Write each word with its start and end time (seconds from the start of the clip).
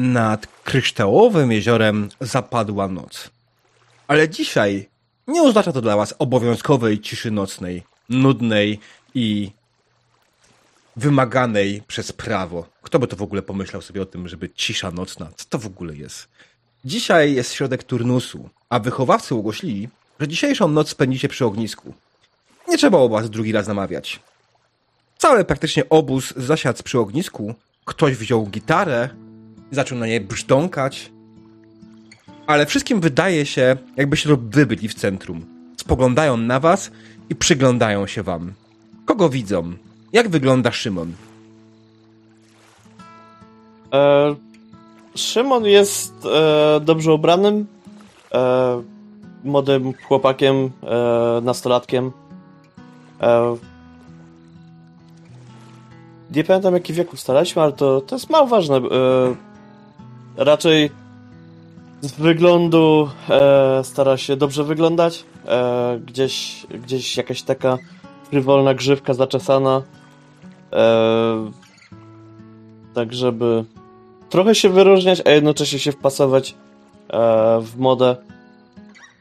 nad 0.00 0.46
kryształowym 0.64 1.52
jeziorem 1.52 2.08
zapadła 2.20 2.88
noc. 2.88 3.30
Ale 4.08 4.28
dzisiaj 4.28 4.88
nie 5.26 5.42
oznacza 5.42 5.72
to 5.72 5.80
dla 5.80 5.96
was 5.96 6.14
obowiązkowej 6.18 7.00
ciszy 7.00 7.30
nocnej, 7.30 7.82
nudnej 8.08 8.78
i 9.14 9.50
wymaganej 10.96 11.82
przez 11.86 12.12
prawo. 12.12 12.66
Kto 12.82 12.98
by 12.98 13.06
to 13.06 13.16
w 13.16 13.22
ogóle 13.22 13.42
pomyślał 13.42 13.82
sobie 13.82 14.02
o 14.02 14.06
tym, 14.06 14.28
żeby 14.28 14.50
cisza 14.50 14.90
nocna? 14.90 15.30
Co 15.36 15.44
to 15.48 15.58
w 15.58 15.66
ogóle 15.66 15.96
jest? 15.96 16.28
Dzisiaj 16.84 17.34
jest 17.34 17.52
środek 17.52 17.84
turnusu, 17.84 18.48
a 18.68 18.78
wychowawcy 18.78 19.34
ogłosili, 19.34 19.88
że 20.20 20.28
dzisiejszą 20.28 20.68
noc 20.68 20.88
spędzicie 20.88 21.28
przy 21.28 21.44
ognisku. 21.44 21.94
Nie 22.68 22.78
trzeba 22.78 22.98
o 22.98 23.08
was 23.08 23.30
drugi 23.30 23.52
raz 23.52 23.68
namawiać. 23.68 24.20
Cały 25.18 25.44
praktycznie 25.44 25.88
obóz 25.88 26.34
zasiadł 26.36 26.82
przy 26.82 26.98
ognisku. 26.98 27.54
Ktoś 27.84 28.16
wziął 28.16 28.46
gitarę 28.46 29.08
zaczął 29.70 29.98
na 29.98 30.06
niej 30.06 30.20
brzdąkać. 30.20 31.10
Ale 32.46 32.66
wszystkim 32.66 33.00
wydaje 33.00 33.46
się, 33.46 33.76
jakbyście 33.96 34.28
to 34.28 34.36
wy 34.36 34.66
byli 34.66 34.88
w 34.88 34.94
centrum. 34.94 35.44
Spoglądają 35.76 36.36
na 36.36 36.60
was 36.60 36.90
i 37.28 37.34
przyglądają 37.34 38.06
się 38.06 38.22
wam. 38.22 38.52
Kogo 39.04 39.28
widzą? 39.28 39.72
Jak 40.12 40.28
wygląda 40.28 40.72
Szymon? 40.72 41.12
E, 43.92 44.34
Szymon 45.14 45.64
jest 45.64 46.14
e, 46.26 46.80
dobrze 46.80 47.12
ubranym, 47.12 47.66
e, 48.34 48.82
młodym 49.44 49.92
chłopakiem, 50.08 50.70
e, 50.82 51.40
nastolatkiem. 51.42 52.12
E, 53.20 53.56
nie 56.34 56.44
pamiętam 56.44 56.74
jaki 56.74 56.92
wiek 56.92 57.12
ustalaliśmy, 57.12 57.62
ale 57.62 57.72
to, 57.72 58.00
to 58.00 58.14
jest 58.16 58.30
mało 58.30 58.46
ważne. 58.46 58.80
Raczej 60.36 60.90
z 62.00 62.12
wyglądu 62.12 63.10
e, 63.30 63.84
stara 63.84 64.16
się 64.16 64.36
dobrze 64.36 64.64
wyglądać. 64.64 65.24
E, 65.46 66.00
gdzieś, 66.06 66.66
gdzieś 66.70 67.16
jakaś 67.16 67.42
taka 67.42 67.78
frywolna 68.30 68.74
grzywka 68.74 69.14
zaczesana. 69.14 69.82
E, 70.72 71.50
tak, 72.94 73.12
żeby 73.12 73.64
trochę 74.30 74.54
się 74.54 74.68
wyróżniać, 74.68 75.22
a 75.26 75.30
jednocześnie 75.30 75.78
się 75.78 75.92
wpasować 75.92 76.54
e, 77.08 77.60
w 77.60 77.76
modę. 77.78 78.16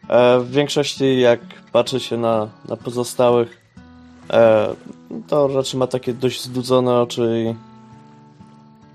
E, 0.10 0.40
w 0.40 0.52
większości, 0.52 1.20
jak 1.20 1.40
patrzy 1.72 2.00
się 2.00 2.18
na, 2.18 2.48
na 2.68 2.76
pozostałych, 2.76 3.62
e, 4.30 4.76
to 5.28 5.48
raczej 5.48 5.80
ma 5.80 5.88
takie 5.88 6.14
dość 6.14 6.44
zdudzone 6.44 7.02
oczy 7.02 7.46
i 7.46 7.69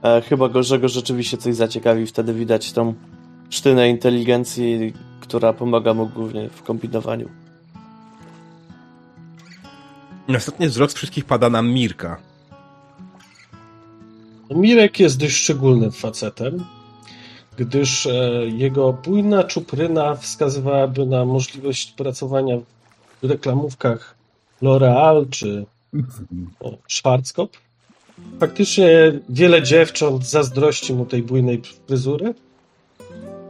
e, 0.04 0.22
chyba 0.22 0.48
go, 0.48 0.62
że 0.62 0.78
go 0.78 0.88
rzeczywiście 0.88 1.36
coś 1.36 1.54
zaciekawi. 1.54 2.06
Wtedy 2.06 2.34
widać 2.34 2.72
tą 2.72 2.94
sztynę 3.50 3.88
inteligencji, 3.88 4.92
która 5.20 5.52
pomaga 5.52 5.94
mu 5.94 6.06
głównie 6.06 6.48
w 6.48 6.62
kombinowaniu. 6.62 7.28
Ostatni 10.36 10.68
wzrok 10.68 10.90
z 10.90 10.94
wszystkich 10.94 11.24
pada 11.24 11.50
na 11.50 11.62
Mirka. 11.62 12.20
Mirek 14.50 15.00
jest 15.00 15.18
dość 15.18 15.36
szczególnym 15.36 15.92
facetem, 15.92 16.64
gdyż 17.56 18.06
e, 18.06 18.12
jego 18.46 18.92
bujna 18.92 19.44
czupryna 19.44 20.14
wskazywałaby 20.14 21.06
na 21.06 21.24
możliwość 21.24 21.92
pracowania 21.92 22.58
w 23.22 23.30
reklamówkach 23.30 24.14
L'Oreal 24.62 25.30
czy 25.30 25.66
Schwarzkopf. 26.88 27.60
Faktycznie 28.40 29.12
wiele 29.28 29.62
dziewcząt 29.62 30.26
zazdrości 30.26 30.94
mu 30.94 31.06
tej 31.06 31.22
bujnej 31.22 31.62
fryzury. 31.86 32.34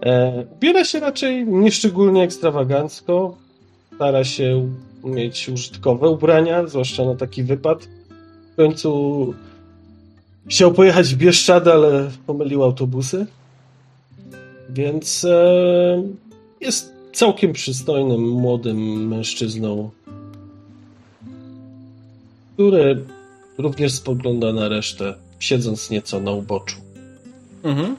E, 0.02 0.44
ubiera 0.56 0.84
się 0.84 1.00
raczej 1.00 1.46
nieszczególnie 1.46 2.22
ekstrawagancko. 2.22 3.36
Stara 3.94 4.24
się 4.24 4.68
mieć 5.04 5.48
użytkowe 5.48 6.08
ubrania, 6.08 6.66
zwłaszcza 6.66 7.04
na 7.04 7.14
taki 7.14 7.42
wypad. 7.42 7.88
W 8.52 8.56
końcu 8.56 9.34
Chciał 10.48 10.72
pojechać 10.72 11.14
w 11.14 11.16
Bieszczady, 11.16 11.72
ale 11.72 12.10
pomylił 12.26 12.64
autobusy. 12.64 13.26
Więc 14.70 15.24
e, 15.24 16.02
jest 16.60 16.92
całkiem 17.12 17.52
przystojnym, 17.52 18.28
młodym 18.28 19.08
mężczyzną, 19.08 19.90
który 22.54 23.04
również 23.58 23.92
spogląda 23.92 24.52
na 24.52 24.68
resztę, 24.68 25.14
siedząc 25.38 25.90
nieco 25.90 26.20
na 26.20 26.30
uboczu. 26.30 26.76
Mhm. 27.62 27.96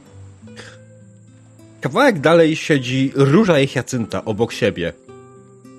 Kawałek 1.81 2.19
dalej 2.19 2.55
siedzi 2.55 3.11
Róża 3.15 3.59
i 3.59 3.67
Hiacynta 3.67 4.25
obok 4.25 4.53
siebie. 4.53 4.93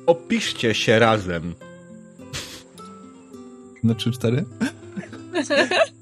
Opiszcie 0.07 0.75
się 0.75 0.99
razem. 0.99 1.55
Na 3.83 3.95
3-4? 3.95 4.45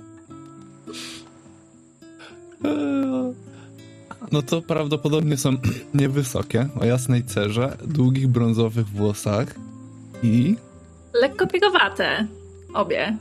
No 4.32 4.42
to 4.42 4.62
prawdopodobnie 4.62 5.36
są 5.36 5.56
niewysokie, 5.94 6.68
o 6.80 6.84
jasnej 6.84 7.24
cerze, 7.24 7.76
długich 7.86 8.28
brązowych 8.28 8.88
włosach 8.88 9.54
i... 10.22 10.56
Lekko 11.14 11.46
piegowate. 11.46 12.26
Obie. 12.74 13.16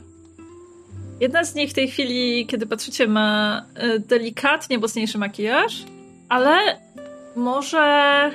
Jedna 1.20 1.44
z 1.44 1.54
nich 1.54 1.70
w 1.70 1.74
tej 1.74 1.88
chwili, 1.88 2.46
kiedy 2.46 2.66
patrzycie, 2.66 3.06
ma 3.06 3.62
y, 3.96 4.00
delikatnie 4.00 4.78
mocniejszy 4.78 5.18
makijaż, 5.18 5.84
ale 6.28 6.56
może. 7.36 8.30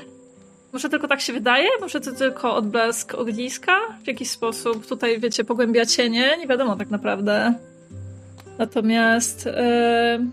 Może 0.74 0.90
tylko 0.90 1.08
tak 1.08 1.22
się 1.22 1.34
wydaje? 1.34 1.70
Może 1.82 2.00
to 2.00 2.12
tylko 2.12 2.56
odblask 2.56 3.14
ogniska? 3.14 3.78
W 4.04 4.08
jakiś 4.08 4.30
sposób 4.30 4.88
tutaj, 4.88 5.20
wiecie, 5.20 5.44
pogłębia 5.44 5.86
cienie? 5.86 6.38
Nie 6.40 6.48
wiadomo 6.48 6.76
tak 6.76 6.90
naprawdę. 6.90 7.54
Natomiast. 8.58 9.46
Yy... 9.46 10.26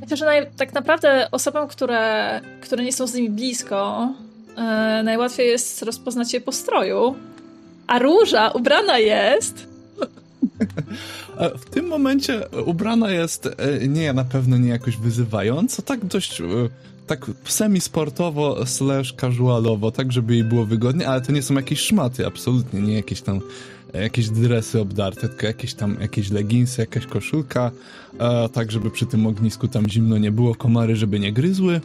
Myślę, 0.00 0.16
że 0.16 0.24
naj, 0.24 0.46
tak 0.56 0.72
naprawdę 0.72 1.28
osobom, 1.30 1.68
które, 1.68 2.40
które 2.60 2.84
nie 2.84 2.92
są 2.92 3.06
z 3.06 3.14
nimi 3.14 3.30
blisko, 3.30 4.08
yy, 4.48 5.02
najłatwiej 5.02 5.48
jest 5.48 5.82
rozpoznać 5.82 6.34
je 6.34 6.40
po 6.40 6.52
stroju. 6.52 7.14
A 7.92 7.98
róża 7.98 8.50
ubrana 8.50 8.98
jest. 8.98 9.66
E, 11.36 11.58
W 11.58 11.64
tym 11.64 11.86
momencie 11.86 12.40
ubrana 12.66 13.10
jest 13.10 13.46
e, 13.46 13.88
nie 13.88 14.12
na 14.12 14.24
pewno 14.24 14.58
nie 14.58 14.68
jakoś 14.68 14.96
wyzywająco, 14.96 15.82
tak 15.82 16.04
dość 16.04 16.40
e, 16.40 16.44
tak 17.06 17.26
semi-sportowo 17.44 18.66
slash 18.66 19.12
casualowo, 19.12 19.90
tak 19.90 20.12
żeby 20.12 20.34
jej 20.34 20.44
było 20.44 20.64
wygodnie, 20.64 21.08
ale 21.08 21.20
to 21.20 21.32
nie 21.32 21.42
są 21.42 21.54
jakieś 21.54 21.80
szmaty, 21.80 22.26
absolutnie, 22.26 22.80
nie 22.80 22.94
jakieś 22.94 23.20
tam 23.20 23.40
jakieś 23.94 24.28
dresy 24.28 24.80
obdarte, 24.80 25.28
tylko 25.28 25.46
jakieś 25.46 25.74
tam 25.74 25.96
jakieś 26.00 26.30
leginsy, 26.30 26.80
jakaś 26.80 27.06
koszulka, 27.06 27.70
tak 28.52 28.72
żeby 28.72 28.90
przy 28.90 29.06
tym 29.06 29.26
ognisku 29.26 29.68
tam 29.68 29.88
zimno 29.88 30.18
nie 30.18 30.32
było, 30.32 30.54
komary 30.54 30.96
żeby 30.96 31.20
nie 31.20 31.32
gryzły. 31.32 31.80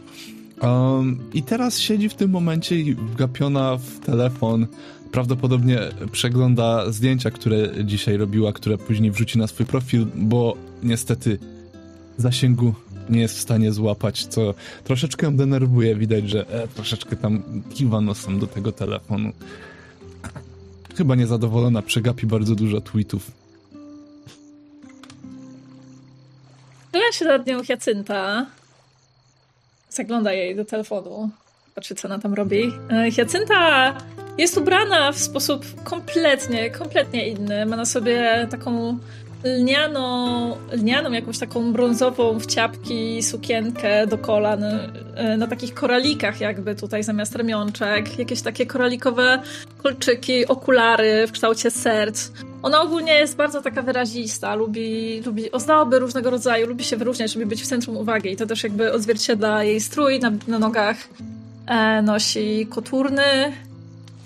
Um, 0.62 1.18
I 1.34 1.42
teraz 1.42 1.78
siedzi 1.78 2.08
w 2.08 2.14
tym 2.14 2.30
momencie 2.30 2.76
i 2.76 2.94
wgapiona 2.94 3.76
w 3.76 4.06
telefon, 4.06 4.66
prawdopodobnie 5.12 5.80
przegląda 6.12 6.92
zdjęcia, 6.92 7.30
które 7.30 7.84
dzisiaj 7.84 8.16
robiła, 8.16 8.52
które 8.52 8.78
później 8.78 9.10
wrzuci 9.10 9.38
na 9.38 9.46
swój 9.46 9.66
profil, 9.66 10.06
bo 10.14 10.56
niestety 10.82 11.38
zasięgu 12.16 12.74
nie 13.10 13.20
jest 13.20 13.38
w 13.38 13.40
stanie 13.40 13.72
złapać, 13.72 14.26
co 14.26 14.54
troszeczkę 14.84 15.26
ją 15.26 15.36
denerwuje. 15.36 15.96
Widać, 15.96 16.30
że 16.30 16.48
e, 16.48 16.68
troszeczkę 16.68 17.16
tam 17.16 17.42
kiwa 17.74 18.00
nosem 18.00 18.38
do 18.38 18.46
tego 18.46 18.72
telefonu. 18.72 19.32
Chyba 20.96 21.14
niezadowolona, 21.14 21.82
przegapi 21.82 22.26
bardzo 22.26 22.54
dużo 22.54 22.80
tweetów. 22.80 23.30
Czuję 26.92 27.12
się 27.12 27.24
nad 27.24 27.46
nią 27.46 27.64
Hiacynta. 27.64 28.46
Zagląda 29.90 30.32
jej 30.32 30.56
do 30.56 30.64
telefonu. 30.64 31.30
Patrzy, 31.74 31.94
co 31.94 32.08
ona 32.08 32.18
tam 32.18 32.34
robi. 32.34 32.72
E, 32.90 33.10
Hiacynta 33.10 33.94
jest 34.38 34.58
ubrana 34.58 35.12
w 35.12 35.18
sposób 35.18 35.66
kompletnie, 35.84 36.70
kompletnie 36.70 37.28
inny. 37.28 37.66
Ma 37.66 37.76
na 37.76 37.84
sobie 37.84 38.46
taką 38.50 38.98
lnianą, 39.44 40.56
lnianą 40.72 41.12
jakąś 41.12 41.38
taką 41.38 41.72
brązową 41.72 42.38
w 42.38 42.46
ciapki 42.46 43.22
sukienkę 43.22 44.06
do 44.06 44.18
kolan 44.18 44.64
e, 44.64 45.36
na 45.36 45.46
takich 45.46 45.74
koralikach 45.74 46.40
jakby 46.40 46.74
tutaj 46.74 47.02
zamiast 47.02 47.36
ramionczek. 47.36 48.18
Jakieś 48.18 48.42
takie 48.42 48.66
koralikowe 48.66 49.42
kolczyki, 49.82 50.46
okulary 50.46 51.26
w 51.26 51.32
kształcie 51.32 51.70
serc. 51.70 52.30
Ona 52.62 52.82
ogólnie 52.82 53.12
jest 53.12 53.36
bardzo 53.36 53.62
taka 53.62 53.82
wyrazista, 53.82 54.54
lubi, 54.54 55.20
lubi 55.26 55.52
ozdoby 55.52 55.98
różnego 55.98 56.30
rodzaju, 56.30 56.66
lubi 56.66 56.84
się 56.84 56.96
wyróżniać, 56.96 57.34
lubi 57.34 57.46
być 57.46 57.62
w 57.62 57.66
centrum 57.66 57.96
uwagi 57.96 58.32
i 58.32 58.36
to 58.36 58.46
też 58.46 58.62
jakby 58.62 58.92
odzwierciedla 58.92 59.64
jej 59.64 59.80
strój 59.80 60.20
na, 60.20 60.32
na 60.48 60.58
nogach. 60.58 60.96
E, 61.66 62.02
nosi 62.02 62.66
koturny, 62.70 63.52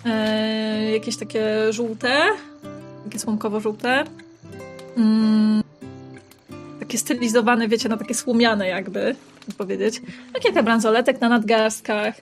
e, 0.04 0.92
jakieś 0.92 1.16
takie 1.16 1.72
żółte, 1.72 2.20
takie 3.04 3.18
słomkowo-żółte. 3.18 4.04
Mm, 4.96 5.62
takie 6.80 6.98
stylizowane, 6.98 7.68
wiecie, 7.68 7.88
na 7.88 7.96
takie 7.96 8.14
słomiane 8.14 8.68
jakby, 8.68 9.16
powiedzieć. 9.58 10.02
No 10.34 10.40
kilka 10.40 10.62
bransoletek 10.62 11.20
na 11.20 11.28
nadgarstkach. 11.28 12.14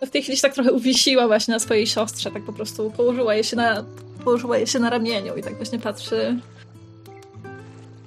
No 0.00 0.06
w 0.06 0.10
tej 0.10 0.22
chwili 0.22 0.36
się 0.36 0.42
tak 0.42 0.54
trochę 0.54 0.72
uwisiła 0.72 1.26
właśnie 1.26 1.54
na 1.54 1.60
swojej 1.60 1.86
siostrze, 1.86 2.30
tak 2.30 2.42
po 2.42 2.52
prostu 2.52 2.90
położyła 2.90 3.34
je 3.34 3.44
się 3.44 3.56
na, 3.56 3.84
położyła 4.24 4.58
je 4.58 4.66
się 4.66 4.78
na 4.78 4.90
ramieniu 4.90 5.36
i 5.36 5.42
tak 5.42 5.56
właśnie 5.56 5.78
patrzy 5.78 6.40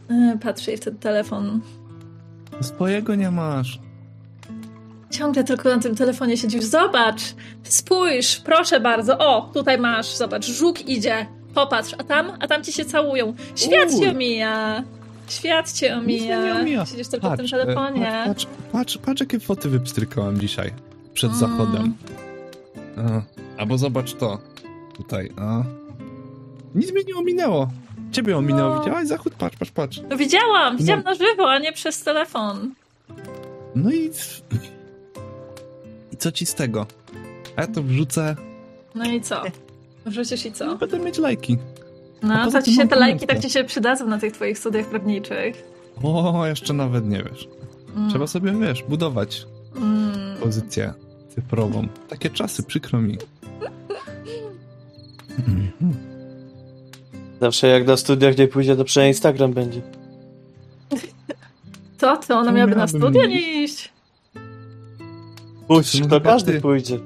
e, 0.10 0.38
patrzy 0.42 0.72
jej 0.72 0.78
w 0.78 0.84
ten 0.84 0.98
telefon. 0.98 1.62
Swojego 2.62 3.16
nie 3.16 3.32
masz. 3.32 3.80
Ciągle 5.12 5.44
tylko 5.44 5.70
na 5.70 5.80
tym 5.80 5.96
telefonie 5.96 6.38
siedzisz. 6.38 6.64
Zobacz, 6.64 7.22
spójrz, 7.64 8.38
proszę 8.46 8.80
bardzo. 8.80 9.18
O, 9.18 9.50
tutaj 9.54 9.78
masz, 9.78 10.08
zobacz, 10.16 10.46
żuk 10.46 10.88
idzie. 10.90 11.26
Popatrz, 11.54 11.94
a 11.98 12.04
tam, 12.04 12.32
a 12.40 12.48
tam 12.48 12.64
ci 12.64 12.74
się 12.74 12.86
całują. 12.86 13.34
Świat 13.56 13.92
Uj. 13.94 14.00
cię 14.00 14.12
omija. 14.12 14.84
Świat 15.30 15.72
cię 15.74 15.96
mnie 16.02 16.22
nie 16.22 16.38
omija. 16.40 16.60
omija. 16.60 16.86
Siedzisz 16.86 17.08
tylko 17.08 17.28
w 17.28 17.38
tym 17.38 17.38
Patrz, 17.48 17.52
telefonie. 17.52 18.14
e, 18.24 18.28
patrz, 18.28 18.48
patrz, 18.72 18.98
patrz, 18.98 19.20
jakie 19.22 19.40
foty 19.40 19.70
wypstrykałam 19.70 20.40
dzisiaj. 20.40 20.72
Przed 21.14 21.32
Mm. 21.32 21.40
zachodem. 21.40 21.94
A, 22.98 23.22
albo 23.62 23.78
zobacz 23.78 24.14
to. 24.14 24.40
Tutaj, 24.98 25.32
a. 25.38 25.64
Nic 26.76 26.92
mnie 26.92 27.04
nie 27.08 27.16
ominęło. 27.16 27.68
Ciebie 28.12 28.38
ominęło, 28.38 28.76
No. 28.76 28.80
widziałaś 28.80 29.08
zachód? 29.08 29.34
Patrz, 29.38 29.58
patrz, 29.58 29.72
patrz. 29.72 30.02
No 30.10 30.18
widziałam, 30.18 30.78
widziałam 30.78 31.04
No. 31.06 31.12
na 31.12 31.16
żywo, 31.18 31.52
a 31.52 31.60
nie 31.60 31.74
przez 31.74 32.04
telefon. 32.04 32.74
No 33.76 33.92
i... 33.92 34.10
I 36.22 36.24
co 36.24 36.32
ci 36.32 36.46
z 36.46 36.54
tego? 36.56 36.86
A 37.56 37.62
ja 37.62 37.68
to 37.68 37.84
wrzucę, 37.84 38.36
No 38.96 39.06
i 39.12 39.22
co? 39.22 39.42
Wrzucisz 40.06 40.46
i 40.46 40.52
co? 40.52 40.66
no 40.66 40.76
będę 40.78 41.00
mieć 41.00 41.18
lajki. 41.18 41.58
No, 42.24 42.52
to 42.52 42.62
ci 42.62 42.74
się 42.76 42.88
te 42.88 42.96
lajki 42.96 43.28
tak 43.28 43.40
ci 43.40 43.50
się 43.50 43.64
przydadzą 43.64 44.08
na 44.08 44.18
tych 44.20 44.34
twoich 44.34 44.60
studiach 44.60 44.86
prawniczych. 44.86 45.64
O, 46.04 46.46
jeszcze 46.48 46.74
nawet 46.74 47.06
nie 47.10 47.24
wiesz. 47.24 47.48
Mm. 47.96 48.10
Trzeba 48.10 48.28
sobie, 48.28 48.52
wiesz, 48.60 48.84
budować 48.84 49.46
Mm. 49.76 50.38
pozycję 50.38 50.94
cyfrową. 51.36 51.88
Takie 52.10 52.30
czasy, 52.30 52.64
przykro 52.64 53.02
mi. 53.02 53.18
Zawsze 57.42 57.68
jak 57.68 57.88
na 57.88 57.98
studiach 57.98 58.38
nie 58.38 58.48
pójdzie, 58.48 58.76
to 58.76 58.84
przynajmniej 58.86 59.12
Instagram 59.14 59.54
będzie. 59.54 59.82
To, 61.98 62.18
to 62.18 62.38
ona 62.40 62.52
miałaby 62.52 62.76
na 62.76 62.88
studia 62.88 63.22
nie 63.26 63.28
nie 63.28 63.64
iść. 63.64 63.91
No 66.02 66.08
to 66.08 66.22
każdy 66.22 66.62
pójdzie. 66.62 67.00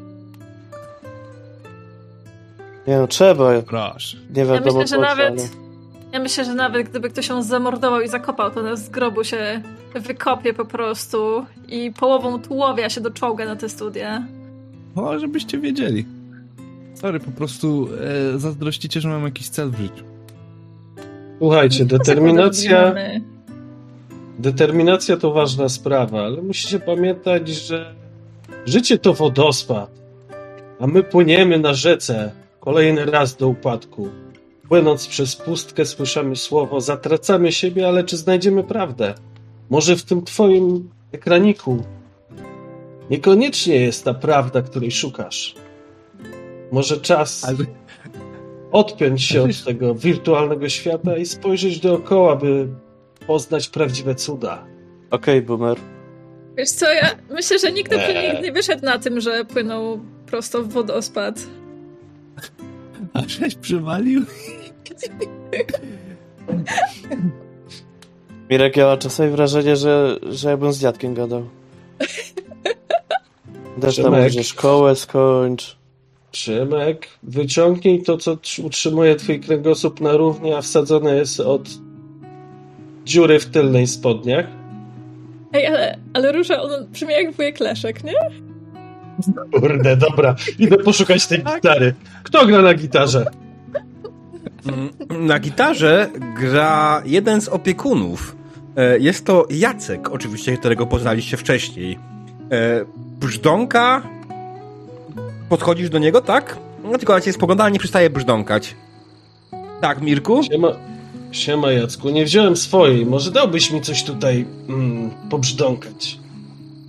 Nie 2.87 2.97
no, 2.97 3.07
trzeba. 3.07 3.61
Proszę. 3.61 4.17
Nie 4.35 4.41
Ja 4.41 4.47
wiadomo 4.53 4.79
myślę, 4.79 4.87
że 4.97 5.01
nawet. 5.01 5.29
ale- 5.39 5.65
Ja 6.13 6.19
myślę, 6.19 6.45
że 6.45 6.53
nawet 6.55 6.89
gdyby 6.89 7.09
ktoś 7.09 7.27
ją 7.29 7.43
zamordował 7.43 8.01
i 8.01 8.07
zakopał, 8.07 8.51
to 8.51 8.59
ona 8.59 8.75
z 8.75 8.89
grobu 8.89 9.23
się 9.23 9.61
wykopie 9.95 10.53
po 10.53 10.65
prostu 10.65 11.45
i 11.67 11.91
połową 11.99 12.41
tułowia 12.41 12.89
się 12.89 13.01
doczołga 13.01 13.45
na 13.45 13.55
te 13.55 13.69
studia. 13.69 14.23
O, 14.95 15.19
żebyście 15.19 15.57
wiedzieli. 15.59 16.05
Sorry, 16.95 17.19
po 17.19 17.31
prostu 17.31 17.87
e, 18.35 18.39
zazdrościcie, 18.39 19.01
że 19.01 19.09
mam 19.09 19.23
jakiś 19.23 19.49
cel 19.49 19.69
w 19.71 19.77
życiu. 19.81 20.03
Słuchajcie, 21.39 21.85
determinacja, 21.85 22.93
determinacja 24.39 25.17
to 25.17 25.31
ważna 25.31 25.69
sprawa, 25.69 26.23
ale 26.25 26.41
musicie 26.41 26.79
pamiętać, 26.79 27.49
że 27.49 27.95
życie 28.65 28.97
to 28.97 29.13
wodospad, 29.13 29.89
a 30.79 30.87
my 30.87 31.03
płyniemy 31.03 31.59
na 31.59 31.73
rzece 31.73 32.31
kolejny 32.59 33.05
raz 33.05 33.35
do 33.35 33.47
upadku. 33.47 34.09
Płynąc 34.67 35.07
przez 35.07 35.35
pustkę 35.35 35.85
słyszymy 35.85 36.35
słowo, 36.35 36.81
zatracamy 36.81 37.51
siebie, 37.51 37.87
ale 37.87 38.03
czy 38.03 38.17
znajdziemy 38.17 38.63
prawdę? 38.63 39.13
Może 39.69 39.95
w 39.95 40.03
tym 40.03 40.23
twoim 40.23 40.89
ekraniku 41.11 41.83
niekoniecznie 43.09 43.75
jest 43.75 44.05
ta 44.05 44.13
prawda, 44.13 44.61
której 44.61 44.91
szukasz. 44.91 45.55
Może 46.71 46.97
czas 46.97 47.53
odpiąć 48.71 49.23
się 49.23 49.43
od 49.43 49.63
tego 49.63 49.95
wirtualnego 49.95 50.69
świata 50.69 51.17
i 51.17 51.25
spojrzeć 51.25 51.79
dookoła, 51.79 52.35
by 52.35 52.67
poznać 53.27 53.69
prawdziwe 53.69 54.15
cuda. 54.15 54.65
Okej, 55.11 55.41
boomer. 55.41 55.94
Wiesz 56.57 56.69
co, 56.69 56.93
ja 56.93 57.15
myślę, 57.29 57.59
że 57.59 57.71
nikt 57.71 57.93
Eee. 57.93 58.15
eee. 58.17 58.41
nie 58.43 58.51
wyszedł 58.51 58.85
na 58.85 58.99
tym, 58.99 59.21
że 59.21 59.45
płynął 59.45 59.99
prosto 60.25 60.63
w 60.63 60.69
wodospad. 60.69 61.39
a 63.13 63.21
żeś 63.27 63.55
przywalił? 63.55 64.21
Mirek, 68.49 68.77
ja 68.77 68.85
mam 68.85 68.97
czasami 68.99 69.31
wrażenie, 69.31 69.75
że, 69.75 70.19
że 70.29 70.49
ja 70.49 70.57
bym 70.57 70.73
z 70.73 70.79
dziadkiem 70.79 71.13
gadał. 71.13 71.45
Też 73.81 73.95
tam 73.95 74.05
Przemek. 74.05 74.31
że 74.31 74.43
szkołę 74.43 74.95
skończ. 74.95 75.77
Przemek, 76.31 77.07
wyciągnij 77.23 78.03
to, 78.03 78.17
co 78.17 78.35
tr- 78.35 78.65
utrzymuje 78.65 79.15
twój 79.15 79.39
kręgosłup 79.39 80.01
na 80.01 80.17
równi, 80.17 80.53
a 80.53 80.61
wsadzone 80.61 81.15
jest 81.15 81.39
od 81.39 81.69
dziury 83.05 83.39
w 83.39 83.45
tylnej 83.45 83.87
spodniach. 83.87 84.45
Ej, 85.55 85.67
ale, 85.67 85.97
ale 86.13 86.31
Róża, 86.31 86.61
on 86.61 86.87
brzmi 86.87 87.13
jak 87.13 87.31
wujek 87.31 87.59
Leszek, 87.59 88.03
nie? 88.03 88.13
Kurde, 89.59 89.97
dobra. 89.97 90.35
Idę 90.59 90.77
poszukać 90.77 91.27
tej 91.27 91.43
gitary. 91.43 91.93
Kto 92.23 92.45
gra 92.45 92.61
na 92.61 92.73
gitarze? 92.73 93.25
Mm, 94.65 95.27
Na 95.27 95.39
gitarze 95.39 96.09
gra 96.39 97.01
jeden 97.05 97.41
z 97.41 97.47
opiekunów. 97.49 98.35
E, 98.77 98.99
Jest 98.99 99.25
to 99.25 99.45
Jacek, 99.49 100.09
oczywiście, 100.11 100.57
którego 100.57 100.85
poznaliście 100.85 101.37
wcześniej. 101.37 101.99
E, 102.51 102.85
Brzdąka. 103.19 104.01
Podchodzisz 105.49 105.89
do 105.89 105.99
niego, 105.99 106.21
tak? 106.21 106.57
No 106.83 106.97
tylko 106.97 107.19
ciebie 107.21 107.33
spogląda, 107.33 107.69
nie 107.69 107.79
przestaje 107.79 108.09
brzdąkać. 108.09 108.75
Tak, 109.81 110.01
Mirku? 110.01 110.43
Siema, 110.43 110.67
siema 111.35 111.71
Jacku, 111.71 112.09
nie 112.09 112.25
wziąłem 112.25 112.55
swojej. 112.55 113.05
Może 113.05 113.31
dałbyś 113.31 113.71
mi 113.71 113.81
coś 113.81 114.03
tutaj 114.03 114.45
mm, 114.69 115.11
pobrzdąkać? 115.29 116.19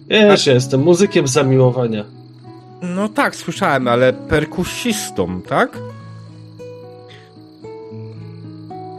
Wiesz, 0.08 0.46
ja 0.46 0.54
jestem 0.54 0.82
muzykiem 0.82 1.28
zamiłowania. 1.28 2.04
No 2.82 3.08
tak, 3.08 3.36
słyszałem, 3.36 3.88
ale 3.88 4.12
perkusistą, 4.12 5.40
tak? 5.42 5.78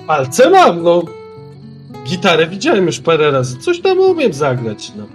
Palce 0.07 0.49
mam, 0.49 0.83
no. 0.83 1.03
Gitarę 2.05 2.47
widziałem 2.47 2.85
już 2.85 2.99
parę 2.99 3.31
razy. 3.31 3.57
Coś 3.57 3.81
tam 3.81 3.99
umiem 3.99 4.33
zagrać, 4.33 4.91
no. 4.95 5.05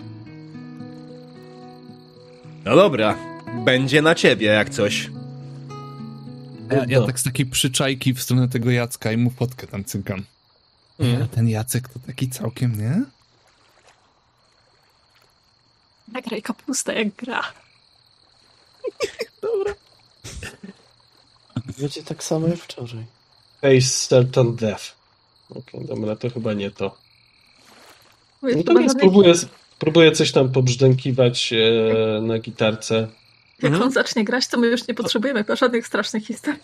No 2.65 2.77
dobra, 2.77 3.15
będzie 3.65 4.03
na 4.03 4.15
ciebie 4.15 4.47
jak 4.47 4.71
coś. 4.71 5.11
Ja, 6.73 6.85
ja 6.89 7.07
tak 7.07 7.21
z 7.21 7.23
takiej 7.23 7.47
przyczajki 7.47 8.15
w 8.15 8.23
stronę 8.23 8.49
tego 8.49 8.71
Jacka 8.71 9.13
i 9.13 9.17
mu 9.17 9.31
fotkę 9.31 9.67
tam 9.67 9.85
cynkam. 9.85 10.25
Mm. 10.99 11.23
A 11.23 11.27
ten 11.27 11.49
Jacek 11.49 11.89
to 11.89 11.99
taki 12.07 12.29
całkiem, 12.29 12.79
nie? 12.79 13.03
Nagraj 16.09 16.43
kapustę 16.43 16.95
jak 16.95 17.15
gra. 17.15 17.43
Będzie 21.79 22.03
tak 22.03 22.25
samo 22.25 22.49
jak 22.49 22.59
wczoraj. 22.59 23.05
Face 23.61 24.09
Certain 24.09 24.57
Death. 24.57 24.85
Okej, 25.51 25.85
dobra, 25.85 26.17
to 26.17 26.31
chyba 26.31 26.53
nie 26.53 26.71
to. 26.71 26.97
Wiesz, 28.43 28.57
No 28.67 28.89
spróbuję, 28.89 29.35
spróbuję 29.77 30.13
coś 30.13 30.33
tam 30.33 30.53
pobrzdękiwać 30.53 31.53
e, 31.53 32.21
na 32.21 32.39
gitarce. 32.39 33.09
Jak 33.63 33.73
Mhm. 33.73 33.83
on 33.83 33.93
zacznie 33.93 34.25
grać, 34.25 34.47
to 34.49 34.59
my 34.59 34.67
już 34.67 34.89
nie 34.89 34.95
potrzebujemy 34.95 35.45
żadnych 35.61 35.87
strasznych 35.87 36.27
historii. 36.27 36.61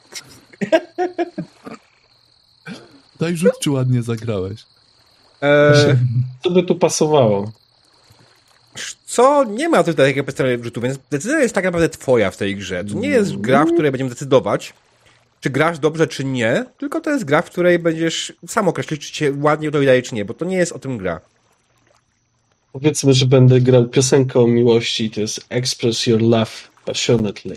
Daj 3.20 3.36
rzut, 3.36 3.52
czy 3.60 3.70
ładnie 3.70 4.02
zagrałeś. 4.02 4.60
E, 5.42 5.96
Co 6.42 6.50
by 6.50 6.62
tu 6.62 6.74
pasowało? 6.74 7.52
co? 9.06 9.44
Nie 9.44 9.68
ma 9.68 9.84
tutaj 9.84 10.06
takiego 10.06 10.24
podstawowego 10.24 10.64
rzutu, 10.64 10.80
więc 10.80 10.98
decyzja 11.10 11.38
jest 11.40 11.54
tak 11.54 11.64
naprawdę 11.64 11.88
twoja 11.88 12.30
w 12.30 12.36
tej 12.36 12.56
grze. 12.56 12.84
To 12.84 12.94
nie 12.94 13.08
jest 13.08 13.36
gra, 13.36 13.64
w 13.64 13.72
której 13.72 13.90
będziemy 13.92 14.10
decydować, 14.10 14.74
czy 15.40 15.50
grasz 15.50 15.78
dobrze, 15.78 16.06
czy 16.06 16.24
nie, 16.24 16.64
tylko 16.78 17.00
to 17.00 17.10
jest 17.10 17.24
gra, 17.24 17.42
w 17.42 17.50
której 17.50 17.78
będziesz 17.78 18.32
sam 18.46 18.68
określić, 18.68 19.06
czy 19.06 19.12
cię 19.12 19.32
ładnie 19.40 19.70
to 19.70 19.78
wydaje, 19.78 20.02
czy 20.02 20.14
nie, 20.14 20.24
bo 20.24 20.34
to 20.34 20.44
nie 20.44 20.56
jest 20.56 20.72
o 20.72 20.78
tym 20.78 20.98
gra. 20.98 21.20
Powiedzmy, 22.72 23.14
że 23.14 23.26
będę 23.26 23.60
grał 23.60 23.88
piosenkę 23.88 24.40
o 24.40 24.46
miłości 24.46 25.10
to 25.10 25.20
jest 25.20 25.40
Express 25.48 26.06
Your 26.06 26.22
Love 26.22 26.50
Passionately. 26.88 27.56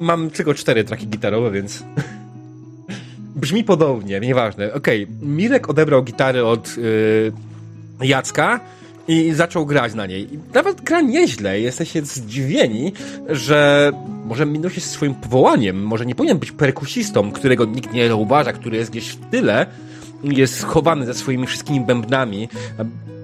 Mam 0.00 0.30
tylko 0.30 0.54
cztery 0.54 0.84
traki 0.84 1.06
gitarowe, 1.06 1.50
więc... 1.50 1.82
Brzmi 3.36 3.64
podobnie, 3.64 4.20
nieważne. 4.20 4.72
Okej, 4.72 5.06
Mirek 5.22 5.70
odebrał 5.70 6.02
gitary 6.02 6.44
od 6.44 6.76
yy, 6.76 7.32
Jacka 8.02 8.60
I 9.08 9.32
zaczął 9.32 9.66
grać 9.66 9.94
na 9.94 10.06
niej. 10.06 10.28
Nawet 10.54 10.80
gra 10.80 11.00
nieźle. 11.00 11.60
Jesteście 11.60 12.02
zdziwieni, 12.02 12.92
że 13.28 13.92
może 14.26 14.46
minął 14.46 14.70
się 14.70 14.80
swoim 14.80 15.14
powołaniem. 15.14 15.82
Może 15.82 16.06
nie 16.06 16.14
powinien 16.14 16.38
być 16.38 16.52
perkusistą, 16.52 17.32
którego 17.32 17.64
nikt 17.64 17.92
nie 17.92 18.08
zauważa, 18.08 18.52
który 18.52 18.76
jest 18.76 18.90
gdzieś 18.90 19.08
w 19.08 19.30
tyle. 19.30 19.66
Jest 20.24 20.60
schowany 20.60 21.06
ze 21.06 21.14
swoimi 21.14 21.46
wszystkimi 21.46 21.80
bębnami. 21.80 22.48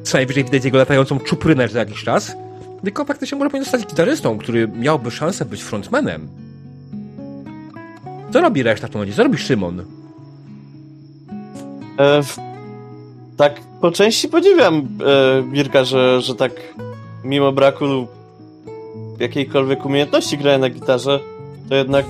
Co 0.06 0.18
najwyżej 0.18 0.44
widać 0.44 0.64
jego 0.64 0.78
latającą 0.78 1.18
czuprynę 1.18 1.68
za 1.68 1.78
jakiś 1.78 2.04
czas. 2.04 2.36
Tylko 2.84 3.04
faktycznie 3.04 3.38
może 3.38 3.50
powinien 3.50 3.64
zostać 3.64 3.86
gitarystą, 3.86 4.38
który 4.38 4.68
miałby 4.68 5.10
szansę 5.10 5.44
być 5.44 5.62
frontmanem. 5.62 6.28
Co 8.32 8.40
robi 8.40 8.62
reszta 8.62 8.86
w 8.86 8.90
tym 8.90 8.98
momencie? 8.98 9.16
Co 9.16 9.22
robi 9.22 9.38
Szymon? 9.38 9.80
E, 11.98 12.22
w, 12.22 12.36
tak 13.36 13.60
po 13.80 13.90
części 13.90 14.28
podziwiam 14.28 14.88
e, 15.74 15.84
że, 15.84 16.20
że 16.20 16.34
tak 16.34 16.52
mimo 17.24 17.52
braku 17.52 18.06
jakiejkolwiek 19.20 19.86
umiejętności 19.86 20.38
grania 20.38 20.58
na 20.58 20.70
gitarze, 20.70 21.20
to 21.68 21.74
jednak 21.74 22.06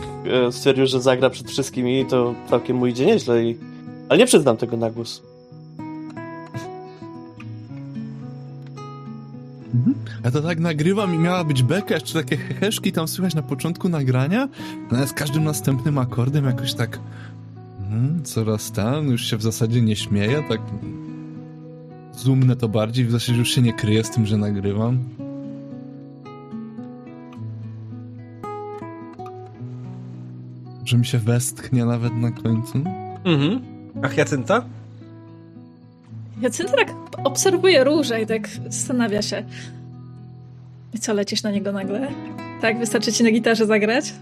e, 0.48 0.52
stwierdził, 0.52 0.86
że 0.86 1.00
zagra 1.00 1.30
przed 1.30 1.50
wszystkimi 1.50 2.00
i 2.00 2.06
to 2.06 2.34
całkiem 2.50 2.76
mu 2.76 2.86
idzie 2.86 3.06
nieźle. 3.06 3.44
I, 3.44 3.56
ale 4.08 4.18
nie 4.18 4.26
przyznam 4.26 4.56
tego 4.56 4.76
na 4.76 4.90
głos. 4.90 5.35
Ja 10.24 10.30
to 10.30 10.42
tak 10.42 10.60
nagrywam 10.60 11.14
i 11.14 11.18
miała 11.18 11.44
być 11.44 11.62
beka, 11.62 11.94
jeszcze 11.94 12.22
takie 12.22 12.36
heheszki 12.36 12.92
tam 12.92 13.08
słychać 13.08 13.34
na 13.34 13.42
początku 13.42 13.88
nagrania, 13.88 14.48
no 14.90 14.98
ale 14.98 15.06
z 15.06 15.12
każdym 15.12 15.44
następnym 15.44 15.98
akordem 15.98 16.44
jakoś 16.44 16.74
tak 16.74 17.00
hmm, 17.80 18.24
coraz 18.24 18.72
tam, 18.72 19.08
już 19.08 19.24
się 19.24 19.36
w 19.36 19.42
zasadzie 19.42 19.82
nie 19.82 19.96
śmieję, 19.96 20.42
tak 20.48 20.60
zoomnę 22.12 22.56
to 22.56 22.68
bardziej, 22.68 23.04
w 23.04 23.10
zasadzie 23.10 23.38
już 23.38 23.50
się 23.50 23.62
nie 23.62 23.72
kryję 23.72 24.04
z 24.04 24.10
tym, 24.10 24.26
że 24.26 24.36
nagrywam. 24.36 24.98
Że 30.84 30.98
mi 30.98 31.06
się 31.06 31.18
westchnie 31.18 31.84
nawet 31.84 32.14
na 32.14 32.30
końcu. 32.30 32.78
Mhm. 33.24 33.60
A 34.02 34.08
Hyacynta? 34.08 34.64
Jacynta 36.40 36.72
tak 36.76 36.92
obserwuje 37.24 37.84
róże 37.84 38.22
i 38.22 38.26
tak 38.26 38.48
zastanawia 38.68 39.22
się. 39.22 39.44
I 40.94 40.98
co, 40.98 41.12
lecisz 41.14 41.42
na 41.42 41.50
niego 41.50 41.72
nagle? 41.72 42.08
Tak, 42.60 42.78
wystarczy 42.78 43.12
ci 43.12 43.24
na 43.24 43.30
gitarze 43.30 43.66
zagrać? 43.66 44.12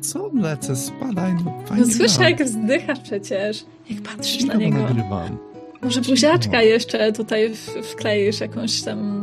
Co 0.00 0.30
lecę, 0.34 0.76
spadaj, 0.76 1.34
no 1.34 1.40
No 1.44 1.66
fajnie 1.66 1.86
słyszę, 1.86 2.18
gram. 2.18 2.30
jak 2.30 2.44
wzdychasz 2.44 3.00
przecież. 3.00 3.64
Jak 3.90 4.02
patrzysz 4.02 4.44
na 4.44 4.54
niego. 4.54 4.78
nagrywam. 4.78 5.36
Może 5.82 6.00
buziaczka 6.00 6.62
jeszcze 6.62 7.12
tutaj 7.12 7.54
w- 7.54 7.86
wkleisz 7.92 8.40
jakąś 8.40 8.82
tam... 8.82 9.20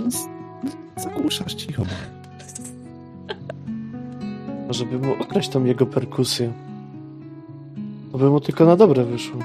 Zagłuszasz 0.97 1.53
cicho. 1.53 1.83
Może 4.67 4.85
by 4.85 4.99
mu 4.99 5.13
okraść 5.13 5.49
tą 5.49 5.65
jego 5.65 5.85
perkusję. 5.85 6.53
To 8.11 8.17
by 8.17 8.29
mu 8.29 8.39
tylko 8.39 8.65
na 8.65 8.75
dobre 8.75 9.05
wyszło. 9.05 9.39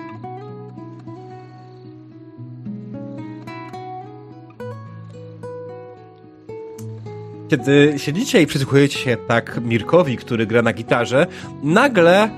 Kiedy 7.53 7.95
siedzicie 7.97 8.43
i 8.43 8.47
przysłuchujecie 8.47 8.99
się 8.99 9.17
tak 9.29 9.61
Mirkowi, 9.61 10.17
który 10.17 10.47
gra 10.47 10.63
na 10.63 10.73
gitarze, 10.73 11.27
nagle 11.63 12.31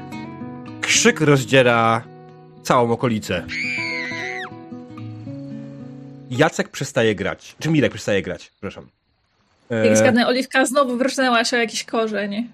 krzyk 0.81 1.21
rozdziera 1.21 2.03
całą 2.63 2.91
okolicę. 2.91 3.47
Jacek 6.31 6.69
przestaje 6.69 7.15
grać. 7.15 7.57
Czy 7.59 7.71
Mirek 7.71 7.93
przestaje 7.93 8.23
grać, 8.23 8.49
przepraszam. 8.51 8.87
E, 9.71 9.87
Jak 9.87 9.97
zgadnę, 9.97 10.27
Oliwka 10.27 10.67
znowu 10.67 10.97
wyrżnęła 10.97 11.45
się 11.45 11.57
o 11.57 11.61
jakiś 11.61 11.85
korzeń. 11.85 12.49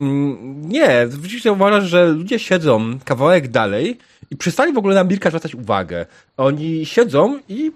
Mm, 0.00 0.68
Nie, 0.68 1.06
widzicie, 1.10 1.52
uważasz, 1.52 1.84
że 1.84 2.06
ludzie 2.06 2.38
siedzą 2.38 2.98
kawałek 3.04 3.48
dalej 3.48 3.98
i 4.30 4.36
przestali 4.36 4.72
w 4.72 4.78
ogóle 4.78 4.94
na 4.94 5.04
Mirka 5.04 5.30
zwracać 5.30 5.54
uwagę. 5.54 6.06
Oni 6.36 6.86
siedzą 6.86 7.38
i 7.48 7.72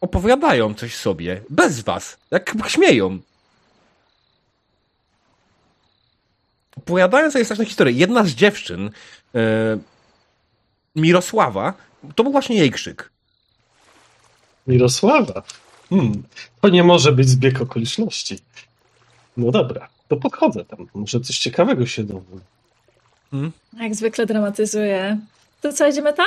opowiadają 0.00 0.74
coś 0.74 0.96
sobie, 0.96 1.40
bez 1.50 1.80
was, 1.80 2.16
jak 2.30 2.54
śmieją. 2.66 3.18
Opowiadają 6.76 7.30
sobie 7.30 7.44
straszne 7.44 7.64
historie. 7.64 7.94
Jedna 7.94 8.24
z 8.24 8.28
dziewczyn, 8.28 8.90
e, 9.34 9.78
Mirosława, 10.96 11.74
to 12.14 12.22
był 12.22 12.32
właśnie 12.32 12.56
jej 12.56 12.70
krzyk. 12.70 13.10
Mirosława. 14.66 15.42
Hmm, 15.90 16.22
to 16.60 16.68
nie 16.68 16.84
może 16.84 17.12
być 17.12 17.28
zbieg 17.28 17.60
okoliczności. 17.60 18.38
No 19.36 19.50
dobra, 19.50 19.88
to 20.08 20.16
podchodzę 20.16 20.64
tam. 20.64 20.86
Może 20.94 21.20
coś 21.20 21.38
ciekawego 21.38 21.86
się 21.86 22.04
dowiem. 22.04 22.40
Jak 23.80 23.94
zwykle 23.94 24.26
dramatyzuje. 24.26 25.18
To 25.60 25.72
co, 25.72 25.88
idziemy 25.88 26.12
tam? 26.12 26.26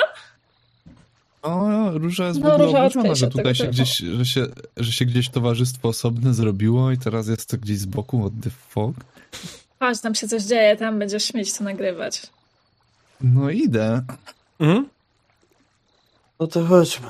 O, 1.42 1.70
Róża 1.94 2.28
jest 2.28 2.40
w 2.40 2.44
No, 2.44 2.54
ogóle 2.54 2.66
Róża 2.68 2.80
oburzona, 2.80 3.16
że 3.16 3.16
się 3.16 3.28
tutaj 3.28 3.44
tego 3.44 3.54
się 3.54 3.64
typu. 3.64 3.74
gdzieś, 3.74 3.98
że 3.98 4.26
się, 4.26 4.48
że 4.78 4.92
się 4.92 5.06
gdzieś 5.06 5.30
towarzystwo 5.30 5.90
osobne 5.90 6.34
zrobiło 6.34 6.92
i 6.92 6.98
teraz 6.98 7.28
jest 7.28 7.50
to 7.50 7.58
gdzieś 7.58 7.78
z 7.78 7.86
boku, 7.86 8.20
what 8.20 8.34
the 8.44 8.50
fuck. 8.50 9.00
Chodź, 9.80 10.02
tam 10.02 10.16
się 10.16 10.28
coś 10.28 10.44
dzieje, 10.44 10.78
tam 10.78 11.00
będziesz 11.00 11.34
mieć 11.34 11.52
co 11.52 11.64
nagrywać. 11.64 12.22
No 13.22 13.50
idę. 13.50 14.02
Mhm. 14.60 14.88
No 16.40 16.48
to 16.48 16.66
chodźmy. 16.66 17.08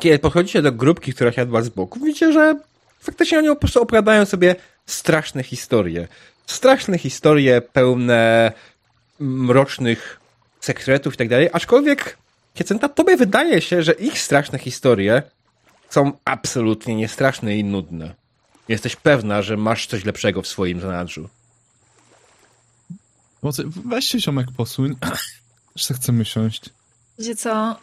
Kiedy 0.00 0.18
podchodzicie 0.18 0.62
do 0.62 0.72
grupki, 0.72 1.12
która 1.14 1.32
siadła 1.32 1.62
z 1.62 1.68
boku, 1.68 2.00
widzicie, 2.00 2.32
że 2.32 2.60
faktycznie 3.00 3.38
oni 3.38 3.48
po 3.48 3.56
prostu 3.56 3.82
opowiadają 3.82 4.24
sobie 4.24 4.56
straszne 4.86 5.42
historie. 5.42 6.08
Straszne 6.46 6.98
historie 6.98 7.60
pełne 7.60 8.52
mrocznych 9.20 10.20
sekretów 10.60 11.14
i 11.14 11.16
tak 11.16 11.28
dalej, 11.28 11.48
aczkolwiek 11.52 12.18
Kiecenta, 12.56 12.88
tobie 12.88 13.16
wydaje 13.16 13.60
się, 13.60 13.82
że 13.82 13.92
ich 13.92 14.18
straszne 14.18 14.58
historie 14.58 15.22
są 15.90 16.12
absolutnie 16.24 16.94
niestraszne 16.94 17.56
i 17.56 17.64
nudne. 17.64 18.14
Jesteś 18.68 18.96
pewna, 18.96 19.42
że 19.42 19.56
masz 19.56 19.86
coś 19.86 20.04
lepszego 20.04 20.42
w 20.42 20.46
swoim 20.46 20.80
zanadrzu. 20.80 21.28
Może 23.42 23.62
weź 23.66 24.06
się 24.06 24.20
ziomek 24.20 24.46
posuń. 24.56 24.96
Że 25.76 25.94
chcemy 25.94 26.24
siąść. 26.24 26.70
Wiecie 27.18 27.36
co? 27.36 27.76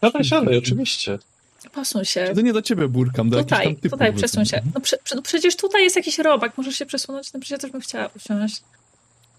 Siadaj, 0.00 0.24
siadaj, 0.24 0.58
oczywiście. 0.58 1.18
Posuń 1.72 2.04
się. 2.04 2.32
To 2.34 2.40
nie 2.40 2.52
do 2.52 2.62
ciebie 2.62 2.88
burkam, 2.88 3.30
do 3.30 3.38
Tutaj, 3.38 3.76
tutaj 3.76 4.12
przesuń 4.12 4.46
się. 4.46 4.62
No, 4.74 4.80
prze, 4.80 4.96
prze, 5.04 5.16
no 5.16 5.22
przecież 5.22 5.56
tutaj 5.56 5.82
jest 5.82 5.96
jakiś 5.96 6.18
robak, 6.18 6.58
możesz 6.58 6.76
się 6.76 6.86
przesunąć, 6.86 7.32
no 7.32 7.40
przecież 7.40 7.50
ja 7.50 7.58
też 7.58 7.70
bym 7.70 7.80
chciała 7.80 8.10
usiąść. 8.16 8.62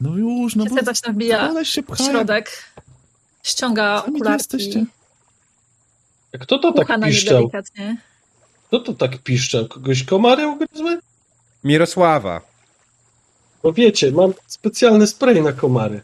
No 0.02 0.18
już, 0.18 0.56
no 0.56 0.66
bo... 0.66 0.76
Niestety 0.76 1.00
się 1.30 1.40
ale 1.40 1.66
się 1.66 1.82
w 1.82 1.86
pcha. 1.86 2.04
środek, 2.04 2.64
ściąga 3.50 4.02
tu 4.02 4.12
okularki, 4.12 4.88
kto 6.40 6.60
to 6.60 6.74
tak 6.74 6.88
piszczał? 7.04 7.38
delikatnie. 7.38 7.98
Kto 8.68 8.80
to 8.80 8.94
tak 8.94 9.18
piszczał? 9.18 9.68
Kogoś 9.68 10.04
komary 10.04 10.48
ugryzły? 10.48 11.00
Mirosława. 11.64 12.42
Bo 13.64 13.74
wiecie, 13.74 14.12
mam 14.12 14.34
specjalny 14.48 15.08
spray 15.08 15.42
na 15.42 15.54
komary. 15.54 16.02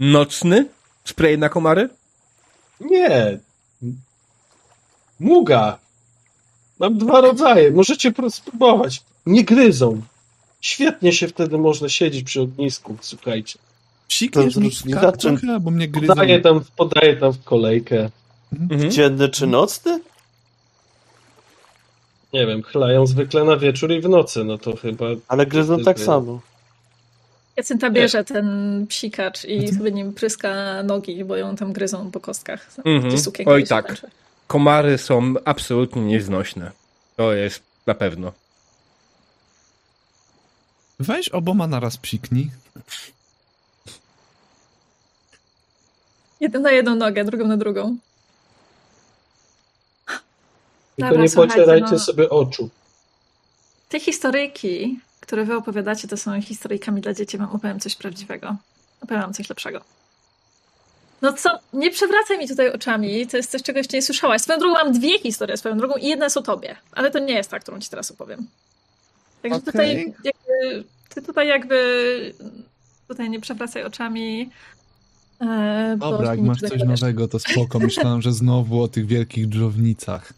Nocny? 0.00 0.68
Spray 1.04 1.38
na 1.38 1.48
komary? 1.48 1.88
Nie. 2.80 3.38
Muga. 5.20 5.78
Mam 6.78 6.98
dwa 6.98 7.20
rodzaje. 7.20 7.70
Możecie 7.70 8.12
spróbować. 8.30 9.02
Nie 9.26 9.44
gryzą. 9.44 10.02
Świetnie 10.60 11.12
się 11.12 11.28
wtedy 11.28 11.58
można 11.58 11.88
siedzieć 11.88 12.24
przy 12.24 12.40
ognisku. 12.40 12.96
Słuchajcie. 13.00 13.58
Nie 14.84 14.94
kark 14.94 15.16
zaczę- 15.16 15.38
trochę, 15.38 15.60
bo 15.60 15.70
mnie 15.70 15.88
gryzą. 15.88 16.14
Podaję 16.14 16.40
tam, 16.40 16.60
podaję 16.76 17.16
tam 17.16 17.32
w 17.32 17.44
kolejkę. 17.44 18.10
Mhm. 18.60 18.90
Dzienny 18.90 19.28
czy 19.28 19.46
nocny? 19.46 20.00
Nie 22.32 22.46
wiem, 22.46 22.62
chlają 22.62 23.06
zwykle 23.06 23.44
na 23.44 23.56
wieczór 23.56 23.92
i 23.92 24.00
w 24.00 24.08
nocy. 24.08 24.44
No 24.44 24.58
to 24.58 24.76
chyba... 24.76 25.06
Ale 25.28 25.46
gryzą 25.46 25.78
tak 25.84 26.00
samo. 26.00 26.40
Jacynta 27.56 27.90
bierze 27.90 28.24
ten 28.24 28.86
psikacz 28.88 29.44
i 29.44 29.74
sobie 29.74 29.92
nim 29.92 30.12
pryska 30.12 30.82
nogi, 30.82 31.24
bo 31.24 31.36
ją 31.36 31.56
tam 31.56 31.72
gryzą 31.72 32.10
po 32.10 32.20
kostkach. 32.20 32.70
Mhm. 32.84 33.14
Oj 33.46 33.64
tak. 33.64 33.86
kończy. 33.86 34.06
Komary 34.46 34.98
są 34.98 35.34
absolutnie 35.44 36.02
nieznośne. 36.02 36.72
To 37.16 37.32
jest 37.32 37.62
na 37.86 37.94
pewno. 37.94 38.32
Weź 41.00 41.28
oboma 41.28 41.66
naraz 41.66 41.96
psiknij. 41.96 42.50
Jeden 46.40 46.62
na 46.62 46.70
jedną 46.70 46.94
nogę, 46.94 47.24
drugą 47.24 47.46
na 47.46 47.56
drugą. 47.56 47.96
Tylko 50.96 51.10
Dobra, 51.10 51.22
nie 51.22 51.30
pocierajcie 51.30 51.92
no. 51.92 51.98
sobie 51.98 52.30
oczu. 52.30 52.68
Te 53.88 54.00
historyjki, 54.00 55.00
które 55.20 55.44
wy 55.44 55.56
opowiadacie, 55.56 56.08
to 56.08 56.16
są 56.16 56.42
historyjkami 56.42 57.00
dla 57.00 57.14
dzieci. 57.14 57.38
Wam 57.38 57.50
opowiem 57.50 57.80
coś 57.80 57.96
prawdziwego. 57.96 58.56
Opowiem 59.00 59.22
wam 59.22 59.32
coś 59.32 59.48
lepszego. 59.48 59.80
No 61.22 61.32
co, 61.32 61.58
nie 61.72 61.90
przewracaj 61.90 62.38
mi 62.38 62.48
tutaj 62.48 62.72
oczami, 62.72 63.26
to 63.26 63.36
jest 63.36 63.50
coś, 63.50 63.62
czego 63.62 63.78
jeszcze 63.78 63.96
nie 63.96 64.02
słyszałaś. 64.02 64.42
Swoją 64.42 64.58
drogą 64.58 64.74
mam 64.74 64.92
dwie 64.92 65.18
historie 65.18 65.56
swoją 65.56 65.78
drogą 65.78 65.96
i 65.96 66.06
jedna 66.06 66.26
jest 66.26 66.36
o 66.36 66.42
tobie, 66.42 66.76
ale 66.92 67.10
to 67.10 67.18
nie 67.18 67.34
jest 67.34 67.50
ta, 67.50 67.58
którą 67.58 67.80
ci 67.80 67.90
teraz 67.90 68.10
opowiem. 68.10 68.46
Także 69.42 69.58
Okej. 69.58 69.72
tutaj 69.72 70.14
jakby, 70.24 70.84
ty 71.08 71.22
tutaj 71.22 71.48
jakby 71.48 72.34
tutaj 73.08 73.30
nie 73.30 73.40
przewracaj 73.40 73.84
oczami. 73.84 74.50
E, 75.40 75.96
bo 75.98 76.10
Dobra, 76.10 76.30
jak 76.30 76.40
masz 76.40 76.60
coś 76.60 76.82
nowego, 76.82 77.28
to 77.28 77.38
spoko. 77.38 77.78
Myślałem, 77.78 78.22
że 78.22 78.32
znowu 78.32 78.82
o 78.82 78.88
tych 78.88 79.06
wielkich 79.06 79.46
dżownicach. 79.48 80.32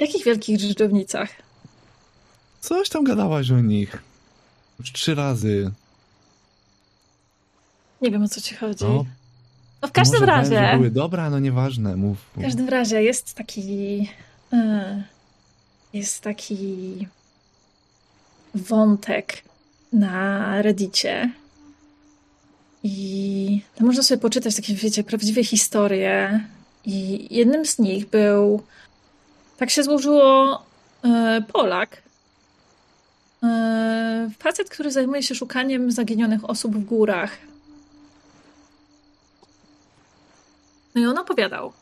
Jakich 0.00 0.24
wielkich 0.24 0.58
dżdżownicach? 0.58 1.28
Coś 2.60 2.88
tam 2.88 3.04
gadałaś 3.04 3.50
o 3.50 3.60
nich. 3.60 4.02
Już 4.78 4.92
trzy 4.92 5.14
razy. 5.14 5.70
Nie 8.02 8.10
wiem 8.10 8.22
o 8.22 8.28
co 8.28 8.40
ci 8.40 8.54
chodzi. 8.54 8.84
No, 8.84 9.04
No 9.82 9.88
w 9.88 9.92
każdym 9.92 10.20
może 10.20 10.26
razie. 10.32 10.72
były 10.76 10.90
dobra, 10.90 11.30
no 11.30 11.38
nieważne, 11.38 11.96
mów. 11.96 12.18
W 12.36 12.42
każdym 12.42 12.68
razie 12.68 13.02
jest 13.02 13.34
taki. 13.34 14.08
e, 14.52 15.02
Jest 15.92 16.20
taki 16.22 17.08
wątek 18.54 19.42
na 19.92 20.62
Reddicie. 20.62 21.30
I 22.88 23.60
tam 23.74 23.86
można 23.86 24.02
sobie 24.02 24.20
poczytać 24.20 24.56
takie, 24.56 24.74
wiecie, 24.74 25.04
prawdziwe 25.04 25.44
historie. 25.44 26.40
I 26.84 27.26
jednym 27.34 27.66
z 27.66 27.78
nich 27.78 28.06
był. 28.06 28.62
Tak 29.56 29.70
się 29.70 29.82
złożyło 29.82 30.62
e, 31.04 31.42
Polak. 31.52 32.02
E, 33.42 34.30
facet, 34.38 34.70
który 34.70 34.90
zajmuje 34.90 35.22
się 35.22 35.34
szukaniem 35.34 35.92
zaginionych 35.92 36.50
osób 36.50 36.76
w 36.76 36.84
górach. 36.84 37.30
No 40.94 41.00
i 41.00 41.06
on 41.06 41.18
opowiadał. 41.18 41.72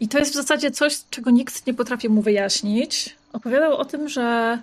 I 0.00 0.08
to 0.08 0.18
jest 0.18 0.30
w 0.30 0.34
zasadzie 0.34 0.70
coś, 0.70 0.98
czego 1.10 1.30
nikt 1.30 1.66
nie 1.66 1.74
potrafi 1.74 2.08
mu 2.08 2.22
wyjaśnić. 2.22 3.16
Opowiadał 3.32 3.76
o 3.76 3.84
tym, 3.84 4.08
że 4.08 4.58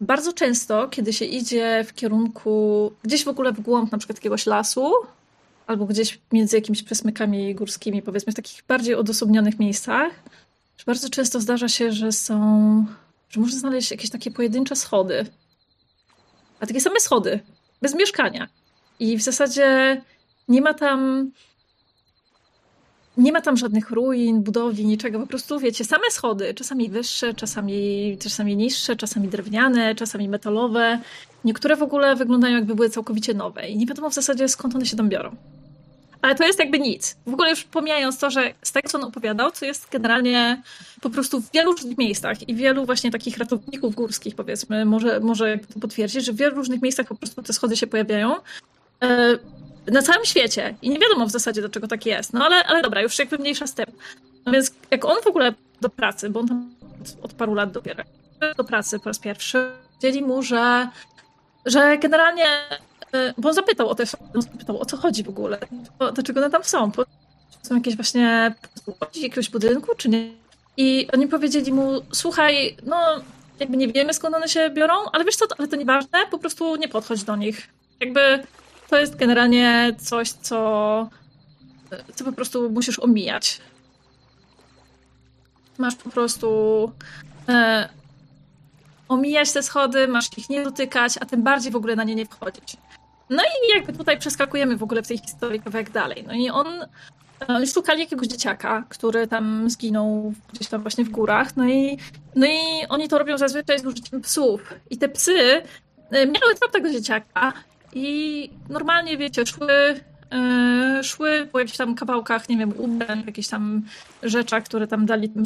bardzo 0.00 0.32
często, 0.32 0.88
kiedy 0.88 1.12
się 1.12 1.24
idzie 1.24 1.84
w 1.88 1.94
kierunku, 1.94 2.92
gdzieś 3.02 3.24
w 3.24 3.28
ogóle 3.28 3.52
w 3.52 3.60
głąb 3.60 3.92
na 3.92 3.98
przykład 3.98 4.18
jakiegoś 4.18 4.46
lasu, 4.46 4.92
albo 5.66 5.86
gdzieś 5.86 6.18
między 6.32 6.56
jakimiś 6.56 6.82
przesmykami 6.82 7.54
górskimi, 7.54 8.02
powiedzmy, 8.02 8.32
w 8.32 8.36
takich 8.36 8.62
bardziej 8.68 8.94
odosobnionych 8.94 9.58
miejscach, 9.58 10.12
bardzo 10.86 11.10
często 11.10 11.40
zdarza 11.40 11.68
się, 11.68 11.92
że 11.92 12.12
są, 12.12 12.36
że 13.28 13.40
można 13.40 13.58
znaleźć 13.58 13.90
jakieś 13.90 14.10
takie 14.10 14.30
pojedyncze 14.30 14.76
schody. 14.76 15.26
A 16.60 16.66
takie 16.66 16.80
same 16.80 17.00
schody, 17.00 17.40
bez 17.82 17.94
mieszkania. 17.94 18.48
I 18.98 19.18
w 19.18 19.22
zasadzie 19.22 20.00
nie 20.48 20.60
ma 20.60 20.74
tam 20.74 21.30
nie 23.16 23.32
ma 23.32 23.40
tam 23.40 23.56
żadnych 23.56 23.90
ruin, 23.90 24.42
budowli, 24.42 24.86
niczego. 24.86 25.20
Po 25.20 25.26
prostu, 25.26 25.58
wiecie, 25.58 25.84
same 25.84 26.10
schody. 26.10 26.54
Czasami 26.54 26.88
wyższe, 26.88 27.34
czasami, 27.34 28.16
czasami 28.20 28.56
niższe, 28.56 28.96
czasami 28.96 29.28
drewniane, 29.28 29.94
czasami 29.94 30.28
metalowe. 30.28 30.98
Niektóre 31.44 31.76
w 31.76 31.82
ogóle 31.82 32.16
wyglądają 32.16 32.54
jakby 32.54 32.74
były 32.74 32.90
całkowicie 32.90 33.34
nowe. 33.34 33.68
I 33.68 33.76
nie 33.76 33.86
wiadomo 33.86 34.10
w 34.10 34.14
zasadzie 34.14 34.48
skąd 34.48 34.74
one 34.74 34.86
się 34.86 34.96
tam 34.96 35.08
biorą. 35.08 35.36
Ale 36.22 36.34
to 36.34 36.46
jest 36.46 36.58
jakby 36.58 36.78
nic. 36.78 37.16
W 37.26 37.32
ogóle 37.32 37.50
już 37.50 37.64
pomijając 37.64 38.18
to, 38.18 38.30
że 38.30 38.54
z 38.62 38.72
tego, 38.72 38.88
co 38.88 38.98
on 38.98 39.04
opowiadał, 39.04 39.50
to 39.50 39.64
jest 39.64 39.88
generalnie 39.90 40.62
po 41.00 41.10
prostu 41.10 41.40
w 41.40 41.52
wielu 41.52 41.72
różnych 41.72 41.98
miejscach 41.98 42.48
i 42.48 42.54
wielu 42.54 42.86
właśnie 42.86 43.10
takich 43.10 43.38
ratowników 43.38 43.94
górskich, 43.94 44.34
powiedzmy, 44.34 44.84
może, 44.84 45.20
może 45.20 45.58
to 45.74 45.80
potwierdzić, 45.80 46.24
że 46.24 46.32
w 46.32 46.36
wielu 46.36 46.56
różnych 46.56 46.82
miejscach 46.82 47.06
po 47.06 47.14
prostu 47.14 47.42
te 47.42 47.52
schody 47.52 47.76
się 47.76 47.86
pojawiają. 47.86 48.34
Na 49.86 50.02
całym 50.02 50.24
świecie. 50.24 50.74
I 50.82 50.90
nie 50.90 50.98
wiadomo 50.98 51.26
w 51.26 51.30
zasadzie, 51.30 51.62
do 51.62 51.68
czego 51.68 51.88
tak 51.88 52.06
jest. 52.06 52.32
No 52.32 52.44
ale, 52.44 52.64
ale 52.64 52.82
dobra, 52.82 53.02
już 53.02 53.18
jakby 53.18 53.38
mniejsza 53.38 53.66
z 53.66 53.74
tym. 53.74 53.86
No 54.46 54.52
więc 54.52 54.72
jak 54.90 55.04
on 55.04 55.22
w 55.22 55.26
ogóle 55.26 55.52
do 55.80 55.88
pracy, 55.88 56.30
bo 56.30 56.40
on 56.40 56.48
tam 56.48 56.70
od, 57.00 57.24
od 57.24 57.32
paru 57.32 57.54
lat 57.54 57.72
dopiero 57.72 58.04
do 58.56 58.64
pracy 58.64 58.98
po 58.98 59.04
raz 59.04 59.18
pierwszy, 59.18 59.70
powiedzieli 59.94 60.22
mu, 60.22 60.42
że, 60.42 60.88
że 61.66 61.98
generalnie, 61.98 62.44
e, 63.12 63.34
bo 63.38 63.48
on 63.48 63.54
zapytał 63.54 63.88
o 63.88 63.94
te, 63.94 64.06
zapytał, 64.34 64.80
o 64.80 64.84
co 64.84 64.96
chodzi 64.96 65.22
w 65.22 65.28
ogóle, 65.28 65.58
do, 65.98 66.12
do 66.12 66.22
czego 66.22 66.40
one 66.40 66.50
tam 66.50 66.64
są. 66.64 66.92
Po, 66.92 67.04
są 67.62 67.74
jakieś 67.74 67.96
właśnie 67.96 68.54
jakiegoś 69.14 69.50
budynku, 69.50 69.94
czy 69.96 70.08
nie? 70.08 70.30
I 70.76 71.08
oni 71.12 71.28
powiedzieli 71.28 71.72
mu, 71.72 72.02
słuchaj, 72.12 72.76
no 72.82 72.96
jakby 73.60 73.76
nie 73.76 73.88
wiemy 73.88 74.14
skąd 74.14 74.36
one 74.36 74.48
się 74.48 74.70
biorą, 74.70 74.94
ale 75.12 75.24
wiesz 75.24 75.36
co, 75.36 75.44
ale 75.58 75.68
to 75.68 75.76
nieważne, 75.76 76.18
po 76.30 76.38
prostu 76.38 76.76
nie 76.76 76.88
podchodź 76.88 77.24
do 77.24 77.36
nich. 77.36 77.68
Jakby 78.00 78.42
to 78.88 78.98
jest 78.98 79.16
generalnie 79.16 79.94
coś, 79.98 80.32
co, 80.32 81.08
co 82.14 82.24
po 82.24 82.32
prostu 82.32 82.70
musisz 82.70 82.98
omijać. 82.98 83.60
Masz 85.78 85.94
po 85.94 86.10
prostu 86.10 86.92
e, 87.48 87.88
omijać 89.08 89.52
te 89.52 89.62
schody, 89.62 90.08
masz 90.08 90.38
ich 90.38 90.48
nie 90.48 90.64
dotykać, 90.64 91.14
a 91.20 91.26
tym 91.26 91.42
bardziej 91.42 91.72
w 91.72 91.76
ogóle 91.76 91.96
na 91.96 92.04
nie 92.04 92.14
nie 92.14 92.26
wchodzić. 92.26 92.76
No 93.30 93.42
i 93.42 93.76
jakby 93.76 93.92
tutaj 93.92 94.18
przeskakujemy 94.18 94.76
w 94.76 94.82
ogóle 94.82 95.02
w 95.02 95.08
tej 95.08 95.18
historii 95.18 95.60
kawałek 95.60 95.90
dalej. 95.90 96.24
No 96.26 96.34
i 96.34 96.50
on, 96.50 96.66
oni 97.48 97.66
szukali 97.66 98.00
jakiegoś 98.00 98.28
dzieciaka, 98.28 98.84
który 98.88 99.26
tam 99.26 99.70
zginął 99.70 100.34
gdzieś 100.52 100.68
tam 100.68 100.82
właśnie 100.82 101.04
w 101.04 101.08
górach. 101.08 101.56
No 101.56 101.68
i, 101.68 101.98
no 102.34 102.46
i 102.46 102.86
oni 102.88 103.08
to 103.08 103.18
robią 103.18 103.38
zazwyczaj 103.38 103.78
z 103.78 103.86
użyciem 103.86 104.20
psów. 104.20 104.74
I 104.90 104.98
te 104.98 105.08
psy 105.08 105.62
e, 106.10 106.26
miały 106.26 106.54
trop 106.54 106.72
tego 106.72 106.90
dzieciaka 106.90 107.52
i 107.94 108.50
normalnie, 108.68 109.18
wiecie, 109.18 109.46
szły, 109.46 110.00
yy, 110.32 111.04
szły 111.04 111.48
po 111.52 111.58
jakichś 111.58 111.76
tam 111.76 111.94
kawałkach, 111.94 112.48
nie 112.48 112.56
wiem, 112.56 112.72
ubrań, 112.78 113.22
jakichś 113.26 113.48
tam 113.48 113.82
rzeczach, 114.22 114.64
które 114.64 114.86
tam 114.86 115.06
dali 115.06 115.28
tym, 115.28 115.44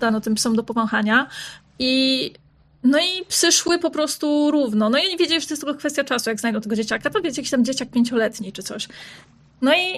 dano 0.00 0.20
tym 0.20 0.34
psom 0.34 0.56
do 0.56 0.62
pomachania. 0.62 1.28
I 1.78 2.32
no 2.84 2.98
i 2.98 3.24
psy 3.28 3.52
szły 3.52 3.78
po 3.78 3.90
prostu 3.90 4.50
równo. 4.50 4.90
No 4.90 4.98
i 4.98 5.16
wiedzieli, 5.16 5.40
że 5.40 5.46
to 5.46 5.54
jest 5.54 5.62
tylko 5.62 5.78
kwestia 5.78 6.04
czasu, 6.04 6.30
jak 6.30 6.40
znajdą 6.40 6.60
tego 6.60 6.76
dzieciaka. 6.76 7.10
To 7.10 7.20
wiecie, 7.20 7.40
jakiś 7.40 7.50
tam 7.50 7.64
dzieciak 7.64 7.90
pięcioletni 7.90 8.52
czy 8.52 8.62
coś. 8.62 8.88
No 9.62 9.74
i 9.74 9.94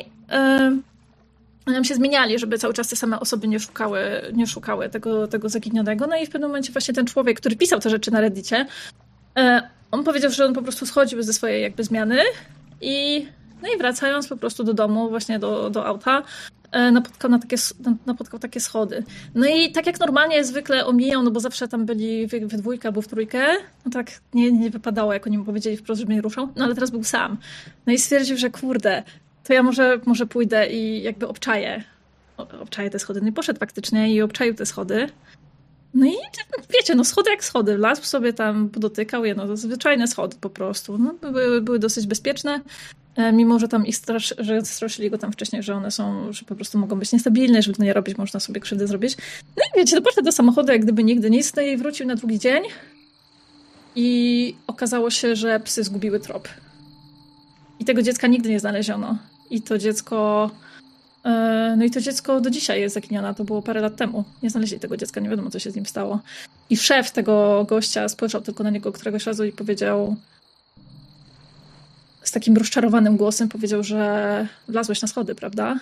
yy, 1.66 1.72
nam 1.72 1.84
się 1.84 1.94
zmieniali, 1.94 2.38
żeby 2.38 2.58
cały 2.58 2.74
czas 2.74 2.88
te 2.88 2.96
same 2.96 3.20
osoby 3.20 3.48
nie 3.48 3.60
szukały, 3.60 4.00
nie 4.32 4.46
szukały 4.46 4.88
tego, 4.88 5.28
tego 5.28 5.48
zaginionego. 5.48 6.06
No 6.06 6.16
i 6.16 6.26
w 6.26 6.30
pewnym 6.30 6.50
momencie 6.50 6.72
właśnie 6.72 6.94
ten 6.94 7.06
człowiek, 7.06 7.40
który 7.40 7.56
pisał 7.56 7.80
te 7.80 7.90
rzeczy 7.90 8.10
na 8.10 8.20
Reddicie, 8.20 8.66
yy, 9.36 9.60
on 9.90 10.04
powiedział, 10.04 10.30
że 10.30 10.46
on 10.46 10.54
po 10.54 10.62
prostu 10.62 10.86
schodził 10.86 11.22
ze 11.22 11.32
swojej 11.32 11.62
jakby 11.62 11.84
zmiany 11.84 12.18
i 12.80 13.26
no 13.62 13.68
i 13.74 13.78
wracając 13.78 14.28
po 14.28 14.36
prostu 14.36 14.64
do 14.64 14.74
domu, 14.74 15.08
właśnie 15.08 15.38
do, 15.38 15.70
do 15.70 15.86
auta, 15.86 16.22
e, 16.72 16.90
napotkał, 16.90 17.30
na 17.30 17.38
takie, 17.38 17.56
napotkał 18.06 18.40
takie 18.40 18.60
schody. 18.60 19.04
No 19.34 19.46
i 19.46 19.72
tak 19.72 19.86
jak 19.86 20.00
normalnie 20.00 20.44
zwykle 20.44 20.86
omijał, 20.86 21.22
no 21.22 21.30
bo 21.30 21.40
zawsze 21.40 21.68
tam 21.68 21.86
byli 21.86 22.26
we, 22.26 22.40
we 22.40 22.58
dwójkę 22.58 22.88
albo 22.88 23.02
w 23.02 23.08
trójkę, 23.08 23.46
no 23.84 23.90
tak 23.92 24.10
nie, 24.34 24.52
nie 24.52 24.70
wypadało, 24.70 25.12
jak 25.12 25.26
oni 25.26 25.38
mu 25.38 25.44
powiedzieli 25.44 25.76
wprost, 25.76 26.00
że 26.00 26.06
mnie 26.06 26.20
ruszą, 26.20 26.48
no 26.56 26.64
ale 26.64 26.74
teraz 26.74 26.90
był 26.90 27.04
sam. 27.04 27.36
No 27.86 27.92
i 27.92 27.98
stwierdził, 27.98 28.36
że 28.36 28.50
kurde, 28.50 29.02
to 29.44 29.52
ja 29.52 29.62
może, 29.62 30.00
może 30.06 30.26
pójdę 30.26 30.70
i 30.70 31.02
jakby 31.02 31.28
obczaję. 31.28 31.84
Obczaję 32.36 32.90
te 32.90 32.98
schody. 32.98 33.20
No 33.20 33.28
i 33.28 33.32
poszedł 33.32 33.60
faktycznie 33.60 34.14
i 34.14 34.22
obczaił 34.22 34.54
te 34.54 34.66
schody. 34.66 35.08
No 35.94 36.06
i 36.06 36.14
wiecie, 36.70 36.94
no 36.94 37.04
schody 37.04 37.30
jak 37.30 37.44
schody. 37.44 37.76
Wlazł 37.76 38.04
sobie 38.04 38.32
tam, 38.32 38.70
dotykał 38.72 39.24
je, 39.24 39.34
no 39.34 39.56
zwyczajne 39.56 40.08
schody 40.08 40.36
po 40.40 40.50
prostu. 40.50 40.98
No, 40.98 41.14
były, 41.32 41.60
były 41.60 41.78
dosyć 41.78 42.06
bezpieczne, 42.06 42.60
e, 43.16 43.32
mimo 43.32 43.58
że 43.58 43.68
tam 43.68 43.86
ich 43.86 43.96
strasz, 43.96 44.34
że 44.38 44.64
straszyli 44.64 45.10
go 45.10 45.18
tam 45.18 45.32
wcześniej, 45.32 45.62
że 45.62 45.74
one 45.74 45.90
są, 45.90 46.32
że 46.32 46.44
po 46.44 46.54
prostu 46.54 46.78
mogą 46.78 46.98
być 46.98 47.12
niestabilne, 47.12 47.62
żeby 47.62 47.76
to 47.76 47.84
nie 47.84 47.92
robić, 47.92 48.18
można 48.18 48.40
sobie 48.40 48.60
krzywdę 48.60 48.86
zrobić. 48.86 49.16
No 49.56 49.62
i 49.74 49.78
wiecie, 49.78 49.96
to 49.96 50.02
poszedł 50.02 50.24
do 50.24 50.32
samochodu, 50.32 50.72
jak 50.72 50.82
gdyby 50.82 51.04
nigdy 51.04 51.30
nic, 51.30 51.56
no 51.56 51.62
i 51.62 51.76
wrócił 51.76 52.06
na 52.06 52.14
drugi 52.14 52.38
dzień 52.38 52.62
i 53.96 54.54
okazało 54.66 55.10
się, 55.10 55.36
że 55.36 55.60
psy 55.60 55.84
zgubiły 55.84 56.20
trop. 56.20 56.48
I 57.78 57.84
tego 57.84 58.02
dziecka 58.02 58.26
nigdy 58.26 58.48
nie 58.48 58.60
znaleziono. 58.60 59.18
I 59.50 59.62
to 59.62 59.78
dziecko... 59.78 60.50
E, 61.24 61.74
No 61.76 61.84
i 61.84 61.90
to 61.90 62.00
dziecko 62.00 62.40
do 62.40 62.50
dzisiaj 62.50 62.80
jest 62.80 62.94
zaginione, 62.94 63.34
to 63.34 63.44
było 63.44 63.62
parę 63.62 63.80
lat 63.80 63.96
temu. 63.96 64.24
Nie 64.42 64.50
znaleźli 64.50 64.80
tego 64.80 64.96
dziecka, 64.96 65.20
nie 65.20 65.28
wiadomo 65.28 65.50
co 65.50 65.58
się 65.58 65.70
z 65.70 65.76
nim 65.76 65.86
stało. 65.86 66.20
I 66.70 66.76
szef 66.76 67.10
tego 67.10 67.64
gościa 67.68 68.08
spojrzał 68.08 68.40
tylko 68.40 68.64
na 68.64 68.70
niego 68.70 68.92
któregoś 68.92 69.26
razu 69.26 69.44
i 69.44 69.52
powiedział 69.52 70.16
z 72.22 72.30
takim 72.30 72.56
rozczarowanym 72.56 73.16
głosem 73.16 73.48
powiedział, 73.48 73.82
że 73.84 74.46
wlazłeś 74.68 75.02
na 75.02 75.08
schody, 75.08 75.34
prawda? 75.34 75.80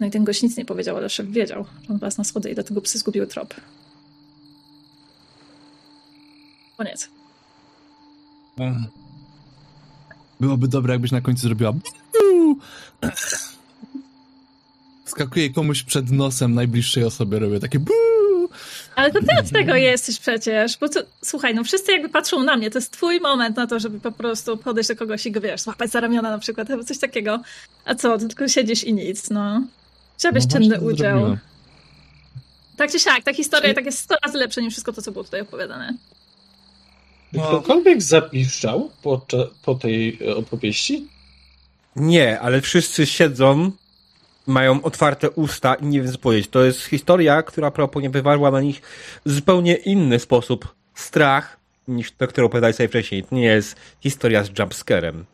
No 0.00 0.06
i 0.06 0.10
ten 0.10 0.24
gość 0.24 0.42
nic 0.42 0.56
nie 0.56 0.64
powiedział, 0.64 0.96
ale 0.96 1.10
szef 1.10 1.26
wiedział, 1.26 1.64
że 1.82 1.92
on 1.92 1.98
wlazł 1.98 2.18
na 2.18 2.24
schody 2.24 2.50
i 2.50 2.54
dlatego 2.54 2.80
psy 2.80 2.98
zgubiły 2.98 3.26
trop. 3.26 3.54
Koniec. 6.76 7.08
Byłoby 10.40 10.68
dobre, 10.68 10.92
jakbyś 10.94 11.10
na 11.10 11.20
końcu 11.20 11.42
zrobiła. 11.42 11.72
"Buu". 15.12 15.16
Skakuje 15.16 15.50
komuś 15.50 15.82
przed 15.82 16.10
nosem 16.10 16.54
najbliższej 16.54 17.04
osobie, 17.04 17.38
robię 17.38 17.60
takie. 17.60 17.78
Buu! 17.78 18.48
Ale 18.94 19.10
to 19.10 19.20
ty 19.20 19.26
od 19.40 19.50
tego 19.50 19.74
jesteś 19.74 20.18
przecież, 20.18 20.78
bo 20.78 20.88
to, 20.88 21.00
słuchaj, 21.24 21.54
no 21.54 21.64
wszyscy 21.64 21.92
jakby 21.92 22.08
patrzą 22.08 22.42
na 22.42 22.56
mnie, 22.56 22.70
to 22.70 22.78
jest 22.78 22.92
twój 22.92 23.20
moment 23.20 23.56
na 23.56 23.66
to, 23.66 23.80
żeby 23.80 24.00
po 24.00 24.12
prostu 24.12 24.56
podejść 24.56 24.88
do 24.88 24.96
kogoś 24.96 25.26
i 25.26 25.32
go, 25.32 25.40
wiesz, 25.40 25.60
złapać 25.60 25.90
za 25.90 26.00
ramiona 26.00 26.30
na 26.30 26.38
przykład, 26.38 26.70
albo 26.70 26.84
coś 26.84 26.98
takiego. 26.98 27.40
A 27.84 27.94
co, 27.94 28.18
ty 28.18 28.28
tylko 28.28 28.48
siedzisz 28.48 28.84
i 28.84 28.94
nic, 28.94 29.30
no. 29.30 29.62
Bierz 30.32 30.44
No 30.44 30.50
czynny 30.50 30.80
udział. 30.80 31.18
zrobiłem. 31.18 31.38
Tak 32.76 32.90
czy 32.92 32.98
siak, 32.98 33.24
ta 33.24 33.34
historia 33.34 33.74
tak 33.74 33.84
jest 33.86 33.98
100 33.98 34.14
razy 34.26 34.38
lepsza 34.38 34.60
niż 34.60 34.72
wszystko 34.72 34.92
to, 34.92 35.02
co 35.02 35.12
było 35.12 35.24
tutaj 35.24 35.40
opowiadane. 35.40 35.94
Czy 37.32 37.38
ktokolwiek 37.40 38.02
zapiszczał 38.02 38.90
po, 39.02 39.26
po 39.64 39.74
tej 39.74 40.18
opowieści? 40.36 41.06
Nie, 41.96 42.40
ale 42.40 42.60
wszyscy 42.60 43.06
siedzą, 43.06 43.70
mają 44.46 44.82
otwarte 44.82 45.30
usta 45.30 45.74
i 45.74 45.86
nie 45.86 46.02
wiem 46.02 46.12
co 46.12 46.18
powiedzieć. 46.18 46.50
To 46.50 46.64
jest 46.64 46.80
historia, 46.84 47.42
która 47.42 47.70
prawdopodobnie 47.70 48.10
wywarła 48.10 48.50
na 48.50 48.60
nich 48.60 48.82
zupełnie 49.24 49.74
inny 49.74 50.18
sposób 50.18 50.74
strach 50.94 51.56
niż 51.88 52.12
to, 52.12 52.26
które 52.28 52.46
opowiadali 52.46 52.74
sobie 52.74 52.88
wcześniej. 52.88 53.24
To 53.24 53.34
nie 53.34 53.44
jest 53.44 53.76
historia 54.00 54.44
z 54.44 54.58
jumpscarem. 54.58 55.24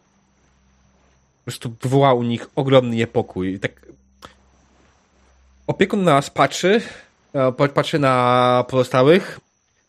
Po 1.39 1.45
prostu 1.45 1.75
wywołała 1.83 2.15
u 2.15 2.23
nich 2.23 2.47
ogromny 2.57 2.97
niepokój. 2.97 3.61
Tak... 3.61 3.73
Opiekun 5.67 6.05
na 6.05 6.13
nas 6.15 6.31
patrzy, 6.31 6.81
e, 7.35 7.53
pa- 7.53 7.69
patrzy 7.69 7.99
na 7.99 8.65
pozostałych. 8.69 9.41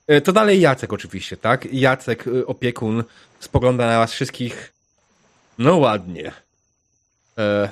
E, 0.08 0.22
To 0.22 0.32
dalej 0.34 0.62
Jacek 0.62 0.94
oczywiście, 0.94 1.38
tak? 1.38 1.74
Jacek, 1.74 2.26
e, 2.28 2.46
opiekun, 2.46 3.04
spogląda 3.40 3.88
na 3.88 3.98
was 4.00 4.12
wszystkich. 4.14 4.74
No 5.58 5.78
ładnie. 5.78 6.32
E, 7.38 7.70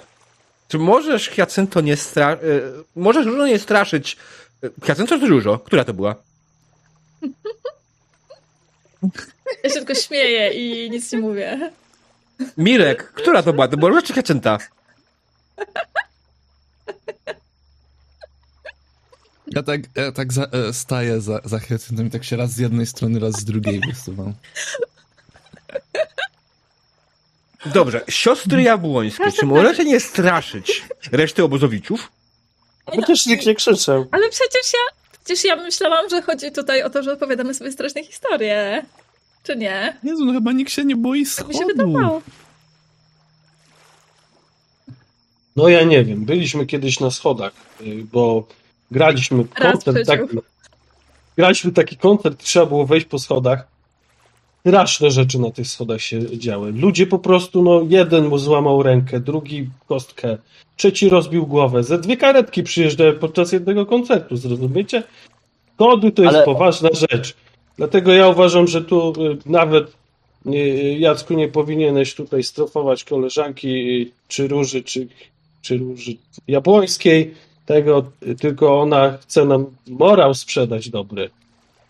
czy 0.68 0.78
możesz, 0.78 1.30
Hiacynto, 1.30 1.82
nie 1.82 1.98
stra... 1.98 2.32
E, 2.32 2.38
możesz 2.96 3.26
dużo 3.26 3.48
nie 3.48 3.60
straszyć... 3.60 4.18
E, 4.64 4.70
Hiacynto 4.86 5.20
czy 5.20 5.28
dużo? 5.28 5.60
Która 5.60 5.84
to 5.84 5.94
była? 5.94 6.16
Ja 9.64 9.70
się 9.70 9.76
tylko 9.76 9.96
śmieję 9.96 10.52
i 10.54 10.90
nic 10.90 11.12
nie 11.12 11.20
mówię. 11.20 11.72
Mirek, 12.58 13.12
która 13.12 13.44
to 13.44 13.54
była? 13.54 13.68
To 13.68 13.78
była 13.78 13.90
Róża 13.90 14.02
czy 14.02 14.14
Hiacynta? 14.14 14.58
Ja 19.48 19.64
tak, 19.64 19.82
ja 19.96 20.12
tak 20.12 20.34
za, 20.34 20.44
e, 20.44 20.74
staję 20.74 21.22
za, 21.22 21.40
za 21.44 21.60
Hyacyntem 21.60 22.08
i 22.08 22.10
tak 22.10 22.24
się 22.24 22.38
raz 22.38 22.52
z 22.52 22.58
jednej 22.58 22.86
strony, 22.86 23.20
raz 23.20 23.34
z 23.34 23.46
drugiej 23.46 23.80
wysuwam. 23.80 24.34
Dobrze, 27.66 28.02
siostry 28.10 28.62
jabłońskie, 28.62 29.32
czy 29.32 29.46
możecie 29.46 29.86
nie 29.86 30.00
straszyć 30.00 30.86
reszty 31.12 31.44
obozowiczów? 31.44 32.12
Chociaż 32.86 33.26
nikt 33.26 33.46
nie 33.46 33.56
krzyczał. 33.56 34.08
Ale 34.12 34.30
przecież 34.30 34.74
ja, 34.74 35.14
przecież 35.26 35.46
ja 35.46 35.56
myślałam, 35.56 36.10
że 36.10 36.22
chodzi 36.22 36.52
tutaj 36.52 36.84
o 36.84 36.90
to, 36.90 37.04
że 37.04 37.14
opowiadamy 37.14 37.54
sobie 37.54 37.72
straszne 37.72 38.04
historie. 38.04 38.86
Czy 39.44 39.56
nie? 39.56 39.98
Jezu, 40.04 40.26
no 40.26 40.34
chyba 40.34 40.52
nikt 40.52 40.72
się 40.72 40.86
nie 40.86 40.96
boi 40.96 41.26
Tak 41.38 41.48
mi 41.48 41.54
się 41.54 41.66
wydawało. 41.66 42.22
No 45.56 45.70
ja 45.70 45.84
nie 45.84 46.04
wiem. 46.04 46.26
Byliśmy 46.26 46.66
kiedyś 46.66 47.00
na 47.00 47.12
schodach, 47.12 47.54
y, 47.82 48.04
bo 48.12 48.48
graliśmy 48.92 49.44
Raz 49.60 49.84
koncert 49.84 50.08
taki. 50.08 50.38
Graliśmy 51.38 51.72
taki 51.72 51.98
koncert, 51.98 52.44
trzeba 52.44 52.66
było 52.66 52.86
wejść 52.86 53.08
po 53.08 53.20
schodach. 53.20 53.68
Straszne 54.60 55.12
rzeczy 55.12 55.40
na 55.40 55.52
tych 55.52 55.68
schodach 55.68 56.02
się 56.02 56.38
działy. 56.40 56.72
Ludzie 56.72 57.08
po 57.08 57.20
prostu, 57.20 57.64
no 57.64 57.82
jeden 57.90 58.28
mu 58.28 58.38
złamał 58.38 58.84
rękę, 58.84 59.20
drugi 59.20 59.70
kostkę, 59.88 60.38
trzeci 60.76 61.10
rozbił 61.10 61.48
głowę. 61.48 61.84
Ze 61.84 61.98
dwie 62.00 62.18
karetki 62.18 62.64
przyjeżdżały 62.64 63.14
podczas 63.14 63.52
jednego 63.52 63.86
koncertu, 63.86 64.38
zrozumiecie? 64.38 65.04
Schody 65.76 66.12
to 66.12 66.24
jest 66.24 66.36
Ale- 66.36 66.46
poważna 66.46 66.90
rzecz. 66.94 67.36
Dlatego 67.78 68.14
ja 68.14 68.28
uważam, 68.28 68.68
że 68.68 68.82
tu 68.82 69.10
y, 69.12 69.38
nawet 69.46 69.94
y, 70.46 70.50
Jacku 71.00 71.34
nie 71.34 71.48
powinieneś 71.48 72.16
tutaj 72.16 72.44
strofować 72.44 73.04
koleżanki 73.04 74.12
czy 74.28 74.48
Róży, 74.48 74.84
czy, 74.84 75.08
czy 75.62 75.78
Róży 75.78 76.12
Jabłońskiej, 76.48 77.34
tego, 77.66 78.06
y, 78.28 78.36
tylko 78.36 78.82
ona 78.82 79.18
chce 79.22 79.46
nam 79.46 79.66
morał 79.88 80.34
sprzedać 80.34 80.90
dobry. 80.90 81.30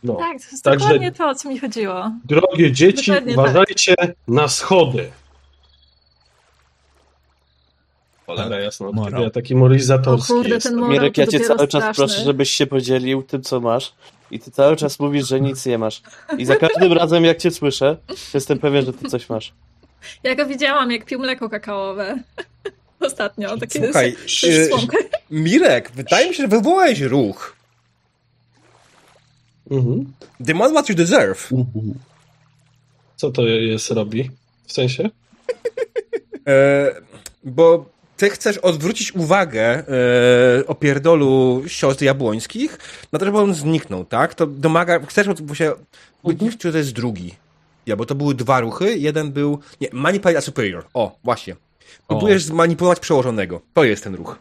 No. 0.04 0.16
Tak, 0.16 0.38
to 0.42 0.48
jest 0.52 0.64
Także- 0.64 0.86
dokładnie 0.86 1.12
to, 1.12 1.30
o 1.30 1.36
co 1.36 1.50
mi 1.50 1.60
chodziło. 1.60 2.12
Drogie 2.26 2.72
dzieci, 2.72 3.12
Dokładnie 3.12 3.34
uważajcie 3.34 3.96
na 4.28 4.48
schody. 4.48 5.12
Cholera 8.26 8.60
jasno, 8.60 8.90
od 8.90 9.06
kiedy 9.06 9.22
ja 9.22 9.30
taki 9.30 9.54
O 9.54 9.58
moralizatorski 9.58 10.34
kurde, 10.34 10.60
ten 10.60 10.90
Mirek, 10.90 11.18
ja 11.18 11.28
cię 11.28 11.40
cały 11.40 11.68
czas 11.68 11.82
straszny. 11.84 11.94
proszę, 11.96 12.24
żebyś 12.24 12.52
się 12.52 12.68
podzielił 12.68 13.24
tym, 13.24 13.42
co 13.42 13.60
masz. 13.60 13.94
I 14.32 14.40
ty 14.40 14.52
cały 14.52 14.76
czas 14.76 15.00
mówisz, 15.00 15.28
że 15.28 15.42
nic 15.42 15.66
nie 15.66 15.78
masz. 15.78 16.02
I 16.38 16.46
za 16.46 16.56
każdym 16.56 16.94
razem, 16.94 17.26
jak 17.26 17.38
cię 17.38 17.52
słyszę, 17.52 17.98
jestem 18.34 18.60
pewien, 18.60 18.86
że 18.86 18.94
ty 18.94 19.10
coś 19.10 19.30
masz. 19.30 19.54
Ja 20.24 20.36
go 20.36 20.46
widziałam, 20.46 20.92
jak 20.92 21.06
pił 21.06 21.20
mleko 21.20 21.50
kakaowe. 21.50 22.18
Ostatnio, 23.00 23.58
takie 23.58 23.84
Słuchaj, 23.84 24.14
coś 24.14 24.44
y. 24.44 24.70
Mirek, 25.32 25.92
wydaje 25.92 26.30
mi 26.30 26.36
się, 26.36 26.44
że 26.44 26.48
wywołałeś 26.48 27.00
ruch. 27.00 27.57
Mhm. 29.72 30.14
Demand 30.40 30.72
what 30.72 30.90
you 30.90 30.96
deserve. 30.96 31.50
Co 33.16 33.32
to 33.32 33.48
jest 33.48 33.92
robi? 33.92 34.30
W 34.66 34.74
sensie? 34.74 35.10
E, 36.48 36.96
bo 37.44 37.86
ty 38.18 38.30
chcesz 38.30 38.58
odwrócić 38.58 39.16
uwagę 39.16 39.64
e, 39.64 39.84
opierdolu 40.68 41.64
siostr 41.68 42.04
jabłońskich 42.04 42.78
na 43.12 43.20
to, 43.20 43.26
żeby 43.26 43.38
on 43.38 43.54
zniknął, 43.54 44.06
tak? 44.06 44.36
To 44.36 44.48
domaga, 44.48 45.00
chcesz 45.06 45.28
bo 45.42 45.56
się 45.56 45.74
być, 46.24 46.58
czy 46.58 46.72
to 46.72 46.78
jest 46.78 46.94
drugi. 46.94 47.34
Ja, 47.86 47.96
bo 47.96 48.06
to 48.06 48.16
były 48.16 48.36
dwa 48.36 48.60
ruchy. 48.60 48.98
Jeden 48.98 49.32
był, 49.32 49.60
nie, 49.82 49.88
manipulate 49.94 50.38
a 50.38 50.42
superior. 50.42 50.86
O, 50.94 51.18
właśnie. 51.24 51.56
Próbujesz 52.08 52.44
zmanipulować 52.44 53.00
przełożonego. 53.00 53.62
To 53.74 53.84
jest 53.84 54.04
ten 54.04 54.16
ruch. 54.16 54.40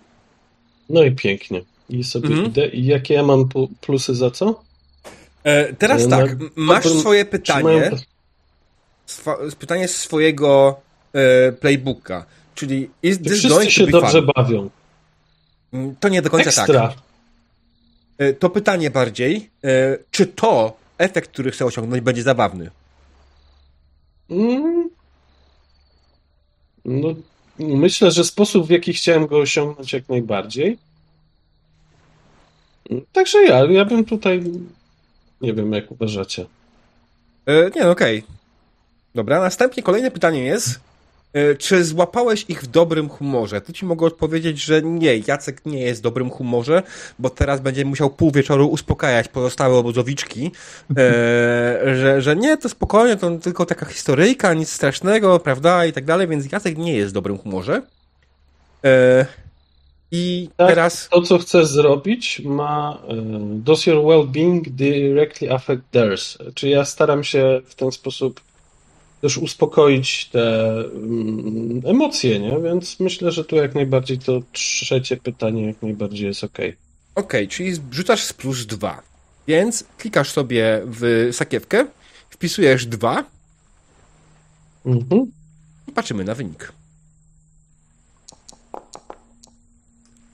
No 0.89 1.03
i 1.03 1.13
pięknie. 1.13 1.63
I 1.89 2.05
sobie 2.05 2.29
Mhm. 2.29 2.47
idę. 2.47 2.67
I 2.67 2.87
jakie 2.87 3.15
ja 3.15 3.23
mam 3.23 3.49
plusy 3.81 4.15
za 4.15 4.31
co? 4.31 4.63
E, 5.47 5.73
teraz 5.75 6.03
E, 6.03 6.09
tak, 6.09 6.31
m- 6.31 6.51
masz 6.57 6.85
swoje 6.89 7.25
pytanie, 7.25 7.91
swa, 9.07 9.37
pytanie 9.59 9.89
z 9.89 9.97
swojego 9.97 10.81
e, 11.13 11.53
playbooka, 11.53 12.27
czyli 12.55 12.91
is 13.03 13.19
this 13.19 13.27
wszyscy 13.33 13.49
going 13.49 13.71
się 13.71 13.87
dobrze 13.87 14.19
fun? 14.23 14.31
bawią? 14.37 14.71
Mm, 15.73 15.97
To 16.01 16.09
nie 16.09 16.23
do 16.23 16.31
końca 16.31 16.51
tak. 16.51 16.59
Ekstra. 16.59 16.95
E, 18.19 18.33
To 18.33 18.51
pytanie 18.51 18.91
bardziej, 18.91 19.51
e, 19.65 19.99
czy 20.11 20.27
to 20.27 20.77
efekt, 20.99 21.31
który 21.33 21.51
chcę 21.51 21.65
osiągnąć, 21.65 22.03
będzie 22.03 22.23
zabawny? 22.23 22.71
Mm. 24.31 24.91
No, 26.85 27.09
myślę, 27.59 28.11
że 28.11 28.25
sposób, 28.25 28.67
w 28.67 28.71
jaki 28.71 28.93
chciałem 28.93 29.27
go 29.27 29.39
osiągnąć, 29.39 29.93
jak 29.93 30.09
najbardziej. 30.09 30.79
Także 33.13 33.45
ja, 33.45 33.65
ja 33.65 33.85
bym 33.85 34.05
tutaj. 34.05 34.43
Nie 35.41 35.55
wiem, 35.55 35.73
jak 35.73 35.91
uważacie. 35.93 36.47
E, 37.47 37.71
Nie, 37.77 37.83
no 37.85 37.91
okej. 37.91 38.23
Dobra, 39.15 39.41
następnie 39.41 39.83
kolejne 39.83 40.11
pytanie 40.11 40.45
jest, 40.45 40.81
e, 41.33 41.55
czy 41.55 41.85
złapałeś 41.85 42.45
ich 42.49 42.63
w 42.63 42.67
dobrym 42.67 43.09
humorze? 43.09 43.61
Tu 43.61 43.73
ci 43.73 43.87
mogę 43.87 44.07
odpowiedzieć, 44.07 44.63
że 44.65 44.83
nie, 44.83 45.19
Jacek 45.19 45.67
nie 45.67 45.83
jest 45.83 46.01
w 46.01 46.03
dobrym 46.03 46.31
humorze, 46.31 46.83
bo 47.19 47.31
teraz 47.31 47.61
będzie 47.61 47.85
musiał 47.85 48.11
pół 48.11 48.31
wieczoru 48.31 48.69
uspokajać 48.69 49.29
pozostałe 49.29 49.77
obozowiczki, 49.77 50.51
e, 50.97 51.97
że, 52.01 52.23
że 52.23 52.37
nie, 52.37 52.57
to 52.57 52.69
spokojnie, 52.69 53.17
to 53.17 53.39
tylko 53.39 53.67
taka 53.67 53.87
historyjka, 53.87 54.55
nic 54.55 54.73
strasznego, 54.73 55.39
prawda, 55.39 55.87
i 55.87 55.93
tak 55.93 56.05
dalej, 56.05 56.29
więc 56.29 56.53
Jacek 56.53 56.79
nie 56.79 56.95
jest 56.95 57.11
w 57.11 57.15
dobrym 57.15 57.39
humorze. 57.39 57.83
E, 58.85 59.27
I 60.11 60.49
Tak. 60.57 60.69
teraz... 60.69 61.09
To, 61.09 61.23
co 61.23 61.39
chcę 61.39 61.67
zrobić, 61.67 62.41
ma. 62.45 63.03
Does 63.51 63.87
your 63.87 64.05
well-being 64.05 64.63
directly 64.69 65.51
affect 65.53 65.83
theirs? 65.91 66.39
Czy 66.55 66.69
ja 66.69 66.85
staram 66.85 67.25
się 67.25 67.61
w 67.67 67.75
ten 67.75 67.93
sposób 67.93 68.41
też 69.21 69.39
uspokoić 69.39 70.29
te 70.29 70.69
mm, 70.95 71.83
emocje, 71.87 72.41
nie? 72.41 72.59
Więc 72.65 73.01
myślę, 73.01 73.33
że 73.33 73.45
tu 73.45 73.57
jak 73.57 73.75
najbardziej 73.75 74.19
to 74.19 74.43
trzecie 74.53 75.17
pytanie 75.17 75.67
jak 75.67 75.83
najbardziej 75.83 76.27
jest 76.27 76.45
ok. 76.45 76.59
Okej, 77.15 77.49
czyli 77.49 77.73
rzucasz 77.91 78.23
z 78.25 78.33
plus 78.33 78.67
dwa. 78.67 79.03
Więc 79.47 79.85
klikasz 79.99 80.31
sobie 80.31 80.83
w 80.87 81.29
sakiewkę, 81.33 81.87
wpisujesz 82.31 82.87
dwa 82.87 83.25
Mhm. 84.87 85.33
i 85.89 85.93
patrzymy 85.93 86.25
na 86.25 86.35
wynik. 86.35 86.73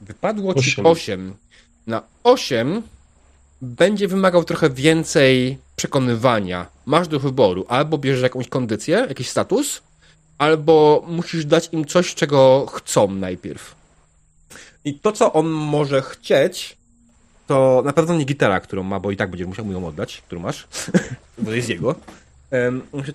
Wypadło 0.03 0.55
ci 0.55 0.61
Osiem. 0.61 0.87
8. 0.87 1.35
Na 1.87 2.03
8 2.25 2.83
będzie 3.63 4.09
wymagał 4.09 4.45
trochę 4.45 4.71
więcej 4.71 5.59
przekonywania. 5.77 6.67
Masz 6.87 7.09
do 7.09 7.21
wyboru. 7.21 7.65
Albo 7.69 7.99
bierzesz 7.99 8.23
jakąś 8.23 8.49
kondycję, 8.49 9.07
jakiś 9.09 9.29
status, 9.31 9.83
albo 10.39 11.05
musisz 11.09 11.45
dać 11.45 11.69
im 11.73 11.85
coś, 11.85 12.15
czego 12.15 12.67
chcą 12.67 13.11
najpierw. 13.11 13.75
I 14.85 14.95
to, 14.99 15.13
co 15.13 15.33
on 15.33 15.47
może 15.51 16.03
chcieć, 16.03 16.77
to 17.47 17.83
na 17.85 17.93
pewno 17.93 18.15
nie 18.17 18.25
gitara, 18.25 18.61
którą 18.61 18.83
ma, 18.83 19.01
bo 19.01 19.11
i 19.11 19.17
tak 19.17 19.31
będziesz 19.31 19.47
musiał 19.49 19.65
mu 19.65 19.73
ją 19.73 19.87
oddać, 19.87 20.23
którą 20.27 20.41
masz, 20.41 20.69
bo 21.39 21.45
to 21.45 21.55
jest 21.55 21.69
jego. 21.69 21.95
To, 21.95 21.99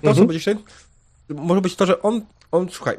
co 0.02 0.10
Mhm. 0.10 0.28
będzie 0.28 0.40
się, 0.44 0.56
może 1.30 1.62
być 1.62 1.76
to, 1.76 1.86
że 1.86 2.02
on, 2.02 2.22
on, 2.52 2.70
słuchaj, 2.72 2.98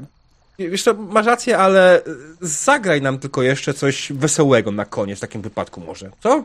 wiesz 0.59 0.83
co, 0.83 0.94
masz 0.94 1.27
rację, 1.27 1.59
ale 1.59 2.03
zagraj 2.40 3.03
nam 3.03 3.18
tylko 3.18 3.42
jeszcze 3.42 3.75
coś 3.75 4.12
wesołego 4.12 4.71
na 4.71 4.85
koniec 4.85 5.18
w 5.18 5.21
takim 5.21 5.42
wypadku 5.42 5.81
może, 5.81 6.11
co? 6.21 6.44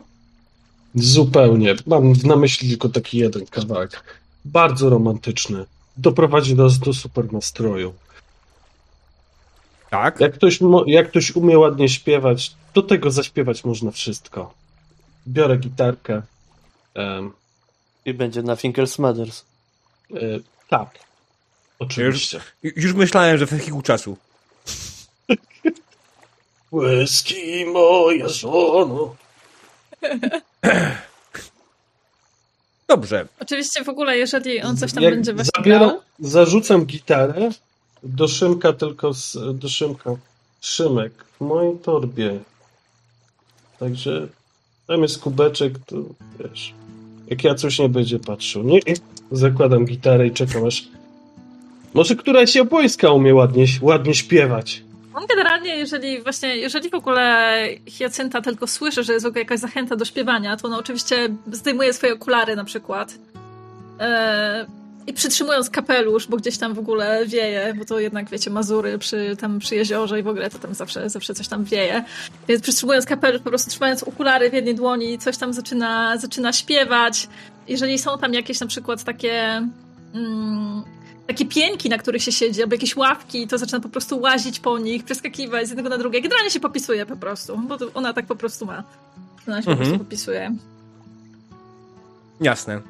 Zupełnie. 0.95 1.75
Mam 1.85 2.13
na 2.23 2.35
myśli 2.35 2.69
tylko 2.69 2.89
taki 2.89 3.17
jeden 3.17 3.45
kawałek. 3.45 4.03
Bardzo 4.45 4.89
romantyczny. 4.89 5.65
Doprowadzi 5.97 6.55
nas 6.55 6.79
do 6.79 6.93
super 6.93 7.33
nastroju. 7.33 7.93
Tak? 9.89 10.19
Jak 10.19 10.33
ktoś, 10.33 10.59
jak 10.87 11.09
ktoś 11.09 11.35
umie 11.35 11.59
ładnie 11.59 11.89
śpiewać, 11.89 12.55
do 12.73 12.81
tego 12.81 13.11
zaśpiewać 13.11 13.65
można 13.65 13.91
wszystko. 13.91 14.53
Biorę 15.27 15.57
gitarkę. 15.57 16.21
Em, 16.93 17.31
I 18.05 18.13
będzie 18.13 18.43
na 18.43 18.55
Finkers 18.55 18.99
Matters. 18.99 19.45
e, 20.13 20.17
tak. 20.69 20.89
Oczywiście. 21.79 22.39
Już 22.63 22.93
myślałem, 22.93 23.37
że 23.37 23.47
w 23.47 23.49
takiego 23.49 23.81
czasu. 23.81 24.17
Whisky, 26.71 27.65
moja 27.65 28.27
żono. 28.27 29.15
Dobrze. 32.87 33.27
Oczywiście 33.39 33.83
w 33.83 33.89
ogóle, 33.89 34.17
jeżeli 34.17 34.61
on 34.61 34.77
coś 34.77 34.93
tam 34.93 35.03
Jak 35.03 35.13
będzie 35.13 35.33
właśnie 35.33 35.51
zabieram, 35.55 35.89
grał, 35.89 36.01
zarzucam 36.19 36.85
gitarę 36.85 37.49
do 38.03 38.27
Szymka 38.27 38.73
tylko 38.73 39.13
z, 39.13 39.37
do 39.59 39.69
Szymka. 39.69 40.15
Szymek, 40.61 41.13
w 41.39 41.41
mojej 41.41 41.77
torbie. 41.77 42.39
Także 43.79 44.27
tam 44.87 45.01
jest 45.01 45.19
kubeczek, 45.19 45.73
to 45.85 45.95
wiesz. 46.39 46.73
Jak 47.27 47.43
ja 47.43 47.55
coś 47.55 47.79
nie 47.79 47.89
będzie 47.89 48.19
patrzył. 48.19 48.63
Nie, 48.63 48.79
zakładam 49.31 49.85
gitarę 49.85 50.27
i 50.27 50.31
czekam 50.31 50.65
aż. 50.65 50.87
Może 51.93 52.15
któraś 52.15 52.55
japońska 52.55 53.11
umie 53.11 53.35
ładnie, 53.35 53.65
ładnie 53.81 54.15
śpiewać. 54.15 54.83
on 55.13 55.25
generalnie, 55.25 55.77
jeżeli 55.77 56.21
właśnie, 56.21 56.57
jeżeli 56.57 56.89
w 56.89 56.93
ogóle 56.93 57.67
Hiacynta 57.85 58.41
tylko 58.41 58.67
słyszy, 58.67 59.03
że 59.03 59.13
jest 59.13 59.25
w 59.25 59.27
ogóle 59.27 59.41
jakaś 59.41 59.59
zachęta 59.59 59.95
do 59.95 60.05
śpiewania, 60.05 60.57
to 60.57 60.67
ona 60.67 60.77
oczywiście 60.77 61.29
zdejmuje 61.51 61.93
swoje 61.93 62.13
okulary 62.13 62.55
na 62.55 62.63
przykład 62.63 63.15
e, 63.99 64.65
i 65.07 65.13
przytrzymując 65.13 65.69
kapelusz, 65.69 66.27
bo 66.27 66.37
gdzieś 66.37 66.57
tam 66.57 66.73
w 66.73 66.79
ogóle 66.79 67.25
wieje, 67.25 67.73
bo 67.77 67.85
to 67.85 67.99
jednak, 67.99 68.29
wiecie, 68.29 68.49
Mazury 68.49 68.97
przy, 68.97 69.37
tam 69.39 69.59
przy 69.59 69.75
jeziorze 69.75 70.19
i 70.19 70.23
w 70.23 70.27
ogóle 70.27 70.49
to 70.49 70.59
tam 70.59 70.73
zawsze, 70.73 71.09
zawsze 71.09 71.33
coś 71.33 71.47
tam 71.47 71.63
wieje. 71.63 72.03
Więc 72.47 72.61
przytrzymując 72.61 73.05
kapelusz, 73.05 73.41
po 73.41 73.49
prostu 73.49 73.69
trzymając 73.69 74.03
okulary 74.03 74.49
w 74.49 74.53
jednej 74.53 74.75
dłoni, 74.75 75.17
coś 75.17 75.37
tam 75.37 75.53
zaczyna, 75.53 76.17
zaczyna 76.17 76.53
śpiewać. 76.53 77.27
Jeżeli 77.67 77.99
są 77.99 78.17
tam 78.17 78.33
jakieś 78.33 78.59
na 78.59 78.67
przykład 78.67 79.03
takie... 79.03 79.67
Mm, 80.13 80.83
takie 81.27 81.45
pięki, 81.45 81.89
na 81.89 81.97
których 81.97 82.23
się 82.23 82.31
siedzi, 82.31 82.61
albo 82.63 82.75
jakieś 82.75 82.95
ławki, 82.95 83.47
to 83.47 83.57
zaczyna 83.57 83.79
po 83.79 83.89
prostu 83.89 84.19
łazić 84.19 84.59
po 84.59 84.79
nich, 84.79 85.03
przeskakiwać 85.03 85.65
z 85.67 85.69
jednego 85.69 85.89
na 85.89 85.97
drugie. 85.97 86.21
Generalnie 86.21 86.51
się 86.51 86.59
popisuje 86.59 87.05
po 87.05 87.15
prostu, 87.17 87.57
bo 87.57 87.77
to 87.77 87.85
ona 87.93 88.13
tak 88.13 88.25
po 88.25 88.35
prostu 88.35 88.65
ma. 88.65 88.83
Ona 89.47 89.61
się 89.61 89.65
po 89.65 89.71
Mhm. 89.71 89.77
prostu 89.89 89.97
popisuje. 90.05 90.55
Jasne. 92.41 92.81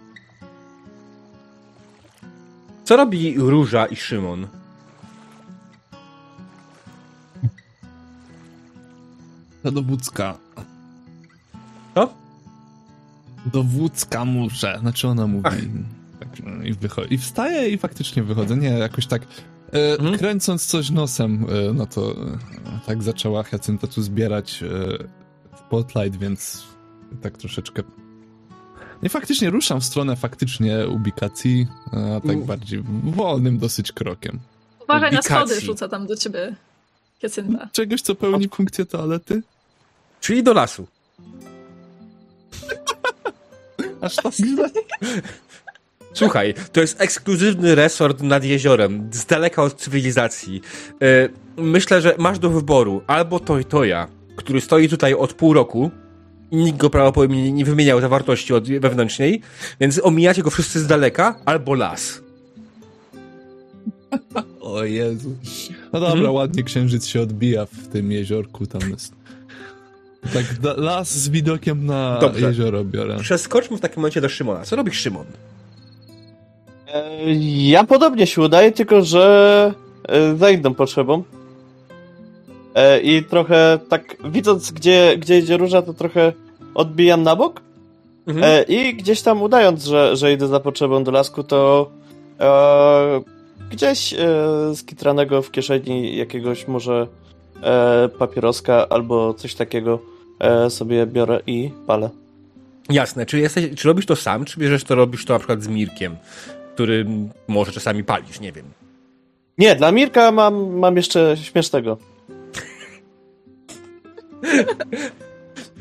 Co 2.83 2.95
robi 2.95 3.35
Róża 3.37 3.85
i 3.85 3.95
Szymon? 3.95 4.47
To 9.63 9.71
do 9.71 9.81
Wódzka. 9.83 10.37
Co? 11.95 12.13
Do 13.45 13.63
Wódzka 13.63 14.25
muszę. 14.25 14.77
Znaczy 14.79 15.07
ona 15.07 15.27
mówi. 15.27 15.43
Ach. 15.47 15.53
I, 16.63 16.73
wycho- 16.73 17.07
I 17.09 17.17
wstaję 17.17 17.69
i 17.69 17.77
faktycznie 17.77 18.23
wychodzę. 18.23 18.57
Nie, 18.57 18.69
jakoś 18.69 19.07
tak 19.07 19.21
e, 19.73 19.93
Mhm. 19.93 20.17
kręcąc 20.17 20.65
coś 20.65 20.89
nosem, 20.89 21.45
e, 21.69 21.73
no 21.73 21.85
to 21.85 22.11
e, 22.11 22.15
tak 22.85 23.03
zaczęła 23.03 23.43
Hyacynta 23.43 23.87
tu 23.87 24.01
zbierać 24.01 24.63
e, 24.63 25.57
spotlight, 25.67 26.19
więc 26.19 26.63
tak 27.21 27.37
troszeczkę... 27.37 27.83
I 29.03 29.09
faktycznie 29.09 29.49
ruszam 29.49 29.81
w 29.81 29.85
stronę 29.85 30.15
faktycznie 30.15 30.87
ubikacji, 30.87 31.67
a 31.91 32.19
tak 32.21 32.31
Mm. 32.35 32.43
bardziej 32.45 32.83
wolnym 33.03 33.57
dosyć 33.57 33.91
krokiem. 33.91 34.39
Uważaj 34.83 35.11
na 35.11 35.19
Ubikacji. 35.19 35.35
schody, 35.47 35.61
rzuca 35.65 35.87
tam 35.87 36.07
do 36.07 36.15
ciebie 36.15 36.55
Hiacynta. 37.21 37.69
Czegoś, 37.71 38.01
co 38.01 38.15
pełni 38.15 38.49
funkcję 38.49 38.85
toalety? 38.85 39.41
Czyli 40.21 40.43
do 40.43 40.53
lasu. 40.53 40.87
Aż 44.01 44.15
tak 44.15 44.33
źle? 44.33 44.69
Słuchaj, 46.13 46.53
to 46.71 46.81
jest 46.81 47.01
ekskluzywny 47.01 47.75
resort 47.75 48.21
nad 48.21 48.43
jeziorem, 48.43 49.09
z 49.11 49.25
daleka 49.25 49.63
od 49.63 49.75
cywilizacji. 49.75 50.61
E, 51.01 51.29
Myślę, 51.57 52.01
że 52.01 52.15
masz 52.17 52.39
do 52.39 52.49
wyboru 52.49 53.01
albo 53.07 53.39
Toj 53.39 53.65
Toja, 53.65 54.07
który 54.35 54.61
stoi 54.61 54.89
tutaj 54.89 55.13
od 55.13 55.33
pół 55.33 55.53
roku 55.53 55.91
i 56.51 56.55
nikt 56.55 56.77
go 56.77 56.89
prawdopodobnie 56.89 57.51
nie 57.51 57.65
wymieniał 57.65 58.01
zawartości 58.01 58.53
od 58.53 58.67
wewnętrznej, 58.79 59.41
więc 59.79 59.99
omijacie 60.03 60.43
go 60.43 60.49
wszyscy 60.49 60.79
z 60.79 60.87
daleka, 60.87 61.39
albo 61.45 61.73
las. 61.73 62.21
O 64.61 64.83
Jezu. 64.83 65.35
No 65.93 65.99
dobra, 65.99 66.13
Mhm. 66.15 66.31
ładnie 66.35 66.63
księżyc 66.63 67.05
się 67.07 67.21
odbija 67.21 67.65
w 67.65 67.87
tym 67.87 68.11
jeziorku, 68.11 68.65
tam 68.67 68.81
jest. 68.89 69.13
Tak, 70.33 70.45
las 70.77 71.17
z 71.17 71.29
widokiem 71.29 71.85
na 71.85 72.17
Dobrze. 72.21 72.47
jezioro 72.47 72.85
biorę. 72.85 73.17
Przeskoczmy 73.21 73.77
w 73.77 73.81
takim 73.81 73.97
momencie 73.97 74.21
do 74.21 74.29
Szymona. 74.29 74.63
Co 74.65 74.75
robi 74.75 74.91
Szymon? 74.91 75.25
E, 76.93 77.03
Ja 77.47 77.83
podobnie 77.83 78.27
się 78.27 78.41
udaje, 78.41 78.71
tylko 78.71 79.01
że 79.01 79.73
e, 80.07 80.35
za 80.35 80.49
inną 80.49 80.73
potrzebą. 80.73 81.23
E, 82.75 82.99
I 82.99 83.23
trochę 83.23 83.79
tak, 83.89 84.17
widząc 84.25 84.71
gdzie, 84.71 85.17
gdzie 85.17 85.39
idzie 85.39 85.57
róża, 85.57 85.81
to 85.81 85.93
trochę 85.93 86.33
odbijam 86.75 87.23
na 87.23 87.35
bok. 87.35 87.61
Mhm. 88.27 88.65
I 88.67 88.93
gdzieś 88.95 89.21
tam 89.21 89.41
udając, 89.41 89.83
że, 89.83 90.15
że 90.15 90.33
idę 90.33 90.47
za 90.47 90.59
potrzebą 90.59 91.03
do 91.03 91.11
lasku, 91.11 91.43
to 91.43 91.89
e, 92.39 93.21
gdzieś 93.71 94.13
e, 94.13 94.17
skitranego 94.75 95.41
w 95.41 95.51
kieszeni 95.51 96.17
jakiegoś 96.17 96.67
może 96.67 97.07
e, 97.63 98.09
papieroska 98.09 98.89
albo 98.89 99.33
coś 99.33 99.55
takiego 99.55 99.99
e, 100.39 100.69
sobie 100.69 101.05
biorę 101.05 101.41
i 101.47 101.71
palę. 101.87 102.09
Jasne. 102.89 103.25
Czy, 103.25 103.39
jesteś, 103.39 103.65
czy 103.75 103.87
robisz 103.87 104.05
to 104.05 104.15
sam, 104.15 104.45
czy 104.45 104.59
bierzesz 104.59 104.83
to, 104.83 104.95
robisz 104.95 105.25
to 105.25 105.33
na 105.33 105.39
przykład 105.39 105.63
z 105.63 105.67
Mirkiem, 105.67 106.15
który 106.73 107.05
może 107.47 107.71
czasami 107.71 108.03
palisz, 108.03 108.39
nie 108.39 108.51
wiem. 108.51 108.65
Nie, 109.57 109.75
dla 109.75 109.91
Mirka 109.91 110.31
mam, 110.31 110.77
mam 110.77 110.95
jeszcze 110.97 111.35
śmiesznego. 111.37 111.97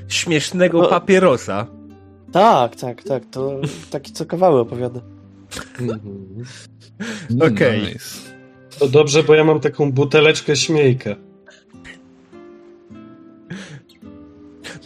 Śmiesznego 0.09 0.83
No. 0.83 0.89
papierosa. 0.89 1.67
Tak, 2.33 2.77
tak, 2.77 3.03
tak, 3.03 3.23
to 3.31 3.61
taki 3.91 4.13
co 4.13 4.27
kawały 4.27 4.61
opowiada. 4.61 5.01
Mhm. 5.81 6.45
Okej. 7.53 7.83
Nice. 7.83 8.19
To 8.79 8.89
dobrze, 8.89 9.23
bo 9.23 9.35
ja 9.35 9.45
mam 9.45 9.61
taką 9.61 9.93
buteleczkę 9.93 10.57
śmiejkę. 10.57 11.17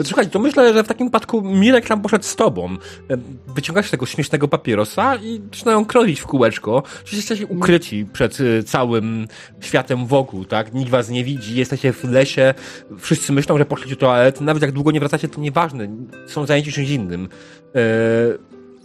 Słuchaj, 0.04 0.30
to 0.30 0.38
myślę, 0.38 0.74
że 0.74 0.84
w 0.84 0.88
takim 0.88 1.06
wypadku 1.06 1.42
Mirek 1.42 1.86
tam 1.86 2.02
poszedł 2.02 2.24
z 2.24 2.36
tobą. 2.36 2.76
E, 3.10 3.16
Wyciągasz 3.54 3.90
tego 3.90 4.06
śmiesznego 4.06 4.48
papierosa 4.48 5.16
i 5.16 5.40
zaczynają 5.44 5.84
kroić 5.84 6.20
w 6.20 6.26
kółeczko. 6.26 6.82
Przecież 6.82 7.14
jesteście 7.14 7.46
ukryci 7.46 8.06
przed 8.12 8.40
y, 8.40 8.62
całym 8.62 9.28
światem 9.60 10.06
wokół, 10.06 10.44
tak? 10.44 10.74
Nikt 10.74 10.90
was 10.90 11.08
nie 11.08 11.24
widzi, 11.24 11.56
jesteście 11.56 11.92
w 11.92 12.04
lesie, 12.04 12.54
wszyscy 12.98 13.32
myślą, 13.32 13.58
że 13.58 13.64
poszli 13.64 13.90
do 13.90 13.96
toalety, 13.96 14.44
nawet 14.44 14.62
jak 14.62 14.72
długo 14.72 14.90
nie 14.90 15.00
wracacie, 15.00 15.28
to 15.28 15.40
nieważne, 15.40 15.88
są 16.26 16.46
zajęci 16.46 16.72
czymś 16.72 16.88
innym. 16.88 17.28
E, 17.74 17.78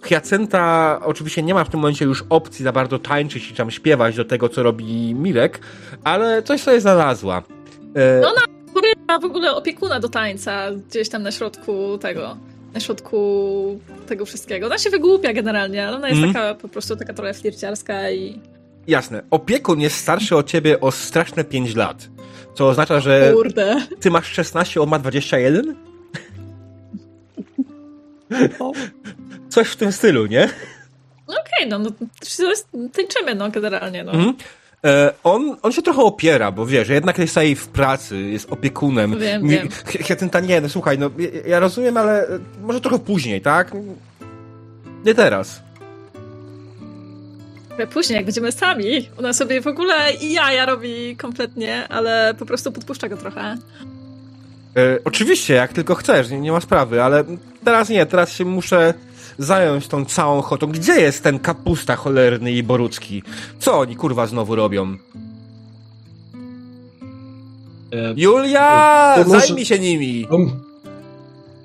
Hyacynta 0.01 0.99
oczywiście 1.03 1.43
nie 1.43 1.53
ma 1.53 1.63
w 1.63 1.69
tym 1.69 1.79
momencie 1.79 2.05
już 2.05 2.23
opcji 2.29 2.63
za 2.63 2.71
bardzo 2.71 2.99
tańczyć 2.99 3.51
i 3.51 3.53
tam 3.53 3.71
śpiewać 3.71 4.15
do 4.15 4.25
tego, 4.25 4.49
co 4.49 4.63
robi 4.63 5.15
Mirek, 5.15 5.59
ale 6.03 6.43
coś 6.43 6.61
sobie 6.61 6.81
znalazła. 6.81 7.43
E, 7.95 8.21
No 8.21 8.33
Kuryla 8.95 9.19
w 9.19 9.25
ogóle 9.25 9.51
opiekuna 9.55 9.99
do 9.99 10.09
tańca 10.09 10.71
gdzieś 10.89 11.09
tam 11.09 11.23
na 11.23 11.31
środku 11.31 11.97
tego, 11.97 12.37
na 12.73 12.79
środku 12.79 13.79
tego 14.07 14.25
wszystkiego. 14.25 14.65
Ona 14.67 14.77
się 14.77 14.89
wygłupia 14.89 15.33
generalnie, 15.33 15.87
ale 15.87 15.97
ona 15.97 16.09
jest 16.09 16.17
Mhm. 16.23 16.33
taka 16.33 16.55
po 16.61 16.67
prostu 16.67 16.95
taka 16.95 17.13
trochę 17.13 17.33
flirciarska 17.33 18.11
i 18.11 18.39
Jasne. 18.87 19.21
Opiekun 19.31 19.79
jest 19.81 19.95
starszy 19.97 20.35
od 20.35 20.47
ciebie 20.47 20.79
o 20.79 20.91
straszne 20.91 21.43
5 21.43 21.75
lat. 21.75 22.09
Co 22.55 22.67
oznacza, 22.67 22.99
że 22.99 23.31
kurde. 23.35 23.75
ty 23.99 24.11
masz 24.11 24.27
16, 24.33 24.81
on 24.81 24.89
ma 24.89 24.99
21? 24.99 25.75
Coś 29.49 29.67
w 29.67 29.75
tym 29.75 29.91
stylu, 29.91 30.25
nie? 30.25 30.49
No 31.27 31.33
okej, 31.45 31.69
no, 31.69 31.79
no 31.79 31.89
to 32.37 32.49
jest, 32.49 32.67
tańczymy 32.93 33.35
no 33.35 33.49
generalnie, 33.51 34.03
no. 34.03 34.11
Mhm. 34.11 34.33
E, 34.85 35.13
on, 35.23 35.57
on 35.61 35.71
się 35.71 35.81
trochę 35.81 36.01
opiera, 36.01 36.51
bo 36.51 36.65
wiesz, 36.65 36.89
jednak 36.89 37.17
jest 37.17 37.37
w 37.55 37.67
pracy, 37.67 38.21
jest 38.21 38.51
opiekunem. 38.51 39.19
Wiem, 39.19 39.43
Mi- 39.43 39.49
wiem. 39.49 39.69
Hyacynta 39.85 40.39
nie, 40.39 40.61
no 40.61 40.69
słuchaj, 40.69 40.99
no 40.99 41.09
ja, 41.47 41.59
rozumiem, 41.59 41.97
ale 41.97 42.27
e, 42.27 42.39
może 42.61 42.81
trochę 42.81 42.99
później, 42.99 43.41
tak? 43.41 43.71
Nie 45.05 45.15
teraz. 45.15 45.61
Później, 47.93 48.15
jak 48.15 48.25
będziemy 48.25 48.51
sami, 48.51 49.09
ona 49.17 49.33
sobie 49.33 49.61
w 49.61 49.67
ogóle 49.67 50.13
i 50.21 50.33
jaja 50.33 50.65
robi 50.65 51.15
kompletnie, 51.17 51.87
ale 51.87 52.33
po 52.39 52.45
prostu 52.45 52.71
podpuszcza 52.71 53.09
go 53.09 53.17
trochę. 53.17 53.57
E, 54.77 54.99
oczywiście, 55.05 55.53
jak 55.53 55.73
tylko 55.73 55.95
chcesz, 55.95 56.29
nie, 56.29 56.39
nie 56.39 56.51
ma 56.51 56.61
sprawy, 56.61 57.03
ale 57.03 57.23
teraz 57.63 57.89
nie, 57.89 58.05
teraz 58.05 58.31
się 58.31 58.45
muszę 58.45 58.93
zająć 59.37 59.87
tą 59.87 60.05
całą 60.05 60.41
chotą. 60.41 60.67
Gdzie 60.67 61.01
jest 61.01 61.23
ten 61.23 61.39
kapusta 61.39 61.95
cholerny 61.95 62.51
i 62.51 62.63
borucki? 62.63 63.23
Co 63.59 63.79
oni 63.79 63.95
kurwa 63.95 64.27
znowu 64.27 64.55
robią? 64.55 64.97
E, 67.93 68.13
Julia! 68.17 69.13
To 69.23 69.29
może- 69.29 69.47
Zajmij 69.47 69.65
się 69.65 69.79
nimi! 69.79 70.27
To, 70.29 70.37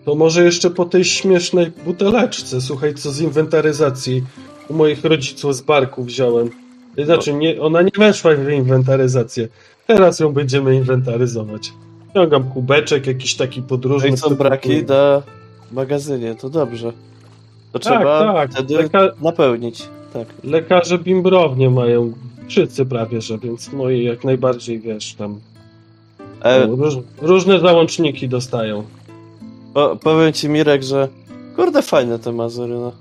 to 0.04 0.14
może 0.14 0.44
jeszcze 0.44 0.70
po 0.70 0.84
tej 0.84 1.04
śmiesznej 1.04 1.72
buteleczce, 1.84 2.60
słuchaj, 2.60 2.94
co 2.94 3.10
z 3.12 3.20
inwentaryzacji 3.20 4.24
u 4.68 4.74
moich 4.74 5.04
rodziców 5.04 5.56
z 5.56 5.60
barku 5.60 6.04
wziąłem. 6.04 6.50
Znaczy, 7.04 7.34
nie, 7.34 7.60
ona 7.60 7.82
nie 7.82 7.90
weszła 7.98 8.34
w 8.34 8.50
inwentaryzację. 8.50 9.48
Teraz 9.86 10.20
ją 10.20 10.32
będziemy 10.32 10.74
inwentaryzować. 10.76 11.72
Ciągam 12.14 12.44
kubeczek, 12.44 13.06
jakiś 13.06 13.34
taki 13.34 13.62
podróżny. 13.62 14.08
Jak 14.08 14.18
są 14.18 14.28
co 14.28 14.34
braki 14.34 14.82
na 14.84 15.22
magazynie, 15.72 16.34
to 16.34 16.50
dobrze. 16.50 16.92
To 17.78 17.84
Tak, 17.90 17.98
trzeba 17.98 18.32
tak. 18.34 18.50
wtedy 18.52 18.74
Leka- 18.74 19.12
napełnić. 19.22 19.82
Tak. 20.12 20.28
Lekarze 20.44 20.98
bimbrownie 20.98 21.70
mają, 21.70 22.12
wszyscy 22.48 22.86
prawie, 22.86 23.20
że, 23.20 23.38
więc 23.38 23.72
moi 23.72 24.04
jak 24.04 24.24
najbardziej, 24.24 24.80
wiesz, 24.80 25.14
tam 25.14 25.40
E, 26.42 26.66
no, 26.66 26.76
róż, 26.76 26.94
różne 27.22 27.60
załączniki 27.60 28.28
dostają. 28.28 28.82
po, 29.74 29.96
powiem 29.96 30.32
ci, 30.32 30.48
Mirek, 30.48 30.82
że 30.82 31.08
kurde, 31.56 31.82
fajne 31.82 32.18
te 32.18 32.32
Mazury, 32.32 32.74
no. 32.74 32.92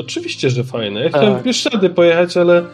Oczywiście, 0.00 0.50
że 0.50 0.64
fajne. 0.64 1.00
Ja 1.04 1.10
Tak. 1.10 1.20
chciałem 1.20 1.38
w 1.40 1.42
Bieszczady 1.42 1.90
pojechać, 1.90 2.36
ale 2.36 2.64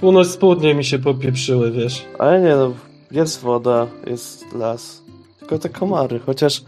północ 0.00 0.28
z 0.28 0.36
południem 0.36 0.76
mi 0.76 0.84
się 0.84 0.98
popieprzyły, 0.98 1.70
wiesz. 1.70 2.02
Ale 2.18 2.40
nie 2.40 2.56
no, 2.56 2.72
jest 3.12 3.40
woda, 3.40 3.86
jest 4.06 4.44
las. 4.54 5.02
Tylko 5.38 5.58
te 5.58 5.68
komary, 5.68 6.20
chociaż 6.26 6.62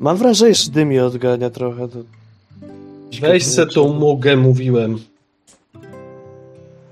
mam 0.00 0.16
wrażenie, 0.16 0.54
że 0.54 0.70
dym 0.70 0.92
je 0.92 1.04
odgania 1.06 1.50
trochę. 1.50 1.88
To... 1.88 1.98
Weź 3.20 3.46
se 3.46 3.66
tą 3.66 3.92
mugę, 3.92 4.36
mówiłem. 4.36 4.98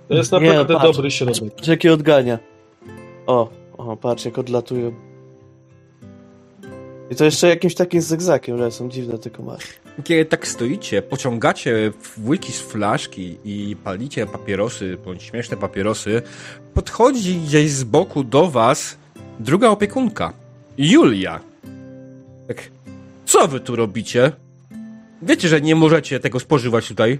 To 0.08 0.14
jest 0.14 0.32
Nie, 0.32 0.40
naprawdę 0.40 0.74
patrz. 0.74 0.96
dobry 0.96 1.10
środek. 1.10 1.54
Patrz 1.54 1.68
jakie 1.68 1.92
odgania. 1.92 2.38
O, 3.26 3.50
o, 3.78 3.96
patrz 3.96 4.24
jak 4.24 4.38
odlatują. 4.38 4.92
I 7.10 7.14
to 7.14 7.24
jeszcze 7.24 7.48
jakimś 7.48 7.74
takim 7.74 8.00
zygzakiem, 8.02 8.58
że 8.58 8.70
są 8.70 8.88
dziwne 8.88 9.18
te 9.18 9.30
komary. 9.30 9.62
Kiedy 10.04 10.24
tak 10.24 10.48
stoicie, 10.48 11.02
pociągacie 11.02 11.92
łyki 12.26 12.52
z 12.52 12.60
flaszki 12.60 13.36
i 13.44 13.76
palicie 13.84 14.26
papierosy, 14.26 14.98
bądź 15.04 15.22
śmieszne 15.22 15.56
papierosy, 15.56 16.22
podchodzi 16.74 17.34
gdzieś 17.36 17.70
z 17.70 17.84
boku 17.84 18.24
do 18.24 18.50
was 18.50 18.96
druga 19.40 19.68
opiekunka, 19.68 20.32
Julia. 20.78 21.40
Tak, 22.48 22.70
co 23.24 23.48
wy 23.48 23.60
tu 23.60 23.76
robicie? 23.76 24.32
Wiecie, 25.22 25.48
że 25.48 25.60
nie 25.60 25.74
możecie 25.74 26.20
tego 26.20 26.40
spożywać 26.40 26.88
tutaj? 26.88 27.18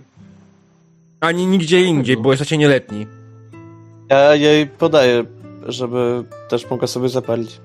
Ani 1.21 1.47
nigdzie 1.47 1.81
indziej, 1.83 2.17
bo 2.17 2.31
jesteście 2.33 2.59
nieletni. 2.59 3.07
Ja 4.11 4.35
jej 4.35 4.67
podaję, 4.67 5.25
żeby 5.67 6.25
też 6.49 6.71
mogła 6.71 6.87
sobie 6.87 7.09
zapalić. 7.09 7.61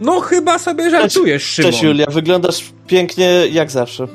No 0.00 0.20
chyba 0.20 0.58
sobie 0.58 0.90
żartujesz, 0.90 1.42
Szymon. 1.42 1.70
Cześć 1.72 1.82
Julia, 1.84 2.06
wyglądasz 2.06 2.72
pięknie 2.86 3.46
jak 3.52 3.70
zawsze. 3.70 4.08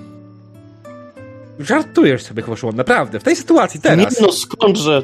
Żartujesz 1.59 2.23
sobie 2.23 2.41
chyba, 2.43 2.57
Szymon, 2.57 2.75
naprawdę. 2.75 3.19
W 3.19 3.23
tej 3.23 3.35
sytuacji 3.35 3.81
teraz. 3.81 4.19
Nie 4.19 4.27
no, 4.27 4.33
skądże? 4.33 5.03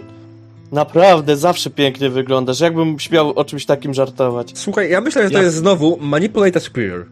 Naprawdę, 0.72 1.38
zawsze 1.38 1.70
pięknie 1.70 2.10
wyglądasz. 2.10 2.60
Jakbym 2.60 3.00
śmiał 3.00 3.34
o 3.36 3.46
czymś 3.46 3.66
takim 3.66 3.94
żartować. 3.94 4.52
Słuchaj, 4.56 4.90
ja 4.90 5.02
myślę, 5.02 5.24
że 5.24 5.30
to 5.30 5.38
Ja- 5.38 5.44
jest 5.44 5.56
znowu 5.56 5.98
Manipulate 6.02 6.58
a 6.58 6.60
Superior. 6.60 7.06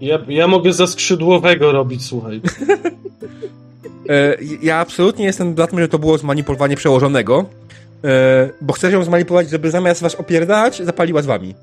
Ja, 0.00 0.18
ja 0.28 0.46
mogę 0.48 0.72
za 0.72 0.86
skrzydłowego 0.86 1.72
robić, 1.72 2.04
słuchaj. 2.06 2.40
E, 4.08 4.36
ja 4.62 4.76
absolutnie 4.76 5.24
jestem 5.24 5.56
za 5.56 5.66
tym, 5.66 5.80
że 5.80 5.88
to 5.88 5.98
było 5.98 6.18
zmanipulowanie 6.18 6.76
przełożonego, 6.76 7.44
e, 8.04 8.50
bo 8.60 8.72
chcę 8.72 8.90
ją 8.90 9.04
zmanipulować, 9.04 9.50
żeby 9.50 9.70
zamiast 9.70 10.02
was 10.02 10.14
opierdalać, 10.14 10.82
zapaliła 10.82 11.22
z 11.22 11.26
wami. 11.26 11.54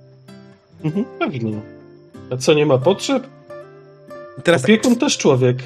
Pewnie. 1.19 1.61
A 2.31 2.37
co, 2.37 2.53
nie 2.53 2.65
ma 2.65 2.77
potrzeb? 2.77 3.23
Teraz, 4.43 4.63
Opiekun 4.63 4.95
też 4.95 5.17
człowiek. 5.17 5.57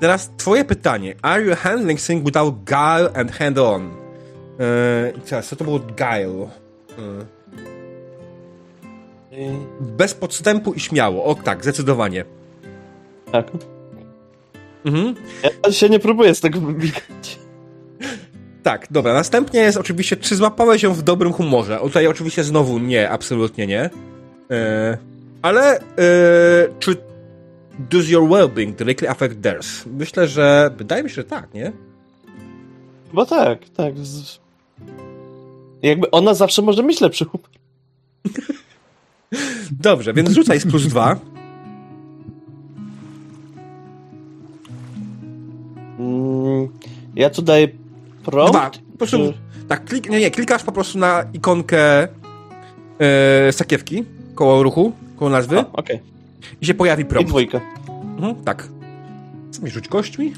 teraz 0.00 0.30
twoje 0.36 0.64
pytanie. 0.64 1.14
Are 1.22 1.42
you 1.42 1.54
handling 1.56 2.00
things 2.00 2.24
without 2.24 2.54
guile 2.64 3.10
and 3.14 3.32
hand 3.32 3.58
on? 3.58 3.90
E, 4.60 5.12
i 5.18 5.20
teraz, 5.20 5.48
co 5.48 5.56
to 5.56 5.64
było 5.64 5.78
guile? 5.78 6.48
E, 6.98 7.24
bez 9.80 10.14
podstępu 10.14 10.72
i 10.72 10.80
śmiało. 10.80 11.24
O 11.24 11.34
tak, 11.34 11.62
zdecydowanie. 11.62 12.24
Tak. 13.32 13.50
Mhm. 14.84 15.14
Ja 15.64 15.72
się 15.72 15.88
nie 15.88 15.98
próbuję 15.98 16.34
z 16.34 16.40
tego 16.40 16.60
wybigać. 16.60 17.38
Tak, 18.62 18.86
dobra. 18.90 19.12
Następnie 19.14 19.60
jest 19.60 19.78
oczywiście, 19.78 20.16
czy 20.16 20.36
złapałeś 20.36 20.82
ją 20.82 20.94
w 20.94 21.02
dobrym 21.02 21.32
humorze? 21.32 21.80
O, 21.80 21.86
Tutaj 21.86 22.06
oczywiście 22.06 22.44
znowu 22.44 22.78
nie, 22.78 23.10
absolutnie 23.10 23.66
nie. 23.66 23.90
E, 24.50 24.98
ale 25.42 25.78
e, 25.78 25.82
czy 26.78 26.96
does 27.78 28.08
your 28.08 28.28
well-being 28.28 28.74
directly 28.74 29.10
affect 29.10 29.42
theirs? 29.42 29.84
Myślę, 29.86 30.28
że 30.28 30.70
wydaje 30.76 31.02
mi 31.02 31.10
się, 31.10 31.14
że 31.14 31.24
tak, 31.24 31.54
nie? 31.54 31.72
Bo 33.12 33.26
tak, 33.26 33.58
tak. 33.76 33.94
Jakby 35.82 36.10
ona 36.10 36.34
zawsze 36.34 36.62
może 36.62 36.82
mieć 36.82 37.00
lepszy 37.00 37.24
humor. 37.24 37.48
Dobrze, 39.80 40.14
więc 40.14 40.30
rzucaj 40.30 40.60
z 40.60 40.66
plus 40.66 40.86
dwa. 40.86 41.16
Mm, 45.98 46.68
ja 47.14 47.30
tu 47.30 47.42
daję 47.42 47.68
prompt. 48.24 48.52
Dwa. 48.52 48.70
Po 48.92 48.98
prostu, 48.98 49.16
czy- 49.16 49.66
tak, 49.68 49.84
klik, 49.84 50.10
nie, 50.10 50.20
nie, 50.20 50.30
klikasz 50.30 50.62
po 50.62 50.72
prostu 50.72 50.98
na 50.98 51.24
ikonkę 51.32 52.08
e, 52.98 53.52
sakiewki 53.52 54.04
koło 54.34 54.62
ruchu, 54.62 54.92
koło 55.16 55.30
nazwy 55.30 55.64
Okej. 55.72 56.00
i 56.60 56.66
się 56.66 56.74
pojawi 56.74 57.02
I 57.02 57.06
prompt. 57.06 57.28
dwójka. 57.30 57.60
Mhm, 58.16 58.34
tak. 58.44 58.68
Co 59.50 59.62
mi 59.62 59.70
rzuć 59.70 59.88
kośćmi? 59.88 60.32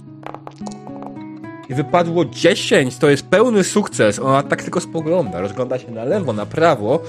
I 1.69 1.75
wypadło 1.75 2.25
10, 2.25 2.97
to 2.97 3.11
jest 3.11 3.27
pełny 3.27 3.65
sukces. 3.65 4.19
Ona 4.19 4.43
tak 4.43 4.63
tylko 4.63 4.81
spogląda, 4.81 5.41
rozgląda 5.41 5.79
się 5.79 5.91
na 5.91 6.05
lewo, 6.05 6.33
na 6.33 6.47
prawo, 6.47 7.03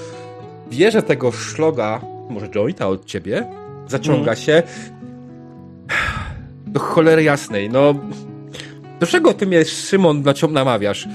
bierze 0.70 1.02
tego 1.02 1.32
szloga, 1.32 2.00
może 2.30 2.48
jointa 2.48 2.88
od 2.88 3.04
ciebie, 3.04 3.46
zaciąga 3.88 4.36
się. 4.36 4.62
Do 6.66 6.80
cholery 6.80 7.22
jasnej, 7.22 7.70
no. 7.70 7.94
Do 9.00 9.06
czego 9.06 9.34
ty 9.34 9.46
mnie, 9.46 9.64
Szymon, 9.64 10.22
nacią- 10.22 10.52
namawiasz? 10.52 11.08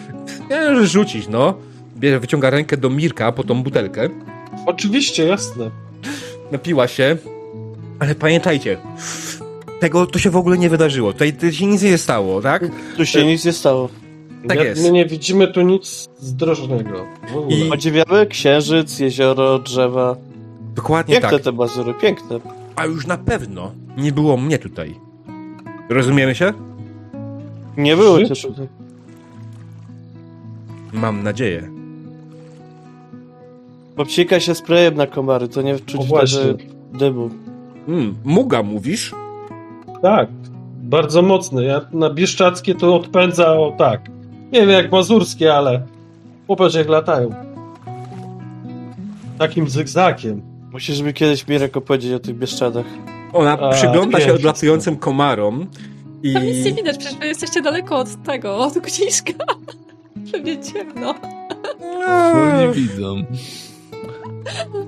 Miałem 0.50 0.86
rzucić, 0.86 1.28
no. 1.28 1.54
Bierze, 1.98 2.20
wyciąga 2.20 2.50
rękę 2.50 2.78
do 2.78 2.90
Mirka 2.90 3.32
po 3.32 3.44
tą 3.44 3.64
butelkę. 3.64 4.10
Oczywiście, 4.66 5.26
jasne. 5.26 5.72
napiła 6.52 6.88
się, 6.88 7.18
ale 8.00 8.16
pamiętajcie, 8.16 8.78
tego 9.80 10.06
to 10.06 10.20
się 10.20 10.30
w 10.30 10.36
ogóle 10.38 10.58
nie 10.58 10.70
wydarzyło. 10.70 11.14
Tutaj, 11.14 11.34
tutaj 11.34 11.54
się 11.54 11.66
nic 11.66 11.82
nie 11.82 11.98
stało, 11.98 12.42
tak? 12.42 12.64
Tu 12.98 13.06
się 13.06 13.26
nic 13.26 13.46
nie 13.46 13.54
stało. 13.54 13.90
Tak 14.48 14.58
ja, 14.58 14.64
jest. 14.64 14.84
My 14.84 14.92
nie 14.92 15.06
widzimy 15.06 15.48
tu 15.48 15.62
nic 15.62 16.10
zdrożnego. 16.20 17.06
W 17.34 17.38
ogóle. 17.38 17.56
I- 17.58 17.70
Podziwiamy 17.70 18.26
księżyc, 18.26 19.00
jezioro, 19.00 19.60
drzewa. 19.60 20.16
Dokładnie 20.76 21.14
Piękne 21.16 21.30
tak. 21.32 21.42
te 21.42 21.52
bazury, 21.52 21.94
piękne. 21.94 22.40
A 22.76 22.86
już 22.86 23.08
na 23.08 23.18
pewno 23.18 23.72
nie 23.98 24.12
było 24.12 24.38
mnie 24.38 24.58
tutaj. 24.60 24.96
Rozumiemy 25.90 26.36
się? 26.36 26.54
Nie 27.78 27.96
było 27.96 28.24
cię 28.26 28.36
tutaj. 28.48 28.68
Mam 30.94 31.24
nadzieję. 31.24 31.70
Popsika 33.96 34.40
się 34.40 34.56
sprayem 34.56 34.96
na 34.96 35.08
komary, 35.08 35.48
to 35.48 35.62
nie 35.62 35.80
czuć 35.80 36.02
wtedy 36.08 36.58
dymu. 36.94 37.30
Mm, 37.88 38.16
muga 38.24 38.64
mówisz? 38.64 39.16
Tak, 40.02 40.30
bardzo 40.84 41.22
mocny. 41.22 41.64
Ja 41.64 41.82
na 41.92 42.10
Bieszczackie 42.10 42.76
to 42.76 42.96
odpędza 42.96 43.54
o 43.54 43.72
tak. 43.78 44.02
Nie 44.52 44.60
wiem 44.62 44.70
jak 44.70 44.92
mazurskie, 44.92 45.54
ale 45.54 45.82
popatrz 46.48 46.76
jak 46.76 46.88
latają. 46.90 47.30
Takim 49.40 49.70
zygzakiem. 49.70 50.42
Musisz 50.72 51.02
mi 51.02 51.14
kiedyś 51.14 51.48
Mirek 51.48 51.78
opowiedzieć 51.78 52.14
o 52.14 52.20
tych 52.20 52.36
Bieszczadach. 52.38 52.86
Ona 53.34 53.60
A, 53.60 53.70
przygląda 53.70 54.20
się 54.20 54.34
odlatującym 54.34 54.98
komarom 54.98 55.68
i... 56.24 56.34
Tam 56.34 56.46
nic 56.46 56.66
nie 56.66 56.74
widać, 56.74 56.98
przecież 56.98 57.20
wy 57.20 57.28
jesteście 57.28 57.62
daleko 57.62 57.98
od 57.98 58.24
tego, 58.24 58.58
od 58.58 58.74
gniska. 58.74 59.34
Pewnie 60.32 60.58
ciemno. 60.74 61.16
Bo 62.34 62.60
nie 62.60 62.74
widzą. 62.74 63.16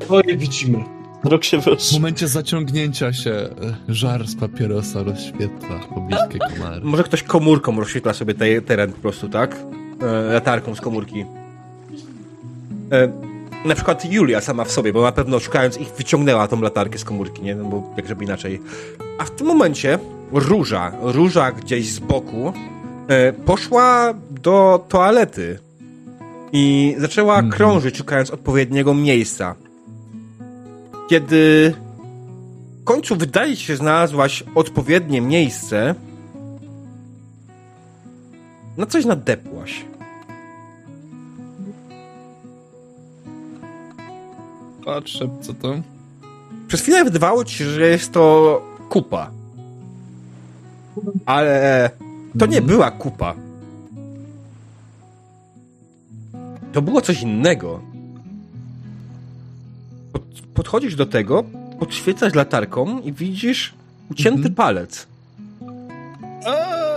Oje 0.09 0.37
widzimy. 0.37 0.96
Rok 1.24 1.43
się 1.43 1.61
W 1.61 1.65
wyszł. 1.65 1.93
momencie 1.93 2.28
zaciągnięcia 2.28 3.13
się 3.13 3.32
e, 3.32 3.49
żar 3.88 4.28
z 4.28 4.36
papierosa 4.36 5.03
rozświetla 5.03 5.80
pobliskie 5.95 6.39
komary. 6.39 6.82
Może 6.84 7.03
ktoś 7.03 7.24
komórką 7.24 7.80
rozświetla 7.80 8.13
sobie 8.13 8.34
te, 8.34 8.61
teren 8.61 8.91
po 8.93 8.99
prostu, 9.01 9.30
tak? 9.30 9.55
E, 10.01 10.34
latarką 10.34 10.76
z 10.76 10.82
komórki. 10.82 11.26
E, 12.91 13.11
na 13.68 13.76
przykład 13.76 14.11
Julia 14.13 14.41
sama 14.41 14.63
w 14.63 14.72
sobie, 14.72 14.93
bo 14.93 15.01
na 15.01 15.11
pewno 15.11 15.39
szukając 15.39 15.78
ich 15.78 15.88
wyciągnęła 15.97 16.47
tą 16.47 16.61
latarkę 16.61 16.97
z 16.97 17.03
komórki, 17.03 17.41
nie? 17.43 17.55
No 17.55 17.63
bo 17.63 17.93
jak 17.97 18.07
żeby 18.07 18.24
inaczej. 18.24 18.61
A 19.20 19.24
w 19.24 19.32
tym 19.32 19.47
momencie 19.47 19.99
Róża, 20.32 20.91
Róża 21.01 21.51
gdzieś 21.51 21.91
z 21.93 21.99
boku 21.99 22.53
e, 23.07 23.34
poszła 23.34 24.13
do 24.30 24.86
toalety 24.89 25.59
i 26.53 26.95
zaczęła 26.97 27.34
Mhm. 27.36 27.51
krążyć 27.53 27.97
szukając 27.97 28.32
odpowiedniego 28.32 28.93
miejsca. 28.93 29.55
Kiedy 31.07 31.73
w 32.81 32.83
końcu 32.83 33.15
wydaje 33.15 33.55
się, 33.55 33.73
że 33.73 33.77
znalazłaś 33.77 34.43
odpowiednie 34.55 35.21
miejsce, 35.21 35.95
na 38.77 38.85
coś 38.85 39.05
nadepłaś. 39.05 39.85
Patrzę, 44.85 45.29
co 45.41 45.53
to? 45.53 45.73
Przez 46.67 46.81
chwilę 46.81 47.03
wydawało 47.03 47.45
ci 47.45 47.55
się, 47.55 47.65
że 47.65 47.87
jest 47.87 48.11
to 48.11 48.61
kupa. 48.89 49.31
Ale 51.25 51.89
to 52.39 52.45
nie 52.45 52.57
Mhm. 52.57 52.65
była 52.65 52.91
kupa. 52.91 53.35
To 56.73 56.81
było 56.81 57.01
coś 57.01 57.21
innego. 57.21 57.79
Pod, 60.57 60.65
podchodzisz 60.65 60.95
do 60.95 61.05
tego, 61.05 61.43
podświecasz 61.79 62.33
latarką 62.35 63.01
i 63.01 63.13
widzisz 63.13 63.73
ucięty 64.11 64.37
Mhm. 64.37 64.55
palec. 64.55 65.07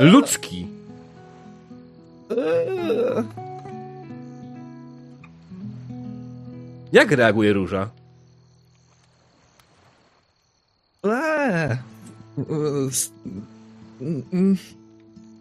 Ludzki. 0.00 0.66
Jak 6.92 7.10
reaguje 7.12 7.52
róża? 7.52 7.90
Eee. 11.04 11.76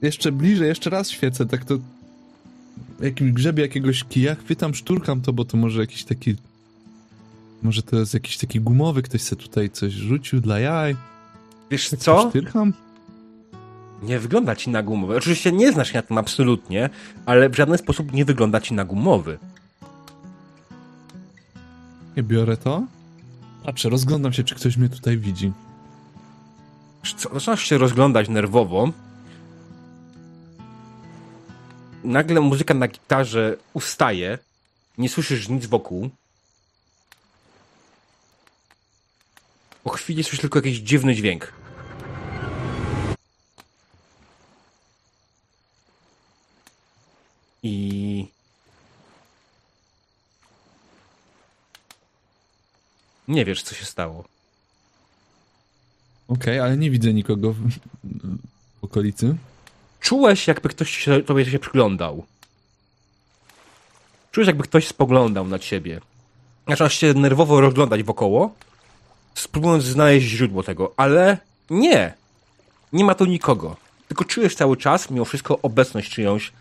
Jeszcze 0.01 0.31
bliżej, 0.31 0.67
jeszcze 0.67 0.89
raz 0.89 1.09
świecę, 1.09 1.45
tak 1.45 1.65
to 1.65 1.75
jakimś 2.99 3.31
grzebie 3.31 3.63
jakiegoś 3.63 4.03
kija, 4.03 4.35
chwytam, 4.35 4.73
szturkam 4.75 5.21
to, 5.21 5.33
bo 5.33 5.45
to 5.45 5.57
może 5.57 5.81
jakiś 5.81 6.03
taki 6.03 6.35
może 7.63 7.83
to 7.83 7.95
jest 7.95 8.13
jakiś 8.13 8.37
taki 8.37 8.59
gumowy, 8.61 9.01
ktoś 9.01 9.21
se 9.21 9.35
tutaj 9.35 9.69
coś 9.69 9.93
rzucił 9.93 10.41
dla 10.41 10.59
jaj. 10.59 10.95
Wiesz 11.71 11.89
Tak 11.89 11.99
co? 11.99 12.29
Sztyrcham? 12.29 12.73
Nie 14.03 14.19
wygląda 14.19 14.55
ci 14.55 14.69
na 14.69 14.83
gumowy. 14.83 15.17
Oczywiście 15.17 15.51
nie 15.51 15.71
znasz 15.71 15.87
się 15.87 15.95
na 15.97 16.01
tym 16.01 16.17
absolutnie, 16.17 16.89
ale 17.25 17.49
w 17.49 17.55
żaden 17.55 17.77
sposób 17.77 18.13
nie 18.13 18.25
wygląda 18.25 18.61
ci 18.61 18.73
na 18.73 18.85
gumowy. 18.85 19.37
Nie 22.17 22.23
biorę 22.23 22.57
to. 22.57 22.83
Patrzę, 23.63 23.89
rozglądam 23.89 24.33
się, 24.33 24.43
czy 24.43 24.55
ktoś 24.55 24.77
mnie 24.77 24.89
tutaj 24.89 25.17
widzi. 25.17 25.51
Zaczynasz 27.33 27.63
się 27.63 27.77
rozglądać 27.77 28.29
nerwowo. 28.29 28.91
Nagle 32.03 32.41
muzyka 32.41 32.73
na 32.73 32.87
gitarze 32.87 33.57
ustaje. 33.73 34.37
Nie 34.97 35.09
słyszysz 35.09 35.49
nic 35.49 35.65
wokół. 35.65 36.09
Po 39.89 39.93
chwili 39.93 40.23
słyszysz 40.23 40.41
tylko 40.41 40.59
jakiś 40.59 40.77
dziwny 40.77 41.15
dźwięk. 41.15 41.53
I 47.63 48.27
nie 53.27 53.45
wiesz, 53.45 53.63
co 53.63 53.75
się 53.75 53.85
stało. 53.85 54.25
Okej, 56.27 56.59
ale 56.59 56.77
nie 56.77 56.91
widzę 56.91 57.13
nikogo 57.13 57.53
w, 57.53 57.57
w 58.81 58.83
okolicy. 58.83 59.35
Czułeś, 59.99 60.47
jakby 60.47 60.69
ktoś 60.69 60.97
się, 60.97 61.23
tobie 61.23 61.45
się 61.45 61.59
przyglądał. 61.59 62.25
Czułeś, 64.31 64.47
jakby 64.47 64.63
ktoś 64.63 64.87
spoglądał 64.87 65.47
na 65.47 65.59
ciebie. 65.59 66.01
Zaczynasz 66.67 66.97
się 66.97 67.13
nerwowo 67.13 67.61
rozglądać 67.61 68.03
wokoło, 68.03 68.55
spróbując 69.35 69.83
znaleźć 69.83 70.27
źródło 70.27 70.63
tego, 70.63 70.93
ale 70.97 71.37
nie. 71.69 72.13
Nie 72.93 73.03
ma 73.03 73.15
tu 73.15 73.25
nikogo. 73.25 73.77
Tylko 74.07 74.25
czujesz 74.25 74.55
cały 74.55 74.77
czas, 74.77 75.09
mimo 75.09 75.25
wszystko, 75.25 75.59
obecność 75.61 76.11
czyjąś, 76.11 76.51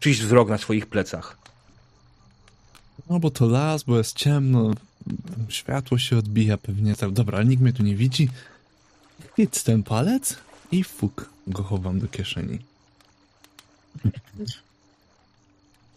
czyjś 0.00 0.20
wzrok 0.20 0.48
na 0.48 0.58
swoich 0.58 0.86
plecach. 0.86 1.36
No 3.10 3.18
bo 3.18 3.30
to 3.30 3.46
las, 3.46 3.82
bo 3.82 3.98
jest 3.98 4.16
ciemno, 4.16 4.70
światło 5.48 5.98
się 5.98 6.18
odbija 6.18 6.56
pewnie. 6.56 6.94
Dobra, 7.10 7.38
ale 7.38 7.46
nikt 7.46 7.62
mnie 7.62 7.72
tu 7.72 7.82
nie 7.82 7.96
widzi. 7.96 8.28
Chwyć 9.32 9.62
ten 9.62 9.82
palec 9.82 10.36
i 10.72 10.84
fuk, 10.84 11.30
go 11.46 11.62
chowam 11.62 11.98
do 11.98 12.08
kieszeni. 12.08 12.58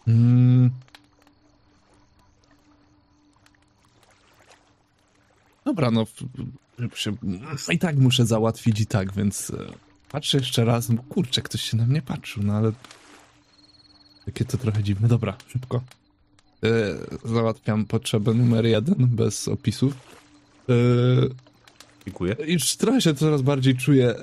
Mm. 0.08 0.70
Dobra, 5.70 5.92
no 5.92 6.06
i 7.72 7.80
tak 7.80 7.98
muszę 7.98 8.26
załatwić 8.26 8.80
i 8.80 8.86
tak, 8.86 9.14
więc 9.14 9.50
e, 9.50 9.54
patrzę 10.12 10.38
jeszcze 10.38 10.66
raz. 10.66 10.90
No, 10.90 11.04
kurczę, 11.10 11.42
ktoś 11.42 11.62
się 11.62 11.78
na 11.78 11.86
mnie 11.86 12.02
patrzył, 12.02 12.44
no 12.44 12.54
ale 12.54 12.72
takie 14.26 14.46
to 14.46 14.58
trochę 14.58 14.84
dziwne. 14.84 15.08
Dobra, 15.08 15.38
szybko. 15.48 15.82
E, 16.64 16.70
załatwiam 17.26 17.86
potrzebę 17.86 18.34
numer 18.34 18.66
jeden 18.66 19.08
bez 19.08 19.48
opisów. 19.48 19.94
E, 20.70 20.74
Dziękuję. 22.06 22.36
już 22.48 22.76
trochę 22.76 23.02
się 23.02 23.16
coraz 23.16 23.42
bardziej 23.42 23.76
czuję 23.78 24.10
e, 24.10 24.22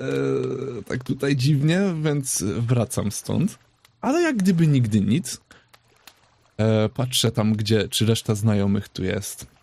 tak 0.87 1.03
tutaj 1.03 1.35
dziwnie, 1.35 1.81
więc 2.03 2.43
wracam 2.43 3.11
stąd. 3.11 3.59
Ale 4.01 4.21
jak 4.21 4.37
gdyby 4.37 4.67
nigdy 4.67 5.01
nic. 5.01 5.41
Patrzę 6.93 7.31
tam, 7.31 7.53
gdzie, 7.53 7.89
czy 7.89 8.05
reszta 8.05 8.35
znajomych 8.35 8.89
tu 8.89 9.03
jest. 9.03 9.56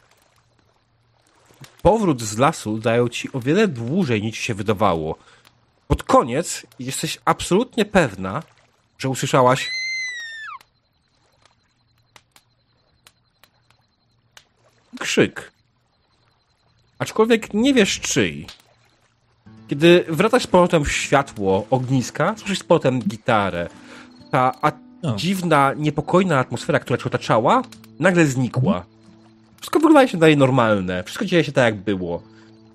Powrót 1.85 2.22
z 2.22 2.39
lasu 2.39 2.78
dają 2.78 3.09
ci 3.09 3.32
o 3.32 3.41
wiele 3.41 3.68
dłużej 3.68 4.22
niż 4.22 4.39
się 4.39 4.55
wydawało. 4.55 5.16
Pod 5.89 6.03
koniec 6.03 6.66
jesteś 6.78 7.18
absolutnie 7.24 7.85
pewna, 7.85 8.43
że 8.99 9.09
usłyszałaś 9.09 9.70
krzyk. 14.99 15.53
Aczkolwiek 16.99 17.55
nie 17.55 17.74
wiesz 17.74 18.01
czyj. 18.01 18.47
Kiedy 19.68 20.05
wracasz 20.09 20.43
z 20.43 20.47
powrotem 20.47 20.85
w 20.85 20.93
światło 20.93 21.66
ogniska, 21.70 22.35
słyszysz 22.39 22.59
z 22.59 22.64
powrotem 22.64 22.99
gitarę. 22.99 23.68
Ta 24.30 24.53
a 24.62 24.72
O. 25.03 25.16
dziwna, 25.16 25.72
niepokojna 25.76 26.39
atmosfera, 26.39 26.78
która 26.78 26.99
cię 26.99 27.05
otaczała, 27.05 27.62
nagle 27.99 28.26
znikła. 28.26 28.94
Wszystko 29.65 29.79
wygląda 29.79 30.09
się 30.09 30.19
dalej 30.19 30.37
normalne. 30.37 31.05
Wszystko 31.05 31.25
dzieje 31.25 31.45
się 31.45 31.53
tak, 31.53 31.65
jak 31.65 31.77
było. 31.77 32.23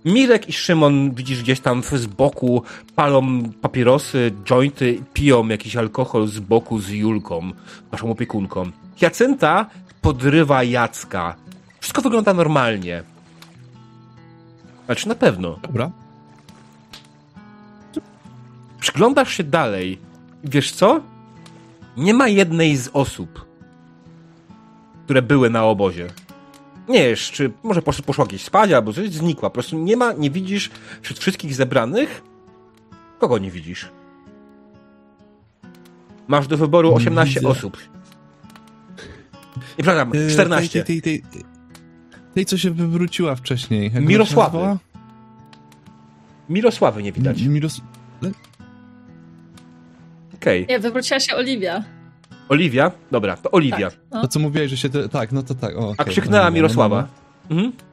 Mirek 0.05 0.49
i 0.49 0.53
Szymon 0.53 1.11
widzisz 1.11 1.43
gdzieś 1.43 1.59
tam 1.59 1.83
z 1.83 2.05
boku 2.05 2.63
palą 2.95 3.43
papierosy, 3.61 4.31
jointy, 4.45 5.03
piją 5.13 5.47
jakiś 5.47 5.75
alkohol 5.75 6.27
z 6.27 6.39
boku 6.39 6.79
z 6.79 6.89
Julką, 6.89 7.51
waszą 7.91 8.11
opiekunką. 8.11 8.71
Jacynta 9.01 9.65
podrywa 10.01 10.63
Jacka. 10.63 11.35
Wszystko 11.79 12.01
wygląda 12.01 12.33
normalnie. 12.33 13.03
Znaczy 14.85 15.07
na 15.07 15.15
pewno. 15.15 15.59
Dobra. 15.61 15.91
Przyglądasz 18.79 19.33
się 19.33 19.43
dalej. 19.43 19.99
Wiesz 20.43 20.71
co? 20.71 21.01
Nie 21.97 22.13
ma 22.13 22.27
jednej 22.27 22.77
z 22.77 22.89
osób, 22.93 23.45
które 25.05 25.21
były 25.21 25.49
na 25.49 25.65
obozie. 25.65 26.07
Nie 26.89 26.99
wiesz, 27.09 27.31
czy 27.31 27.51
może 27.63 27.81
posz- 27.81 28.01
poszła 28.01 28.25
gdzieś 28.25 28.43
spać, 28.43 28.71
albo 28.71 28.93
coś 28.93 29.09
znikła. 29.11 29.49
Po 29.49 29.53
prostu 29.53 29.77
nie 29.77 29.97
ma, 29.97 30.13
nie 30.13 30.29
widzisz 30.31 30.69
wśród 31.01 31.19
wszystkich 31.19 31.55
zebranych. 31.55 32.21
Kogo 33.19 33.37
nie 33.37 33.51
widzisz? 33.51 33.89
Masz 36.27 36.47
do 36.47 36.57
wyboru 36.57 36.89
Nie 36.89 36.95
18 36.95 37.39
widzę. 37.39 37.47
osób. 37.51 37.77
Nie, 39.57 39.83
przepraszam, 39.83 40.11
E, 40.15 40.29
14. 40.29 40.83
Tej, 40.83 41.01
tej, 41.01 41.21
tej, 41.21 41.31
tej, 41.31 41.43
tej, 42.33 42.45
co 42.45 42.57
się 42.57 42.71
wywróciła 42.71 43.35
wcześniej. 43.35 43.91
Jak 43.93 44.03
Mirosławy. 44.05 44.77
Mirosławy 46.49 47.03
nie 47.03 47.11
widać. 47.11 47.41
Miros... 47.41 47.81
Okej. 50.35 50.65
Nie, 50.69 50.79
wywróciła 50.79 51.19
się 51.19 51.35
Oliwia. 51.35 51.83
Oliwia? 52.49 52.91
Dobra, 53.11 53.37
to 53.37 53.51
Oliwia. 53.51 53.91
Tak, 53.91 53.99
no. 54.11 54.21
To 54.21 54.27
co 54.27 54.39
mówiłeś, 54.39 54.69
że 54.69 54.77
się... 54.77 54.89
Te... 54.89 55.09
Tak, 55.09 55.31
no 55.31 55.43
to 55.43 55.55
tak. 55.55 55.77
O, 55.77 55.93
A 55.97 56.01
okej, 56.01 56.05
krzyknęła 56.05 56.43
no, 56.43 56.49
no, 56.49 56.55
Mirosława. 56.55 57.07
Mhm. 57.49 57.71
no, 57.71 57.85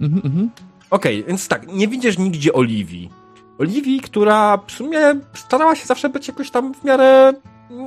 no. 0.00 0.06
Mhm, 0.06 0.26
mhm. 0.26 0.50
Okej, 0.90 1.24
więc 1.24 1.48
tak, 1.48 1.66
nie 1.72 1.88
widzisz 1.88 2.18
nigdzie 2.18 2.52
Oliwii. 2.52 3.10
Oliwii, 3.58 4.00
która 4.00 4.58
w 4.66 4.72
sumie 4.72 4.98
starała 5.34 5.76
się 5.76 5.86
zawsze 5.86 6.08
być 6.08 6.28
jakoś 6.28 6.50
tam 6.50 6.74
w 6.74 6.84
miarę... 6.84 7.32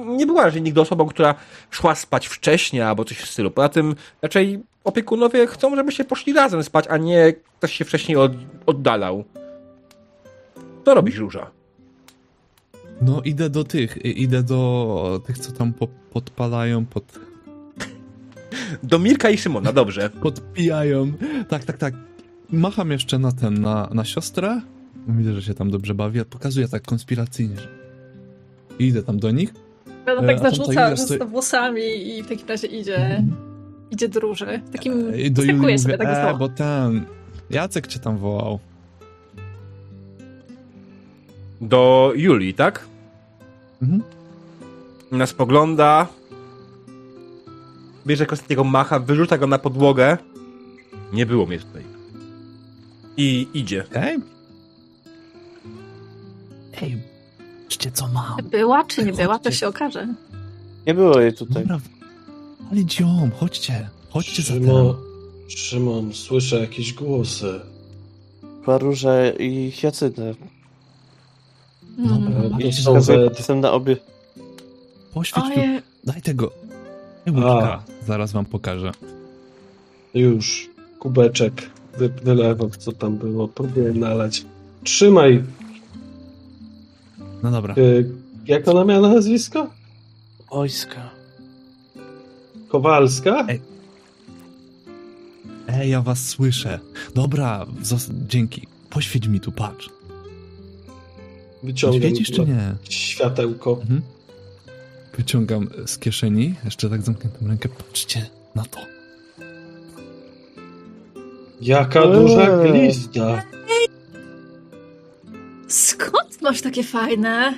Nie 0.06 0.26
była 0.26 0.44
raczej 0.44 0.62
nigdy 0.62 0.82
osobą, 0.82 1.06
która 1.06 1.36
szła 1.72 1.96
spać 1.96 2.28
wcześniej 2.28 2.82
albo 2.82 3.06
coś 3.06 3.18
w 3.18 3.30
stylu. 3.32 3.52
Poza 3.52 3.70
tym 3.70 3.96
raczej 4.22 4.64
opiekunowie 4.84 5.48
chcą, 5.48 5.76
żebyście 5.76 6.06
poszli 6.06 6.34
razem 6.34 6.64
spać, 6.64 6.86
a 6.90 6.98
nie 6.98 7.34
ktoś 7.58 7.74
się 7.74 7.86
wcześniej 7.86 8.18
od, 8.18 8.32
oddalał. 8.66 9.24
Co 10.86 10.94
robisz, 10.94 11.18
Róża? 11.18 11.52
No 13.02 13.22
idę 13.22 13.50
do 13.50 13.64
tych, 13.64 13.98
i- 14.06 14.22
idę 14.24 14.44
do 14.44 15.22
tych, 15.26 15.38
co 15.40 15.52
tam 15.52 15.74
po, 15.74 15.88
podpalają, 15.88 16.86
pod, 16.86 17.20
Do 18.84 19.00
Mirka 19.00 19.30
i 19.30 19.38
Szymona, 19.38 19.74
dobrze. 19.74 20.10
podpijają. 20.24 21.12
Tak, 21.50 21.64
tak, 21.64 21.78
tak. 21.78 21.94
Macham 22.52 22.92
jeszcze 22.92 23.20
na 23.20 23.32
ten, 23.32 23.62
na, 23.62 23.90
na 23.94 24.06
siostrę. 24.06 24.62
Widzę, 25.08 25.34
że 25.34 25.42
się 25.42 25.54
tam 25.54 25.72
dobrze 25.72 25.94
bawi. 25.94 26.26
Pokazuję 26.26 26.68
tak 26.68 26.84
konspiracyjnie. 26.84 27.56
że- 27.56 27.68
I 28.80 28.88
idę 28.88 29.04
tam 29.04 29.20
do 29.20 29.32
nich. 29.32 29.54
No 30.08 30.14
E, 30.24 30.28
tak 30.28 30.40
zarzuca, 30.40 30.94
stoi- 30.96 31.28
włosami 31.28 31.82
i 32.18 32.24
w 32.24 32.28
takim 32.28 32.48
razie 32.48 32.68
idzie, 32.68 33.24
idzie 33.92 34.10
do 34.10 34.20
róży. 34.20 34.62
Takim 34.72 35.16
I 35.16 35.32
do 35.32 35.42
Julii 35.42 35.58
mówię, 35.62 35.80
sobie 35.80 35.98
tak 35.98 36.36
e, 36.36 36.38
bo 36.40 36.50
ten... 36.50 37.06
Jacek 37.50 37.88
cię 37.88 38.00
tam 38.00 38.18
wołał. 38.18 38.60
Do 41.62 42.14
Julii, 42.16 42.54
tak? 42.54 42.86
Mhm. 43.82 44.04
Nas 45.12 45.30
spogląda. 45.30 46.08
Bierze 48.08 48.26
Konstantiego 48.26 48.64
macha, 48.64 49.00
wyrzuca 49.00 49.38
go 49.38 49.48
na 49.48 49.60
podłogę. 49.60 50.18
Nie 51.14 51.26
było 51.26 51.46
mnie 51.46 51.60
tutaj. 51.60 51.84
I 53.18 53.48
idzie. 53.54 53.84
Ej! 53.94 54.18
Ej, 56.82 56.98
patrzcie 57.64 57.92
co 57.92 58.08
mam. 58.08 58.38
Była 58.52 58.84
czy 58.84 59.06
nie 59.06 59.14
była, 59.14 59.40
to 59.40 59.52
się 59.52 59.68
okaże. 59.68 60.08
Nie 60.88 60.94
było 60.94 61.20
jej 61.20 61.34
tutaj. 61.34 61.64
Dobra, 61.64 61.80
ale 62.72 62.86
dziom, 62.86 63.32
chodźcie. 63.40 63.90
Chodźcie 64.10 64.44
Szymon. 64.44 64.96
Szymon, 65.48 66.14
słyszę 66.14 66.60
jakieś 66.60 66.94
głosy. 66.94 67.60
Paróża 68.66 69.30
i 69.30 69.72
Hiacynę. 69.72 70.34
Dobra, 71.98 72.36
Mm. 72.40 72.52
patrzcie, 72.52 72.74
są 72.74 72.92
Wskazuję 72.92 73.18
we- 73.18 73.30
palcem 73.30 73.60
na 73.60 73.72
obie. 73.72 73.98
Poświeć 75.14 75.46
tu. 75.46 75.62
Daj 76.04 76.22
tego. 76.22 76.52
Łyka. 77.28 77.84
Zaraz 78.08 78.32
wam 78.32 78.46
pokażę. 78.46 78.92
Już, 80.14 80.70
kubeczek 81.00 81.70
wy, 81.98 82.10
wylewam, 82.10 82.70
co 82.72 82.92
tam 82.92 83.18
było. 83.18 83.48
Próbuję 83.48 83.94
nalać. 83.94 84.46
Trzymaj. 84.84 85.44
No 87.44 87.52
dobra. 87.52 87.76
Y, 87.78 88.10
jak 88.48 88.68
ona 88.68 88.86
miała 88.86 89.10
nazwisko? 89.10 89.70
Ojska. 90.50 91.10
Kowalska? 92.68 93.46
Ej. 93.50 93.62
Ej, 95.68 95.90
ja 95.90 96.02
was 96.02 96.30
słyszę. 96.30 96.80
Dobra, 97.16 97.66
zos- 97.84 98.10
dzięki. 98.28 98.68
Poświeć 98.90 99.28
mi 99.28 99.40
tu, 99.40 99.52
patrz. 99.52 99.90
Wyciągam 101.64 102.00
Świecisz 102.02 102.32
czy 102.32 102.42
nie? 102.46 102.76
światełko. 102.90 103.78
Mhm. 103.82 104.02
Wyciągam 105.18 105.70
z 105.86 105.98
kieszeni, 105.98 106.56
jeszcze 106.66 106.90
tak 106.90 107.02
zamkniętą 107.02 107.48
rękę. 107.48 107.70
Patrzcie 107.70 108.26
na 108.56 108.64
to. 108.66 108.80
Jaka 111.62 112.02
Eee. 112.04 112.12
duża 112.14 112.58
glizda. 112.58 113.44
skąd 115.68 116.42
masz 116.42 116.62
takie 116.62 116.84
fajne? 116.84 117.54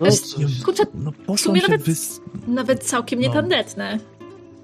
No 0.00 0.10
coś. 0.10 0.62
Kurczę, 0.64 0.82
No 0.94 1.12
W 1.36 1.40
sumie 1.40 1.62
nawet- 1.62 1.82
wys... 1.82 2.20
nawet 2.46 2.84
całkiem 2.84 3.20
No. 3.20 3.28
nietandetne. 3.28 3.98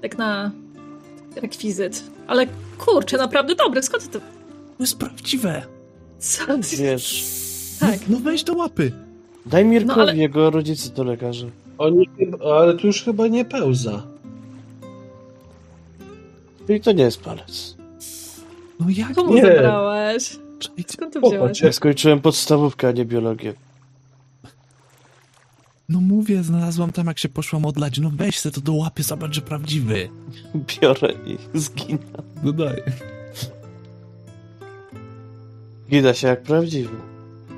Tak 0.02 0.18
na 0.18 0.50
rekwizyt. 1.36 2.04
Ale 2.26 2.46
kurczę, 2.78 3.16
naprawdę 3.16 3.54
dobry, 3.54 3.82
skąd 3.82 4.02
ty 4.04 4.08
to... 4.10 4.18
To 4.18 4.82
jest 4.84 4.98
prawdziwe. 4.98 5.62
Co? 6.18 6.42
Wiesz. 6.78 7.24
Tak. 7.80 7.98
No 8.08 8.18
weź 8.20 8.44
do 8.44 8.54
łapy. 8.54 8.92
Daj 9.46 9.64
Mirkowi 9.64 9.96
No, 9.96 10.02
ale- 10.02 10.16
jego 10.16 10.50
rodzice 10.50 10.90
do 10.90 11.04
lekarza. 11.04 11.46
Oni, 11.78 12.08
ale 12.54 12.76
tu 12.76 12.86
już 12.86 13.02
chyba 13.02 13.26
nie 13.28 13.44
pełza. 13.44 14.02
Czyli 16.66 16.80
to 16.80 16.92
nie 16.92 17.04
jest 17.04 17.20
palec. 17.20 17.76
No 18.80 18.86
jak 18.90 19.14
Komu 19.14 19.34
Nie. 19.34 19.42
zabrałeś? 19.42 20.38
Skąd 20.88 21.14
to 21.14 21.20
wziąłeś? 21.20 21.60
Ja 21.60 21.72
skończyłem 21.72 22.20
podstawówkę, 22.20 22.88
a 22.88 22.92
nie 22.92 23.04
biologię. 23.04 23.54
No 25.88 26.00
mówię, 26.00 26.42
znalazłam 26.42 26.92
tam 26.92 27.06
jak 27.06 27.18
się 27.18 27.28
poszłam 27.28 27.64
odlać. 27.66 27.98
No 27.98 28.10
weź 28.14 28.38
se 28.38 28.50
to 28.50 28.60
do 28.60 28.72
łapy, 28.72 29.02
zobacz, 29.02 29.34
że 29.34 29.40
prawdziwy. 29.40 30.08
Biorę 30.82 31.12
i 31.26 31.58
zginę. 31.58 31.98
No 32.42 32.52
daj. 32.52 32.82
Gida 35.90 36.14
się 36.14 36.28
jak 36.28 36.42
prawdziwy. 36.42 36.96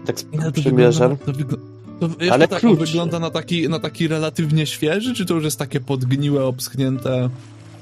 Tak 0.07 0.21
z 0.21 0.25
Ale 0.41 0.53
to 0.53 0.61
przymierzam. 0.61 1.17
wygląda, 1.17 1.25
to 1.27 1.33
wygl... 1.33 1.57
to 2.01 2.07
jeszcze 2.09 2.33
Ale 2.35 2.49
tak 2.49 2.61
klucz. 2.61 2.79
wygląda 2.79 3.19
na 3.19 3.31
taki, 3.31 3.69
na 3.69 3.79
taki 3.79 4.09
relatywnie 4.09 4.67
świeży, 4.67 5.15
czy 5.15 5.27
to 5.27 5.35
już 5.35 5.45
jest 5.45 5.59
takie 5.59 5.81
podgniłe, 5.81 6.45
obschnięte? 6.45 7.29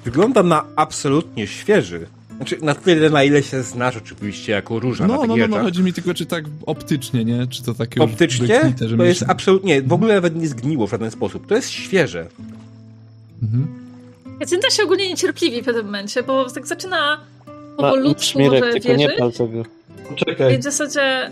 Wygląda 0.05 0.43
na 0.43 0.65
absolutnie 0.77 1.47
świeży. 1.47 2.07
Znaczy, 2.37 2.59
na 2.63 2.75
tyle, 2.75 3.11
na 3.11 3.25
ile 3.25 3.43
się 3.43 3.63
znasz 3.63 3.97
oczywiście 3.97 4.53
jako 4.53 4.81
róża 4.81 5.07
No, 5.07 5.13
na 5.15 5.21
no, 5.21 5.27
no, 5.27 5.37
no, 5.37 5.47
rzeczach. 5.47 5.63
chodzi 5.63 5.83
mi 5.83 5.93
tylko, 5.93 6.15
czy 6.15 6.27
tak 6.27 6.45
optycznie, 6.67 7.25
nie? 7.25 7.47
Czy 7.47 7.63
to 7.63 7.75
takie 7.75 8.01
Optycznie 8.01 8.47
wykwite, 8.47 8.89
że 8.89 8.97
to 8.97 9.05
jest 9.05 9.21
myśl- 9.23 9.25
absolutnie, 9.29 9.83
w 9.83 9.93
ogóle 9.93 10.15
nawet 10.15 10.37
nie 10.37 10.49
zgniło 10.49 10.87
w 10.87 10.91
żaden 10.91 11.11
sposób. 11.11 11.47
To 11.47 11.55
jest 11.55 11.71
świeże. 11.71 12.27
Mhm. 13.43 13.67
Jacynta 14.41 14.71
się 14.71 14.83
ogólnie 14.83 15.09
niecierpliwi 15.09 15.63
w 15.63 15.65
pewnym 15.65 15.85
momencie, 15.87 16.23
bo 16.23 16.51
tak 16.51 16.67
zaczyna 16.67 17.21
Ma, 17.57 17.77
powolutku 17.77 18.39
Mirek, 18.39 18.61
może 18.61 18.73
tylko 18.73 18.89
nie 18.89 18.97
wierzyć. 18.99 19.19
pal 19.19 19.33
tego. 19.33 19.61
I 19.61 20.09
Poczekaj, 20.09 20.59
w 20.59 20.63
zasadzie 20.63 21.31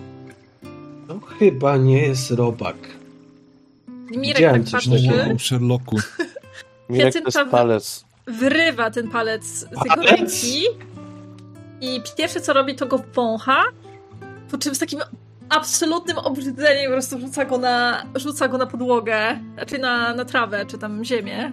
to 1.09 1.21
chyba 1.21 1.77
nie 1.77 2.03
jest 2.03 2.31
robak. 2.31 2.77
Mirek 4.11 4.37
Widziałem 4.37 4.65
tak 4.65 4.71
coś 4.71 4.89
patrzy, 4.89 5.09
takiego. 5.09 5.39
Sherlocku. 5.39 5.97
Mirek 6.91 7.13
to 7.13 7.19
jest 7.19 7.51
palec. 7.51 8.05
wyrywa 8.27 8.91
ten 8.91 9.09
palec 9.11 9.45
z 9.45 9.63
jego 9.63 9.95
Palec? 9.97 10.11
ręki 10.11 10.63
i 11.81 12.01
pierwsze 12.17 12.41
co 12.41 12.53
robi 12.53 12.75
to 12.75 12.87
go 12.87 13.03
wącha, 13.15 13.63
po 14.51 14.59
czym 14.59 14.75
z 14.75 14.79
takim 14.79 15.01
absolutnym 15.49 16.19
obrzydzeniem 16.19 16.87
po 16.87 16.93
prostu 16.93 17.21
rzuca 17.21 17.45
go 17.45 17.59
na, 17.59 18.07
rzuca 18.15 18.49
go 18.49 18.59
na 18.59 18.67
podłogę, 18.67 19.39
znaczy 19.55 19.79
na, 19.79 20.15
na 20.15 20.25
trawę, 20.25 20.67
czy 20.67 20.79
tam 20.79 21.05
ziemię. 21.05 21.53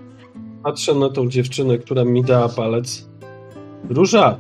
Patrzę 0.64 0.94
na 0.94 1.10
tą 1.10 1.30
dziewczynę, 1.30 1.78
która 1.78 2.06
mi 2.06 2.24
dała 2.24 2.50
palec. 2.50 3.06
Róża, 3.90 4.38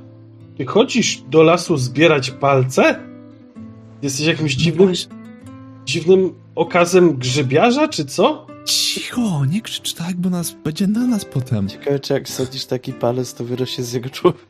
ty 0.58 0.66
chodzisz 0.66 1.22
do 1.22 1.44
lasu 1.44 1.78
zbierać 1.78 2.32
palce? 2.32 3.15
Jesteś 4.06 4.26
jakimś 4.26 4.56
dziwnym, 4.56 4.94
dziwnym 5.86 6.34
okazem 6.56 7.18
grzybiarza, 7.18 7.88
czy 7.88 8.06
co? 8.06 8.48
Cicho, 8.66 9.46
nie 9.46 9.62
krzycz 9.62 9.94
tak, 9.94 10.16
bo 10.16 10.30
nas 10.30 10.52
będzie 10.52 10.88
na 10.88 11.08
nas 11.08 11.26
potem. 11.26 11.70
Ciekawe, 11.70 12.00
czy 12.00 12.14
jak 12.14 12.30
sadzisz 12.30 12.66
taki 12.66 12.94
palec, 12.94 13.34
to 13.34 13.44
wyrośnie 13.44 13.84
z 13.84 13.94
jego 13.94 14.10
człowieka. 14.10 14.46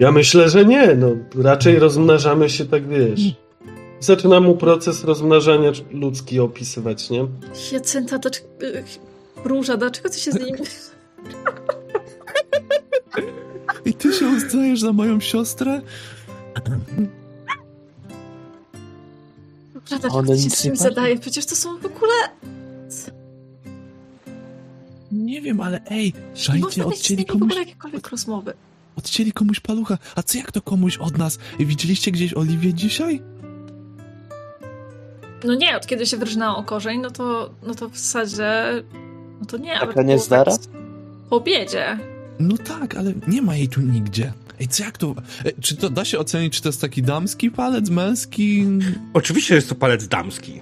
Ja 0.00 0.12
myślę, 0.12 0.48
że 0.48 0.64
nie. 0.64 0.94
No, 0.94 1.08
raczej 1.42 1.78
rozmnażamy 1.78 2.50
się 2.50 2.64
tak, 2.64 2.88
wiesz. 2.88 3.20
Zaczyna 4.00 4.40
mu 4.40 4.56
proces 4.56 5.04
rozmnażania 5.04 5.72
ludzki 5.90 6.40
opisywać, 6.40 7.10
nie? 7.10 7.26
Hiacynta, 7.54 8.18
to 8.18 8.30
Róża, 9.44 9.76
dlaczego 9.76 10.08
ty 10.08 10.18
się 10.18 10.32
z 10.32 10.40
nim... 10.40 10.56
I 13.84 13.94
ty 13.94 14.12
się 14.12 14.26
uznajesz 14.28 14.80
za 14.80 14.92
moją 14.92 15.20
siostrę? 15.20 15.80
Dlaczego 19.88 20.14
One 20.14 20.28
ty 20.28 20.38
się 20.38 20.44
nic 20.44 20.64
nie 20.64 20.76
zadaje? 20.76 21.18
Przecież 21.18 21.46
to 21.46 21.56
są 21.56 21.78
w 21.78 21.86
ogóle... 21.86 22.12
Nie 25.12 25.40
wiem, 25.42 25.60
ale 25.60 25.80
ej, 25.90 26.12
Nie 26.30 26.36
szajcie, 26.36 26.86
odcięli 26.86 27.24
komuś, 27.24 27.42
ogóle 27.42 27.60
jakiekolwiek 27.60 28.08
rozmowy. 28.08 28.54
odcięli 28.96 29.32
komuś 29.32 29.60
palucha. 29.60 29.98
A 30.14 30.22
co 30.22 30.38
jak 30.38 30.52
to 30.52 30.62
komuś 30.62 30.98
od 30.98 31.18
nas? 31.18 31.38
Widzieliście 31.58 32.10
gdzieś 32.10 32.34
Oliwię 32.34 32.74
dzisiaj? 32.74 33.22
No 35.44 35.54
nie, 35.54 35.76
od 35.76 35.86
kiedy 35.86 36.06
się 36.06 36.16
wyrżnęła 36.16 36.56
o 36.56 36.62
korzeń, 36.62 37.00
no 37.00 37.10
to, 37.10 37.50
no 37.66 37.74
to 37.74 37.88
w 37.88 37.98
zasadzie... 37.98 38.62
No 39.40 39.46
to 39.46 39.56
nie, 39.56 39.70
ale 39.72 39.80
Taka 39.80 39.92
to 39.92 40.00
było 40.02 40.14
niezdara? 40.14 40.52
tak 40.52 40.60
Po 41.30 41.36
obiedzie. 41.36 41.98
No 42.38 42.56
tak, 42.58 42.94
ale 42.96 43.12
nie 43.28 43.42
ma 43.42 43.56
jej 43.56 43.68
tu 43.68 43.80
nigdzie. 43.80 44.32
Ej, 44.60 44.68
co 44.68 44.84
jak 44.84 44.98
to... 44.98 45.14
Ej, 45.44 45.52
czy 45.60 45.76
to 45.76 45.90
da 45.90 46.04
się 46.04 46.18
ocenić, 46.18 46.54
czy 46.56 46.62
to 46.62 46.68
jest 46.68 46.80
taki 46.80 47.02
damski 47.02 47.50
palec, 47.50 47.90
męski? 47.90 48.66
Oczywiście 49.14 49.54
jest 49.54 49.68
to 49.68 49.74
palec 49.74 50.08
damski. 50.08 50.60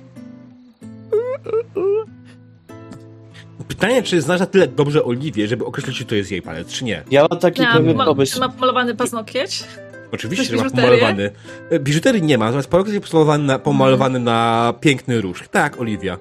Pytanie, 3.69 4.03
czy 4.03 4.23
znasz 4.23 4.41
na 4.41 4.47
tyle 4.47 4.69
dobrze 4.69 5.05
Oliwię, 5.05 5.49
żeby 5.49 5.65
określić, 5.65 5.97
czy 5.99 6.05
to 6.05 6.15
jest 6.15 6.31
jej 6.31 6.43
palec, 6.43 6.69
czy 6.69 6.85
nie? 6.85 7.03
Ja 7.11 7.27
mam 7.31 7.39
taki 7.41 7.63
Ja, 7.63 7.73
pewien 7.73 7.97
ma, 7.97 8.05
pomysł. 8.05 8.41
ma 8.41 8.49
pomalowany 8.49 8.95
paznokieć? 8.95 9.65
Oczywiście, 10.13 10.45
że 10.57 10.65
ma 10.65 10.71
pomalowany. 10.71 11.31
E, 11.71 11.79
Biżuterii 11.81 12.23
nie 12.23 12.39
ma, 12.39 12.45
natomiast 12.45 12.69
palec 12.69 12.89
jest 12.89 13.09
pomalowany 13.09 13.45
na, 13.45 13.59
pomalowany 13.59 14.19
na 14.21 14.75
piękny 14.81 15.21
róż. 15.21 15.45
Tak, 15.51 15.81
Oliwia. 15.81 16.19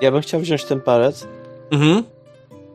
Ja 0.00 0.12
bym 0.12 0.20
chciał 0.22 0.40
wziąć 0.40 0.64
ten 0.64 0.80
palec 0.80 1.26
Mhm. 1.70 2.02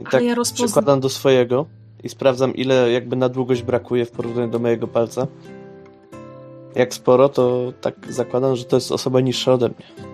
I 0.02 0.04
Ale 0.04 0.12
tak 0.12 0.24
ja 0.24 0.36
rozpoznam. 0.36 0.68
przykładam 0.68 1.00
do 1.00 1.10
swojego 1.10 1.66
i 2.04 2.10
sprawdzam, 2.10 2.56
ile 2.56 2.92
jakby 2.92 3.16
na 3.16 3.30
długość 3.30 3.62
brakuje 3.64 4.06
w 4.06 4.12
porównaniu 4.12 4.52
do 4.52 4.60
mojego 4.60 4.88
palca. 4.88 5.28
Jak 6.76 6.94
sporo, 6.94 7.30
to 7.30 7.74
tak 7.82 7.96
zakładam, 8.10 8.56
że 8.56 8.66
to 8.66 8.78
jest 8.78 8.92
osoba 8.92 9.20
niższa 9.22 9.54
ode 9.54 9.68
mnie. 9.68 10.08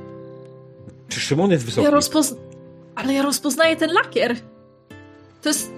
Czy 1.10 1.20
Szymon 1.20 1.52
jest 1.52 1.66
wysoki? 1.66 1.86
Ja 1.86 1.92
rozpoz... 1.92 2.36
Ale 2.96 3.14
ja 3.14 3.22
rozpoznaję 3.24 3.76
ten 3.76 3.94
lakier. 3.94 4.36
To 5.42 5.50
jest... 5.50 5.72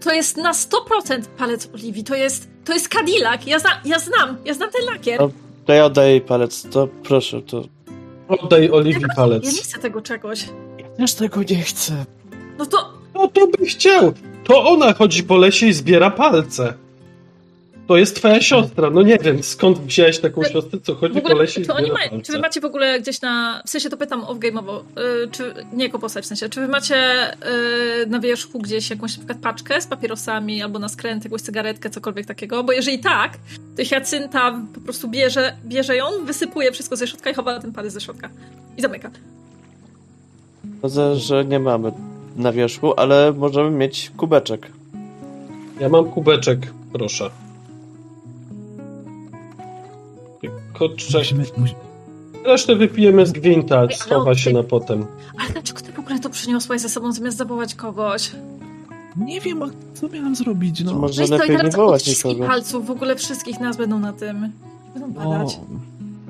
To 0.00 0.12
jest 0.12 0.36
na 0.36 0.52
100% 0.52 1.22
palec 1.38 1.68
Oliwii. 1.74 2.04
To 2.04 2.14
jest... 2.14 2.48
To 2.64 2.72
jest 2.72 2.88
Cadillac. 2.88 3.46
Ja, 3.46 3.58
zna... 3.58 3.70
ja 3.84 3.98
znam. 3.98 4.36
Ja 4.44 4.54
znam 4.54 4.70
ten 4.70 4.86
lakier. 4.94 5.20
No. 5.20 5.30
To 5.66 5.72
ja 5.72 5.84
oddaję 5.84 6.10
jej 6.10 6.20
palec, 6.20 6.62
to 6.70 6.88
proszę, 7.02 7.42
to... 7.42 7.62
Oddaj 8.28 8.70
Oliwii 8.70 9.02
Ja 9.02 9.08
nie 9.08 9.14
palec. 9.14 9.60
chcę 9.62 9.78
tego 9.78 10.02
czegoś. 10.02 10.48
Ja 10.78 10.88
też 10.88 11.14
tego 11.14 11.40
nie 11.50 11.62
chcę. 11.62 12.04
No 12.58 12.66
to... 12.66 12.92
No 13.16 13.28
to 13.28 13.46
by 13.46 13.66
chciał. 13.66 14.12
To 14.44 14.64
ona 14.64 14.92
chodzi 14.92 15.22
po 15.22 15.36
lesie 15.36 15.66
i 15.66 15.72
zbiera 15.72 16.10
palce. 16.10 16.74
To 17.86 17.96
jest 17.96 18.16
twoja 18.16 18.42
siostra. 18.42 18.90
No 18.90 19.02
nie 19.02 19.18
wiem, 19.18 19.42
skąd 19.42 19.78
wziąłeś 19.78 20.18
taką 20.18 20.44
siostrę, 20.44 20.78
co 20.82 20.94
chodzi 20.94 21.14
W 21.14 21.22
po 21.22 21.28
ogóle, 21.28 21.42
lesie 21.42 21.60
i 21.60 21.64
zbiera 21.64 21.80
mają, 21.80 22.10
czy 22.10 22.16
wy 22.16 22.22
palce. 22.22 22.38
macie 22.38 22.60
w 22.60 22.64
ogóle 22.64 23.00
gdzieś 23.00 23.20
na, 23.20 23.62
w 23.66 23.70
sensie 23.70 23.90
to 23.90 23.96
pytam 23.96 24.22
off-game'owo, 24.22 24.80
y, 25.24 25.30
czy, 25.30 25.54
nie 25.72 25.84
jako 25.84 25.98
postać 25.98 26.24
w 26.24 26.28
sensie, 26.28 26.48
czy 26.48 26.60
wy 26.60 26.68
macie 26.68 27.32
y, 28.02 28.06
na 28.06 28.20
wierzchu 28.20 28.58
gdzieś 28.58 28.90
jakąś 28.90 29.12
na 29.12 29.18
przykład 29.18 29.38
paczkę 29.38 29.80
z 29.80 29.86
papierosami 29.86 30.62
albo 30.62 30.78
na 30.78 30.88
skręt, 30.88 31.24
jakąś 31.24 31.42
cygaretkę, 31.42 31.90
cokolwiek 31.90 32.26
takiego, 32.26 32.64
bo 32.64 32.72
jeżeli 32.72 32.98
tak, 32.98 33.32
to 33.76 33.84
Hiacynta 33.84 34.60
po 34.74 34.80
prostu 34.80 35.08
bierze, 35.08 35.56
bierze 35.64 35.96
ją, 35.96 36.24
wysypuje 36.24 36.72
wszystko 36.72 36.96
ze 36.96 37.06
środka 37.06 37.30
i 37.30 37.34
chowa 37.34 37.60
ten 37.60 37.72
palec 37.72 37.92
ze 37.92 38.00
środka 38.00 38.28
i 38.76 38.82
zamyka. 38.82 39.10
Sądzę, 40.82 41.16
że 41.16 41.44
nie 41.44 41.60
mamy 41.60 41.92
na 42.36 42.52
wierzchu, 42.52 42.94
ale 42.96 43.32
możemy 43.32 43.70
mieć 43.70 44.12
kubeczek. 44.16 44.72
Ja 45.80 45.88
mam 45.88 46.04
kubeczek, 46.04 46.72
proszę. 46.92 47.30
Koczek. 50.72 51.14
Musimy, 51.14 51.44
musi... 51.58 51.74
Resztę 52.44 52.76
wypijemy 52.76 53.26
z 53.26 53.32
gwinta, 53.32 53.88
schowa 53.90 54.34
się 54.34 54.52
na 54.52 54.62
potem. 54.62 55.06
Ale 55.40 55.50
dlaczego 55.50 55.80
ty 55.80 55.92
w 55.92 55.98
ogóle 55.98 56.18
to 56.20 56.30
przyniosłaś 56.30 56.80
ze 56.80 56.88
sobą 56.88 57.12
zamiast 57.12 57.36
zawołać 57.36 57.74
kogoś? 57.74 58.32
Nie 59.16 59.40
wiem, 59.40 59.62
a 59.62 59.66
co 59.94 60.08
miałem 60.08 60.36
zrobić, 60.36 60.84
no. 60.84 60.94
Może 60.94 61.22
Weź 61.22 61.30
to 61.30 61.36
i 61.36 61.38
lepiej 61.38 61.56
nie 61.64 61.70
wołać 61.70 62.06
nikogo. 62.06 62.46
palców, 62.46 62.86
w 62.86 62.90
ogóle 62.90 63.16
wszystkich 63.16 63.60
nas 63.60 63.76
będą 63.76 63.98
na 63.98 64.12
tym. 64.12 64.52
Będą 64.94 65.22
O, 65.22 65.24
badać. 65.30 65.60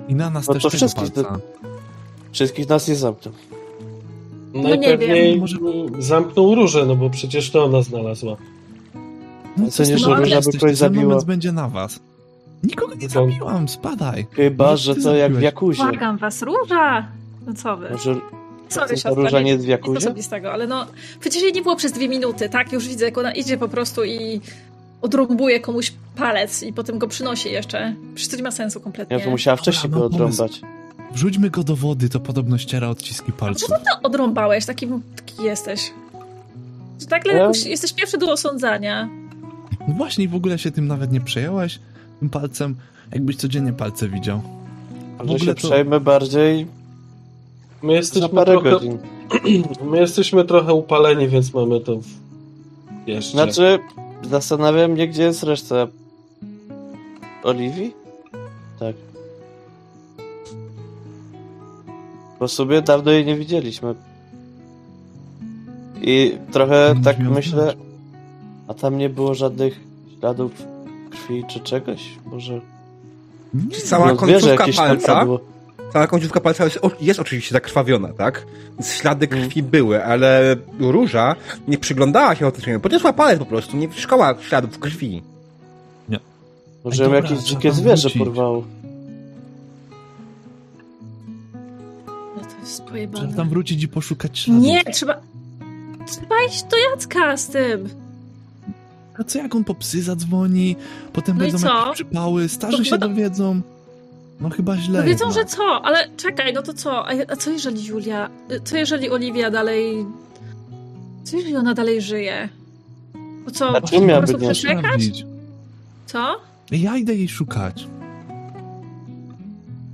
I 0.09 0.15
na 0.15 0.31
nas 0.31 0.47
No 0.49 0.55
też 0.55 0.63
to 0.63 0.71
wszystkich 0.71 1.13
palca. 1.13 1.39
Wszystkich 2.33 2.69
nas 2.69 2.89
nie 2.89 2.97
zamkną. 2.97 3.33
Nie 4.63 4.77
Najpewniej 4.77 5.31
wiem. 5.31 5.41
Może- 5.41 5.57
zamknął 5.99 6.55
różę, 6.55 6.87
no 6.87 6.97
bo 6.97 7.11
przecież 7.11 7.51
to 7.51 7.65
ona 7.65 7.83
znalazła. 7.83 8.37
No, 9.57 9.71
co 9.71 9.83
nie, 9.85 9.99
że 9.99 10.15
Róża 10.15 10.37
by 10.41 10.45
kogoś 10.45 10.61
ten 10.61 10.75
zabiła? 10.77 11.05
moment 11.05 11.25
będzie 11.25 11.53
na 11.53 11.69
was. 11.69 12.01
Nikogo 12.65 12.95
nie 12.95 13.09
zabiłam, 13.09 13.69
spadaj. 13.69 14.27
Chyba, 14.33 14.77
że 14.77 14.95
to 14.97 15.17
jak 15.17 15.35
w. 15.35 15.41
Jakuzie. 15.43 15.83
Błagam 15.83 16.17
was, 16.19 16.43
róża! 16.43 17.07
No 17.47 17.55
co 17.55 17.77
wy? 17.77 17.91
Może 17.91 18.15
Sorry, 18.69 18.89
siostra, 18.89 19.15
róża 19.15 19.41
nie 19.41 19.51
jest 19.51 19.65
w 19.65 19.67
nic 19.67 19.71
Jakuzie? 19.71 19.99
osobistego, 19.99 20.53
ale 20.53 20.67
no, 20.67 20.87
przecież 21.21 21.43
jej 21.43 21.53
nie 21.53 21.63
było 21.63 21.77
przez 21.77 21.93
dwie 21.93 22.09
minuty, 22.09 22.49
tak? 22.49 22.73
Już 22.73 22.89
widzę, 22.89 23.05
jak 23.05 23.19
ona 23.19 23.33
idzie 23.33 23.59
po 23.59 23.69
prostu 23.69 24.05
i 24.05 24.41
odrąbuje 25.03 25.61
komuś 25.61 25.93
palec 26.17 26.63
i 26.63 26.73
potem 26.73 26.99
go 26.99 27.09
przynosi 27.09 27.53
jeszcze. 27.53 27.95
Przecież 28.15 28.31
to 28.31 28.37
nie 28.37 28.43
ma 28.43 28.51
sensu 28.51 28.81
kompletnie. 28.81 29.17
ja 29.19 29.25
to 29.25 29.31
musiała 29.31 29.57
wcześniej 29.57 29.91
go 29.91 30.01
mam 30.01 30.11
pomysł. 30.11 30.45
Wrzućmy 31.17 31.51
go 31.51 31.63
do 31.65 31.77
wody, 31.77 32.09
to 32.09 32.21
podobno 32.21 32.59
ściera 32.59 32.89
odciski 32.89 33.33
Co 33.33 33.39
palców. 33.39 33.69
ty 33.69 33.75
to 33.75 34.09
odrąbałeś? 34.09 34.67
Taki, 34.67 34.89
taki 35.17 35.43
jesteś. 35.43 35.91
To 37.01 37.07
nagle 37.11 37.33
Ja- 37.33 37.39
jakoś 37.39 37.65
jesteś 37.65 37.93
pierwszy 37.93 38.19
do 38.19 38.33
osądzania. 38.33 39.09
No 39.89 39.95
Właśnie 39.95 40.29
w 40.29 40.35
ogóle 40.35 40.59
się 40.59 40.71
tym 40.71 40.87
nawet 40.87 41.13
nie 41.13 41.21
przejęłaś, 41.21 41.79
tym 42.21 42.31
palcem, 42.31 42.77
jakbyś 43.13 43.37
codziennie 43.37 43.73
palce 43.73 44.09
widział. 44.09 44.43
Może 45.19 45.23
ogóle 45.23 45.39
się 45.39 45.55
to- 45.55 45.69
przejmę 45.69 46.01
bardziej 46.01 46.67
My 47.83 47.93
jesteśmy, 47.93 48.29
parę 48.29 48.53
trochę, 48.53 48.71
godzin. 48.71 48.99
my 49.91 49.99
jesteśmy 50.01 50.45
trochę 50.45 50.75
upaleni, 50.75 51.29
więc 51.29 51.55
mamy 51.55 51.81
to 51.81 51.97
w... 51.97 52.07
jeszcze. 53.09 53.31
Znaczy, 53.33 53.79
zastanawiam 54.31 54.91
mnie, 54.91 55.09
gdzie 55.09 55.23
jest 55.23 55.43
reszta 55.43 55.87
Oliwii? 57.43 57.95
Tak. 58.81 58.97
Bo 62.41 62.49
sobie 62.49 62.83
dawno 62.83 63.11
jej 63.11 63.25
nie 63.25 63.37
widzieliśmy. 63.37 63.95
I 66.03 66.39
trochę 66.53 66.95
Nie 66.97 67.05
tak 67.05 67.19
myślę, 67.19 67.75
a 68.69 68.75
tam 68.75 68.99
nie 68.99 69.09
było 69.09 69.35
żadnych 69.35 69.81
śladów 70.19 70.53
krwi 71.11 71.45
czy 71.49 71.61
czegoś? 71.61 72.19
Może 72.25 72.61
Nie, 73.55 73.77
Cała 73.77 74.07
no, 74.07 74.17
końcówka 74.17 74.67
palca, 74.77 75.27
cała 75.93 76.07
końcówka 76.07 76.41
palca 76.41 76.65
jest, 76.65 76.81
jest 77.01 77.21
oczywiście 77.21 77.53
zakrwawiona, 77.53 78.09
tak? 78.09 78.47
Więc 78.73 78.93
ślady 78.93 79.29
Mm. 79.31 79.49
krwi 79.49 79.63
były, 79.63 80.05
ale 80.05 80.57
Róża 80.81 81.37
nie 81.69 81.79
przyglądała 81.79 82.35
się 82.35 82.47
otoczeniu. 82.47 82.81
Podniosła 82.81 83.13
palec 83.13 83.39
po 83.39 83.47
prostu, 83.47 83.77
nie 83.77 83.93
szkoła 83.93 84.35
śladów 84.41 84.79
krwi. 84.79 85.23
Może 86.85 87.05
Ej, 87.05 87.11
ją 87.11 87.17
jakieś 87.17 87.39
dzikie 87.39 87.73
zwierzę 87.73 88.11
porwało. 88.11 88.65
Jest 92.67 92.77
Trzeba 92.79 92.91
pojebane. 92.91 93.35
tam 93.35 93.49
wrócić 93.49 93.83
i 93.83 93.89
poszukać 93.89 94.39
śladów. 94.39 94.63
Nie, 94.65 94.85
trzeba... 94.85 95.21
Trzeba 96.07 96.35
iść 96.49 96.63
do 96.63 96.77
Jacka 96.91 97.37
z 97.37 97.49
tym. 97.49 97.89
A 99.19 99.25
co 99.25 99.39
jak 99.39 99.55
on 99.55 99.65
po 99.65 99.75
psy 99.75 100.03
zadzwoni, 100.03 100.77
potem 101.13 101.37
No 101.37 101.43
będą 101.45 101.59
co? 101.59 101.79
jakieś 101.79 101.95
przypały, 101.95 102.49
starzy 102.49 102.77
To 102.77 102.85
się 102.85 102.91
chyba 102.91 103.09
dowiedzą. 103.09 103.61
No 104.41 104.51
chyba 104.51 104.77
źle. 104.77 105.01
No 105.01 105.07
wiedzą, 105.07 105.33
że 105.33 105.39
jednak. 105.39 105.57
co, 105.57 105.85
ale 105.85 106.09
czekaj, 106.17 106.53
no 106.53 106.63
to 106.63 106.75
co? 106.75 107.09
A, 107.09 107.37
co 107.37 107.51
jeżeli 107.51 107.85
Julia, 107.87 108.31
co 108.65 108.77
jeżeli 108.77 109.11
Oliwia 109.11 109.51
dalej... 109.51 110.07
Co 111.25 111.37
jeżeli 111.37 111.57
ona 111.57 111.75
dalej 111.75 112.03
żyje? 112.03 112.49
To 113.45 113.51
co, 113.51 113.77
A 113.77 113.81
po 113.81 113.89
czym 113.89 114.07
miałaby. 114.07 114.33
Co? 116.07 116.41
Ja 116.71 116.97
idę 116.97 117.15
jej 117.15 117.29
szukać. 117.29 117.87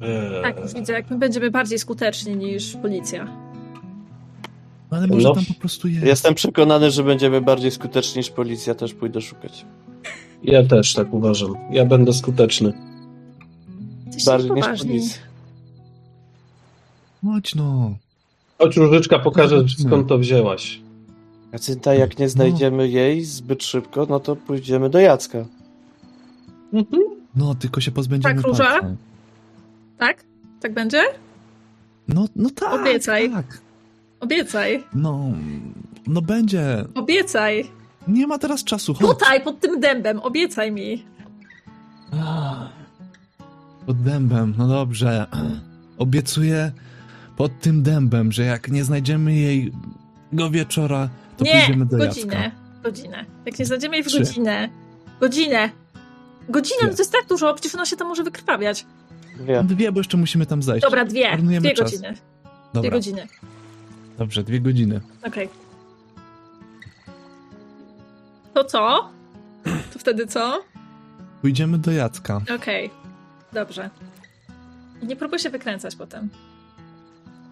Eee, 0.03 0.43
Tak, 0.43 0.61
już 0.61 0.75
widzę, 0.75 0.93
jak 0.93 1.11
my 1.11 1.19
będziemy 1.19 1.51
bardziej 1.51 1.79
skuteczni 1.79 2.37
niż 2.37 2.77
policja. 2.77 3.25
No, 4.91 4.97
Ale 4.99 5.07
może 5.07 5.29
No. 5.29 5.35
tam 5.35 5.45
po 5.45 5.55
prostu 5.55 5.89
jest. 5.89 6.07
Jestem 6.07 6.35
przekonany, 6.35 6.91
że 6.91 7.05
będziemy 7.05 7.41
bardziej 7.41 7.71
skuteczni 7.71 8.19
niż 8.19 8.31
policja, 8.31 8.75
też 8.75 8.95
pójdę 8.95 9.21
szukać. 9.21 9.65
Ja 10.43 10.63
też 10.65 10.95
tak 10.95 11.13
uważam. 11.15 11.55
Ja 11.71 11.85
będę 11.85 12.13
skuteczny. 12.13 12.73
Jesteście 14.07 14.31
Bardziej 14.31 14.51
niż 14.53 14.67
policja. 14.67 15.23
Chodź 17.25 17.55
no. 17.55 17.95
Chodź 18.59 18.77
Różyczka, 18.77 19.19
pokażę 19.19 19.57
Zobaczmy. 19.57 19.85
skąd 19.85 20.09
to 20.09 20.19
wzięłaś. 20.19 20.81
Jacynta, 21.53 21.95
jak 21.95 22.19
nie 22.19 22.29
znajdziemy 22.29 22.89
jej 22.89 23.25
zbyt 23.25 23.65
szybko, 23.65 24.07
no 24.11 24.21
to 24.21 24.37
pójdziemy 24.37 24.91
do 24.91 24.99
Jacka. 24.99 25.45
Mhm. 26.73 27.03
No, 27.37 27.55
tylko 27.55 27.81
się 27.81 27.91
pozbędziemy 27.91 28.35
Tak, 28.35 28.45
Róża? 28.47 28.65
palca. 28.65 28.97
Tak? 30.03 30.25
Tak 30.61 30.75
będzie? 30.75 31.03
No, 32.09 32.27
no 32.37 32.51
tak. 32.51 32.73
Obiecaj. 32.73 33.31
Tak. 33.31 33.61
Obiecaj. 34.21 34.85
No, 34.95 35.33
no 36.07 36.23
będzie. 36.23 36.85
Obiecaj. 36.95 37.71
Nie 38.09 38.27
ma 38.27 38.39
teraz 38.39 38.65
czasu, 38.65 38.95
chodź. 38.95 39.07
Tutaj, 39.07 39.41
pod 39.41 39.61
tym 39.61 39.81
dębem, 39.81 40.21
obiecaj 40.21 40.73
mi. 40.73 41.05
Ah. 42.13 42.69
Pod 43.87 44.03
dębem, 44.03 44.55
no 44.59 44.69
dobrze. 44.69 45.27
Obiecuję 45.99 46.73
pod 47.37 47.61
tym 47.61 47.83
dębem, 47.83 48.33
że 48.33 48.43
jak 48.43 48.69
nie 48.69 48.85
znajdziemy 48.85 49.35
jej 49.35 49.73
go 50.33 50.51
wieczora, 50.51 51.09
to 51.37 51.45
nie, 51.45 51.53
pójdziemy 51.53 51.87
do 51.87 51.97
godzinę. 51.97 52.35
Jacka. 52.35 52.51
Godzinę. 52.83 53.25
Jak 53.47 53.59
nie 53.59 53.67
znajdziemy 53.67 53.97
jej 53.97 54.05
w 54.05 54.07
Trzy. 54.07 54.19
godzinę. 54.19 54.69
Godzinę. 55.21 55.71
Godzinę, 56.49 56.81
no 56.83 56.93
to 56.93 56.99
jest 56.99 57.13
tak 57.13 57.27
dużo, 57.29 57.55
przecież 57.55 57.75
ona 57.75 57.87
się 57.87 57.97
tam 57.97 58.09
może 58.09 58.25
wykrwawiać. 58.25 58.87
Wie. 59.41 59.63
Dwie, 59.65 59.93
bo 59.93 60.01
jeszcze 60.01 60.17
musimy 60.17 60.47
tam 60.47 60.63
zejść. 60.63 60.83
Dobra, 60.83 61.05
dwie. 61.05 61.31
Marnujemy 61.31 61.61
Dwie 61.67 61.75
czas. 61.75 61.91
godziny. 61.91 62.13
Dwie 62.13 62.21
Dobra, 62.73 62.91
godziny. 62.91 63.27
dobrze, 64.19 64.43
dwie 64.45 64.61
godziny. 64.61 65.01
Okej. 65.23 65.49
To 68.55 68.65
co? 68.65 69.11
To 69.93 69.99
wtedy 69.99 70.27
co? 70.27 70.63
Pójdziemy 71.41 71.79
do 71.79 71.93
Jacka. 71.93 72.41
Okej, 72.57 72.91
dobrze. 73.53 73.91
I 75.03 75.07
nie 75.07 75.17
próbuj 75.17 75.39
się 75.39 75.51
wykręcać 75.51 75.97
potem. 75.97 76.29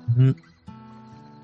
Mhm. 0.09 0.35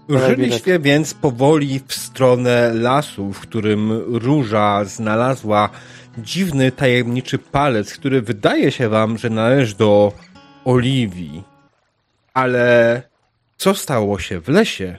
Ruszyliście 0.09 0.79
więc 0.79 1.15
powoli 1.15 1.81
w 1.87 1.95
stronę 1.95 2.75
lasu, 2.75 3.33
w 3.33 3.41
którym 3.41 3.93
Róża 4.07 4.85
znalazła 4.85 5.71
dziwny, 6.19 6.73
tajemniczy 6.73 7.39
palec, 7.39 7.95
który 7.95 8.23
wydaje 8.23 8.73
się 8.73 8.89
wam, 8.89 9.19
że 9.19 9.31
należy 9.31 9.75
do 9.75 10.13
Oliwii. 10.65 11.43
Ale 12.35 13.03
co 13.57 13.75
stało 13.75 14.19
się 14.19 14.41
w 14.41 14.49
lesie? 14.49 14.99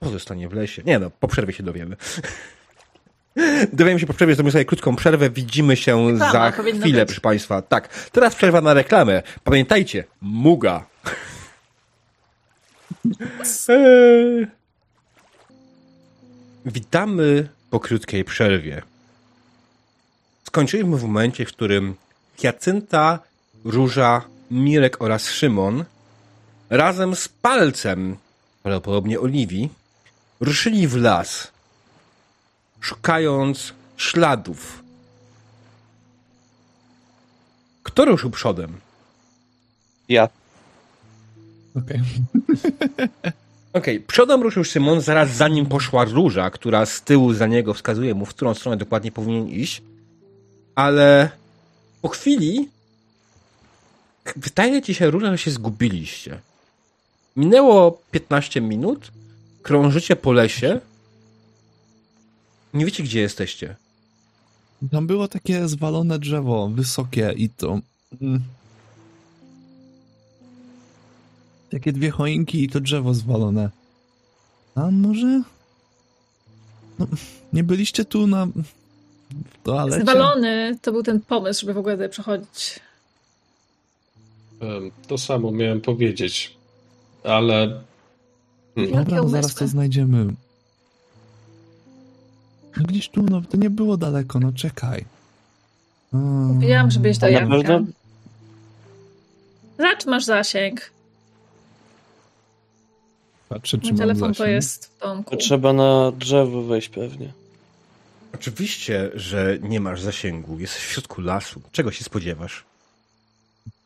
Pozostanie 0.00 0.48
w 0.48 0.52
lesie. 0.52 0.82
Nie 0.86 0.98
no, 0.98 1.10
po 1.10 1.28
przerwie 1.28 1.52
się 1.52 1.62
dowiemy. 1.62 1.96
Dowiemy 3.72 4.00
się 4.00 4.06
po 4.06 4.14
przerwie, 4.14 4.34
zrobimy 4.34 4.52
sobie 4.52 4.64
krótką 4.64 4.96
przerwę, 4.96 5.30
widzimy 5.30 5.76
się 5.76 6.12
Reklama 6.12 6.32
za 6.32 6.50
chwilę, 6.50 7.00
być. 7.00 7.06
proszę 7.06 7.20
Państwa. 7.20 7.62
Tak, 7.62 8.08
teraz 8.12 8.34
przerwa 8.34 8.60
na 8.60 8.74
reklamę. 8.74 9.22
Pamiętajcie, 9.44 10.04
Muga. 10.20 10.86
Witamy 16.66 17.48
po 17.70 17.80
krótkiej 17.80 18.24
przerwie. 18.24 18.82
Skończyliśmy 20.54 20.96
w 20.96 21.02
momencie, 21.02 21.46
w 21.46 21.48
którym 21.48 21.94
Hiacynta, 22.36 23.18
Róża, 23.64 24.22
Mirek 24.50 25.02
oraz 25.02 25.30
Szymon 25.30 25.84
razem 26.70 27.16
z 27.16 27.28
palcem, 27.28 28.16
prawdopodobnie 28.62 29.20
Oliwii, 29.20 29.68
ruszyli 30.40 30.88
w 30.88 30.96
las, 30.96 31.52
szukając 32.80 33.72
śladów. 33.96 34.82
Kto 37.82 38.04
ruszył 38.04 38.30
przodem? 38.30 38.80
Ja. 40.08 40.28
Okej. 41.76 42.00
Okej, 43.78 44.00
przodem 44.00 44.42
ruszył 44.42 44.64
Szymon, 44.64 45.00
zaraz 45.00 45.30
za 45.30 45.48
nim 45.48 45.66
poszła 45.66 46.04
Róża, 46.04 46.50
która 46.50 46.86
z 46.86 47.02
tyłu 47.02 47.32
za 47.32 47.46
niego 47.46 47.74
wskazuje 47.74 48.14
mu, 48.14 48.26
w 48.26 48.34
którą 48.34 48.54
stronę 48.54 48.76
dokładnie 48.76 49.12
powinien 49.12 49.48
iść. 49.48 49.82
Ale 50.74 51.30
po 52.02 52.08
chwili 52.08 52.68
wydaje 54.36 54.82
ci 54.82 54.94
się, 54.94 55.10
Róża, 55.10 55.30
że 55.30 55.38
się 55.38 55.50
zgubiliście. 55.50 56.40
Minęło 57.36 58.02
15 58.10 58.60
minut, 58.60 59.10
krążycie 59.62 60.16
po 60.16 60.32
lesie. 60.32 60.80
Nie 62.74 62.84
wiecie, 62.84 63.02
gdzie 63.02 63.20
jesteście. 63.20 63.76
Tam 64.90 65.06
było 65.06 65.28
takie 65.28 65.68
zwalone 65.68 66.18
drzewo, 66.18 66.68
wysokie 66.68 67.34
i 67.36 67.48
to... 67.48 67.80
Mm. 68.22 68.42
Takie 71.70 71.92
dwie 71.92 72.10
choinki 72.10 72.64
i 72.64 72.68
to 72.68 72.80
drzewo 72.80 73.14
zwalone. 73.14 73.70
A 74.74 74.90
może... 74.90 75.42
No, 76.98 77.06
nie 77.52 77.64
byliście 77.64 78.04
tu 78.04 78.26
na... 78.26 78.46
w 79.50 79.62
toalecie? 79.62 80.02
Zwalony 80.02 80.78
to 80.82 80.92
był 80.92 81.02
ten 81.02 81.20
pomysł, 81.20 81.60
żeby 81.60 81.74
w 81.74 81.78
ogóle 81.78 81.94
tutaj 81.94 82.08
przechodzić. 82.08 82.80
To 85.08 85.18
samo 85.18 85.50
miałem 85.50 85.80
powiedzieć, 85.80 86.56
ale 87.24 87.80
Jakie 88.76 88.92
Dobra, 88.92 89.16
no 89.22 89.28
zaraz 89.28 89.54
to 89.54 89.68
znajdziemy. 89.68 90.24
No 92.76 92.84
gdzieś 92.88 93.08
tu, 93.08 93.22
no 93.22 93.42
to 93.50 93.56
nie 93.56 93.70
było 93.70 93.96
daleko, 93.96 94.40
no 94.40 94.52
czekaj. 94.52 95.04
O, 96.12 96.16
Mówiłam, 96.16 96.90
żebyś 96.90 97.18
do 97.18 97.26
A 97.26 97.30
na 97.30 97.38
Janka. 97.38 97.80
Zacz 99.78 100.06
masz 100.06 100.24
zasięg. 100.24 100.90
Patrzę, 103.48 103.78
czy 103.78 103.82
Mój 103.82 103.92
mam 103.92 103.98
telefon 103.98 104.28
to 104.28 104.34
zasięg. 104.38 104.54
jest 104.54 104.86
w 104.86 105.00
domku. 105.00 105.30
To 105.30 105.36
trzeba 105.36 105.72
na 105.72 106.12
drzewo 106.12 106.62
wejść 106.62 106.88
pewnie. 106.88 107.32
Oczywiście, 108.34 109.10
że 109.14 109.58
nie 109.62 109.80
masz 109.80 110.00
zasięgu. 110.00 110.58
Jesteś 110.60 110.82
w 110.82 110.90
środku 110.92 111.20
lasu. 111.20 111.60
Czego 111.72 111.92
się 111.92 112.04
spodziewasz? 112.04 112.64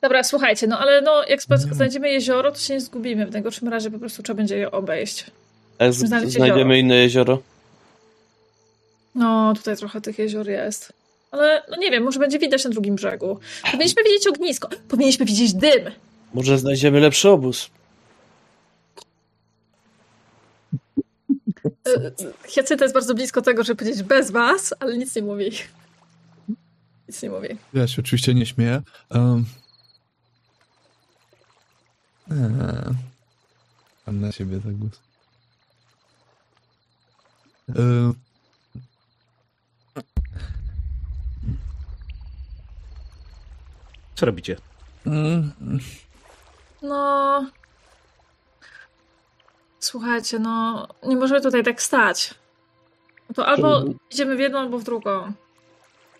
Dobra, 0.02 0.22
słuchajcie, 0.24 0.66
no 0.66 0.78
ale 0.78 1.02
no, 1.02 1.24
jak 1.28 1.40
Nie. 1.50 1.56
znajdziemy 1.58 2.10
jezioro, 2.10 2.52
to 2.52 2.58
się 2.58 2.74
nie 2.74 2.80
zgubimy. 2.80 3.26
W 3.26 3.32
najgorszym 3.32 3.68
razie 3.68 3.90
po 3.90 3.98
prostu 3.98 4.22
trzeba 4.22 4.36
będzie 4.36 4.58
je 4.58 4.70
obejść. 4.70 5.26
Jak 5.78 5.92
z- 5.92 5.96
znajdziemy 5.96 6.46
jezioro. 6.48 6.74
inne 6.74 6.96
jezioro? 6.96 7.42
No, 9.14 9.54
tutaj 9.56 9.76
trochę 9.76 10.00
tych 10.00 10.18
jezior 10.18 10.48
jest. 10.48 10.92
Ale 11.30 11.62
no 11.70 11.76
nie 11.76 11.90
wiem, 11.90 12.02
może 12.02 12.20
będzie 12.20 12.38
widać 12.38 12.64
na 12.64 12.70
drugim 12.70 12.94
brzegu. 12.94 13.38
Powinniśmy 13.72 14.02
widzieć 14.04 14.26
ognisko. 14.26 14.68
Powinniśmy 14.88 15.26
widzieć 15.26 15.54
dym. 15.54 15.90
Może 16.34 16.58
znajdziemy 16.58 17.00
lepszy 17.00 17.28
obóz? 17.28 17.70
Hiacyta 22.48 22.84
jest 22.84 22.94
bardzo 22.94 23.14
blisko 23.14 23.42
tego, 23.42 23.64
żeby 23.64 23.76
powiedzieć 23.78 24.02
bez 24.02 24.30
was, 24.30 24.74
ale 24.80 24.98
nic 24.98 25.16
nie 25.16 25.22
mówi. 25.22 25.50
Nic 27.08 27.22
nie 27.22 27.30
mówi. 27.30 27.48
Ja 27.74 27.86
się 27.86 28.02
oczywiście 28.02 28.34
nie 28.34 28.46
śmieję. 28.46 28.82
Um, 29.10 29.44
eee, 32.30 32.94
mam 34.06 34.20
na 34.20 34.32
siebie 34.32 34.60
za 34.60 34.70
głos. 34.70 35.00
Eee, 37.68 38.12
Co 44.14 44.26
robicie? 44.26 44.56
mm, 45.06 45.52
No. 46.82 47.50
Słuchajcie, 49.80 50.38
no. 50.38 50.86
Nie 51.06 51.16
możemy 51.16 51.40
tutaj 51.40 51.64
tak 51.64 51.82
stać. 51.82 52.34
No 53.28 53.34
to 53.34 53.46
albo 53.46 53.80
Czemu? 53.80 53.94
idziemy 54.10 54.36
w 54.36 54.40
jedną, 54.40 54.58
albo 54.58 54.78
w 54.78 54.84
drugą. 54.84 55.32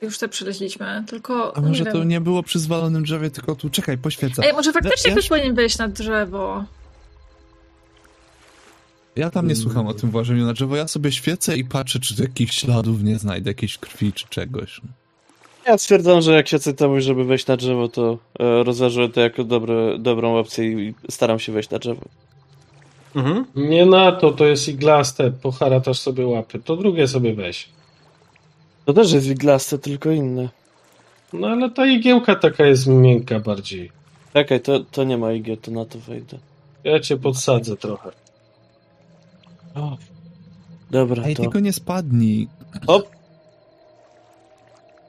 Już 0.03 0.19
te 0.19 0.29
przyleźliśmy, 0.29 1.05
tylko. 1.07 1.57
a 1.57 1.61
może 1.61 1.85
nie 1.85 1.93
to 1.93 1.99
wiem. 1.99 2.09
nie 2.09 2.21
było 2.21 2.43
przy 2.43 2.59
zwalonym 2.59 3.03
drzewie, 3.03 3.31
tylko 3.31 3.55
tu, 3.55 3.71
czekaj, 3.71 3.99
poświecę. 3.99 4.43
Ej, 4.47 4.53
może 4.53 4.73
faktycznie 4.73 5.13
ktoś 5.13 5.29
powinien 5.29 5.55
wejść 5.55 5.79
na 5.79 5.89
drzewo. 5.89 6.65
Ja 9.17 9.31
tam 9.31 9.49
nie 9.49 9.57
słucham 9.57 9.87
o 9.87 9.95
tym 9.95 10.11
włażeniu 10.11 10.47
na 10.47 10.53
drzewo, 10.53 10.77
ja 10.77 10.89
sobie 10.89 11.13
świecę 11.13 11.57
i 11.57 11.65
patrzę, 11.65 11.99
czy 12.01 12.23
jakichś 12.23 12.57
śladów 12.61 13.03
nie 13.03 13.19
znajdę, 13.19 13.51
jakiejś 13.51 13.79
krwi 13.79 14.13
czy 14.13 14.29
czegoś. 14.29 14.81
Ja 15.67 15.79
stwierdzam, 15.79 16.21
że 16.21 16.33
jak 16.33 16.49
się 16.49 16.59
mówi, 16.89 17.03
żeby 17.03 17.25
wejść 17.25 17.47
na 17.47 17.57
drzewo, 17.57 17.89
to 17.89 18.19
e, 18.39 18.65
rozważuję 18.65 19.09
to 19.09 19.21
jako 19.21 19.45
dobre, 19.45 19.99
dobrą 19.99 20.39
opcję 20.39 20.65
i 20.65 20.95
staram 21.11 21.39
się 21.39 21.53
wejść 21.53 21.71
na 21.71 21.79
drzewo. 21.79 22.01
Mhm. 23.19 23.45
nie 23.57 23.87
na 23.87 24.13
to, 24.13 24.33
to 24.33 24.47
jest 24.47 24.69
iglaste, 24.69 25.31
poharatasz 25.31 25.99
sobie 25.99 26.27
łapy, 26.27 26.59
to 26.59 26.77
drugie 26.77 27.09
sobie 27.09 27.35
weź. 27.35 27.69
To 28.85 28.93
też 28.93 29.13
jest 29.13 29.27
iglaste, 29.27 29.79
tylko 29.79 30.11
inne. 30.11 30.49
No 31.33 31.49
ale 31.49 31.71
ta 31.71 31.87
igiełka 31.87 32.37
taka 32.37 32.67
jest 32.67 32.87
miękka 32.87 33.41
bardziej. 33.41 33.91
Czekaj, 34.33 34.61
to, 34.61 34.81
to 34.81 35.05
nie 35.05 35.19
ma 35.19 35.33
igieł, 35.33 35.57
to 35.57 35.71
na 35.71 35.85
to 35.85 35.99
wejdę. 35.99 36.39
Ja 36.85 37.01
cię 37.01 37.17
podsadzę 37.17 37.77
trochę. 37.77 38.11
O. 39.75 39.97
Dobra, 40.91 41.25
Ej, 41.25 41.37
to... 41.37 41.43
tylko 41.43 41.61
nie 41.61 41.73
spadnij. 41.73 42.49
Hop! 42.87 43.09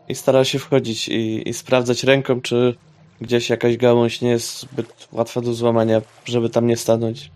I 0.09 0.15
stara 0.15 0.43
się 0.43 0.59
wchodzić 0.59 1.07
i, 1.09 1.49
i 1.49 1.53
sprawdzać 1.53 2.03
ręką, 2.03 2.41
czy 2.41 2.75
gdzieś 3.21 3.49
jakaś 3.49 3.77
gałąź 3.77 4.21
nie 4.21 4.29
jest 4.29 4.59
zbyt 4.59 5.07
łatwa 5.11 5.41
do 5.41 5.53
złamania, 5.53 6.01
żeby 6.25 6.49
tam 6.49 6.67
nie 6.67 6.77
stanąć. 6.77 7.31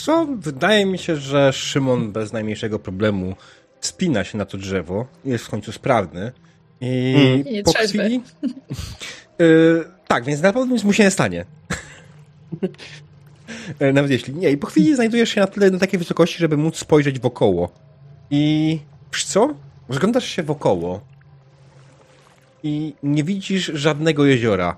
Co? 0.00 0.26
Wydaje 0.26 0.86
mi 0.86 0.98
się, 0.98 1.16
że 1.16 1.52
Szymon 1.52 2.12
bez 2.12 2.32
najmniejszego 2.32 2.78
problemu 2.78 3.36
spina 3.80 4.24
się 4.24 4.38
na 4.38 4.44
to 4.44 4.58
drzewo. 4.58 5.06
Jest 5.24 5.44
w 5.44 5.50
końcu 5.50 5.72
sprawny. 5.72 6.32
I 6.80 7.14
Mm. 7.46 7.64
Po 7.64 7.72
chwili... 7.72 8.20
Y, 9.40 9.84
tak, 10.08 10.24
więc 10.24 10.42
na 10.42 10.52
pewno 10.52 10.74
nic 10.74 10.84
mu 10.84 10.92
się 10.92 11.04
nie 11.04 11.10
stanie. 11.10 11.44
E, 13.78 13.92
Nawet 13.92 14.10
jeśli 14.10 14.34
nie. 14.34 14.50
I 14.50 14.56
po 14.56 14.66
chwili 14.66 14.94
znajdujesz 14.94 15.30
się 15.30 15.40
na 15.40 15.46
tyle 15.46 15.70
na 15.70 15.78
takiej 15.78 15.98
wysokości, 15.98 16.38
żeby 16.38 16.56
móc 16.56 16.76
spojrzeć 16.76 17.20
wokoło. 17.20 17.72
I 18.30 18.78
wiesz 19.12 19.24
co? 19.24 19.54
Rozglądasz 19.88 20.24
się 20.24 20.42
wokoło 20.42 21.00
i 22.62 22.94
nie 23.02 23.24
widzisz 23.24 23.70
żadnego 23.74 24.24
jeziora. 24.24 24.76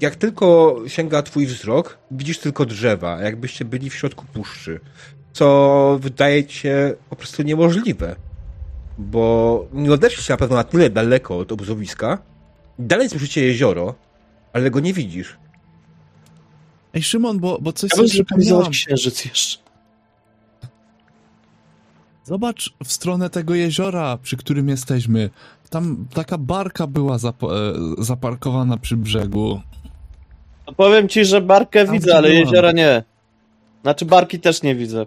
Jak 0.00 0.16
tylko 0.16 0.76
sięga 0.86 1.22
twój 1.22 1.46
wzrok, 1.46 1.98
widzisz 2.10 2.38
tylko 2.38 2.66
drzewa, 2.66 3.20
jakbyście 3.20 3.64
byli 3.64 3.90
w 3.90 3.94
środku 3.94 4.24
puszczy. 4.32 4.80
Co 5.32 5.98
wydaje 6.02 6.44
ci 6.44 6.58
się 6.58 6.94
po 7.10 7.16
prostu 7.16 7.42
niemożliwe. 7.42 8.16
Bo 8.98 9.66
nie 9.72 9.92
odeszliście 9.92 10.32
na 10.32 10.36
pewno 10.36 10.56
na 10.56 10.64
tyle 10.64 10.90
daleko 10.90 11.38
od 11.38 11.52
obozowiska. 11.52 12.18
Dalej 12.78 13.08
słyszycie 13.08 13.44
jezioro, 13.46 13.94
ale 14.52 14.70
go 14.70 14.80
nie 14.80 14.92
widzisz. 14.92 15.36
Ej, 16.94 17.02
Szymon, 17.02 17.38
bo, 17.38 17.58
bo 17.60 17.72
coś 17.72 17.90
Ja 17.90 17.96
sobie 17.96 18.08
przypomniałam. 18.08 18.70
księżyc 18.70 19.24
jeszcze. 19.24 19.58
Zobacz 22.24 22.74
w 22.84 22.92
stronę 22.92 23.30
tego 23.30 23.54
jeziora, 23.54 24.18
przy 24.22 24.36
którym 24.36 24.68
jesteśmy. 24.68 25.30
Tam 25.70 26.06
taka 26.14 26.38
barka 26.38 26.86
była 26.86 27.16
zapo- 27.16 27.52
e, 27.98 28.04
zaparkowana 28.04 28.76
przy 28.76 28.96
brzegu. 28.96 29.60
No 30.70 30.74
powiem 30.76 31.08
ci, 31.08 31.24
że 31.24 31.40
barkę 31.40 31.84
Tam 31.84 31.94
widzę, 31.94 32.16
ale 32.16 32.28
byłam. 32.28 32.44
jeziora 32.44 32.72
nie. 32.72 33.02
Znaczy 33.82 34.04
barki 34.04 34.40
też 34.40 34.62
nie 34.62 34.74
widzę. 34.74 35.06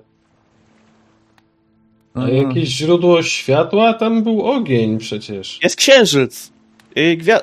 A 2.14 2.30
jakieś 2.30 2.70
źródło 2.70 3.22
światła? 3.24 3.93
Tam 3.93 4.24
był 4.24 4.41
ogień 4.41 4.97
przecież. 4.97 5.59
Jest 5.64 5.76
księżyc. 5.76 6.51
I 6.95 7.18
gwia... 7.18 7.39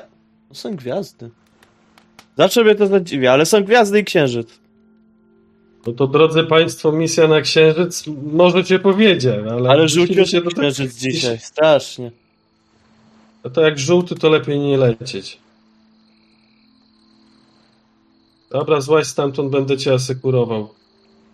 Są 0.53 0.75
gwiazdy. 0.75 1.29
Zawsze 2.37 2.63
mnie 2.63 2.75
to 2.75 2.87
zadziwia, 2.87 3.31
ale 3.33 3.45
są 3.45 3.63
gwiazdy 3.63 3.99
i 3.99 4.03
księżyc. 4.03 4.59
No 5.87 5.93
to 5.93 6.07
drodzy 6.07 6.43
Państwo, 6.43 6.91
misja 6.91 7.27
na 7.27 7.41
Księżyc 7.41 8.03
może 8.33 8.63
cię 8.63 8.79
powiedzie, 8.79 9.43
ale... 9.51 9.69
Ale 9.69 9.87
rzucił 9.89 10.25
się 10.25 10.41
do 10.41 10.49
tego- 10.49 10.61
księżyc 10.61 10.95
dzisiaj. 10.97 11.39
Strasznie. 11.39 12.11
No 13.43 13.49
to 13.49 13.61
jak 13.61 13.79
żółty, 13.79 14.15
to 14.15 14.29
lepiej 14.29 14.59
nie 14.59 14.77
lecieć. 14.77 15.37
Dobra, 18.51 18.81
złaź 18.81 19.07
stamtąd, 19.07 19.49
będę 19.51 19.77
cię 19.77 19.93
asekurował. 19.93 20.69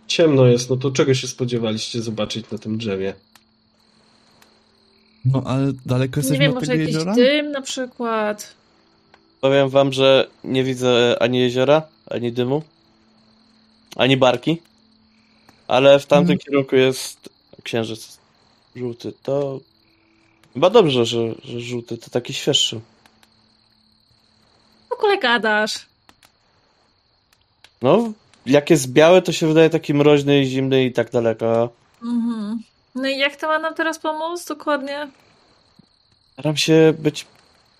Ciemno 0.06 0.46
jest, 0.46 0.70
no 0.70 0.76
to 0.76 0.90
czego 0.90 1.14
się 1.14 1.28
spodziewaliście 1.28 2.02
zobaczyć 2.02 2.50
na 2.50 2.58
tym 2.58 2.78
drzewie? 2.78 3.14
No 5.24 5.42
ale 5.46 5.72
daleko 5.86 6.16
Nie 6.16 6.20
jesteśmy 6.20 6.38
wiem, 6.38 6.50
od 6.50 6.54
może 6.54 6.66
tego 6.66 6.80
jakiś 6.80 6.94
jeziora? 6.94 7.14
dym 7.14 7.50
na 7.52 7.62
przykład. 7.62 8.54
Powiem 9.40 9.68
wam, 9.68 9.92
że 9.92 10.28
nie 10.44 10.64
widzę 10.64 11.16
ani 11.20 11.38
jeziora, 11.38 11.82
ani 12.10 12.32
dymu, 12.32 12.62
ani 13.96 14.16
barki. 14.16 14.62
Ale 15.68 15.98
w 15.98 16.06
tamtym 16.06 16.32
Mhm. 16.32 16.38
kierunku 16.38 16.76
jest 16.76 17.28
księżyc 17.62 18.18
żółty. 18.76 19.12
To 19.22 19.60
chyba 20.54 20.70
dobrze, 20.70 21.06
że, 21.06 21.34
że 21.44 21.60
żółty 21.60 21.98
to 21.98 22.10
taki 22.10 22.34
świeższy. 22.34 22.80
W 24.88 24.92
ogóle 24.92 25.18
gadasz. 25.18 25.87
No, 27.82 28.12
jak 28.46 28.70
jest 28.70 28.92
biały, 28.92 29.22
to 29.22 29.32
się 29.32 29.46
wydaje 29.46 29.70
taki 29.70 29.94
mroźny 29.94 30.40
i 30.40 30.46
zimny 30.46 30.84
i 30.84 30.92
tak 30.92 31.10
daleko. 31.10 31.70
Mhm. 32.02 32.62
No 32.94 33.08
i 33.08 33.18
jak 33.18 33.36
to 33.36 33.46
ma 33.46 33.58
nam 33.58 33.74
teraz 33.74 33.98
pomóc 33.98 34.44
dokładnie? 34.44 35.08
Staram 36.32 36.56
się 36.56 36.94
być 36.98 37.26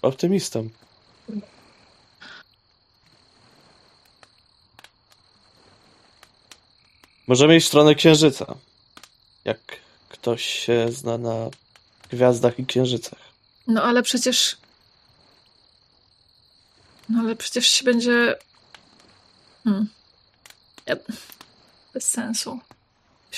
optymistą. 0.02 0.68
Możemy 7.26 7.56
iść 7.56 7.66
w 7.66 7.68
stronę 7.68 7.94
księżyca. 7.94 8.54
Jak 9.44 9.58
ktoś 10.08 10.44
się 10.44 10.86
zna 10.92 11.18
na 11.18 11.50
gwiazdach 12.10 12.58
i 12.58 12.66
księżycach. 12.66 13.18
No 13.66 13.82
ale 13.82 14.02
przecież. 14.02 14.56
No 17.08 17.20
ale 17.20 17.36
przecież 17.36 17.68
się 17.68 17.84
będzie. 17.84 18.36
Hmm. 19.68 19.86
Bez 21.94 22.08
sensu. 22.08 22.58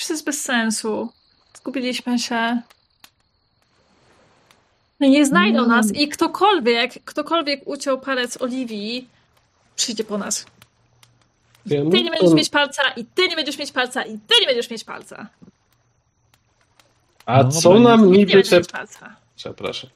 To 0.07 0.13
jest 0.13 0.25
bez 0.25 0.41
sensu. 0.41 1.09
Zgubiliśmy 1.55 2.19
się. 2.19 2.61
No 5.01 5.07
nie 5.09 5.27
znajdą 5.27 5.61
No. 5.61 5.67
nas 5.67 5.93
i 5.95 6.09
ktokolwiek, 6.09 7.05
ktokolwiek 7.05 7.61
uciął 7.67 8.01
palec 8.01 8.43
Oliwii, 8.43 9.09
przyjdzie 9.77 10.05
po 10.05 10.19
nas. 10.19 10.47
Ja 11.67 11.81
Ty 11.91 12.03
nie 12.03 12.11
będziesz 12.11 12.31
to- 12.31 12.35
mieć 12.37 12.51
palca, 12.51 12.83
i 12.97 13.05
ty 13.05 13.29
nie 13.29 13.37
będziesz 13.37 13.59
mieć 13.59 13.73
palca, 13.73 14.03
i 14.03 14.19
ty 14.19 14.35
nie 14.41 14.47
będziesz 14.47 14.71
mieć 14.71 14.85
palca. 14.85 15.27
A 17.27 17.43
No 17.43 17.51
co 17.51 17.79
nam 17.81 18.11
niby 18.13 18.43
te... 18.43 18.61
Przepraszam. 19.37 19.91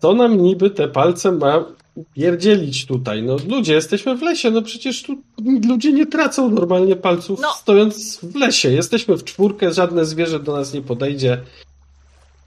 Co 0.00 0.12
nam 0.14 0.36
niby 0.42 0.70
te 0.70 0.88
palce 0.88 1.32
ma 1.32 1.64
pierdzielić 2.14 2.86
tutaj? 2.86 3.22
No 3.22 3.36
ludzie, 3.48 3.74
jesteśmy 3.74 4.16
w 4.16 4.22
lesie, 4.22 4.50
no 4.50 4.62
przecież 4.62 5.02
tu 5.02 5.22
ludzie 5.68 5.92
nie 5.92 6.06
tracą 6.06 6.50
normalnie 6.50 6.96
palców 6.96 7.40
No. 7.42 7.52
stojąc 7.52 8.18
w 8.22 8.34
lesie. 8.34 8.70
Jesteśmy 8.70 9.16
w 9.16 9.24
czwórkę, 9.24 9.72
żadne 9.72 10.04
zwierzę 10.04 10.40
do 10.40 10.56
nas 10.56 10.74
nie 10.74 10.82
podejdzie. 10.82 11.40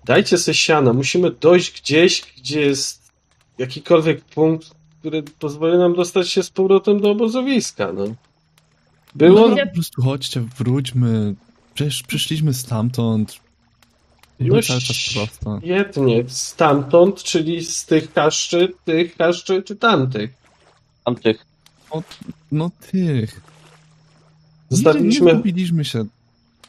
Dajcie 0.05 0.37
se 0.37 0.53
siana, 0.53 0.93
musimy 0.93 1.31
dojść 1.31 1.81
gdzieś, 1.81 2.23
gdzie 2.37 2.61
jest 2.61 3.11
jakikolwiek 3.57 4.21
punkt, 4.21 4.69
który 4.99 5.23
pozwoli 5.23 5.77
nam 5.77 5.95
dostać 5.95 6.29
się 6.29 6.43
z 6.43 6.49
powrotem 6.49 7.01
do 7.01 7.11
obozowiska, 7.11 7.93
no. 7.93 8.05
Było... 9.15 9.49
No, 9.49 9.55
po 9.67 9.73
prostu 9.73 10.01
chodźcie, 10.01 10.43
wróćmy. 10.57 11.35
Przecież 11.73 12.03
przyszliśmy 12.03 12.53
stamtąd. 12.53 13.39
No 14.47 14.61
cały 14.61 14.81
czas 14.81 14.97
prosto. 15.13 15.59
Świetnie, 15.63 16.23
stamtąd, 16.27 17.23
czyli 17.23 17.65
z 17.65 17.85
tych 17.85 18.13
kaszczy, 18.13 18.73
tych 18.85 19.15
kaszczy 19.15 19.63
czy 19.63 19.75
tamtych. 19.75 20.31
Tamtych. 21.05 21.45
No 22.51 22.71
tych. 22.91 23.41
Zostawiliśmy, 24.69 25.25
Nie, 25.25 25.31
nie 25.31 25.37
zgubiliśmy 25.39 25.85
się. 25.85 26.05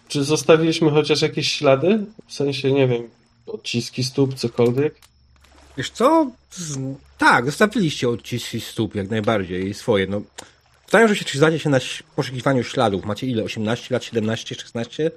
czy 0.09 0.25
zostawiliśmy 0.25 0.91
chociaż 0.91 1.22
jakieś 1.22 1.53
ślady? 1.53 2.05
W 2.27 2.33
sensie, 2.35 2.72
nie 2.72 2.89
wiem, 2.89 3.03
odciski 3.47 4.05
stóp, 4.05 4.35
cokolwiek? 4.35 4.95
Wiesz 5.77 5.91
co? 5.91 6.31
Z... 6.51 6.79
Tak, 7.18 7.47
zostawiliście 7.47 8.09
odciski 8.09 8.61
stóp 8.61 8.95
jak 8.95 9.11
najbardziej 9.11 9.75
swoje. 9.75 10.07
No, 10.07 10.22
Zastanawiam 10.85 11.09
że 11.14 11.16
się, 11.16 11.25
czy 11.25 11.39
zdacie 11.39 11.59
się 11.59 11.70
na 11.70 11.79
poszukiwaniu 12.16 12.64
śladów. 12.64 13.05
Macie 13.05 13.27
ile? 13.27 13.43
18 13.45 13.95
lat, 13.95 14.05
17, 14.05 14.55
16? 14.55 15.11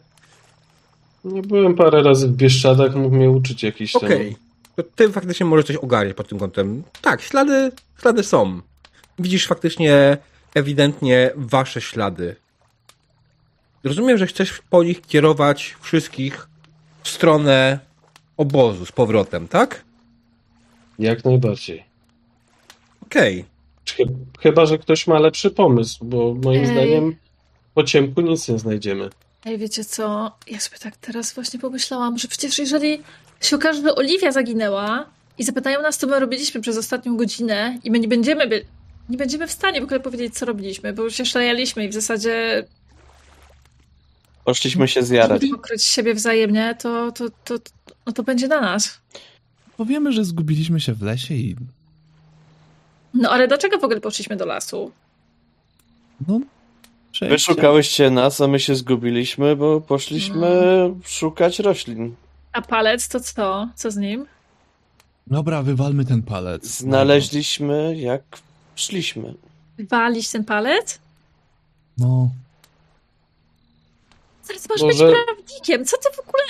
Nie 1.28 1.42
byłem 1.42 1.76
parę 1.76 2.04
razy 2.04 2.28
w 2.28 2.32
Bieszczadach, 2.32 2.96
mógł 2.96 3.16
mnie 3.16 3.30
uczyć 3.30 3.64
jakiś 3.64 3.92
tam... 3.92 4.04
Okej. 4.04 4.36
To 4.76 4.84
ty 4.84 5.10
faktycznie 5.12 5.46
możesz 5.46 5.66
coś 5.66 5.76
ogarniać 5.76 6.16
pod 6.18 6.28
tym 6.30 6.40
kątem. 6.40 6.84
Tak, 7.02 7.22
ślady, 7.22 7.72
ślady 8.02 8.24
są. 8.24 8.62
Widzisz 9.20 9.48
faktycznie 9.48 10.18
ewidentnie 10.56 11.32
wasze 11.36 11.82
ślady. 11.82 12.36
Rozumiem, 13.84 14.18
że 14.18 14.28
chcesz 14.28 14.62
po 14.70 14.84
nich 14.84 15.02
kierować 15.02 15.76
wszystkich 15.82 16.48
w 17.04 17.10
stronę 17.10 17.80
obozu 18.38 18.86
z 18.86 18.92
powrotem, 18.92 19.48
tak? 19.48 19.84
Jak 21.00 21.26
najbardziej. 21.26 21.84
Okej. 23.04 23.46
Chy- 23.86 24.16
Chyba, 24.40 24.66
że 24.66 24.78
ktoś 24.78 25.08
ma 25.08 25.20
lepszy 25.20 25.52
pomysł, 25.52 26.06
bo 26.06 26.34
moim 26.44 26.62
Ej. 26.62 26.68
zdaniem 26.68 27.16
po 27.74 27.84
ciemku 27.84 28.22
nic 28.22 28.48
nie 28.48 28.60
znajdziemy. 28.60 29.10
Ej, 29.46 29.58
wiecie 29.58 29.86
co? 29.86 30.32
Ja 30.48 30.60
sobie 30.60 30.78
tak 30.78 30.98
teraz 30.98 31.34
właśnie 31.34 31.60
pomyślałam, 31.60 32.18
że 32.18 32.28
przecież 32.28 32.58
jeżeli 32.60 33.02
się 33.42 33.56
okaże, 33.56 33.82
że 33.82 33.96
Oliwia 33.96 34.32
zaginęła 34.32 35.06
i 35.38 35.44
zapytają 35.44 35.82
nas, 35.82 35.98
co 35.98 36.08
my 36.08 36.20
robiliśmy 36.20 36.62
przez 36.62 36.78
ostatnią 36.78 37.18
godzinę 37.18 37.80
i 37.84 37.92
my 37.92 38.00
nie 38.00 38.08
będziemy, 38.08 38.48
by... 38.48 38.66
nie 39.10 39.18
będziemy 39.18 39.48
w 39.48 39.52
stanie 39.52 39.82
w 39.82 39.84
ogóle 39.84 40.00
powiedzieć, 40.00 40.36
co 40.38 40.46
robiliśmy, 40.46 40.94
bo 40.94 41.04
już 41.04 41.16
się 41.16 41.26
szlajaliśmy 41.26 41.86
i 41.86 41.90
w 41.90 41.94
zasadzie 41.94 42.66
Poszliśmy 44.46 44.88
się 44.88 45.04
zjarać. 45.04 45.42
pokryć 45.52 45.84
siebie 45.86 46.14
wzajemnie, 46.14 46.76
to, 46.80 47.12
to, 47.12 47.26
to, 47.46 47.60
to, 47.60 47.72
no 48.06 48.14
to 48.14 48.24
będzie 48.24 48.48
na 48.48 48.62
nas. 48.62 49.00
Powiemy, 49.78 50.12
że 50.12 50.26
zgubiliśmy 50.26 50.80
się 50.80 50.94
w 50.94 51.02
lesie 51.02 51.34
i 51.34 51.56
No 53.14 53.30
ale 53.30 53.48
dlaczego 53.48 53.78
w 53.80 53.84
ogóle 53.84 54.02
poszliśmy 54.02 54.36
do 54.36 54.46
lasu? 54.46 54.92
no... 56.28 56.40
Wy 57.22 57.40
szukałyście 57.40 58.10
nas, 58.12 58.42
a 58.42 58.48
my 58.48 58.60
się 58.60 58.76
zgubiliśmy, 58.76 59.56
bo 59.56 59.82
poszliśmy 59.82 60.50
szukać 61.06 61.60
roślin. 61.60 62.16
A 62.54 62.62
palec 62.62 63.08
to 63.08 63.20
co? 63.20 63.68
Co 63.76 63.92
z 63.92 63.98
nim? 63.98 64.26
Dobra, 65.28 65.64
wywalmy 65.64 66.06
ten 66.06 66.24
palec. 66.24 66.66
Znaleźliśmy 66.78 67.96
jak 67.98 68.22
szliśmy. 68.76 69.34
Walić 69.80 70.30
ten 70.32 70.44
palec? 70.46 71.00
No, 71.98 72.30
Zaraz 74.44 74.70
masz 74.70 74.82
Może- 74.82 75.06
być 75.06 75.16
prawnikiem. 75.26 75.86
Co 75.86 75.98
ty 75.98 76.10
w 76.16 76.20
ogóle... 76.20 76.44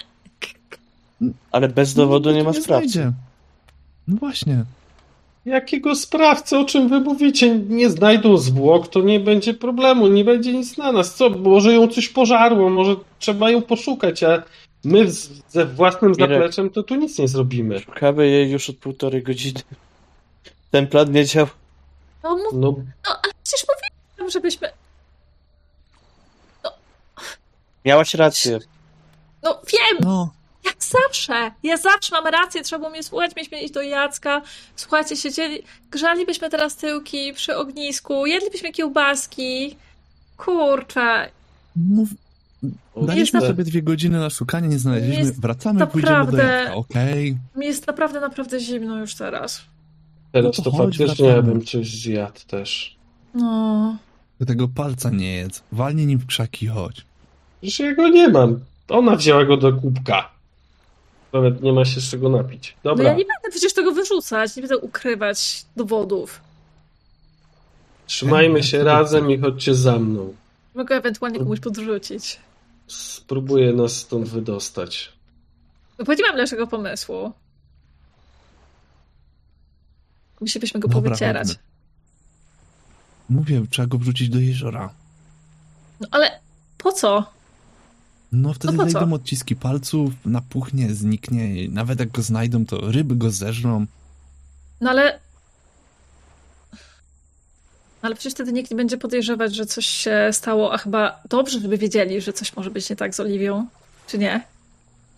Ale 1.51 1.68
bez 1.70 1.93
dowodu 1.93 2.30
No, 2.30 2.36
nie 2.36 2.41
to 2.43 2.49
ma 2.49 2.53
sprawcy. 2.53 2.89
znajdzie. 2.89 3.11
No 4.07 4.18
właśnie. 4.18 4.65
Jakiego 5.48 5.95
sprawcy, 5.95 6.58
o 6.58 6.66
czym 6.66 6.89
wy 6.89 7.00
mówicie? 7.00 7.60
Nie 7.60 7.89
znajdą 7.89 8.38
zwłok, 8.38 8.88
to 8.88 9.02
nie 9.02 9.20
będzie 9.20 9.54
problemu, 9.54 10.08
nie 10.08 10.26
będzie 10.26 10.54
nic 10.54 10.78
na 10.78 10.91
nas. 10.91 11.16
Co? 11.16 11.30
Może 11.30 11.74
ją 11.74 11.88
coś 11.88 12.10
pożarło, 12.10 12.70
może 12.70 12.95
trzeba 13.20 13.50
ją 13.52 13.62
poszukać, 13.62 14.24
a 14.24 14.43
my 14.84 15.12
z, 15.12 15.30
ze 15.50 15.66
własnym 15.66 16.16
zapleczem 16.16 16.70
to 16.70 16.84
tu 16.84 16.95
nic 16.95 17.20
nie 17.20 17.28
zrobimy. 17.28 17.80
Szukamy 17.80 18.28
jej 18.28 18.52
już 18.52 18.70
od 18.70 18.78
półtorej 18.78 19.24
godziny. 19.24 19.62
Ten 20.72 20.88
plan 20.88 21.12
nie 21.12 21.26
działa. 21.26 21.50
No, 22.24 22.38
mów, 22.38 22.54
No, 22.54 22.76
no 23.06 23.20
ale 23.24 23.34
przecież 23.43 23.66
mówiłam, 23.70 24.32
żebyśmy... 24.32 24.70
Miałaś 27.86 28.14
rację. 28.14 28.60
No 29.43 29.62
wiem, 29.74 29.98
No, 30.02 30.34
jak 30.68 30.84
zawsze. 30.84 31.51
Ja 31.63 31.78
zawsze 31.78 32.15
mam 32.15 32.28
rację, 32.28 32.63
trzeba 32.63 32.80
było 32.80 32.91
mnie 32.91 33.03
słuchać, 33.03 33.36
mieliśmy 33.36 33.61
iść 33.61 33.74
do 33.74 33.82
Jacka. 33.82 34.41
Słuchajcie, 34.76 35.15
siedzieli, 35.15 35.63
grzalibyśmy 35.91 36.49
teraz 36.49 36.76
tyłki 36.76 37.34
przy 37.34 37.55
ognisku, 37.55 38.26
jedlibyśmy 38.26 38.72
kiełbaski. 38.72 39.76
Kurczę. 40.38 41.30
mów... 41.76 42.09
Daliśmy 43.01 43.39
Jest 43.39 43.51
sobie 43.51 43.63
dwie 43.63 43.82
godziny 43.82 44.20
na 44.20 44.30
szukanie, 44.30 44.68
nie 44.68 44.80
znaleźliśmy. 44.80 45.20
Jest 45.24 45.41
Wracamy, 45.41 45.88
pójdziemy 45.88 46.13
do 46.13 46.20
naprawdę- 46.20 46.43
Jacka, 46.43 46.76
okej? 46.76 47.38
Mi 47.55 47.65
jest 47.65 47.88
naprawdę, 47.88 48.20
naprawdę 48.20 48.59
zimno 48.59 48.99
już 48.99 49.15
teraz. 49.15 49.61
Teraz 50.32 50.57
No 50.57 50.63
to 50.63 50.72
to 50.72 50.78
chodź, 50.78 50.97
faktycznie 50.97 51.28
ja 51.28 51.41
bym 51.41 51.65
coś 51.65 52.01
zjadł 52.01 52.39
też. 52.47 52.95
No. 53.34 53.97
Do 54.39 54.45
tego 54.45 54.68
palca 54.68 55.09
nie 55.09 55.36
jedz. 55.36 55.63
Walnij 55.72 56.05
nim 56.05 56.20
w 56.20 56.26
krzaki 56.26 56.65
i 56.65 56.70
chodź. 56.70 57.05
Przecież 57.61 57.80
ja 57.80 57.95
go 57.95 58.09
nie 58.09 58.30
mam. 58.30 58.59
Ona 58.89 59.15
wzięła 59.15 59.45
go 59.45 59.57
do 59.57 59.74
kubka. 59.74 60.30
Nawet 61.34 61.62
nie 61.62 61.74
ma 61.74 61.86
się 61.86 62.02
z 62.02 62.10
czego 62.10 62.30
napić. 62.30 62.76
No 62.84 62.92
Dobra, 62.92 63.04
ja 63.06 63.12
nie 63.12 63.26
będę 63.26 63.50
przecież 63.52 63.74
tego 63.74 63.92
wyrzucać, 63.92 64.56
nie 64.56 64.62
będę 64.62 64.78
ukrywać 64.78 65.66
dowodów. 65.76 66.42
trzymajmy 68.08 68.64
się 68.64 68.84
razem 68.84 69.32
i 69.32 69.38
chodźcie 69.38 69.76
za 69.76 70.00
mną. 70.00 70.34
Mogę 70.76 70.96
ewentualnie 70.96 71.40
komuś 71.40 71.60
podrzucić. 71.60 72.40
Spróbuję 72.88 73.74
nas 73.74 73.94
stąd 73.96 74.30
wydostać. 74.30 75.12
No 76.00 76.06
bo 76.06 76.14
nie 76.14 76.24
mam 76.28 76.36
lepszego 76.36 76.68
pomysłu. 76.68 77.34
Musielibyśmy 80.42 80.80
go 80.80 80.88
Dobra, 80.88 81.02
powycierać. 81.10 81.48
chodźmy. 81.48 81.64
Mówię, 83.30 83.62
trzeba 83.70 83.88
go 83.88 83.98
wrzucić 83.98 84.30
do 84.30 84.40
jeziora. 84.40 84.94
No 86.00 86.08
ale 86.12 86.40
po 86.78 86.92
co? 86.92 87.32
No 88.32 88.54
wtedy 88.54 88.74
No 88.78 88.84
zejdą 88.90 89.14
odciski 89.14 89.56
palców, 89.56 90.14
napuchnie, 90.26 90.94
zniknie. 90.94 91.70
Nawet 91.70 92.00
jak 92.00 92.12
go 92.12 92.22
znajdą, 92.22 92.66
to 92.66 92.92
ryby 92.92 93.16
go 93.16 93.32
zeżrą. 93.32 93.86
No 94.82 94.90
ale. 94.90 95.20
Ale 98.02 98.16
przecież 98.16 98.34
wtedy 98.34 98.54
nikt 98.54 98.72
nie 98.72 98.78
będzie 98.78 98.98
podejrzewać, 98.98 99.56
że 99.56 99.66
coś 99.66 99.86
się 99.86 100.30
stało, 100.32 100.74
a 100.74 100.78
chyba 100.78 101.20
dobrze, 101.30 101.60
żeby 101.60 101.78
wiedzieli, 101.78 102.22
że 102.22 102.34
coś 102.34 102.56
może 102.56 102.72
być 102.72 102.90
nie 102.90 102.96
tak 102.96 103.16
z 103.16 103.20
Oliwią. 103.20 103.68
Czy 104.08 104.18
nie? 104.18 104.44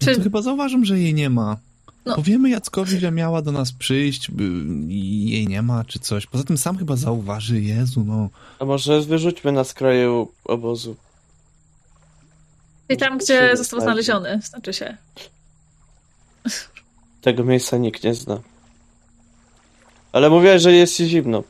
No 0.01 0.07
Czy- 0.07 0.16
to 0.16 0.24
chyba 0.24 0.41
zauważą, 0.41 0.86
że 0.86 0.99
jej 0.99 1.14
nie 1.14 1.30
ma. 1.30 1.57
No. 2.05 2.16
Powiemy 2.16 2.49
Jackowi, 2.49 2.99
że 2.99 3.12
miała 3.12 3.41
do 3.41 3.51
nas 3.51 3.72
przyjść 3.72 4.32
by, 4.32 4.43
i 4.88 5.30
jej 5.30 5.47
nie 5.47 5.62
ma, 5.62 5.84
czy 5.84 5.99
coś. 5.99 6.26
Poza 6.28 6.43
tym 6.43 6.57
sam 6.57 6.78
chyba 6.78 6.95
zauważy, 6.95 7.62
Jezu, 7.62 8.03
no. 8.07 8.30
A 8.60 8.66
może 8.66 9.01
wyrzućmy 9.01 9.51
na 9.51 9.64
skraju 9.64 10.32
obozu. 10.45 10.95
I 12.89 12.97
tam, 12.97 13.17
gdzie 13.17 13.57
został 13.57 13.81
znaleziony, 13.81 14.39
znaczy 14.43 14.73
się. 14.73 14.97
Tego 17.21 17.43
miejsca 17.43 17.77
nikt 17.77 18.03
nie 18.03 18.13
zna. 18.13 18.39
Ale 20.11 20.29
mówiłaś, 20.29 20.61
że 20.61 20.73
jest 20.73 20.95
ci 20.97 21.07
zimno. 21.09 21.43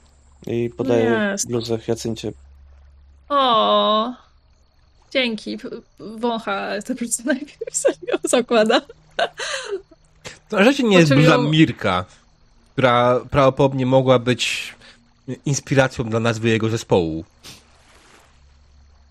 I 0.47 0.69
podaję 0.77 1.29
Jest. 1.31 1.47
bluzę 1.47 1.79
Jacyncie. 1.87 2.31
O, 3.29 4.13
dzięki. 5.11 5.57
Wącha 5.99 6.81
te 6.85 6.95
prostu 6.95 7.23
najpierw 7.33 7.75
serio 7.75 8.17
zakłada. 8.23 8.81
To 10.49 10.57
rzeczywiście 10.57 10.83
nie 10.83 10.97
jest 10.97 11.13
bluza 11.13 11.31
ją- 11.35 11.49
Mirka, 11.49 12.05
która 12.73 13.19
prawdopodobnie 13.29 13.85
mogła 13.85 14.19
być 14.19 14.75
inspiracją 15.45 16.05
dla 16.05 16.19
nazwy 16.19 16.49
jego 16.49 16.69
zespołu. 16.69 17.25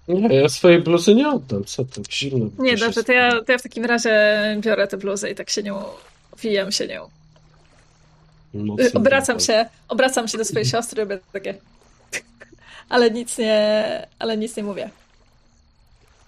Nie, 0.08 0.34
ja 0.34 0.48
swojej 0.48 0.82
bluzy 0.82 1.14
nie 1.14 1.28
oddam. 1.28 1.64
Co 1.64 1.84
to? 1.84 2.00
Zimno. 2.10 2.50
Nie, 2.58 2.76
dobrze, 2.76 3.04
to 3.04 3.12
ja, 3.12 3.44
to 3.44 3.52
ja 3.52 3.58
w 3.58 3.62
takim 3.62 3.84
razie 3.84 4.12
biorę 4.60 4.86
tę 4.86 4.96
bluzę 4.96 5.30
i 5.30 5.34
tak 5.34 5.50
się 5.50 5.62
nią, 5.62 5.82
wijam 6.42 6.72
się 6.72 6.86
nią. 6.86 7.08
Mocno 8.54 8.84
Y, 8.84 8.92
Obracam 8.92 9.36
tak. 9.36 9.46
się, 9.46 9.66
obracam 9.88 10.28
się 10.28 10.38
do 10.38 10.44
swojej 10.44 10.66
siostry, 10.72 11.02
robię 11.04 11.18
takie... 11.32 11.54
Ale 12.88 13.10
nic 13.10 13.38
nie, 13.38 14.06
ale 14.18 14.36
nic 14.36 14.56
nie 14.56 14.62
mówię. 14.62 14.90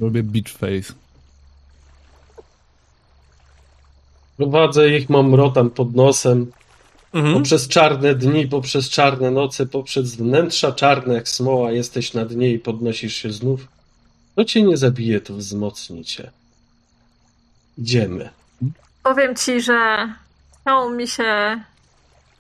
Robię 0.00 0.22
beach 0.22 0.48
face. 0.48 0.94
Prowadzę 4.36 4.88
ich, 4.96 5.10
mam 5.10 5.34
rotam 5.34 5.70
pod 5.70 5.94
nosem. 5.94 6.52
Mhm. 7.12 7.34
Poprzez 7.34 7.68
czarne 7.68 8.14
dni, 8.14 8.48
poprzez 8.48 8.90
czarne 8.90 9.30
noce, 9.30 9.66
poprzez 9.66 10.16
wnętrza 10.16 10.72
czarne 10.72 11.14
jak 11.14 11.28
smoła 11.28 11.72
jesteś 11.72 12.14
na 12.14 12.24
dnie 12.24 12.52
i 12.52 12.58
podnosisz 12.58 13.16
się 13.16 13.32
znów. 13.32 13.68
To 14.34 14.44
cię 14.44 14.62
nie 14.62 14.76
zabije, 14.76 15.20
to 15.20 15.34
wzmocni 15.34 16.04
cię. 16.04 16.30
Idziemy. 17.78 18.30
Powiem 19.02 19.36
ci, 19.36 19.60
że 19.60 20.08
chciało 20.60 20.90
mi 20.90 21.08
się 21.08 21.60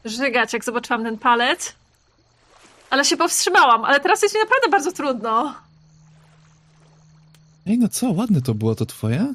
żygać, 0.04 0.52
jak 0.52 0.64
zobaczyłam 0.64 1.04
ten 1.04 1.18
palec, 1.18 1.72
ale 2.90 3.04
się 3.04 3.16
powstrzymałam, 3.16 3.84
ale 3.84 4.00
teraz 4.00 4.22
jest 4.22 4.34
mi 4.34 4.40
naprawdę 4.40 4.68
bardzo 4.68 4.92
trudno. 4.92 5.54
Ej, 7.66 7.78
no 7.78 7.88
co, 7.88 8.10
ładne 8.10 8.42
to 8.42 8.54
było 8.54 8.74
to 8.74 8.86
twoje? 8.86 9.34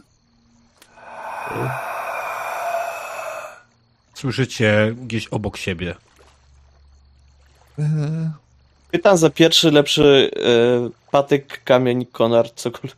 Słyszycie 4.16 4.96
gdzieś 5.02 5.28
obok 5.28 5.58
siebie. 5.58 5.96
Eee, 7.80 7.86
Pytam 8.92 9.18
za 9.18 9.30
pierwszy 9.30 9.72
lepszy 9.72 10.32
e, 10.36 11.10
patyk, 11.12 11.64
kamień, 11.64 12.06
konar, 12.06 12.50
cokolwiek. 12.56 12.96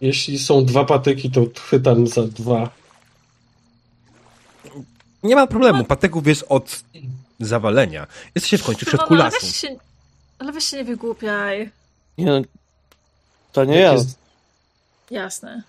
Jeśli 0.00 0.38
są 0.38 0.64
dwa 0.64 0.84
patyki, 0.84 1.30
to 1.30 1.40
chwytam 1.60 2.06
za 2.06 2.22
dwa. 2.22 2.70
Nie 5.22 5.34
ma 5.36 5.46
problemu, 5.46 5.84
pateków 5.84 6.26
jest 6.26 6.44
od 6.48 6.80
zawalenia. 7.40 8.06
Jesteście 8.34 8.58
w 8.58 8.64
końcu 8.64 8.86
w 8.86 8.88
środku 8.88 9.14
lasu. 9.14 9.36
weź 9.42 9.56
się, 9.56 9.76
ale 10.38 10.52
weź 10.52 10.64
się 10.64 10.76
nie 10.76 10.84
wygłupiaj. 10.84 11.70
Nie, 12.18 12.26
no, 12.26 12.40
to 13.52 13.64
nie 13.64 13.74
Jakie, 13.78 13.96
ja. 13.96 13.98
z- 14.04 14.14
Jasne. 15.10 15.62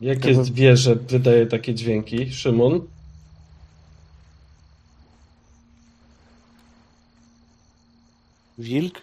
Jakie 0.00 0.44
zwierzę 0.44 0.94
wydaje 0.96 1.46
takie 1.46 1.74
dźwięki? 1.74 2.32
Szymon? 2.32 2.80
Wilk? 8.58 9.00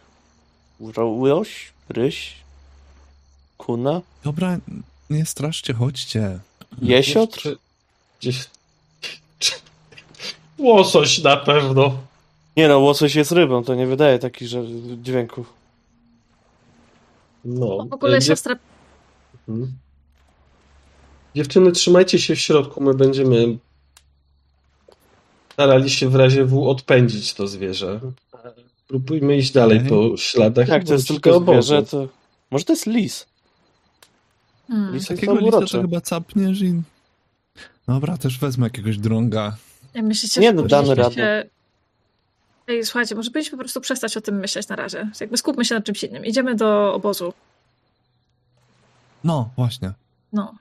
Łoś? 0.80 1.74
Ryś? 1.90 2.36
Kuna? 3.58 4.02
dobra, 4.24 4.58
nie 5.10 5.26
straszcie, 5.26 5.74
chodźcie. 5.74 6.40
Jesiotr? 6.82 7.58
Gdzieś... 8.20 8.46
Łosoś 10.58 11.24
na 11.24 11.38
pewno. 11.38 11.98
Nie 12.58 12.68
no, 12.68 12.80
łosoś 12.80 13.16
jest 13.16 13.32
rybą, 13.32 13.64
to 13.64 13.76
nie 13.76 13.88
wydaje 13.88 14.20
takich 14.20 14.48
że, 14.48 14.64
dźwięków. 15.04 15.54
No. 17.46 17.86
W 17.90 17.94
ogóle 17.94 18.18
e, 18.18 18.22
siostra 18.22 18.56
Mhm. 19.50 19.85
Dziewczyny, 21.36 21.72
trzymajcie 21.72 22.20
się 22.20 22.36
w 22.36 22.40
środku, 22.40 22.84
my 22.84 22.94
będziemy 22.94 23.58
starali 25.54 25.90
się 25.90 26.10
w 26.10 26.16
razie 26.16 26.46
W 26.46 26.68
odpędzić 26.70 27.34
to 27.34 27.48
zwierzę. 27.48 28.00
Próbujmy 28.88 29.38
iść 29.38 29.52
dalej 29.52 29.80
po 29.90 30.18
śladach. 30.18 30.68
Jak 30.68 30.84
to 30.84 30.94
jest 30.94 31.08
tylko 31.08 31.40
zwierzę, 31.40 31.84
to... 31.84 32.08
Może 32.52 32.66
to 32.66 32.74
jest 32.74 32.86
lis? 32.86 33.26
Hmm. 34.68 34.94
Lis 34.94 35.08
Takiego 35.08 35.34
uroczy. 35.34 35.72
to 35.72 35.82
chyba 35.82 36.02
capniesz 36.02 36.62
i... 36.62 36.82
Dobra, 37.88 38.18
też 38.18 38.40
wezmę 38.40 38.66
jakiegoś 38.66 38.98
drąga. 38.98 39.58
Ja 39.94 40.04
myślicie, 40.04 40.42
Nie 40.42 40.54
no, 40.54 40.64
damy 40.64 40.96
radę. 40.96 41.16
się... 41.16 41.50
Ej, 42.68 42.86
słuchajcie, 42.86 43.16
może 43.16 43.32
powinniśmy 43.32 43.58
po 43.58 43.64
prostu 43.64 43.82
przestać 43.82 44.18
o 44.18 44.22
tym 44.22 44.40
myśleć 44.40 44.68
na 44.68 44.76
razie. 44.76 45.12
Jakby 45.20 45.38
skupmy 45.38 45.66
się 45.66 45.76
na 45.76 45.82
czymś 45.82 46.04
innym. 46.04 46.26
Idziemy 46.26 46.56
do 46.56 46.94
obozu. 46.94 47.34
No, 49.24 49.50
właśnie. 49.56 49.92
No. 50.34 50.56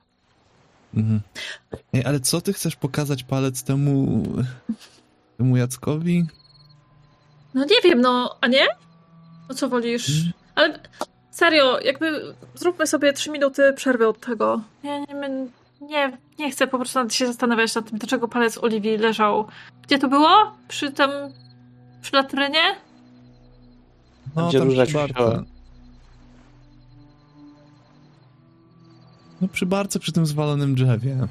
Mhm. 0.95 1.21
Ej, 1.93 2.05
ale 2.05 2.19
co 2.19 2.41
ty 2.41 2.53
chcesz 2.53 2.75
pokazać 2.75 3.23
palec 3.23 3.63
temu... 3.63 4.23
temu 5.37 5.57
Jackowi? 5.57 6.25
No 7.53 7.65
nie 7.65 7.81
wiem, 7.83 8.01
no, 8.01 8.37
a 8.41 8.47
nie? 8.47 8.67
No 9.49 9.55
co 9.55 9.69
wolisz? 9.69 10.09
Mhm. 10.09 10.33
Ale 10.55 10.79
serio, 11.31 11.79
jakby 11.79 12.35
zróbmy 12.55 12.87
sobie 12.87 13.13
trzy 13.13 13.31
minuty 13.31 13.73
przerwy 13.73 14.07
od 14.07 14.19
tego. 14.19 14.61
Ja 14.83 14.99
nie, 14.99 15.05
nie, 15.05 15.47
nie, 15.81 16.17
nie 16.39 16.51
chcę 16.51 16.67
po 16.67 16.77
prostu 16.77 17.09
się 17.09 17.27
zastanawiać 17.27 17.75
nad 17.75 17.89
tym, 17.89 17.99
dlaczego 17.99 18.27
palec 18.27 18.57
Oliwii 18.57 18.97
leżał. 18.97 19.47
Gdzie 19.81 19.99
to 19.99 20.07
było? 20.07 20.55
Przy 20.67 20.91
tym... 20.91 21.09
przy 22.01 22.15
latrynie? 22.15 22.63
No, 24.35 24.49
Gdzie 24.49 24.59
tam 24.59 24.67
róża 24.67 24.85
No 29.41 29.47
przy 29.47 29.65
barce, 29.65 29.99
przy 29.99 30.11
tym 30.11 30.25
zwalonym 30.25 30.75
drzewie. 30.75 31.27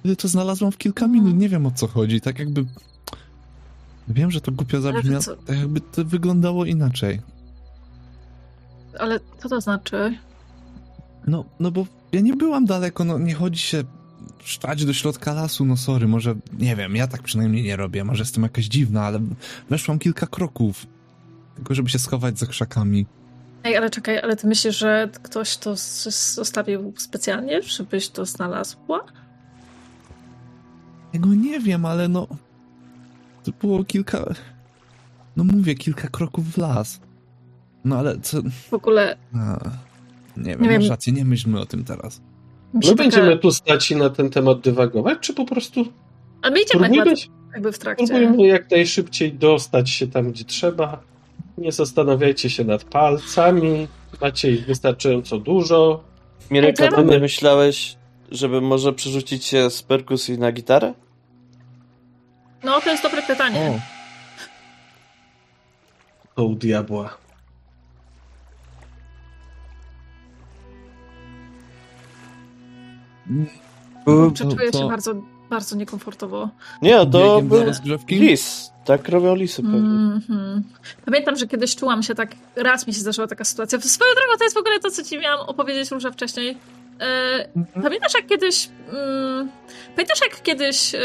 Wtedy 0.00 0.16
to 0.16 0.28
znalazłam 0.28 0.72
w 0.72 0.78
kilka 0.78 1.06
minut, 1.06 1.36
nie 1.36 1.48
wiem 1.48 1.66
o 1.66 1.70
co 1.70 1.86
chodzi, 1.86 2.20
tak 2.20 2.38
jakby... 2.38 2.64
Wiem, 4.08 4.30
że 4.30 4.40
to 4.40 4.52
głupio 4.52 4.80
zabrzmiało, 4.80 5.22
co? 5.22 5.36
tak 5.36 5.58
jakby 5.58 5.80
to 5.80 6.04
wyglądało 6.04 6.64
inaczej. 6.64 7.20
Ale 8.98 9.20
co 9.42 9.48
to 9.48 9.60
znaczy? 9.60 10.18
No, 11.26 11.44
no 11.60 11.70
bo 11.70 11.86
ja 12.12 12.20
nie 12.20 12.34
byłam 12.34 12.66
daleko, 12.66 13.04
no 13.04 13.18
nie 13.18 13.34
chodzi 13.34 13.60
się 13.60 13.84
sztać 14.44 14.84
do 14.84 14.92
środka 14.92 15.34
lasu, 15.34 15.64
no 15.64 15.76
sorry, 15.76 16.08
może, 16.08 16.34
nie 16.58 16.76
wiem, 16.76 16.96
ja 16.96 17.06
tak 17.06 17.22
przynajmniej 17.22 17.62
nie 17.62 17.76
robię, 17.76 18.04
może 18.04 18.22
jestem 18.22 18.42
jakaś 18.42 18.64
dziwna, 18.64 19.02
ale 19.04 19.20
weszłam 19.70 19.98
kilka 19.98 20.26
kroków, 20.26 20.86
tylko 21.54 21.74
żeby 21.74 21.90
się 21.90 21.98
schować 21.98 22.38
za 22.38 22.46
krzakami. 22.46 23.06
Ej, 23.64 23.76
ale 23.76 23.90
czekaj, 23.90 24.18
ale 24.18 24.36
ty 24.36 24.46
myślisz, 24.46 24.78
że 24.78 25.08
ktoś 25.22 25.56
to 25.56 25.74
zostawił 26.34 26.92
specjalnie, 26.96 27.62
żebyś 27.62 28.08
to 28.08 28.26
znalazła? 28.26 29.04
Tego 31.12 31.34
nie 31.34 31.60
wiem, 31.60 31.86
ale 31.86 32.08
no... 32.08 32.26
To 33.44 33.52
było 33.60 33.84
kilka... 33.84 34.34
No 35.36 35.44
mówię, 35.44 35.74
kilka 35.74 36.08
kroków 36.08 36.44
w 36.52 36.58
las. 36.58 37.00
No 37.84 37.98
ale 37.98 38.20
co... 38.20 38.38
W 38.70 38.74
ogóle 38.74 39.16
A, 39.34 39.58
nie 40.36 40.44
wiem, 40.50 40.62
Nie 40.62 40.68
wiem. 40.68 40.80
masz 40.80 40.90
rację, 40.90 41.12
nie 41.12 41.24
myślmy 41.24 41.60
o 41.60 41.66
tym 41.66 41.84
teraz. 41.84 42.20
My 42.74 42.80
taka... 42.80 42.94
będziemy 42.94 43.38
tu 43.38 43.50
stać 43.52 43.90
i 43.90 43.96
na 43.96 44.10
ten 44.10 44.30
temat 44.30 44.60
dywagować, 44.60 45.18
czy 45.20 45.34
po 45.34 45.44
prostu 45.44 45.84
Ale 46.42 46.52
my 46.52 46.60
idziemy 46.62 46.84
próbujmy, 46.88 47.16
chyba 47.16 47.34
jakby 47.54 47.72
w 47.72 47.78
trakcie. 47.78 48.06
próbujmy 48.06 48.46
jak 48.46 48.70
najszybciej 48.70 49.32
dostać 49.32 49.90
się 49.90 50.06
tam, 50.08 50.32
gdzie 50.32 50.44
trzeba. 50.44 51.00
Nie 51.58 51.72
zastanawiajcie 51.72 52.50
się 52.50 52.64
nad 52.64 52.84
palcami. 52.84 53.88
Macie 54.20 54.50
ich 54.50 54.66
wystarczająco 54.66 55.38
dużo. 55.38 56.04
Mirek, 56.50 56.80
a 56.80 56.88
ty 56.96 57.04
nie 57.04 57.18
myślałeś, 57.18 57.96
żeby 58.30 58.60
może 58.60 58.92
przerzucić 58.92 59.44
się 59.44 59.70
z 59.70 59.82
perkusji 59.82 60.38
na 60.38 60.52
gitarę? 60.52 60.94
No, 62.64 62.80
to 62.80 62.90
jest 62.90 63.02
dobre 63.02 63.22
pytanie. 63.22 63.80
O, 66.26 66.34
To 66.34 66.44
u 66.44 66.54
diabła. 66.54 67.16
Kurczę, 74.04 74.44
to- 74.44 74.56
czuję 74.56 74.70
to- 74.70 74.78
się 74.78 74.88
bardzo, 74.88 75.14
bardzo 75.50 75.76
niekomfortowo. 75.76 76.48
Nie, 76.82 77.06
to 77.06 77.42
był 77.42 77.64
lis. 78.08 78.72
Tak 78.84 79.08
robią 79.08 79.34
lisy 79.34 79.62
pewnie. 79.62 79.78
Mhm. 79.78 80.62
Pamiętam, 81.04 81.36
że 81.36 81.46
kiedyś 81.46 81.76
czułam 81.76 82.02
się 82.02 82.14
tak, 82.14 82.30
raz 82.56 82.86
mi 82.86 82.94
się 82.94 83.00
zdarzyła 83.00 83.26
taka 83.26 83.44
sytuacja. 83.44 83.80
Swoją 83.80 84.14
drogą 84.14 84.38
to 84.38 84.44
jest 84.44 84.56
w 84.56 84.58
ogóle 84.58 84.80
to, 84.80 84.90
co 84.90 85.04
ci 85.04 85.18
miałam 85.18 85.48
opowiedzieć 85.48 85.90
Róża 85.90 86.10
wcześniej. 86.10 86.56
E, 87.00 87.48
pamiętasz 87.82 88.14
jak 88.14 88.26
kiedyś, 88.26 88.68
mm, 88.92 89.48
pamiętasz 89.94 90.20
jak 90.20 90.42
kiedyś 90.42 90.94
e, 90.94 90.98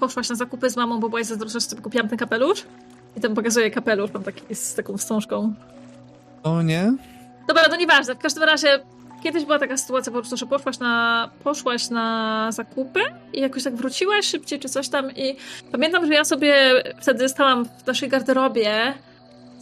poszłaś 0.00 0.28
na 0.28 0.34
zakupy 0.34 0.70
z 0.70 0.76
mamą, 0.76 1.00
bo 1.00 1.08
byłaś 1.08 1.26
zazdrosna, 1.26 1.60
że 1.60 1.66
sobie 1.66 1.82
kupiłam 1.82 2.08
ten 2.08 2.18
kapelusz? 2.18 2.62
I 3.16 3.20
tam 3.20 3.34
pokazuję 3.34 3.70
kapelusz, 3.70 4.10
mam 4.14 4.22
taki 4.22 4.54
z 4.54 4.74
taką 4.74 4.96
wstążką. 4.96 5.54
o 6.42 6.62
nie? 6.62 6.92
Dobra, 7.48 7.62
no 7.70 7.76
nieważne. 7.76 8.14
W 8.14 8.18
każdym 8.18 8.42
razie 8.42 8.80
kiedyś 9.22 9.44
była 9.44 9.58
taka 9.58 9.76
sytuacja 9.76 10.12
po 10.12 10.18
prostu, 10.18 10.36
że 10.36 10.46
poszłaś 10.46 10.78
na, 10.78 11.30
poszłaś 11.44 11.90
na 11.90 12.48
zakupy 12.52 13.00
i 13.32 13.40
jakoś 13.40 13.64
tak 13.64 13.76
wróciłaś 13.76 14.26
szybciej 14.26 14.58
czy 14.58 14.68
coś 14.68 14.88
tam 14.88 15.10
i 15.10 15.36
pamiętam, 15.72 16.06
że 16.06 16.14
ja 16.14 16.24
sobie 16.24 16.82
wtedy 17.00 17.28
stałam 17.28 17.64
w 17.64 17.86
naszej 17.86 18.08
garderobie 18.08 18.94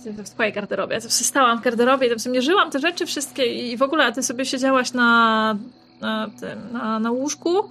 w 0.07 0.31
twojej 0.31 0.53
garderobie, 0.53 1.01
stałam 1.01 1.59
w 1.59 1.63
garderobie 1.63 2.09
tam 2.09 2.19
sobie 2.19 2.35
mierzyłam 2.35 2.71
te 2.71 2.79
rzeczy 2.79 3.07
wszystkie 3.07 3.45
i 3.45 3.77
w 3.77 3.83
ogóle 3.83 4.05
a 4.05 4.13
ty 4.13 4.23
sobie 4.23 4.45
siedziałaś 4.45 4.93
na, 4.93 5.57
na 6.01 6.31
tym, 6.41 6.73
na, 6.73 6.99
na 6.99 7.11
łóżku. 7.11 7.69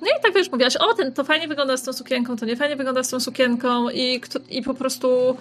No 0.00 0.08
i 0.18 0.22
tak 0.22 0.34
wiesz, 0.34 0.52
mówiłaś, 0.52 0.76
o, 0.76 0.94
ten 0.94 1.12
to 1.12 1.24
fajnie 1.24 1.48
wygląda 1.48 1.76
z 1.76 1.82
tą 1.82 1.92
sukienką, 1.92 2.36
to 2.36 2.46
nie 2.46 2.56
fajnie 2.56 2.76
wygląda 2.76 3.02
z 3.02 3.08
tą 3.08 3.20
sukienką 3.20 3.90
i, 3.90 4.20
i 4.50 4.62
po 4.62 4.74
prostu 4.74 5.36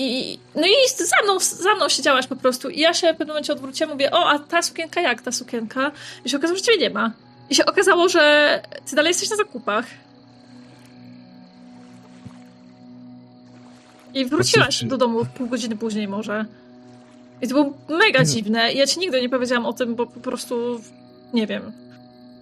i, 0.00 0.38
no 0.54 0.66
i 0.66 0.74
za 0.96 1.16
mną, 1.24 1.38
za 1.40 1.74
mną 1.74 1.88
siedziałaś 1.88 2.26
po 2.26 2.36
prostu. 2.36 2.68
I 2.68 2.80
ja 2.80 2.94
się 2.94 3.06
w 3.06 3.10
pewnym 3.10 3.28
momencie 3.28 3.52
odwróciłam, 3.52 3.92
mówię, 3.92 4.10
o, 4.10 4.28
a 4.30 4.38
ta 4.38 4.62
sukienka 4.62 5.00
jak 5.00 5.22
ta 5.22 5.32
sukienka? 5.32 5.90
I 6.24 6.30
się 6.30 6.36
okazało, 6.36 6.58
że 6.58 6.64
ciebie 6.64 6.78
nie 6.78 6.90
ma. 6.90 7.12
I 7.50 7.54
się 7.54 7.66
okazało, 7.66 8.08
że 8.08 8.62
ty 8.90 8.96
dalej 8.96 9.10
jesteś 9.10 9.30
na 9.30 9.36
zakupach. 9.36 9.84
I 14.14 14.24
wróciłaś 14.24 14.66
Znaczy- 14.74 14.86
do 14.86 14.96
domu 14.96 15.26
pół 15.34 15.46
godziny 15.46 15.76
później 15.76 16.08
może. 16.08 16.44
I 17.42 17.48
to 17.48 17.54
było 17.54 17.72
mega 17.88 18.24
dziwne. 18.24 18.72
I 18.72 18.78
ja 18.78 18.86
ci 18.86 19.00
nigdy 19.00 19.20
nie 19.22 19.28
powiedziałam 19.28 19.66
o 19.66 19.72
tym, 19.72 19.94
bo 19.94 20.06
po 20.06 20.20
prostu 20.20 20.80
nie 21.34 21.46
wiem. 21.46 21.72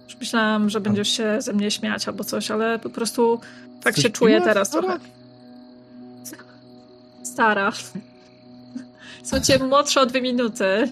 Już 0.05 0.15
myślałam, 0.19 0.69
że 0.69 0.79
będziesz 0.79 1.09
się 1.09 1.41
ze 1.41 1.53
mnie 1.53 1.71
śmiać 1.71 2.07
albo 2.07 2.23
coś, 2.23 2.51
ale 2.51 2.79
po 2.79 2.89
prostu 2.89 3.39
tak 3.83 3.95
Coś 3.95 4.03
się 4.03 4.09
czuję 4.09 4.41
teraz 4.41 4.69
trochę. 4.69 4.99
Stara. 7.37 7.71
Są 9.23 9.39
cię 9.39 9.59
młodsze 9.59 10.01
o 10.01 10.05
dwie 10.05 10.21
minuty. 10.21 10.91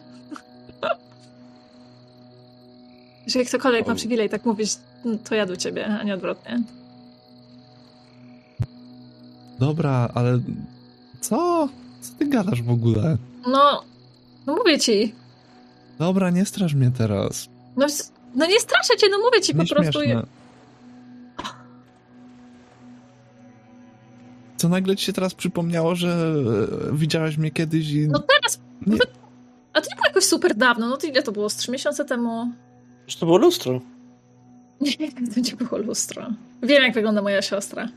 Jeżeli 3.25 3.45
ktokolwiek 3.45 3.87
ma 3.87 3.95
przywilej 3.95 4.29
tak 4.29 4.45
mówić, 4.45 4.77
to 5.29 5.35
ja 5.35 5.45
do 5.45 5.57
ciebie, 5.57 5.85
a 5.87 6.03
nie 6.03 6.13
odwrotnie. 6.13 6.61
Dobra, 9.59 10.09
ale... 10.13 10.39
Co? 11.21 11.69
Co 12.01 12.11
ty 12.19 12.27
gadasz 12.27 12.61
w 12.61 12.69
ogóle? 12.69 13.17
No, 13.47 13.83
no 14.47 14.55
mówię 14.55 14.79
ci. 14.79 15.15
Dobra, 15.99 16.29
nie 16.29 16.45
straż 16.45 16.73
mnie 16.73 16.91
teraz. 16.97 17.49
No, 17.77 17.85
no 18.35 18.45
nie 18.45 18.59
straszę 18.59 18.97
cię, 18.97 19.07
no 19.11 19.17
mówię 19.17 19.41
ci 19.41 19.55
po 19.55 19.65
prostu. 19.65 19.99
Nieśmieszne. 19.99 20.25
Co 24.65 24.69
nagle 24.69 24.95
ci 24.95 25.05
się 25.05 25.13
teraz 25.13 25.33
przypomniało, 25.33 25.95
że 25.95 26.07
e, 26.09 26.95
widziałaś 26.95 27.37
mnie 27.37 27.51
kiedyś 27.51 27.91
i... 27.91 28.07
No 28.07 28.19
teraz. 28.19 28.59
Nie. 28.87 28.97
A 29.73 29.81
to 29.81 29.89
nie 29.89 29.95
było 29.95 30.07
jakoś 30.07 30.23
super 30.23 30.55
dawno. 30.55 30.89
No 30.89 30.97
to 30.97 31.07
ile 31.07 31.23
to 31.23 31.31
było? 31.31 31.49
Z 31.49 31.55
trzy 31.55 31.71
miesiące 31.71 32.05
temu? 32.05 32.51
Już 33.05 33.15
to 33.15 33.25
było 33.25 33.37
lustro. 33.37 33.81
Nie, 34.81 35.11
to 35.33 35.39
nie 35.39 35.67
było 35.67 35.77
lustro. 35.77 36.27
Wiem, 36.63 36.83
jak 36.83 36.93
wygląda 36.93 37.21
moja 37.21 37.41
siostra. 37.41 37.89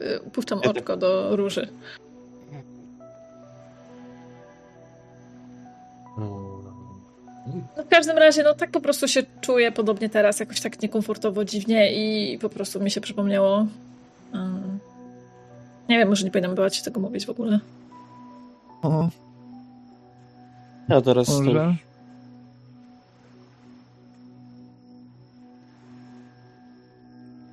Y, 0.00 0.20
Upuszczam 0.20 0.58
oczko 0.58 0.96
do 0.96 1.36
róży. 1.36 1.68
No 7.76 7.84
w 7.84 7.88
każdym 7.88 8.18
razie, 8.18 8.42
no 8.42 8.54
tak 8.54 8.70
po 8.70 8.80
prostu 8.80 9.08
się 9.08 9.22
czuję 9.40 9.72
podobnie 9.72 10.08
teraz, 10.08 10.40
jakoś 10.40 10.60
tak 10.60 10.82
niekomfortowo, 10.82 11.44
dziwnie 11.44 11.92
i 11.92 12.38
po 12.38 12.48
prostu 12.48 12.80
mi 12.80 12.90
się 12.90 13.00
przypomniało. 13.00 13.66
Um, 14.34 14.69
nie 15.90 15.98
wiem, 15.98 16.08
może 16.08 16.24
nie 16.24 16.30
powinnam 16.30 16.54
była 16.54 16.70
ci 16.70 16.82
tego 16.82 17.00
mówić 17.00 17.26
w 17.26 17.30
ogóle. 17.30 17.60
O, 18.82 19.08
Ja 20.88 21.00
teraz 21.00 21.28
może... 21.28 21.76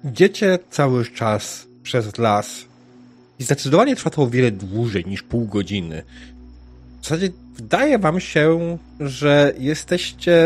Idziecie 0.04 0.60
cały 0.70 1.06
czas 1.06 1.68
przez 1.84 2.18
las 2.18 2.66
i 3.40 3.44
zdecydowanie 3.44 3.96
trwa 3.96 4.10
to 4.10 4.22
o 4.22 4.28
wiele 4.28 4.52
dłużej 4.52 5.06
niż 5.06 5.24
pół 5.24 5.46
godziny. 5.46 6.04
W 7.02 7.04
zasadzie 7.04 7.30
wydaje 7.56 8.00
wam 8.00 8.20
się, 8.20 8.78
że 9.00 9.54
jesteście 9.60 10.44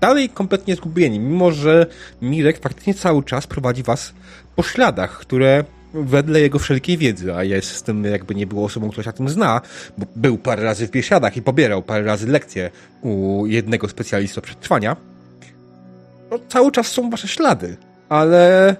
dalej 0.00 0.28
kompletnie 0.28 0.76
zgubieni, 0.76 1.20
mimo 1.20 1.52
że 1.52 1.86
Mirek 2.22 2.58
faktycznie 2.58 2.94
cały 2.94 3.24
czas 3.24 3.46
prowadzi 3.46 3.82
was 3.82 4.12
po 4.56 4.62
śladach, 4.62 5.18
które 5.18 5.64
wedle 6.04 6.40
jego 6.40 6.58
wszelkiej 6.58 6.98
wiedzy, 6.98 7.34
a 7.34 7.44
jest 7.44 7.68
z 7.68 7.82
tym 7.82 8.04
jakby 8.04 8.34
nie 8.34 8.46
było 8.46 8.64
osobą, 8.64 8.90
która 8.90 9.04
się 9.04 9.12
tym 9.12 9.28
zna, 9.28 9.60
bo 9.98 10.06
był 10.16 10.38
parę 10.38 10.62
razy 10.62 10.86
w 10.86 10.90
biesiadach 10.90 11.36
i 11.36 11.42
pobierał 11.42 11.82
parę 11.82 12.04
razy 12.04 12.26
lekcje 12.26 12.70
u 13.02 13.46
jednego 13.46 13.88
specjalisty 13.88 14.40
od 14.40 14.44
przetrwania, 14.44 14.96
no, 16.30 16.38
cały 16.48 16.72
czas 16.72 16.86
są 16.86 17.10
wasze 17.10 17.28
ślady, 17.28 17.76
ale 18.08 18.76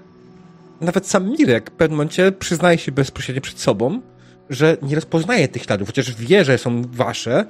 nawet 0.81 1.07
sam 1.07 1.29
Mirek 1.29 1.69
w 1.69 1.73
pewnym 1.73 1.97
momencie 1.97 2.31
przyznaje 2.31 2.77
się 2.77 2.91
bezpośrednio 2.91 3.41
przed 3.41 3.59
sobą, 3.59 4.01
że 4.49 4.77
nie 4.81 4.95
rozpoznaje 4.95 5.47
tych 5.47 5.63
śladów, 5.63 5.87
chociaż 5.87 6.15
wie, 6.15 6.45
że 6.45 6.57
są 6.57 6.81
wasze, 6.81 7.45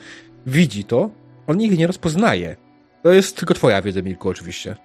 widzi 0.46 0.84
to, 0.84 1.10
on 1.48 1.62
ich 1.62 1.78
nie 1.78 1.88
rozpoznaje. 1.88 2.56
To 3.04 3.12
jest 3.12 3.38
tylko 3.38 3.54
twoja 3.54 3.82
wiedza, 3.82 4.02
Mirku, 4.02 4.30
oczywiście. 4.30 4.76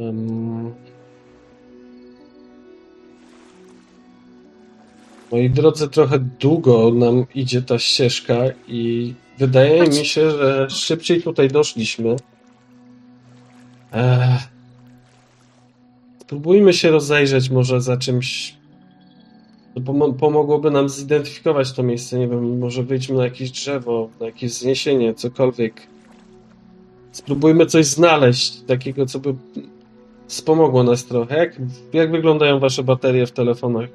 Em, 0.00 0.74
Moi 5.32 5.50
drodzy, 5.50 5.88
trochę 5.88 6.18
długo 6.18 6.90
nam 6.94 7.24
idzie 7.34 7.62
ta 7.62 7.78
ścieżka 7.78 8.34
i 8.68 9.14
wydaje 9.38 9.82
mi 9.88 10.04
się, 10.04 10.30
że 10.30 10.66
szybciej 10.70 11.22
tutaj 11.22 11.48
doszliśmy. 11.48 12.16
Spróbujmy 16.20 16.72
się 16.72 16.90
rozejrzeć 16.90 17.50
może 17.50 17.80
za 17.80 17.96
czymś. 17.96 18.54
To 19.74 19.80
pomo- 19.80 20.12
pomogłoby 20.14 20.70
nam 20.70 20.88
zidentyfikować 20.88 21.72
to 21.72 21.82
miejsce. 21.82 22.18
Nie 22.18 22.28
wiem, 22.28 22.58
może 22.58 22.82
wyjdźmy 22.82 23.16
na 23.16 23.24
jakieś 23.24 23.50
drzewo, 23.50 24.08
na 24.20 24.26
jakieś 24.26 24.52
zniesienie, 24.52 25.14
cokolwiek. 25.14 25.86
Spróbujmy 27.12 27.66
coś 27.66 27.86
znaleźć, 27.86 28.60
takiego, 28.60 29.06
co 29.06 29.18
by 29.18 29.34
Wspomogło 30.28 30.82
nas 30.82 31.04
trochę. 31.04 31.36
Jak, 31.38 31.56
jak 31.92 32.10
wyglądają 32.10 32.58
wasze 32.58 32.82
baterie 32.82 33.26
w 33.26 33.32
telefonach? 33.32 33.88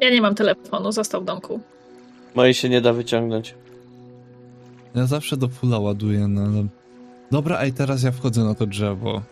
Ja 0.00 0.10
nie 0.10 0.22
mam 0.22 0.34
telefonu, 0.34 0.92
został 0.92 1.20
w 1.22 1.24
domku. 1.24 1.60
Moje 2.34 2.54
się 2.54 2.68
nie 2.68 2.80
da 2.80 2.92
wyciągnąć. 2.92 3.54
Ja 4.94 5.06
zawsze 5.06 5.36
do 5.36 5.48
fulla 5.48 5.78
ładuję, 5.78 6.28
no 6.28 6.40
ale... 6.42 6.66
Dobra, 7.30 7.58
ej, 7.60 7.72
teraz 7.72 8.02
ja 8.02 8.12
wchodzę 8.12 8.44
na 8.44 8.54
to 8.54 8.66
drzewo. 8.66 9.22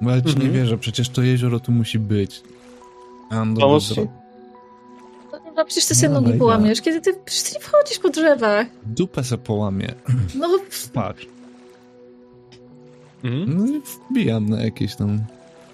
Bo 0.00 0.10
ja 0.10 0.20
ci 0.20 0.26
nie 0.26 0.32
Mhm. 0.32 0.52
wierzę, 0.52 0.78
przecież 0.78 1.08
to 1.08 1.22
jezioro 1.22 1.60
tu 1.60 1.72
musi 1.72 1.98
być. 1.98 2.42
Pomóc 3.30 3.58
dobry 3.58 3.80
ci? 3.80 3.86
wzrok. 3.86 4.08
No 5.56 5.64
przecież 5.64 5.86
ty 5.86 5.94
sobie 5.94 6.08
No, 6.08 6.14
nogi 6.14 6.26
dobra. 6.26 6.38
połamiesz, 6.38 6.80
kiedy 6.80 7.00
ty, 7.00 7.14
przecież 7.24 7.42
ty 7.42 7.54
nie 7.58 7.60
wchodzisz 7.64 7.98
po 7.98 8.08
drzewach. 8.08 8.66
Dupę 8.86 9.24
se 9.24 9.38
połamie. 9.38 9.94
No, 10.34 10.48
Patrz. 10.92 11.26
Mhm. 13.24 13.58
No 13.58 13.66
i 13.66 13.82
wbijam 14.10 14.48
na 14.48 14.62
jakieś 14.62 14.96
tam... 14.96 15.18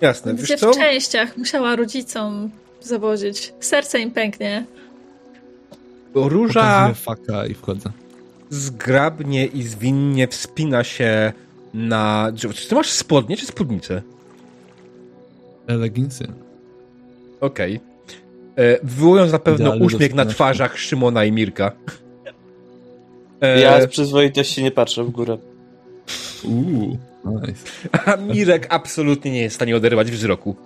Jasne, 0.01 0.35
gdzie 0.35 0.43
wiesz 0.47 0.57
w 0.57 0.61
co? 0.61 0.75
częściach 0.75 1.37
musiała 1.37 1.77
rodzicom 1.77 2.51
zawodzić. 2.81 3.53
Serce 3.61 4.01
im 4.01 4.11
pęknie. 4.11 4.65
Róża 6.15 6.95
faka 6.95 7.47
i 7.47 7.55
wchodzę. 7.55 7.91
zgrabnie 8.51 9.47
i 9.47 9.63
zwinnie 9.63 10.29
wspina 10.29 10.85
się 10.85 11.33
na 11.75 12.33
drzewo. 12.33 12.55
Czy 12.55 12.69
ty 12.69 12.75
masz 12.75 12.91
spodnie 12.91 13.37
czy 13.37 13.47
spódnicę? 13.47 14.03
Leginsy. 15.69 16.27
Okej. 17.41 17.81
E, 18.57 18.79
Wywołując 18.87 19.33
na 19.33 19.39
pewno 19.39 19.65
Idealny 19.67 19.85
uśmiech 19.85 20.15
na 20.15 20.25
twarzach 20.27 20.79
Szymona 20.79 21.25
i 21.25 21.33
Mirka. 21.33 21.73
E, 23.41 23.61
Ja 23.61 23.83
z 23.83 23.87
przyzwoitości 23.87 24.63
nie 24.63 24.71
patrzę 24.71 25.05
w 25.05 25.11
górę. 25.11 25.39
Uuu, 26.45 26.99
nice. 27.25 27.89
A 28.07 28.17
Mirek 28.17 28.67
absolutnie 28.71 29.31
nie 29.31 29.41
jest 29.43 29.55
w 29.55 29.57
stanie 29.57 29.77
oderwać 29.77 30.11
wzroku. 30.11 30.57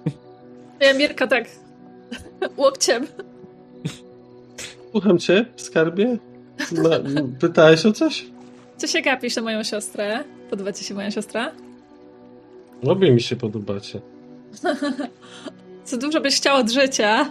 Ja 0.81 0.95
Mirka 0.95 1.27
tak 1.27 1.45
łokciem. 2.57 3.07
Słucham 4.91 5.19
cię, 5.19 5.47
skarbie? 5.57 6.19
Ma, 6.73 6.91
pytałeś 7.41 7.87
o 7.87 7.93
coś? 7.93 8.27
Co 8.77 8.87
się 8.87 9.01
gapisz 9.01 9.37
na 9.37 9.43
moją 9.43 9.63
siostrę? 9.63 10.25
Podoba 10.51 10.73
ci 10.73 10.85
się 10.85 10.95
moja 10.95 11.11
siostra? 11.11 11.53
Obie 12.87 13.13
mi 13.13 13.21
się 13.21 13.37
podobacie. 13.37 14.01
Co 15.85 15.97
dużo 15.97 16.21
byś 16.21 16.37
chciał 16.37 16.57
od 16.57 16.71
życia. 16.71 17.31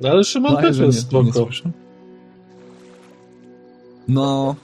No 0.00 0.08
ale 0.08 0.24
Szymon 0.24 0.56
też 0.56 0.78
jest 0.78 1.00
spoko. 1.00 1.48
No. 4.08 4.56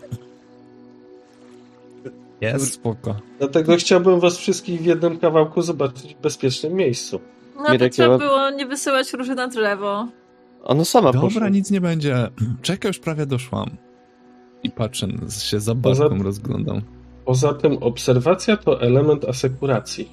Jest 2.41 2.73
spoko. 2.75 3.17
Dlatego 3.39 3.77
chciałbym 3.77 4.21
was 4.21 4.37
wszystkich 4.37 4.81
w 4.81 4.85
jednym 4.85 5.19
kawałku 5.19 5.63
zobaczyć 5.63 6.15
w 6.15 6.21
bezpiecznym 6.21 6.73
miejscu. 6.73 7.21
No 7.57 7.65
to 7.67 7.73
Mirek, 7.73 7.93
trzeba 7.93 8.13
ja- 8.13 8.19
było 8.19 8.51
nie 8.51 8.67
wysyłać 8.67 9.13
róży 9.13 9.35
na 9.35 9.49
drzewo. 9.49 10.09
Ona 10.63 10.85
sama 10.85 11.13
Dobra, 11.13 11.21
poszła. 11.29 11.49
nic 11.49 11.71
nie 11.71 11.81
będzie. 11.81 12.29
Czekaj, 12.63 12.89
już 12.89 12.99
prawie 12.99 13.27
doszłam. 13.27 13.71
I 14.63 14.71
patrzę, 14.71 15.07
się 15.41 15.61
za 15.61 15.75
barką 15.75 16.09
Poza- 16.09 16.23
rozglądam. 16.25 16.83
Poza 17.25 17.55
tym 17.55 17.79
obserwacja 17.81 18.57
to 18.57 18.81
element 18.83 19.25
asekuracji. 19.25 20.11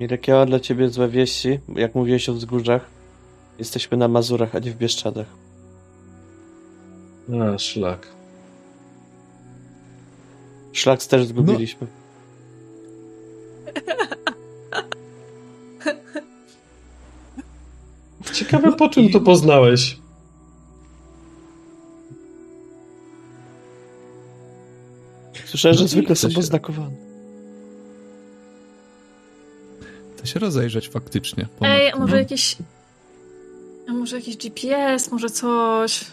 Mirek, 0.00 0.28
ja 0.28 0.34
mam 0.34 0.48
dla 0.48 0.60
ciebie 0.60 0.88
złe 0.88 1.08
wieści. 1.08 1.58
Jak 1.76 1.94
mówiłeś 1.94 2.28
o 2.28 2.34
wzgórzach, 2.34 2.86
jesteśmy 3.58 3.96
na 3.96 4.08
Mazurach, 4.08 4.54
a 4.54 4.58
nie 4.58 4.70
w 4.70 4.76
Bieszczadach. 4.76 5.26
A, 7.54 7.58
szlak. 7.58 8.06
Szlak 10.72 11.04
też 11.04 11.26
zgubiliśmy. 11.26 11.86
Ciekawe, 18.32 18.72
po 18.72 18.88
czym 18.88 19.10
to 19.10 19.20
poznałeś? 19.20 19.96
Słyszałem, 25.44 25.76
że 25.76 25.84
No 25.84 25.88
zwykle 25.88 26.08
to 26.08 26.20
są 26.20 26.28
się- 26.28 26.34
poznakowane. 26.34 26.96
Chcę 30.16 30.26
się 30.26 30.40
rozejrzeć 30.40 30.88
faktycznie. 30.88 31.46
Ej, 31.60 31.90
a 31.92 31.96
może 31.96 32.16
jakiś... 32.18 32.56
A 33.88 33.92
może 33.92 34.16
jakiś 34.16 34.36
GPS, 34.36 35.10
może 35.12 35.30
coś... 35.30 36.04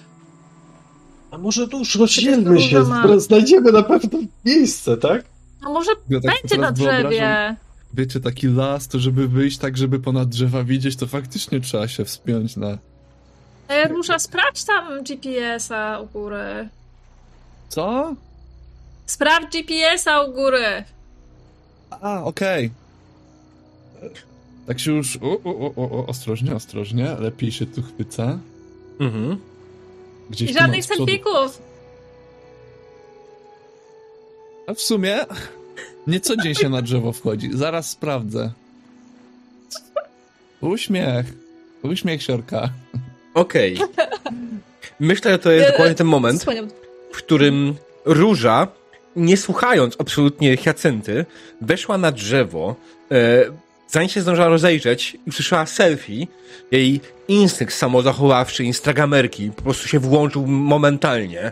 A 1.31 1.37
może 1.37 1.67
już 1.73 1.95
rozdzielmy 1.95 2.61
się, 2.61 2.79
ma. 2.79 3.19
znajdziemy 3.19 3.71
na 3.71 3.83
pewno 3.83 4.19
miejsce, 4.45 4.97
tak? 4.97 5.23
A 5.61 5.69
może 5.69 5.91
Ja 6.09 6.19
tak 6.21 6.33
będzie 6.41 6.57
na 6.57 6.71
drzewie. 6.71 7.55
Wiecie, 7.93 8.19
taki 8.19 8.47
las, 8.47 8.87
to 8.87 8.99
żeby 8.99 9.27
wyjść 9.27 9.57
tak, 9.57 9.77
żeby 9.77 9.99
ponad 9.99 10.29
drzewa 10.29 10.63
widzieć, 10.63 10.95
to 10.95 11.07
faktycznie 11.07 11.61
trzeba 11.61 11.87
się 11.87 12.05
wspiąć 12.05 12.57
na... 12.57 12.77
Ej, 13.69 13.87
Róża, 13.87 14.19
sprawdź 14.19 14.63
tam 14.63 15.03
GPS-a 15.03 15.99
u 15.99 16.07
góry. 16.07 16.69
Co? 17.69 18.15
Sprawdź 19.05 19.51
GPS-a 19.51 20.21
u 20.23 20.31
góry. 20.33 20.83
A, 21.89 22.23
okej. 22.23 22.71
Tak 24.67 24.79
się 24.79 24.91
już... 24.91 25.17
O, 25.17 25.39
o, 25.43 25.55
o, 25.55 25.73
o, 25.75 25.91
o, 25.91 26.07
ostrożnie, 26.07 26.55
ostrożnie. 26.55 27.15
Lepiej 27.19 27.51
się 27.51 27.65
tu 27.65 27.81
chwyca. 27.81 28.39
Mhm. 28.99 29.37
Gdzieś 30.29 30.49
I 30.49 30.53
żadnych 30.53 30.85
selfików. 30.85 31.61
A 34.67 34.73
w 34.73 34.81
sumie 34.81 35.17
nie 36.07 36.19
co 36.19 36.37
dzień 36.37 36.55
się 36.55 36.69
na 36.69 36.81
drzewo 36.81 37.11
wchodzi. 37.11 37.49
Zaraz 37.53 37.89
sprawdzę. 37.89 38.51
Uśmiech. 40.61 41.25
Uśmiech 41.83 42.23
siorka. 42.23 42.69
Okej. 43.33 43.77
Myślę, 44.99 45.31
że 45.31 45.39
to 45.39 45.51
jest 45.51 45.67
E, 45.67 45.71
dokładnie 45.71 45.95
ten 45.95 46.07
moment, 46.07 46.41
Słaniam. 46.41 46.67
w 47.11 47.17
którym 47.17 47.75
Róża, 48.05 48.67
nie 49.15 49.37
słuchając 49.37 49.95
absolutnie 49.99 50.57
Hiacynty, 50.57 51.25
weszła 51.61 51.97
na 51.97 52.11
drzewo, 52.11 52.75
e, 53.11 53.15
zanim 53.91 54.09
się 54.09 54.21
zdążyła 54.21 54.47
rozejrzeć 54.47 55.17
i 55.25 55.29
usłyszała 55.29 55.65
selfie, 55.65 56.27
jej 56.71 57.01
instynkt 57.27 57.73
samozachowawczy, 57.73 58.63
instagramerki 58.63 59.51
po 59.55 59.61
prostu 59.61 59.87
się 59.87 59.99
włączył 59.99 60.47
momentalnie. 60.47 61.51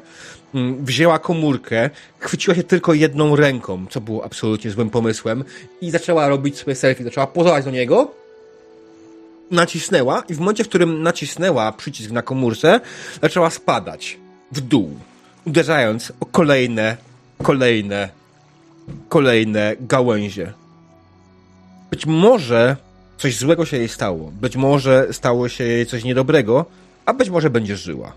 Mm, 0.55 0.85
Wzięła 0.85 1.19
komórkę, 1.19 1.89
chwyciła 2.19 2.55
się 2.55 2.63
tylko 2.63 2.93
jedną 2.93 3.35
ręką, 3.35 3.85
co 3.89 4.01
było 4.01 4.25
absolutnie 4.25 4.71
złym 4.71 4.89
pomysłem 4.89 5.43
i 5.81 5.91
zaczęła 5.91 6.27
robić 6.27 6.57
sobie 6.57 6.75
selfie, 6.75 7.03
zaczęła 7.03 7.27
pozować 7.27 7.65
do 7.65 7.71
niego, 7.71 8.11
nacisnęła 9.51 10.23
i 10.29 10.33
w 10.33 10.39
momencie, 10.39 10.63
w 10.63 10.69
którym 10.69 11.03
nacisnęła 11.03 11.71
przycisk 11.71 12.11
na 12.11 12.21
komórce, 12.21 12.79
zaczęła 13.21 13.49
spadać 13.49 14.17
w 14.51 14.61
dół, 14.61 14.99
uderzając 15.45 16.13
o 16.19 16.25
kolejne, 16.25 16.97
kolejne, 17.43 18.09
kolejne 19.09 19.75
gałęzie. 19.79 20.53
Być 21.91 22.05
może 22.05 22.75
coś 23.17 23.37
złego 23.37 23.65
się 23.65 23.77
jej 23.77 23.87
stało, 23.89 24.31
być 24.41 24.55
może 24.55 25.07
stało 25.11 25.49
się 25.49 25.63
jej 25.63 25.85
coś 25.85 26.03
niedobrego, 26.03 26.65
a 27.05 27.13
być 27.13 27.29
może 27.29 27.49
będzie 27.49 27.77
żyła. 27.77 28.13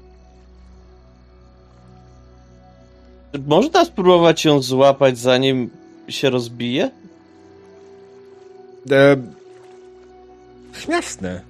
Można 3.46 3.84
spróbować 3.84 4.44
ją 4.44 4.62
złapać, 4.62 5.18
zanim 5.18 5.70
się 6.08 6.30
rozbije? 6.30 6.90
E, 8.90 9.16
jasne. 10.88 11.40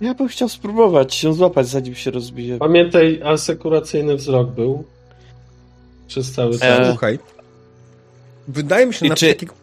Ja 0.00 0.14
bym 0.14 0.28
chciał 0.28 0.48
spróbować 0.48 1.24
ją 1.24 1.32
złapać, 1.32 1.68
zanim 1.68 1.94
się 1.94 2.10
rozbije. 2.10 2.58
Pamiętaj, 2.58 3.20
asekuracyjny 3.24 4.16
wzrok 4.16 4.50
był 4.50 4.84
przez 6.06 6.32
cały 6.32 6.52
czas. 6.58 6.80
E, 6.80 6.90
Słuchaj. 6.90 7.18
Wydaje 8.48 8.86
mi 8.86 8.94
się 8.94 9.08
na 9.08 9.14
czy- 9.14 9.28
takiego... 9.34 9.54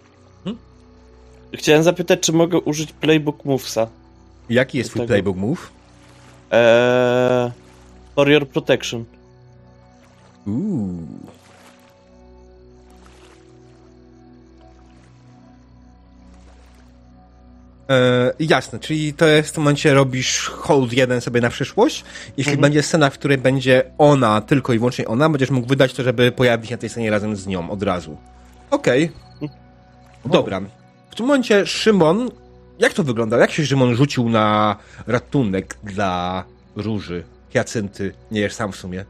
Chciałem 1.54 1.84
zapytać, 1.84 2.20
czy 2.20 2.34
mogę 2.34 2.60
użyć 2.60 2.94
Playbook 2.94 3.46
Movesa. 3.46 3.88
Jaki 4.50 4.78
jest 4.78 4.90
twój 4.90 5.08
playbook 5.08 5.38
move? 5.38 5.72
Eee, 6.52 7.52
your 8.18 8.48
protection. 8.48 9.06
Uuu. 10.48 11.08
E, 17.90 18.34
jasne, 18.40 18.80
czyli 18.80 19.14
to 19.14 19.28
jest 19.28 19.50
w 19.50 19.52
tym 19.54 19.64
momencie 19.64 19.94
robisz 19.94 20.46
hold 20.46 20.94
jeden 20.94 21.22
sobie 21.22 21.42
na 21.42 21.50
przyszłość. 21.50 22.04
Jeśli 22.38 22.52
Mhm. 22.54 22.62
będzie 22.62 22.84
scena, 22.84 23.10
w 23.10 23.14
której 23.14 23.38
będzie 23.38 23.84
ona, 23.98 24.42
tylko 24.42 24.74
i 24.74 24.78
wyłącznie 24.80 25.08
ona, 25.08 25.30
będziesz 25.30 25.50
mógł 25.50 25.68
wydać 25.68 25.94
to, 25.94 26.04
żeby 26.04 26.32
pojawić 26.32 26.70
się 26.70 26.76
na 26.76 26.80
tej 26.82 26.90
scenie 26.90 27.10
razem 27.12 27.36
z 27.36 27.48
nią 27.48 27.70
od 27.72 27.84
razu. 27.84 28.18
Okej. 28.72 29.12
Dobra. 30.26 30.62
W 31.10 31.16
tym 31.16 31.26
momencie 31.26 31.66
Szymon, 31.66 32.30
jak 32.80 32.94
to 32.94 33.04
wygląda? 33.04 33.38
Jak 33.38 33.52
się 33.52 33.66
Szymon 33.66 33.96
rzucił 33.96 34.30
na 34.30 34.76
ratunek 35.08 35.78
dla 35.84 36.44
Róży, 36.76 37.24
Hiacynty, 37.50 38.14
nie 38.32 38.42
wiesz 38.42 38.54
sam 38.54 38.72
w 38.72 38.76
sumie? 38.76 39.06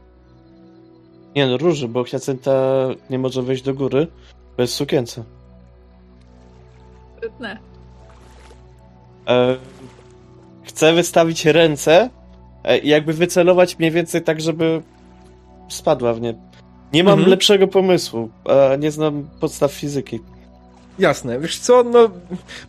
Nie 1.36 1.46
no, 1.46 1.56
róży, 1.56 1.88
bo 1.88 2.04
Hiacynta 2.04 2.52
nie 3.10 3.18
może 3.18 3.42
wejść 3.42 3.62
do 3.62 3.74
góry 3.74 4.06
bez 4.56 4.74
sukience. 4.74 5.24
Sprytne. 7.16 7.58
E, 9.28 9.56
chcę 10.64 10.92
wystawić 10.92 11.46
ręce 11.46 12.10
e, 12.64 12.78
i 12.78 12.88
jakby 12.88 13.12
wycelować 13.12 13.78
mniej 13.78 13.90
więcej 13.90 14.22
tak, 14.22 14.40
żeby 14.40 14.82
spadła 15.68 16.14
w 16.14 16.20
nie. 16.20 16.34
Nie 16.92 17.04
mam 17.04 17.12
Mhm. 17.12 17.30
lepszego 17.30 17.68
pomysłu, 17.68 18.30
a 18.72 18.76
nie 18.76 18.90
znam 18.90 19.28
podstaw 19.40 19.72
fizyki. 19.72 20.20
Jasne, 21.00 21.40
wiesz 21.40 21.58
co, 21.58 21.84
no 21.84 22.10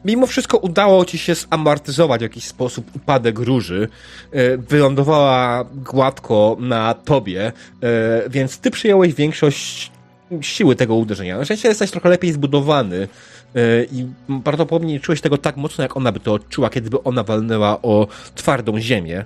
mimo 0.05 0.27
wszystko 0.27 0.57
udało 0.57 1.05
ci 1.05 1.17
się 1.17 1.35
zamortyzować 1.35 2.19
w 2.19 2.23
jakiś 2.23 2.43
sposób 2.43 2.95
upadek 2.95 3.39
róży. 3.39 3.87
E, 4.31 4.57
Wylądowała 4.57 5.65
gładko 5.75 6.57
na 6.59 6.93
tobie, 6.93 7.51
e, 7.83 8.29
więc 8.29 8.57
ty 8.57 8.71
przyjąłeś 8.71 9.13
większość 9.13 9.91
siły 10.41 10.75
tego 10.75 10.95
uderzenia. 10.95 11.37
Na 11.37 11.45
szczęście 11.45 11.67
jesteś 11.67 11.91
trochę 11.91 12.09
lepiej 12.09 12.33
zbudowany 12.33 13.07
e, 13.55 13.83
i 13.83 14.07
prawdopodobnie 14.43 14.93
nie 14.93 14.99
czułeś 14.99 15.21
tego 15.21 15.37
tak 15.37 15.57
mocno, 15.57 15.81
jak 15.81 15.97
ona 15.97 16.11
by 16.11 16.19
to 16.19 16.33
odczuła, 16.33 16.69
kiedy 16.69 16.89
by 16.89 17.03
ona 17.03 17.23
walnęła 17.23 17.81
o 17.81 18.07
twardą 18.35 18.79
ziemię. 18.79 19.25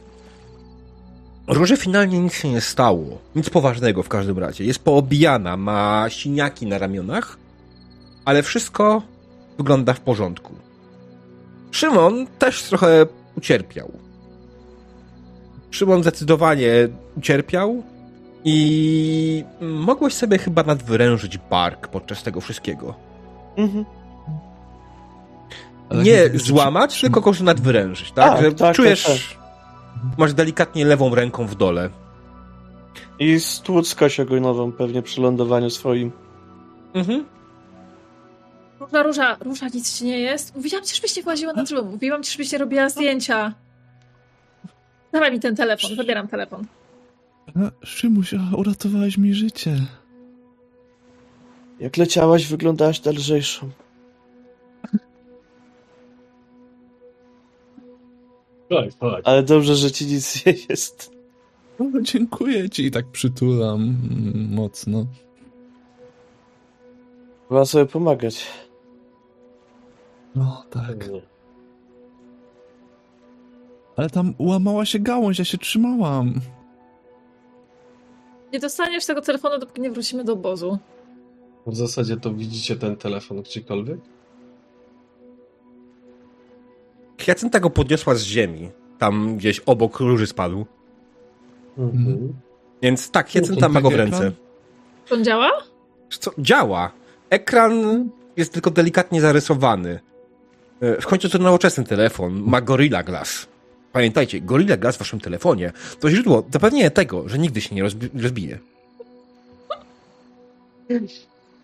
Róży 1.48 1.78
finalnie 1.78 2.20
nic 2.20 2.34
się 2.34 2.50
nie 2.50 2.62
stało. 2.62 3.18
Nic 3.36 3.50
poważnego 3.50 4.04
w 4.04 4.10
każdym 4.10 4.40
razie. 4.40 4.66
Jest 4.66 4.80
poobijana, 4.80 5.58
ma 5.58 6.06
siniaki 6.10 6.66
na 6.66 6.78
ramionach, 6.78 7.38
ale 8.26 8.44
wszystko 8.44 9.02
wygląda 9.58 9.94
w 9.94 10.00
porządku. 10.00 10.54
Szymon 11.72 12.28
też 12.40 12.64
trochę 12.64 13.06
ucierpiał. 13.38 13.92
Szymon 15.72 16.02
zdecydowanie 16.02 16.72
ucierpiał 17.18 17.84
i 18.44 19.44
mogłeś 19.62 20.14
sobie 20.14 20.38
chyba 20.38 20.64
nadwyrężyć 20.64 21.38
bark 21.38 21.88
podczas 21.88 22.24
tego 22.24 22.42
wszystkiego. 22.42 22.94
Mhm. 23.58 23.86
Ale 25.90 26.04
Nie 26.04 26.30
złamać, 26.34 27.02
tylko 27.02 27.22
go 27.22 27.32
nadwyrężyć, 27.44 28.12
tak? 28.12 28.34
Tak, 28.34 28.44
Że 28.44 28.52
tak, 28.52 28.76
czujesz, 28.76 29.04
tak, 29.04 29.46
masz 30.18 30.34
delikatnie 30.34 30.86
lewą 30.86 31.16
ręką 31.16 31.48
w 31.48 31.56
dole. 31.56 31.90
I 33.20 33.40
stłuc 33.40 33.96
kość 33.96 34.20
ogonową 34.20 34.72
pewnie 34.72 35.02
przy 35.02 35.22
lądowaniu 35.22 35.70
swoim. 35.70 36.12
Mhm. 36.94 37.26
Róża, 38.86 39.04
róża, 39.04 39.38
róża, 39.42 39.68
nic 39.74 39.98
ci 39.98 40.06
nie 40.06 40.20
jest. 40.20 40.56
Mówiłam 40.56 40.84
ci, 40.84 40.96
żebyś 40.96 41.16
nie 41.18 41.24
właziła 41.24 41.54
na 41.54 41.64
drzewo. 41.64 41.84
Mówiłam 41.84 42.24
ci, 42.24 42.32
żebyś 42.32 42.52
nie 42.52 42.58
robiła 42.58 42.90
zdjęcia. 42.90 43.54
Dawaj 45.12 45.32
mi 45.32 45.40
ten 45.40 45.56
telefon, 45.56 45.96
zabieram 45.96 46.28
telefon. 46.28 46.66
No, 47.56 47.72
Szymuś, 47.84 48.34
a 48.34 48.56
uratowałeś 48.56 49.18
mi 49.18 49.34
życie. 49.34 49.76
Jak 51.80 51.98
leciałaś, 51.98 52.48
wyglądałaś 52.48 53.04
na 53.04 53.12
lżejszą. 53.12 53.70
Ale 59.24 59.44
dobrze, 59.44 59.76
że 59.76 59.92
ci 59.92 60.06
nic 60.06 60.46
nie 60.46 60.54
jest. 60.70 61.12
O, 61.80 62.02
dziękuję 62.02 62.70
ci 62.70 62.86
i 62.86 62.92
tak 62.92 63.06
przytulam 63.12 63.82
mm, 63.82 64.54
mocno. 64.54 65.06
Trzeba 67.48 67.66
sobie 67.66 67.86
pomagać. 67.86 68.46
No, 70.36 70.64
tak. 70.70 70.98
Ale 73.98 74.10
tam 74.10 74.34
łamała 74.40 74.86
się 74.86 75.00
gałąź, 75.00 75.40
ja 75.40 75.46
się 75.46 75.58
trzymałam. 75.58 76.34
Nie 78.54 78.60
dostaniesz 78.60 79.06
tego 79.06 79.22
telefonu, 79.22 79.60
dopóki 79.60 79.82
nie 79.82 79.92
wrócimy 79.92 80.24
do 80.24 80.34
obozu. 80.34 80.78
W 81.68 81.76
zasadzie 81.76 82.18
to 82.18 82.34
widzicie 82.34 82.76
ten 82.76 82.96
telefon 82.96 83.42
gdziekolwiek? 83.42 84.00
Hiacynta 87.18 87.60
go 87.60 87.70
podniosła 87.70 88.16
z 88.16 88.24
ziemi. 88.24 88.70
Tam 88.98 89.38
gdzieś 89.38 89.60
obok 89.60 90.00
róży 90.00 90.28
spadł. 90.28 90.66
Mhm. 91.78 92.34
Więc 92.82 93.12
tak, 93.12 93.30
Hiacynta 93.30 93.62
to 93.68 93.70
ma 93.74 93.82
go 93.82 93.90
w 93.90 93.96
ręce. 93.96 94.32
on 95.12 95.24
działa? 95.24 95.50
Co, 96.10 96.32
działa. 96.38 96.92
Ekran 97.30 98.10
jest 98.38 98.54
tylko 98.54 98.72
delikatnie 98.72 99.22
zarysowany. 99.22 100.00
E, 100.82 101.02
W 101.02 101.06
końcu 101.08 101.30
to 101.30 101.38
nowoczesny 101.38 101.84
telefon. 101.84 102.34
Ma 102.46 102.62
Gorilla 102.62 103.04
Glass. 103.04 103.48
Pamiętajcie, 103.94 104.42
Gorilla 104.42 104.78
Glass 104.78 104.96
w 104.96 105.00
waszym 105.00 105.20
telefonie 105.20 105.72
to 106.00 106.10
źródło 106.10 106.44
zapewnienia 106.54 106.90
tego, 106.90 107.30
że 107.30 107.38
nigdy 107.40 107.62
się 107.62 107.76
nie 107.76 107.84
rozbi- 107.84 108.22
rozbije. 108.22 108.60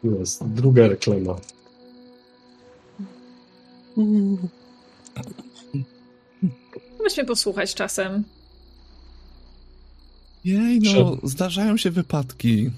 Jest, 0.04 0.44
druga 0.48 0.88
reklama. 0.88 1.36
Weź 7.04 7.18
mnie 7.18 7.26
posłuchać 7.26 7.74
czasem. 7.76 8.24
Jej, 10.46 10.80
no, 10.80 11.18
zdarzają 11.24 11.78
się 11.78 11.92
wypadki. 11.92 12.70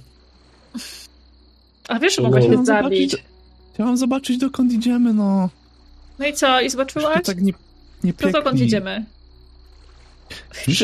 A 1.87 1.99
wiesz, 1.99 2.15
że 2.15 2.21
mogłaś 2.21 2.47
mnie 2.47 2.65
zabić. 2.65 3.11
zobaczyć, 3.11 3.25
chciałam 3.73 3.97
zobaczyć, 3.97 4.37
dokąd 4.37 4.73
idziemy, 4.73 5.13
no. 5.13 5.49
No 6.19 6.27
i 6.27 6.33
co? 6.33 6.61
I 6.61 6.69
zobaczyłaś? 6.69 7.15
to 7.15 7.21
tak 7.21 7.41
nie, 7.41 7.53
nie 8.03 8.13
To 8.13 8.19
pięknie. 8.19 8.31
dokąd 8.41 8.61
idziemy? 8.61 9.05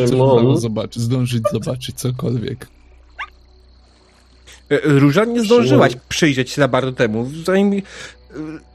Udało 0.06 0.58
zobaczyć, 0.58 1.02
zdążyć 1.04 1.44
zobaczyć 1.52 1.96
cokolwiek. 1.96 2.68
E, 4.70 4.80
Róża 4.84 5.26
nie 5.26 5.42
zdążyłaś 5.44 5.92
Szymon. 5.92 6.06
przyjrzeć 6.10 6.50
się 6.50 6.62
za 6.62 6.68
bardzo 6.68 6.92
temu. 6.92 7.30
Zanim, 7.46 7.74
e, 7.74 7.82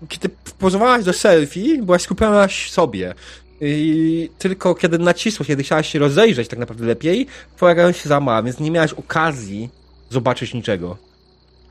kiedy 0.09 0.29
pozowałaś 0.59 1.05
do 1.05 1.13
selfie, 1.13 1.83
byłaś 1.83 2.03
skupiona 2.03 2.49
sobie. 2.71 3.15
I 3.61 4.31
tylko 4.39 4.75
kiedy 4.75 4.99
nacisłaś, 4.99 5.47
kiedy 5.47 5.63
chciałaś 5.63 5.93
się 5.93 5.99
rozejrzeć 5.99 6.49
tak 6.49 6.59
naprawdę 6.59 6.85
lepiej, 6.87 7.27
pojawiają 7.59 7.93
się 7.93 8.09
za 8.09 8.21
mała, 8.21 8.43
więc 8.43 8.61
nie 8.61 8.71
miałaś 8.71 8.93
okazji 8.93 9.69
zobaczyć 10.11 10.55
niczego. 10.55 10.97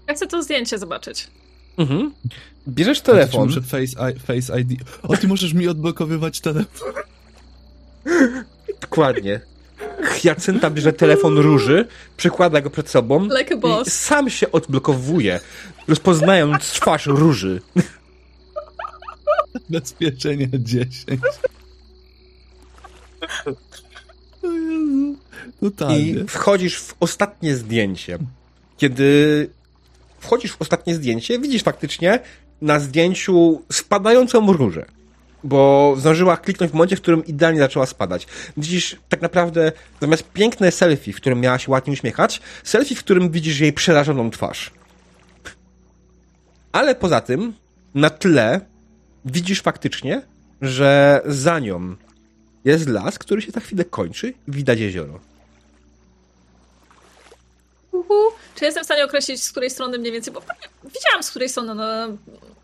Ja 0.07 0.13
chcę 0.13 0.27
to 0.27 0.43
zdjęcie 0.43 0.77
zobaczyć. 0.77 1.27
Mhm. 1.77 2.11
Bierzesz 2.67 3.01
telefon. 3.01 3.47
Muszę 3.47 3.61
face, 3.61 4.11
I, 4.11 4.19
face 4.19 4.59
ID. 4.61 4.81
O, 5.03 5.17
ty 5.17 5.27
możesz 5.27 5.53
mi 5.53 5.67
odblokowywać 5.67 6.39
telefon. 6.41 6.93
Dokładnie. 8.81 9.41
Hiacynta 10.13 10.69
bierze 10.69 10.93
telefon 10.93 11.37
róży, 11.37 11.87
przykłada 12.17 12.61
go 12.61 12.69
przed 12.69 12.89
sobą 12.89 13.23
Like 13.37 13.53
a 13.53 13.57
i 13.57 13.59
boss. 13.61 13.93
sam 13.93 14.29
się 14.29 14.51
odblokowuje, 14.51 15.39
rozpoznając 15.87 16.63
twarz 16.63 17.05
róży. 17.05 17.61
Zabezpieczenia 19.69 20.47
10. 20.53 20.97
O 24.43 24.49
Jezu. 24.49 25.17
I 25.61 25.65
Totalnie. 25.65 26.25
wchodzisz 26.27 26.77
w 26.79 26.95
ostatnie 26.99 27.55
zdjęcie. 27.55 28.17
Kiedy 28.77 29.49
wchodzisz 30.23 30.51
w 30.51 30.61
ostatnie 30.61 30.95
zdjęcie, 30.95 31.39
widzisz 31.39 31.63
faktycznie 31.63 32.19
na 32.61 32.79
zdjęciu 32.79 33.61
spadającą 33.71 34.53
różę. 34.53 34.85
Bo 35.43 35.95
zdążyła 35.97 36.37
kliknąć 36.37 36.71
w 36.71 36.75
momencie, 36.75 36.95
w 36.95 37.01
którym 37.01 37.25
idealnie 37.25 37.59
zaczęła 37.59 37.85
spadać. 37.85 38.27
Widzisz 38.57 38.95
tak 39.09 39.21
naprawdę 39.21 39.71
zamiast 40.01 40.23
piękne 40.33 40.71
selfie, 40.71 41.13
w 41.13 41.15
którym 41.15 41.39
miała 41.41 41.59
się 41.59 41.71
ładnie 41.71 41.93
uśmiechać, 41.93 42.41
selfie, 42.63 42.95
w 42.95 42.99
którym 42.99 43.31
widzisz 43.31 43.59
jej 43.59 43.73
przerażoną 43.73 44.31
twarz. 44.31 44.71
Ale 46.71 46.95
poza 46.95 47.21
tym, 47.21 47.53
na 47.95 48.09
tle 48.09 48.61
widzisz 49.25 49.61
faktycznie, 49.61 50.21
że 50.61 51.21
za 51.25 51.59
nią 51.59 51.95
jest 52.65 52.87
las, 52.87 53.19
który 53.19 53.41
się 53.41 53.51
za 53.51 53.59
chwilę 53.59 53.85
kończy 53.85 54.33
i 54.47 54.51
widać 54.51 54.79
jezioro. 54.79 55.19
Uhu. 58.05 58.35
Czy 58.55 58.65
jestem 58.65 58.83
w 58.83 58.85
stanie 58.85 59.05
określić, 59.05 59.43
z 59.43 59.51
której 59.51 59.69
strony 59.69 59.97
mniej 59.97 60.11
więcej, 60.11 60.33
bo 60.33 60.41
pewnie 60.41 60.67
widziałam, 60.83 61.23
z 61.23 61.29
której 61.29 61.49
strony 61.49 61.71
ona 61.71 62.07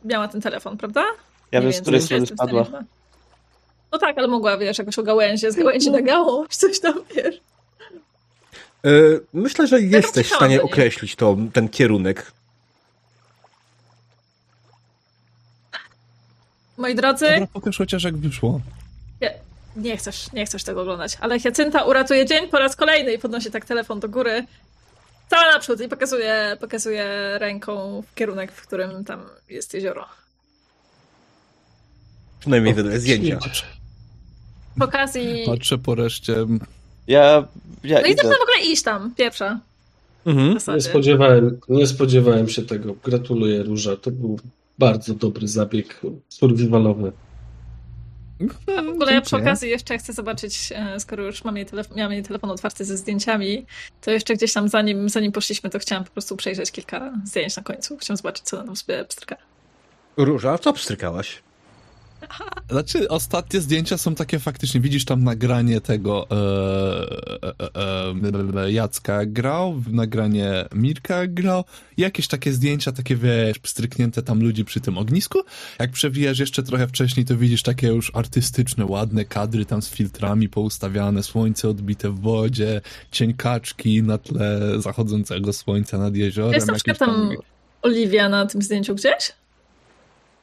miała 0.06 0.28
ten 0.28 0.42
telefon, 0.42 0.78
prawda? 0.78 1.06
Ja 1.52 1.62
wiem, 1.62 1.74
z 1.74 1.82
której 1.82 2.02
strony 2.02 2.26
stanie 2.26 2.38
spadła. 2.38 2.84
No 3.92 3.98
tak, 3.98 4.18
ale 4.18 4.28
mogła, 4.28 4.58
wiesz, 4.58 4.78
jakoś 4.78 5.00
o 5.00 5.04
gałęzie, 5.04 5.52
z 5.52 5.56
gałęzi 5.56 5.92
na 5.92 6.02
gałąź, 6.02 6.56
coś 6.66 6.80
tam, 6.80 6.94
wiesz. 7.16 7.42
Yy, 8.84 9.26
myślę, 9.34 9.68
że 9.68 9.82
jesteś 9.82 10.28
w 10.28 10.36
stanie 10.36 10.62
określić 10.62 11.16
to, 11.16 11.38
ten 11.54 11.70
kierunek. 11.70 12.32
Moi 16.78 16.96
drodzy, 16.96 17.26
Dobra, 17.26 17.48
pokaż 17.54 17.78
chociaż 17.78 18.04
jak 18.04 18.18
wyszło. 18.18 18.62
nie, 19.22 19.34
nie 19.76 19.98
chcesz, 19.98 20.32
nie 20.34 20.46
chcesz 20.46 20.64
tego 20.64 20.82
oglądać, 20.82 21.18
ale 21.22 21.40
Hiacynta 21.40 21.84
uratuje 21.84 22.26
dzień 22.26 22.48
po 22.48 22.60
raz 22.60 22.76
kolejny 22.76 23.14
i 23.14 23.20
podnosi 23.20 23.52
tak 23.52 23.66
telefon 23.66 24.00
do 24.00 24.10
góry. 24.10 24.46
Cała 25.30 25.52
naprzód 25.52 25.82
i 25.82 25.88
pokazuje, 25.88 26.58
pokazuje 26.60 27.06
ręką 27.40 28.02
w 28.02 28.16
kierunek, 28.16 28.52
w 28.52 28.68
którym 28.68 29.06
tam 29.06 29.22
jest 29.50 29.74
jezioro. 29.74 30.06
Przynajmniej 32.40 32.74
wedle 32.74 33.00
zdjęcia. 33.00 33.38
Patrzę, 33.38 33.66
W 34.78 34.82
okazji... 34.82 35.44
patrzę 35.46 35.78
po 35.78 35.96
reszcie. 35.96 36.36
Ja, 37.08 37.48
ja 37.84 38.02
No 38.02 38.08
i 38.08 38.16
zaczyna 38.16 38.36
w 38.36 38.42
ogóle 38.42 38.72
iść 38.72 38.84
tam, 38.84 39.16
pierwsza. 39.16 39.60
Mhm. 40.26 40.58
Nie 40.76 40.82
spodziewałem, 40.82 41.60
nie 41.70 41.88
spodziewałem 41.88 42.50
się 42.50 42.62
tego. 42.62 42.96
Gratuluję, 43.04 43.64
Róża. 43.64 43.98
To 43.98 44.12
był 44.12 44.40
bardzo 44.80 45.14
dobry 45.14 45.48
zabieg 45.48 46.02
survivalowy. 46.30 47.12
W 48.86 48.90
ogóle 48.90 49.14
ja 49.14 49.22
przy 49.22 49.36
okazji 49.36 49.70
jeszcze 49.70 49.98
chcę 49.98 50.14
zobaczyć, 50.14 50.74
e, 50.76 51.00
skoro 51.00 51.24
już 51.24 51.44
mam 51.44 51.58
jej, 51.58 51.66
telefon, 51.66 51.98
miałam 51.98 52.14
jej 52.14 52.24
telefon 52.24 52.52
otwarty 52.52 52.86
ze 52.86 52.98
zdjęciami, 52.98 53.66
to 54.02 54.12
jeszcze 54.12 54.34
gdzieś 54.34 54.54
tam 54.54 54.70
zanim, 54.70 55.10
zanim 55.10 55.32
poszliśmy, 55.32 55.70
to 55.70 55.80
chciałam 55.80 56.04
po 56.04 56.12
prostu 56.12 56.36
przejrzeć 56.36 56.72
kilka 56.72 57.14
zdjęć 57.26 57.58
na 57.58 57.64
końcu. 57.64 57.98
Chciałam 57.98 58.18
zobaczyć, 58.18 58.46
co 58.46 58.58
na 58.58 58.64
tym 58.64 58.76
sobie 58.76 59.06
pstryka. 59.06 59.36
Róża, 60.18 60.58
co 60.58 60.74
pstrykałaś? 60.74 61.42
Znaczy, 62.70 63.10
ostatnie 63.10 63.62
zdjęcia 63.62 63.98
są 63.98 64.16
takie 64.16 64.40
faktycznie, 64.40 64.82
widzisz 64.82 65.06
tam 65.06 65.24
nagranie 65.24 65.82
tego 65.82 66.28
e, 66.32 66.36
e, 67.76 68.64
e, 68.64 68.72
Jacka 68.72 69.26
grał, 69.26 69.84
nagranie 69.92 70.66
Mirka 70.76 71.28
grał, 71.28 71.64
jakieś 71.98 72.28
takie 72.28 72.54
zdjęcia, 72.54 72.92
takie 72.92 73.16
wiesz, 73.16 73.60
pstryknięte 73.60 74.24
tam 74.24 74.42
ludzi 74.42 74.66
przy 74.66 74.80
tym 74.80 74.98
ognisku. 74.98 75.40
Jak 75.80 75.92
przewijasz 75.92 76.40
jeszcze 76.40 76.64
trochę 76.64 76.88
wcześniej, 76.88 77.26
to 77.26 77.38
widzisz 77.38 77.64
takie 77.64 77.88
już 77.88 78.12
artystyczne, 78.16 78.86
ładne 78.86 79.26
kadry 79.26 79.66
tam 79.66 79.82
z 79.82 79.90
filtrami 79.90 80.50
poustawiane, 80.50 81.24
słońce 81.24 81.70
odbite 81.70 82.10
w 82.10 82.20
wodzie, 82.20 82.82
cień 83.12 83.34
kaczki 83.34 84.04
na 84.04 84.18
tle 84.18 84.60
zachodzącego 84.78 85.54
słońca 85.54 85.98
nad 85.98 86.16
jeziorem. 86.16 86.54
Jest 86.54 86.68
na 86.68 86.74
przykład 86.74 87.02
jakieś 87.02 87.16
tam 87.16 87.36
Oliwia 87.82 88.30
na 88.30 88.46
tym 88.46 88.62
zdjęciu 88.62 88.96
gdzieś? 88.96 89.34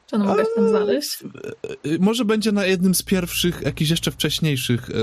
Czy 0.07 0.15
ona 0.15 0.25
mogę 0.25 0.43
tam 0.55 0.69
znaleźć? 0.69 1.23
Y, 1.85 1.99
Może 1.99 2.25
będzie 2.25 2.51
na 2.51 2.65
jednym 2.65 2.95
z 2.95 3.03
pierwszych, 3.03 3.61
jakichś 3.65 3.91
jeszcze 3.91 4.11
wcześniejszych, 4.11 4.89
e, 4.89 4.93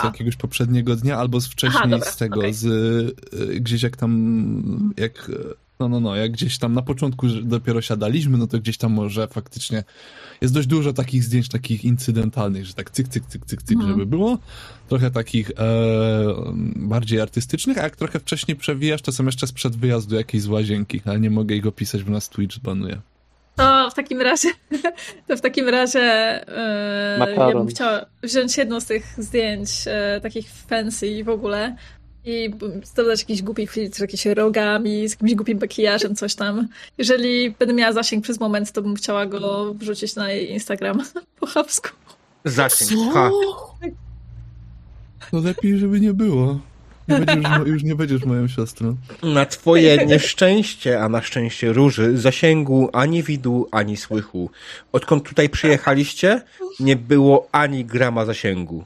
z 0.00 0.04
jakiegoś 0.04 0.36
poprzedniego 0.36 0.96
dnia, 0.96 1.16
albo 1.18 1.40
z 1.40 1.46
wcześniej 1.46 1.80
Aha, 1.80 1.88
dobra, 1.88 2.10
z 2.10 2.16
tego, 2.16 2.40
okej. 2.40 2.54
z 2.54 2.66
e, 2.66 3.46
gdzieś 3.60 3.82
jak 3.82 3.96
tam, 3.96 4.92
jak, 4.96 5.30
e, 5.30 5.54
no, 5.80 5.88
no, 5.88 6.00
no, 6.00 6.16
jak 6.16 6.32
gdzieś 6.32 6.58
tam 6.58 6.74
na 6.74 6.82
początku 6.82 7.26
dopiero 7.28 7.82
siadaliśmy, 7.82 8.38
no 8.38 8.46
to 8.46 8.58
gdzieś 8.58 8.78
tam 8.78 8.92
może 8.92 9.28
faktycznie 9.28 9.84
jest 10.40 10.54
dość 10.54 10.68
dużo 10.68 10.92
takich 10.92 11.24
zdjęć, 11.24 11.48
takich 11.48 11.84
incydentalnych, 11.84 12.66
że 12.66 12.74
tak 12.74 12.90
cyk, 12.90 13.08
cyk, 13.08 13.26
cyk, 13.26 13.46
cyk, 13.46 13.62
cyk, 13.62 13.76
Mhm. 13.76 13.90
żeby 13.92 14.06
było. 14.06 14.38
Trochę 14.88 15.10
takich 15.10 15.50
e, 15.50 15.54
bardziej 16.76 17.20
artystycznych, 17.20 17.78
a 17.78 17.82
jak 17.82 17.96
trochę 17.96 18.20
wcześniej 18.20 18.56
przewijasz, 18.56 19.02
to 19.02 19.12
są 19.12 19.26
jeszcze 19.26 19.46
sprzed 19.46 19.76
wyjazdu 19.76 20.16
jakiejś 20.16 20.42
z 20.42 20.46
łazienki, 20.48 21.00
ale 21.04 21.20
nie 21.20 21.30
mogę 21.30 21.54
ich 21.54 21.66
opisać, 21.66 22.04
bo 22.04 22.10
nas 22.12 22.28
Twitch 22.28 22.58
banuje. 22.58 23.00
To 23.58 23.90
w 23.90 23.94
takim 23.94 24.20
razie, 24.20 24.48
to 25.28 25.36
w 25.36 25.40
takim 25.40 25.68
razie 25.68 26.00
e, 26.00 27.34
ja 27.36 27.52
bym 27.52 27.66
chciała 27.66 28.06
wziąć 28.22 28.56
jedno 28.56 28.80
z 28.80 28.86
tych 28.86 29.14
zdjęć, 29.18 29.70
e, 29.86 30.20
takich 30.20 30.50
fancy 30.50 31.24
w 31.24 31.28
ogóle 31.28 31.76
i 32.24 32.50
dodać 32.96 33.20
jakiś 33.20 33.42
głupi 33.42 33.66
filtr, 33.66 34.00
jakieś 34.00 34.26
rogami, 34.26 35.08
z 35.08 35.12
jakimś 35.12 35.34
głupim 35.34 35.58
makijażem, 35.60 36.16
coś 36.16 36.34
tam. 36.34 36.68
Jeżeli 36.98 37.50
będę 37.50 37.74
miała 37.74 37.92
zasięg 37.92 38.24
przez 38.24 38.40
moment, 38.40 38.72
to 38.72 38.82
bym 38.82 38.94
chciała 38.94 39.26
go 39.26 39.74
wrzucić 39.74 40.16
na 40.16 40.32
jej 40.32 40.52
Instagram 40.52 41.02
po 41.40 41.46
chamsku. 41.46 41.88
Zasięg. 42.44 43.14
Ha. 43.14 43.30
No 45.32 45.40
lepiej, 45.40 45.78
żeby 45.78 46.00
nie 46.00 46.12
było. 46.14 46.60
Nie 47.08 47.20
będziesz, 47.20 47.66
już 47.66 47.82
nie 47.82 47.94
będziesz 47.94 48.24
moją 48.24 48.48
siostrą. 48.48 48.96
Na 49.22 49.46
twoje 49.46 50.06
nieszczęście, 50.06 51.00
a 51.00 51.08
na 51.08 51.22
szczęście 51.22 51.72
Róży, 51.72 52.18
zasięgu 52.18 52.90
ani 52.92 53.22
widu, 53.22 53.68
ani 53.70 53.96
słychu. 53.96 54.50
Odkąd 54.92 55.24
tutaj 55.24 55.48
przyjechaliście, 55.48 56.42
nie 56.80 56.96
było 56.96 57.48
ani 57.52 57.84
grama 57.84 58.24
zasięgu. 58.24 58.84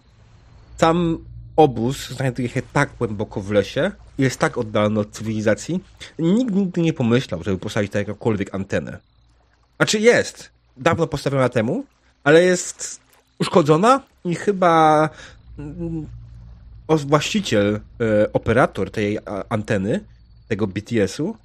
Sam 0.76 1.18
obóz 1.56 2.08
znajduje 2.10 2.48
się 2.48 2.62
tak 2.72 2.90
głęboko 2.98 3.40
w 3.40 3.50
lesie, 3.50 3.90
jest 4.18 4.38
tak 4.38 4.58
oddalony 4.58 5.00
od 5.00 5.10
cywilizacji, 5.10 5.80
nikt 6.18 6.54
nigdy 6.54 6.80
nie 6.80 6.92
pomyślał, 6.92 7.42
żeby 7.42 7.58
postawić 7.58 7.92
tam 7.92 8.00
jakąkolwiek 8.00 8.54
antenę. 8.54 8.98
Znaczy 9.76 9.98
jest, 9.98 10.50
dawno 10.76 11.06
postawiona 11.06 11.48
temu, 11.48 11.84
ale 12.24 12.42
jest 12.42 13.00
uszkodzona 13.38 14.00
i 14.24 14.34
chyba 14.34 15.08
mm, 15.58 16.06
właściciel, 16.88 17.80
e, 18.00 18.32
operator 18.32 18.90
tej 18.90 19.18
anteny, 19.48 20.00
tego 20.48 20.66
BTS-u, 20.66 21.36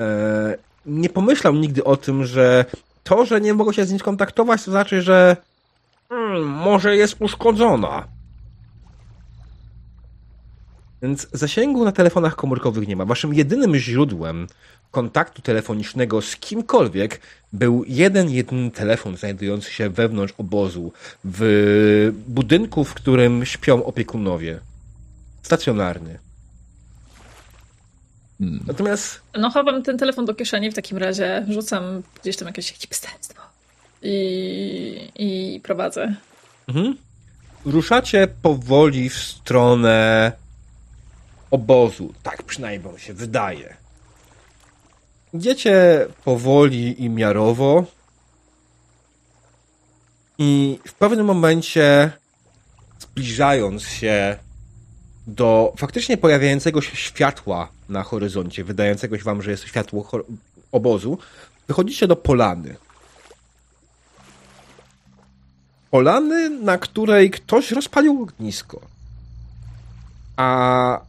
e, 0.00 0.58
nie 0.86 1.08
pomyślał 1.08 1.54
nigdy 1.54 1.84
o 1.84 1.96
tym, 1.96 2.24
że 2.24 2.64
to, 3.04 3.26
że 3.26 3.40
nie 3.40 3.54
mogą 3.54 3.72
się 3.72 3.84
z 3.84 3.90
nim 3.90 3.98
skontaktować, 3.98 4.64
to 4.64 4.70
znaczy, 4.70 5.02
że 5.02 5.36
mm, 6.10 6.42
może 6.42 6.96
jest 6.96 7.16
uszkodzona. 7.20 8.08
Więc 11.02 11.28
zasięgu 11.32 11.84
na 11.84 11.92
telefonach 11.92 12.36
komórkowych 12.36 12.88
nie 12.88 12.96
ma. 12.96 13.04
Waszym 13.04 13.34
jedynym 13.34 13.76
źródłem 13.76 14.46
kontaktu 14.94 15.42
telefonicznego 15.42 16.22
z 16.22 16.36
kimkolwiek 16.36 17.20
był 17.52 17.84
jeden, 17.86 18.30
jedyny 18.30 18.70
telefon 18.70 19.16
znajdujący 19.16 19.72
się 19.72 19.90
wewnątrz 19.90 20.34
obozu, 20.38 20.92
w 21.24 22.12
budynku, 22.28 22.84
w 22.84 22.94
którym 22.94 23.44
śpią 23.46 23.84
opiekunowie. 23.84 24.60
Stacjonarny. 25.42 26.18
Hmm. 28.38 28.64
Natomiast 28.66 29.20
No 29.38 29.50
chowam 29.50 29.82
ten 29.82 29.98
telefon 29.98 30.24
do 30.24 30.34
kieszeni 30.34 30.70
w 30.70 30.74
takim 30.74 30.98
razie, 30.98 31.46
rzucam 31.48 32.02
gdzieś 32.22 32.36
tam 32.36 32.46
jakieś 32.48 32.72
hipsterstwo 32.72 33.42
i, 34.02 35.10
i 35.14 35.60
prowadzę. 35.60 36.14
Mhm. 36.68 36.96
Ruszacie 37.64 38.28
powoli 38.42 39.08
w 39.08 39.18
stronę 39.18 40.32
obozu. 41.50 42.14
Tak 42.22 42.42
przynajmniej 42.42 42.98
się 42.98 43.14
wydaje. 43.14 43.83
Idziecie 45.34 46.06
powoli 46.24 47.04
i 47.04 47.10
miarowo. 47.10 47.84
I 50.38 50.78
w 50.86 50.94
pewnym 50.94 51.26
momencie, 51.26 52.12
zbliżając 52.98 53.82
się 53.82 54.38
do 55.26 55.72
faktycznie 55.76 56.16
pojawiającego 56.16 56.80
się 56.80 56.96
światła 56.96 57.68
na 57.88 58.02
horyzoncie, 58.02 58.64
wydającego 58.64 59.18
się 59.18 59.24
wam, 59.24 59.42
że 59.42 59.50
jest 59.50 59.64
światło 59.64 60.24
obozu, 60.72 61.18
wychodzicie 61.68 62.06
do 62.06 62.16
polany. 62.16 62.76
polany, 65.94 66.50
na 66.50 66.78
której 66.78 67.30
ktoś 67.30 67.70
rozpalił 67.70 68.22
ognisko. 68.22 68.80
A 70.36 71.00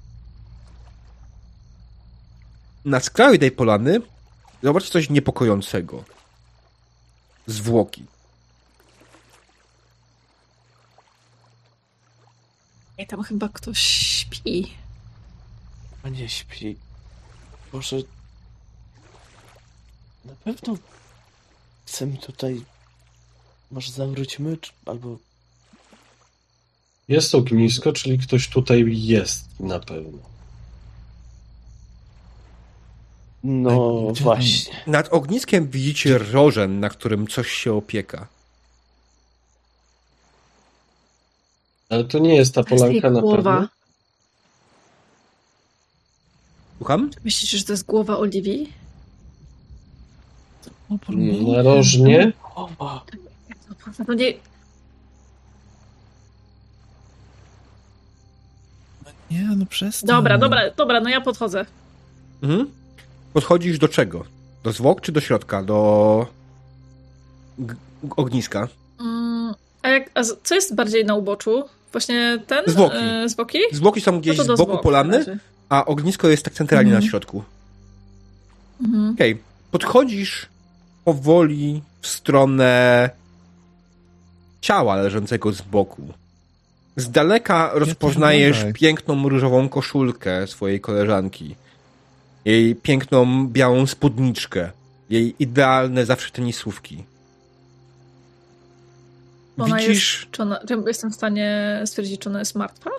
na 2.85 2.99
skraju 2.99 3.37
tej 3.37 3.51
polany 3.51 4.01
zobaczcie 4.65 4.91
coś 4.91 5.09
niepokojącego. 5.09 6.03
Zwłoki. 7.47 8.05
I 12.97 13.07
tam 13.07 13.23
chyba 13.23 13.49
ktoś 13.49 13.79
śpi. 13.79 14.73
A 16.03 16.09
nie 16.09 16.29
śpi. 16.29 16.77
Może... 17.73 17.97
Na 20.25 20.35
pewno 20.43 20.77
chcemy 21.85 22.17
tutaj... 22.17 22.65
Może 23.71 23.91
zawróćmy, 23.91 24.57
czy... 24.57 24.71
albo... 24.85 25.17
Jest 27.07 27.35
ognisko, 27.35 27.93
czyli 27.93 28.17
ktoś 28.17 28.47
tutaj 28.49 28.85
jest 28.87 29.59
na 29.59 29.79
pewno. 29.79 30.34
No 33.47 34.01
Gdzie 34.11 34.15
tam- 34.15 34.23
właśnie. 34.23 34.75
Nad 34.87 35.13
ogniskiem 35.13 35.67
widzicie 35.67 36.17
rożen, 36.17 36.79
na 36.79 36.89
którym 36.89 37.27
coś 37.27 37.51
się 37.51 37.73
opieka. 37.73 38.27
Ale 41.89 42.03
to 42.03 42.19
nie 42.19 42.35
jest 42.35 42.55
ta 42.55 42.63
polanka 42.63 43.09
na 43.09 43.21
głowa. 43.21 43.37
pewno. 43.53 43.67
Słucham? 46.77 47.11
Myślisz, 47.25 47.51
że 47.51 47.63
to 47.63 47.73
jest 47.73 47.85
głowa 47.85 48.17
Oliwii? 48.17 48.73
Narożnie. 51.53 52.31
No 54.07 54.13
nie... 54.13 54.33
Nie, 59.31 59.41
no 59.57 59.65
przestań. 59.65 60.07
Dobra, 60.07 60.37
dobra, 60.37 60.61
dobra, 60.77 60.99
no 60.99 61.09
ja 61.09 61.21
podchodzę. 61.21 61.65
Mhm. 62.43 62.71
Podchodzisz 63.39 63.79
do 63.79 63.87
czego? 63.87 64.23
Do 64.63 64.71
zwłok 64.71 65.01
czy 65.01 65.11
do 65.11 65.21
środka? 65.21 65.63
Do 65.63 66.27
g- 67.59 67.75
ogniska? 68.15 68.67
Mm, 68.99 69.53
a, 69.81 69.89
jak, 69.89 70.09
a 70.13 70.21
co 70.43 70.55
jest 70.55 70.75
bardziej 70.75 71.05
na 71.05 71.15
uboczu? 71.15 71.63
Właśnie 71.91 72.39
ten? 72.47 72.63
Zwłoki. 72.67 72.97
E, 72.97 73.29
zwłoki? 73.29 73.57
Zwłoki 73.71 74.01
są 74.01 74.19
gdzieś 74.19 74.37
No 74.37 74.43
do 74.43 74.55
z 74.55 74.59
boku 74.59 74.71
zwłok 74.71 74.83
polany, 74.83 75.39
a 75.69 75.85
ognisko 75.85 76.27
jest 76.29 76.43
tak 76.45 76.53
centralnie 76.53 76.87
Mhm. 76.91 77.03
na 77.03 77.09
środku. 77.09 77.43
Mhm. 78.81 79.13
Okej, 79.13 79.41
podchodzisz 79.71 80.45
powoli 81.05 81.81
w 82.01 82.07
stronę 82.07 83.09
ciała 84.61 84.95
leżącego 84.95 85.51
z 85.53 85.61
boku. 85.61 86.01
Z 86.95 87.09
daleka 87.11 87.69
rozpoznajesz 87.73 88.65
piękną 88.73 89.29
różową 89.29 89.69
koszulkę 89.69 90.47
swojej 90.47 90.79
koleżanki. 90.81 91.55
Jej 92.45 92.75
piękną 92.75 93.47
białą 93.47 93.87
spódniczkę. 93.87 94.71
Jej 95.09 95.35
idealne 95.39 96.05
zawsze 96.05 96.31
tenisówki. 96.31 97.03
Ona 99.57 99.77
Widzisz, 99.77 100.21
jest, 100.21 100.31
czy 100.31 100.41
ona, 100.41 100.59
czy 100.67 100.83
jestem 100.87 101.11
w 101.11 101.15
stanie 101.15 101.81
stwierdzić, 101.85 102.21
czy 102.21 102.29
ona 102.29 102.39
jest 102.39 102.55
martwa? 102.55 102.89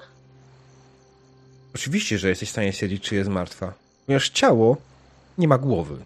oczywiście, 1.75 2.19
że 2.19 2.29
jesteś 2.29 2.49
w 2.49 2.53
stanie 2.53 2.73
stwierdzić, 2.73 3.03
czy 3.03 3.15
jest 3.15 3.31
martwa. 3.31 3.75
Ponieważ 4.07 4.29
ciało 4.29 4.77
nie 5.39 5.49
ma 5.49 5.59
głowy. 5.59 5.97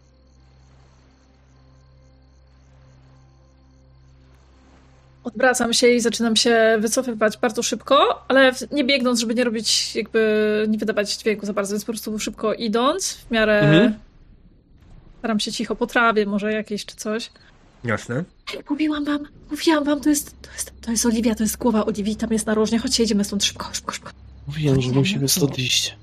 Odwracam 5.24 5.72
się 5.72 5.88
i 5.88 6.00
zaczynam 6.00 6.36
się 6.36 6.76
wycofywać 6.80 7.36
bardzo 7.36 7.62
szybko, 7.62 8.24
ale 8.28 8.52
nie 8.72 8.84
biegnąc, 8.84 9.20
żeby 9.20 9.34
nie 9.34 9.44
robić, 9.44 9.96
jakby 9.96 10.20
nie 10.68 10.78
wydawać 10.78 11.16
dźwięku 11.16 11.46
za 11.46 11.52
bardzo, 11.52 11.74
więc 11.74 11.84
po 11.84 11.92
prostu 11.92 12.18
szybko 12.18 12.54
idąc, 12.54 13.12
w 13.12 13.30
miarę 13.30 13.60
Mhm. 13.60 13.94
staram 15.18 15.40
się 15.40 15.52
cicho 15.52 15.76
po 15.76 15.86
trawie, 15.86 16.26
może 16.26 16.52
jakieś 16.52 16.86
czy 16.86 16.96
coś. 16.96 17.30
Jasne. 17.84 18.24
Ej, 18.54 18.60
mówiłam 18.70 19.04
wam, 19.04 19.26
mówiłam 19.50 19.84
wam, 19.84 20.00
to 20.00 20.08
jest, 20.08 20.42
to 20.42 20.50
jest, 20.52 20.72
to 20.80 20.90
jest 20.90 21.06
Oliwia, 21.06 21.34
to 21.34 21.42
jest 21.42 21.56
głowa 21.58 21.86
Oliwii, 21.86 22.16
tam 22.16 22.32
jest 22.32 22.46
narożnie, 22.46 22.78
chodźcie, 22.78 23.02
jedziemy 23.02 23.24
stąd 23.24 23.44
szybko, 23.44 23.68
szybko, 23.72 23.92
szybko. 23.92 24.10
Mówiłem, 24.46 24.82
że 24.82 24.90
musimy 24.90 25.28
stąd 25.28 25.58
iść. 25.58 25.96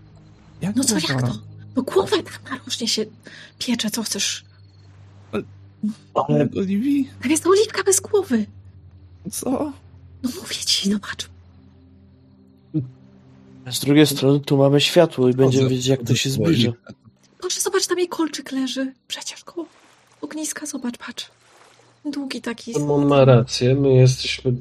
Jak 0.61 0.75
No 0.75 0.83
co, 0.83 0.93
można? 0.93 1.13
jak 1.15 1.23
to? 1.27 1.33
No 1.75 1.81
głowa 1.83 2.17
tam 2.17 2.57
narożnie 2.57 2.87
się 2.87 3.05
piecze, 3.59 3.89
co 3.89 4.03
chcesz? 4.03 4.45
Ale 6.13 6.39
Jak 6.39 6.55
Oliwii? 6.57 7.09
Tam 7.21 7.31
jest 7.31 7.47
Oliwka 7.47 7.83
bez 7.83 7.99
głowy. 7.99 8.45
Co? 9.31 9.73
No 10.23 10.29
mówię 10.41 10.55
ci, 10.65 10.91
zobacz. 10.91 11.29
z 13.71 13.79
drugiej 13.79 14.07
strony 14.07 14.39
tu 14.39 14.57
mamy 14.57 14.81
światło 14.81 15.29
i 15.29 15.33
będziemy 15.33 15.69
wiedzieć, 15.69 15.87
jak 15.87 16.03
to 16.03 16.15
się. 16.15 16.29
Oliwkę. 16.45 16.93
Proszę, 17.39 17.61
zobacz, 17.61 17.87
tam 17.87 17.97
jej 17.99 18.07
kolczyk 18.07 18.51
leży. 18.51 18.93
Przecież 19.07 19.43
koło 19.43 19.67
ogniska, 20.21 20.65
zobacz, 20.65 20.97
patrz. 20.97 21.25
Długi 22.05 22.41
taki. 22.41 22.75
On 22.75 23.05
ma 23.05 23.25
rację, 23.25 23.75
my 23.75 23.93
jesteśmy. 23.93 24.53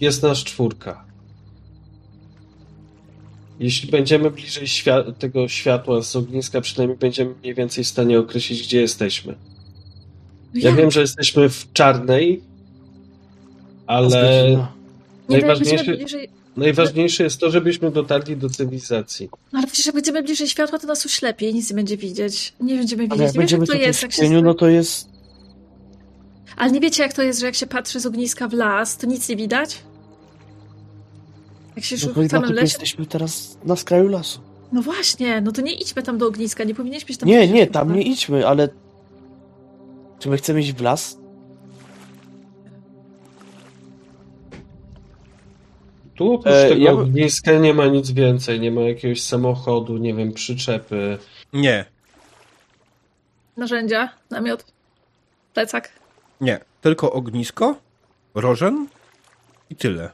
Jest 0.00 0.22
nas 0.22 0.38
czwórka. 0.38 1.04
Jeśli 3.60 3.90
będziemy 3.90 4.30
bliżej 4.30 4.66
świa- 4.66 5.12
tego 5.14 5.48
światła 5.48 6.02
z 6.02 6.16
ogniska, 6.16 6.60
przynajmniej 6.60 6.98
będziemy 6.98 7.34
mniej 7.34 7.54
więcej 7.54 7.84
w 7.84 7.88
stanie 7.88 8.18
określić, 8.18 8.62
gdzie 8.62 8.80
jesteśmy. 8.80 9.34
No 10.54 10.60
Ja 10.60 10.68
jak? 10.70 10.78
wiem, 10.78 10.90
że 10.90 11.00
jesteśmy 11.00 11.48
w 11.48 11.72
czarnej, 11.72 12.42
ale 13.90 14.50
jak 15.28 15.44
najważniejsze- 15.44 15.96
bliżej... 15.96 16.28
najważniejsze 16.56 17.24
jest 17.24 17.38
to, 17.40 17.50
żebyśmy 17.50 17.90
dotarli 17.90 18.36
do 18.36 18.50
cywilizacji. 18.50 19.28
No 19.52 19.58
ale 19.58 19.66
przecież 19.66 19.86
jak 19.86 19.94
będziemy 19.94 20.22
bliżej 20.22 20.48
światła, 20.48 20.78
to 20.78 20.86
nas 20.86 21.06
oślepi 21.06 21.46
i 21.46 21.54
nic 21.54 21.70
nie 21.70 21.76
będzie 21.76 21.96
widzieć. 21.96 22.52
Nie 22.60 22.76
będziemy 22.76 23.02
Ale 23.02 23.08
widzieć. 23.10 23.20
jak 23.26 23.34
Nie 23.34 23.40
wiesz, 23.40 23.50
będziemy 23.50 23.64
jak 23.66 23.80
to 23.80 23.86
jest, 23.86 23.98
w 23.98 24.02
jak 24.02 24.12
się... 24.12 24.22
cieniu, 24.22 24.42
no 24.42 24.54
to 24.54 24.68
jest... 24.68 25.08
Ale 26.56 26.70
nie 26.72 26.80
wiecie, 26.80 27.02
jak 27.02 27.12
to 27.12 27.22
jest, 27.22 27.40
że 27.40 27.46
jak 27.46 27.54
się 27.54 27.66
patrzy 27.66 28.00
z 28.00 28.06
ogniska 28.06 28.48
w 28.48 28.52
las, 28.52 28.96
to 28.96 29.06
nic 29.06 29.28
nie 29.28 29.36
widać? 29.36 29.78
Jak 31.76 31.84
się 31.84 31.96
No 32.06 32.12
no 32.16 32.22
i 32.22 32.28
w 32.28 32.32
lesie... 32.32 32.60
jesteśmy 32.60 33.06
teraz 33.06 33.58
na 33.64 33.76
skraju 33.76 34.08
lasu. 34.08 34.40
No 34.72 34.82
właśnie, 34.82 35.40
no 35.40 35.52
to 35.52 35.62
nie 35.62 35.72
idźmy 35.72 36.02
tam 36.02 36.18
do 36.18 36.26
ogniska, 36.26 36.64
nie 36.64 36.74
powinieneś 36.74 37.04
być 37.04 37.16
tam... 37.16 37.28
Nie, 37.28 37.48
nie, 37.48 37.66
tam 37.66 37.94
nie 37.94 38.02
idźmy, 38.02 38.46
ale... 38.46 38.68
Czy 40.18 40.28
my 40.28 40.36
chcemy 40.36 40.60
iść 40.60 40.72
w 40.72 40.80
las? 40.80 41.19
Tu 46.20 46.32
oprócz 46.34 46.54
E, 46.54 46.68
tego 46.68 46.84
ja 46.84 46.92
ogniska 46.92 47.52
nie 47.58 47.74
ma 47.74 47.86
nic 47.86 48.10
więcej. 48.10 48.60
Nie 48.60 48.70
ma 48.70 48.80
jakiegoś 48.80 49.22
samochodu, 49.22 49.96
nie 49.96 50.14
wiem, 50.14 50.32
przyczepy. 50.32 51.18
Nie, 51.52 51.84
Narzędzia, 53.56 54.08
namiot, 54.30 54.64
plecak. 55.54 55.92
nie. 56.40 56.60
Tylko 56.80 57.12
ognisko, 57.12 57.76
rożen 58.34 58.86
i 59.70 59.76
tyle. 59.76 60.10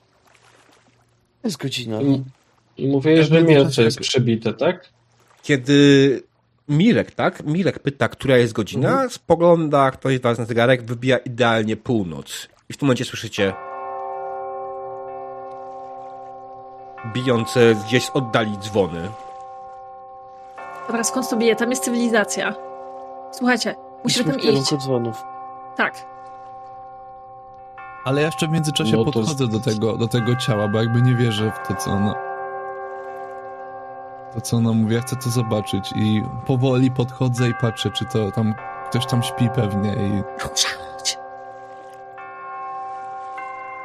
Jest 1.44 1.56
godzina. 1.56 2.02
I, 2.02 2.22
i 2.76 2.88
mówię, 2.88 3.24
że 3.24 3.42
mięso 3.42 3.82
jest 3.82 4.00
przebite, 4.00 4.54
tak? 4.54 4.88
Kiedy 5.42 6.22
Mirek, 6.68 7.10
tak? 7.10 7.44
Mirek 7.44 7.78
pyta, 7.78 8.08
która 8.08 8.36
jest 8.36 8.52
godzina, 8.52 9.08
spogląda 9.08 9.90
ktoś 9.90 10.18
z 10.18 10.20
was 10.20 10.38
na 10.38 10.44
zegarek, 10.44 10.82
wybija 10.82 11.18
idealnie 11.18 11.76
północ. 11.76 12.48
I 12.68 12.72
w 12.72 12.76
tym 12.76 12.86
momencie 12.86 13.04
słyszycie 13.04 13.54
bijące 17.12 17.74
gdzieś 17.74 18.06
z 18.06 18.10
oddali 18.14 18.58
dzwony. 18.58 19.08
Dobra, 20.86 21.04
skąd 21.04 21.28
to 21.30 21.36
bije? 21.36 21.56
Tam 21.56 21.70
jest 21.70 21.84
cywilizacja. 21.84 22.54
Słuchajcie, 23.32 23.74
musimy 24.04 24.20
Idźmy 24.22 24.32
tam 24.32 24.40
w 24.40 24.42
kierunku 24.44 24.74
iść. 24.74 24.84
dzwonów. 24.84 25.24
Tak. 25.76 25.94
Ale 28.04 28.20
ja 28.20 28.26
jeszcze 28.26 28.46
w 28.46 28.50
międzyczasie 28.50 28.96
No 28.96 29.04
to- 29.04 29.12
podchodzę 29.12 29.46
do 29.46 29.60
tego, 29.60 29.96
do 29.96 30.08
tego 30.08 30.36
ciała, 30.36 30.68
bo 30.68 30.78
jakby 30.78 31.02
nie 31.02 31.14
wierzę 31.14 31.52
w 31.64 31.68
to, 31.68 31.74
co 31.74 31.90
ona... 31.90 32.14
To, 34.34 34.40
co 34.40 34.56
ona 34.56 34.72
mówi, 34.72 34.94
ja 34.94 35.00
chcę 35.00 35.16
to 35.16 35.30
zobaczyć 35.30 35.92
i 35.96 36.22
powoli 36.46 36.90
podchodzę 36.90 37.48
i 37.48 37.54
patrzę, 37.54 37.90
czy 37.90 38.04
to 38.04 38.32
tam... 38.32 38.54
Ktoś 38.90 39.06
tam 39.06 39.22
śpi 39.22 39.48
pewnie 39.54 39.94
i... 39.94 40.22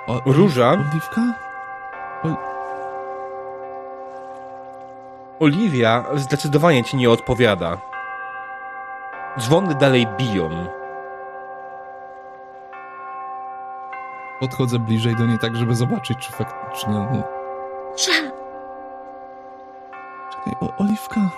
O, 0.08 0.22
Róża, 0.26 0.70
Oliwka? 0.72 1.22
Oliwia 5.42 6.06
zdecydowanie 6.16 6.84
ci 6.84 6.98
nie 6.98 7.10
odpowiada. 7.10 7.78
Dzwony 9.40 9.76
dalej 9.76 10.08
biją. 10.18 10.50
Podchodzę 14.40 14.80
bliżej 14.80 15.16
do 15.16 15.26
niej 15.26 15.40
tak, 15.40 15.56
żeby 15.56 15.76
zobaczyć, 15.76 16.18
czy 16.18 16.32
faktycznie... 16.32 16.94
Nie... 16.94 17.24
Czekaj, 20.32 20.54
o, 20.62 20.78
Oliwka, 20.78 21.30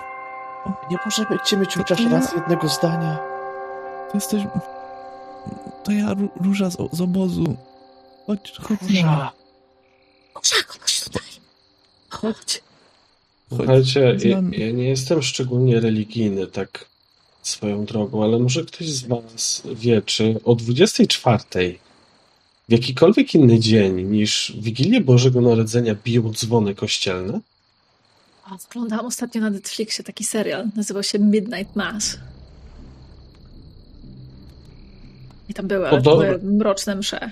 Nie 0.90 0.98
możemy 1.04 1.38
cię 1.44 1.56
mieć 1.56 1.76
chociaż 1.76 1.98
To 1.98 2.04
ja- 2.04 2.10
raz 2.10 2.32
jednego 2.32 2.68
zdania. 2.68 3.16
to 4.08 4.14
jesteś... 4.14 4.42
To 5.84 5.92
ja, 5.92 6.06
Ró- 6.06 6.28
Róża 6.44 6.70
z, 6.70 6.76
z 6.92 7.00
obozu. 7.00 7.44
Chodź, 8.26 8.58
chodź. 8.68 8.80
Róża. 8.80 9.30
Ruszać, 10.36 10.64
chodź 10.80 11.04
tutaj. 11.04 11.22
Chodź. 12.10 12.62
Słuchajcie, 13.48 14.16
ja, 14.24 14.42
ja 14.52 14.72
nie 14.72 14.88
jestem 14.88 15.22
szczególnie 15.22 15.80
religijny, 15.80 16.46
tak 16.46 16.86
swoją 17.42 17.84
drogą, 17.84 18.24
ale 18.24 18.38
może 18.38 18.64
ktoś 18.64 18.88
z 18.88 19.06
was 19.06 19.62
wie, 19.74 20.02
czy 20.02 20.40
o 20.44 20.54
24 20.54 21.78
w 22.68 22.72
jakikolwiek 22.72 23.34
inny 23.34 23.60
dzień 23.60 24.02
niż 24.02 24.52
Wigilię 24.58 25.00
Bożego 25.00 25.40
Narodzenia 25.40 25.94
biją 26.04 26.32
dzwony 26.32 26.74
kościelne? 26.74 27.40
O, 28.50 28.56
oglądałam 28.70 29.06
ostatnio 29.06 29.40
na 29.40 29.50
Netflixie 29.50 30.04
taki 30.04 30.24
serial. 30.24 30.66
Nazywał 30.76 31.02
się 31.02 31.18
Midnight 31.18 31.76
Mass. 31.76 32.18
I 35.48 35.54
tam 35.54 35.68
były, 35.68 35.88
ale 35.88 36.02
to 36.02 36.16
były 36.16 36.38
mroczne 36.42 36.96
msze. 36.96 37.30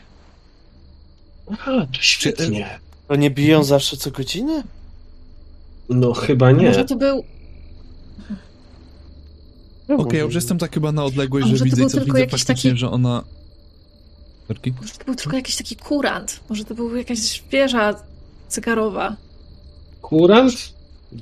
Aha, 1.52 1.86
to 1.92 2.00
świetnie. 2.00 2.80
To 3.08 3.16
nie 3.16 3.30
biją 3.30 3.64
zawsze 3.64 3.96
co 3.96 4.10
godzinę? 4.10 4.62
No 5.94 6.12
chyba 6.12 6.50
nie. 6.50 6.66
Może 6.66 6.84
to 6.84 6.96
był... 6.96 7.24
Okej, 9.88 10.18
ja 10.18 10.24
już 10.24 10.34
jestem 10.34 10.58
tak 10.58 10.74
chyba 10.74 10.92
na 10.92 11.04
odległość, 11.04 11.46
że 11.48 11.64
widzę, 11.64 11.86
co 11.86 12.00
widzę 12.04 12.26
faktycznie, 12.26 12.70
taki- 12.70 12.78
że 12.78 12.90
ona... 12.90 13.24
Sorki? 14.48 14.72
Może 14.80 14.94
to 14.94 15.04
był 15.04 15.14
tylko 15.14 15.36
jakiś 15.36 15.56
taki 15.56 15.76
kurant. 15.76 16.40
Może 16.48 16.64
to 16.64 16.74
był 16.74 16.96
jakaś 16.96 17.42
wieża 17.50 17.94
cygarowa. 18.48 19.16
Kurant? 20.02 20.72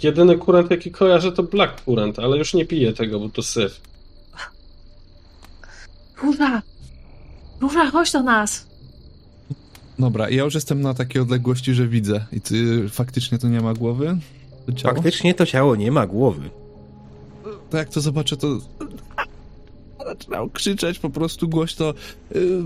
Jedyny 0.02 0.38
kurant, 0.38 0.70
jaki 0.70 0.90
kojarzę, 0.90 1.32
to 1.32 1.42
Black 1.42 1.84
Kurant, 1.84 2.18
ale 2.18 2.38
już 2.38 2.54
nie 2.54 2.66
piję 2.66 2.92
tego, 2.92 3.20
bo 3.20 3.28
to 3.28 3.42
syf. 3.42 3.80
Róża! 6.22 6.62
Róża, 7.60 7.90
chodź 7.90 8.12
do 8.12 8.22
nas! 8.22 8.66
Dobra, 9.98 10.30
ja 10.30 10.44
już 10.44 10.54
jestem 10.54 10.80
na 10.80 10.94
takiej 10.94 11.22
odległości, 11.22 11.74
że 11.74 11.88
widzę. 11.88 12.24
I 12.32 12.40
ty, 12.40 12.88
faktycznie 12.88 13.38
to 13.38 13.48
nie 13.48 13.60
ma 13.60 13.74
głowy? 13.74 14.18
To 14.66 14.72
ciało? 14.72 14.94
Faktycznie 14.94 15.34
to 15.34 15.46
ciało 15.46 15.76
nie 15.76 15.92
ma 15.92 16.06
głowy. 16.06 16.50
To 17.70 17.76
jak 17.76 17.88
to 17.88 18.00
zobaczę, 18.00 18.36
to... 18.36 18.58
Zaczynam 20.06 20.50
krzyczeć 20.50 20.98
po 20.98 21.10
prostu 21.10 21.48
głośno. 21.48 21.94
Yy, 22.34 22.62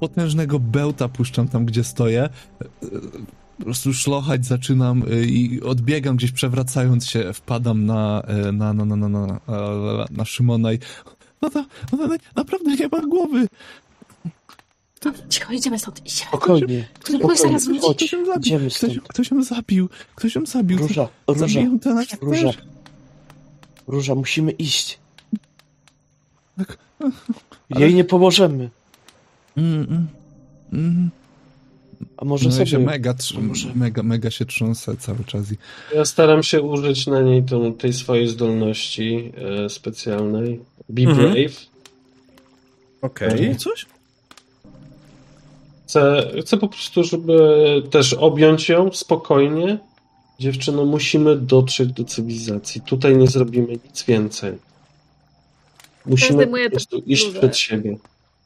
potężnego 0.00 0.58
bełta 0.58 1.08
puszczam 1.08 1.48
tam, 1.48 1.66
gdzie 1.66 1.84
stoję. 1.84 2.28
Yy, 2.82 2.90
po 3.58 3.64
prostu 3.64 3.94
szlochać 3.94 4.46
zaczynam 4.46 5.02
yy, 5.08 5.26
i 5.26 5.62
odbiegam 5.62 6.16
gdzieś 6.16 6.32
przewracając 6.32 7.06
się, 7.06 7.32
wpadam 7.32 7.86
na, 7.86 8.22
na, 8.52 8.72
na, 8.72 8.84
na, 8.84 8.96
na, 8.96 9.08
na, 9.08 9.26
na, 9.26 10.06
na 10.10 10.24
Szymona 10.24 10.72
i... 10.72 10.78
No 11.42 11.50
to, 11.50 11.64
ona 11.92 12.16
naprawdę 12.36 12.76
nie 12.76 12.88
ma 12.88 13.00
głowy. 13.00 13.46
Cicho, 15.28 15.52
idziemy 15.52 15.78
stąd, 15.78 16.06
idziemy. 16.06 16.28
Spokojnie. 16.28 16.84
Ktoś 17.02 17.38
zaraz. 17.40 17.66
Chodź, 17.80 17.96
Ktoś 17.96 18.12
ją 18.12 18.24
zabił. 18.26 18.40
idziemy 18.40 18.66
Ktoś, 18.70 18.76
stąd. 18.76 19.08
ktoś 19.08 19.30
ją 19.30 19.42
zabił. 19.42 19.88
Ktoś 20.14 20.34
ją 20.34 20.46
zabił. 20.46 20.78
Róża, 20.78 21.08
Róża, 21.28 21.40
Zabiją 21.40 21.78
to 21.80 21.94
nas 21.94 22.06
Róża. 22.20 22.42
też. 22.52 22.58
Róża, 23.86 24.14
musimy 24.14 24.52
iść. 24.52 24.98
Tak. 26.58 26.78
Jej 27.78 27.94
nie 27.94 28.04
pomożemy. 28.04 28.70
Mm, 29.56 29.74
mm, 29.82 30.06
mm. 30.72 31.10
A 32.16 32.24
może 32.24 32.48
No 32.48 32.56
ja 32.56 32.66
się 32.66 32.72
sobie... 32.72 32.84
mega, 32.86 33.14
pomoże. 33.34 33.68
mega, 33.74 34.02
mega 34.02 34.30
się 34.30 34.44
trząsę 34.44 34.96
cały 34.96 35.24
czas 35.24 35.52
i 35.52 35.56
Ja 35.94 36.04
staram 36.04 36.42
się 36.42 36.62
użyć 36.62 37.06
na 37.06 37.20
niej 37.22 37.42
tą, 37.42 37.74
tej 37.74 37.92
swojej 37.92 38.28
zdolności 38.28 39.32
e, 39.64 39.68
specjalnej. 39.68 40.60
Be 40.88 41.02
Mhm. 41.02 41.32
brave. 41.32 41.56
Okej. 43.02 43.56
coś? 43.56 43.86
Chcę, 45.92 46.32
chcę 46.40 46.56
po 46.56 46.68
prostu, 46.68 47.04
żeby 47.04 47.82
też 47.90 48.12
objąć 48.12 48.68
ją 48.68 48.92
spokojnie. 48.92 49.78
Dziewczyno, 50.38 50.84
musimy 50.84 51.36
dotrzeć 51.36 51.92
do 51.92 52.04
cywilizacji. 52.04 52.80
Tutaj 52.80 53.16
nie 53.16 53.26
zrobimy 53.26 53.78
nic 53.84 54.04
więcej. 54.04 54.58
Musimy 56.06 56.46
po 56.46 56.70
prostu 56.70 56.98
iść 56.98 57.24
bluzę. 57.24 57.38
przed 57.38 57.56
siebie. 57.56 57.96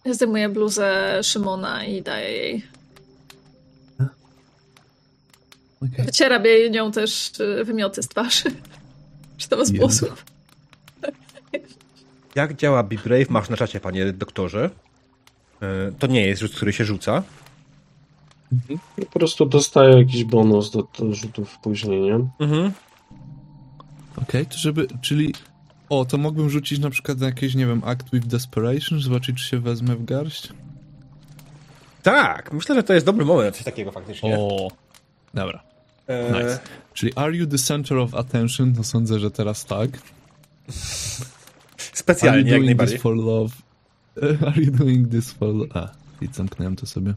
Ja 0.05 0.15
zdejmuję 0.15 0.49
bluzę 0.49 1.21
Szymona 1.23 1.85
i 1.85 2.03
daję 2.03 2.31
jej. 2.31 2.63
Okej. 5.83 6.05
Wycieram 6.05 6.45
jej 6.45 6.71
nią 6.71 6.93
też 6.93 7.41
y, 7.41 7.65
wymioty 7.65 8.03
z 8.03 8.09
twarzy. 8.09 8.45
Czy 9.39 9.49
to 9.49 9.67
z 9.67 9.71
włosów? 9.71 10.25
Jak 12.35 12.57
działa 12.57 12.83
Be 12.83 12.97
Brave 12.97 13.31
masz 13.31 13.49
na 13.49 13.57
czacie, 13.57 13.81
panie 13.81 14.13
doktorze. 14.13 14.71
E, 15.63 15.93
To 15.99 16.07
nie 16.07 16.27
jest 16.27 16.41
rzut, 16.43 16.53
który 16.55 16.73
się 16.73 16.85
rzuca. 16.85 17.23
I 18.69 19.07
po 19.07 19.07
prostu 19.19 19.47
dostaję 19.47 19.99
jakiś 19.99 20.25
bonus 20.25 20.71
do, 20.71 20.89
do 20.99 21.15
rzutów 21.15 21.59
później, 21.59 22.01
nie? 22.01 22.15
Mhm. 22.41 22.73
Okej, 24.23 24.47
to 24.47 24.59
żeby, 24.59 24.87
czyli... 25.01 25.35
O, 25.89 26.05
to 26.05 26.19
mógłbym 26.19 26.51
rzucić 26.51 26.79
na 26.79 26.91
przykład 26.91 27.19
na 27.19 27.27
jakieś, 27.27 27.55
nie 27.55 27.67
wiem, 27.67 27.83
Act 27.85 28.11
with 28.13 28.27
Desperation, 28.27 29.01
zobaczyć, 29.01 29.37
czy 29.43 29.45
się 29.49 29.59
wezmę 29.59 29.97
w 29.97 30.05
garść. 30.05 30.49
Tak, 32.03 32.53
myślę, 32.53 32.75
że 32.75 32.83
to 32.83 32.93
jest 32.95 33.07
dobry 33.07 33.25
moment 33.25 33.47
na 33.49 33.53
coś 33.53 33.65
takiego 33.65 33.93
faktycznie. 33.93 34.37
O, 34.39 34.69
dobra. 35.35 35.63
E, 36.07 36.33
Nice. 36.33 36.59
Czyli 36.95 37.15
are 37.15 37.37
you 37.37 37.47
the 37.47 37.59
center 37.59 37.99
of 37.99 38.15
attention? 38.15 38.73
No 38.77 38.85
sądzę, 38.85 39.19
że 39.19 39.31
teraz 39.31 39.65
tak. 39.65 39.91
Are 39.91 39.97
you 40.69 40.73
Specjalnie, 41.93 42.51
jak 42.51 42.63
najbardziej. 42.65 42.97
this 42.97 43.03
for 43.03 43.17
love? 43.17 43.55
Are 44.47 44.63
you 44.63 44.71
doing 44.73 45.11
this 45.11 45.33
for? 45.33 45.55
A, 45.75 45.89
i 46.21 46.29
zamknąłem 46.33 46.77
to 46.77 46.87
sobie. 46.87 47.15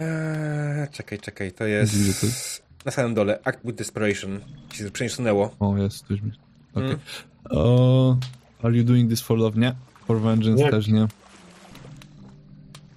Eee, 0.00 0.88
czekaj, 0.92 1.18
czekaj, 1.18 1.52
to 1.52 1.64
Gdzie 1.64 1.72
jest 1.72 2.20
to 2.20 2.26
na 2.84 2.90
samym 2.92 3.14
dole. 3.14 3.38
Act 3.44 3.60
with 3.64 3.78
Desperation. 3.78 4.40
Się 4.72 4.90
przesunęło. 4.90 5.54
O, 5.60 5.76
jest 5.78 6.06
coś 6.06 6.20
mi. 6.22 6.30
Okej. 6.74 6.84
Mm. 6.88 6.98
O, 7.50 8.16
Are 8.62 8.76
you 8.76 8.84
doing 8.84 9.10
this 9.10 9.20
for 9.20 9.38
love? 9.38 9.58
Nie. 9.60 9.74
For 10.06 10.20
vengeance 10.20 10.64
Nie. 10.64 10.70
też 10.70 10.88
nie. 10.88 11.06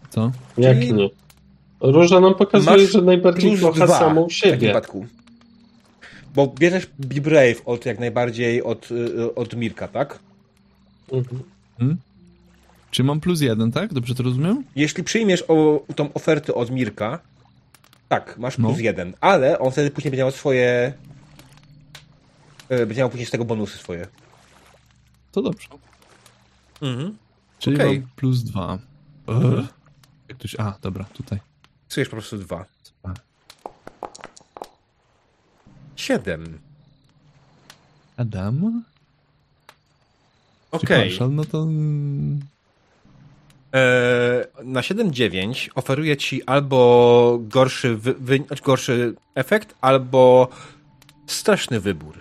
Co? 0.10 0.32
Jak 0.58 0.80
Czyli- 0.80 0.94
nie? 0.94 1.10
Róża 1.82 2.20
nam 2.20 2.36
pokazuje, 2.36 2.78
Masz 2.78 2.92
że 2.92 3.02
najbardziej 3.02 3.58
kocha 3.58 3.86
dwa 3.86 4.00
samą 4.00 4.22
w 4.26 4.28
takim 4.28 4.30
siebie. 4.52 4.68
wypadku. 4.68 5.06
Bo 6.36 6.48
bierzesz 6.48 6.88
Be 7.00 7.22
Brave 7.22 7.62
od 7.66 7.86
jak 7.86 8.00
najbardziej 8.00 8.64
od, 8.64 8.92
y, 8.92 9.36
od 9.36 9.56
Mirka, 9.56 9.88
tak? 9.88 10.20
Mhm. 11.12 11.44
Hmm? 11.80 11.98
Czy 12.98 13.04
mam 13.04 13.20
plus 13.20 13.42
jeden, 13.42 13.72
tak? 13.72 13.94
Dobrze 13.94 14.16
to 14.16 14.24
rozumiem? 14.24 14.64
Jeśli 14.76 15.04
przyjmiesz 15.04 15.44
o, 15.48 15.84
tą 15.96 16.14
ofertę 16.14 16.54
od 16.54 16.72
Mirka, 16.72 17.20
tak, 18.10 18.38
masz 18.38 18.58
No. 18.58 18.68
plus 18.68 18.80
jeden, 18.80 19.14
ale 19.22 19.60
on 19.60 19.72
wtedy 19.72 19.92
później 19.92 20.12
będzie 20.12 20.24
miał 20.24 20.32
swoje. 20.32 20.94
y, 22.72 22.86
Będzie 22.86 23.02
miał 23.02 23.10
później 23.10 23.26
z 23.26 23.32
tego 23.32 23.46
bonusy 23.46 23.78
swoje. 23.78 24.08
To 25.32 25.42
dobrze. 25.42 25.68
Mhm. 26.82 27.18
Czyli 27.60 27.76
Okej. 27.76 28.00
mam 28.00 28.10
plus 28.16 28.44
dwa. 28.44 28.80
Ugh. 29.28 29.68
Jak 30.30 30.38
ktoś... 30.38 30.56
A, 30.60 30.78
dobra, 30.82 31.04
tutaj. 31.14 31.40
Psujesz 31.90 32.10
po 32.10 32.16
prostu 32.16 32.38
dwa. 32.38 32.66
Siedem. 35.96 36.60
Adam? 38.18 38.84
Okej. 40.72 41.10
partial? 41.10 41.32
No 41.32 41.46
to... 41.46 41.68
E, 43.74 44.48
na 44.64 44.82
7-9 44.82 45.70
oferuje 45.76 46.18
ci 46.18 46.44
albo 46.44 47.40
gorszy, 47.42 47.98
wy, 47.98 48.14
wy, 48.14 48.40
gorszy 48.64 49.16
efekt, 49.36 49.76
albo 49.82 50.48
straszny 51.28 51.80
wybór. 51.80 52.18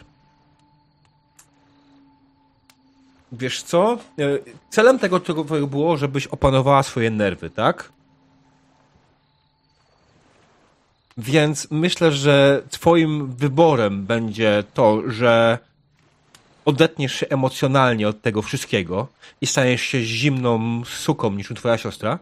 Wiesz 3.32 3.62
co? 3.62 3.98
E, 4.18 4.24
Celem 4.70 4.98
tego, 4.98 5.20
tego 5.20 5.44
było, 5.66 5.96
żebyś 5.96 6.26
opanowała 6.26 6.82
swoje 6.82 7.10
nerwy, 7.10 7.50
tak? 7.50 7.92
Więc 11.18 11.68
myślę, 11.70 12.12
że 12.12 12.62
twoim 12.70 13.32
wyborem 13.32 14.06
będzie 14.06 14.64
to, 14.74 15.02
że 15.10 15.58
odetniesz 16.66 17.14
się 17.14 17.26
emocjonalnie 17.28 18.08
od 18.08 18.22
tego 18.22 18.42
wszystkiego 18.42 19.08
i 19.40 19.46
staniesz 19.46 19.82
się 19.82 20.02
zimną 20.02 20.82
suką 20.84 21.32
niż 21.32 21.48
twoja 21.56 21.78
siostra. 21.78 22.18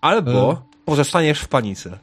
Albo 0.00 0.52
E. 0.52 0.56
pozostaniesz 0.84 1.40
w 1.40 1.48
panice. 1.48 1.98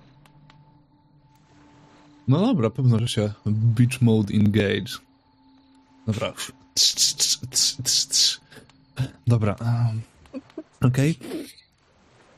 No 2.27 2.39
dobra, 2.39 2.69
pewno, 2.69 2.99
że 2.99 3.07
się 3.07 3.34
beach 3.45 4.01
mode 4.01 4.34
engage. 4.34 4.97
Dobra. 6.07 6.34
Dobra. 9.27 9.55
Um, 9.61 10.01
Okej. 10.81 11.19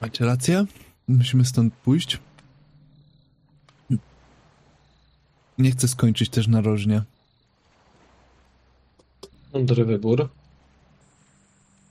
Macie 0.02 0.26
rację. 0.26 0.66
Musimy 1.08 1.46
stąd 1.46 1.74
pójść. 1.74 2.20
Nie 5.58 5.72
chcę 5.72 5.88
skończyć 5.88 6.30
też 6.30 6.48
narożnie. 6.48 7.02
Mądry 9.54 9.86
wybór. 9.86 10.30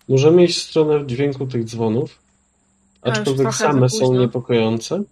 Możemy 0.09 0.45
iść 0.45 0.59
w 0.59 0.71
stronę 0.71 1.07
dźwięku 1.07 1.47
tych 1.47 1.65
dzwonów, 1.65 2.19
A, 3.03 3.11
aczkolwiek 3.11 3.55
same 3.55 3.89
są 3.89 4.15
niepokojące. 4.15 5.03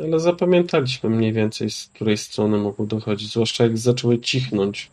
Ale 0.00 0.20
zapamiętaliśmy 0.20 1.10
mniej 1.10 1.32
więcej, 1.32 1.70
z 1.70 1.90
której 1.94 2.18
strony 2.18 2.58
mogą 2.58 2.86
dochodzić, 2.86 3.30
zwłaszcza 3.30 3.64
jak 3.64 3.78
zaczęły 3.78 4.20
cichnąć. 4.20 4.90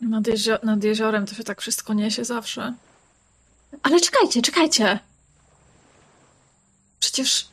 Nad, 0.00 0.24
jezio- 0.24 0.64
nad 0.64 0.84
jeziorem 0.84 1.26
to 1.26 1.34
się 1.34 1.44
tak 1.44 1.60
wszystko 1.60 1.94
niesie 1.94 2.24
zawsze. 2.24 2.74
Ale 3.82 4.00
czekajcie, 4.00 4.42
czekajcie! 4.42 4.98
Przecież... 7.00 7.48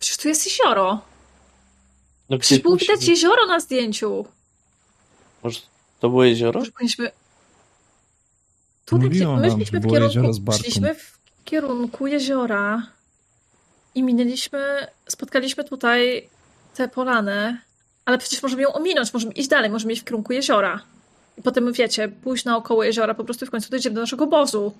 Przecież 0.00 0.16
tu 0.16 0.28
jest 0.28 0.46
jezioro. 0.46 1.00
No 2.30 2.38
Przecież 2.38 2.62
było 2.62 2.74
musi 2.74 2.86
widać 2.86 3.08
jezioro 3.08 3.46
na 3.46 3.60
zdjęciu. 3.60 4.26
Może 5.42 5.60
to 6.00 6.08
było 6.08 6.24
jezioro? 6.24 6.60
Może 6.60 6.72
powinniśmy... 6.72 7.10
Tutaj 8.86 9.08
Mówiła 9.08 9.36
my 9.36 9.50
szliśmy 9.50 9.80
w 9.80 9.90
kierunku... 9.90 10.52
Szliśmy 10.52 10.94
w 10.94 11.18
kierunku 11.44 12.06
jeziora 12.06 12.86
i 13.94 14.02
minęliśmy... 14.02 14.86
Spotkaliśmy 15.08 15.64
tutaj 15.64 16.28
tę 16.74 16.88
polanę, 16.88 17.58
ale 18.04 18.18
przecież 18.18 18.42
możemy 18.42 18.62
ją 18.62 18.72
ominąć, 18.72 19.14
możemy 19.14 19.32
iść 19.32 19.48
dalej, 19.48 19.70
możemy 19.70 19.92
iść 19.92 20.02
w 20.02 20.04
kierunku 20.04 20.32
jeziora. 20.32 20.80
I 21.38 21.42
potem, 21.42 21.72
wiecie, 21.72 22.08
pójść 22.08 22.44
naokoło 22.44 22.84
jeziora, 22.84 23.14
po 23.14 23.24
prostu 23.24 23.46
w 23.46 23.50
końcu 23.50 23.70
dojdziemy 23.70 23.94
do 23.94 24.00
naszego 24.00 24.24
obozu. 24.24 24.72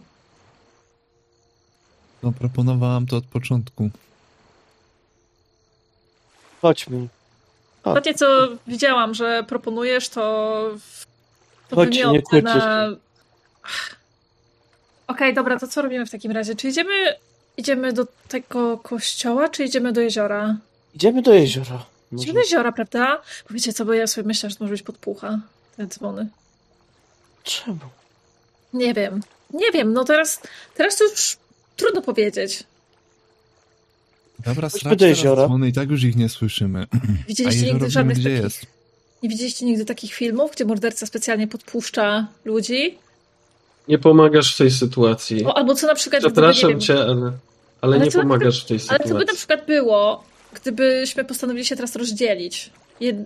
No, 2.22 2.32
proponowałam 2.32 3.06
to 3.06 3.16
od 3.16 3.24
początku. 3.24 3.90
Chodźmy. 6.60 7.08
O. 7.84 7.90
Ostatnie, 7.90 8.14
co 8.14 8.48
widziałam, 8.66 9.14
że 9.14 9.44
proponujesz, 9.48 10.08
to, 10.08 10.70
to 11.68 11.76
Chodź, 11.76 11.96
nie 11.96 12.42
na... 12.42 12.88
Okej, 15.06 15.34
dobra, 15.34 15.58
to 15.58 15.68
co 15.68 15.82
robimy 15.82 16.06
w 16.06 16.10
takim 16.10 16.32
razie? 16.32 16.54
Czy 16.54 16.68
idziemy, 16.68 17.14
idziemy 17.56 17.92
do 17.92 18.06
tego 18.28 18.78
kościoła, 18.78 19.48
czy 19.48 19.64
idziemy 19.64 19.92
do 19.92 20.00
jeziora? 20.00 20.56
Idziemy 20.94 21.22
do 21.22 21.34
jeziora. 21.34 21.86
Może... 22.10 22.24
Idziemy 22.24 22.34
do 22.34 22.40
jeziora, 22.40 22.72
prawda? 22.72 23.22
Bo 23.48 23.54
wiecie 23.54 23.72
co, 23.72 23.84
bo 23.84 23.92
ja 23.92 24.06
sobie 24.06 24.26
myślę, 24.26 24.50
że 24.50 24.56
to 24.56 24.64
może 24.64 24.72
być 24.72 24.82
podpucha, 24.82 25.38
te 25.76 25.86
dzwony. 25.86 26.28
Czemu? 27.42 27.78
Nie 28.72 28.94
wiem. 28.94 29.20
Nie 29.50 29.70
wiem, 29.70 29.92
no 29.92 30.04
teraz, 30.04 30.40
teraz 30.74 30.96
to 30.96 31.04
już 31.04 31.36
trudno 31.76 32.02
powiedzieć. 32.02 32.64
Dobra, 34.44 34.68
do 34.68 34.78
teraz 34.96 35.00
jeziora. 35.00 35.46
dzwony 35.46 35.68
i 35.68 35.72
tak 35.72 35.90
już 35.90 36.02
ich 36.04 36.16
nie 36.16 36.28
słyszymy. 36.28 36.86
Widzieliście 37.28 37.62
nigdy 37.62 37.78
wiemy, 37.78 37.90
żadnych 37.90 38.16
gdzie 38.18 38.28
takich... 38.30 38.44
jest. 38.44 38.66
Nie 39.22 39.28
widzieliście 39.28 39.66
nigdy 39.66 39.84
takich 39.84 40.14
filmów, 40.14 40.50
gdzie 40.52 40.64
morderca 40.64 41.06
specjalnie 41.06 41.48
podpuszcza 41.48 42.26
ludzi? 42.44 42.98
Nie 43.88 43.98
pomagasz 43.98 44.54
w 44.54 44.58
tej 44.58 44.70
sytuacji. 44.70 45.44
O, 45.44 45.56
albo 45.56 45.74
co 45.74 45.86
na 45.86 45.94
przykład... 45.94 46.22
gdyby, 46.22 46.30
nie 46.30 46.34
Przepraszam 46.52 46.70
wiem, 46.70 46.80
cię, 46.80 46.94
ale, 46.94 47.10
ale, 47.12 47.32
Ale 47.80 47.98
nie 48.00 48.10
co 48.10 48.18
by- 48.18 48.22
pomagasz 48.22 48.64
w 48.64 48.66
tej 48.66 48.74
Ale 48.74 48.80
sytuacji. 48.82 49.08
co 49.12 49.18
by 49.18 49.24
na 49.24 49.34
przykład 49.34 49.66
było, 49.66 50.24
gdybyśmy 50.54 51.24
postanowili 51.24 51.64
się 51.66 51.76
teraz 51.76 51.96
rozdzielić? 51.96 52.70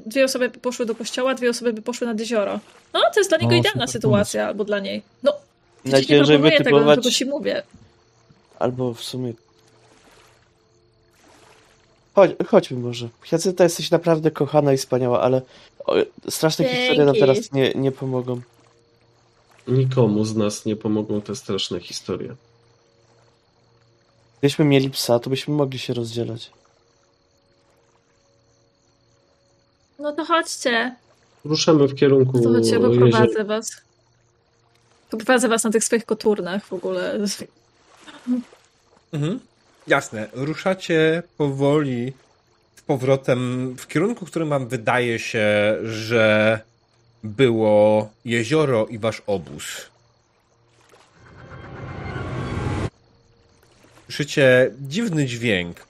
Dwie 0.07 0.25
osoby 0.25 0.49
by 0.49 0.59
poszły 0.59 0.87
do 0.87 0.95
kościoła, 0.95 1.35
dwie 1.35 1.51
osoby 1.51 1.73
by 1.73 1.83
poszły 1.83 2.07
nad 2.07 2.21
jezioro. 2.21 2.61
No, 2.93 3.01
to 3.15 3.21
jest 3.21 3.31
dla 3.31 3.39
niego 3.39 3.55
O, 3.55 3.59
idealna 3.59 3.87
sytuacja, 3.87 4.47
albo 4.47 4.65
dla 4.65 4.79
niej. 4.79 5.03
No, 5.23 5.33
widzicie, 5.33 5.87
nie 5.87 5.93
Najciężej 5.93 6.37
proponuję 6.39 6.59
tego, 6.65 6.77
wytypować- 6.77 6.95
tylko 6.95 7.11
ci 7.11 7.25
mówię. 7.25 7.63
Albo 8.59 8.95
w 8.95 9.03
sumie... 9.05 9.33
Chodź, 12.15 12.31
chodźmy 12.47 12.79
może. 12.79 13.09
Jacyta 13.33 13.65
jesteś 13.65 13.91
naprawdę 13.91 14.31
kochana 14.31 14.73
i 14.73 14.77
wspaniała, 14.77 15.21
ale 15.21 15.43
o, 15.87 15.95
straszne 16.31 16.65
Dzięki. 16.65 16.81
historie 16.81 17.05
nam 17.05 17.15
teraz 17.15 17.53
nie, 17.53 17.73
nie 17.75 17.93
pomogą. 17.93 18.41
Nikomu 19.69 20.25
z 20.25 20.37
nas 20.37 20.65
nie 20.65 20.77
pomogą 20.77 21.21
te 21.21 21.37
straszne 21.37 21.81
historie. 21.81 22.35
Gdybyśmy 24.39 24.65
mieli 24.65 24.91
psa, 24.91 25.19
to 25.19 25.31
byśmy 25.31 25.55
mogli 25.55 25.79
się 25.79 25.95
rozdzielać. 25.95 26.51
No 29.99 30.13
to 30.13 30.25
chodźcie. 30.25 30.97
Ruszamy 31.45 31.89
w 31.89 31.95
kierunku 31.95 32.41
To 32.41 32.49
chodźcie, 32.49 32.81
poprowadzę 32.81 33.45
was. 33.45 33.71
Poprowadzę 35.11 35.49
was 35.49 35.65
na 35.65 35.71
tych 35.71 35.85
swoich 35.85 36.05
koturnach 36.05 36.65
w 36.67 36.73
ogóle. 36.73 37.19
Mhm. 39.13 39.41
Jasne. 39.87 40.29
Ruszacie 40.33 41.23
powoli 41.37 42.13
z 42.77 42.83
powrotem 42.83 43.75
w 43.79 43.87
kierunku, 43.87 44.27
którym 44.27 44.49
wam 44.49 44.69
wydaje 44.69 45.19
się, 45.19 45.77
że 45.85 46.61
było 47.25 48.11
jezioro 48.25 48.87
i 48.87 48.99
wasz 48.99 49.23
obóz. 49.27 49.91
Słyszycie 54.05 54.71
dziwny 54.81 55.27
dźwięk, 55.27 55.87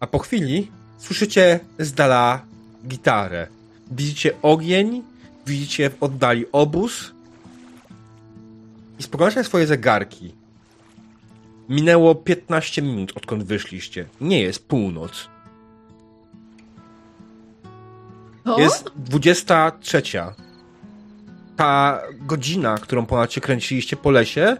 a 0.00 0.06
po 0.06 0.18
chwili 0.18 0.70
słyszycie 0.98 1.60
z 1.78 1.92
dala 1.92 2.42
gitarę. 2.86 3.46
Widzicie 3.90 4.32
ogień, 4.42 5.02
widzicie 5.46 5.90
w 5.90 6.02
oddali 6.02 6.44
obóz 6.52 7.12
i 8.98 9.02
spoglądacie 9.02 9.44
swoje 9.44 9.66
zegarki. 9.66 10.39
Minęło 11.70 12.14
15 12.14 12.82
minut, 12.82 13.12
odkąd 13.16 13.42
wyszliście. 13.42 14.08
Nie 14.20 14.40
jest 14.42 14.68
północ. 14.68 15.28
O, 18.44 18.60
Jest 18.60 18.90
23. 18.96 20.02
Ta 21.56 22.02
godzina, 22.20 22.78
którą 22.78 23.06
ponad 23.06 23.32
się 23.32 23.40
kręciliście 23.40 23.96
po 23.96 24.10
lesie, 24.10 24.56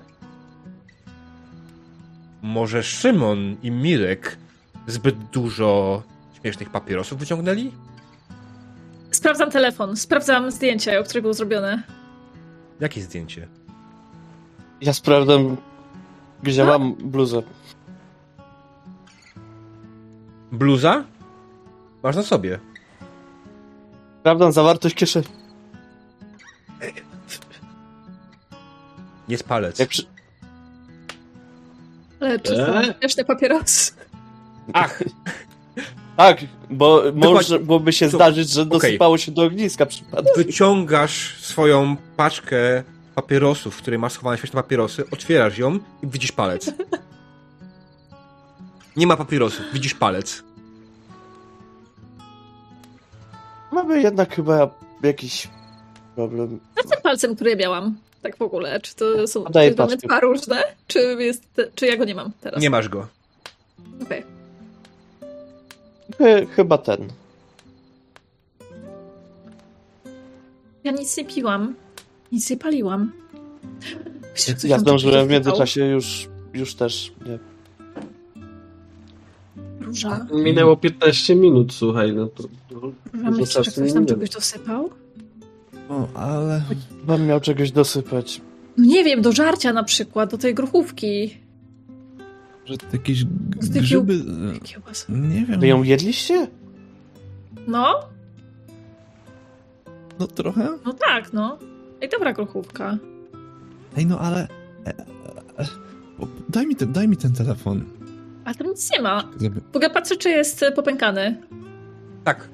może 2.42 2.82
Szymon 2.82 3.56
i 3.62 3.70
Mirek 3.70 4.36
zbyt 4.86 5.18
dużo 5.18 6.02
śmiesznych 6.40 6.70
papierosów 6.70 7.18
wyciągnęli? 7.18 7.72
Sprawdzam 9.10 9.50
telefon, 9.50 9.96
sprawdzam 9.96 10.50
zdjęcie, 10.50 11.00
o 11.00 11.04
które 11.04 11.22
było 11.22 11.34
zrobione. 11.34 11.82
Jakie 12.80 13.02
zdjęcie? 13.02 13.48
Ja 14.80 14.92
sprawdzam, 14.92 15.56
gdzie 16.42 16.64
mam 16.64 16.94
bluzę. 16.94 17.42
Bluza? 20.52 21.04
Masz 22.02 22.16
na 22.16 22.22
sobie. 22.22 22.58
Sprawdzam 24.20 24.52
zawartość 24.52 24.94
kieszeni. 24.94 25.26
Jest 29.28 29.44
palec. 29.44 29.78
Jak 29.78 29.88
przy... 29.88 30.02
Ale 32.20 32.38
czy 32.40 32.56
są 32.56 32.62
Eee? 32.74 32.94
śmieszne 33.00 33.24
papierosy? 33.24 33.92
Ach, 34.72 35.02
Tak, 36.16 36.38
bo 36.70 37.02
może 37.14 37.58
byłoby 37.58 37.92
się 37.92 38.06
To- 38.10 38.16
zdarzyć, 38.16 38.50
że 38.50 38.66
dosypało 38.66 39.18
się 39.18 39.32
do 39.32 39.42
ogniska 39.42 39.86
przypadkiem. 39.86 40.32
wyciągasz 40.36 41.36
swoją 41.40 41.96
paczkę 42.16 42.82
papierosów, 43.22 43.74
w 43.74 43.78
której 43.82 43.98
masz 43.98 44.12
schowane 44.12 44.38
śmieszne 44.38 44.62
papierosy, 44.62 45.04
otwierasz 45.10 45.58
ją 45.58 45.74
i 46.02 46.06
widzisz 46.06 46.32
palec. 46.32 46.72
Nie 48.96 49.06
ma 49.06 49.16
papierosów, 49.16 49.64
widzisz 49.72 49.94
palec. 49.94 50.42
Mamy 53.72 54.02
jednak 54.02 54.34
chyba 54.34 54.70
jakiś 55.02 55.48
problem. 56.14 56.60
Co 56.76 56.88
z 56.88 56.90
tym 56.90 57.00
palcem, 57.02 57.34
który 57.34 57.50
ja 57.50 57.56
miałam? 57.56 57.96
Tak 58.22 58.36
w 58.36 58.42
ogóle. 58.42 58.80
Czy 58.80 58.94
to 58.94 59.26
są 59.26 59.44
czy 59.44 59.74
mamy 59.78 59.96
dwa 59.96 60.20
różne? 60.20 60.62
Czy, 60.86 60.98
jest, 61.18 61.42
czy 61.74 61.86
ja 61.86 61.96
go 61.96 62.04
nie 62.04 62.14
mam 62.14 62.32
teraz? 62.40 62.60
Nie 62.62 62.70
masz 62.70 62.88
go. 62.88 63.06
Okej. 64.02 64.24
Chy- 66.18 66.46
Chyba 66.46 66.78
ten. 66.78 67.08
Ja 70.84 70.92
nic 70.92 71.16
nie 71.16 71.24
piłam. 71.24 71.74
Nic 72.32 72.50
nie 72.50 72.56
paliłam. 72.56 73.12
Ja 74.64 74.78
zdążyłem 74.78 75.26
w 75.26 75.30
międzyczasie 75.30 75.84
już, 75.86 76.28
już 76.54 76.74
też. 76.74 77.12
Nie. 77.26 77.38
Róża. 79.80 80.26
Minęło 80.32 80.76
15 80.76 81.34
minut, 81.34 81.72
słuchaj, 81.72 82.12
no 82.14 82.26
to 82.26 82.42
Róża, 82.70 83.30
myślisz, 83.30 83.52
że 83.54 83.62
ktoś 83.62 83.76
minęło. 83.88 84.06
czegoś 84.06 84.30
dosypał? 84.30 84.90
O, 85.88 86.08
ale... 86.14 86.62
Chyba 87.00 87.18
miał 87.18 87.40
czegoś 87.40 87.72
dosypać. 87.72 88.40
No 88.76 88.84
nie 88.84 89.04
wiem, 89.04 89.22
do 89.22 89.32
żarcia 89.32 89.72
na 89.72 89.84
przykład, 89.84 90.30
do 90.30 90.38
tej 90.38 90.54
gruchówki. 90.54 91.38
Że 92.64 92.74
jakieś 92.92 93.24
grzyby... 93.60 94.14
e, 94.56 94.60
Kiełbasa. 94.60 95.12
Nie 95.12 95.44
wiem. 95.46 95.60
Wy 95.60 95.66
ją 95.66 95.82
jedliście? 95.82 96.46
No, 97.66 97.94
No 100.18 100.26
trochę. 100.26 100.68
no 100.84 100.92
tak, 100.92 101.32
no. 101.32 101.58
Ej, 102.00 102.08
dobra 102.08 102.32
gruchówka. 102.32 102.98
Ej, 103.96 104.06
no 104.06 104.18
ale... 104.18 104.48
e, 104.86 104.88
e, 104.88 104.94
e, 105.58 105.64
o, 106.20 106.26
Daj 106.48 106.66
mi, 106.66 106.76
ten, 106.76 106.92
daj 106.92 107.08
mi 107.08 107.16
ten 107.16 107.32
telefon. 107.32 107.84
Ale 108.44 108.54
tam 108.54 108.66
nic 108.66 108.90
nie 108.92 109.02
ma. 109.02 109.24
Ogóle 109.74 109.90
patrzę, 109.90 110.16
czy 110.16 110.28
jest 110.30 110.64
popękany. 110.76 111.40
Tak. 112.24 112.48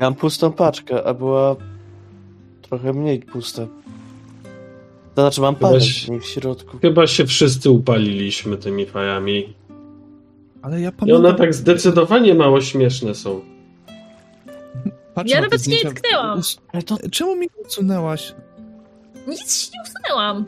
Miałem 0.00 0.14
pustą 0.14 0.52
paczkę, 0.52 1.04
a 1.06 1.14
była 1.14 1.56
trochę 2.62 2.92
mniej 2.92 3.20
pusta. 3.20 3.66
To 5.14 5.22
znaczy 5.22 5.40
mam 5.40 5.54
Chyba 5.54 5.68
parę 5.68 5.80
się- 5.80 6.20
w 6.20 6.24
środku. 6.24 6.78
chyba 6.78 7.06
się 7.06 7.26
wszyscy 7.26 7.70
upaliliśmy 7.70 8.56
tymi 8.56 8.86
fajami. 8.86 9.54
Ale 10.62 10.80
ja 10.80 10.88
I 10.88 10.92
pamiętam... 10.92 11.24
one 11.26 11.34
tak 11.34 11.54
zdecydowanie 11.54 12.34
mało 12.34 12.60
śmieszne 12.60 13.14
są. 13.14 13.40
Patrzę 15.20 15.34
Ja 15.34 15.40
na 15.40 15.46
nawet 15.46 15.66
nie 15.66 15.76
tknęłam. 15.78 16.40
Ale 16.72 16.82
to 16.82 16.98
Czemu 17.10 17.36
mi 17.36 17.48
usunęłaś? 17.68 18.34
Nic 19.28 19.54
się 19.56 19.70
nie 19.74 19.82
usunęłam. 19.90 20.44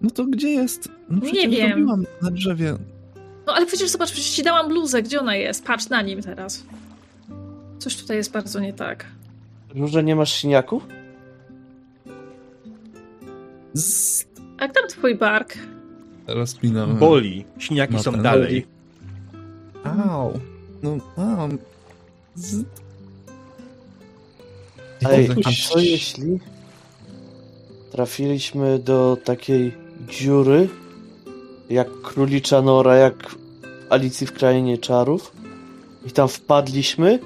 No 0.00 0.10
to 0.10 0.24
gdzie 0.24 0.48
jest? 0.50 0.88
No 1.08 1.16
Nie 1.16 1.32
przecież 1.32 1.50
wiem. 1.50 1.70
robiłam 1.70 2.04
na 2.22 2.30
drzewie. 2.30 2.76
No 3.46 3.52
ale 3.54 3.66
przecież 3.66 3.90
zobacz, 3.90 4.12
przecież 4.12 4.30
ci 4.30 4.42
dałam 4.42 4.68
bluzę. 4.68 5.02
Gdzie 5.02 5.20
ona 5.20 5.36
jest? 5.36 5.64
Patrz 5.64 5.88
na 5.88 6.02
nim 6.02 6.22
teraz. 6.22 6.64
Coś 7.78 7.96
tutaj 7.96 8.16
jest 8.16 8.32
bardzo 8.32 8.60
nie 8.60 8.72
tak. 8.72 9.06
Róże 9.74 10.02
nie 10.04 10.16
masz 10.16 10.32
siniaków? 10.32 10.86
Z... 13.72 14.24
A 14.58 14.68
tam 14.68 14.88
twój 14.88 15.14
bark? 15.14 15.54
Rozpinam. 16.26 16.96
Boli. 16.96 17.44
Śniaki 17.58 17.92
No 17.94 18.02
są 18.02 18.12
dalej. 18.12 18.66
Au. 19.84 20.40
No, 20.82 20.90
au. 21.16 21.48
Z... 22.34 22.64
Ej, 25.10 25.28
a 25.44 25.50
co 25.68 25.78
jeśli 25.78 26.38
trafiliśmy 27.92 28.78
do 28.78 29.16
takiej 29.24 29.74
dziury, 30.08 30.68
jak 31.70 32.00
królicza 32.02 32.62
nora, 32.62 32.96
jak 32.96 33.34
Alicji 33.90 34.26
w 34.26 34.32
Krainie 34.32 34.78
Czarów 34.78 35.32
i 36.06 36.10
tam 36.10 36.28
wpadliśmy 36.28 37.18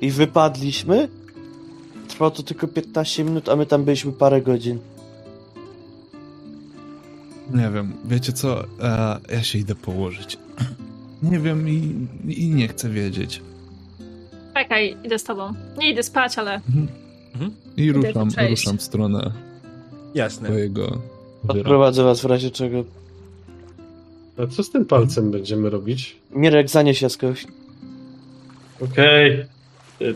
i 0.00 0.10
wypadliśmy? 0.10 1.08
Trwało 2.08 2.30
to 2.30 2.42
tylko 2.42 2.68
15 2.68 3.24
minut, 3.24 3.48
a 3.48 3.56
my 3.56 3.66
tam 3.66 3.84
byliśmy 3.84 4.12
parę 4.12 4.42
godzin. 4.42 4.78
Nie 7.54 7.70
wiem, 7.70 7.92
wiecie 8.04 8.32
co? 8.32 8.64
E, 8.80 9.20
ja 9.32 9.42
się 9.42 9.58
idę 9.58 9.74
położyć. 9.74 10.38
Nie 11.30 11.38
wiem 11.38 11.68
i, 11.68 12.06
i 12.28 12.48
nie 12.48 12.68
chcę 12.68 12.90
wiedzieć. 12.90 13.42
Czekaj, 14.54 14.96
idę 15.04 15.18
z 15.18 15.24
tobą. 15.24 15.52
Nie 15.78 15.90
idę 15.90 16.02
spać, 16.02 16.38
ale 16.38 16.60
I 17.76 17.82
Idę 17.82 17.92
ruszam, 18.12 18.28
ruszam 18.50 18.78
w 18.78 18.82
stronę 18.82 19.32
Jasne. 20.14 20.48
twojego. 20.48 20.98
Odprowadzę 21.48 22.04
was 22.04 22.20
w 22.20 22.24
razie 22.24 22.50
czego. 22.50 22.84
A 24.38 24.46
co 24.46 24.62
z 24.62 24.70
tym 24.70 24.84
palcem 24.84 25.30
będziemy 25.30 25.70
robić? 25.70 26.16
Mirek, 26.30 26.68
zanieś 26.70 27.02
jaskoś. 27.02 27.46
Okej. 28.80 29.44
Y, 30.02 30.14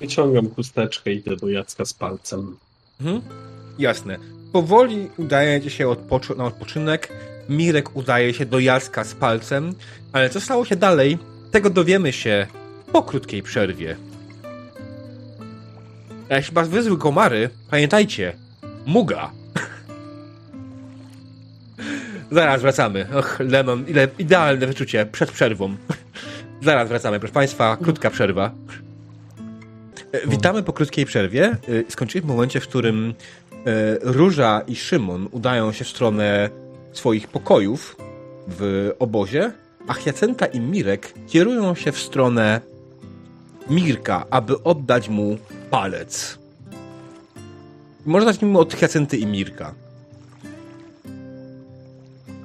Wyciągam 0.00 0.50
chusteczkę 0.54 1.12
i 1.12 1.16
idę 1.16 1.36
do 1.36 1.48
Jacka 1.48 1.84
z 1.84 1.92
palcem. 1.94 2.56
Mhm. 3.00 3.20
Jasne. 3.78 4.18
Powoli 4.52 5.08
udajecie 5.16 5.70
się 5.70 5.88
odpoczy- 5.88 6.36
na 6.36 6.44
odpoczynek. 6.44 7.12
Mirek 7.48 7.96
udaje 7.96 8.34
się 8.34 8.46
do 8.46 8.58
Jacka 8.58 9.04
z 9.04 9.14
palcem, 9.14 9.74
ale 10.12 10.30
co 10.30 10.40
stało 10.40 10.64
się 10.64 10.76
dalej, 10.76 11.18
tego 11.50 11.70
dowiemy 11.70 12.12
się 12.12 12.46
po 12.92 13.02
krótkiej 13.02 13.42
przerwie. 13.42 13.96
A 16.32 16.36
jeśli 16.36 16.54
was 16.54 16.68
wyzły 16.68 16.98
komary, 16.98 17.50
pamiętajcie, 17.70 18.32
muga. 18.86 19.30
Zaraz 22.30 22.62
wracamy. 22.62 23.06
Och, 23.14 23.40
Lemon, 23.40 23.84
ile 23.88 24.08
idealne 24.18 24.66
wyczucie 24.66 25.06
przed 25.06 25.30
przerwą. 25.30 25.76
Zaraz 26.62 26.88
wracamy, 26.88 27.18
proszę 27.20 27.34
Państwa, 27.34 27.76
krótka 27.76 28.10
przerwa. 28.10 28.50
E, 30.12 30.26
Witamy 30.26 30.62
po 30.62 30.72
krótkiej 30.72 31.06
przerwie. 31.06 31.44
E, 31.44 31.56
Skończyliśmy 31.88 32.26
w 32.26 32.34
momencie, 32.34 32.60
w 32.60 32.68
którym 32.68 33.14
e, 33.66 33.98
Róża 34.02 34.62
i 34.66 34.76
Szymon 34.76 35.28
udają 35.30 35.72
się 35.72 35.84
w 35.84 35.88
stronę 35.88 36.50
swoich 36.92 37.28
pokojów 37.28 37.96
w 38.48 38.90
obozie, 38.98 39.52
a 39.88 39.92
Hyacynta 39.92 40.46
i 40.46 40.60
Mirek 40.60 41.14
kierują 41.28 41.74
się 41.74 41.92
w 41.92 41.98
stronę 41.98 42.60
Mirka, 43.70 44.26
aby 44.30 44.62
oddać 44.62 45.08
mu 45.08 45.38
palec. 45.72 46.38
Można 48.06 48.32
zacznijmy 48.32 48.58
od 48.58 48.74
Hyacynty 48.74 49.16
i 49.16 49.26
Mirka. 49.26 49.74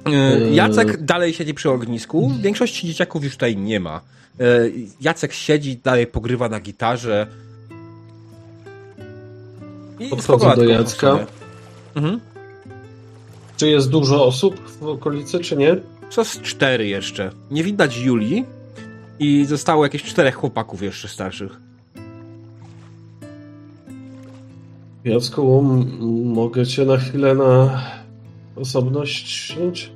E. 0.06 0.50
Jacek 0.50 1.04
dalej 1.04 1.34
siedzi 1.34 1.54
przy 1.54 1.70
ognisku. 1.70 2.32
Większości 2.40 2.86
dzieciaków 2.86 3.24
już 3.24 3.32
tutaj 3.32 3.56
nie 3.56 3.80
ma. 3.80 4.00
E, 4.40 4.44
Jacek 5.00 5.32
siedzi, 5.32 5.76
dalej 5.76 6.06
pogrywa 6.06 6.48
na 6.48 6.60
gitarze. 6.60 7.26
I 9.98 10.08
Podchodzę 10.08 10.56
do 10.56 10.64
Jacka. 10.64 11.10
sumie. 11.10 11.26
Mhm. 11.94 12.20
Czy 13.56 13.68
jest 13.68 13.90
dużo 13.90 14.26
osób 14.26 14.78
w 14.80 14.86
okolicy, 14.86 15.38
czy 15.38 15.56
nie? 15.56 15.76
Co 16.10 16.24
z 16.24 16.40
cztery 16.40 16.86
jeszcze? 16.86 17.30
Nie 17.50 17.64
widać 17.64 17.96
Julii 17.96 18.44
i 19.18 19.44
zostało 19.44 19.84
jakieś 19.84 20.02
czterech 20.02 20.34
chłopaków 20.34 20.82
jeszcze 20.82 21.08
starszych. 21.08 21.67
Jacku, 25.04 25.62
mogę 26.24 26.66
cię 26.66 26.84
na 26.84 26.96
chwilę 26.96 27.34
na 27.34 27.80
osobność 28.56 29.52
wziąć? 29.54 29.92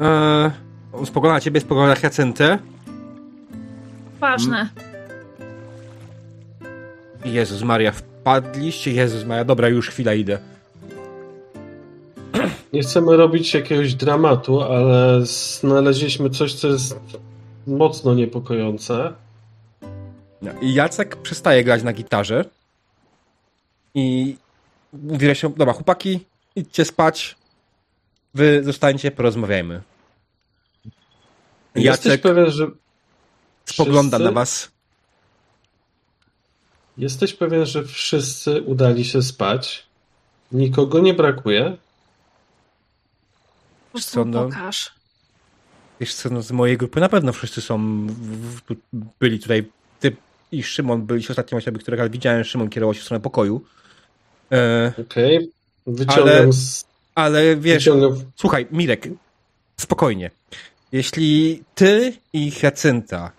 Eee, 0.00 0.50
spogląda 1.06 1.34
na 1.34 1.40
ciebie, 1.40 1.60
spogląda 1.60 1.94
na 1.94 2.00
Hyacintę. 2.00 2.58
Ważne. 4.20 4.68
Jezus 7.24 7.62
Maria, 7.62 7.92
wpadliście? 7.92 8.92
Jezus 8.92 9.24
Maria, 9.24 9.44
dobra, 9.44 9.68
już 9.68 9.88
chwila 9.90 10.14
idę. 10.14 10.38
Nie 12.72 12.82
chcemy 12.82 13.16
robić 13.16 13.54
jakiegoś 13.54 13.94
dramatu, 13.94 14.62
ale 14.62 15.20
znaleźliśmy 15.26 16.30
coś, 16.30 16.54
co 16.54 16.68
jest 16.68 17.00
mocno 17.66 18.14
niepokojące. 18.14 19.12
I 20.62 20.74
Jacek 20.74 21.16
przestaje 21.16 21.64
grać 21.64 21.82
na 21.82 21.92
gitarze 21.92 22.44
i 23.94 24.36
mówi 24.92 25.34
się, 25.34 25.50
dobra, 25.56 25.72
chłopaki, 25.72 26.20
idźcie 26.56 26.84
spać, 26.84 27.36
wy 28.34 28.64
zostańcie, 28.64 29.10
porozmawiajmy. 29.10 29.82
Jesteś 31.74 32.06
Jacek 32.06 32.22
pewien, 32.22 32.50
że 32.50 32.66
spogląda 33.64 34.16
wszyscy- 34.16 34.24
na 34.24 34.32
was. 34.32 34.70
Jesteś 36.98 37.34
pewien, 37.34 37.66
że 37.66 37.84
wszyscy 37.84 38.62
udali 38.62 39.04
się 39.04 39.22
spać? 39.22 39.86
Nikogo 40.52 41.00
nie 41.00 41.14
brakuje? 41.14 41.76
Prostu 43.92 44.10
co, 44.10 44.24
no? 44.24 44.44
pokaż. 44.44 44.92
Wiesz 46.00 46.14
co, 46.14 46.30
no 46.30 46.42
z 46.42 46.52
mojej 46.52 46.78
grupy 46.78 47.00
na 47.00 47.08
pewno 47.08 47.32
wszyscy 47.32 47.60
są, 47.60 48.06
w, 48.06 48.60
w, 48.60 48.76
byli 49.20 49.38
tutaj, 49.38 49.70
ty 50.00 50.16
i 50.52 50.62
Szymon 50.62 51.02
byliście 51.02 51.32
ostatnie 51.32 51.58
osoby, 51.58 51.78
które 51.78 52.10
widziałem, 52.10 52.44
Szymon 52.44 52.68
kierował 52.68 52.94
się 52.94 53.00
w 53.00 53.04
stronę 53.04 53.20
pokoju. 53.20 53.64
E, 54.52 54.92
Okej. 55.00 55.50
Wyciągam 55.86 56.28
Ale- 56.28 56.52
z... 56.52 56.84
ale 57.14 57.56
wiesz, 57.56 57.84
Wyciągam... 57.84 58.24
słuchaj, 58.36 58.66
Mirek, 58.70 59.08
spokojnie. 59.80 60.30
Jeśli 60.92 61.62
ty 61.74 62.12
i 62.32 62.50
Hyacynta, 62.50 63.30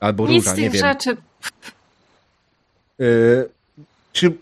albo 0.00 0.28
Nic 0.28 0.44
Róża, 0.44 0.56
nie 0.56 0.70
wiem, 0.70 0.86
rzeczy. 0.86 1.16
y, 3.00 3.48
czy, 4.12 4.32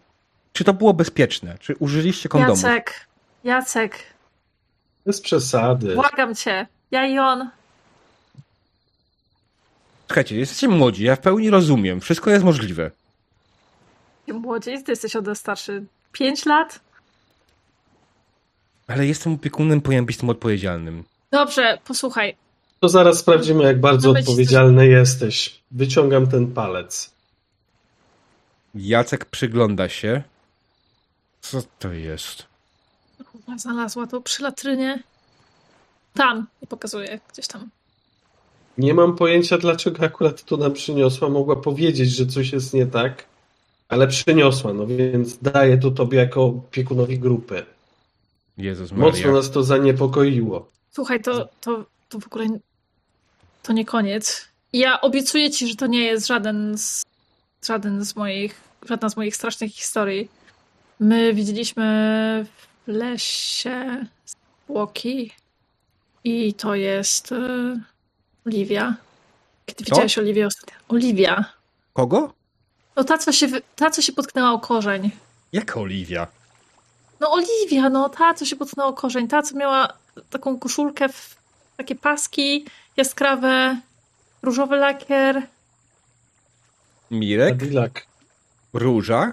czy 0.53 0.65
to 0.65 0.73
było 0.75 0.95
bezpieczne? 0.95 1.57
Czy 1.61 1.75
użyliście 1.79 2.29
kondomów? 2.29 2.63
Jacek, 2.63 3.07
Jacek, 3.45 3.99
Bez 5.07 5.21
przesady. 5.21 5.95
błagam 5.95 6.35
cię. 6.35 6.67
Ja 6.91 7.07
i 7.07 7.19
on. 7.19 7.51
Słuchajcie, 10.07 10.37
jesteście 10.37 10.69
młodzi, 10.69 11.05
ja 11.05 11.17
w 11.17 11.21
pełni 11.21 11.51
rozumiem, 11.51 12.01
wszystko 12.01 12.31
jest 12.31 12.45
możliwe. 12.45 12.91
Młodziej, 14.29 14.83
ty 14.85 14.93
jesteś 14.93 15.17
ode 15.17 15.35
starszy. 15.35 15.85
Pięć 16.19 16.47
lat? 16.47 16.81
Ale 18.89 19.07
jestem 19.07 19.33
opiekunem, 19.35 19.81
powinien 19.81 20.07
być 20.07 20.17
tym 20.17 20.31
odpowiedzialnym. 20.31 21.05
Dobrze, 21.31 21.79
posłuchaj. 21.85 22.37
To 22.81 22.89
zaraz 22.89 23.19
sprawdzimy, 23.19 23.65
jak 23.65 23.81
bardzo 23.81 24.13
być- 24.13 24.21
odpowiedzialny 24.21 24.87
jesteś. 24.87 25.61
Wyciągam 25.71 26.27
ten 26.27 26.53
palec. 26.55 27.11
Jacek 28.75 29.25
przygląda 29.25 29.89
się. 29.89 30.23
Co 31.41 31.63
to 31.79 31.93
jest? 31.93 32.47
Kurwa, 33.33 33.59
Znalazła 33.59 34.07
to 34.07 34.21
przy 34.21 34.43
latrynie. 34.43 35.03
Tam. 36.15 36.47
I 36.63 36.67
pokazuję 36.67 37.21
gdzieś 37.33 37.47
tam. 37.47 37.69
Nie 38.79 38.95
mam 38.95 39.17
pojęcia, 39.17 39.59
dlaczego 39.59 40.05
akurat 40.05 40.45
to 40.45 40.57
nam 40.57 40.73
przyniosła. 40.73 41.29
Mogła 41.29 41.57
powiedzieć, 41.57 42.11
że 42.11 42.27
coś 42.27 42.53
jest 42.53 42.75
nie 42.75 42.87
tak, 42.87 43.25
ale 43.89 44.09
przyniosła, 44.09 44.73
no 44.73 44.87
więc 44.87 45.39
daję 45.39 45.79
to 45.79 45.91
tobie 45.91 46.19
jako 46.19 46.45
opiekunowi 46.45 47.19
grupy. 47.19 47.67
Jezus 48.59 48.93
Maria. 48.93 49.07
Mocno 49.07 49.33
nas 49.33 49.51
to 49.51 49.63
zaniepokoiło. 49.63 50.71
Słuchaj, 50.91 51.23
to, 51.23 51.49
to, 51.61 51.85
to 52.09 52.19
w 52.19 52.27
ogóle 52.27 52.47
to 53.63 53.73
nie 53.73 53.85
koniec. 53.85 54.49
Ja 54.73 55.01
obiecuję 55.01 55.51
ci, 55.51 55.69
że 55.69 55.75
to 55.75 55.87
nie 55.87 56.03
jest 56.03 56.27
żaden 56.27 56.79
z, 56.79 57.03
żaden 57.67 58.05
z 58.05 58.17
moich, 58.17 58.61
żadna 58.89 59.09
z 59.09 59.17
moich 59.17 59.37
strasznych 59.37 59.73
historii. 59.73 60.29
My 61.01 61.35
widzieliśmy 61.35 62.47
w 62.87 62.89
lesie 62.89 64.07
zwłoki 64.67 65.33
i 66.25 66.55
to 66.55 66.75
jest 66.75 67.33
e, 67.33 67.81
Oliwia. 68.47 68.97
Kiedy 69.67 69.85
widziałeś 69.85 70.19
Oliwię 70.19 70.47
ostatnio? 70.47 70.75
Oliwia. 70.89 71.45
Kogo? 71.93 72.36
No 72.97 73.05
ta 73.05 73.19
co, 73.19 73.33
się, 73.33 73.47
ta, 73.77 73.91
co 73.91 74.03
się 74.03 74.13
potknęła 74.13 74.53
o 74.53 74.59
korzeń. 74.59 75.11
Jak 75.53 75.77
Oliwia? 75.77 76.27
No 77.21 77.33
Oliwia, 77.33 77.89
no 77.89 78.09
ta, 78.09 78.35
co 78.35 78.45
się 78.45 78.57
potknęła 78.57 78.89
o 78.89 78.93
korzeń. 78.93 79.29
Ta, 79.29 79.43
co 79.43 79.57
miała 79.57 79.89
taką 80.31 80.59
koszulkę, 80.59 81.09
w 81.09 81.37
takie 81.77 81.95
paski 81.95 82.65
jaskrawe, 82.97 83.81
różowy 84.43 84.77
lakier. 84.77 85.43
Mirek? 87.11 87.53
Adilak. 87.53 88.07
Róża? 88.73 89.33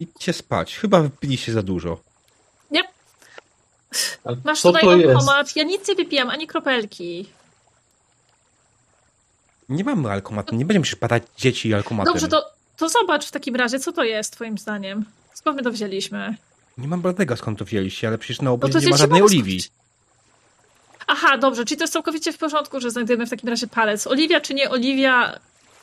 Idźcie 0.00 0.32
spać. 0.32 0.76
Chyba 0.76 1.00
wypiliście 1.00 1.52
za 1.52 1.62
dużo. 1.62 2.00
Nie, 2.70 2.82
masz 4.44 4.60
co 4.60 4.68
tutaj 4.68 4.82
to 4.82 4.96
jest? 4.96 5.08
alkomat. 5.08 5.56
Ja 5.56 5.64
nic 5.64 5.88
nie 5.88 5.94
wypijam, 5.94 6.30
ani 6.30 6.46
kropelki. 6.46 7.28
Nie 9.68 9.84
mamy 9.84 10.10
alkomatu. 10.10 10.54
Nie 10.56 10.64
będziemy 10.64 10.82
przypadać 10.84 11.22
dzieci 11.36 11.74
alkomatem. 11.74 12.12
Dobrze, 12.14 12.28
to, 12.28 12.46
to 12.76 12.88
zobacz 12.88 13.26
w 13.26 13.30
takim 13.30 13.56
razie, 13.56 13.78
co 13.78 13.92
to 13.92 14.04
jest 14.04 14.32
twoim 14.32 14.58
zdaniem. 14.58 15.04
Skąd 15.34 15.56
my 15.56 15.62
to 15.62 15.70
wzięliśmy? 15.70 16.36
Nie 16.78 16.88
mam 16.88 17.00
bladego 17.02 17.36
skąd 17.36 17.58
to 17.58 17.64
wzięliście, 17.64 18.08
ale 18.08 18.18
przecież 18.18 18.38
na 18.40 18.44
No 18.44 18.52
obozie 18.52 18.72
to 18.72 18.80
nie 18.80 18.86
ma 18.86 18.92
się 18.96 18.98
żadnej 19.00 19.22
Oliwii. 19.22 19.60
skupić. 19.60 19.78
Aha, 21.06 21.38
dobrze, 21.38 21.64
czyli 21.64 21.78
to 21.78 21.84
jest 21.84 21.92
całkowicie 21.92 22.32
w 22.32 22.38
porządku, 22.38 22.80
że 22.80 22.90
znajdujemy 22.90 23.26
w 23.26 23.30
takim 23.30 23.48
razie 23.48 23.66
palec. 23.66 24.06
Oliwia 24.06 24.40
czy 24.40 24.54
nie 24.54 24.70
Oliwia, 24.70 25.38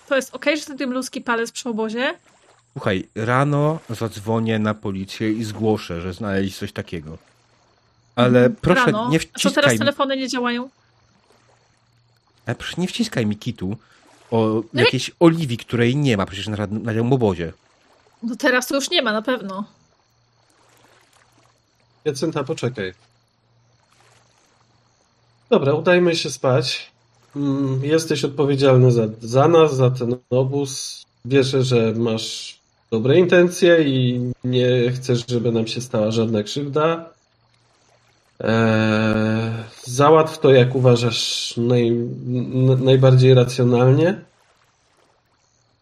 to 0.07 0.15
jest 0.15 0.35
okej, 0.35 0.57
że 0.57 0.63
znajdujemy 0.63 0.93
ludzki 0.93 1.21
palec 1.21 1.51
przy 1.51 1.69
obozie? 1.69 2.13
Słuchaj, 2.73 3.07
rano 3.15 3.79
zadzwonię 3.89 4.59
na 4.59 4.73
policję 4.73 5.31
i 5.31 5.43
zgłoszę, 5.43 6.01
że 6.01 6.13
znaleźli 6.13 6.51
coś 6.51 6.71
takiego. 6.71 7.17
Ale 8.15 8.49
proszę, 8.49 8.79
Mhm. 8.81 8.95
Rano. 8.95 9.09
nie 9.09 9.17
A 9.17 9.39
co 9.39 9.51
teraz 9.51 9.53
wciskaj 9.53 9.77
telefony 9.79 10.17
nie 10.17 10.27
działają? 10.29 10.69
Ale 12.45 12.55
proszę, 12.55 12.73
nie 12.77 12.87
wciskaj 12.87 13.25
mi 13.25 13.37
kitu 13.37 13.77
o 14.31 14.37
No 14.73 14.81
i- 14.81 14.85
jakiejś 14.85 15.11
Oliwii, 15.19 15.57
której 15.57 15.95
nie 15.95 16.17
ma 16.17 16.25
przecież 16.25 16.47
na, 16.47 16.57
na 16.71 16.93
tym 16.93 17.13
obozie. 17.13 17.53
No 18.23 18.35
teraz 18.35 18.67
to 18.67 18.75
już 18.75 18.89
nie 18.89 19.01
ma, 19.01 19.13
na 19.13 19.21
pewno. 19.21 19.63
Jacynta, 22.05 22.43
poczekaj. 22.43 22.93
Dobra, 25.49 25.73
udajmy 25.73 26.15
się 26.15 26.29
spać. 26.31 26.91
Mm, 27.35 27.85
Jesteś 27.85 28.25
odpowiedzialny 28.25 28.91
za, 28.91 29.07
za 29.21 29.47
nas, 29.47 29.75
za 29.75 29.91
ten 29.91 30.15
obóz. 30.29 31.03
Wierzę, 31.25 31.63
że 31.63 31.93
masz 31.95 32.59
dobre 32.91 33.19
intencje 33.19 33.83
i 33.83 34.19
nie 34.43 34.91
chcesz, 34.95 35.23
żeby 35.29 35.51
nam 35.51 35.67
się 35.67 35.81
stała 35.81 36.11
żadna 36.11 36.43
krzywda. 36.43 37.09
Eee, 38.39 39.53
załatw 39.83 40.39
to, 40.39 40.51
jak 40.51 40.75
uważasz, 40.75 41.53
naj, 41.57 41.91
najbardziej 42.77 43.33
racjonalnie, 43.33 44.21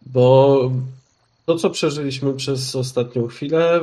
bo 0.06 0.70
to, 1.46 1.56
co 1.56 1.70
przeżyliśmy 1.70 2.34
przez 2.34 2.76
ostatnią 2.76 3.26
chwilę, 3.26 3.80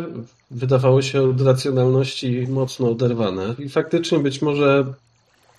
wydawało 0.52 1.02
się 1.02 1.22
od 1.22 1.41
racjonalności 1.41 2.48
mocno 2.49 2.91
oderwane. 2.91 3.56
I 3.60 3.69
faktycznie 3.69 4.19
być 4.19 4.41
może 4.41 4.93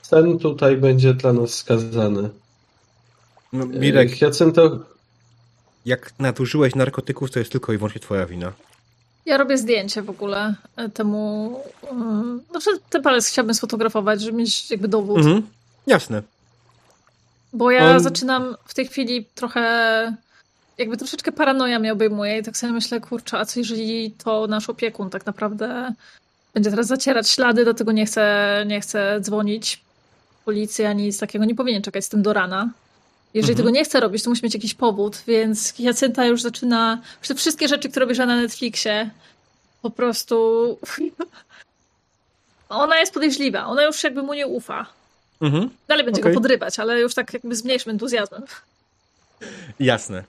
sen 0.03 0.39
tutaj 0.39 0.77
będzie 0.77 1.15
dla 1.15 1.33
nas 1.33 1.55
skazany. 1.55 2.31
No, 3.53 3.67
Mirek, 3.67 4.13
Hyacynto, 4.13 4.79
jak 5.87 6.19
nadużyłeś 6.19 6.75
narkotyków, 6.75 7.31
to 7.31 7.39
jest 7.39 7.53
tylko 7.53 7.73
i 7.73 7.79
wyłącznie 7.79 8.01
twoja 8.01 8.27
wina. 8.27 8.53
Ja 9.27 9.37
robię 9.37 9.59
zdjęcie 9.59 10.03
w 10.03 10.11
ogóle 10.11 10.55
e, 10.77 10.89
temu. 10.89 11.57
Znaczy, 12.51 12.71
ten 12.91 13.03
palec 13.03 13.27
chciałbym 13.29 13.55
sfotografować, 13.55 14.21
żeby 14.21 14.39
mieć 14.39 14.71
jakby 14.71 14.89
dowód. 14.89 15.19
Mhm. 15.19 15.47
Jasne. 15.87 16.23
Bo 17.53 17.71
ja 17.71 17.91
On- 17.91 18.01
zaczynam 18.01 18.57
w 18.65 18.75
tej 18.75 18.87
chwili 18.89 19.25
trochę. 19.35 20.17
Jakby 20.79 20.97
troszeczkę 20.97 21.33
paranoja 21.33 21.79
mnie 21.79 21.93
obejmuje 21.93 22.39
i 22.39 22.43
tak 22.43 22.57
sobie 22.57 22.73
myślę, 22.73 23.01
kurczę, 23.01 23.39
a 23.39 23.45
co 23.45 23.61
jeżeli 23.61 24.11
to 24.25 24.47
nasz 24.47 24.69
opiekun 24.71 25.11
tak 25.11 25.27
naprawdę 25.27 25.93
będzie 26.55 26.71
teraz 26.71 26.87
zacierać 26.87 27.31
ślady, 27.31 27.65
dlatego 27.65 27.93
nie 27.93 28.07
chcę, 28.07 28.65
nie 28.67 28.81
chcę 28.81 29.21
dzwonić 29.21 29.81
policji 30.45 30.85
ani 30.85 31.03
nic 31.05 31.19
takiego, 31.19 31.45
nie 31.45 31.55
powinien 31.55 31.83
czekać 31.83 32.05
z 32.05 32.09
tym 32.09 32.23
do 32.23 32.33
rana. 32.33 32.71
Jeżeli 33.35 33.53
Mhm. 33.53 33.57
tego 33.57 33.71
nie 33.71 33.85
chce 33.85 34.01
robić, 34.01 34.23
to 34.23 34.31
musi 34.31 34.45
mieć 34.45 34.55
jakiś 34.55 34.75
powód, 34.75 35.23
więc 35.27 35.79
Jacynta 35.79 36.25
już 36.27 36.43
zaczyna, 36.43 37.01
te 37.29 37.35
wszystkie 37.35 37.69
rzeczy, 37.69 37.89
które 37.89 38.07
bierze 38.07 38.27
na 38.27 38.37
Netflixie, 38.37 39.11
po 39.83 39.91
prostu 39.91 40.79
ona 42.69 43.01
jest 43.01 43.15
podejrzliwa, 43.15 43.67
ona 43.67 43.83
już 43.85 44.05
jakby 44.05 44.23
mu 44.23 44.35
nie 44.35 44.47
ufa. 44.47 44.87
Mhm. 45.41 45.71
Dalej 45.89 46.05
będzie 46.05 46.21
Okej. 46.21 46.33
go 46.33 46.41
podrywać, 46.41 46.79
ale 46.79 47.01
już 47.01 47.15
tak 47.15 47.33
jakby 47.33 47.57
z 47.57 47.65
mniejszym 47.65 47.91
entuzjazmem. 47.93 48.43
Jasne. 49.81 50.25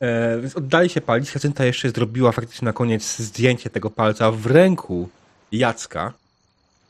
E, 0.00 0.40
więc 0.40 0.56
oddali 0.56 0.88
się 0.88 1.00
palić. 1.00 1.34
Jacynta 1.34 1.64
jeszcze 1.64 1.90
zrobiła 1.90 2.32
faktycznie 2.32 2.66
na 2.66 2.72
koniec 2.72 3.16
zdjęcie 3.18 3.70
tego 3.70 3.90
palca 3.90 4.30
w 4.30 4.46
ręku 4.46 5.08
Jacka. 5.52 6.12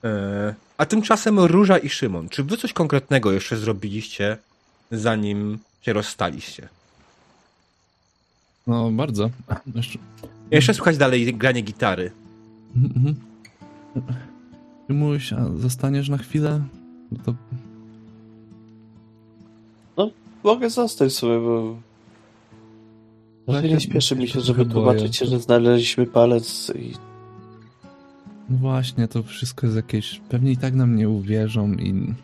E, 0.05 0.55
a 0.79 0.87
tymczasem 0.87 1.39
Róża 1.41 1.79
i 1.79 1.89
Szymon. 1.89 2.29
Czy 2.29 2.43
wy 2.45 2.57
coś 2.57 2.73
konkretnego 2.73 3.33
jeszcze 3.33 3.57
zrobiliście, 3.57 4.37
zanim 4.91 5.59
się 5.83 5.93
rozstaliście? 5.93 6.69
No, 8.67 8.91
bardzo. 8.91 9.31
Jeszcze... 9.75 9.99
Jeszcze 10.51 10.75
słychać 10.75 10.99
dalej 10.99 11.35
granie 11.35 11.61
gitary. 11.61 12.11
Mhm. 12.77 13.15
Przymuś, 14.85 15.33
a 15.33 15.49
zostaniesz 15.57 16.09
na 16.09 16.19
chwilę? 16.19 16.63
No 17.13 17.19
To 17.25 17.35
Mogę 20.45 20.71
zostać 20.71 21.13
sobie, 21.13 21.41
bo... 21.41 21.77
Raczej 23.47 23.71
ja 23.71 23.77
nie 23.77 23.81
śpieszy 23.81 24.17
mi 24.17 24.29
się, 24.29 24.41
żeby 24.41 24.65
boję. 24.65 24.73
tłumaczyć 24.73 25.17
się, 25.17 25.27
że 25.27 25.41
znaleźliśmy 25.41 26.07
palec 26.07 26.73
i... 26.75 26.93
no 28.49 28.57
właśnie, 28.59 29.09
to 29.09 29.23
wszystko 29.23 29.67
jest 29.67 29.77
jakieś... 29.77 30.21
Pewnie 30.29 30.53
i 30.53 30.57
tak 30.57 30.75
nam 30.75 30.97
nie 30.97 31.09
uwierzą 31.09 31.73
i... 31.73 32.15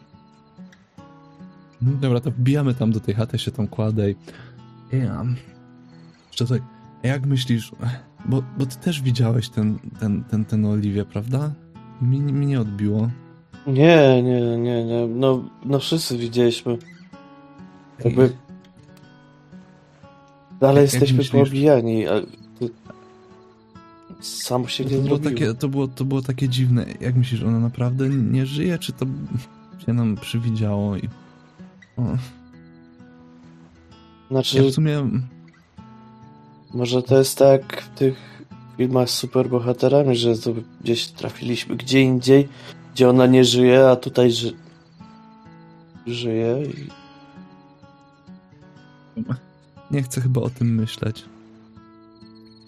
No 1.82 1.92
Dobra, 2.00 2.20
to 2.20 2.30
wbijamy 2.30 2.74
tam 2.74 2.92
do 2.92 3.00
tej 3.00 3.14
chaty, 3.14 3.38
się 3.38 3.50
tam 3.50 3.66
kładę 3.66 4.10
i... 4.10 4.14
Ja... 4.92 5.24
Jeszcze 6.26 6.46
tak, 6.46 6.62
jak 7.02 7.26
myślisz... 7.26 7.72
Bo, 8.24 8.42
bo 8.58 8.66
ty 8.66 8.76
też 8.76 9.02
widziałeś 9.02 9.48
ten, 9.48 9.78
ten, 10.00 10.24
ten, 10.24 10.44
ten 10.44 10.64
Oliwię, 10.64 11.04
prawda? 11.04 11.52
Mi, 12.02 12.20
mi 12.20 12.46
nie 12.46 12.60
odbiło. 12.60 13.10
Nie, 13.66 14.22
nie, 14.22 14.40
nie, 14.58 14.84
nie. 14.84 15.06
No, 15.06 15.44
no 15.64 15.78
wszyscy 15.78 16.18
widzieliśmy. 16.18 16.78
Jakby... 18.04 18.32
Dalej 20.60 20.84
Jak 20.84 20.92
jesteśmy 20.92 21.18
myślisz? 21.18 21.44
pobijani, 21.44 22.06
a... 22.08 22.20
To... 22.20 22.66
Samo 24.20 24.68
się 24.68 24.84
nie 24.84 24.90
To 24.90 24.96
było, 24.96 25.08
zrobiło. 25.08 25.30
takie, 25.30 25.54
to, 25.54 25.68
było, 25.68 25.88
to 25.88 26.04
było 26.04 26.22
takie 26.22 26.48
dziwne. 26.48 26.86
Jak 27.00 27.16
myślisz, 27.16 27.42
ona 27.42 27.58
naprawdę 27.60 28.08
nie 28.08 28.46
żyje, 28.46 28.78
czy 28.78 28.92
to 28.92 29.06
się 29.86 29.92
nam 29.92 30.16
przywidziało? 30.16 30.96
I... 30.96 31.08
Znaczy, 34.30 34.62
ja 34.62 34.70
w 34.70 34.74
sumie... 34.74 35.08
może 36.74 37.02
to 37.02 37.18
jest 37.18 37.38
tak 37.38 37.82
w 37.82 37.98
tych 37.98 38.42
filmach 38.76 39.10
z 39.10 39.14
superbohaterami, 39.14 40.16
że 40.16 40.38
to 40.38 40.50
gdzieś 40.80 41.06
trafiliśmy 41.06 41.76
gdzie 41.76 42.00
indziej, 42.02 42.48
gdzie 42.94 43.08
ona 43.08 43.26
nie 43.26 43.44
żyje, 43.44 43.88
a 43.88 43.96
tutaj 43.96 44.32
ży... 44.32 44.52
żyje 46.06 46.62
i... 46.62 47.00
Nie 49.90 50.02
chcę 50.02 50.20
chyba 50.20 50.40
o 50.40 50.50
tym 50.50 50.74
myśleć. 50.74 51.24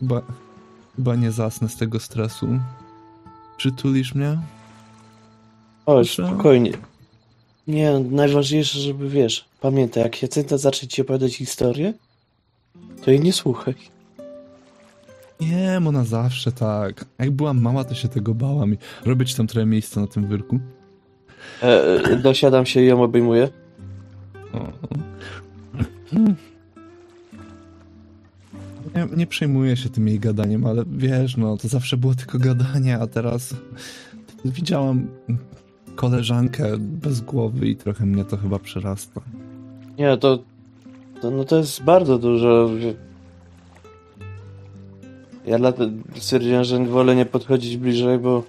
Chyba, 0.00 0.22
chyba 0.96 1.16
nie 1.16 1.30
zasnę 1.30 1.68
z 1.68 1.76
tego 1.76 2.00
stresu. 2.00 2.58
Przytulisz 3.56 4.14
mnie? 4.14 4.38
Proszę. 5.84 6.26
spokojnie. 6.26 6.72
Nie, 7.66 7.98
najważniejsze, 8.10 8.78
żeby 8.78 9.08
wiesz, 9.08 9.44
pamiętaj, 9.60 10.02
jak 10.02 10.22
Jacynta 10.22 10.58
zacznie 10.58 10.88
ci 10.88 11.02
opowiadać 11.02 11.36
historię, 11.36 11.94
to 13.04 13.10
jej 13.10 13.20
nie 13.20 13.32
słuchaj. 13.32 13.74
Nie, 15.40 15.80
ona 15.88 16.04
zawsze 16.04 16.52
tak. 16.52 17.04
Jak 17.18 17.30
byłam 17.30 17.60
mała, 17.60 17.84
to 17.84 17.94
się 17.94 18.08
tego 18.08 18.34
bałam 18.34 18.74
i 18.74 18.78
robię 19.04 19.26
ci 19.26 19.34
tam 19.34 19.46
trochę 19.46 19.66
miejsca 19.66 20.00
na 20.00 20.06
tym 20.06 20.26
wyrku. 20.26 20.58
E, 21.62 21.84
e, 22.04 22.16
dosiadam 22.16 22.66
się 22.66 22.82
i 22.82 22.86
ją 22.86 23.02
obejmuję. 23.02 23.48
O. 24.52 24.72
Nie, 28.94 29.16
nie 29.16 29.26
przejmuję 29.26 29.76
się 29.76 29.88
tym 29.88 30.08
jej 30.08 30.20
gadaniem, 30.20 30.66
ale 30.66 30.84
wiesz, 30.86 31.36
no 31.36 31.56
to 31.56 31.68
zawsze 31.68 31.96
było 31.96 32.14
tylko 32.14 32.38
gadanie, 32.38 32.98
a 32.98 33.06
teraz 33.06 33.54
widziałam 34.44 35.08
koleżankę 35.94 36.64
bez 36.78 37.20
głowy 37.20 37.66
i 37.66 37.76
trochę 37.76 38.06
mnie 38.06 38.24
to 38.24 38.36
chyba 38.36 38.58
przerasta. 38.58 39.20
Nie, 39.98 40.16
to, 40.16 40.38
to, 41.20 41.30
no 41.30 41.44
to 41.44 41.56
jest 41.56 41.82
bardzo 41.82 42.18
dużo. 42.18 42.70
Ja 45.46 45.58
dlatego 45.58 45.92
stwierdziłem, 46.14 46.64
że 46.64 46.84
wolę 46.84 47.16
nie 47.16 47.26
podchodzić 47.26 47.76
bliżej, 47.76 48.18
bo 48.18 48.42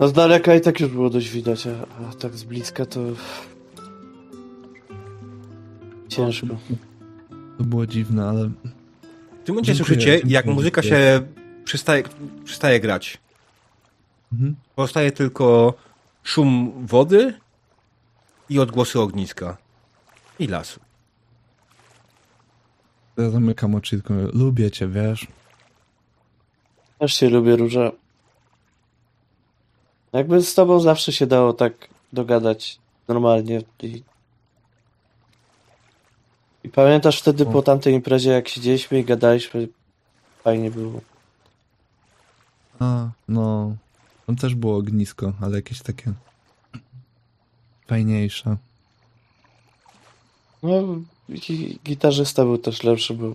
no 0.00 0.08
z 0.08 0.12
daleka 0.12 0.54
i 0.54 0.60
tak 0.60 0.80
już 0.80 0.90
było 0.90 1.10
dość 1.10 1.30
widać, 1.30 1.66
a, 1.66 1.70
a 2.10 2.14
tak 2.14 2.34
z 2.34 2.44
bliska 2.44 2.86
to 2.86 3.00
ciężko. 6.08 6.46
To 7.58 7.64
było 7.64 7.86
dziwne, 7.86 8.28
ale 8.28 8.44
W 8.44 9.44
tym 9.44 9.54
momencie 9.54 9.74
słyszycie, 9.74 10.20
jak 10.26 10.46
muzyka 10.46 10.82
się 10.82 11.22
przestaje, 11.64 12.02
przestaje 12.44 12.80
grać. 12.80 13.18
Mhm. 14.36 14.56
Pozostaje 14.74 15.12
tylko 15.12 15.74
szum 16.22 16.72
wody 16.86 17.34
i 18.48 18.58
odgłosy 18.58 19.00
ogniska. 19.00 19.56
I 20.38 20.46
lasu. 20.46 20.80
ja 23.16 23.30
zamykam 23.30 23.74
oczy 23.74 23.96
i 23.96 24.02
tylko 24.02 24.14
lubię 24.32 24.70
cię, 24.70 24.88
wiesz. 24.88 25.26
Też 26.98 27.14
się 27.14 27.30
lubię, 27.30 27.56
Róża. 27.56 27.92
Jakby 30.12 30.42
z 30.42 30.54
tobą 30.54 30.80
zawsze 30.80 31.12
się 31.12 31.26
dało 31.26 31.52
tak 31.52 31.88
dogadać 32.12 32.78
normalnie 33.08 33.62
i... 33.82 34.02
I 36.64 36.68
pamiętasz 36.68 37.20
wtedy 37.20 37.46
O. 37.48 37.50
po 37.50 37.62
tamtej 37.62 37.94
imprezie, 37.94 38.30
jak 38.30 38.48
siedzieliśmy 38.48 38.98
i 38.98 39.04
gadaliśmy, 39.04 39.68
fajnie 40.44 40.70
było. 40.70 41.00
A, 42.78 43.08
no. 43.28 43.76
Tam 44.26 44.36
też 44.36 44.54
było 44.54 44.76
ognisko, 44.76 45.32
ale 45.40 45.56
jakieś 45.56 45.82
takie 45.82 46.12
fajniejsze. 47.86 48.56
No, 50.62 50.72
gitarzysta 51.84 52.44
był 52.44 52.58
też 52.58 52.82
lepszy, 52.82 53.14
bo 53.14 53.34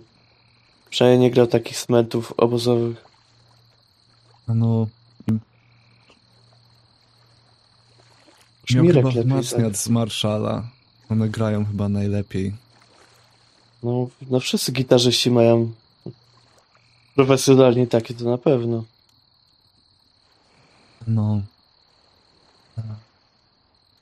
przynajmniej 0.90 1.20
nie 1.20 1.34
grał 1.34 1.46
takich 1.46 1.78
smentów 1.78 2.32
obozowych. 2.36 3.04
No, 4.48 4.86
miał 8.74 8.84
Szmirek 8.84 8.96
chyba 8.96 9.08
lepiej 9.08 9.22
wzmacniacz 9.22 9.72
tak. 9.72 9.76
z 9.76 9.88
Marszala. 9.88 10.68
One 11.08 11.28
grają 11.28 11.64
chyba 11.64 11.88
najlepiej. 11.88 12.54
No, 13.82 14.08
no 14.30 14.40
wszyscy 14.40 14.72
gitarzyści 14.72 15.30
mają 15.30 15.72
profesjonalnie 17.14 17.86
takie, 17.86 18.14
to 18.14 18.24
na 18.24 18.38
pewno. 18.38 18.84
No, 21.06 21.42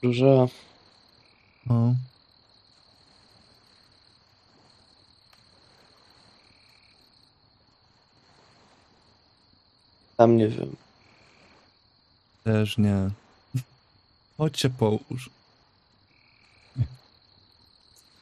Róża, 0.02 0.46
no. 1.66 1.94
tam 10.20 10.36
nie 10.36 10.48
wiem. 10.48 10.76
Też 12.44 12.78
nie. 12.78 13.10
Chodź 14.38 14.60
się 14.60 14.70
połóż. 14.70 15.30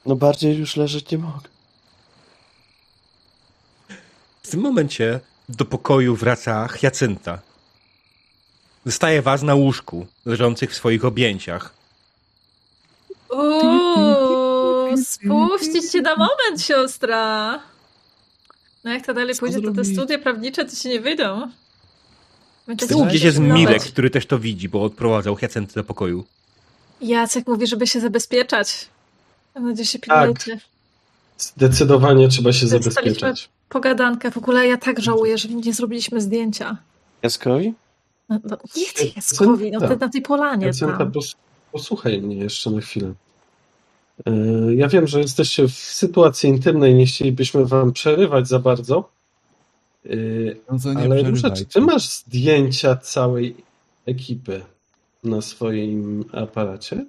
No 0.06 0.16
bardziej 0.16 0.58
już 0.58 0.76
leżeć 0.76 1.10
nie 1.10 1.18
mogę. 1.18 1.48
W 4.42 4.50
tym 4.50 4.60
momencie 4.60 5.20
do 5.48 5.64
pokoju 5.64 6.16
wraca 6.16 6.68
Hyacynta. 6.68 7.38
Zostaje 8.88 9.22
was 9.22 9.42
na 9.42 9.54
łóżku, 9.54 10.06
leżących 10.26 10.70
w 10.70 10.74
swoich 10.74 11.04
objęciach. 11.04 11.74
Uuu. 13.30 14.96
spuścić 15.04 15.92
cię 15.92 16.00
na 16.02 16.16
moment, 16.16 16.62
siostra. 16.62 17.60
No 18.84 18.90
jak 18.92 19.06
to 19.06 19.14
dalej 19.14 19.34
Co 19.34 19.40
pójdzie, 19.40 19.60
to 19.62 19.72
te 19.72 19.84
studia 19.84 20.18
prawnicze 20.18 20.64
to 20.64 20.76
ci 20.76 20.88
nie 20.88 21.00
wyjdą. 21.00 21.50
Się 22.88 23.06
gdzieś 23.08 23.22
jest. 23.22 23.38
Mirek, 23.38 23.82
który 23.82 24.10
też 24.10 24.26
to 24.26 24.38
widzi, 24.38 24.68
bo 24.68 24.82
odprowadzał 24.82 25.36
Hyacinth 25.36 25.74
do 25.74 25.84
pokoju. 25.84 26.24
Jacek 27.00 27.46
mówi, 27.46 27.66
żeby 27.66 27.86
się 27.86 28.00
zabezpieczać. 28.00 28.88
Mam 29.54 29.64
nadzieję, 29.64 29.84
że 29.84 29.92
się 29.92 29.98
Tak. 29.98 30.08
pilnujecie. 30.08 30.60
Zdecydowanie 31.38 32.28
trzeba 32.28 32.52
się 32.52 32.66
zabezpieczać. 32.66 33.48
Pogadankę. 33.68 34.30
W 34.30 34.36
ogóle 34.36 34.66
ja 34.68 34.76
tak 34.76 35.00
żałuję, 35.00 35.38
że 35.38 35.48
nie 35.48 35.72
zrobiliśmy 35.72 36.20
zdjęcia. 36.20 36.76
Jaskowi? 37.22 37.74
No, 38.28 38.38
no, 38.44 38.56
Jackowi, 39.16 39.70
no 39.70 39.80
ty 39.88 39.96
na 39.96 40.08
tej 40.08 40.22
polanie 40.22 40.66
Jacynta, 40.66 40.96
tam. 40.98 41.12
pos- 41.12 41.36
posłuchaj 41.72 42.22
mnie 42.22 42.36
jeszcze 42.36 42.70
na 42.70 42.80
chwilę. 42.80 43.12
Yy, 44.26 44.74
Ja 44.74 44.88
wiem, 44.88 45.06
że 45.06 45.20
jesteście 45.20 45.68
w 45.68 45.72
sytuacji 45.72 46.48
intymnej, 46.50 46.94
nie 46.94 47.06
chcielibyśmy 47.06 47.66
wam 47.66 47.92
przerywać 47.92 48.48
za 48.48 48.58
bardzo, 48.58 49.08
No 50.04 50.92
nie 50.92 50.98
ale 51.00 51.16
Róża, 51.16 51.32
przerywajcie. 51.32 51.56
czy 51.56 51.64
ty 51.64 51.80
masz 51.80 52.08
zdjęcia 52.08 52.96
całej 52.96 53.56
ekipy 54.06 54.60
na 55.24 55.40
swoim 55.42 56.24
aparacie? 56.32 57.06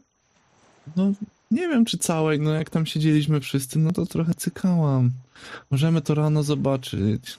No, 0.95 1.11
nie 1.51 1.67
wiem, 1.67 1.85
czy 1.85 1.97
całej, 1.97 2.39
no 2.39 2.53
jak 2.53 2.69
tam 2.69 2.85
siedzieliśmy 2.85 3.39
wszyscy, 3.39 3.79
no 3.79 3.91
to 3.91 4.05
trochę 4.05 4.33
cykałam. 4.33 5.11
Możemy 5.71 6.01
to 6.01 6.15
rano 6.15 6.43
zobaczyć. 6.43 7.37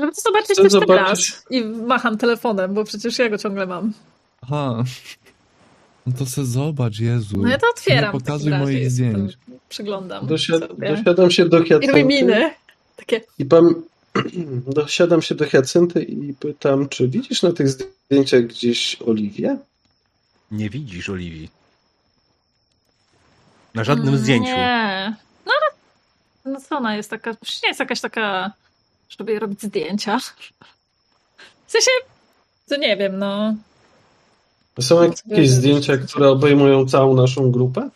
Żeby 0.00 0.12
to 0.12 0.20
zobaczyć 0.20 0.50
Chcę 0.50 0.62
też 0.62 0.88
raz. 0.88 1.44
I 1.50 1.64
macham 1.64 2.18
telefonem, 2.18 2.74
bo 2.74 2.84
przecież 2.84 3.18
ja 3.18 3.28
go 3.28 3.38
ciągle 3.38 3.66
mam. 3.66 3.92
Aha. 4.42 4.84
No 6.06 6.12
to 6.18 6.26
se 6.26 6.44
zobacz, 6.44 6.98
Jezu. 7.00 7.36
No 7.38 7.48
ja 7.48 7.58
to 7.58 7.66
otwieram. 7.70 8.14
Nie 8.14 8.20
pokazuj 8.20 8.52
moich 8.52 8.82
i 8.82 8.90
zdjęć. 8.90 9.32
sobie 9.32 9.58
Przyglądam. 9.68 10.26
Dosia- 10.26 10.68
sobie. 10.68 10.96
dosiadam 10.96 11.30
się 11.30 11.48
do 11.48 11.56
I 11.56 11.60
robię 11.60 11.80
Hiacynty 11.80 12.04
miny. 12.04 12.50
Takie, 12.96 13.20
i 13.38 13.44
pam- 13.44 13.82
dosiadam 14.74 15.22
się 15.22 15.34
do 15.34 15.44
Hiacynty 15.46 16.02
i 16.02 16.34
pytam, 16.34 16.88
czy 16.88 17.08
widzisz 17.08 17.42
na 17.42 17.52
tych 17.52 17.68
zdjęciach 17.68 18.42
gdzieś 18.42 18.96
Oliwię? 19.06 19.56
Nie 20.50 20.70
widzisz 20.70 21.08
Oliwii. 21.08 21.48
Na 23.74 23.84
żadnym 23.84 24.18
zdjęciu. 24.18 24.48
Mm, 24.50 24.58
Nie. 24.60 25.16
No 25.46 25.52
ale 25.52 25.66
no 26.54 26.60
co 26.60 26.76
ona 26.78 26.96
jest 26.96 27.10
taka, 27.10 27.34
przecież 27.34 27.62
nie 27.62 27.68
jest 27.68 27.80
jakaś 27.80 28.00
taka, 28.00 28.52
żeby 29.08 29.32
jej 29.32 29.40
robić 29.40 29.62
zdjęcia. 29.62 30.18
W 31.66 31.72
sensie, 31.72 31.90
to 32.68 32.76
nie 32.76 32.96
wiem, 32.96 33.18
no. 33.18 33.54
Są 34.80 35.02
jakieś 35.02 35.50
zdjęcia, 35.50 35.96
które 35.96 36.30
obejmują 36.30 36.86
całą 36.86 37.14
naszą 37.14 37.50
grupę? 37.50 37.90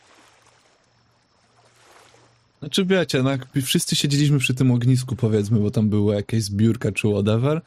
Znaczy 2.61 2.85
wiecie, 2.85 3.23
no 3.23 3.31
jak 3.31 3.47
wszyscy 3.65 3.97
siedzieliśmy 3.97 4.39
przy 4.39 4.55
tym 4.55 4.71
ognisku 4.71 5.17
powiedzmy, 5.17 5.59
bo 5.59 5.71
tam 5.71 5.89
była 5.89 6.15
jakaś 6.15 6.43
zbiórka 6.43 6.93
czy 6.93 7.09
whatever, 7.09 7.61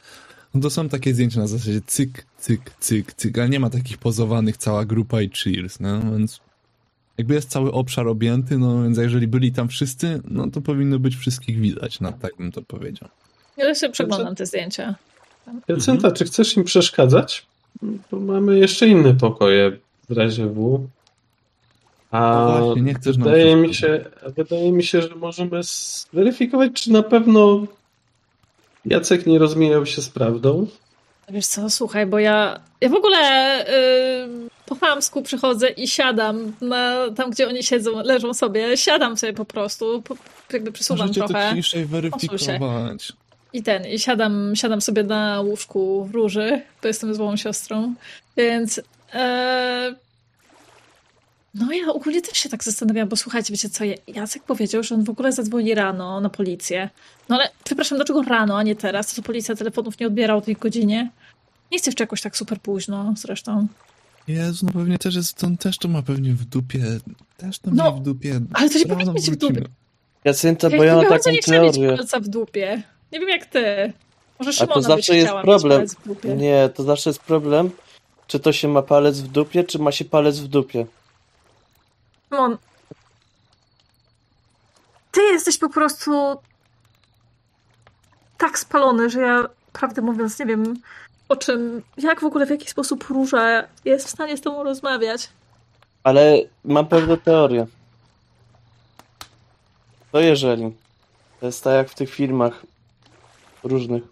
no 0.54 0.60
to 0.60 0.70
są 0.70 0.88
takie 0.88 1.14
zdjęcia 1.14 1.40
na 1.40 1.46
zasadzie 1.46 1.80
cyk, 1.86 2.26
cyk, 2.38 2.72
cyk, 2.80 3.14
cyk, 3.14 3.38
ale 3.38 3.48
nie 3.48 3.60
ma 3.60 3.70
takich 3.70 3.98
pozowanych 3.98 4.56
cała 4.56 4.84
grupa 4.84 5.22
i 5.22 5.30
cheers, 5.30 5.80
no 5.80 6.00
więc 6.00 6.40
jakby 7.18 7.34
jest 7.34 7.50
cały 7.50 7.72
obszar 7.72 8.08
objęty, 8.08 8.58
no 8.58 8.82
więc 8.82 8.98
jeżeli 8.98 9.26
byli 9.26 9.52
tam 9.52 9.68
wszyscy, 9.68 10.22
no 10.24 10.50
to 10.50 10.60
powinno 10.60 10.98
być 10.98 11.16
wszystkich 11.16 11.60
widać, 11.60 12.00
no 12.00 12.12
tak 12.12 12.36
bym 12.36 12.52
to 12.52 12.62
powiedział. 12.62 13.08
Ja 13.56 13.74
sobie 13.74 13.92
przeglądam 13.92 14.34
te 14.34 14.46
zdjęcia. 14.46 14.94
Jacynta, 15.68 16.10
czy 16.10 16.24
chcesz 16.24 16.56
im 16.56 16.64
przeszkadzać? 16.64 17.46
Bo 18.10 18.20
mamy 18.20 18.58
jeszcze 18.58 18.88
inne 18.88 19.14
pokoje 19.14 19.78
w 20.08 20.16
razie 20.16 20.46
W. 20.46 20.88
A 22.10 22.20
No 22.20 22.64
właśnie, 22.64 22.82
nie 22.82 22.94
chcesz 22.94 23.18
wydaje 23.18 23.56
mi, 23.56 23.74
się, 23.74 24.04
wydaje 24.36 24.72
mi 24.72 24.84
się, 24.84 25.02
że 25.02 25.14
możemy 25.14 25.60
zweryfikować, 25.62 26.72
czy 26.72 26.92
na 26.92 27.02
pewno 27.02 27.66
Jacek 28.84 29.26
nie 29.26 29.38
rozmijał 29.38 29.86
się 29.86 30.02
z 30.02 30.08
prawdą. 30.08 30.66
Wiesz 31.28 31.46
co, 31.46 31.70
słuchaj, 31.70 32.06
bo 32.06 32.18
ja, 32.18 32.60
ja 32.80 32.88
w 32.88 32.94
ogóle 32.94 33.18
yy, 34.28 34.48
po 34.66 34.74
chamsku 34.74 35.22
przychodzę 35.22 35.68
i 35.68 35.88
siadam 35.88 36.52
na, 36.60 37.10
tam, 37.16 37.30
gdzie 37.30 37.48
oni 37.48 37.62
siedzą, 37.62 38.02
leżą 38.02 38.34
sobie, 38.34 38.76
siadam 38.76 39.16
sobie 39.16 39.32
po 39.32 39.44
prostu, 39.44 40.02
po, 40.02 40.16
jakby 40.52 40.72
przesuwam 40.72 41.06
Możecie 41.06 41.20
to 41.20 41.28
trochę. 41.28 41.54
ciszej 41.54 41.86
weryfikować. 41.86 43.12
I 43.52 43.62
ten, 43.62 43.86
i 43.86 43.98
siadam, 43.98 44.52
siadam 44.56 44.80
sobie 44.80 45.02
na 45.02 45.40
łóżku 45.40 46.04
w 46.04 46.14
róży, 46.14 46.62
bo 46.82 46.88
jestem 46.88 47.14
złą 47.14 47.36
siostrą, 47.36 47.94
więc 48.36 48.80
e, 49.14 49.94
no 51.54 51.72
ja 51.72 51.86
ogólnie 51.92 52.22
też 52.22 52.38
się 52.38 52.48
tak 52.48 52.64
zastanawiałam, 52.64 53.08
bo 53.08 53.16
słuchajcie, 53.16 53.52
wiecie 53.52 53.68
co, 53.70 53.84
Jacek 54.06 54.42
powiedział, 54.42 54.82
że 54.82 54.94
on 54.94 55.04
w 55.04 55.10
ogóle 55.10 55.32
zadzwoni 55.32 55.74
rano 55.74 56.20
na 56.20 56.28
policję. 56.28 56.90
No 57.28 57.36
ale 57.36 57.50
przepraszam, 57.64 57.98
dlaczego 57.98 58.22
rano, 58.22 58.58
a 58.58 58.62
nie 58.62 58.76
teraz? 58.76 59.06
To, 59.10 59.16
to 59.16 59.22
policja 59.26 59.54
telefonów 59.54 59.98
nie 59.98 60.06
odbiera 60.06 60.34
o 60.34 60.40
tej 60.40 60.54
godzinie? 60.54 61.10
Nie 61.72 61.78
chcę 61.78 61.90
jeszcze 61.90 62.02
jakoś 62.04 62.22
tak 62.22 62.36
super 62.36 62.60
późno 62.60 63.14
zresztą. 63.16 63.66
Jezu, 64.28 64.66
no 64.66 64.72
pewnie 64.72 64.98
też 64.98 65.14
jest, 65.14 65.44
on 65.44 65.56
też 65.56 65.78
to 65.78 65.88
ma 65.88 66.02
pewnie 66.02 66.32
w 66.32 66.44
dupie, 66.44 66.84
też 67.36 67.58
to 67.58 67.70
No, 67.70 67.84
ma 67.84 67.90
w 67.90 68.00
dupie. 68.02 68.40
ale 68.52 68.70
to 68.70 68.78
nie 68.78 68.84
Rano 68.84 68.94
powinno 68.94 69.12
mieć 69.12 69.30
w 69.30 69.36
dupie. 69.36 69.62
Jacynta, 70.24 70.68
Ja 70.70 70.76
bo 70.78 70.84
ja 70.84 70.94
chyba 70.98 71.10
mam 71.10 71.18
taką 71.18 71.30
nie 71.30 71.38
chciałam 71.38 71.62
mieć 71.66 71.74
teorię. 71.74 71.96
palca 71.96 72.20
w 72.20 72.28
dupie. 72.28 72.82
Nie 73.12 73.20
wiem 73.20 73.28
jak 73.28 73.46
ty. 73.46 73.92
Może 74.38 74.50
A 74.50 74.52
Szymona 74.52 74.74
to 74.74 74.80
by 74.80 74.86
zawsze 74.86 75.16
jest 75.16 75.32
problem. 75.32 75.54
mieć 75.54 75.62
palec 75.62 75.94
w 75.94 76.06
dupie. 76.06 76.34
Nie, 76.34 76.68
to 76.74 76.82
zawsze 76.82 77.10
jest 77.10 77.22
problem, 77.22 77.70
czy 78.26 78.40
to 78.40 78.52
się 78.52 78.68
ma 78.68 78.82
palec 78.82 79.20
w 79.20 79.28
dupie, 79.28 79.64
czy 79.64 79.78
ma 79.78 79.92
się 79.92 80.04
palec 80.04 80.38
w 80.38 80.48
dupie. 80.48 80.86
Szymon, 82.30 82.58
ty 85.12 85.22
jesteś 85.22 85.58
po 85.58 85.68
prostu 85.68 86.36
tak 88.38 88.58
spalony, 88.58 89.10
że 89.10 89.20
ja 89.20 89.48
prawdę 89.72 90.02
mówiąc 90.02 90.38
nie 90.38 90.46
wiem 90.46 90.74
o 91.28 91.36
czym, 91.36 91.82
jak 91.98 92.20
w 92.20 92.24
ogóle, 92.24 92.46
w 92.46 92.50
jaki 92.50 92.70
sposób 92.70 93.04
Róża 93.04 93.64
jest 93.84 94.06
w 94.06 94.10
stanie 94.10 94.36
z 94.36 94.40
tobą 94.40 94.64
rozmawiać. 94.64 95.28
Ale 96.04 96.38
mam 96.64 96.86
pewną 96.86 97.16
teorię. 97.16 97.66
To 100.12 100.20
jeżeli. 100.20 100.72
To 101.40 101.46
jest 101.46 101.64
tak 101.64 101.74
jak 101.74 101.90
w 101.90 101.94
tych 101.94 102.10
filmach 102.10 102.62
różnych. 103.68 104.02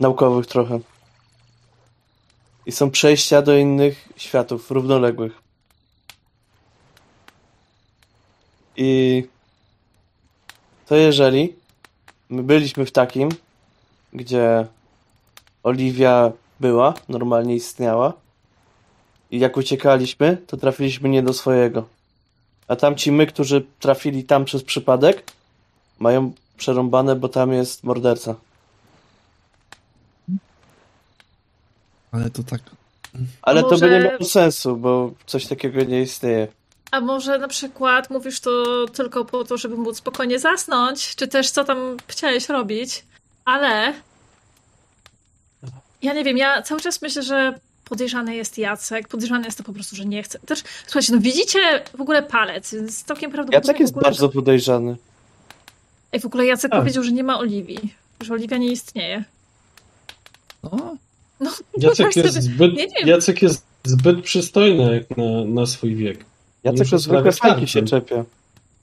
Naukowych 0.00 0.46
trochę. 0.46 0.80
I 2.66 2.72
są 2.72 2.90
przejścia 2.90 3.42
do 3.42 3.56
innych 3.56 4.08
światów 4.16 4.70
równoległych. 4.70 5.32
I 8.76 9.24
to 10.86 10.96
jeżeli 10.96 11.54
my 12.28 12.42
byliśmy 12.42 12.86
w 12.86 12.92
takim, 12.92 13.28
gdzie 14.12 14.66
Oliwia 15.62 16.32
była, 16.60 16.94
normalnie 17.08 17.54
istniała, 17.54 18.12
i 19.30 19.38
jak 19.38 19.56
uciekaliśmy, 19.56 20.36
to 20.46 20.56
trafiliśmy 20.56 21.08
nie 21.08 21.22
do 21.22 21.32
swojego. 21.32 21.88
A 22.68 22.76
tamci 22.76 23.12
my, 23.12 23.26
którzy 23.26 23.66
trafili 23.80 24.24
tam 24.24 24.44
przez 24.44 24.62
przypadek, 24.62 25.32
mają 25.98 26.32
przerąbane, 26.60 27.16
bo 27.16 27.28
tam 27.28 27.52
jest 27.52 27.84
morderca. 27.84 28.34
Ale 32.12 32.30
to 32.30 32.42
tak, 32.42 32.60
Ale 33.42 33.62
to 33.62 33.68
Może- 33.68 33.88
by 33.88 33.92
nie 33.92 34.04
miało 34.04 34.24
sensu, 34.24 34.76
bo 34.76 35.12
coś 35.26 35.46
takiego 35.46 35.84
nie 35.84 36.02
istnieje. 36.02 36.48
A 36.90 37.00
może 37.00 37.38
na 37.38 37.48
przykład 37.48 38.10
mówisz 38.10 38.40
to 38.40 38.86
tylko 38.92 39.24
po 39.24 39.44
to, 39.44 39.56
żeby 39.56 39.76
móc 39.76 39.96
spokojnie 39.96 40.38
zasnąć, 40.38 41.16
czy 41.16 41.28
też 41.28 41.50
co 41.50 41.64
tam 41.64 41.96
chciałeś 42.06 42.48
robić, 42.48 43.04
ale 43.44 43.94
ja 46.02 46.12
nie 46.12 46.24
wiem, 46.24 46.38
ja 46.38 46.62
cały 46.62 46.80
czas 46.80 47.02
myślę, 47.02 47.22
że 47.22 47.58
podejrzany 47.84 48.36
jest 48.36 48.58
Jacek, 48.58 49.08
podejrzany 49.08 49.44
jest 49.44 49.58
to 49.58 49.64
po 49.64 49.72
prostu, 49.72 49.96
że 49.96 50.04
nie 50.04 50.22
chce. 50.22 50.38
Też, 50.38 50.62
słuchajcie, 50.86 51.12
no 51.12 51.18
widzicie 51.20 51.84
w 51.98 52.00
ogóle 52.00 52.22
palec, 52.22 52.72
jest 52.72 53.06
całkiem 53.06 53.30
prawdopodobne 53.30 53.66
Jacek 53.68 53.80
jest 53.80 53.92
ogóle, 53.92 54.04
bardzo 54.04 54.28
podejrzany. 54.28 54.96
Ej, 56.12 56.20
w 56.20 56.26
ogóle 56.26 56.46
Jacek 56.46 56.70
Tak. 56.70 56.80
powiedział, 56.80 57.02
że 57.04 57.12
nie 57.12 57.24
ma 57.24 57.38
Oliwii, 57.38 57.94
że 58.20 58.34
Oliwia 58.34 58.56
nie 58.56 58.72
istnieje. 58.72 59.24
no, 60.62 60.96
No, 61.40 61.50
Jacek 61.78 61.96
wyobraź 61.96 62.16
jest 62.16 62.28
sobie- 62.34 62.42
zbyt, 62.42 62.78
Ja 62.78 62.84
nie 62.84 62.90
wiem. 62.98 63.08
Jacek 63.08 63.42
jest 63.42 63.66
zbyt 63.84 64.22
przystojny 64.22 64.94
jak 65.08 65.16
na, 65.18 65.44
na 65.44 65.66
swój 65.66 65.94
wiek. 65.96 66.24
Jacek 66.64 66.88
to 66.88 66.98
sprawę 66.98 67.32
fajki 67.32 67.68
się 67.68 67.82
czepia. 67.82 68.24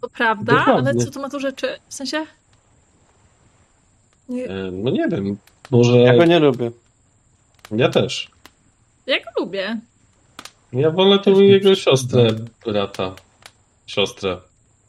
To 0.02 0.10
prawda, 0.10 0.54
Dokładnie. 0.58 0.90
ale 0.91 0.95
co 1.06 1.12
to 1.12 1.20
ma 1.20 1.30
tu 1.30 1.40
rzeczy, 1.40 1.68
w 1.90 1.94
sensie? 1.94 2.26
Nie, 4.30 4.45
E, 4.45 4.72
No 4.72 4.91
nie 4.91 5.08
wiem, 5.08 5.38
może 5.72 5.98
Ja 5.98 6.14
ja, 6.14 6.18
go 6.20 6.26
nie 6.26 6.40
lubię. 6.40 6.72
też. 7.94 8.32
ja 9.08 9.18
go 9.18 9.30
lubię. 9.40 9.80
Ja 10.74 10.91
wolę 10.91 11.20
tą 11.20 11.32
nie 11.32 11.48
jego 11.48 11.76
siostrę, 11.76 12.28
brata, 12.66 13.16
siostrę. 13.88 14.38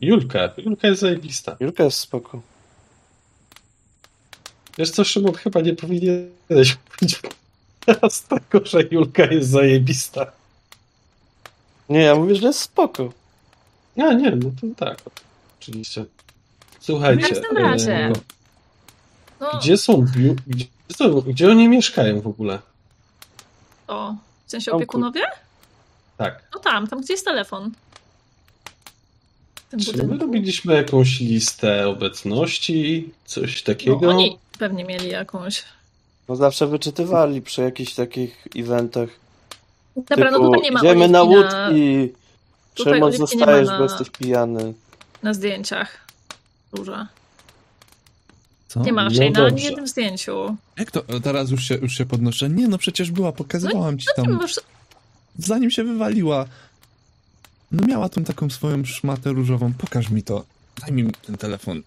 Julkę. 0.00 0.50
Julka 0.56 0.88
jest 0.88 1.00
zajebista. 1.00 1.56
Julka 1.60 1.84
jest 1.84 1.98
spoko. 1.98 2.40
Wiesz 4.78 4.90
co, 4.90 5.04
Szymon, 5.04 5.34
chyba 5.34 5.60
nie 5.60 5.74
powinieneś 5.74 6.76
mówić 6.90 7.20
teraz 7.86 8.22
tego, 8.22 8.66
że 8.66 8.82
Julka 8.90 9.24
jest 9.24 9.50
zajebista. 9.50 10.32
Nie, 11.88 12.00
ja 12.00 12.14
mówię, 12.14 12.34
że 12.34 12.46
jest 12.46 12.60
spoko. 12.60 13.12
A 13.98 14.12
nie, 14.12 14.30
no 14.30 14.50
to 14.60 14.66
tak. 14.86 14.98
Oczywiście. 15.60 16.04
Słuchajcie. 16.80 17.26
W 17.26 17.28
każdym 17.28 17.56
razie. 17.56 17.92
e, 17.94 18.12
No, 19.40 19.58
Gdzie 19.60 19.76
są, 19.76 20.04
gdzie, 20.46 20.66
są, 20.96 21.20
gdzie 21.20 21.50
oni 21.50 21.68
mieszkają 21.68 22.20
w 22.20 22.26
ogóle? 22.26 22.58
o, 23.88 24.14
w 24.46 24.50
sensie 24.50 24.72
opiekunowie? 24.72 25.20
Tak. 26.16 26.42
No 26.54 26.60
tam, 26.60 26.86
tam 26.86 27.00
gdzie 27.00 27.12
jest 27.14 27.24
telefon. 27.24 27.70
Tym 29.70 29.81
Czy 29.81 30.07
my 30.07 30.19
robiliśmy 30.19 30.74
jakąś 30.74 31.20
listę 31.20 31.89
obecności, 31.89 33.11
coś 33.24 33.62
takiego? 33.62 33.99
No, 34.03 34.09
oni 34.09 34.39
pewnie 34.59 34.85
mieli 34.85 35.09
jakąś. 35.09 35.62
No 36.28 36.36
zawsze 36.36 36.66
wyczytywali 36.66 37.43
przy 37.43 37.61
jakichś 37.62 37.95
takich 37.95 38.47
eventach. 38.57 39.09
Dobra, 39.97 40.31
no 40.31 40.36
typu, 40.39 40.45
tutaj 40.51 40.62
nie 40.62 40.70
ma 40.73 40.81
Idziemy 40.81 41.09
na 41.09 41.19
na, 41.19 41.23
łódki. 41.23 42.12
Oliwki 42.86 43.11
nie 43.11 43.12
zostajesz, 43.19 43.69
na- 43.69 43.78
bo 43.78 43.82
jesteś 43.85 44.11
pijany. 44.11 44.74
na 45.23 45.35
zdjęciach. 45.35 46.07
Duża. 46.74 47.09
Co? 48.69 48.81
Nie 48.81 48.93
ma 48.93 49.03
No 49.05 49.09
raczej 49.11 49.31
na 49.32 49.40
ani 49.40 49.51
dobrze. 49.51 49.65
jednym 49.66 49.89
zdjęciu. 49.89 50.57
Jak 50.78 50.90
to? 50.90 51.03
Teraz 51.23 51.51
już 51.51 51.65
się, 51.65 51.74
już 51.74 51.93
się 51.95 52.07
podnoszę. 52.07 52.49
Nie, 52.49 52.69
no 52.69 52.78
przecież 52.78 53.11
była, 53.11 53.32
pokazywałam 53.32 53.99
ci 53.99 54.07
No 54.16 54.23
ty 54.23 54.28
tam, 54.31 54.40
masz... 54.40 54.61
zanim 55.39 55.70
się 55.70 55.85
wywaliła. 55.85 56.47
No 57.73 57.86
miała 57.86 58.09
tą 58.09 58.24
taką 58.24 58.51
swoją 58.51 58.85
szmatę 58.85 59.31
różową. 59.32 59.73
Pokaż 59.73 60.11
mi 60.11 60.23
to. 60.23 60.45
Daj 60.81 60.93
mi 60.93 61.12
ten 61.27 61.36
telefon. 61.36 61.82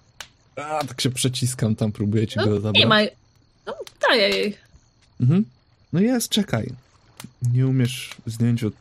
A, 0.55 0.83
tak 0.87 1.01
się 1.01 1.09
przeciskam 1.09 1.75
tam, 1.75 1.91
próbuję 1.91 2.27
ci 2.27 2.35
go 2.39 2.45
No, 2.45 2.53
zabrać. 2.59 2.75
nie 2.75 2.87
ma... 2.87 2.97
No, 3.65 3.73
daję 4.09 4.29
jej. 4.29 4.57
Mhm. 5.21 5.45
No 5.93 5.99
jest, 5.99 6.29
czekaj. 6.29 6.73
Nie 7.53 7.67
umiesz 7.67 8.09
zdjęciu. 8.25 8.71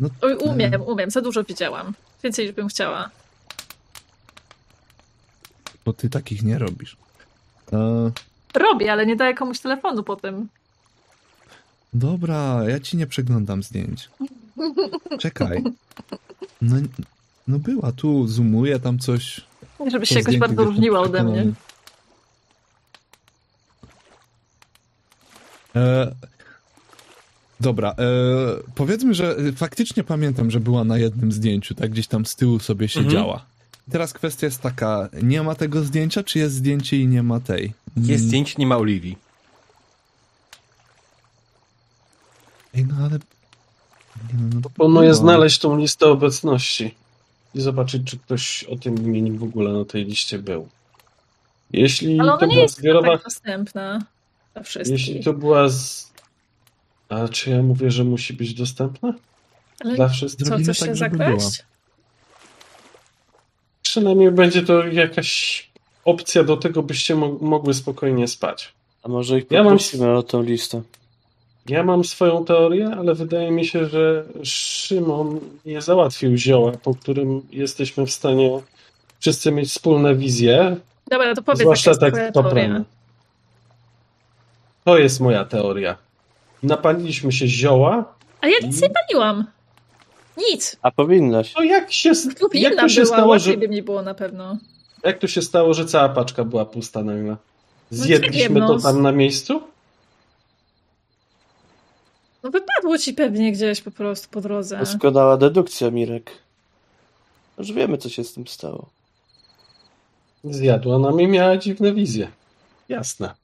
No, 0.00 0.08
Oj, 0.22 0.34
umiem, 0.36 0.82
umiem. 0.82 1.10
Za 1.10 1.20
dużo 1.20 1.44
widziałam. 1.44 1.94
Więcej 2.24 2.46
niż 2.46 2.54
bym 2.54 2.68
chciała. 2.68 3.10
bo 5.84 5.92
ty 5.92 6.10
takich 6.10 6.42
nie 6.42 6.58
robisz. 6.58 6.96
E, 7.72 8.10
Robię, 8.54 8.92
ale 8.92 9.06
nie 9.06 9.16
daję 9.16 9.34
komuś 9.34 9.58
telefonu 9.60 10.02
potem. 10.02 10.48
dobra, 11.94 12.60
ja 12.68 12.80
ci 12.80 12.96
nie 12.96 13.06
przeglądam 13.06 13.62
zdjęć. 13.62 14.08
Czekaj. 15.20 15.64
No, 16.62 16.76
no 17.48 17.58
była 17.58 17.92
tu, 17.92 18.26
zoomuje 18.28 18.78
tam 18.78 18.98
coś. 18.98 19.40
Nie, 19.80 19.90
żebyś 19.90 20.08
się 20.08 20.18
jakoś 20.18 20.38
bardzo 20.38 20.64
różniła 20.64 21.00
ode 21.00 21.24
mnie. 21.24 21.52
E, 25.76 26.14
dobra, 27.60 27.90
e, 27.90 27.94
powiedzmy, 28.74 29.14
że 29.14 29.36
faktycznie 29.56 30.04
pamiętam, 30.04 30.50
że 30.50 30.60
była 30.60 30.84
na 30.84 30.98
jednym 30.98 31.32
zdjęciu, 31.32 31.74
tak 31.74 31.90
gdzieś 31.90 32.06
tam 32.06 32.26
z 32.26 32.36
tyłu 32.36 32.58
sobie 32.58 32.88
siedziała. 32.88 33.44
Teraz 33.90 34.12
kwestia 34.12 34.46
jest 34.46 34.60
taka, 34.60 35.08
nie 35.22 35.42
ma 35.42 35.54
tego 35.54 35.84
zdjęcia, 35.84 36.22
czy 36.22 36.38
jest 36.38 36.54
zdjęcie 36.54 36.96
i 36.96 37.06
nie 37.06 37.22
ma 37.22 37.40
tej? 37.40 37.72
Jest 37.96 38.08
Mm, 38.08 38.18
zdjęcie, 38.18 38.54
nie 38.58 38.66
ma 38.66 38.76
Oliwii. 38.76 39.18
Ej, 42.74 42.84
no 42.84 42.94
ale... 43.04 43.18
No, 44.54 44.60
Proponuję 44.60 45.08
no. 45.08 45.14
znaleźć 45.14 45.58
tą 45.58 45.76
listę 45.78 46.06
obecności 46.06 46.94
i 47.54 47.60
zobaczyć, 47.60 48.02
czy 48.10 48.18
ktoś 48.18 48.64
o 48.64 48.76
tym 48.76 48.96
imieniu 49.04 49.36
w 49.36 49.42
ogóle 49.42 49.72
na 49.72 49.84
tej 49.84 50.04
liście 50.04 50.38
był. 50.38 50.68
Jeśli 51.72 52.20
Ale 52.20 52.28
to 52.30 52.34
ona 52.38 52.46
nie 52.46 52.52
była 52.52 52.62
jest 52.62 52.76
zbiorowa, 52.78 53.08
tak 53.16 53.24
dostępna 53.24 53.98
dla 54.54 54.62
wszystkich. 54.62 54.98
jeśli 54.98 55.24
to 55.24 55.32
była 55.32 55.68
z... 55.68 56.12
A 57.08 57.28
czy 57.28 57.50
ja 57.50 57.62
mówię, 57.62 57.90
że 57.90 58.04
musi 58.04 58.34
być 58.34 58.54
dostępna? 58.54 59.14
Ale 59.84 59.94
Dla 59.96 60.08
wszystkich? 60.08 60.48
co, 60.48 60.58
chcesz 60.58 60.78
tak, 60.78 60.88
się 60.88 60.94
zakraść? 60.94 61.62
Przynajmniej 63.82 64.30
będzie 64.30 64.62
to 64.62 64.86
jakaś 64.86 65.68
opcja 66.04 66.44
do 66.44 66.56
tego, 66.56 66.82
byście 66.82 67.14
mo- 67.16 67.38
mogły 67.40 67.74
spokojnie 67.74 68.28
spać. 68.28 68.72
A 69.02 69.08
może 69.08 69.38
ich 69.38 69.44
Ja 69.50 69.64
mam- 69.64 69.78
o 70.16 70.22
tą 70.22 70.42
listę. 70.42 70.82
Ja 71.68 71.82
mam 71.82 72.04
swoją 72.04 72.44
teorię, 72.44 72.90
ale 72.98 73.14
wydaje 73.14 73.50
mi 73.50 73.66
się, 73.66 73.86
że 73.86 74.24
Szymon 74.42 75.40
nie 75.66 75.80
załatwił 75.82 76.36
zioła, 76.36 76.72
po 76.82 76.94
którym 76.94 77.42
jesteśmy 77.52 78.06
w 78.06 78.10
stanie 78.10 78.60
wszyscy 79.20 79.52
mieć 79.52 79.68
wspólne 79.68 80.14
wizje, 80.14 80.76
Dobra, 81.10 81.34
to 81.34 81.42
powiedz, 81.42 81.60
zwłaszcza 81.60 81.94
tak 81.94 82.32
to 82.32 82.42
teoria. 82.42 82.84
To 84.84 84.98
jest 84.98 85.20
moja 85.20 85.44
teoria. 85.44 85.96
Napaliliśmy 86.62 87.32
się 87.32 87.46
zioła, 87.48 88.14
A 88.40 88.46
ja 88.48 88.54
nic 88.62 88.82
nie 88.82 88.88
paliłam. 88.90 89.44
Nic. 90.50 90.76
A 90.82 90.90
powinnaś. 90.90 91.52
to 91.52 91.62
jak 91.62 91.92
się, 91.92 92.12
Tu 92.38 92.48
jak 92.52 92.74
to 92.76 92.88
się 92.88 93.02
była, 93.02 93.16
stało, 93.16 93.38
że, 93.38 93.56
by 93.56 93.68
mi 93.68 93.82
było 93.82 94.02
na 94.02 94.14
pewno. 94.14 94.58
jak 95.04 95.18
to 95.18 95.26
się 95.26 95.42
stało, 95.42 95.74
że 95.74 95.84
cała 95.84 96.08
paczka 96.08 96.44
była 96.44 96.64
pusta 96.64 97.02
nagle? 97.02 97.36
nie 97.92 97.98
Zjedliśmy 97.98 98.54
wiem, 98.54 98.54
to 98.54 98.74
no. 98.74 98.80
tam 98.80 99.02
na 99.02 99.12
miejscu? 99.12 99.62
No 102.44 102.50
wypadło 102.50 102.98
ci 102.98 103.14
pewnie 103.14 103.52
gdzieś 103.52 103.80
po 103.80 103.90
prostu 103.90 104.28
po 104.30 104.40
drodze. 104.40 104.78
Doskonała 104.78 105.36
dedukcja, 105.36 105.90
Mirek. 105.90 106.30
Już 107.58 107.72
wiemy, 107.72 107.98
co 107.98 108.08
się 108.08 108.24
z 108.24 108.32
tym 108.32 108.46
stało. 108.46 108.88
Zjadła 110.44 110.98
nam 110.98 111.20
i 111.20 111.26
miała 111.26 111.56
dziwne 111.56 111.92
wizje. 111.92 112.28
Jasne. 112.88 113.34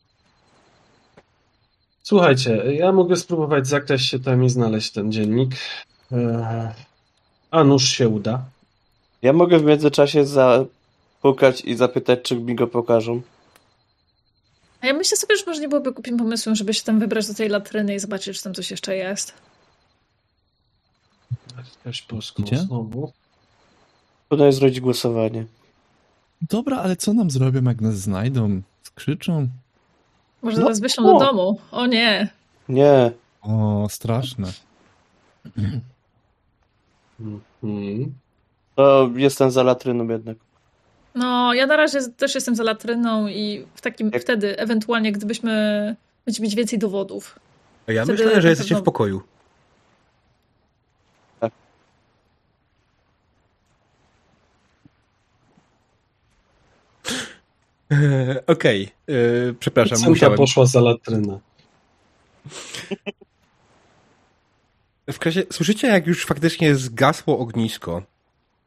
Słuchajcie, 2.02 2.74
ja 2.74 2.93
mogę 2.93 3.16
spróbować 3.16 3.66
zakraść 3.66 4.09
się 4.10 4.18
tam 4.18 4.44
i 4.44 4.51
znaleźć 4.51 4.90
ten 4.90 5.12
dziennik. 5.12 5.51
Eee, 6.12 6.68
A 7.51 7.64
nuż 7.64 7.89
się 7.89 8.09
uda. 8.09 8.43
Ja 9.22 9.32
mogę 9.32 9.59
w 9.59 9.64
międzyczasie 9.64 10.24
zapukać 10.27 11.60
i 11.64 11.74
zapytać, 11.77 12.22
czy 12.22 12.36
mi 12.36 12.55
go 12.55 12.66
pokażą. 12.66 13.20
A 14.81 14.86
ja 14.86 14.93
myślę 14.93 15.16
sobie, 15.16 15.36
że 15.36 15.44
może 15.47 15.61
nie 15.61 15.69
byłoby 15.69 15.93
głupim 15.93 16.16
pomysłem, 16.16 16.55
żeby 16.57 16.74
się 16.74 16.82
tam 16.82 16.98
wybrać 16.98 17.27
do 17.28 17.35
tej 17.35 17.48
latryny 17.48 17.94
i 17.94 17.98
zobaczyć, 17.98 18.36
czy 18.36 18.43
tam 18.44 18.55
coś 18.55 18.70
jeszcze 18.70 18.97
jest. 18.97 19.32
Jakaś 21.78 22.02
polską 22.02 22.43
znowu. 22.66 23.12
Trudno 24.28 24.52
zrobić 24.52 24.81
głosowanie. 24.81 25.47
Dobra, 26.43 26.77
ale 26.78 26.97
co 26.97 27.12
nam 27.12 27.31
zrobią, 27.31 27.62
jak 27.62 27.81
nas 27.81 27.94
znajdą? 27.94 28.62
Skrzyczą? 28.82 29.48
Może 30.43 30.57
No, 30.57 30.62
zaraz 30.62 30.81
wyślą 30.81 31.16
o. 31.16 31.19
do 31.19 31.27
domu. 31.27 31.61
O 31.70 31.86
nie. 31.86 32.28
Nie. 32.69 33.12
O, 33.43 33.86
straszne. 33.90 34.52
Mhm. 35.47 35.81
To 38.77 39.11
jestem 39.16 39.51
za 39.51 39.62
latryną 39.62 40.09
jednak. 40.09 40.36
No, 41.15 41.55
ja 41.55 41.66
na 41.66 41.77
razie 41.77 41.99
też 42.16 42.35
jestem 42.35 42.57
za 42.57 42.62
latryną 42.62 43.28
i 43.28 43.66
w 43.74 43.81
takim 43.81 44.11
Jak- 44.12 44.23
wtedy, 44.23 44.59
ewentualnie, 44.59 45.12
gdybyśmy 45.12 45.51
będziemy 46.27 46.45
mieć 46.47 46.55
więcej 46.57 46.78
dowodów. 46.78 47.39
A 47.89 47.93
ja 47.93 48.05
Wtedy 48.05 48.24
na 48.35 48.41
że 48.41 48.49
jesteście 48.49 48.74
pewno- 48.74 48.82
w 48.82 48.85
pokoju. 48.85 49.23
Tak. 51.41 51.53
Eee, 57.91 58.37
Okej, 58.47 58.91
eee, 59.09 59.55
przepraszam, 59.61 59.97
Cynka 59.97 60.11
musiałem. 60.11 60.37
poszła 60.37 60.66
za 60.66 60.81
latrynę. 60.81 61.39
W 65.12 65.19
razie, 65.27 65.43
słyszycie, 65.53 65.89
jak 65.89 66.07
już 66.07 66.27
faktycznie 66.27 66.74
zgasło 66.77 67.39
ognisko? 67.39 68.03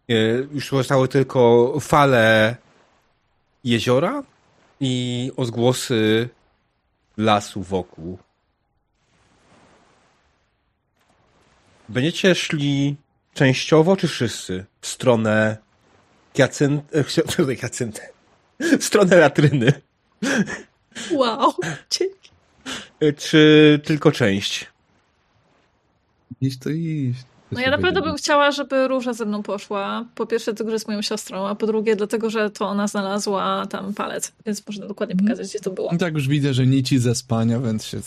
E, 0.10 0.14
Już 0.54 0.70
zostały 0.70 1.08
tylko 1.08 1.74
fale 1.80 2.56
jeziora 3.64 4.24
i 4.80 5.32
odgłosy 5.38 6.30
lasu 7.18 7.64
wokół. 7.64 8.18
Będziecie 11.90 12.36
szli 12.36 12.96
częściowo, 13.34 13.98
czy 13.98 14.08
wszyscy? 14.08 14.66
W 14.82 14.88
stronę 14.88 15.58
Jacynt... 16.38 16.96
e, 16.96 17.04
W 17.04 17.12
stronę 17.12 17.54
Jacynty. 17.64 18.02
W 18.60 18.84
stronę 18.84 19.16
latryny. 19.18 19.82
Wow. 21.12 21.54
Dzięki. 21.90 22.30
E, 23.00 23.14
Czy 23.14 23.82
tylko 23.84 24.12
część? 24.12 24.68
Iść 26.42 26.60
to 26.60 26.70
iść. 26.70 27.24
No 27.54 27.60
ja 27.60 27.70
naprawdę 27.70 28.02
bym 28.02 28.16
chciała, 28.16 28.52
żeby 28.52 28.88
Róża 28.88 29.14
ze 29.14 29.26
mną 29.26 29.44
poszła. 29.44 30.06
Po 30.16 30.26
pierwsze 30.26 30.52
dlatego, 30.52 30.70
że 30.70 30.76
jest 30.76 30.88
moją 30.88 31.02
siostrą, 31.02 31.48
a 31.48 31.56
po 31.56 31.68
drugie 31.68 31.96
dlatego, 31.96 32.30
że 32.30 32.50
to 32.50 32.68
ona 32.68 32.88
znalazła 32.88 33.66
tam 33.70 33.94
palec. 33.94 34.32
Więc 34.46 34.68
można 34.68 34.88
dokładnie 34.88 35.16
pokazać, 35.16 35.48
gdzie 35.48 35.60
to 35.60 35.72
było. 35.72 35.92
I 35.92 35.98
tak 35.98 36.14
już 36.14 36.28
widzę, 36.28 36.54
że 36.54 36.68
nici 36.68 37.00
ze 37.00 37.16
spania, 37.16 37.60
więc 37.60 37.86
się... 37.86 38.00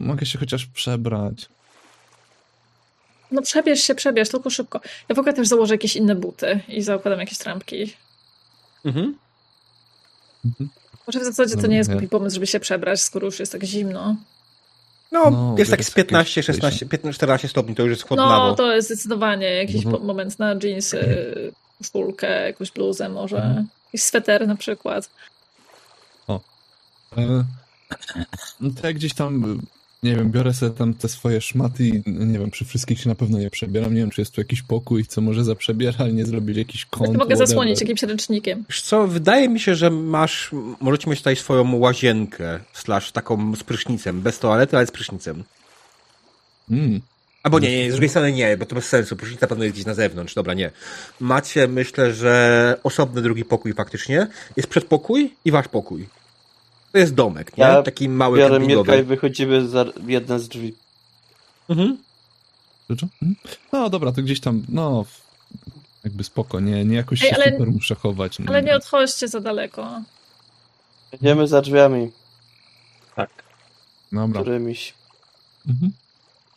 Mogę 0.00 0.26
się 0.26 0.38
chociaż 0.38 0.66
przebrać. 0.66 1.48
No 3.30 3.42
przebierz 3.42 3.80
się, 3.80 3.94
przebierz, 3.94 4.28
tylko 4.28 4.50
szybko. 4.50 4.80
Ja 5.08 5.14
w 5.14 5.18
ogóle 5.18 5.32
też 5.32 5.48
założę 5.48 5.74
jakieś 5.74 5.96
inne 5.96 6.14
buty 6.14 6.60
i 6.68 6.82
zakładam 6.82 7.20
jakieś 7.20 7.38
trampki. 7.38 7.94
Mhm. 8.84 9.14
Może 11.06 11.20
w 11.20 11.24
zasadzie 11.24 11.56
to 11.56 11.66
nie 11.66 11.76
jest 11.76 11.90
głupi 11.90 12.08
pomysł, 12.08 12.34
żeby 12.34 12.46
się 12.46 12.60
przebrać, 12.60 13.00
skoro 13.00 13.26
już 13.26 13.40
jest 13.40 13.52
tak 13.52 13.64
zimno. 13.64 14.16
No, 15.12 15.30
No, 15.30 15.54
jest 15.58 15.70
tak 15.70 15.84
z 15.84 15.90
15, 15.90 16.40
jakieś 16.40 16.46
16, 16.46 16.86
15, 16.86 17.16
14 17.16 17.48
stopni, 17.48 17.74
to 17.74 17.82
już 17.82 17.90
jest 17.90 18.02
chłodnawo. 18.08 18.46
No, 18.48 18.54
to 18.54 18.72
jest 18.74 18.88
zdecydowanie 18.88 19.46
jakiś 19.46 19.84
Mhm. 19.86 20.04
moment 20.04 20.38
na 20.38 20.54
jeansy, 20.62 21.34
koszulkę, 21.78 22.46
jakąś 22.46 22.70
bluzę 22.70 23.08
może, 23.08 23.36
Mhm. 23.36 23.66
jakiś 23.86 24.02
sweter 24.02 24.48
na 24.48 24.56
przykład. 24.56 25.10
E, 27.18 27.44
No 28.60 28.70
to 28.80 28.86
jak 28.86 28.96
gdzieś 28.96 29.14
tam, 29.14 29.44
e, 29.44 29.81
nie 30.02 30.16
wiem, 30.16 30.30
biorę 30.30 30.54
sobie 30.54 30.72
tam 30.72 30.94
te 30.94 31.08
swoje 31.08 31.40
szmaty 31.40 31.84
i 31.84 32.02
no 32.06 32.24
nie 32.24 32.38
wiem, 32.38 32.50
przy 32.50 32.64
wszystkich 32.64 33.00
się 33.00 33.08
na 33.08 33.14
pewno 33.14 33.38
nie 33.38 33.50
przebieram. 33.50 33.94
Nie 33.94 34.00
wiem, 34.00 34.10
czy 34.10 34.20
jest 34.20 34.34
tu 34.34 34.40
jakiś 34.40 34.62
pokój, 34.62 35.06
co 35.06 35.20
może 35.20 35.44
zaprzebieralnie 35.44 36.24
zrobić 36.24 36.56
jakiś 36.56 36.86
kąt. 36.86 37.06
Mogę 37.06 37.18
whatever. 37.18 37.46
zasłonić 37.48 37.80
jakimś 37.80 38.02
ręcznikiem. 38.02 38.64
Wiesz 38.68 38.82
co, 38.82 39.06
wydaje 39.06 39.48
mi 39.48 39.60
się, 39.60 39.74
że 39.74 39.90
masz, 39.90 40.50
możecie 40.80 41.10
mieć 41.10 41.18
tutaj 41.18 41.36
swoją 41.36 41.76
łazienkę, 41.76 42.60
slash 42.72 43.12
taką 43.12 43.56
z 43.56 43.62
prysznicem, 43.62 44.20
bez 44.20 44.38
toalety, 44.38 44.76
ale 44.76 44.86
z 44.86 44.90
prysznicem. 44.90 45.44
Mm. 46.70 47.00
Albo 47.42 47.58
nie, 47.58 47.76
nie, 47.76 47.90
z 47.90 47.94
drugiej 47.94 48.08
strony 48.08 48.32
nie, 48.32 48.56
bo 48.56 48.66
to 48.66 48.74
bez 48.74 48.88
sensu, 48.88 49.16
prysznica 49.16 49.46
pewno 49.46 49.64
jest 49.64 49.76
gdzieś 49.76 49.86
na 49.86 49.94
zewnątrz, 49.94 50.34
dobra, 50.34 50.54
nie. 50.54 50.70
Macie, 51.20 51.68
myślę, 51.68 52.12
że 52.12 52.76
osobny 52.82 53.22
drugi 53.22 53.44
pokój 53.44 53.72
faktycznie, 53.72 54.26
jest 54.56 54.68
przedpokój 54.68 55.34
i 55.44 55.50
wasz 55.50 55.68
pokój. 55.68 56.06
To 56.92 56.98
jest 56.98 57.14
domek, 57.14 57.56
nie? 57.56 57.64
Ja 57.64 57.82
Taki 57.82 58.08
mały 58.08 58.38
Biorę 58.38 58.60
Mirka 58.60 58.96
i 58.96 59.02
wychodzimy 59.02 59.68
za 59.68 59.84
jedne 60.06 60.38
z 60.40 60.48
drzwi. 60.48 60.74
Mhm. 61.68 61.98
Mm. 63.22 63.34
No 63.72 63.90
dobra, 63.90 64.12
to 64.12 64.22
gdzieś 64.22 64.40
tam, 64.40 64.62
no, 64.68 65.04
jakby 66.04 66.24
spoko, 66.24 66.60
nie, 66.60 66.84
nie 66.84 66.96
jakoś 66.96 67.22
Ej, 67.24 67.30
się 67.30 67.36
ale- 67.36 67.52
super 67.52 67.68
muszę 67.70 67.94
chować. 67.94 68.38
no. 68.38 68.44
Ale 68.48 68.62
nie 68.62 68.76
odchodźcie 68.76 69.28
za 69.28 69.40
daleko. 69.40 70.02
Idziemy 71.12 71.46
za 71.48 71.60
drzwiami, 71.60 72.10
Tak. 73.16 73.30
Dobra. 74.12 74.40
którymiś. 74.40 74.94
Mhm. 75.68 75.92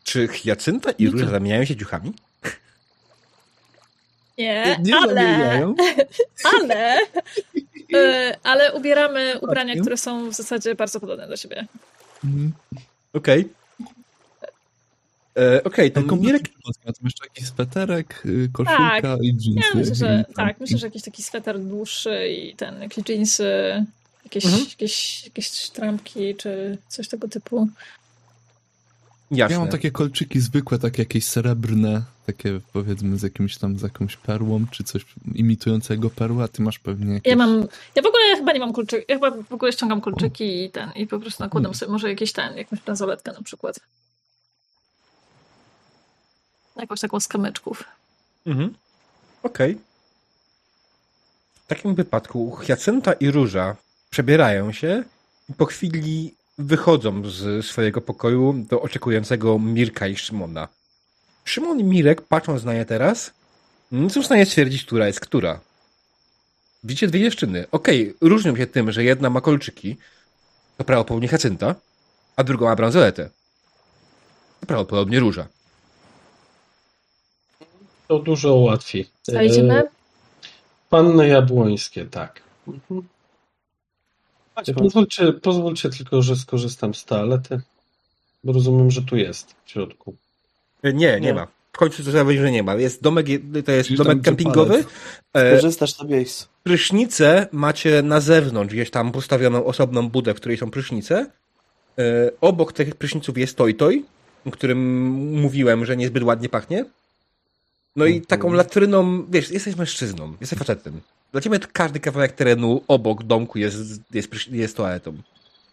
Czy 0.03 0.28
Hyacynta 0.28 0.91
i 0.91 1.10
Róża 1.10 1.28
zamieniają 1.30 1.66
się 1.66 1.76
dziuchami? 1.76 2.14
Nie, 4.38 4.78
Nie 4.84 4.95
ale, 4.98 5.14
zamieniają. 5.14 5.76
ale, 6.62 6.98
ale 8.44 8.74
ubieramy 8.74 9.40
ubrania, 9.42 9.82
które 9.82 9.98
są 9.98 10.30
w 10.30 10.34
zasadzie 10.34 10.76
bardzo 10.76 11.00
podobne 11.00 11.28
do 11.28 11.38
siebie. 11.38 11.68
Mhm. 12.24 12.52
Okej. 13.14 13.50
E, 15.38 15.64
Okej, 15.64 15.92
to 15.92 16.02
Taką 16.02 16.16
Mirek... 16.16 16.42
Jeszcze 17.04 17.26
jakiś 17.26 17.48
sweterek, 17.48 18.24
y, 18.26 18.50
koszulka 18.54 19.02
Tak. 19.02 19.22
i 19.24 19.28
jeansy. 19.28 19.52
Ja 19.56 19.76
myślę, 19.76 19.96
że 19.96 20.26
I 20.32 20.34
tam- 20.36 20.48
tak, 20.48 20.60
myślę, 20.60 20.78
że 20.78 20.88
jakiś 20.88 21.04
taki 21.04 21.24
sweter 21.24 21.60
dłuższy 21.60 22.28
i 22.30 22.56
ten, 22.56 22.82
jakieś 22.82 23.10
jeansy, 23.10 23.86
jakieś, 24.24 24.46
Mhm. 24.46 24.64
jakieś, 24.70 25.26
jakieś 25.26 25.70
trampki 25.70 26.36
czy 26.36 26.78
coś 26.88 27.08
tego 27.08 27.28
typu. 27.28 27.68
Jasne. 29.31 29.53
Ja 29.53 29.60
mam 29.60 29.69
takie 29.69 29.91
kolczyki 29.91 30.39
zwykłe, 30.39 30.80
takie 30.80 31.02
jakieś 31.02 31.26
srebrne, 31.26 32.02
takie 32.26 32.60
powiedzmy 32.73 33.18
z 33.18 33.23
jakimś 33.23 33.57
tam, 33.57 33.80
z 33.80 33.81
jakąś 33.81 34.18
perłą, 34.18 34.65
czy 34.72 34.84
coś 34.84 35.06
imitującego 35.35 36.10
perłę, 36.10 36.43
a 36.43 36.47
ty 36.47 36.61
masz 36.61 36.80
pewnie 36.80 37.14
jakieś... 37.14 37.30
Ja 37.30 37.35
mam, 37.35 37.68
ja 37.95 38.02
w 38.02 38.06
ogóle 38.06 38.35
chyba 38.35 38.52
nie 38.53 38.60
mam 38.60 38.73
kolczyki, 38.73 39.06
ja 39.10 39.15
chyba 39.15 39.31
w 39.31 39.53
ogóle 39.53 39.73
ściągam 39.73 40.02
kolczyki 40.02 40.64
i 40.64 40.69
ten, 40.69 40.91
i 40.91 41.07
po 41.07 41.19
prostu 41.19 41.43
nakładam 41.43 41.72
Hmm. 41.72 41.80
sobie 41.80 41.91
może 41.91 42.10
jakieś 42.10 42.31
ten, 42.31 42.57
jakąś 42.57 42.80
bransoletkę 42.80 43.31
na 43.34 43.41
przykład. 43.41 43.80
Jakąś 46.76 46.99
taką 46.99 47.19
z 47.19 47.27
kamyczków. 47.27 47.84
Mhm. 48.45 48.73
Okej. 49.43 49.77
W 51.65 51.68
takim 51.68 51.95
wypadku 51.95 52.52
Hyacynta 52.52 53.14
i 53.14 53.31
Róża 53.31 53.76
przebierają 54.10 54.72
się 54.72 55.03
i 55.49 55.53
po 55.53 55.65
chwili 55.65 56.34
wychodzą 56.57 57.30
z 57.30 57.65
swojego 57.65 58.02
pokoju 58.02 58.65
do 58.69 58.82
oczekującego 58.82 59.60
Mirka 59.60 60.07
i 60.07 60.18
Szymona. 60.18 60.68
Szymon 61.45 61.80
i 61.80 61.84
Mirek, 61.84 62.22
patrząc 62.22 62.64
na 62.64 62.73
nie 62.73 62.86
teraz, 62.86 63.34
nie 63.91 64.10
są 64.10 64.22
w 64.22 64.26
stanie 64.26 64.45
stwierdzić, 64.45 64.86
która 64.86 65.07
jest 65.07 65.19
która. 65.19 65.60
Widzicie 66.84 67.07
dwie 67.07 67.19
dziewczyny. 67.19 67.65
Okej, 67.72 68.15
różnią 68.22 68.56
się 68.56 68.68
tym, 68.68 68.91
że 68.91 69.03
jedna 69.03 69.30
ma 69.30 69.41
kolczyki, 69.41 69.98
to 70.77 70.84
prawdopodobnie 70.84 71.27
Hyacynta, 71.27 71.76
a 72.36 72.44
druga 72.44 72.65
ma 72.65 72.76
bransoletę. 72.76 73.30
To 74.60 74.65
prawdopodobnie 74.65 75.19
Róża. 75.19 75.48
To 78.07 78.19
dużo 78.19 78.56
łatwiej. 78.56 79.10
A 79.38 79.44
idziemy? 79.44 79.80
E, 79.80 79.84
Panny 80.90 81.27
Jabłońskie, 81.27 82.06
tak. 82.06 82.41
Mhm. 82.68 83.15
E. 84.56 84.73
Pozwólcie, 84.73 85.34
pozwólcie 85.34 85.90
tylko, 85.90 86.22
że 86.22 86.36
skorzystam 86.36 86.94
z 86.95 87.06
toalety, 87.06 87.61
bo 88.44 88.53
rozumiem, 88.53 88.91
że 88.91 89.02
tu 89.02 89.15
jest 89.18 89.56
w 89.65 89.72
środku. 89.72 90.15
Nie, 90.84 90.94
nie, 90.94 91.19
Nie. 91.22 91.34
ma. 91.34 91.48
W 91.73 91.77
końcu 91.77 92.03
to 92.03 92.10
trzeba 92.10 92.23
powiedzieć, 92.23 92.44
że 92.45 92.52
nie 92.52 92.64
ma. 92.64 92.76
Jest 92.76 93.02
domek, 93.02 93.26
to 93.65 93.72
jest 93.72 93.90
tam, 93.90 93.98
domek 93.98 94.22
kempingowy. 94.22 94.84
E, 95.34 95.56
Korzystasz 95.56 95.99
na 95.99 96.06
miejscu. 96.06 96.48
prysznicę 96.64 97.48
macie 97.52 98.02
na 98.02 98.19
zewnątrz, 98.22 98.73
gdzieś 98.73 98.91
tam 98.91 99.11
postawioną 99.11 99.65
osobną 99.65 100.10
budę, 100.10 100.34
w 100.34 100.38
której 100.38 100.57
są 100.57 100.72
prysznice. 100.72 101.32
E, 101.99 102.32
obok 102.41 102.73
tych 102.73 102.95
pryszniców 102.95 103.38
jest 103.38 103.57
toj-toj, 103.57 104.06
o 104.45 104.52
którym 104.52 105.02
mówiłem, 105.41 105.86
że 105.86 105.98
niezbyt 105.98 106.23
ładnie 106.23 106.49
pachnie. 106.49 106.86
No 107.95 108.06
i 108.06 108.10
Mhm. 108.11 108.26
taką 108.26 108.53
latryną, 108.53 109.26
wiesz, 109.30 109.52
jesteś 109.52 109.76
mężczyzną, 109.76 110.34
jesteś 110.41 110.60
facetem. 110.60 111.02
Dla 111.36 111.41
ciebie 111.41 111.60
każdy 111.60 111.99
kawałek 111.99 112.32
terenu 112.32 112.82
obok 112.88 113.24
domku 113.24 113.60
jest, 113.60 113.78
jest, 114.14 114.48
jest 114.52 114.78
toaletą. 114.78 115.18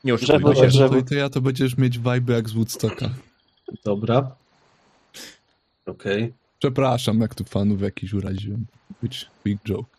Nie 0.05 0.15
oszukujmy 0.15 0.57
się. 0.57 0.67
drzewo. 0.67 0.95
To, 0.95 1.03
to 1.03 1.15
ja 1.15 1.29
to 1.31 1.41
będziesz 1.41 1.77
mieć 1.77 1.99
vibe 1.99 2.35
jak 2.35 2.49
z 2.49 2.53
Woodstocka. 2.53 3.11
Dobra. 3.85 4.37
Okej. 5.87 6.33
Przepraszam, 6.59 7.21
jak 7.21 7.35
tu 7.35 7.45
fanów 7.45 7.83
jakiś 7.83 8.13
uraziłem. 8.13 8.67
Być 9.03 9.31
big 9.45 9.61
joke. 9.65 9.91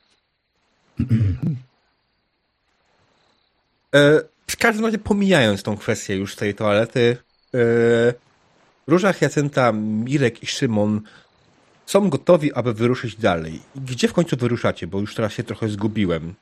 E, 3.96 4.22
w 4.48 4.58
każdym 4.58 4.86
razie 4.86 4.98
pomijając 4.98 5.64
tą 5.64 5.78
kwestię 5.78 6.16
już 6.16 6.36
tej 6.36 6.56
toalety, 6.56 7.18
e, 7.54 7.60
Róża, 8.88 9.14
Hyacynta, 9.14 9.72
Mirek 9.72 10.44
i 10.44 10.48
Szymon 10.48 11.02
są 11.86 12.10
gotowi, 12.10 12.54
aby 12.54 12.74
wyruszyć 12.74 13.16
dalej. 13.16 13.62
Gdzie 13.76 14.08
w 14.08 14.14
końcu 14.14 14.38
wyruszacie? 14.38 14.88
Bo 14.88 15.00
już 15.00 15.16
teraz 15.16 15.34
się 15.34 15.44
trochę 15.44 15.70
zgubiłem. 15.70 16.34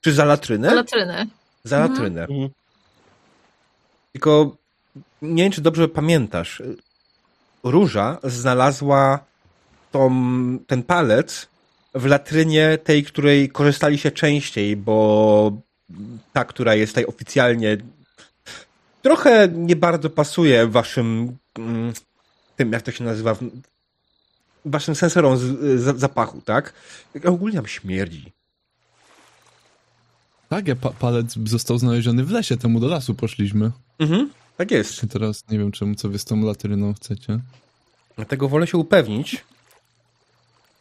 Czy 0.00 0.12
za 0.12 0.24
latrynę? 0.24 0.68
Na 0.68 0.74
latryny. 0.74 1.26
Za 1.64 1.76
Mhm. 1.76 1.92
latrynę. 1.92 2.20
Mhm. 2.22 2.48
Tylko 4.12 4.56
nie 5.22 5.42
wiem, 5.42 5.52
czy 5.52 5.60
dobrze 5.60 5.88
pamiętasz. 5.88 6.62
Róża 7.62 8.18
znalazła 8.24 9.18
tą, 9.92 10.10
ten 10.66 10.82
palec 10.82 11.48
w 11.94 12.06
latrynie 12.06 12.78
tej, 12.84 13.04
której 13.04 13.48
korzystaliście 13.48 14.10
częściej, 14.12 14.76
bo 14.76 15.52
ta, 16.32 16.44
która 16.44 16.74
jest 16.74 16.92
tutaj 16.92 17.04
oficjalnie 17.06 17.76
trochę 19.02 19.48
nie 19.52 19.76
bardzo 19.76 20.10
pasuje 20.10 20.66
waszym 20.66 21.36
mm, 21.58 21.92
tym, 22.56 22.72
jak 22.72 22.82
to 22.82 22.90
się 22.92 23.04
nazywa, 23.04 23.34
w- 23.34 23.50
waszym 24.70 24.94
sensorom 24.94 25.36
z, 25.36 25.42
z, 25.80 25.98
zapachu, 26.00 26.40
tak? 26.44 26.72
Ogólnie 27.24 27.56
tam 27.56 27.66
śmierdzi. 27.66 28.32
Tak, 30.48 30.68
ja 30.68 30.76
pa 30.76 30.90
palec 30.90 31.34
został 31.44 31.78
znaleziony 31.78 32.24
w 32.24 32.30
lesie, 32.30 32.56
temu 32.56 32.80
do 32.80 32.88
lasu 32.88 33.14
poszliśmy. 33.14 33.70
Mhm, 33.98 34.30
tak 34.56 34.70
jest. 34.70 34.94
Czy 34.94 35.08
teraz 35.08 35.44
nie 35.50 35.58
wiem, 35.58 35.72
czemu 35.72 35.94
co 35.94 36.08
wy 36.08 36.18
z 36.18 36.24
tą 36.24 36.40
latryną 36.44 36.94
chcecie. 36.94 37.38
Dlatego 38.16 38.48
wolę 38.48 38.66
się 38.66 38.78
upewnić. 38.78 39.44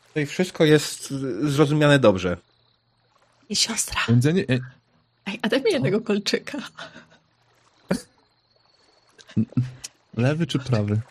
Tutaj 0.07 0.25
wszystko 0.25 0.65
jest 0.65 1.13
zrozumiane 1.41 1.99
dobrze. 1.99 2.37
I 3.49 3.55
siostra. 3.55 4.01
Więc 4.09 4.25
ja 4.25 4.31
nie, 4.31 4.45
ja, 4.47 4.57
Ej, 5.25 5.39
a 5.41 5.49
daj 5.49 5.63
mi 5.63 5.71
jednego 5.71 6.01
kolczyka. 6.01 6.57
lewy 10.17 10.47
czy 10.47 10.59
prawy? 10.59 11.01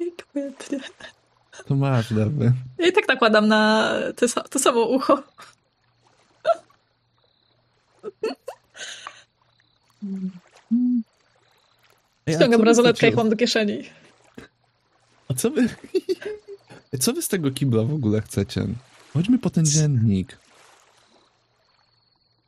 Dziękuję. 0.00 0.52
To 1.68 1.74
masz 1.74 2.10
lewy. 2.10 2.52
Ja 2.78 2.86
i 2.86 2.92
tak 2.92 3.08
nakładam 3.08 3.48
na 3.48 3.92
sa- 4.16 4.48
to 4.48 4.58
samo 4.58 4.84
ucho. 4.84 5.22
Ej, 12.26 12.34
a 12.34 12.38
co 12.38 12.38
Ściągam 12.38 12.60
wy 12.60 12.64
bransoletkę 12.64 13.08
i 13.08 13.12
chłam 13.12 13.30
do 13.30 13.36
kieszeni. 13.36 13.82
A 15.28 15.34
co 15.34 15.50
wy... 15.50 15.68
Co 17.00 17.12
wy 17.12 17.22
z 17.22 17.28
tego 17.28 17.50
kibla 17.50 17.82
w 17.82 17.94
ogóle 17.94 18.20
chcecie? 18.20 18.66
Chodźmy 19.12 19.38
po 19.38 19.50
ten 19.50 19.66
dziennik. 19.66 20.38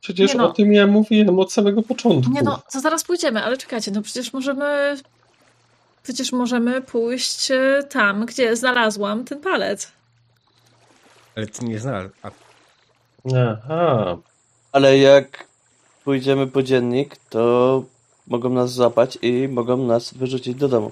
Przecież 0.01 0.35
no. 0.35 0.49
o 0.49 0.53
tym 0.53 0.73
ja 0.73 0.87
mówiłem 0.87 1.39
od 1.39 1.53
samego 1.53 1.81
początku. 1.81 2.31
Nie 2.31 2.41
no, 2.41 2.63
to 2.71 2.79
zaraz 2.79 3.03
pójdziemy, 3.03 3.43
ale 3.43 3.57
czekajcie, 3.57 3.91
no 3.91 4.01
przecież 4.01 4.33
możemy... 4.33 4.97
Przecież 6.05 6.31
możemy 6.31 6.81
pójść 6.81 7.51
e, 7.51 7.83
tam, 7.89 8.25
gdzie 8.25 8.55
znalazłam 8.55 9.25
ten 9.25 9.41
palec. 9.41 9.91
Ale 11.35 11.47
ty 11.47 11.65
nie 11.65 11.79
znalazł. 11.79 12.09
A, 12.23 12.31
Aha. 13.35 14.17
Ale 14.71 14.97
jak 14.97 15.47
pójdziemy 16.03 16.47
po 16.47 16.63
dziennik, 16.63 17.17
to 17.29 17.83
mogą 18.27 18.49
nas 18.49 18.73
złapać 18.73 19.17
i 19.21 19.47
mogą 19.47 19.77
nas 19.77 20.13
wyrzucić 20.13 20.55
do 20.55 20.67
domu. 20.67 20.91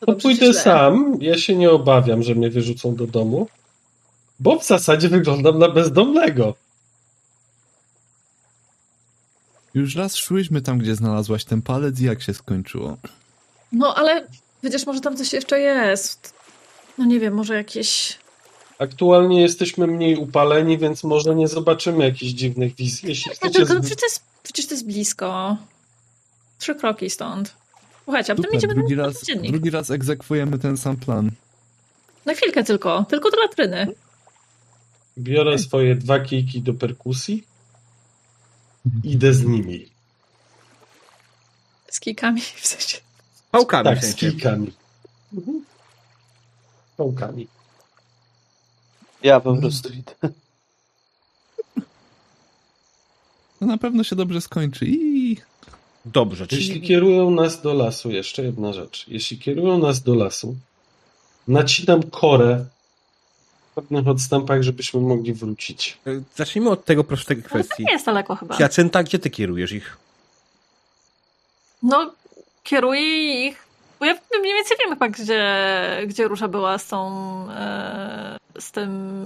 To 0.00 0.12
pójdę 0.12 0.54
sam. 0.54 1.16
Ja 1.20 1.38
się 1.38 1.56
nie 1.56 1.70
obawiam, 1.70 2.22
że 2.22 2.34
mnie 2.34 2.50
wyrzucą 2.50 2.94
do 2.94 3.06
domu. 3.06 3.48
Bo 4.40 4.58
w 4.58 4.66
zasadzie 4.66 5.08
wyglądam 5.08 5.58
na 5.58 5.68
bezdomnego. 5.68 6.54
Już 9.74 9.96
raz 9.96 10.16
szłyśmy 10.16 10.62
tam, 10.62 10.78
gdzie 10.78 10.94
znalazłaś 10.94 11.44
ten 11.44 11.62
palec 11.62 12.00
i 12.00 12.04
jak 12.04 12.22
się 12.22 12.34
skończyło. 12.34 12.96
No 13.72 13.94
ale 13.94 14.26
przecież 14.60 14.86
może 14.86 15.00
tam 15.00 15.16
coś 15.16 15.32
jeszcze 15.32 15.60
jest. 15.60 16.34
No 16.98 17.04
nie 17.04 17.20
wiem, 17.20 17.34
może 17.34 17.54
jakieś... 17.54 18.18
Aktualnie 18.78 19.40
jesteśmy 19.42 19.86
mniej 19.86 20.16
upaleni, 20.16 20.78
więc 20.78 21.04
może 21.04 21.34
nie 21.34 21.48
zobaczymy 21.48 22.04
jakichś 22.04 22.32
dziwnych 22.32 22.74
wizji. 22.74 23.08
Jeśli 23.08 23.30
No 23.30 23.34
chcecie... 23.34 23.58
tylko, 23.58 23.74
no 23.74 23.80
przecież, 23.80 23.98
to 24.00 24.06
jest, 24.06 24.22
przecież 24.42 24.66
to 24.66 24.74
jest 24.74 24.86
blisko. 24.86 25.56
Trzy 26.58 26.74
kroki 26.74 27.10
stąd. 27.10 27.54
Słuchajcie, 28.04 28.32
a 28.32 28.36
potem 28.36 28.52
idziemy 28.54 28.74
drugi 28.74 28.96
na 28.96 29.06
raz, 29.06 29.24
dziennik. 29.24 29.50
drugi 29.52 29.70
raz 29.70 29.90
egzekwujemy 29.90 30.58
ten 30.58 30.76
sam 30.76 30.96
plan. 30.96 31.30
Na 32.24 32.34
chwilkę 32.34 32.64
tylko. 32.64 33.04
Tylko 33.08 33.30
do 33.30 33.36
latryny. 33.36 33.86
Biorę 35.18 35.58
swoje 35.58 35.94
dwa 35.94 36.20
kijki 36.20 36.62
do 36.62 36.74
perkusji. 36.74 37.44
Idę 39.04 39.32
z 39.34 39.44
nimi. 39.44 39.90
Z 41.90 42.00
kijkami 42.00 42.40
w 42.40 42.66
sensie. 42.66 42.98
Pałkami 43.52 43.84
Tak, 43.84 43.98
w 43.98 44.02
z 44.02 44.04
sensie. 44.04 44.30
kijkami. 44.30 44.72
Mhm. 45.34 45.64
Pałkami. 46.96 47.48
Ja 49.22 49.40
po 49.40 49.56
prostu 49.56 49.88
idę. 49.92 50.14
To 53.60 53.66
na 53.66 53.78
pewno 53.78 54.04
się 54.04 54.16
dobrze 54.16 54.40
skończy. 54.40 54.84
I 54.88 55.36
Dobrze, 56.04 56.46
czyli 56.46 56.66
Jeśli 56.66 56.82
kierują 56.82 57.30
nas 57.30 57.62
do 57.62 57.72
lasu, 57.74 58.10
jeszcze 58.10 58.42
jedna 58.42 58.72
rzecz. 58.72 59.04
Jeśli 59.08 59.38
kierują 59.38 59.78
nas 59.78 60.02
do 60.02 60.14
lasu, 60.14 60.56
nacinam 61.48 62.02
korę 62.02 62.64
w 63.70 63.74
pewnych 63.74 64.08
odstępach, 64.08 64.62
żebyśmy 64.62 65.00
mogli 65.00 65.32
wrócić. 65.34 65.98
zacznijmy 66.36 66.70
od 66.70 66.84
tego 66.84 67.04
prostej 67.04 67.36
No 67.36 67.42
to 67.42 67.48
kwestii. 67.48 67.84
nie 67.84 67.92
jest 67.92 68.06
daleko 68.06 68.34
chyba. 68.36 68.56
Jacynta, 68.60 69.02
gdzie 69.02 69.18
ty 69.18 69.30
kierujesz 69.30 69.72
ich? 69.72 69.96
No, 71.82 72.12
kieruję 72.62 73.46
ich. 73.48 73.66
Bo 74.00 74.06
ja 74.06 74.14
mniej 74.40 74.54
więcej 74.54 74.76
wiem 74.80 74.90
chyba, 74.90 75.08
gdzie, 75.08 75.42
gdzie 76.06 76.28
Róża 76.28 76.48
była 76.48 76.78
z 76.78 76.86
tą. 76.88 77.10
E, 77.50 78.38
z 78.58 78.70
tym. 78.70 79.24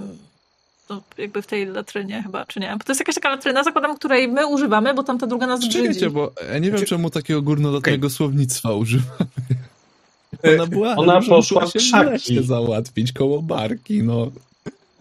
No, 0.89 1.01
jakby 1.17 1.41
w 1.41 1.47
tej 1.47 1.65
latrynie 1.65 2.23
chyba, 2.23 2.45
czy 2.45 2.59
nie? 2.59 2.71
Bo 2.77 2.83
to 2.83 2.91
jest 2.91 2.99
jakaś 2.99 3.15
taka 3.15 3.29
latryna, 3.29 3.63
zakładam, 3.63 3.95
której 3.97 4.27
my 4.27 4.47
używamy, 4.47 4.93
bo 4.93 5.03
tamta 5.03 5.27
druga 5.27 5.47
nas 5.47 5.59
brzydzi. 5.59 5.77
czekajcie, 5.77 6.09
bo 6.09 6.31
ja 6.47 6.53
nie 6.53 6.61
wiem, 6.61 6.77
Znaczy- 6.77 6.85
czemu 6.89 7.09
takiego 7.09 7.41
górnolotnego 7.41 8.09
słownictwa 8.09 8.73
używamy. 8.73 9.25
E, 10.43 10.53
Ona 10.55 10.65
była, 10.65 10.95
ona 10.95 11.21
poszła 11.21 11.67
się 11.67 11.79
krzaki. 11.79 12.43
załatwić 12.43 13.11
koło 13.11 13.41
barki, 13.41 14.03
no. 14.03 14.31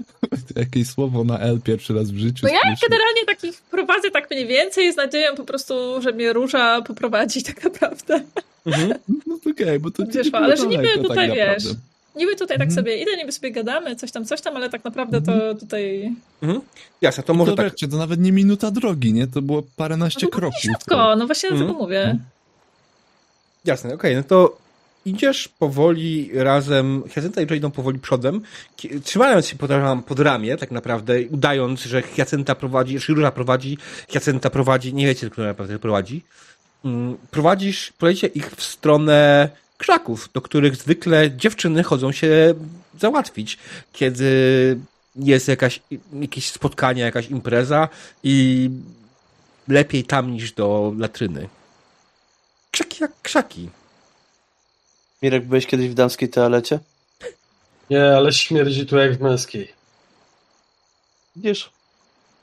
Jakieś 0.57 0.89
słowo 0.89 1.25
na 1.25 1.39
L 1.39 1.61
pierwszy 1.65 1.95
raz 1.95 2.11
w 2.11 2.17
życiu 2.19 2.47
No 2.47 2.49
ja 2.53 2.61
słyszę. 2.63 2.87
generalnie 2.91 3.25
takich 3.27 3.61
prowadzę 3.71 4.11
tak 4.11 4.31
mniej 4.31 4.47
więcej 4.47 4.93
z 4.93 4.97
nadzieją 4.97 5.35
po 5.37 5.45
prostu, 5.45 6.03
że 6.03 6.13
mnie 6.13 6.33
Róża 6.33 6.83
poprowadzi 6.83 7.43
tak 7.43 7.65
naprawdę. 7.65 8.21
Mhm. 8.67 8.95
No 9.27 9.39
to 9.45 9.51
okej, 9.51 9.79
bo 9.79 9.91
to 9.91 10.03
Wiesz, 10.07 10.29
ale 10.33 10.57
że 10.57 10.67
niby 10.67 10.89
tutaj, 11.03 11.29
tak 11.29 11.37
wiesz, 11.37 11.65
naprawdę. 11.65 11.81
Niby 12.17 12.37
tutaj 12.37 12.59
tak 12.59 12.69
Mhm. 12.69 12.75
sobie 12.85 13.03
idę, 13.03 13.17
niby 13.17 13.33
sobie 13.33 13.51
gadamy, 13.51 13.97
coś 13.97 14.13
tam, 14.13 14.25
coś 14.25 14.41
tam, 14.41 14.57
ale 14.57 14.71
tak 14.71 14.85
naprawdę 14.85 15.23
to 15.23 15.55
tutaj... 15.55 16.13
Mhm. 16.43 16.61
Jasne, 17.01 17.23
to 17.23 17.35
może 17.35 17.51
to 17.53 17.57
tak. 17.57 17.67
wiecie, 17.73 17.89
to 17.89 17.97
nawet 17.97 18.21
nie 18.21 18.33
minuta 18.33 18.71
drogi, 18.71 19.13
nie? 19.13 19.27
To 19.27 19.43
było 19.43 19.63
paręnaście 19.77 20.27
No 20.27 20.31
to 20.31 20.37
kroków. 20.37 20.61
Szybko, 20.61 21.17
no 21.17 21.27
właśnie 21.27 21.49
Mhm. 21.49 21.67
dlatego 21.67 21.85
mówię. 21.85 22.19
Jasne, 23.65 23.95
okej, 23.95 24.17
no 24.17 24.23
to 24.23 24.59
idziesz 25.07 25.49
powoli 25.49 26.31
razem, 26.35 27.03
Hyacynta 27.11 27.41
i 27.41 27.45
Róża 27.45 27.55
idą 27.55 27.71
powoli 27.71 27.99
przodem, 27.99 28.43
trzymając 29.05 29.47
się 29.47 29.57
pod, 29.57 29.71
pod 30.07 30.21
ramię, 30.21 30.57
tak 30.57 30.71
naprawdę, 30.71 31.15
udając, 31.31 31.83
że 31.83 32.03
Hyacynta 32.03 32.55
prowadzi, 32.55 33.01
czy 33.01 33.15
prowadzi, 33.35 33.79
Hyacynta 34.11 34.51
prowadzi, 34.51 34.95
nie 34.95 35.07
wiecie, 35.07 35.31
kto 35.31 35.43
naprawdę 35.43 35.79
prowadzi. 35.79 36.23
Mm, 36.85 37.17
Prowadzisz, 37.31 37.93
prowadzicie 37.93 38.27
ich 38.27 38.51
w 38.51 38.63
stronę 38.63 39.49
krzaków, 39.79 40.29
do 40.35 40.41
których 40.41 40.77
zwykle 40.77 41.31
dziewczyny 41.31 41.83
chodzą 41.83 42.13
się 42.13 42.55
załatwić, 43.01 43.59
kiedy 43.93 44.79
jest 45.17 45.49
jakaś, 45.49 45.81
jakieś 46.21 46.51
spotkanie, 46.51 47.03
jakaś 47.03 47.31
impreza 47.31 47.89
i 48.23 48.71
lepiej 49.69 50.05
tam 50.05 50.31
niż 50.31 50.53
do 50.53 50.95
latryny. 50.99 51.49
Krzaki 52.71 52.97
jak 53.01 53.13
krzaki. 53.23 53.69
Mirek, 55.27 55.47
byłeś 55.47 55.67
kiedyś 55.67 55.89
w 55.89 55.95
damskiej 55.95 56.29
toalecie? 56.29 56.79
Nie, 57.91 58.17
ale 58.17 58.33
śmierdzi 58.33 58.87
tu 58.87 58.97
jak 58.97 59.19
w 59.19 59.21
męskiej. 59.21 59.73
Widzisz? 61.37 61.71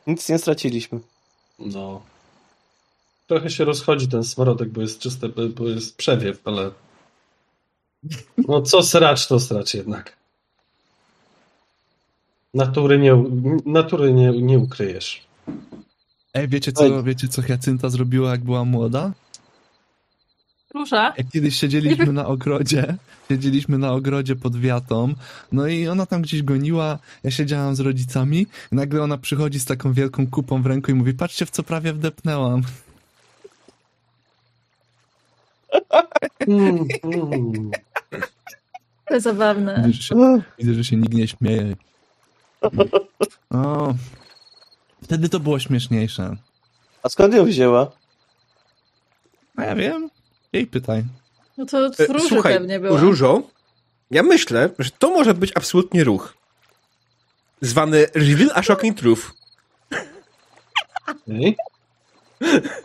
Nic 0.08 0.30
nie 0.30 0.38
straciliśmy. 0.38 1.00
No. 1.60 2.02
Trochę 3.28 3.50
się 3.50 3.66
rozchodzi 3.66 4.08
ten 4.08 4.24
smrodek, 4.24 4.70
bo 4.70 4.82
jest 4.82 5.00
czyste, 5.00 5.30
bo 5.30 5.68
jest 5.68 5.98
przewiew, 5.98 6.40
ale... 6.46 6.72
No 8.38 8.62
co 8.62 8.84
sracz, 8.84 9.28
to 9.28 9.40
sracz 9.40 9.74
jednak. 9.74 10.18
Natury 12.54 13.00
nie, 13.00 13.24
natury 13.66 14.14
nie, 14.14 14.42
nie 14.42 14.60
ukryjesz. 14.60 15.22
Ej, 16.34 16.48
wiecie 16.48 16.72
co, 16.72 16.86
Ej. 16.86 17.04
wiecie 17.04 17.28
co 17.28 17.42
Hyacynta 17.42 17.90
zrobiła, 17.90 18.32
jak 18.32 18.44
była 18.44 18.66
młoda? 18.66 19.12
Róża? 20.74 21.14
Jak 21.18 21.28
kiedyś 21.30 21.60
siedzieliśmy 21.60 22.14
na 22.14 22.26
ogrodzie, 22.26 22.96
siedzieliśmy 23.30 23.78
na 23.78 23.92
ogrodzie 23.92 24.36
pod 24.36 24.58
wiatą, 24.60 25.14
no 25.52 25.68
i 25.68 25.88
ona 25.88 26.06
tam 26.06 26.22
gdzieś 26.22 26.44
goniła, 26.44 27.00
ja 27.24 27.32
siedziałam 27.32 27.76
z 27.76 27.80
rodzicami, 27.80 28.48
i 28.72 28.76
nagle 28.76 29.04
ona 29.04 29.18
przychodzi 29.18 29.60
z 29.60 29.66
taką 29.66 29.94
wielką 29.94 30.28
kupą 30.28 30.62
w 30.62 30.66
ręku 30.66 30.92
i 30.92 30.94
mówi, 30.94 31.14
patrzcie 31.14 31.46
w 31.46 31.52
co 31.52 31.64
prawie 31.64 31.94
wdepnęłam. 31.94 32.62
Mm, 36.48 36.86
mm. 37.04 37.72
To 39.06 39.14
jest 39.14 39.24
zabawne. 39.24 39.76
Widzę, 39.76 39.94
że 39.94 40.04
się, 40.04 40.42
widzę, 40.60 40.74
że 40.74 40.84
się 40.84 40.96
nikt 40.96 41.14
nie 41.14 41.28
śmieje. 41.28 41.76
O, 43.50 43.94
wtedy 45.04 45.30
to 45.30 45.40
było 45.40 45.60
śmieszniejsze. 45.60 46.36
A 47.04 47.10
skąd 47.10 47.34
ją 47.34 47.46
wzięła? 47.46 47.92
A 49.56 49.64
ja 49.64 49.76
wiem, 49.76 50.10
jej 50.54 50.68
pytaj. 50.68 51.04
No 51.58 51.66
to 51.66 51.86
E, 51.86 52.06
Róża 52.08 52.30
Słuchaj, 52.30 52.54
pewnie 52.54 52.80
była. 52.80 53.00
Różo, 53.00 53.42
ja 54.12 54.24
myślę, 54.24 54.70
że 54.80 54.90
to 55.00 55.10
może 55.10 55.34
być 55.34 55.52
absolutnie 55.56 56.04
ruch. 56.04 56.34
Zwany 57.62 58.08
Reveal 58.14 58.52
a 58.54 58.64
Shocking 58.64 58.98
Truth. 58.98 59.32
Ej? 61.28 61.56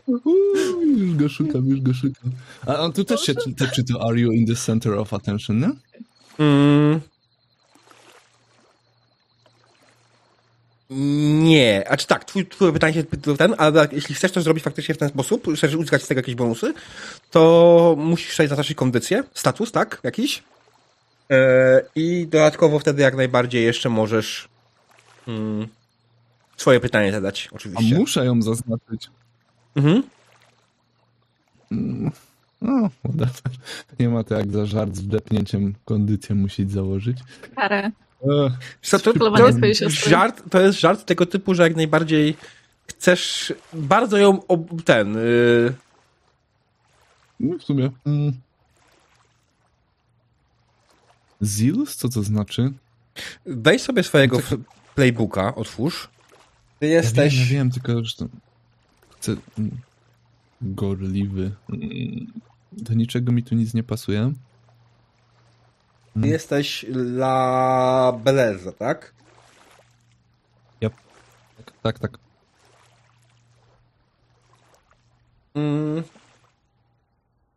Uuu, 0.06 0.82
już 0.96 1.14
go 1.14 1.28
szukam, 1.28 1.66
już 1.66 1.80
go 1.80 1.94
szukam. 1.94 2.30
A 2.66 2.76
on 2.76 2.92
tu 2.92 3.04
też 3.04 3.20
się 3.20 3.34
to 3.34 4.06
Are 4.08 4.20
you 4.20 4.32
in 4.32 4.46
the 4.46 4.54
center 4.54 4.92
of 4.92 5.14
attention, 5.14 5.60
nie? 5.60 5.70
Mm. 6.38 7.00
Nie, 10.90 11.90
a 11.90 11.96
czy 11.96 12.06
tak, 12.06 12.24
twój, 12.24 12.46
twoje 12.46 12.72
pytanie 12.72 12.94
się 12.94 13.04
ten, 13.38 13.54
ale 13.58 13.88
jeśli 13.92 14.14
chcesz 14.14 14.32
to 14.32 14.40
zrobić 14.42 14.64
faktycznie 14.64 14.94
w 14.94 14.98
ten 14.98 15.08
sposób, 15.08 15.46
chcesz 15.56 15.74
uzyskać 15.74 16.02
z 16.02 16.08
tego 16.08 16.18
jakieś 16.18 16.34
bonusy, 16.34 16.74
to 17.30 17.94
musisz 17.98 18.34
sobie 18.36 18.48
zaznaczyć 18.48 18.76
kondycję, 18.76 19.24
status, 19.34 19.72
tak, 19.72 20.00
jakiś. 20.02 20.42
E, 21.30 21.82
I 21.94 22.26
dodatkowo 22.26 22.78
wtedy 22.78 23.02
jak 23.02 23.16
najbardziej 23.16 23.64
jeszcze 23.64 23.88
możesz 23.88 24.48
mm, 25.28 25.68
swoje 26.56 26.80
pytanie 26.80 27.12
zadać, 27.12 27.48
A 27.52 27.54
oczywiście. 27.54 27.94
muszę 27.94 28.24
ją 28.24 28.42
zaznaczyć. 28.42 29.10
Mhm. 29.76 30.02
Mm, 31.72 32.10
No, 32.60 32.90
whatever. 33.04 33.52
Nie 34.00 34.08
ma 34.08 34.24
to 34.24 34.34
jak 34.34 34.52
za 34.52 34.66
żart 34.66 34.96
z 34.96 35.00
wdepnięciem 35.00 35.74
kondycję 35.84 36.34
musieć 36.34 36.70
założyć. 36.72 37.18
Karę. 37.56 37.90
Co, 38.82 38.98
to, 38.98 39.12
to, 39.12 39.52
siostry. 39.74 40.10
żart, 40.10 40.42
to 40.50 40.60
jest 40.60 40.80
żart 40.80 41.04
tego 41.04 41.26
typu, 41.26 41.54
że 41.54 41.62
jak 41.62 41.76
najbardziej 41.76 42.36
chcesz 42.86 43.52
bardzo 43.72 44.16
ją 44.16 44.46
ob, 44.46 44.82
ten... 44.82 45.16
y, 45.16 45.74
no 47.40 47.58
w 47.58 47.62
sumie. 47.62 47.90
Mm. 48.06 48.32
Zilus? 51.42 51.96
Co 51.96 52.08
to 52.08 52.22
znaczy? 52.22 52.72
Daj 53.46 53.78
sobie 53.78 54.02
swojego 54.02 54.38
f- 54.38 54.54
playbooka, 54.94 55.54
otwórz. 55.54 56.08
Ty 56.80 56.86
jesteś. 56.86 57.34
Ja 57.34 57.40
wiem, 57.40 57.48
ja 57.48 57.52
wiem 57.54 57.70
tylko 57.70 58.04
że 58.04 58.16
to... 58.16 58.26
Chcę... 59.10 59.36
mm, 59.58 59.70
Gorliwy. 60.62 61.50
Mm. 61.72 62.26
Do 62.72 62.94
niczego 62.94 63.32
mi 63.32 63.42
tu 63.42 63.54
nic 63.54 63.74
nie 63.74 63.82
pasuje. 63.82 64.32
Ty 66.22 66.28
jesteś 66.28 66.86
La 66.88 68.12
Beleza, 68.24 68.72
tak? 68.72 69.12
Tak, 71.82 71.98
tak. 71.98 71.98
tak. 71.98 72.18
Mm. 75.54 76.02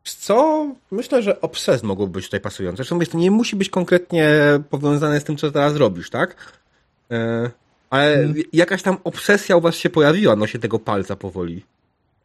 Co? 0.04 0.68
Myślę, 0.92 1.24
że 1.24 1.42
obses 1.42 1.84
mogłoby 1.84 2.14
być 2.14 2.26
tutaj 2.26 2.40
pasujące. 2.42 2.76
Zresztą 2.78 3.00
to 3.00 3.18
nie 3.18 3.32
musi 3.32 3.56
być 3.56 3.70
konkretnie 3.70 4.30
powiązane 4.70 5.20
z 5.20 5.24
tym, 5.24 5.38
co 5.38 5.52
teraz 5.52 5.76
robisz, 5.76 6.10
tak? 6.10 6.36
E, 7.12 7.50
ale 7.90 8.14
Mm. 8.14 8.36
jakaś 8.54 8.82
tam 8.82 8.98
obsesja 9.04 9.56
u 9.58 9.62
was 9.62 9.76
się 9.76 9.90
pojawiła, 9.90 10.36
nosie 10.36 10.60
tego 10.60 10.80
palca 10.80 11.16
powoli. 11.16 11.66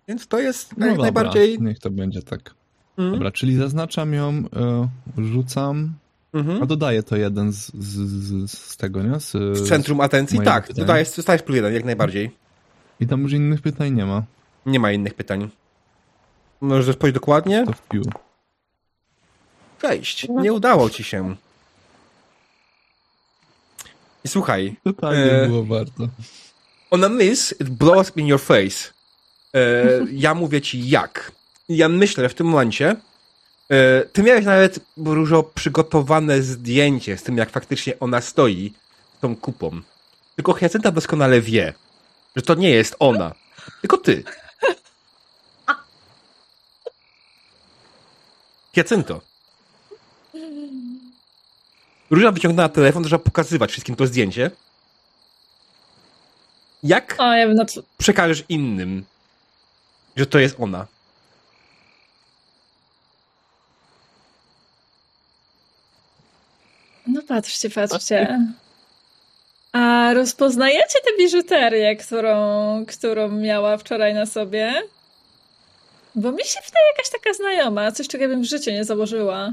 Więc 0.09 0.27
to 0.27 0.39
jest 0.39 0.77
No 0.77 0.86
dobra, 0.86 1.03
najbardziej... 1.03 1.59
niech 1.61 1.78
to 1.78 1.90
będzie 1.90 2.23
tak. 2.23 2.55
Mm. 2.98 3.12
Dobra, 3.12 3.31
czyli 3.31 3.57
zaznaczam 3.57 4.12
ją, 4.12 4.28
e, 4.28 4.89
rzucam, 5.19 5.93
Mhm. 6.36 6.62
a 6.62 6.66
dodaję 6.66 7.02
to 7.02 7.16
jeden 7.16 7.52
z, 7.52 7.72
z, 7.74 7.96
z, 8.44 8.50
z 8.52 8.76
tego, 8.76 9.02
nie? 9.02 9.20
Z, 9.20 9.32
W 9.32 9.68
centrum 9.68 10.00
atencji? 10.00 10.40
Tak, 10.40 10.72
dodajesz, 10.72 11.16
dostajesz 11.16 11.42
plus 11.42 11.56
jeden, 11.56 11.74
jak 11.74 11.84
najbardziej. 11.84 12.30
I 13.00 13.06
tam 13.06 13.22
już 13.22 13.32
innych 13.32 13.60
pytań 13.62 13.92
nie 13.94 14.06
ma. 14.06 14.22
Nie 14.66 14.80
ma 14.80 14.92
innych 14.92 15.14
pytań. 15.14 15.50
Możesz 16.60 16.96
powiedzieć 16.96 17.14
dokładnie? 17.20 17.64
To 17.66 17.72
wpił. 17.72 18.02
Cześć, 19.82 20.28
nie 20.28 20.52
udało 20.52 20.90
ci 20.90 21.04
się. 21.04 21.36
I 24.24 24.28
słuchaj, 24.28 24.76
Totalnie 24.84 25.32
E, 25.32 25.46
było 25.46 25.64
warto. 25.64 26.08
on 26.90 27.04
a 27.04 27.08
miss, 27.08 27.54
it 27.60 27.68
blows 27.70 28.12
in 28.16 28.26
your 28.26 28.40
face. 28.40 28.90
E, 29.54 29.82
ja 30.12 30.34
mówię 30.34 30.60
ci 30.60 30.88
jak. 30.88 31.32
Ja 31.68 31.88
myślę 31.88 32.28
w 32.28 32.34
tym 32.34 32.46
momencie, 32.46 32.96
ty 34.12 34.22
miałeś 34.22 34.44
nawet 34.44 34.80
dużo 34.97 35.43
przygotowane 35.43 36.43
zdjęcie 36.43 37.16
z 37.16 37.22
tym, 37.22 37.36
jak 37.36 37.51
faktycznie 37.51 37.98
ona 38.01 38.20
stoi 38.20 38.72
z 39.18 39.20
tą 39.20 39.36
kupą. 39.36 39.80
Tylko 40.36 40.52
Hyacynta 40.52 40.90
doskonale 40.90 41.40
wie, 41.40 41.74
że 42.36 42.43
to 42.43 42.55
nie 42.55 42.70
jest 42.70 42.97
ona, 42.98 43.34
tylko 43.80 43.98
ty. 43.98 44.24
Hyacynto. 48.74 49.20
Róża 52.10 52.32
wyciągnęła 52.32 52.68
telefon, 52.68 53.09
żeby 53.09 53.24
pokazywać 53.24 53.70
wszystkim 53.70 53.97
to 53.97 54.06
zdjęcie. 54.06 54.51
Jak 56.82 57.14
O, 57.18 57.32
ja 57.32 57.47
bym 57.47 57.56
na 57.56 57.64
to... 57.64 57.82
przekażesz 57.98 58.44
innym, 58.48 59.05
że 60.16 60.26
to 60.26 60.38
jest 60.38 60.56
ona? 60.59 60.86
Patrzcie, 67.28 67.70
patrzcie. 67.70 68.40
A 69.73 70.15
rozpoznajecie 70.15 70.98
tę 71.05 71.11
biżuterię, 71.19 71.97
którą, 71.97 72.85
którą 72.86 73.28
miała 73.28 73.77
wczoraj 73.77 74.15
na 74.15 74.27
sobie? 74.27 74.82
Bo 76.15 76.32
mi 76.32 76.44
się 76.44 76.61
wydaje 76.66 76.86
jakaś 76.97 77.11
taka 77.11 77.35
znajoma, 77.35 77.93
coś 77.93 78.09
czego 78.09 78.28
bym 78.28 78.43
w 78.43 78.44
życiu 78.44 78.70
nie 78.70 78.85
założyła. 78.85 79.53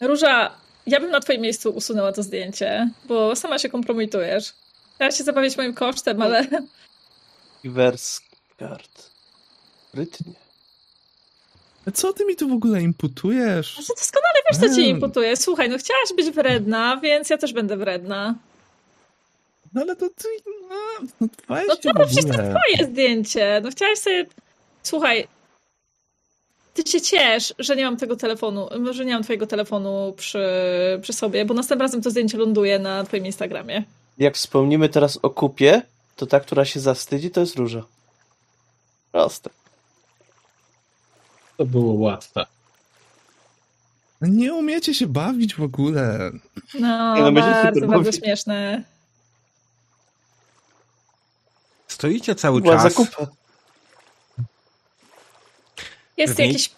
Róża, 0.00 0.50
ja 0.86 1.00
bym 1.00 1.10
na 1.10 1.20
twoim 1.20 1.40
miejscu 1.40 1.70
usunęła 1.70 2.12
to 2.12 2.22
zdjęcie, 2.22 2.90
bo 3.04 3.36
sama 3.36 3.58
się 3.58 3.68
kompromitujesz. 3.68 4.52
Teraz 4.98 5.18
się 5.18 5.24
zabawić 5.24 5.56
moim 5.56 5.74
kosztem, 5.74 6.22
ale 6.22 6.46
Iwersgard. 7.64 9.10
Rytnie. 9.94 10.32
Co 11.94 12.12
ty 12.12 12.24
mi 12.24 12.36
tu 12.36 12.48
w 12.48 12.52
ogóle 12.52 12.82
imputujesz? 12.82 13.74
Ale 13.78 13.86
doskonale 13.86 14.38
wiesz, 14.50 14.60
co 14.60 14.76
ci 14.76 14.88
imputuje. 14.88 15.36
Słuchaj, 15.36 15.68
no 15.68 15.78
chciałaś 15.78 16.12
być 16.16 16.30
wredna, 16.34 16.96
więc 16.96 17.30
ja 17.30 17.38
też 17.38 17.52
będę 17.52 17.76
wredna. 17.76 18.34
No 19.74 19.80
ale 19.80 19.96
to 19.96 20.08
ty... 20.08 20.28
No, 20.70 20.76
no 21.20 21.28
No 21.50 21.92
to 21.94 22.06
przecież 22.06 22.24
to 22.24 22.32
twoje 22.32 22.90
zdjęcie. 22.90 23.60
No 23.64 23.70
chciałaś 23.70 23.98
sobie... 23.98 24.26
Słuchaj, 24.82 25.28
ty 26.74 26.90
się 26.90 27.00
ciesz, 27.00 27.54
że 27.58 27.76
nie 27.76 27.84
mam 27.84 27.96
tego 27.96 28.16
telefonu, 28.16 28.68
że 28.90 29.04
nie 29.04 29.14
mam 29.14 29.22
twojego 29.22 29.46
telefonu 29.46 30.14
przy, 30.16 30.46
przy 31.02 31.12
sobie, 31.12 31.44
bo 31.44 31.54
następnym 31.54 31.86
razem 31.86 32.02
to 32.02 32.10
zdjęcie 32.10 32.38
ląduje 32.38 32.78
na 32.78 33.04
twoim 33.04 33.26
Instagramie. 33.26 33.84
Jak 34.18 34.34
wspomnimy 34.34 34.88
teraz 34.88 35.18
o 35.22 35.30
kupie, 35.30 35.82
to 36.16 36.26
ta, 36.26 36.40
która 36.40 36.64
się 36.64 36.80
zawstydzi, 36.80 37.30
to 37.30 37.40
jest 37.40 37.56
róża. 37.56 37.84
Proste. 39.12 39.50
To 41.62 41.66
było 41.66 41.94
łatwe. 41.94 42.46
Nie 44.20 44.54
umiecie 44.54 44.94
się 44.94 45.06
bawić 45.06 45.54
w 45.54 45.62
ogóle. 45.62 46.30
No, 46.74 47.14
no, 47.14 47.32
bardzo, 47.32 47.80
bardzo 47.80 47.86
bawić. 47.86 48.16
śmieszne. 48.16 48.82
Stoicie 51.88 52.34
cały 52.34 52.60
Była 52.60 52.74
czas. 52.74 52.82
zakupa. 52.82 53.26
Jest 56.16 56.38
jakiś... 56.38 56.70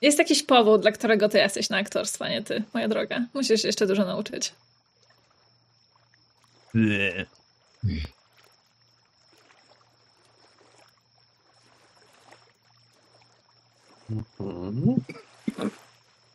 Jest 0.00 0.18
jakiś 0.18 0.42
powód, 0.42 0.80
dla 0.82 0.92
którego 0.92 1.28
ty 1.28 1.38
jesteś 1.38 1.70
na 1.70 1.76
aktorstwo, 1.76 2.28
nie 2.28 2.42
ty, 2.42 2.64
moja 2.74 2.88
droga. 2.88 3.26
Musisz 3.34 3.62
się 3.62 3.68
jeszcze 3.68 3.86
dużo 3.86 4.04
nauczyć. 4.04 4.52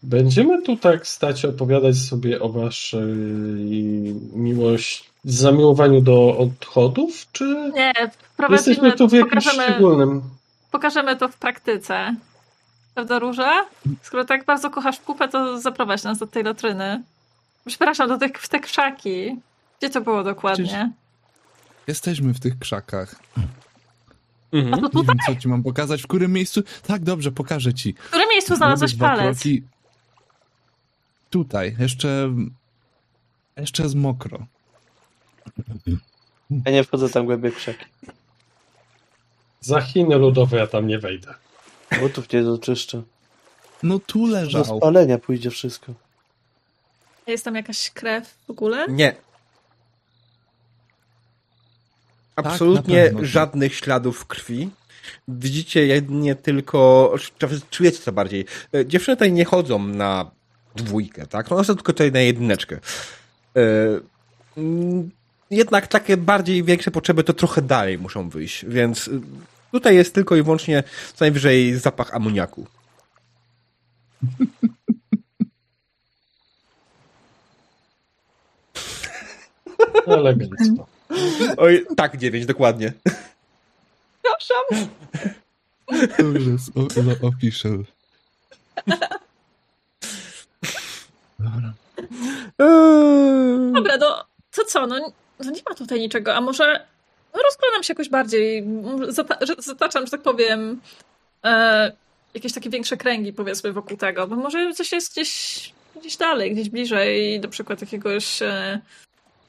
Będziemy 0.03 0.61
tu 0.61 0.77
tak 0.77 1.07
stać 1.07 1.45
opowiadać 1.45 1.97
sobie 1.97 2.41
o 2.41 2.49
waszej 2.49 3.15
miłość, 4.33 5.09
zamiłowaniu 5.23 6.01
do 6.01 6.37
odchodów, 6.37 7.27
czy 7.31 7.71
Nie, 7.73 7.93
jesteśmy 8.49 8.91
tu 8.91 9.07
w 9.07 9.13
jakimś 9.13 9.45
pokażemy, 9.45 9.63
szczególnym... 9.63 10.21
pokażemy 10.71 11.15
to 11.15 11.29
w 11.29 11.37
praktyce. 11.37 12.15
Prawda, 12.93 13.19
Róża? 13.19 13.65
Skoro 14.01 14.25
tak 14.25 14.45
bardzo 14.45 14.69
kochasz 14.69 14.99
kupę, 14.99 15.27
to 15.27 15.59
zaprowadź 15.59 16.03
nas 16.03 16.17
do 16.17 16.27
tej 16.27 16.43
latryny. 16.43 17.03
Przepraszam, 17.67 18.09
do 18.09 18.17
tych, 18.17 18.37
w 18.37 18.49
te 18.49 18.59
krzaki. 18.59 19.35
Gdzie 19.79 19.89
to 19.89 20.01
było 20.01 20.23
dokładnie? 20.23 20.91
Jesteśmy 21.87 22.33
w 22.33 22.39
tych 22.39 22.59
krzakach. 22.59 23.15
A 24.55 24.57
Mhm. 24.57 24.71
to 24.81 24.87
Nie 24.87 24.89
tutaj? 24.89 25.05
wiem, 25.27 25.35
co 25.35 25.41
ci 25.41 25.47
mam 25.47 25.63
pokazać, 25.63 26.01
w 26.01 26.07
którym 26.07 26.33
miejscu. 26.33 26.63
Tak, 26.87 27.03
dobrze, 27.03 27.31
pokażę 27.31 27.73
ci. 27.73 27.93
W 27.93 28.07
którym 28.09 28.29
miejscu 28.29 28.55
znalazłeś 28.55 28.95
palec? 28.95 29.37
kroki. 29.39 29.63
Tutaj, 31.29 31.75
jeszcze. 31.79 32.29
Jeszcze 33.57 33.83
jest 33.83 33.95
mokro. 33.95 34.45
Ja 36.65 36.71
nie 36.71 36.83
wchodzę 36.83 37.09
tam 37.09 37.25
głębiej 37.25 37.51
w 37.51 37.55
krzaki. 37.55 37.85
Za 39.61 39.81
Chiny 39.81 40.15
ludowe 40.17 40.57
ja 40.57 40.67
tam 40.67 40.87
nie 40.87 40.99
wejdę. 40.99 41.33
Butów 41.99 42.31
nie 42.33 42.43
doczyszczę. 42.43 43.01
No 43.83 43.99
tu 43.99 44.27
Do 44.27 44.33
leżał. 44.33 44.77
spalenia 44.77 45.17
pójdzie 45.17 45.49
wszystko. 45.51 45.93
Jest 47.27 47.45
tam 47.45 47.55
jakaś 47.55 47.89
krew 47.91 48.37
w 48.47 48.49
ogóle? 48.49 48.85
Nie. 48.89 49.11
Tak, 49.11 49.21
Absolutnie 52.35 53.03
na 53.03 53.09
pewno. 53.09 53.25
żadnych 53.25 53.75
śladów 53.75 54.25
krwi. 54.25 54.69
Widzicie 55.27 55.87
jedynie 55.87 56.35
tylko, 56.35 57.13
czujecie 57.69 57.99
to 57.99 58.11
bardziej. 58.11 58.45
E, 58.73 58.85
Dziewczyny 58.85 59.17
tutaj 59.17 59.31
nie 59.31 59.45
chodzą 59.45 59.87
na 59.87 60.31
dwójkę, 60.75 61.27
tak? 61.27 61.51
One 61.51 61.63
są 61.63 61.75
tylko 61.75 61.93
tutaj 61.93 62.11
na 62.11 62.19
jedyneczkę. 62.19 62.79
E, 63.55 63.61
mm, 64.57 65.09
Jednak 65.51 65.87
takie 65.87 66.17
bardziej 66.17 66.63
większe 66.63 66.91
potrzeby 66.91 67.23
to 67.23 67.33
trochę 67.33 67.61
dalej 67.61 67.97
muszą 67.99 68.29
wyjść, 68.29 68.65
więc 68.65 69.07
y, 69.07 69.21
tutaj 69.71 69.95
jest 69.95 70.13
tylko 70.15 70.35
i 70.35 70.43
wyłącznie 70.43 70.83
co 71.13 71.25
najwyżej 71.25 71.75
zapach 71.79 72.15
amoniaku. 72.15 72.67
Elegancko. 80.07 80.87
Oj, 81.57 81.85
tak, 81.97 82.17
dziewięć, 82.17 82.45
dokładnie. 82.45 82.93
Przepraszam. 84.23 84.89
To 86.17 86.23
już 86.23 86.47
jest 86.47 86.77
o, 86.77 86.81
o, 86.81 87.27
official. 87.27 87.85
Dobra. 91.39 91.73
Dobra, 93.73 93.97
no 93.97 94.25
to 94.51 94.65
co? 94.65 94.87
No, 94.87 95.11
no 95.39 95.51
nie 95.51 95.61
ma 95.69 95.75
tutaj 95.75 95.99
niczego. 95.99 96.35
A 96.35 96.41
może 96.41 96.85
no, 97.33 97.41
rozglądam 97.43 97.83
się 97.83 97.93
jakoś 97.93 98.09
bardziej. 98.09 98.67
Zata 99.07 99.37
że- 99.41 99.55
zataczam, 99.61 100.05
że 100.05 100.11
tak 100.11 100.21
powiem, 100.21 100.81
e, 101.43 101.91
jakieś 102.33 102.53
takie 102.53 102.69
większe 102.69 102.97
kręgi, 102.97 103.33
powiedzmy, 103.33 103.73
wokół 103.73 103.97
tego. 103.97 104.27
Bo 104.27 104.35
może 104.35 104.73
coś 104.73 104.91
jest 104.91 105.11
gdzieś, 105.13 105.73
gdzieś 105.99 106.17
dalej, 106.17 106.51
gdzieś 106.53 106.69
bliżej, 106.69 107.39
na 107.39 107.47
przykład 107.47 107.81
jakiegoś 107.81 108.41
e, 108.41 108.79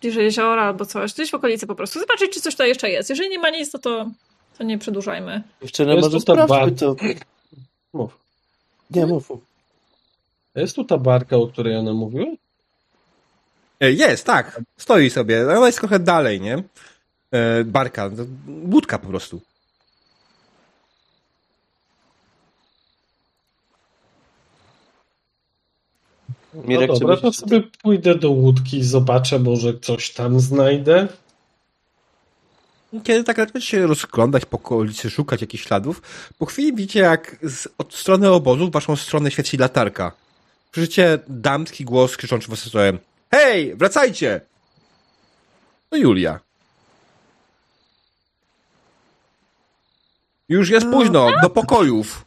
bliżej 0.01 0.24
jeziora 0.24 0.62
albo 0.62 0.86
coś. 0.86 1.12
Gdzieś 1.14 1.31
w 1.31 1.35
okolicy 1.35 1.66
po 1.66 1.74
prostu. 1.74 2.01
Zobaczyć, 2.01 2.32
czy 2.32 2.40
coś 2.40 2.55
tutaj 2.55 2.68
jeszcze 2.68 2.90
jest. 2.90 3.10
Jeżeli 3.10 3.28
nie 3.31 3.39
ma 3.39 3.51
nic, 3.51 3.70
to, 3.70 3.78
to, 3.78 4.10
to 4.59 4.64
nie 4.64 4.78
przedłużajmy. 4.78 5.43
Dziewczyny, 5.62 5.94
Jest 5.94 6.06
może 6.09 6.20
sprawdźmy 6.20 6.47
bar- 6.48 6.70
to. 6.74 6.97
Mów. 7.93 8.18
Nie, 8.90 9.06
mów. 9.06 9.31
mów. 9.31 9.40
Jest 10.55 10.77
tu 10.77 10.85
ta 10.85 10.98
barka, 10.98 11.36
o 11.36 11.47
której 11.47 11.77
one 11.77 11.93
mówiły? 11.93 12.36
E, 13.81 13.93
Jest, 13.93 14.24
tak. 14.27 14.60
Stoi 14.77 15.10
sobie. 15.10 15.56
Ona 15.59 15.66
jest 15.66 15.78
trochę 15.78 15.98
dalej, 15.98 16.40
nie? 16.40 16.62
e, 17.32 17.64
barka, 17.64 18.10
łódka 18.73 18.98
po 18.98 19.09
prostu. 19.09 19.40
Mirek, 26.65 26.91
no 26.91 26.99
dobra, 26.99 27.16
to 27.16 27.33
sobie 27.33 27.62
pójdę 27.83 28.15
do 28.15 28.31
łódki 28.31 28.78
i 28.78 28.85
zobaczę, 28.85 29.39
może 29.39 29.78
coś 29.78 30.11
tam 30.11 30.41
znajdę. 30.41 31.09
Kiedy 33.05 33.24
tak 33.24 33.37
zaczynacie 33.37 33.66
się 33.66 33.87
rozglądać 33.87 34.45
po 34.45 34.57
okolicy, 34.57 35.11
szukać 35.11 35.41
jakichś 35.41 35.65
śladów, 35.65 36.03
po 36.39 36.47
chwili 36.47 36.74
widzicie, 36.74 37.01
jak 37.01 37.37
z, 37.43 37.69
od 37.78 37.95
strony 37.95 38.31
obozu 38.31 38.69
w 38.69 38.73
waszą 38.73 38.97
stronę 38.97 39.31
świeci 39.31 39.57
latarka. 39.57 40.12
Słyszycie 40.73 41.19
damski 41.28 41.85
głos 41.85 42.16
krzyczący 42.16 42.49
was. 42.49 42.70
Hej, 43.31 43.77
wracajcie! 43.77 44.41
To 45.91 45.97
Julia. 45.97 46.41
Już 50.49 50.69
jest 50.69 50.87
późno, 50.87 51.28
do 51.43 51.51
pokojów. 51.51 52.24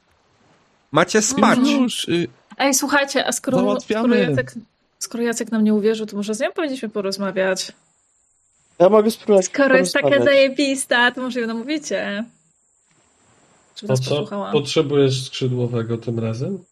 Macie 0.91 1.22
spać. 1.22 1.60
Już, 1.60 2.07
y, 2.07 2.27
Ej, 2.60 2.73
słuchajcie, 2.73 3.27
a 3.27 3.31
skoro, 3.31 3.81
skoro, 3.81 4.15
Jacek, 4.15 4.53
skoro 4.99 5.23
Jacek 5.23 5.52
nam 5.52 5.64
nie 5.64 5.73
uwierzył, 5.73 6.06
to 6.06 6.15
może 6.15 6.34
z 6.34 6.40
nią 6.40 6.52
powinniśmy 6.52 6.90
porozmawiać. 6.90 7.72
Ja 8.80 8.90
mogę 8.90 9.11
spróbować 9.11 9.45
Skoro 9.45 9.77
jest 9.77 9.94
taka 9.94 10.23
zajebista, 10.23 11.11
to 11.11 11.22
może 11.22 11.40
ją 11.40 11.48
namówicie. 11.48 12.26
Żeby 13.76 13.88
To 13.88 13.94
nas 13.94 14.02
co? 14.02 14.10
posłuchała. 14.10 14.52
Potrzebujesz 14.52 15.26
skrzydłowego 15.26 15.98
tym 15.98 16.19
razem? 16.19 16.64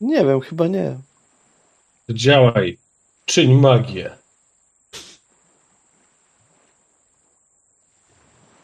Nie 0.00 0.24
wiem, 0.24 0.40
chyba 0.40 0.66
nie. 0.66 0.96
Działaj. 2.08 2.78
Czyń 3.24 3.54
magię. 3.54 4.10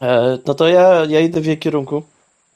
E, 0.02 0.38
no 0.46 0.54
to 0.54 0.68
ja, 0.68 1.04
ja 1.08 1.20
idę 1.20 1.40
w 1.40 1.46
jej 1.46 1.58
kierunku. 1.58 2.02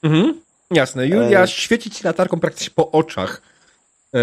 Mhm. 0.03 0.46
Jasne. 0.71 1.07
Julia 1.07 1.41
Ej. 1.43 1.49
świeci 1.49 1.91
ci 1.91 2.05
latarką 2.05 2.41
praktycznie 2.41 2.71
po 2.75 2.91
oczach. 2.91 3.43
E, 4.15 4.19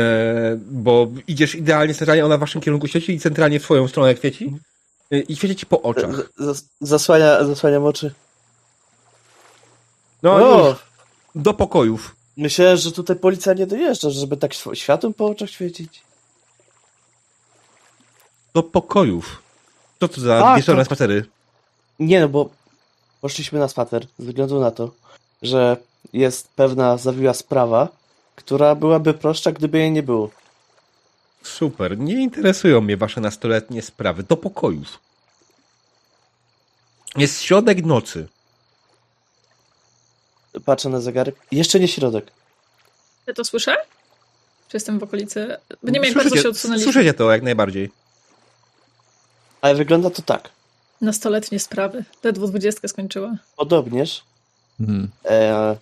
bo 0.58 1.08
idziesz 1.28 1.56
idealnie 1.56 1.94
centralnie, 1.94 2.26
ona 2.26 2.38
w 2.38 2.40
waszym 2.40 2.62
kierunku 2.62 2.88
świeci 2.88 3.14
i 3.14 3.20
centralnie 3.20 3.60
w 3.60 3.64
twoją 3.64 3.88
stronę 3.88 4.16
świeci. 4.16 4.56
E, 5.12 5.20
I 5.20 5.36
świeci 5.36 5.56
ci 5.56 5.66
po 5.66 5.82
oczach. 5.82 6.16
Z, 6.16 6.40
zas- 6.40 6.64
zasłania, 6.82 7.44
zasłaniam 7.46 7.84
oczy. 7.86 8.14
No 10.24 10.34
o, 10.36 10.70
już, 10.70 10.78
do 11.36 11.54
pokojów. 11.54 12.16
myślałem, 12.38 12.78
że 12.78 12.92
tutaj 12.92 13.16
policja 13.16 13.54
nie 13.54 13.68
dojeżdża, 13.68 14.10
żeby 14.10 14.38
tak 14.38 14.54
św- 14.54 14.76
światłem 14.76 15.14
po 15.14 15.26
oczach 15.26 15.50
świecić. 15.50 16.02
Do 18.54 18.64
pokojów. 18.64 19.42
Co 20.00 20.08
to 20.08 20.22
za 20.22 20.42
Tak, 20.42 20.58
wieczorne 20.58 20.82
tak. 20.82 20.86
spacery? 20.88 21.26
Nie, 22.00 22.20
no 22.20 22.30
bo 22.30 22.50
poszliśmy 23.22 23.60
na 23.60 23.68
spacer 23.68 24.06
ze 24.20 24.26
względu 24.28 24.60
na 24.60 24.72
to, 24.72 24.92
że 25.42 25.78
jest 26.14 26.48
pewna 26.48 26.98
zawiła 26.98 27.34
sprawa, 27.34 27.90
która 28.36 28.76
byłaby 28.76 29.14
prostsza, 29.14 29.52
gdyby 29.52 29.78
jej 29.78 29.92
nie 29.92 30.04
było. 30.04 30.30
Super. 31.44 31.98
Nie 31.98 32.24
interesują 32.24 32.82
mnie 32.82 32.98
wasze 32.98 33.22
nastoletnie 33.22 33.82
sprawy. 33.82 34.24
Do 34.24 34.38
pokojów. 34.38 35.00
Jest 37.18 37.42
środek 37.42 37.86
nocy. 37.86 38.28
Patrzę 40.66 40.90
na 40.90 41.02
zegarek. 41.02 41.36
Jeszcze 41.52 41.80
nie 41.80 41.88
środek. 41.88 42.32
Ja 43.28 43.34
to 43.34 43.44
słyszę? 43.46 43.76
Czy 44.68 44.78
jestem 44.78 45.00
w 45.00 45.04
okolicy? 45.04 45.58
Bo 45.84 45.92
nie 45.92 46.00
wiem, 46.00 46.04
jak 46.04 46.14
bardzo 46.14 46.36
się 46.36 46.50
odsunęliśmy. 46.50 46.94
Słyszycie 46.94 47.14
to 47.14 47.32
jak 47.32 47.44
najbardziej. 47.44 47.92
Ale 49.62 49.76
wygląda 49.76 50.10
to 50.10 50.22
tak. 50.22 50.50
Nastoletnie 51.02 51.60
sprawy. 51.60 52.06
Ledwo 52.24 52.48
dwudziestkę 52.48 52.88
skończyła. 52.88 53.36
Podobnież. 53.56 54.24
hmm. 54.78 55.10
E... 55.26 55.78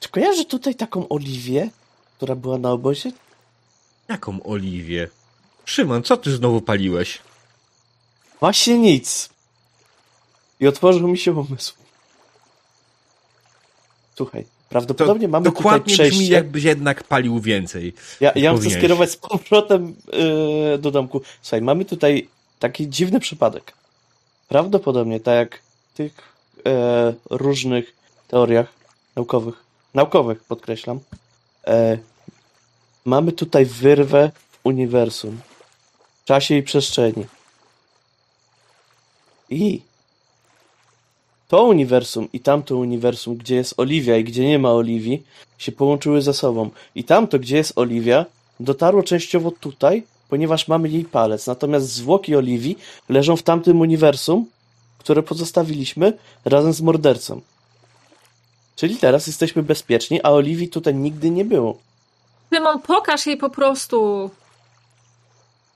Czy 0.00 0.08
kojarzy 0.08 0.44
tutaj 0.44 0.74
taką 0.74 1.08
Oliwię, 1.08 1.70
która 2.16 2.34
była 2.34 2.58
na 2.58 2.72
obozie? 2.72 3.12
Jaką 4.08 4.42
Oliwię? 4.42 5.08
Szymon, 5.64 6.02
co 6.02 6.16
ty 6.16 6.36
znowu 6.36 6.60
paliłeś? 6.60 7.18
Właśnie 8.40 8.78
nic. 8.78 9.28
I 10.60 10.66
otworzył 10.66 11.08
mi 11.08 11.18
się 11.18 11.32
umysł. 11.32 11.74
Słuchaj, 14.16 14.46
prawdopodobnie 14.68 15.28
mamy 15.28 15.44
dokładnie 15.44 15.80
tutaj 15.80 15.94
przejście. 15.94 16.18
brzmi, 16.18 16.28
jakbyś 16.28 16.64
jednak 16.64 17.04
palił 17.04 17.40
więcej. 17.40 17.94
Ja, 18.20 18.32
ja 18.34 18.56
chcę 18.56 18.70
skierować 18.70 19.10
z 19.10 19.16
powrotem 19.16 19.94
yy, 20.12 20.78
do 20.78 20.90
domku. 20.90 21.20
Słuchaj, 21.42 21.62
mamy 21.62 21.84
tutaj 21.84 22.28
taki 22.58 22.88
dziwny 22.88 23.20
przypadek. 23.20 23.72
Prawdopodobnie, 24.48 25.20
tak 25.20 25.34
jak 25.34 25.62
w 25.92 25.96
tych 25.96 26.12
e, 26.66 27.14
różnych 27.30 27.96
teoriach 28.28 28.72
naukowych, 29.16 29.64
naukowych 29.94 30.44
podkreślam, 30.44 31.00
e, 31.66 31.98
mamy 33.04 33.32
tutaj 33.32 33.66
wyrwę 33.66 34.30
w 34.50 34.58
uniwersum, 34.64 35.40
w 36.22 36.24
czasie 36.24 36.54
i 36.54 36.62
przestrzeni. 36.62 37.26
I 39.50 39.82
to 41.48 41.64
uniwersum 41.64 42.28
i 42.32 42.40
tamto 42.40 42.76
uniwersum, 42.76 43.36
gdzie 43.36 43.54
jest 43.54 43.74
Oliwia 43.76 44.16
i 44.16 44.24
gdzie 44.24 44.48
nie 44.48 44.58
ma 44.58 44.72
Oliwii, 44.72 45.22
się 45.58 45.72
połączyły 45.72 46.22
ze 46.22 46.34
sobą. 46.34 46.70
I 46.94 47.04
tamto, 47.04 47.38
gdzie 47.38 47.56
jest 47.56 47.78
Oliwia, 47.78 48.26
dotarło 48.60 49.02
częściowo 49.02 49.50
tutaj, 49.50 50.02
ponieważ 50.28 50.68
mamy 50.68 50.88
jej 50.88 51.04
palec. 51.04 51.46
Natomiast 51.46 51.86
zwłoki 51.86 52.36
Oliwii 52.36 52.78
leżą 53.08 53.36
w 53.36 53.42
tamtym 53.42 53.80
uniwersum, 53.80 54.46
które 54.98 55.22
pozostawiliśmy 55.22 56.12
razem 56.44 56.72
z 56.72 56.80
mordercą. 56.80 57.40
Czyli 58.80 58.96
teraz 58.96 59.26
jesteśmy 59.26 59.62
bezpieczni, 59.62 60.20
a 60.22 60.30
Oliwii 60.30 60.68
tutaj 60.68 60.94
nigdy 60.94 61.30
nie 61.30 61.44
było. 61.44 61.78
Tymon, 62.50 62.80
pokaż 62.82 63.26
jej 63.26 63.36
po 63.36 63.50
prostu. 63.50 64.30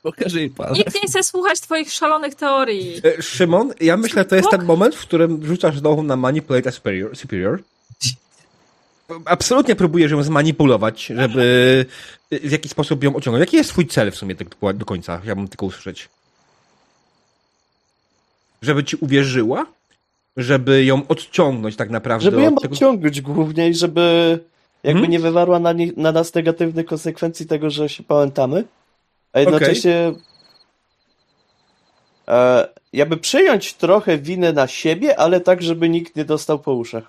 Pokażę 0.02 0.39
jej 0.41 0.50
palec. 0.50 0.78
Nikt 0.78 0.94
nie 0.94 1.08
chce 1.08 1.23
słuchać 1.23 1.60
twoich 1.60 1.92
szalonych 1.92 2.34
teorii. 2.34 3.00
E, 3.18 3.23
Szymon, 3.23 3.73
ja 3.81 3.97
myślę, 3.97 4.24
to 4.24 4.36
jest 4.36 4.50
ten 4.50 4.65
moment, 4.65 4.94
w 4.94 5.00
którym 5.00 5.47
rzucasz 5.47 5.78
znowu 5.78 6.02
na 6.02 6.16
Manipulate 6.16 6.73
Superior. 6.73 7.16
superior. 7.16 7.62
Absolutnie 9.24 9.76
próbujesz 9.76 10.10
ją 10.12 10.23
zmanipulować, 10.23 11.07
żeby 11.07 11.86
w 12.31 12.50
jakiś 12.50 12.70
sposób 12.73 13.05
ją 13.05 13.16
ociągnąć. 13.16 13.41
Jaki 13.41 13.57
jest 13.57 13.70
twój 13.70 13.86
cel 13.86 14.10
w 14.12 14.16
sumie 14.16 14.34
tak 14.34 14.49
do- 14.49 14.73
do 14.73 14.84
końca? 14.84 15.20
Chciałbym 15.20 15.49
tylko 15.49 15.66
usłyszeć. 15.66 16.08
Żeby 18.62 18.84
ci 18.84 18.97
uwierzyła? 18.97 19.66
Żeby 20.37 20.85
ją 20.85 21.07
odciągnąć 21.09 21.77
tak 21.77 21.91
naprawdę 21.91 22.25
Żeby 22.25 22.43
ją 22.43 22.55
od 22.55 22.63
tego... 22.63 22.73
odciągnąć 22.75 23.21
głównie 23.21 23.69
i 23.69 23.75
żeby 23.75 24.39
jakby 24.83 24.99
Mhm. 24.99 25.11
nie 25.11 25.19
wywarła 25.19 25.59
na, 25.59 25.73
ni- 25.73 25.93
na 25.97 26.13
nas 26.13 26.35
negatywnych 26.35 26.87
konsekwencji 26.87 27.47
tego, 27.47 27.71
że 27.71 27.89
się 27.89 28.03
pałętamy, 28.03 28.65
a 29.33 29.41
jednocześnie 29.41 30.13
e, 32.29 32.69
jakby 32.93 33.17
przyjąć 33.17 33.75
trochę 33.75 34.19
winę 34.19 34.53
na 34.53 34.67
siebie, 34.67 35.19
ale 35.19 35.41
tak, 35.41 35.63
żeby 35.63 35.89
nikt 35.89 36.17
nie 36.17 36.25
dostał 36.25 36.59
po 36.59 36.73
uszach. 36.75 37.05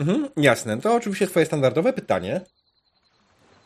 Mhm, 0.00 0.28
jasne. 0.36 0.80
To 0.80 0.94
oczywiście 0.94 1.26
twoje 1.26 1.46
standardowe 1.46 1.92
pytanie. 1.92 2.40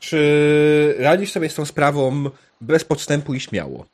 Czy 0.00 0.96
radzisz 0.98 1.32
sobie 1.32 1.48
z 1.48 1.54
tą 1.54 1.64
sprawą 1.64 2.24
bez 2.60 2.84
podstępu 2.84 3.34
i 3.34 3.40
śmiało? 3.40 3.86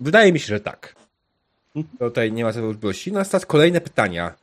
Wydaje 0.00 0.32
mi 0.32 0.40
się, 0.40 0.46
że 0.46 0.60
tak. 0.60 0.94
Tutaj 1.98 2.32
nie 2.32 2.44
ma 2.44 2.52
wątpliwości. 2.52 3.12
Następnie 3.12 3.46
kolejne 3.46 3.80
pytania. 3.80 4.34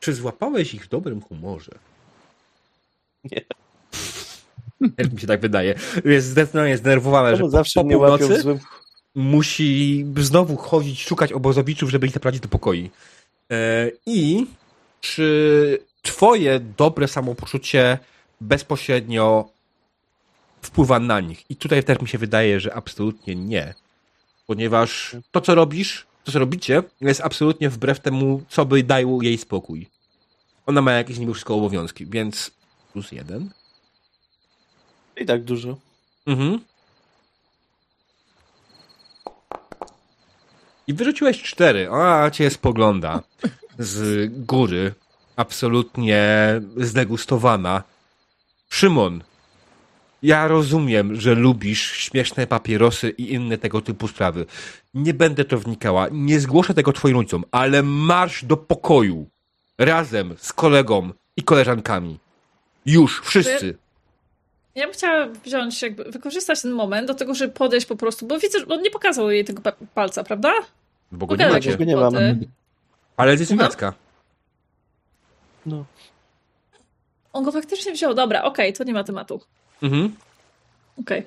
Czy 0.00 0.14
złapałeś 0.14 0.74
ich 0.74 0.84
w 0.84 0.88
dobrym 0.88 1.20
humorze? 1.20 1.72
Nie. 3.24 3.44
Jak 4.98 5.12
mi 5.12 5.20
się 5.20 5.26
tak 5.26 5.40
wydaje. 5.40 5.74
Jest 6.04 6.26
zdecydowanie 6.26 6.76
zdenerwowana, 6.76 7.36
że 7.36 7.42
po, 7.42 7.50
zawsze 7.50 7.80
po 7.80 7.86
w 7.86 7.92
północy 7.92 8.40
złym... 8.40 8.58
musi 9.14 10.06
znowu 10.16 10.56
chodzić, 10.56 11.02
szukać 11.02 11.32
obozowiczów, 11.32 11.90
żeby 11.90 12.06
ich 12.06 12.12
zaprowadzić 12.12 12.42
do 12.42 12.48
pokoi. 12.48 12.90
E, 13.50 13.90
I 14.06 14.46
czy 15.00 15.78
twoje 16.02 16.60
dobre 16.60 17.08
samopoczucie 17.08 17.98
bezpośrednio 18.40 19.48
wpływa 20.62 20.98
na 20.98 21.20
nich? 21.20 21.50
I 21.50 21.56
tutaj 21.56 21.84
też 21.84 22.00
mi 22.00 22.08
się 22.08 22.18
wydaje, 22.18 22.60
że 22.60 22.74
absolutnie 22.74 23.36
nie. 23.36 23.74
Ponieważ 24.46 25.16
to, 25.30 25.40
co 25.40 25.54
robisz, 25.54 26.06
co 26.24 26.38
robicie, 26.38 26.82
jest 27.00 27.20
absolutnie 27.20 27.70
wbrew 27.70 28.00
temu, 28.00 28.42
co 28.48 28.64
by 28.64 28.82
dało 28.82 29.22
jej 29.22 29.38
spokój. 29.38 29.86
Ona 30.66 30.82
ma 30.82 30.92
jakieś 30.92 31.18
niby 31.18 31.32
wszystko 31.32 31.54
obowiązki, 31.54 32.06
więc 32.06 32.50
plus 32.92 33.12
jeden. 33.12 33.50
I 35.16 35.26
tak 35.26 35.44
dużo. 35.44 35.76
Mhm. 36.26 36.60
I 40.86 40.94
wyrzuciłeś 40.94 41.42
cztery. 41.42 41.90
A, 41.90 42.30
cię 42.30 42.50
spogląda 42.50 43.22
z 43.78 44.28
góry. 44.46 44.94
Absolutnie 45.36 46.26
zdegustowana. 46.76 47.82
Szymon, 48.68 49.22
Ja 50.22 50.48
rozumiem, 50.48 51.20
że 51.20 51.34
lubisz 51.34 51.92
śmieszne 51.92 52.46
papierosy 52.46 53.10
i 53.10 53.32
inne 53.32 53.58
tego 53.58 53.80
typu 53.80 54.08
sprawy. 54.08 54.46
Nie 54.94 55.14
będę 55.14 55.44
to 55.44 55.58
wnikała, 55.58 56.08
nie 56.12 56.40
zgłoszę 56.40 56.74
tego 56.74 56.92
twoim 56.92 57.16
rodzicom, 57.16 57.44
ale 57.50 57.82
marsz 57.82 58.44
do 58.44 58.56
pokoju. 58.56 59.26
Razem 59.78 60.34
z 60.38 60.52
kolegą 60.52 61.10
i 61.36 61.42
koleżankami. 61.42 62.18
Już, 62.86 63.20
wszyscy. 63.24 63.76
Ja 64.74 64.84
bym 64.84 64.92
chciała 64.92 65.26
wziąć, 65.26 65.82
jakby 65.82 66.04
wykorzystać 66.04 66.62
ten 66.62 66.72
moment 66.72 67.08
do 67.08 67.14
tego, 67.14 67.34
żeby 67.34 67.52
podejść 67.52 67.86
po 67.86 67.96
prostu, 67.96 68.26
bo 68.26 68.38
widzę, 68.38 68.58
że 68.58 68.66
on 68.66 68.82
nie 68.82 68.90
pokazał 68.90 69.30
jej 69.30 69.44
tego 69.44 69.62
pa- 69.62 69.72
palca, 69.94 70.24
prawda? 70.24 70.52
Bo 71.12 71.26
go 71.26 71.36
nie 71.36 71.48
macie. 71.48 71.70
jakieś 71.70 71.86
nie 71.86 71.96
mam. 71.96 72.14
Ale 73.16 73.32
jest. 73.32 73.50
Jacka. 73.50 73.92
No. 75.66 75.84
On 77.32 77.44
go 77.44 77.52
faktycznie 77.52 77.92
wziął. 77.92 78.14
Dobra, 78.14 78.42
okej, 78.42 78.72
to 78.72 78.84
nie 78.84 78.92
ma 78.92 79.04
tematu. 79.04 79.40
Mhm. 79.82 80.14
Okej. 81.00 81.26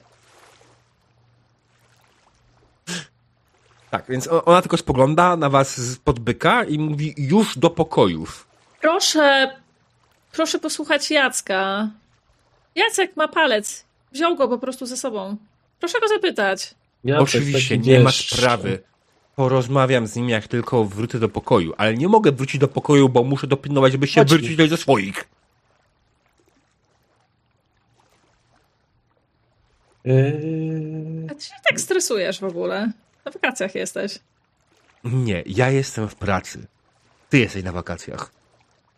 Tak, 3.89 4.05
więc 4.09 4.29
ona 4.45 4.61
tylko 4.61 4.77
spogląda 4.77 5.37
na 5.37 5.49
was 5.49 5.77
z 5.81 5.97
podbyka 5.97 6.63
i 6.63 6.79
mówi 6.79 7.13
już 7.17 7.57
do 7.57 7.69
pokojów. 7.69 8.47
Proszę, 8.81 9.55
proszę 10.31 10.59
posłuchać 10.59 11.11
Jacka. 11.11 11.89
Jacek 12.75 13.17
ma 13.17 13.27
palec. 13.27 13.85
Wziął 14.11 14.35
go 14.35 14.47
po 14.47 14.57
prostu 14.57 14.85
ze 14.85 14.97
sobą. 14.97 15.37
Proszę 15.79 15.99
go 15.99 16.07
zapytać. 16.07 16.75
Ja 17.03 17.19
Oczywiście, 17.19 17.77
nie 17.77 17.99
ma 17.99 18.11
sprawy. 18.11 18.79
Porozmawiam 19.35 20.07
z 20.07 20.15
nim, 20.15 20.29
jak 20.29 20.47
tylko 20.47 20.85
wrócę 20.85 21.19
do 21.19 21.29
pokoju, 21.29 21.73
ale 21.77 21.93
nie 21.93 22.07
mogę 22.07 22.31
wrócić 22.31 22.61
do 22.61 22.67
pokoju, 22.67 23.09
bo 23.09 23.23
muszę 23.23 23.47
dopilnować, 23.47 23.91
żeby 23.91 24.07
się 24.07 24.21
Chodźmy. 24.21 24.37
wrócić 24.37 24.69
ze 24.69 24.77
swoich. 24.77 25.25
Eee, 30.05 31.27
A 31.31 31.35
ty 31.35 31.43
się 31.43 31.53
tak 31.69 31.81
stresujesz 31.81 32.39
w 32.39 32.43
ogóle. 32.43 32.91
Na 33.25 33.31
wakacjach 33.31 33.75
jesteś. 33.75 34.19
Nie, 35.03 35.43
ja 35.45 35.69
jestem 35.69 36.09
w 36.09 36.15
pracy. 36.15 36.67
Ty 37.29 37.39
jesteś 37.39 37.63
na 37.63 37.71
wakacjach. 37.71 38.31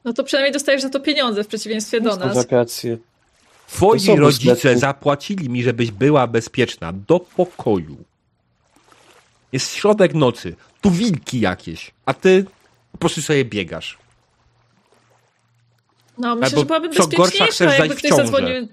No 0.03 0.13
to 0.13 0.23
przynajmniej 0.23 0.53
dostajesz 0.53 0.81
za 0.81 0.89
to 0.89 0.99
pieniądze 0.99 1.43
w 1.43 1.47
przeciwieństwie 1.47 2.01
do 2.01 2.15
nas. 2.15 2.35
wakacje. 2.35 2.97
Twoi 3.67 4.15
rodzice 4.15 4.77
zapłacili 4.77 5.49
mi, 5.49 5.63
żebyś 5.63 5.91
była 5.91 6.27
bezpieczna. 6.27 6.93
Do 6.93 7.19
pokoju. 7.19 7.97
Jest 9.51 9.73
środek 9.73 10.13
nocy. 10.13 10.55
Tu 10.81 10.91
wilki 10.91 11.39
jakieś. 11.39 11.91
A 12.05 12.13
ty 12.13 12.45
po 12.91 12.97
prostu 12.97 13.21
sobie 13.21 13.45
biegasz. 13.45 13.97
No, 16.17 16.35
myślę, 16.35 16.57
Albo 16.59 16.73
że 16.73 16.79
gorsza, 16.89 17.07
bezpieczniejsza, 17.07 17.45
chcesz 17.45 17.79
jakby 17.79 17.95
ktoś 17.95 18.11
zadzwonił. 18.11 18.67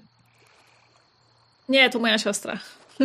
Nie, 1.69 1.89
to 1.89 1.99
moja 1.99 2.17
siostra. 2.17 2.59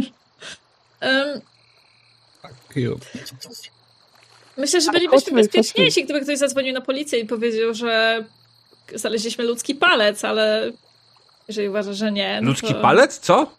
Cute. 2.75 3.07
Myślę, 4.57 4.81
że 4.81 4.91
bylibyśmy 4.91 5.33
bezpieczniejsi, 5.33 6.05
gdyby 6.05 6.20
ktoś 6.20 6.39
zadzwonił 6.39 6.75
na 6.75 6.81
policję 6.81 7.19
i 7.19 7.27
powiedział, 7.27 7.75
że 7.75 8.25
znaleźliśmy 8.95 9.45
ludzki 9.45 9.75
palec, 9.75 10.25
ale 10.25 10.73
jeżeli 11.49 11.69
uważasz, 11.69 11.97
że 11.97 12.12
nie. 12.12 12.41
No 12.43 12.49
Ludzki 12.49 12.75
to... 12.75 12.81
palec? 12.81 13.19
Co? 13.19 13.51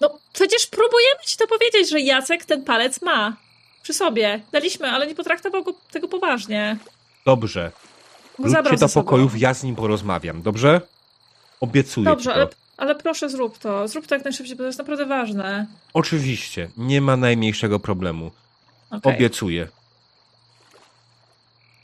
No 0.00 0.18
przecież 0.32 0.66
próbujemy 0.66 1.20
ci 1.26 1.36
to 1.36 1.46
powiedzieć, 1.46 1.90
że 1.90 2.00
Jacek 2.00 2.44
ten 2.44 2.64
palec 2.64 3.02
ma. 3.02 3.36
Przy 3.82 3.94
sobie. 3.94 4.40
Daliśmy, 4.52 4.90
ale 4.90 5.06
nie 5.06 5.14
potraktował 5.14 5.64
go 5.64 5.74
tego 5.90 6.08
poważnie. 6.08 6.76
Dobrze. 7.24 7.72
Wróćcie 8.38 8.76
do 8.76 8.88
sobą. 8.88 9.04
pokojów, 9.04 9.40
ja 9.40 9.54
z 9.54 9.62
nim 9.62 9.76
porozmawiam. 9.76 10.42
Dobrze? 10.42 10.80
Obiecuję 11.60 12.04
Dobrze, 12.04 12.30
ci 12.30 12.36
to. 12.36 12.65
Ale, 12.76 12.94
proszę 12.94 13.28
zrób 13.28 13.58
to. 13.58 13.88
Zrób 13.88 14.06
to 14.06 14.14
jak 14.14 14.24
najszybciej, 14.24 14.56
bo 14.56 14.62
to 14.62 14.66
jest 14.66 14.78
naprawdę 14.78 15.06
ważne. 15.06 15.66
Oczywiście. 15.94 16.70
Nie 16.76 17.00
ma 17.00 17.16
najmniejszego 17.16 17.80
problemu. 17.80 18.30
Okay. 18.90 19.14
Obiecuję. 19.14 19.68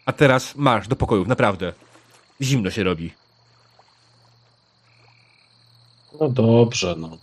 A 0.06 0.12
teraz 0.12 0.56
marsz 0.56 0.88
do 0.88 0.96
pokojów, 0.96 1.28
naprawdę. 1.28 1.72
Zimno 2.40 2.70
się 2.70 2.82
robi. 2.82 3.12
No 6.20 6.28
dobrze, 6.28 6.94
no. 6.98 7.18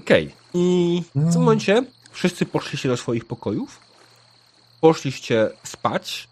Okej. 0.00 0.34
I 0.54 1.02
w 1.14 1.32
tym 1.32 1.40
momencie 1.42 1.84
wszyscy 2.12 2.46
poszliście 2.46 2.88
do 2.88 2.96
swoich 2.96 3.24
pokojów. 3.24 3.80
Poszliście 4.80 5.50
spać. 5.64 6.28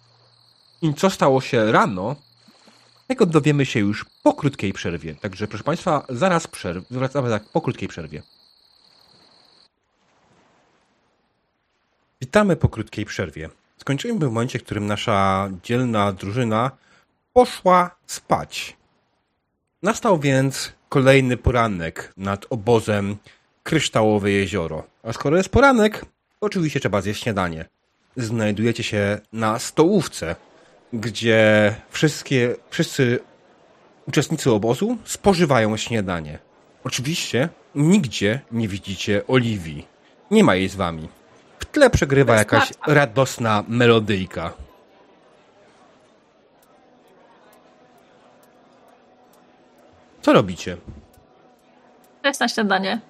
I 0.83 0.95
co 0.95 1.11
stało 1.11 1.41
się 1.41 1.73
rano, 1.73 2.17
tego 3.07 3.27
dowiemy 3.27 3.67
się 3.67 3.81
już 3.81 4.07
po 4.23 4.35
krótkiej 4.35 4.73
przerwie. 4.73 5.15
Także 5.15 5.49
proszę 5.49 5.65
Państwa, 5.65 6.07
zaraz 6.09 6.47
przerw- 6.47 6.85
wracamy 6.91 7.31
tak 7.31 7.45
po 7.45 7.61
krótkiej 7.61 7.89
przerwie. 7.89 8.23
Witamy 12.21 12.57
po 12.57 12.69
krótkiej 12.69 13.05
przerwie. 13.05 13.49
Skończyliśmy 13.79 14.27
w 14.27 14.33
momencie, 14.33 14.59
w 14.59 14.65
którym 14.65 14.87
nasza 14.87 15.49
dzielna 15.63 16.13
drużyna 16.13 16.71
poszła 17.33 17.97
spać. 18.07 18.77
Nastał 19.83 20.19
więc 20.19 20.73
kolejny 20.89 21.37
poranek 21.37 22.13
nad 22.17 22.47
obozem 22.51 23.17
Kryształowe 23.63 24.31
Jezioro. 24.31 24.85
A 25.03 25.13
skoro 25.13 25.37
jest 25.37 25.49
poranek, 25.49 26.05
oczywiście 26.41 26.81
trzeba 26.81 27.01
zjeść 27.01 27.23
śniadanie. 27.23 27.65
Znajdujecie 28.17 28.83
się 28.83 29.21
na 29.33 29.59
stołówce, 29.59 30.37
gdzie 30.93 31.75
wszystkie, 31.91 32.55
wszyscy 32.71 33.19
uczestnicy 34.09 34.53
obozu 34.53 34.97
spożywają 35.05 35.77
śniadanie. 35.77 36.39
Oczywiście 36.85 37.49
nigdzie 37.75 38.41
nie 38.53 38.69
widzicie 38.69 39.27
Oliwii. 39.27 39.87
Nie 40.31 40.45
ma 40.45 40.55
jej 40.55 40.69
z 40.69 40.77
wami. 40.77 41.09
W 41.59 41.65
tle 41.65 41.91
przegrywa 41.91 42.37
jakaś 42.37 42.73
radosna 42.87 43.65
melodyjka. 43.69 44.53
Co 50.23 50.33
robicie? 50.33 50.77
Jest 52.25 52.41
na 52.41 52.49
śniadanie. 52.49 53.01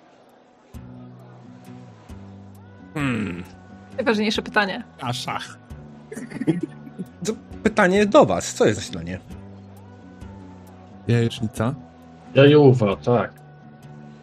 Hmm. 2.95 3.45
Najważniejsze 3.97 4.43
pytanie. 4.43 4.85
A 5.01 5.13
szach. 5.13 5.59
Pytanie 7.71 8.07
do 8.07 8.27
was. 8.27 8.55
Co 8.55 8.67
jest 8.67 8.81
na 8.81 8.87
śniadanie? 8.87 9.21
Jajecznica. 11.09 11.75
Jajuwa, 12.35 12.97
tak. 12.97 13.33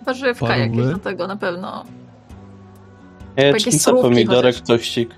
Warzywka 0.05 0.47
Parówki? 0.47 0.77
jakieś 0.77 0.93
do 0.93 0.99
tego 0.99 1.27
na 1.27 1.35
pewno. 1.35 1.83
Jajecznica, 3.37 3.77
surówki 3.79 4.09
pomidorek, 4.09 4.59
tościk. 4.59 5.09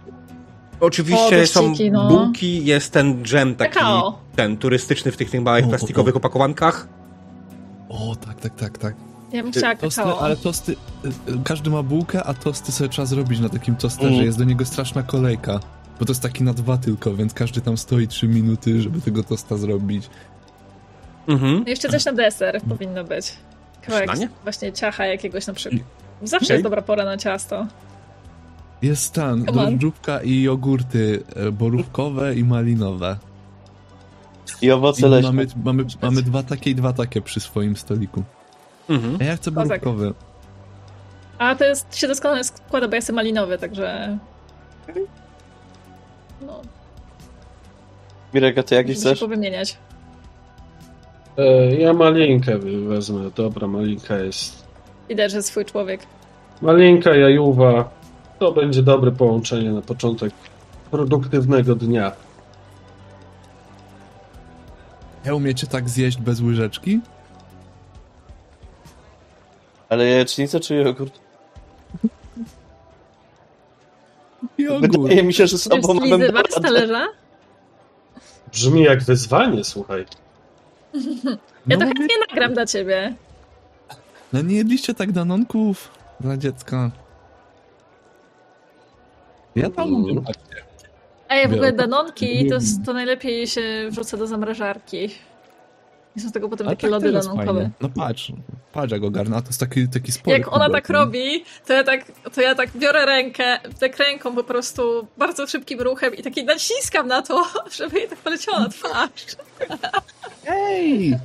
Oczywiście 0.79 1.41
O, 1.43 1.47
są 1.47 1.73
no. 1.91 2.07
bułki, 2.07 2.65
jest 2.65 2.93
ten 2.93 3.23
dżem 3.23 3.55
taki, 3.55 3.73
Kakao. 3.73 4.19
ten 4.35 4.57
turystyczny 4.57 5.11
w 5.11 5.17
tych, 5.17 5.29
tych 5.29 5.41
małych 5.41 5.65
O, 5.65 5.69
plastikowych 5.69 6.15
o. 6.15 6.17
opakowankach. 6.17 6.87
O, 7.89 8.15
tak, 8.15 8.39
tak, 8.39 8.55
tak, 8.55 8.77
tak. 8.77 8.95
Ja 9.33 9.43
bym 9.43 9.51
chciała 9.51 9.75
Tosty, 9.75 10.01
kakao. 10.01 10.19
ale 10.21 10.35
tosty, 10.35 10.71
y, 10.71 11.07
y, 11.31 11.39
każdy 11.43 11.69
ma 11.69 11.83
bułkę, 11.83 12.23
a 12.23 12.33
tosty 12.33 12.71
sobie 12.71 12.89
trzeba 12.89 13.05
zrobić 13.05 13.39
na 13.39 13.49
takim 13.49 13.75
tosterze. 13.75 14.07
Mhm. 14.07 14.25
Jest 14.25 14.37
do 14.37 14.43
niego 14.43 14.65
straszna 14.65 15.03
kolejka. 15.03 15.59
Bo 15.99 16.05
to 16.05 16.11
jest 16.11 16.21
taki 16.21 16.43
na 16.43 16.53
dwa 16.53 16.77
tylko, 16.77 17.15
więc 17.15 17.33
każdy 17.33 17.61
tam 17.61 17.77
stoi 17.77 18.07
trzy 18.07 18.27
minuty, 18.27 18.81
żeby 18.81 19.01
tego 19.01 19.23
tosta 19.23 19.57
zrobić. 19.57 20.09
Mhm. 21.27 21.59
No 21.59 21.69
Jeszcze 21.69 21.89
coś 21.89 22.05
na 22.05 22.13
deser 22.13 22.61
powinno 22.61 23.03
być. 23.03 23.33
Kawałek 23.81 24.09
właśnie 24.43 24.73
ciacha 24.73 25.05
jakiegoś 25.05 25.47
na 25.47 25.53
przykład. 25.53 25.81
Zawsze 26.23 26.45
Okej. 26.45 26.55
jest 26.55 26.63
dobra 26.63 26.81
pora 26.81 27.05
na 27.05 27.17
ciasto. 27.17 27.67
Jest 28.81 29.03
stan, 29.03 29.43
drożdżówka 29.43 30.21
i 30.21 30.41
jogurty 30.41 31.23
e, 31.35 31.51
borówkowe 31.51 32.35
i 32.35 32.43
malinowe. 32.43 33.17
I 34.61 34.71
owoce 34.71 35.07
I 35.07 35.09
leśne. 35.09 35.29
mamy, 35.31 35.47
mamy, 35.63 35.85
mamy 36.01 36.21
dwa 36.21 36.43
takie 36.43 36.69
i 36.69 36.75
dwa 36.75 36.93
takie 36.93 37.21
przy 37.21 37.39
swoim 37.39 37.75
stoliku. 37.75 38.23
Mhm. 38.89 39.17
A 39.21 39.23
ja 39.23 39.35
chcę 39.35 39.51
Kozak. 39.51 39.67
borówkowe. 39.67 40.13
A 41.37 41.55
to 41.55 41.65
jest, 41.65 41.95
się 41.95 42.07
doskonale 42.07 42.43
składa, 42.43 42.87
bo 42.87 42.93
ja 42.93 42.95
jestem 42.95 43.15
malinowy, 43.15 43.57
także... 43.57 44.17
No, 46.41 46.61
Mirek, 48.33 48.57
a 48.57 48.63
ty 48.63 48.75
jaki 48.75 48.89
musimy 48.89 49.03
się 49.03 49.09
chcesz? 49.09 49.19
powymieniać. 49.19 49.77
E, 51.37 51.75
ja 51.75 51.93
malinkę 51.93 52.57
wezmę. 52.87 53.31
Dobra, 53.35 53.67
malinka 53.67 54.17
jest. 54.17 54.65
Widać, 55.09 55.31
że 55.31 55.43
swój 55.43 55.65
człowiek. 55.65 56.01
Malinka, 56.61 57.15
jajuwa. 57.15 57.89
To 58.39 58.51
będzie 58.51 58.83
dobre 58.83 59.11
połączenie 59.11 59.71
na 59.71 59.81
początek 59.81 60.33
produktywnego 60.91 61.75
dnia. 61.75 62.11
Ja 65.25 65.35
umiecie 65.35 65.67
tak 65.67 65.89
zjeść 65.89 66.17
bez 66.17 66.41
łyżeczki? 66.41 66.99
Ale 69.89 70.05
jajecznicę 70.05 70.59
czy 70.59 70.75
jogurt? 70.75 71.19
Wydaje 74.81 75.23
mi 75.23 75.33
się, 75.33 75.47
że 75.47 75.57
z 75.57 75.63
z 75.63 75.67
baradę. 76.31 76.61
talerza? 76.61 77.07
Brzmi 78.51 78.83
jak 78.83 79.03
wyzwanie, 79.03 79.63
słuchaj. 79.63 80.05
Ja 80.93 81.01
No 81.65 81.77
to 81.77 81.85
mówię- 81.85 81.85
chętnie 81.85 82.15
nagram 82.29 82.53
dla 82.53 82.65
ciebie. 82.65 83.15
No 84.33 84.41
nie 84.41 84.55
jedliście 84.55 84.93
tak 84.93 85.11
danonków 85.11 85.91
dla 86.19 86.37
dziecka. 86.37 86.91
Ja 89.55 89.69
tam 89.69 89.87
Mm. 89.87 90.07
lubię. 90.15 90.31
Ej, 91.29 91.47
w 91.47 91.53
ogóle 91.53 91.73
danonki 91.73 92.49
to, 92.49 92.57
to 92.85 92.93
najlepiej 92.93 93.47
się 93.47 93.61
wrzuca 93.89 94.17
do 94.17 94.27
zamrażarki. 94.27 95.09
I 96.15 96.19
są 96.19 96.29
z 96.29 96.31
tego 96.31 96.49
potem 96.49 96.67
Ale 96.67 96.75
takie 96.75 96.89
tak 96.89 97.03
lody 97.03 97.21
fajnie. 97.45 97.69
No 97.81 97.89
patrz, 97.89 98.31
patrz 98.73 98.91
jak 98.91 99.03
ogarna, 99.03 99.41
to 99.41 99.47
jest 99.47 99.59
taki, 99.59 99.87
taki 99.87 100.11
spory 100.11 100.37
Jak 100.37 100.53
ona 100.53 100.65
kubek, 100.65 100.83
tak 100.83 100.89
nie? 100.89 100.95
robi, 100.95 101.43
to 101.65 101.73
ja 101.73 101.83
tak, 101.83 102.11
to 102.33 102.41
ja 102.41 102.55
tak 102.55 102.77
biorę 102.77 103.05
rękę, 103.05 103.59
tak 103.79 103.97
ręką 103.97 104.35
po 104.35 104.43
prostu 104.43 105.07
bardzo 105.17 105.47
szybkim 105.47 105.81
ruchem 105.81 106.15
i 106.15 106.23
taki 106.23 106.43
naciskam 106.43 107.07
na 107.07 107.21
to, 107.21 107.45
żeby 107.77 107.99
jej 107.99 108.09
tak 108.09 108.19
poleciało 108.19 108.59
na 108.59 108.69
twarz. 108.69 109.25
Ej! 110.47 111.17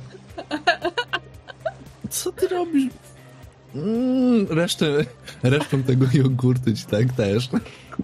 Co 2.09 2.31
ty 2.31 2.47
robisz? 2.47 2.93
Mm, 3.75 4.47
resztę, 4.49 4.85
resztą 5.43 5.83
tego 5.83 6.05
jogurtu 6.13 6.73
ci 6.73 6.85
tak 6.85 7.13
też 7.13 7.49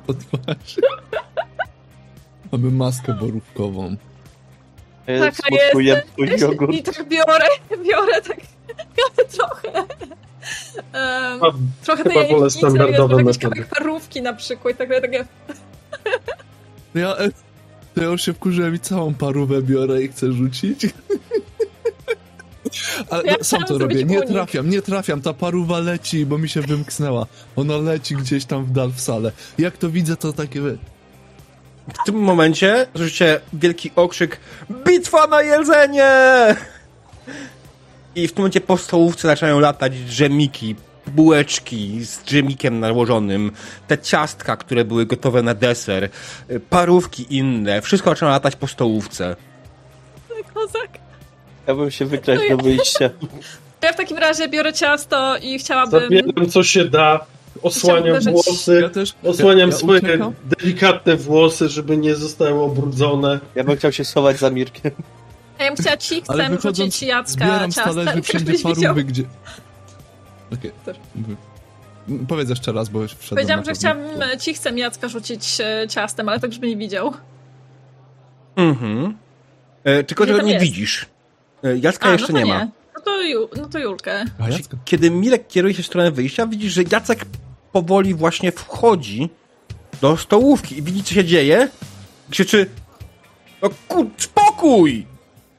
po 0.07 0.13
twarzy. 0.13 0.81
Mamy 2.51 2.71
maskę 2.71 3.13
borówkową. 3.13 3.95
Ja 5.07 5.19
Taka 5.19 5.31
smutkuję 5.31 6.03
twój 6.13 6.77
I 6.77 6.83
tak 6.83 7.09
biorę, 7.09 7.47
biorę 7.85 8.21
tak, 8.21 8.37
biorę 8.97 9.29
trochę. 9.29 9.71
Um, 10.93 11.43
A, 11.43 11.51
trochę 11.85 12.03
chyba 12.03 12.15
tej 12.15 12.29
wolę 12.29 12.49
standardowe 12.49 13.23
metody. 13.23 13.65
parówki 13.77 14.21
na 14.21 14.33
przykład, 14.33 14.75
i 14.75 14.77
tak 14.77 14.89
dalej, 14.89 15.01
takie, 15.01 15.25
ja, 16.95 17.17
e, 17.17 17.29
to 17.95 18.01
ja 18.01 18.07
już 18.07 18.21
się 18.21 18.33
wkurzyłem 18.33 18.75
i 18.75 18.79
całą 18.79 19.13
parówę 19.13 19.61
biorę 19.61 20.03
i 20.03 20.07
chcę 20.07 20.31
rzucić. 20.31 20.85
Ale 23.09 23.23
Ja 23.23 23.35
no, 23.37 23.43
sam 23.43 23.63
to 23.63 23.77
robię, 23.77 24.03
nie 24.03 24.17
unik. 24.17 24.29
trafiam, 24.29 24.69
nie 24.69 24.81
trafiam, 24.81 25.21
ta 25.21 25.33
paruwa 25.33 25.79
leci, 25.79 26.25
bo 26.25 26.37
mi 26.37 26.49
się 26.49 26.61
wymknęła. 26.61 27.25
Ona 27.55 27.77
leci 27.77 28.15
gdzieś 28.15 28.45
tam 28.45 28.65
w 28.65 28.71
dal 28.71 28.91
w 28.91 29.01
salę. 29.01 29.31
Jak 29.57 29.77
to 29.77 29.89
widzę, 29.89 30.17
to 30.17 30.33
takie... 30.33 30.61
W 31.93 32.05
tym 32.05 32.15
momencie 32.15 32.87
słyszycie 32.95 33.39
wielki 33.53 33.91
okrzyk 33.95 34.39
Bitwa 34.85 35.27
na 35.27 35.41
jedzenie! 35.41 36.11
I 38.15 38.27
w 38.27 38.33
tym 38.33 38.41
momencie 38.41 38.61
po 38.61 38.77
stołówce 38.77 39.27
zaczynają 39.27 39.59
latać 39.59 39.93
dżemiki, 39.93 40.75
bułeczki 41.07 42.05
z 42.05 42.23
dżemikiem 42.23 42.79
nałożonym, 42.79 43.51
te 43.87 43.97
ciastka, 43.97 44.57
które 44.57 44.85
były 44.85 45.05
gotowe 45.05 45.43
na 45.43 45.53
deser, 45.53 46.09
parówki 46.69 47.25
inne, 47.29 47.81
wszystko 47.81 48.09
zaczyna 48.09 48.31
latać 48.31 48.55
po 48.55 48.67
stołówce. 48.67 49.35
kozak. 50.53 50.89
Ja 51.67 51.75
bym 51.75 51.91
się 51.91 52.05
wykraść 52.05 52.41
do 52.49 52.57
wyjścia. 52.57 53.09
Ja 53.81 53.93
w 53.93 53.95
takim 53.95 54.17
razie 54.17 54.47
biorę 54.47 54.73
ciasto 54.73 55.37
i 55.37 55.59
chciałabym... 55.59 56.01
Zabieram 56.01 56.49
co 56.49 56.63
się 56.63 56.85
da, 56.85 57.25
osłaniam 57.61 58.19
włosy, 58.19 58.79
Ja 58.81 58.89
też... 58.89 59.13
osłaniam 59.23 59.69
ja, 59.69 59.75
ja 59.75 59.79
swoje 59.79 59.99
uciekam. 59.99 60.33
delikatne 60.59 61.15
włosy, 61.15 61.69
żeby 61.69 61.97
nie 61.97 62.15
zostały 62.15 62.61
obrudzone. 62.61 63.39
Ja 63.55 63.63
bym 63.63 63.77
chciał 63.77 63.91
się 63.91 64.05
schować 64.05 64.39
za 64.39 64.49
Mirkiem. 64.49 64.91
Ja 65.59 65.67
bym 65.67 65.75
chciała 65.75 65.97
cichcem 65.97 66.59
rzucić 66.61 67.03
Jacka 67.03 67.31
zbieram 67.31 67.71
z 67.71 67.75
ciastem, 67.75 67.95
talerzy 67.95 68.21
wszędzie 68.21 68.53
gdzie... 69.03 69.23
Okej. 70.53 70.71
Też. 70.85 70.97
Mhm. 71.15 71.37
Powiedz 72.27 72.49
jeszcze 72.49 72.71
raz, 72.71 72.89
bo 72.89 73.07
wszedłem 73.07 73.27
Powiedziałam, 73.29 73.65
że 73.65 73.73
chciałam 73.73 73.97
cichcem 74.39 74.77
Jacka 74.77 75.07
rzucić 75.07 75.61
e, 75.61 75.87
ciastem, 75.89 76.29
ale 76.29 76.39
tak, 76.39 76.53
żeby 76.53 76.67
nie 76.67 76.77
widział. 76.77 77.13
Mhm. 78.55 79.17
E, 79.83 80.03
tylko, 80.03 80.25
że 80.25 80.43
nie 80.43 80.53
jest? 80.53 80.65
widzisz. 80.65 81.05
E, 81.63 81.77
Jacka 81.77 82.09
A, 82.09 82.11
jeszcze 82.11 82.33
no 82.33 82.39
to 82.39 82.45
nie 82.45 82.53
ma. 82.53 82.67
No 82.95 83.01
to, 83.01 83.21
Ju, 83.21 83.49
no 83.57 83.69
to 83.69 83.79
Julkę. 83.79 84.25
Kiedy 84.85 85.11
Milek 85.11 85.47
kieruje 85.47 85.73
się 85.73 85.83
w 85.83 85.85
stronę 85.85 86.11
wyjścia, 86.11 86.47
widzisz, 86.47 86.73
że 86.73 86.83
Jacek 86.91 87.25
powoli 87.71 88.13
właśnie 88.13 88.51
wchodzi 88.51 89.29
do 90.01 90.17
stołówki 90.17 90.77
i 90.77 90.81
widzi, 90.81 91.03
co 91.03 91.13
się 91.13 91.25
dzieje. 91.25 91.69
Krzyczy, 92.29 92.69
no 93.61 93.69
kur... 93.87 94.05
spokój! 94.17 95.05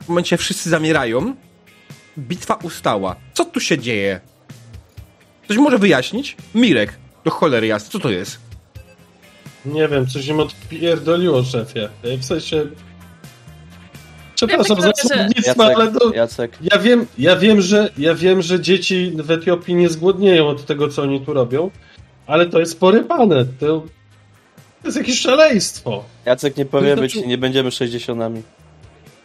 W 0.04 0.08
momencie 0.08 0.36
wszyscy 0.36 0.70
zamierają. 0.70 1.34
Bitwa 2.18 2.54
ustała. 2.54 3.16
Co 3.34 3.44
tu 3.44 3.60
się 3.60 3.78
dzieje? 3.78 4.20
Ktoś 5.44 5.56
może 5.56 5.78
wyjaśnić? 5.78 6.36
Mirek, 6.54 6.98
do 7.24 7.30
cholery 7.30 7.66
jasne, 7.66 7.90
co 7.90 7.98
to 7.98 8.10
jest? 8.10 8.38
Nie 9.64 9.88
wiem, 9.88 10.06
coś 10.06 10.26
im 10.26 10.40
odpierdoliło, 10.40 11.42
szefie. 11.44 11.88
W 12.02 12.24
sensie... 12.24 12.66
Przepraszam 14.34 14.76
Ja 14.76 14.82
za 14.82 14.88
że- 14.88 15.08
słownictwo, 15.08 15.64
ale 15.64 15.92
to... 15.92 16.14
Jacek. 16.14 16.58
Ja 16.60 16.78
wiem, 16.78 17.06
ja 17.18 17.36
wiem, 17.36 17.60
że 17.60 17.90
ja 17.98 18.14
wiem, 18.14 18.42
że 18.42 18.60
dzieci 18.60 19.12
w 19.14 19.30
Etiopii 19.30 19.74
nie 19.74 19.88
zgłodnieją 19.88 20.48
od 20.48 20.66
tego, 20.66 20.88
co 20.88 21.02
oni 21.02 21.20
tu 21.20 21.32
robią, 21.32 21.70
ale 22.28 22.46
to 22.46 22.60
jest 22.60 22.80
porypane. 22.80 23.44
To, 23.44 23.66
to 24.82 24.88
jest 24.88 24.96
jakieś 24.96 25.20
szaleństwo. 25.20 26.04
Jacek, 26.24 26.56
nie 26.56 26.64
powiemy 26.64 27.08
ci, 27.08 27.28
nie 27.28 27.38
będziemy 27.38 27.70
sześćdziesiątami. 27.70 28.42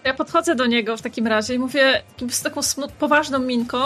Ja 0.03 0.13
podchodzę 0.13 0.55
do 0.55 0.65
niego 0.65 0.97
w 0.97 1.01
takim 1.01 1.27
razie 1.27 1.53
i 1.53 1.59
mówię 1.59 2.01
z 2.29 2.41
taką 2.41 2.61
poważną 2.99 3.39
minką. 3.39 3.77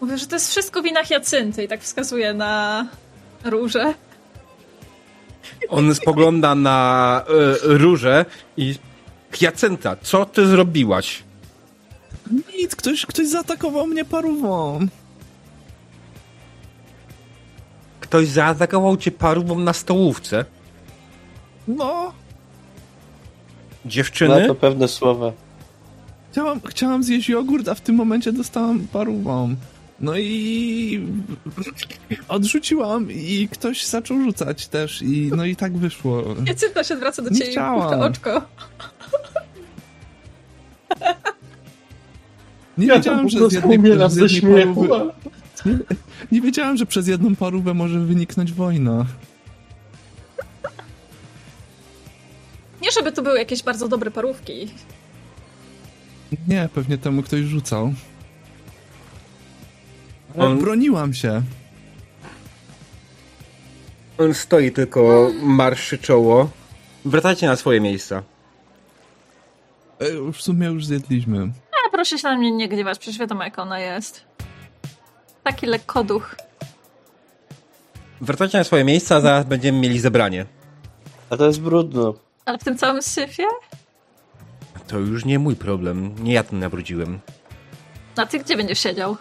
Mówię, 0.00 0.18
że 0.18 0.26
to 0.26 0.36
jest 0.36 0.50
wszystko 0.50 0.82
wina 0.82 1.04
Hiacynty 1.04 1.64
i 1.64 1.68
tak 1.68 1.80
wskazuję 1.80 2.34
na 2.34 2.86
róże. 3.44 3.94
On 5.68 5.94
spogląda 5.94 6.54
na 6.54 7.22
e, 7.28 7.32
różę 7.62 8.24
i 8.56 8.74
Hiacynta, 9.32 9.96
co 10.02 10.26
ty 10.26 10.46
zrobiłaś? 10.46 11.22
Nic, 12.58 12.76
ktoś, 12.76 13.06
ktoś 13.06 13.28
zaatakował 13.28 13.86
mnie 13.86 14.04
parówą. 14.04 14.86
Ktoś 18.14 18.28
zaatakował 18.28 18.96
cię 18.96 19.10
parówą 19.10 19.58
na 19.58 19.72
stołówce? 19.72 20.44
No, 21.68 22.12
Dziewczyny? 23.86 24.40
No 24.40 24.46
to 24.46 24.54
pewne 24.54 24.88
słowa. 24.88 25.32
chciałam, 26.32 26.60
chciałam 26.68 27.02
zjeść 27.04 27.28
jogurt, 27.28 27.68
a 27.68 27.74
w 27.74 27.80
tym 27.80 27.94
momencie 27.96 28.32
dostałam 28.32 28.80
parówą. 28.92 29.54
No 30.00 30.16
i 30.18 31.06
odrzuciłam 32.28 33.10
i 33.10 33.48
ktoś 33.52 33.84
zaczął 33.86 34.20
rzucać 34.24 34.68
też 34.68 35.02
i 35.02 35.30
no 35.36 35.44
i 35.44 35.56
tak 35.56 35.76
wyszło. 35.76 36.22
Hiacynta 36.46 36.84
się 36.84 36.94
odwraca 36.94 37.22
do 37.22 37.30
ciebie 37.30 37.46
i 37.46 37.50
chciałam. 37.50 37.80
puszcza 37.82 37.98
oczko. 38.06 38.42
Nie 42.78 42.86
Ja 42.86 42.94
wiedziałam, 42.94 43.28
że 43.28 43.50
z 43.50 43.52
jednej, 43.52 43.78
z 44.10 44.16
jednej 44.16 44.28
śmiechu. 44.28 44.88
parówy, 44.88 45.10
nie, 45.66 45.78
nie 46.32 46.40
wiedziałam, 46.40 46.76
że 46.76 46.86
przez 46.86 47.08
jedną 47.08 47.36
parówę 47.36 47.74
może 47.74 48.00
wyniknąć 48.00 48.52
wojna. 48.52 49.06
Nie, 52.82 52.90
żeby 52.90 53.12
to 53.12 53.22
były 53.22 53.38
jakieś 53.38 53.62
bardzo 53.62 53.88
dobre 53.88 54.10
parówki. 54.10 54.70
Nie, 56.48 56.68
pewnie 56.74 56.98
temu 56.98 57.22
ktoś 57.22 57.40
rzucał. 57.40 57.94
Ale 60.36 60.44
On- 60.46 60.58
broniłam 60.58 61.14
się. 61.14 61.42
On 64.18 64.34
stoi 64.34 64.72
tylko, 64.72 65.30
marszy 65.42 65.98
czoło. 65.98 66.50
Wracajcie 67.04 67.46
na 67.46 67.56
swoje 67.56 67.80
miejsca. 67.80 68.22
E, 69.98 70.32
W 70.32 70.36
sumie 70.42 70.66
już 70.66 70.86
zjedliśmy. 70.86 71.52
A 71.86 71.90
proszę 71.90 72.18
się 72.18 72.28
na 72.28 72.36
mnie 72.38 72.50
nie 72.52 72.68
gniewać, 72.68 72.98
przecież 72.98 73.18
wiadomo 73.20 73.44
jak 73.44 73.58
ona 73.58 73.80
jest. 73.80 74.24
Taki 75.44 75.66
lekkoduch. 75.66 76.36
Wracajcie 78.20 78.58
na 78.58 78.64
swoje 78.64 78.84
miejsca, 78.84 79.20
zaraz 79.20 79.46
będziemy 79.46 79.78
mieli 79.78 80.00
zebranie. 80.00 80.46
A 81.30 81.36
to 81.36 81.46
jest 81.46 81.60
brudno. 81.60 82.14
Ale 82.44 82.58
w 82.58 82.64
tym 82.64 82.78
całym 82.78 83.02
syfie? 83.02 83.44
To 84.86 84.98
już 84.98 85.24
nie 85.24 85.38
mój 85.38 85.56
problem. 85.56 86.14
Nie 86.24 86.32
ja 86.32 86.42
tym 86.42 86.58
nabrudziłem. 86.58 87.20
A 88.16 88.26
ty 88.26 88.38
gdzie 88.38 88.56
będziesz 88.56 88.78
siedział? 88.78 89.16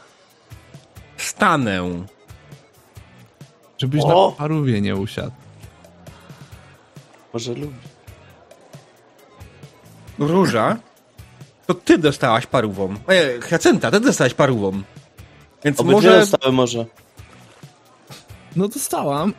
Stanę. 1.18 1.82
Żebyś 3.78 4.02
O! 4.04 4.30
na 4.32 4.38
parówie 4.38 4.82
nie 4.82 4.96
usiadł. 4.96 5.32
Może 7.34 7.54
lubi. 7.54 7.74
Róża, 10.20 10.78
to 11.68 11.74
ty 11.74 11.98
dostałaś 11.98 12.46
parówą. 12.46 12.96
E, 13.08 13.42
Hyacynta, 13.42 13.92
ty 13.92 14.00
dostałaś 14.00 14.34
parówą. 14.34 14.82
Więc 15.66 15.80
Obydwie 15.80 15.96
może... 15.96 16.20
dostały 16.20 16.54
może. 16.54 16.86
No 18.56 18.68
dostałam. 18.68 19.34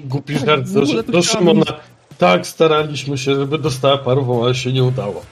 Głupi 0.00 0.38
żart 0.38 0.64
w 0.64 0.72
do, 0.72 0.82
chciałam- 0.86 1.22
Szymona. 1.22 1.64
Tak, 2.18 2.46
staraliśmy 2.46 3.18
się, 3.18 3.34
żeby 3.34 3.58
dostała 3.58 3.98
parową, 3.98 4.44
ale 4.44 4.54
się 4.54 4.72
nie 4.72 4.84
udało. 4.84 5.22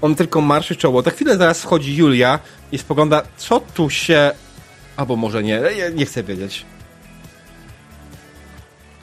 On 0.00 0.14
tylko 0.14 0.40
marszy 0.40 0.76
czoło. 0.76 1.02
Za 1.02 1.10
chwilę 1.10 1.36
zaraz 1.36 1.62
wchodzi 1.62 1.96
Julia 1.96 2.38
i 2.72 2.78
spogląda, 2.78 3.22
co 3.36 3.60
tu 3.74 3.90
się... 3.90 4.30
Albo 4.96 5.16
może 5.16 5.42
nie, 5.42 5.62
ja 5.78 5.88
nie 5.88 6.06
chcę 6.06 6.22
wiedzieć. 6.22 6.66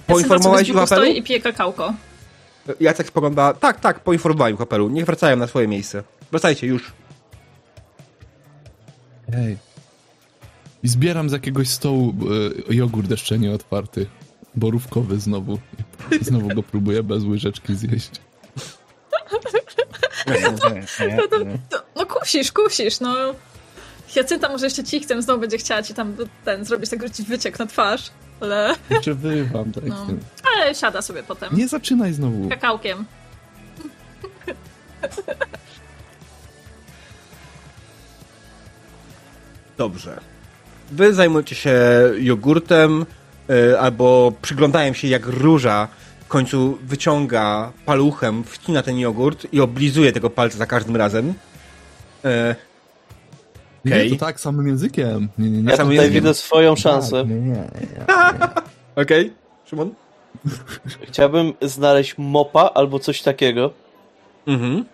O 0.07 0.19
apelu? 0.83 1.01
stoi 1.01 1.17
i 1.17 1.23
pije 1.23 1.41
kakałko. 1.41 1.93
Jacek 2.79 3.07
spogląda, 3.07 3.53
tak, 3.53 3.79
tak, 3.79 3.99
po 3.99 4.13
informowaniu 4.13 4.57
kapelu, 4.57 4.89
niech 4.89 5.05
wracają 5.05 5.37
na 5.37 5.47
swoje 5.47 5.67
miejsce. 5.67 6.03
Wracajcie, 6.31 6.67
już. 6.67 6.93
Ej. 9.33 9.57
I 10.83 10.87
zbieram 10.87 11.29
z 11.29 11.31
jakiegoś 11.31 11.69
stołu 11.69 12.13
e, 12.69 12.75
jogurt 12.75 13.11
jeszcze 13.11 13.39
nieotwarty. 13.39 14.07
Borówkowy 14.55 15.19
znowu. 15.19 15.59
I 16.21 16.25
znowu 16.25 16.47
go 16.47 16.63
próbuję 16.63 17.03
bez 17.03 17.23
łyżeczki 17.23 17.75
zjeść. 17.75 18.11
No, 20.27 21.27
to, 21.29 21.37
to, 21.69 21.83
no 21.95 22.05
kusisz, 22.05 22.51
kusisz, 22.51 22.99
no. 22.99 23.15
Może 24.49 24.65
jeszcze 24.65 24.83
cichcem 24.83 25.21
znowu 25.21 25.41
będzie 25.41 25.57
chciała 25.57 25.83
ci 25.83 25.93
tam 25.93 26.15
ten, 26.45 26.65
zrobić 26.65 26.89
tego 26.89 27.09
ci 27.09 27.23
wyciek 27.23 27.59
na 27.59 27.65
twarz, 27.65 28.11
ale, 28.41 28.75
Czy 29.03 29.15
wywam, 29.15 29.71
tak 29.71 29.85
No. 29.85 30.07
ale 30.55 30.75
siada 30.75 31.01
sobie 31.01 31.23
potem. 31.23 31.55
Nie 31.57 31.67
zaczynaj 31.67 32.13
znowu. 32.13 32.49
Kakałkiem. 32.49 33.05
Dobrze. 39.77 40.19
Wy 40.91 41.13
zajmujecie 41.13 41.55
się 41.55 41.79
jogurtem, 42.19 43.05
y, 43.49 43.79
albo 43.79 44.33
przyglądają 44.41 44.93
się 44.93 45.07
jak 45.07 45.25
róża 45.25 45.87
w 46.19 46.27
końcu 46.27 46.77
wyciąga 46.83 47.71
paluchem, 47.85 48.43
wcina 48.43 48.83
ten 48.83 48.97
jogurt 48.99 49.47
i 49.53 49.61
oblizuje 49.61 50.11
tego 50.11 50.29
palca 50.29 50.57
za 50.57 50.65
każdym 50.65 50.95
razem. 50.95 51.33
Y, 53.87 54.03
Nie, 54.03 54.09
to 54.09 54.25
tak 54.25 54.39
samym 54.39 54.67
językiem. 54.67 55.29
Nie, 55.37 55.49
nie, 55.49 55.61
nie. 55.61 55.71
Ja 55.71 55.77
tutaj 55.77 55.95
językiem. 55.95 56.13
widzę 56.13 56.33
swoją 56.33 56.75
szansę. 56.75 57.25
Nie, 57.25 57.35
nie, 57.35 57.49
nie. 57.49 58.05
Okej, 59.03 59.33
Szymon? 59.65 59.93
Chciałbym 61.07 61.53
znaleźć 61.61 62.15
mopa 62.17 62.61
albo 62.61 62.99
coś 62.99 63.21
takiego. 63.21 63.71
Mhm. 64.47 64.85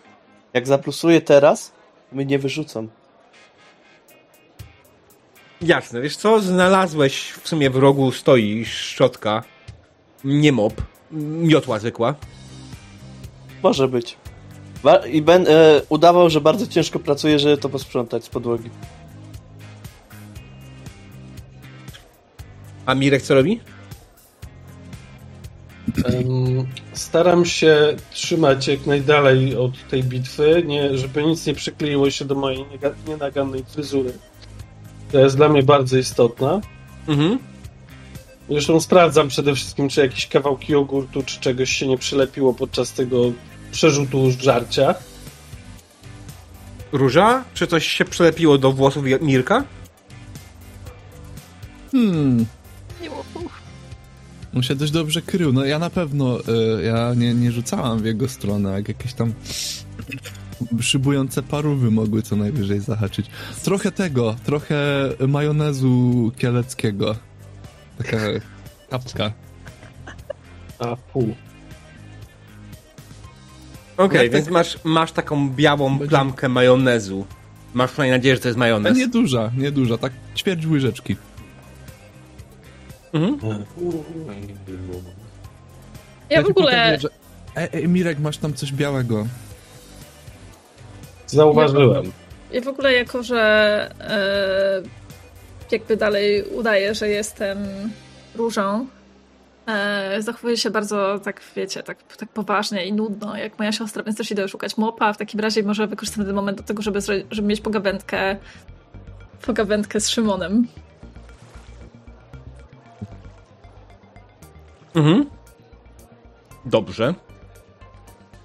Jak 0.53 0.67
zaplusuję 0.67 1.21
teraz, 1.21 1.71
to 2.09 2.15
mnie 2.15 2.25
nie 2.25 2.39
wyrzucam. 2.39 2.87
Jasne, 5.61 6.01
wiesz 6.01 6.15
co? 6.17 6.41
Znalazłeś 6.41 7.31
w 7.31 7.47
sumie 7.49 7.69
w 7.69 7.75
rogu 7.75 8.11
stoi 8.11 8.65
szczotka, 8.65 9.43
nie 10.23 10.51
mop, 10.51 10.73
miotła 11.41 11.79
zwykła. 11.79 12.15
Może 13.63 13.87
być. 13.87 14.17
I 15.11 15.21
będę 15.21 15.81
udawał, 15.89 16.29
że 16.29 16.41
bardzo 16.41 16.67
ciężko 16.67 16.99
pracuję, 16.99 17.39
żeby 17.39 17.57
to 17.57 17.69
posprzątać 17.69 18.23
z 18.23 18.29
podłogi. 18.29 18.69
A 22.85 22.95
Mirek 22.95 23.21
co 23.21 23.35
robi? 23.35 23.59
Staram 26.93 27.45
się 27.45 27.95
trzymać 28.11 28.67
jak 28.67 28.85
najdalej 28.85 29.57
od 29.57 29.87
tej 29.89 30.03
bitwy, 30.03 30.63
nie, 30.65 30.97
żeby 30.97 31.23
nic 31.23 31.45
nie 31.45 31.53
przykleiło 31.53 32.11
się 32.11 32.25
do 32.25 32.35
mojej 32.35 32.65
nienagannej 33.07 33.63
fryzury. 33.63 34.13
To 35.11 35.19
jest 35.19 35.35
dla 35.35 35.49
mnie 35.49 35.63
bardzo 35.63 35.97
istotna. 35.97 36.61
Mhm. 37.07 37.39
Zresztą 38.49 38.79
sprawdzam 38.79 39.27
przede 39.27 39.55
wszystkim, 39.55 39.89
czy 39.89 40.01
jakieś 40.01 40.27
kawałki 40.27 40.73
jogurtu, 40.73 41.23
czy 41.23 41.39
czegoś 41.39 41.69
się 41.69 41.87
nie 41.87 41.97
przylepiło 41.97 42.53
podczas 42.53 42.93
tego 42.93 43.31
przerzutu 43.73 44.31
żarcia. 44.31 44.95
Róża? 46.91 47.43
Czy 47.53 47.67
coś 47.67 47.87
się 47.87 48.05
przylepiło 48.05 48.57
do 48.57 48.71
włosów 48.71 49.05
Mirka? 49.21 49.63
Hmm. 51.91 52.45
On 54.55 54.63
się 54.63 54.75
dość 54.75 54.91
dobrze 54.91 55.21
krył. 55.21 55.53
No 55.53 55.65
ja 55.65 55.79
na 55.79 55.89
pewno, 55.89 56.39
e, 56.39 56.83
ja 56.83 57.13
nie, 57.13 57.33
nie 57.33 57.51
rzucałam 57.51 57.99
w 57.99 58.05
jego 58.05 58.27
stronę, 58.27 58.71
jak 58.71 58.87
jakieś 58.87 59.13
tam 59.13 59.33
szybujące 60.81 61.43
parówy 61.43 61.91
mogły 61.91 62.21
co 62.21 62.35
najwyżej 62.35 62.79
zahaczyć. 62.79 63.25
Trochę 63.63 63.91
tego, 63.91 64.35
trochę 64.43 65.09
majonezu 65.27 66.31
kieleckiego. 66.37 67.15
Taka 67.97 68.17
kapka. 68.89 69.31
A 70.79 70.95
pół. 70.95 71.35
Okej, 73.97 74.23
Jak 74.23 74.31
więc 74.31 74.45
tak- 74.45 74.53
masz, 74.53 74.77
masz 74.83 75.11
taką 75.11 75.49
białą 75.49 75.89
Będzie- 75.89 76.09
plamkę 76.09 76.49
majonezu. 76.49 77.25
Masz 77.73 77.91
przynajmniej 77.91 78.19
nadzieję, 78.19 78.35
że 78.35 78.41
to 78.41 78.47
jest 78.47 78.57
majonez. 78.57 78.97
nie 78.97 79.07
duża, 79.07 79.51
nie 79.57 79.71
duża, 79.71 79.97
tak 79.97 80.13
ćwierć 80.35 80.65
łyżeczki. 80.65 81.15
Mhm. 83.13 83.39
Ja 86.29 86.41
w 86.41 86.45
tylko 86.45 86.59
ogóle, 86.61 86.85
mówię, 86.85 86.99
że... 86.99 87.09
E, 87.55 87.73
e, 87.73 87.87
Mirek, 87.87 88.19
masz 88.19 88.37
tam 88.37 88.53
coś 88.53 88.73
białego. 88.73 89.27
Zauważyłem. 91.27 92.11
ja 92.51 92.61
w 92.61 92.67
ogóle 92.67 92.93
jako, 92.93 93.23
że 93.23 93.41
e, 93.99 94.81
jakby 95.71 95.97
dalej 95.97 96.43
udaję, 96.43 96.95
że 96.95 97.07
jestem 97.09 97.57
różą, 98.35 98.87
e, 99.67 100.21
zachowuję 100.21 100.57
się 100.57 100.69
bardzo 100.69 101.19
tak, 101.19 101.41
wiecie, 101.55 101.83
tak, 101.83 102.03
tak 102.17 102.29
poważnie 102.29 102.85
i 102.85 102.93
nudno, 102.93 103.37
jak 103.37 103.59
moja 103.59 103.71
siostra, 103.71 104.03
więc 104.03 104.17
też 104.17 104.31
idę 104.31 104.47
szukać 104.47 104.77
mopa. 104.77 105.13
W 105.13 105.17
takim 105.17 105.39
razie 105.39 105.63
może 105.63 105.87
wykorzystam 105.87 106.25
ten 106.25 106.35
moment 106.35 106.57
do 106.57 106.63
tego, 106.63 106.81
żeby, 106.81 106.99
żeby 107.31 107.47
mieć 107.47 107.61
pogawędkę 107.61 108.37
pogawędkę 109.45 109.99
z 109.99 110.09
Szymonem. 110.09 110.67
Mhm. 114.95 115.29
Dobrze. 116.65 117.13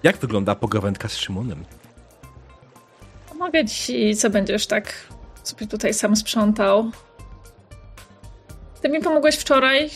Jak 0.03 0.17
wygląda 0.17 0.55
pogawędka 0.55 1.09
z 1.09 1.17
Szymonem? 1.17 1.65
Pomogę 3.29 3.65
ci, 3.65 4.17
co 4.17 4.31
będziesz 4.31 4.67
tak 4.67 4.95
sobie 5.43 5.67
tutaj 5.67 5.95
sam 5.95 6.17
sprzątał. 6.17 6.91
Ty 8.83 8.89
mi 8.89 9.01
pomogłeś 9.01 9.37
wczoraj. 9.37 9.91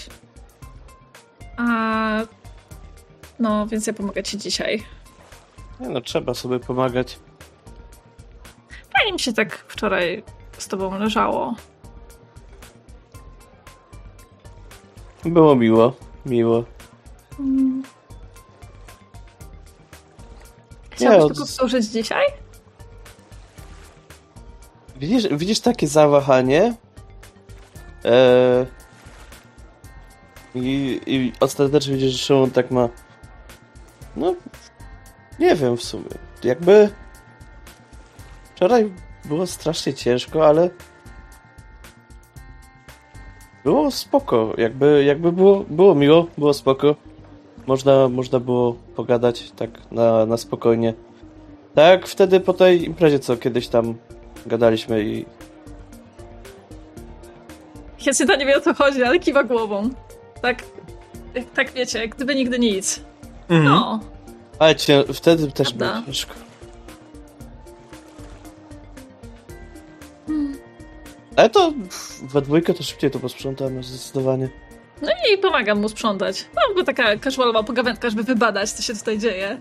A. 1.56 2.20
No, 3.38 3.66
więc 3.66 3.86
ja 3.86 3.92
pomogę 3.92 4.22
ci 4.22 4.38
dzisiaj. 4.38 4.84
Nie 5.80 5.88
no, 5.88 6.00
trzeba 6.00 6.34
sobie 6.34 6.60
pomagać. 6.60 7.18
Fajnie 8.98 9.12
mi 9.12 9.20
się 9.20 9.32
tak 9.32 9.64
wczoraj 9.68 10.24
z 10.58 10.68
tobą 10.68 10.98
leżało. 10.98 11.54
Było 15.24 15.56
miło, 15.56 15.92
miło. 16.26 16.64
Mm. 17.40 17.82
Chciałbyś 20.90 21.22
od- 21.22 21.34
to 21.38 21.40
powtórzyć 21.40 21.86
dzisiaj? 21.86 22.26
Widzisz, 24.96 25.28
widzisz 25.28 25.60
takie 25.60 25.88
zawahanie? 25.88 26.74
Eee, 28.04 28.66
i, 30.54 31.00
I 31.06 31.32
ostatecznie 31.40 31.94
widzisz, 31.94 32.12
że 32.12 32.18
Szymon 32.18 32.50
tak 32.50 32.70
ma. 32.70 32.88
No, 34.16 34.34
nie 35.38 35.54
wiem 35.54 35.76
w 35.76 35.82
sumie. 35.82 36.10
Jakby. 36.44 36.88
Wczoraj 38.54 38.92
było 39.24 39.46
strasznie 39.46 39.94
ciężko, 39.94 40.46
ale. 40.46 40.70
Było 43.64 43.90
spoko. 43.90 44.54
Jakby, 44.58 45.04
jakby 45.04 45.32
było, 45.32 45.60
było 45.60 45.94
miło, 45.94 46.26
było 46.38 46.54
spoko. 46.54 46.96
Można, 47.66 48.08
można 48.08 48.40
było 48.40 48.72
pogadać 48.96 49.50
tak 49.50 49.70
na, 49.90 50.26
na 50.26 50.36
spokojnie. 50.36 50.94
Tak 51.74 52.06
wtedy 52.06 52.40
po 52.40 52.52
tej 52.52 52.84
imprezie, 52.84 53.18
co 53.18 53.36
kiedyś 53.36 53.68
tam 53.68 53.94
gadaliśmy 54.46 55.04
i 55.04 55.26
Jacyta 58.06 58.36
nie 58.36 58.46
wie 58.46 58.56
o 58.56 58.60
co 58.60 58.74
chodzi, 58.74 59.02
ale 59.02 59.18
kiwa 59.18 59.44
głową. 59.44 59.90
Tak, 60.42 60.62
tak 61.54 61.72
wiecie, 61.72 61.98
jak 61.98 62.14
gdyby 62.14 62.34
nigdy 62.34 62.58
nic. 62.58 63.00
Mhm. 63.48 63.64
No. 63.64 64.00
Ale 64.58 64.76
cię, 64.76 65.04
wtedy 65.14 65.52
też 65.52 65.68
Prawda. 65.68 65.92
było 65.92 66.06
ciężko. 66.06 66.34
Ale 71.36 71.50
to 71.50 71.72
we 72.22 72.42
dwójkę 72.42 72.74
to 72.74 72.82
szybciej 72.82 73.10
to 73.10 73.18
posprzątamy, 73.18 73.82
zdecydowanie. 73.82 74.48
No 75.02 75.08
i 75.32 75.38
pomagam 75.38 75.80
mu 75.80 75.88
sprzątać. 75.88 76.46
No, 76.54 76.74
bo 76.74 76.84
taka 76.84 77.18
casualowa 77.18 77.62
pogawędka, 77.62 78.10
żeby 78.10 78.22
wybadać, 78.22 78.70
co 78.70 78.82
się 78.82 78.94
tutaj 78.94 79.18
dzieje. 79.18 79.60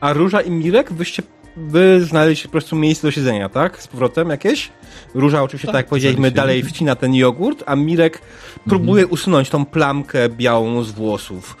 A 0.00 0.12
Róża 0.12 0.40
i 0.40 0.50
Mirek, 0.50 0.92
wyście 0.92 1.22
wy 1.56 2.04
znaleźliście 2.04 2.48
po 2.48 2.52
prostu 2.52 2.76
miejsce 2.76 3.06
do 3.06 3.10
siedzenia, 3.10 3.48
tak? 3.48 3.82
Z 3.82 3.86
powrotem 3.86 4.30
jakieś? 4.30 4.72
Róża 5.14 5.42
oczywiście, 5.42 5.66
tak, 5.66 5.72
Tak, 5.72 5.78
jak 5.78 5.88
powiedzieliśmy, 5.88 6.30
dalej 6.30 6.62
wcina 6.62 6.96
ten 6.96 7.14
jogurt, 7.14 7.62
a 7.66 7.76
Mirek 7.76 8.20
próbuje 8.68 9.06
usunąć 9.06 9.50
tą 9.50 9.66
plamkę 9.66 10.28
białą 10.28 10.82
z 10.82 10.90
włosów. 10.90 11.56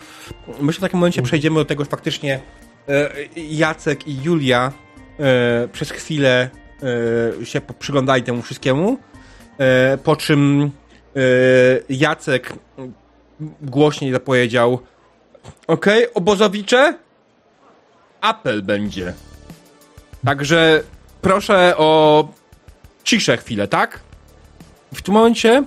Myślę, 0.48 0.72
że 0.72 0.78
w 0.78 0.80
takim 0.80 0.98
momencie 0.98 1.22
przejdziemy 1.22 1.56
do 1.56 1.64
tego, 1.64 1.84
że 1.84 1.90
faktycznie 1.90 2.40
e, 2.88 3.10
Jacek 3.36 4.08
i 4.08 4.22
Julia 4.22 4.72
e, 5.18 5.68
przez 5.68 5.90
chwilę 5.90 6.50
e, 7.40 7.46
się 7.46 7.60
przyglądali 7.78 8.22
temu 8.22 8.42
wszystkiemu, 8.42 8.98
e, 9.58 9.98
po 9.98 10.16
czym 10.16 10.70
e, 11.16 11.20
Jacek 11.88 12.52
głośniej 13.62 14.12
zapowiedział 14.12 14.78
Okej, 15.66 16.14
obozowicze? 16.14 16.98
Apel 18.20 18.62
będzie. 18.62 19.14
Także 20.26 20.82
proszę 21.20 21.74
o 21.76 22.28
ciszę 23.04 23.36
chwilę, 23.36 23.68
tak? 23.68 24.00
W 24.94 25.02
tym 25.02 25.14
momencie 25.14 25.64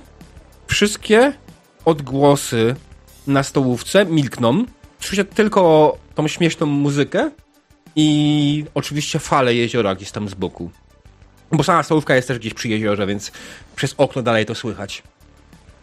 wszystkie 0.67 1.33
odgłosy 1.85 2.75
na 3.27 3.43
stołówce 3.43 4.05
milkną. 4.05 4.65
Słyszę 4.99 5.25
tylko 5.25 5.97
tą 6.15 6.27
śmieszną 6.27 6.65
muzykę 6.65 7.31
i 7.95 8.65
oczywiście 8.73 9.19
fale 9.19 9.55
jeziora 9.55 9.95
gdzieś 9.95 10.11
tam 10.11 10.29
z 10.29 10.33
boku. 10.33 10.71
Bo 11.51 11.63
sama 11.63 11.83
stołówka 11.83 12.15
jest 12.15 12.27
też 12.27 12.39
gdzieś 12.39 12.53
przy 12.53 12.69
jeziorze, 12.69 13.07
więc 13.07 13.31
przez 13.75 13.95
okno 13.97 14.21
dalej 14.21 14.45
to 14.45 14.55
słychać. 14.55 15.03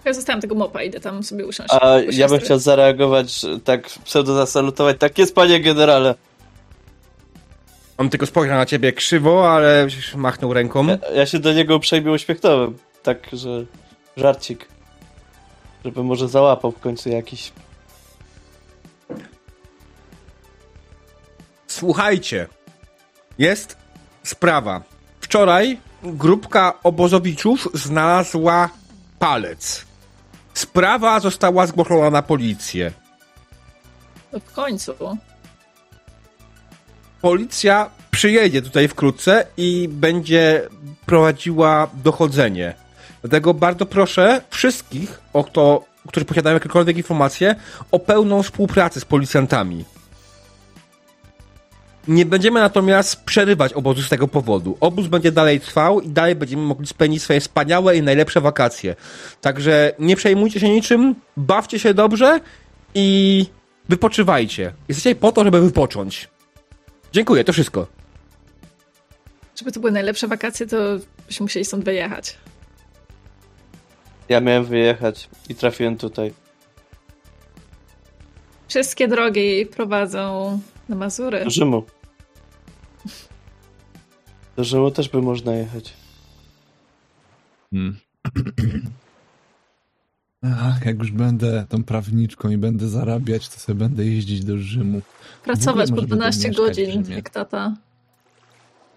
Ja 0.05 0.13
zostawiam 0.13 0.41
tego 0.41 0.55
mopa, 0.55 0.83
idę 0.83 1.01
tam 1.01 1.23
sobie 1.23 1.47
usiąść. 1.47 1.71
A 1.73 1.97
ja 2.11 2.29
bym 2.29 2.41
chciał 2.41 2.59
zareagować, 2.59 3.47
tak 3.65 3.87
pseudo 4.05 4.35
zasalutować. 4.35 4.97
Tak 4.99 5.19
jest, 5.19 5.35
panie 5.35 5.61
generale. 5.61 6.15
On 7.99 8.11
tylko 8.11 8.27
spojrzał 8.27 8.57
na 8.57 8.67
ciebie 8.67 8.93
krzywo, 8.93 9.53
ale 9.53 9.87
machnął 10.17 10.53
ręką. 10.53 10.87
Ja, 10.87 10.99
ja 11.15 11.27
się 11.27 11.39
do 11.39 11.53
niego 11.53 11.77
uprzejmie 11.77 12.13
uśmiechnąłem. 12.13 12.79
Tak, 13.03 13.19
że 13.33 13.65
żarcik. 14.17 14.69
Żeby 15.85 16.03
może 16.03 16.29
załapał 16.29 16.73
w 16.73 16.81
końcu 16.81 17.09
jakiś. 17.09 17.53
Słuchajcie, 21.67 22.47
jest 23.39 23.77
sprawa. 24.23 24.83
Wczoraj 25.21 25.79
grupka 26.03 26.79
obozowiczów 26.83 27.69
znalazła 27.75 28.69
palec. 29.19 29.87
Sprawa 30.55 31.21
została 31.21 31.67
zgłoszona 31.67 32.11
na 32.11 32.23
policję. 32.23 32.93
W 34.33 34.53
końcu. 34.53 34.95
Policja 37.27 37.91
przyjedzie 38.11 38.63
tutaj 38.63 38.89
wkrótce 38.89 39.47
i 39.57 39.89
będzie 39.89 40.69
prowadziła 41.07 41.91
dochodzenie. 42.05 42.75
Dlatego 43.23 43.55
bardzo 43.55 43.87
proszę 43.87 44.41
wszystkich, 44.51 45.21
o 45.33 45.45
kto, 45.45 45.85
którzy 46.09 46.27
posiadają 46.27 46.55
jakiekolwiek 46.55 46.97
informacje, 46.97 47.55
o 47.91 47.99
pełną 47.99 48.43
współpracę 48.43 49.01
z 49.01 49.05
policjantami. 49.05 49.85
Nie 52.09 52.27
będziemy 52.27 52.61
natomiast 52.61 53.25
przerywać 53.25 53.73
obozu 53.73 54.03
z 54.03 54.09
tego 54.09 54.29
powodu. 54.29 54.77
Obóz 54.81 55.07
będzie 55.07 55.33
dalej 55.33 55.61
trwał 55.61 56.01
i 56.01 56.09
dalej 56.09 56.35
będziemy 56.35 56.63
mogli 56.63 56.87
spędzić 56.87 57.23
swoje 57.23 57.41
wspaniałe 57.41 57.97
i 57.97 58.03
najlepsze 58.03 58.41
wakacje. 58.41 58.97
Także 59.41 59.93
nie 59.99 60.17
przejmujcie 60.17 60.61
się 60.61 60.69
niczym, 60.69 61.15
bawcie 61.37 61.79
się 61.79 61.95
dobrze 61.95 62.41
i 62.95 63.47
wypoczywajcie. 63.89 64.73
Jesteście 64.89 65.15
po 65.15 65.33
to, 65.33 65.45
żeby 65.45 65.61
wypocząć. 65.61 66.36
Dziękuję, 67.13 67.45
to 67.45 67.53
wszystko. 67.53 67.87
Żeby 69.57 69.73
to 69.73 69.81
były 69.81 69.93
najlepsze 69.93 70.29
wakacje, 70.29 70.67
to 70.67 70.77
byśmy 71.27 71.45
musieli 71.45 71.65
stąd 71.65 71.85
wyjechać. 71.85 72.37
Ja 74.29 74.41
miałem 74.41 74.65
wyjechać 74.65 75.29
i 75.49 75.55
trafiłem 75.55 75.97
tutaj. 75.97 76.33
Wszystkie 78.69 79.09
drogi 79.09 79.67
prowadzą 79.67 80.61
na 80.89 80.97
Mazury. 80.97 81.45
Do 81.45 81.51
Rzymu. 81.51 81.85
Do 84.57 84.65
Rzymu 84.65 84.91
też 84.91 85.09
by 85.09 85.23
można 85.23 85.55
jechać. 85.55 85.93
Hmm. 87.71 87.97
Ach, 90.43 90.87
jak 90.87 90.99
już 90.99 91.13
będę 91.13 91.67
tą 91.69 91.85
prawniczką 91.85 92.51
i 92.51 92.57
będę 92.57 92.89
zarabiać, 92.89 93.49
to 93.49 93.61
sobie 93.61 93.79
będę 93.79 94.05
jeździć 94.05 94.45
do 94.45 94.59
Rzymu. 94.59 95.01
Pracować 95.45 95.91
po 95.91 95.97
ogóle 96.03 96.17
może 96.17 96.17
12 96.17 96.43
będę 96.43 96.63
mieszkać 96.63 96.77
w 96.77 96.97
godzin, 96.97 97.17
jak 97.17 97.31
tata. 97.31 97.75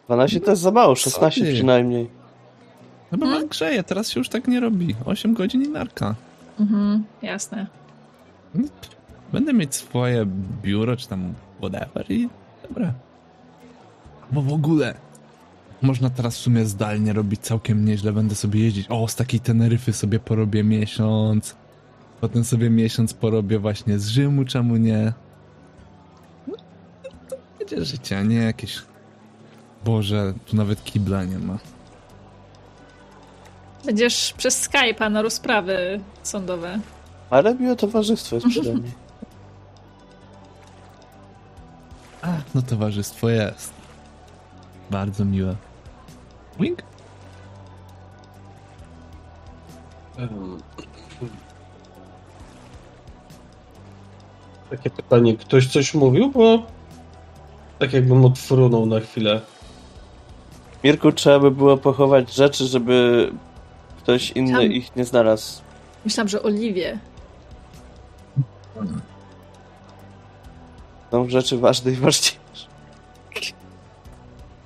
12 0.05 0.41
to 0.41 0.51
jest 0.51 0.61
za 0.61 0.71
mało, 0.71 0.95
16 0.95 1.45
ty? 1.45 1.53
przynajmniej. 1.53 2.09
No 3.11 3.17
bo 3.17 3.25
hmm? 3.25 3.47
grzeje, 3.47 3.83
teraz 3.83 4.09
się 4.09 4.19
już 4.19 4.29
tak 4.29 4.47
nie 4.47 4.59
robi. 4.59 4.95
8 5.05 5.33
godzin 5.33 5.61
i 5.61 5.67
narka. 5.67 6.15
Mhm, 6.59 7.03
jasne. 7.21 7.67
Będę 9.33 9.53
mieć 9.53 9.75
swoje 9.75 10.25
biuro, 10.63 10.97
czy 10.97 11.07
tam 11.07 11.33
whatever 11.59 12.11
i 12.11 12.29
dobra. 12.67 12.93
Bo 14.31 14.41
w 14.41 14.53
ogóle 14.53 14.93
można 15.81 16.09
teraz 16.09 16.35
w 16.35 16.39
sumie 16.39 16.65
zdalnie 16.65 17.13
robić 17.13 17.41
całkiem 17.41 17.85
nieźle. 17.85 18.11
Będę 18.11 18.35
sobie 18.35 18.59
jeździć. 18.59 18.87
O, 18.89 19.07
z 19.07 19.15
takiej 19.15 19.39
Teneryfy 19.39 19.93
sobie 19.93 20.19
porobię 20.19 20.63
miesiąc. 20.63 21.55
Potem 22.21 22.43
sobie 22.43 22.69
miesiąc 22.69 23.13
porobię 23.13 23.59
właśnie 23.59 23.99
z 23.99 24.07
Rzymu, 24.07 24.45
czemu 24.45 24.77
nie? 24.77 25.13
No, 26.47 26.55
to 27.29 27.35
będzie 27.59 27.85
życie, 27.85 28.17
a 28.19 28.23
nie 28.23 28.35
jakieś... 28.35 28.81
Boże, 29.85 30.33
tu 30.45 30.55
nawet 30.55 30.83
kibla 30.83 31.23
nie 31.23 31.39
ma. 31.39 31.57
Będziesz 33.85 34.33
przez 34.37 34.69
Skype'a 34.69 35.11
na 35.11 35.21
rozprawy 35.21 35.99
sądowe. 36.23 36.79
Ale 37.29 37.55
miłe 37.55 37.75
towarzystwo 37.75 38.35
jest 38.35 38.47
przynajmniej. 38.47 38.91
A, 42.21 42.27
no 42.55 42.61
towarzystwo 42.61 43.29
jest. 43.29 43.73
Bardzo 44.91 45.25
miłe. 45.25 45.55
Wink? 46.59 46.83
Em, 50.17 50.57
Takie 54.69 54.89
pytanie, 54.89 55.37
ktoś 55.37 55.67
coś 55.67 55.93
mówił, 55.93 56.31
bo 56.31 56.63
tak 57.79 57.93
jakbym 57.93 58.25
odfrunął 58.25 58.85
na 58.85 58.99
chwilę. 58.99 59.41
Mirku, 60.83 61.11
trzeba 61.11 61.39
by 61.39 61.51
było 61.51 61.77
pochować 61.77 62.33
rzeczy, 62.33 62.65
żeby 62.65 63.29
ktoś 63.97 64.31
inny 64.31 64.51
Tam- 64.53 64.63
ich 64.71 64.95
nie 64.95 65.05
znalazł. 65.05 65.61
Myślałam, 66.05 66.27
że 66.27 66.43
Oliwie. 66.43 66.99
Są 71.11 71.29
rzeczy 71.29 71.57
ważne 71.57 71.91
i 71.91 71.95
ważniejsze. 72.05 72.38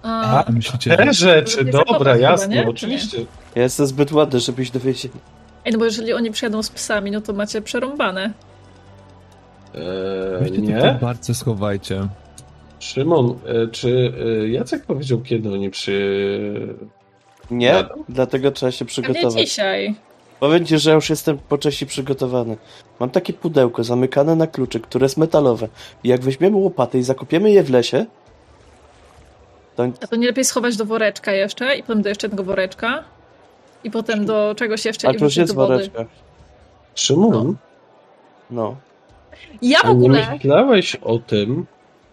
A, 0.04 0.44
A, 0.46 0.52
myślicie, 0.52 0.98
Te 0.98 1.14
rzeczy, 1.14 1.66
Nie 1.66 1.72
dobra, 1.72 2.18
jasne, 2.18 2.56
nie? 2.56 2.68
oczywiście. 2.70 3.18
Ja 3.56 3.64
jestem 3.64 3.88
zbyt 3.88 4.12
ładny, 4.12 4.40
żebyś 4.40 4.72
dowiedzieli. 4.72 5.14
Ej, 5.66 5.72
no 5.74 5.80
bo 5.80 5.86
jeżeli 5.86 6.14
oni 6.14 6.32
przyjadą 6.32 6.64
z 6.64 6.70
psami, 6.70 7.12
no 7.12 7.22
to 7.22 7.34
macie 7.34 7.62
przerąbane. 7.62 8.34
Eee, 9.76 9.82
Weźcie 10.40 10.56
to 10.56 10.62
w 10.62 10.68
nie? 10.68 10.98
barce 11.02 11.34
schowajcie. 11.34 12.08
Szymon, 12.80 13.36
e, 13.46 13.68
czy 13.68 14.14
e, 14.44 14.48
Jacek 14.50 14.86
powiedział, 14.86 15.22
kiedy 15.22 15.54
oni 15.54 15.70
przy... 15.70 16.76
Nie, 17.52 17.66
Jadą? 17.68 18.04
dlatego 18.10 18.52
trzeba 18.52 18.72
się 18.72 18.86
przygotować. 18.86 19.34
dzisiaj. 19.34 19.96
Powiem 20.40 20.66
ci, 20.66 20.78
że 20.80 20.94
już 20.94 21.10
jestem 21.10 21.38
po 21.50 21.58
części 21.58 21.86
przygotowany. 21.86 22.58
Mam 23.00 23.10
takie 23.10 23.34
pudełko 23.34 23.84
zamykane 23.84 24.36
na 24.36 24.48
kluczyk, 24.48 24.84
które 24.84 25.06
jest 25.06 25.18
metalowe. 25.18 25.68
I 26.04 26.08
jak 26.10 26.22
weźmiemy 26.22 26.58
łopatę 26.58 26.98
i 26.98 27.04
zakopiemy 27.04 27.52
je 27.52 27.64
w 27.64 27.70
lesie, 27.70 28.06
to 29.76 29.84
A 30.02 30.08
to 30.08 30.16
nie 30.16 30.28
lepiej 30.28 30.46
schować 30.46 30.78
do 30.78 30.86
woreczka 30.86 31.32
jeszcze 31.32 31.76
i 31.78 31.84
potem 31.84 32.02
do 32.02 32.10
jeszcze 32.10 32.28
jednego 32.28 32.44
woreczka 32.44 33.04
i 33.84 33.92
potem 33.92 34.26
do 34.26 34.56
czegoś 34.58 34.86
jeszcze 34.86 35.08
ale 35.08 35.16
i 35.16 35.20
to 35.20 35.26
już 35.26 35.34
wrzucić 35.34 35.42
jest 35.42 35.54
do 35.56 35.62
wody. 35.62 35.74
woreczka. 35.74 36.06
Szymon, 36.96 37.56
No. 38.50 38.76
Ja 39.62 39.80
w 39.80 39.86
a 39.86 39.88
nie 39.88 39.94
ogóle... 39.94 40.32
myślałeś 40.34 40.96
o 40.96 41.20
tym, 41.20 41.66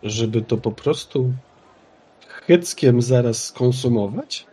żeby 0.02 0.42
to 0.42 0.56
po 0.56 0.72
prostu 0.72 1.32
hyckiem 2.28 3.02
zaraz 3.02 3.44
skonsumować? 3.44 4.46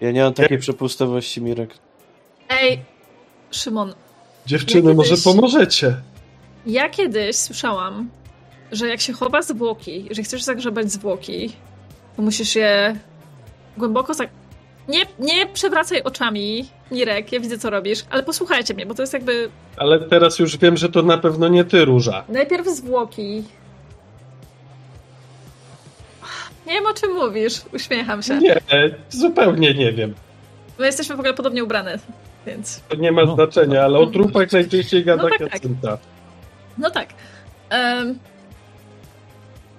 Ja 0.00 0.10
nie 0.12 0.22
mam 0.22 0.34
takiej 0.34 0.58
przepustowości, 0.58 1.42
Mirek. 1.42 1.70
Ej, 2.48 2.80
Szymon, 3.50 3.94
Dziewczyny, 4.46 4.88
Ja 4.90 4.96
może 4.96 5.10
kiedyś- 5.10 5.24
pomożecie? 5.24 5.94
ja 6.66 6.88
kiedyś 6.88 7.36
słyszałam, 7.36 8.10
że 8.72 8.88
jak 8.88 9.00
się 9.00 9.12
chowa 9.12 9.42
zwłoki, 9.42 10.04
jeżeli 10.08 10.24
chcesz 10.24 10.42
zagrzebać 10.42 10.92
zwłoki, 10.92 11.52
to 12.16 12.22
musisz 12.22 12.56
je 12.56 12.96
głęboko 13.76 14.14
zag... 14.14 14.28
Nie, 14.88 15.00
nie 15.18 15.46
przewracaj 15.46 16.02
oczami, 16.02 16.68
Mirek, 16.90 17.32
ja 17.32 17.40
widzę 17.40 17.58
co 17.58 17.70
robisz, 17.70 18.04
ale 18.10 18.22
posłuchajcie 18.22 18.74
mnie, 18.74 18.86
bo 18.86 18.94
to 18.94 19.02
jest 19.02 19.12
jakby 19.12 19.48
Ale 19.76 20.00
teraz 20.00 20.38
już 20.38 20.56
wiem, 20.56 20.76
że 20.76 20.88
to 20.88 21.02
na 21.02 21.18
pewno 21.18 21.48
nie 21.48 21.64
ty, 21.64 21.84
Róża. 21.84 22.24
najpierw 22.28 22.66
zwłoki. 22.68 23.42
Nie 26.66 26.72
wiem 26.74 26.86
o 26.86 26.94
czym 26.94 27.12
mówisz, 27.14 27.60
uśmiecham 27.74 28.22
się. 28.22 28.38
Nie, 28.38 28.56
zupełnie 29.10 29.74
nie 29.74 29.92
wiem. 29.92 30.14
My 30.78 30.86
jesteśmy 30.86 31.16
w 31.16 31.18
ogóle 31.18 31.34
podobnie 31.34 31.64
ubrane, 31.64 31.98
więc 32.46 32.80
To 32.88 32.96
nie 32.96 33.12
ma 33.12 33.24
No. 33.24 33.34
znaczenia, 33.34 33.82
ale 33.84 33.98
o 33.98 34.06
trupach 34.06 34.52
najczęściej 34.52 35.04
gada 35.04 35.22
No 35.22 35.28
tak, 35.28 35.38
tak. 35.38 35.52
Jacynta. 35.54 35.98
No 36.78 36.90
tak. 36.90 37.08
Em, 37.70 38.18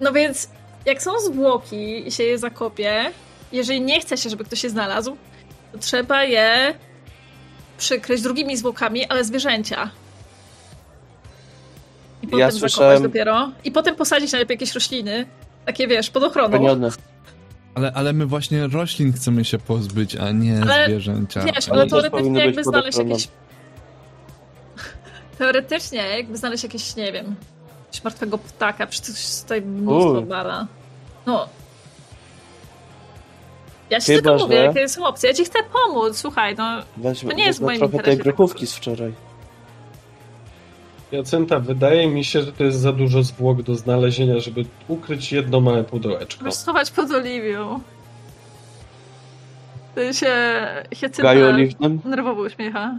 no 0.01 0.11
więc, 0.13 0.49
jak 0.85 1.01
są 1.01 1.19
zwłoki 1.19 2.07
i 2.07 2.11
się 2.11 2.23
je 2.23 2.37
zakopie, 2.37 3.11
jeżeli 3.51 3.81
nie 3.81 4.01
chce 4.01 4.17
się, 4.17 4.29
żeby 4.29 4.43
ktoś 4.43 4.63
je 4.63 4.69
znalazł, 4.69 5.17
to 5.71 5.77
trzeba 5.77 6.23
je 6.23 6.73
przykryć 7.77 8.21
drugimi 8.21 8.57
zwłokami, 8.57 9.05
ale 9.05 9.23
zwierzęcia. 9.23 9.89
I 12.21 12.27
potem 12.27 12.39
Ja 12.39 12.51
zakopać 12.51 12.71
słyszałem- 12.71 13.03
dopiero. 13.03 13.51
I 13.63 13.71
potem 13.71 13.95
posadzić 13.95 14.31
najlepiej 14.31 14.55
jakieś 14.55 14.73
rośliny. 14.73 15.25
Takie 15.65 15.87
wiesz, 15.87 16.09
pod 16.09 16.23
ochroną. 16.23 16.89
Ale, 17.75 17.91
ale 17.95 18.13
my 18.13 18.25
właśnie 18.25 18.67
roślin 18.67 19.13
chcemy 19.13 19.45
się 19.45 19.57
pozbyć, 19.57 20.15
a 20.15 20.31
nie 20.31 20.61
Ale 20.61 20.85
zwierzęcia. 20.85 21.41
Wiesz, 21.41 21.69
Ale 21.69 21.81
ale 21.81 21.89
teoretycznie 21.89 22.45
jakby 22.45 22.63
znaleźć 22.63 22.97
jakieś... 22.97 23.27
Teoretycznie 25.37 25.99
jakby 25.99 26.37
znaleźć 26.37 26.63
jakieś, 26.63 26.95
nie 26.95 27.11
wiem, 27.11 27.35
jakiegoś 27.89 28.03
martwego 28.03 28.37
ptaka, 28.37 28.87
przecież 28.87 29.41
tutaj 29.41 29.61
mnóstwo 29.61 30.21
bala. 30.21 30.67
No. 31.25 31.47
Ja 33.89 33.99
ci 33.99 34.05
tylko 34.05 34.37
mówię, 34.37 34.57
że- 34.57 34.63
jakie 34.63 34.89
są 34.89 35.05
opcje. 35.05 35.29
Ja 35.29 35.35
ci 35.35 35.45
chcę 35.45 35.59
pomóc, 35.73 36.17
słuchaj, 36.17 36.55
no. 36.55 36.81
Weźmy, 36.97 37.29
To 37.31 37.37
nie 37.37 37.45
jest 37.45 37.59
w 37.59 37.61
moim 37.61 37.79
trochę 37.79 37.91
tej 37.91 37.99
interesie. 37.99 38.23
grochówki 38.23 38.67
z 38.67 38.75
wczoraj. 38.75 39.13
Jacynta, 41.11 41.59
wydaje 41.59 42.07
mi 42.07 42.23
się, 42.25 42.41
że 42.41 42.51
to 42.51 42.63
jest 42.63 42.79
za 42.79 42.91
dużo 42.93 43.23
zwłok 43.23 43.61
do 43.61 43.75
znalezienia, 43.75 44.39
żeby 44.39 44.65
ukryć 44.87 45.31
jedno 45.31 45.61
małe 45.61 45.83
pudełeczko. 45.83 46.45
Rysować 46.45 46.91
pod 46.91 47.11
oliwią. 47.11 47.79
To 49.95 50.13
się 50.13 50.35
oliwnym? 51.49 52.01
nerwowo 52.05 52.41
uśmiecha. 52.41 52.95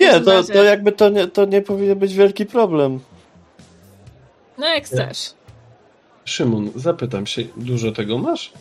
Nie, 0.00 0.20
to, 0.20 0.30
razie- 0.32 0.52
to 0.52 0.62
jakby 0.64 0.92
to 0.92 1.08
nie, 1.08 1.26
to 1.26 1.44
nie 1.44 1.62
powinien 1.62 1.98
być 1.98 2.14
wielki 2.14 2.46
problem. 2.46 3.00
No 4.58 4.66
jak 4.74 4.84
chcesz. 4.84 5.34
Szymon, 6.24 6.70
zapytam 6.76 7.26
się, 7.26 7.42
dużo 7.56 7.92
tego 7.92 8.18
masz? 8.18 8.52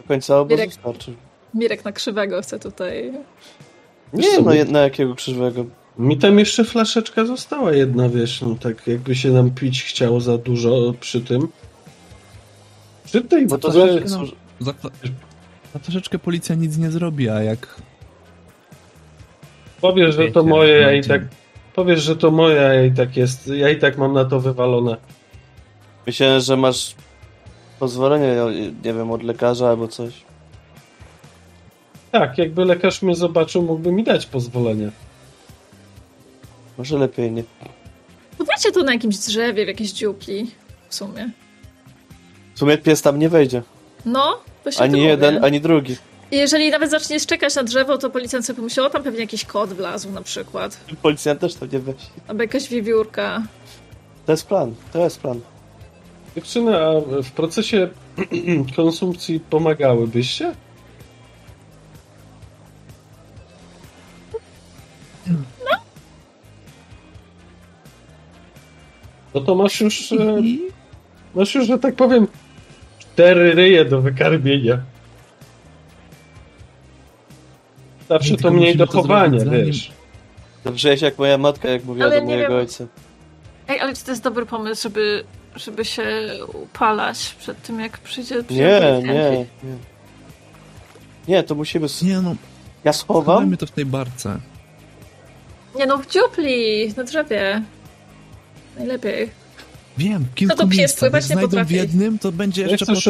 Do 0.00 0.08
końca 0.08 0.38
obozu 0.40 0.56
Mirek. 0.60 0.72
starczy. 0.74 1.14
Mirek 1.54 1.84
na 1.84 1.92
krzywego 1.92 2.42
chce 2.42 2.58
tutaj. 2.58 3.12
Nie, 4.12 4.40
no 4.40 4.52
jedna 4.54 4.80
jakiego 4.80 5.14
krzywego. 5.14 5.64
Mi 5.98 6.16
tam 6.18 6.38
jeszcze 6.38 6.64
flaszeczka 6.64 7.24
została 7.24 7.72
jedna, 7.72 8.08
wiesz, 8.08 8.40
no 8.42 8.54
tak 8.60 8.86
jakby 8.86 9.14
się 9.14 9.30
nam 9.30 9.50
pić 9.50 9.84
chciało 9.84 10.20
za 10.20 10.38
dużo 10.38 10.94
przy 11.00 11.20
tym. 11.20 11.48
Przy 13.04 13.20
tej 13.22 13.46
Bo 13.46 13.58
to 13.58 13.72
służy- 13.72 14.32
Za, 14.60 14.74
za 15.74 15.78
troszeczkę 15.82 16.18
policja 16.18 16.54
nic 16.54 16.76
nie 16.78 16.90
zrobi, 16.90 17.28
a 17.28 17.42
jak 17.42 17.76
Powiesz, 19.80 20.14
że 20.14 20.30
to 20.30 20.42
moje, 20.44 20.74
ja 20.74 20.92
i 20.92 21.02
tak. 21.04 21.22
Powiesz, 21.74 22.02
że 22.02 22.16
to 22.16 22.30
moje, 22.30 22.54
ja 22.56 22.84
i 22.84 22.92
tak 22.92 23.16
jest. 23.16 23.46
Ja 23.46 23.68
i 23.70 23.78
tak 23.78 23.98
mam 23.98 24.12
na 24.12 24.24
to 24.24 24.40
wywalone. 24.40 24.96
Myślałem, 26.06 26.40
że 26.40 26.56
masz 26.56 26.94
pozwolenie, 27.78 28.36
nie 28.84 28.94
wiem, 28.94 29.10
od 29.10 29.22
lekarza 29.22 29.68
albo 29.68 29.88
coś. 29.88 30.12
Tak, 32.12 32.38
jakby 32.38 32.64
lekarz 32.64 33.02
mnie 33.02 33.14
zobaczył, 33.14 33.62
mógłby 33.62 33.92
mi 33.92 34.04
dać 34.04 34.26
pozwolenie. 34.26 34.90
Może 36.78 36.98
lepiej 36.98 37.32
nie. 37.32 37.42
Podajcie 38.38 38.72
to 38.72 38.82
na 38.82 38.92
jakimś 38.92 39.16
drzewie, 39.16 39.64
w 39.64 39.68
jakieś 39.68 39.92
dziupli. 39.92 40.50
W 40.88 40.94
sumie. 40.94 41.30
W 42.54 42.58
sumie 42.58 42.78
pies 42.78 43.02
tam 43.02 43.18
nie 43.18 43.28
wejdzie. 43.28 43.62
No, 44.06 44.38
to 44.64 44.70
się 44.72 44.80
Ani 44.80 45.02
jeden, 45.04 45.34
mówię. 45.34 45.46
ani 45.46 45.60
drugi. 45.60 45.96
Jeżeli 46.30 46.70
nawet 46.70 46.90
zaczniesz 46.90 47.26
czekać 47.26 47.54
na 47.54 47.62
drzewo, 47.62 47.98
to 47.98 48.10
policjant 48.10 48.46
sobie 48.46 48.56
pomyśli, 48.56 48.82
o 48.82 48.90
tam 48.90 49.02
pewnie 49.02 49.20
jakiś 49.20 49.44
kot 49.44 49.72
wlazł 49.72 50.10
na 50.10 50.22
przykład. 50.22 50.80
Policjant 51.02 51.40
też 51.40 51.54
tam 51.54 51.68
nie 51.72 51.78
wejdzie. 51.78 52.04
Albo 52.28 52.42
jakaś 52.42 52.68
wiewiórka. 52.68 53.42
To 54.26 54.32
jest 54.32 54.46
plan, 54.46 54.74
to 54.92 55.04
jest 55.04 55.20
plan. 55.20 55.40
Dziewczyny, 56.34 56.76
a 56.76 57.00
w 57.22 57.30
procesie 57.30 57.88
konsumpcji 58.76 59.40
pomagałybyście? 59.40 60.54
No 69.34 69.40
to 69.40 69.54
masz 69.54 69.80
już, 69.80 70.12
e, 70.12 70.42
masz 71.34 71.54
już, 71.54 71.66
że 71.66 71.78
tak 71.78 71.94
powiem, 71.94 72.26
cztery 72.98 73.54
ryje 73.54 73.84
do 73.84 74.00
wykarmienia. 74.00 74.78
Zawsze 78.08 78.36
to 78.36 78.50
mniej 78.50 78.60
musimy 78.60 78.78
do 78.78 78.86
to 78.86 78.92
wiesz. 79.66 79.92
Dobrze 80.64 80.88
jest 80.90 81.02
jak 81.02 81.18
moja 81.18 81.38
matka, 81.38 81.68
jak 81.68 81.84
mówiła 81.84 82.06
Ale 82.06 82.20
do 82.20 82.26
mojego 82.26 82.48
wiem. 82.48 82.58
ojca. 82.58 82.84
Ej, 83.68 83.80
ale 83.80 83.94
czy 83.96 84.04
to 84.04 84.10
jest 84.10 84.22
dobry 84.22 84.46
pomysł, 84.46 84.82
żeby, 84.82 85.24
żeby 85.56 85.84
się 85.84 86.04
upalać 86.62 87.36
przed 87.38 87.62
tym, 87.62 87.80
jak 87.80 87.98
przyjdzie 87.98 88.42
przyjdzie 88.42 88.44
Nie, 88.50 89.02
nie, 89.02 89.46
nie. 89.64 89.76
Nie, 91.28 91.42
to 91.42 91.54
musimy... 91.54 91.86
Nie 92.02 92.20
no, 92.20 92.34
Ja 92.84 92.92
schowam? 92.92 93.24
chowajmy 93.24 93.56
to 93.56 93.66
w 93.66 93.70
tej 93.70 93.86
barce. 93.86 94.38
Nie 95.76 95.86
no, 95.86 95.98
w 95.98 96.06
dziupli, 96.06 96.94
na 96.96 97.04
drzewie. 97.04 97.62
Najlepiej. 98.78 99.30
Wiem, 99.98 100.24
kilku 100.34 100.54
No 100.58 100.62
to 100.64 100.68
pies 100.68 100.78
miejscach. 100.78 101.00
pływać 101.00 101.30
Jak 101.30 101.30
nie 101.30 101.64
w 101.64 101.70
jednym, 101.70 102.18
to 102.18 102.32
będzie 102.32 102.62
jeszcze 102.62 102.72
jak 102.72 102.80
chcesz 102.82 103.04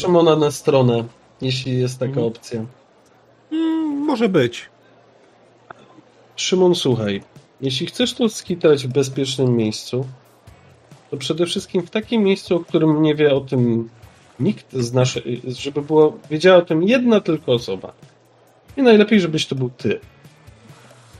Szymona 0.00 0.36
na 0.36 0.50
stronę, 0.50 1.04
jeśli 1.40 1.78
jest 1.78 1.98
taka 1.98 2.08
Mhm. 2.10 2.26
opcja. 2.26 2.64
Mm, 3.52 3.98
może 3.98 4.28
być. 4.28 4.70
Szymon, 6.36 6.74
słuchaj, 6.74 7.22
jeśli 7.60 7.86
chcesz 7.86 8.14
to 8.14 8.28
skitrać 8.28 8.86
w 8.86 8.92
bezpiecznym 8.92 9.56
miejscu, 9.56 10.06
to 11.10 11.16
przede 11.16 11.46
wszystkim 11.46 11.82
w 11.82 11.90
takim 11.90 12.22
miejscu, 12.22 12.56
o 12.56 12.60
którym 12.60 13.02
nie 13.02 13.14
wie 13.14 13.34
o 13.34 13.40
tym 13.40 13.88
nikt 14.40 14.72
z 14.72 14.92
naszej, 14.92 15.42
żeby 15.44 15.82
było, 15.82 16.18
wiedziała 16.30 16.58
o 16.58 16.62
tym 16.62 16.82
jedna 16.82 17.20
tylko 17.20 17.52
osoba. 17.52 17.92
I 18.76 18.82
najlepiej, 18.82 19.20
żebyś 19.20 19.46
to 19.46 19.54
był 19.54 19.70
ty. 19.70 20.00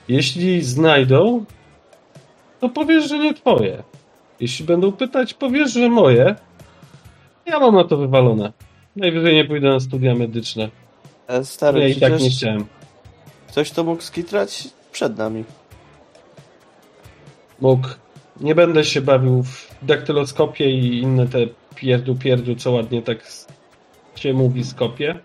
Jeśli 0.08 0.62
znajdą, 0.62 1.44
to 2.60 2.68
powiesz, 2.68 3.08
że 3.08 3.18
nie 3.18 3.34
twoje. 3.34 3.82
Jeśli 4.40 4.64
będą 4.64 4.92
pytać, 4.92 5.34
powiesz, 5.34 5.72
że 5.72 5.88
moje. 5.88 6.34
Ja 7.46 7.60
mam 7.60 7.74
na 7.74 7.84
to 7.84 7.96
wywalone. 7.96 8.52
Najwyżej 8.96 9.34
nie 9.34 9.44
pójdę 9.44 9.68
na 9.68 9.80
studia 9.80 10.14
medyczne. 10.14 10.70
E, 11.28 11.44
Stary, 11.44 11.80
Ja 11.80 11.88
i 11.88 12.00
tak 12.00 12.20
nie 12.20 12.30
chciałem. 12.30 12.66
ktoś 13.48 13.70
to 13.70 13.84
mógł 13.84 14.02
skitrać 14.02 14.68
przed 14.92 15.18
nami. 15.18 15.44
mógł. 17.60 17.88
Nie 18.40 18.54
będę 18.54 18.84
się 18.84 19.00
bawił 19.00 19.42
w 19.42 19.70
daktyloskopie 19.82 20.70
i 20.70 21.00
inne 21.00 21.26
te 21.26 21.38
pierdu 21.74 22.14
pierdu, 22.14 22.56
co 22.56 22.70
ładnie 22.72 23.02
tak 23.02 23.18
się 24.16 24.32
mówi 24.32 24.64
skopie. 24.64 25.18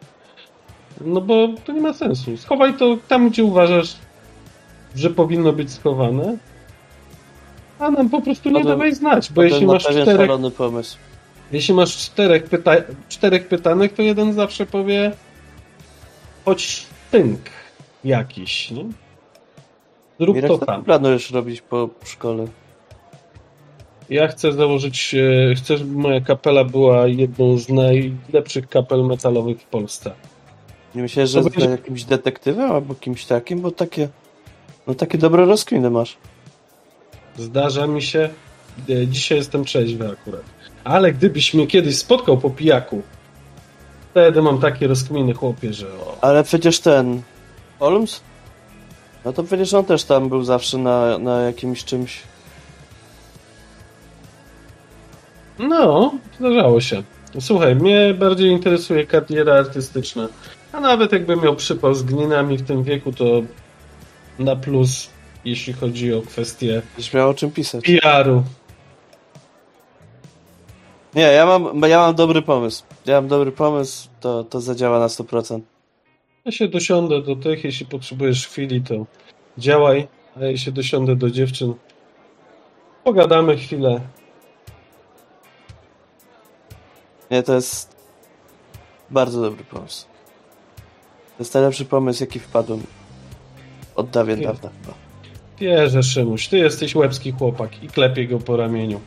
No 1.01 1.21
bo 1.21 1.47
to 1.65 1.71
nie 1.71 1.81
ma 1.81 1.93
sensu. 1.93 2.37
Schowaj 2.37 2.73
to 2.73 2.97
tam, 3.07 3.29
gdzie 3.29 3.43
uważasz, 3.43 3.95
że 4.95 5.09
powinno 5.09 5.53
być 5.53 5.71
schowane. 5.71 6.37
A 7.79 7.91
nam 7.91 8.09
po 8.09 8.21
prostu 8.21 8.49
nie 8.49 8.53
Potem- 8.55 8.67
dawaj 8.67 8.95
znać, 8.95 9.31
bo 9.31 9.43
jeśli 9.43 9.65
ma 9.65 9.73
masz, 9.73 9.83
czterech, 9.83 10.31
pomysł. 10.57 10.97
jeśli 11.51 11.73
masz 11.73 11.97
czterech, 11.97 12.43
pyta 12.43 12.71
czterech 13.09 13.47
pytanych, 13.47 13.93
to 13.93 14.01
jeden 14.01 14.33
zawsze 14.33 14.65
powie 14.65 15.11
choć 16.45 16.85
tynk 17.11 17.39
jakiś, 18.03 18.71
nie? 18.71 18.85
Zrób 20.19 20.35
Mirek, 20.35 20.51
to 20.51 20.57
co 20.57 20.65
tam. 20.65 20.83
planujesz 20.83 21.31
robić 21.31 21.61
po 21.61 21.89
szkole? 22.05 22.45
Ja 24.09 24.27
chcę 24.27 24.53
założyć, 24.53 25.15
e, 25.15 25.55
chcę, 25.55 25.77
żeby 25.77 25.95
moja 25.95 26.21
kapela 26.21 26.63
była 26.63 27.07
jedną 27.07 27.57
z 27.57 27.69
najlepszych 27.69 28.69
kapel 28.69 29.05
metalowych 29.05 29.61
w 29.61 29.65
Polsce. 29.65 30.11
Nie 30.95 31.01
myślałeś, 31.01 31.29
że 31.29 31.41
będzie- 31.41 31.69
jakimś 31.69 32.03
detektywem 32.03 32.71
albo 32.71 32.95
kimś 32.95 33.25
takim, 33.25 33.61
bo 33.61 33.71
takie... 33.71 34.09
No 34.87 34.95
takie 34.95 35.17
dobre 35.17 35.45
rozkminy 35.45 35.89
masz. 35.89 36.17
Zdarza 37.37 37.87
mi 37.87 38.01
się, 38.01 38.29
e, 38.89 39.07
dzisiaj 39.07 39.37
jestem 39.37 39.65
trzeźwy 39.65 40.09
akurat, 40.11 40.43
ale 40.83 41.13
gdybyś 41.13 41.53
mnie 41.53 41.67
kiedyś 41.67 41.97
spotkał 41.97 42.37
po 42.37 42.49
pijaku, 42.49 43.01
wtedy 44.11 44.41
mam 44.41 44.59
takie 44.59 44.87
rozkminy, 44.87 45.33
chłopie, 45.33 45.73
że 45.73 45.87
o. 45.87 46.17
Ale 46.21 46.43
przecież 46.43 46.79
ten... 46.79 47.21
Holmes? 47.79 48.21
No 49.25 49.33
to 49.33 49.43
przecież 49.43 49.73
on 49.73 49.85
też 49.85 50.03
tam 50.03 50.29
był 50.29 50.43
zawsze 50.43 50.77
na, 50.77 51.17
na 51.17 51.41
jakimś 51.41 51.83
czymś. 51.83 52.21
No, 55.59 56.13
zdarzało 56.39 56.81
się. 56.81 57.03
Słuchaj, 57.39 57.75
mnie 57.75 58.13
bardziej 58.13 58.51
interesuje 58.51 59.07
kariera 59.07 59.53
artystyczna, 59.53 60.27
a 60.73 60.79
nawet 60.79 61.11
jakbym 61.11 61.41
miał 61.43 61.55
przypał 61.55 61.95
z 61.95 62.03
gninami 62.03 62.57
w 62.57 62.67
tym 62.67 62.83
wieku, 62.83 63.13
to 63.13 63.41
na 64.39 64.55
plus, 64.55 65.09
jeśli 65.45 65.73
chodzi 65.73 66.13
o 66.13 66.21
kwestię 66.21 66.81
Będziesz 66.95 67.13
miał 67.13 67.29
o 67.29 67.33
czym 67.33 67.51
pisać. 67.51 67.85
PR-u. 67.85 68.43
Nie, 71.15 71.21
ja 71.21 71.45
mam, 71.45 71.81
ja 71.81 71.97
mam 71.97 72.15
dobry 72.15 72.41
pomysł. 72.41 72.83
Ja 73.05 73.15
mam 73.15 73.27
dobry 73.27 73.51
pomysł, 73.51 74.09
to, 74.19 74.43
to 74.43 74.61
zadziała 74.61 74.99
na 74.99 75.07
100%. 75.07 75.59
Ja 76.45 76.51
się 76.51 76.67
dosiądę 76.67 77.21
do 77.21 77.35
tych, 77.35 77.63
jeśli 77.63 77.85
potrzebujesz 77.85 78.47
chwili, 78.47 78.81
to 78.81 79.05
działaj, 79.57 80.07
a 80.35 80.45
ja 80.45 80.57
się 80.57 80.71
dosiądę 80.71 81.15
do 81.15 81.29
dziewczyn. 81.29 81.73
Pogadamy 83.03 83.57
chwilę. 83.57 84.01
Nie, 87.31 87.43
to 87.43 87.55
jest... 87.55 88.01
Bardzo 89.09 89.41
dobry 89.41 89.63
pomysł. 89.63 90.05
To 91.37 91.43
jest 91.43 91.53
najlepszy 91.53 91.85
pomysł, 91.85 92.23
jaki 92.23 92.39
wpadłem 92.39 92.83
od 93.95 94.09
dawien 94.09 94.41
dawna 94.41 94.69
chyba. 94.81 94.93
Wierzę, 95.59 96.03
Szymuś, 96.03 96.47
ty 96.47 96.57
jesteś 96.57 96.95
łebski 96.95 97.31
chłopak 97.31 97.83
i 97.83 97.87
klepie 97.87 98.27
go 98.27 98.39
po 98.39 98.57
ramieniu. 98.57 98.99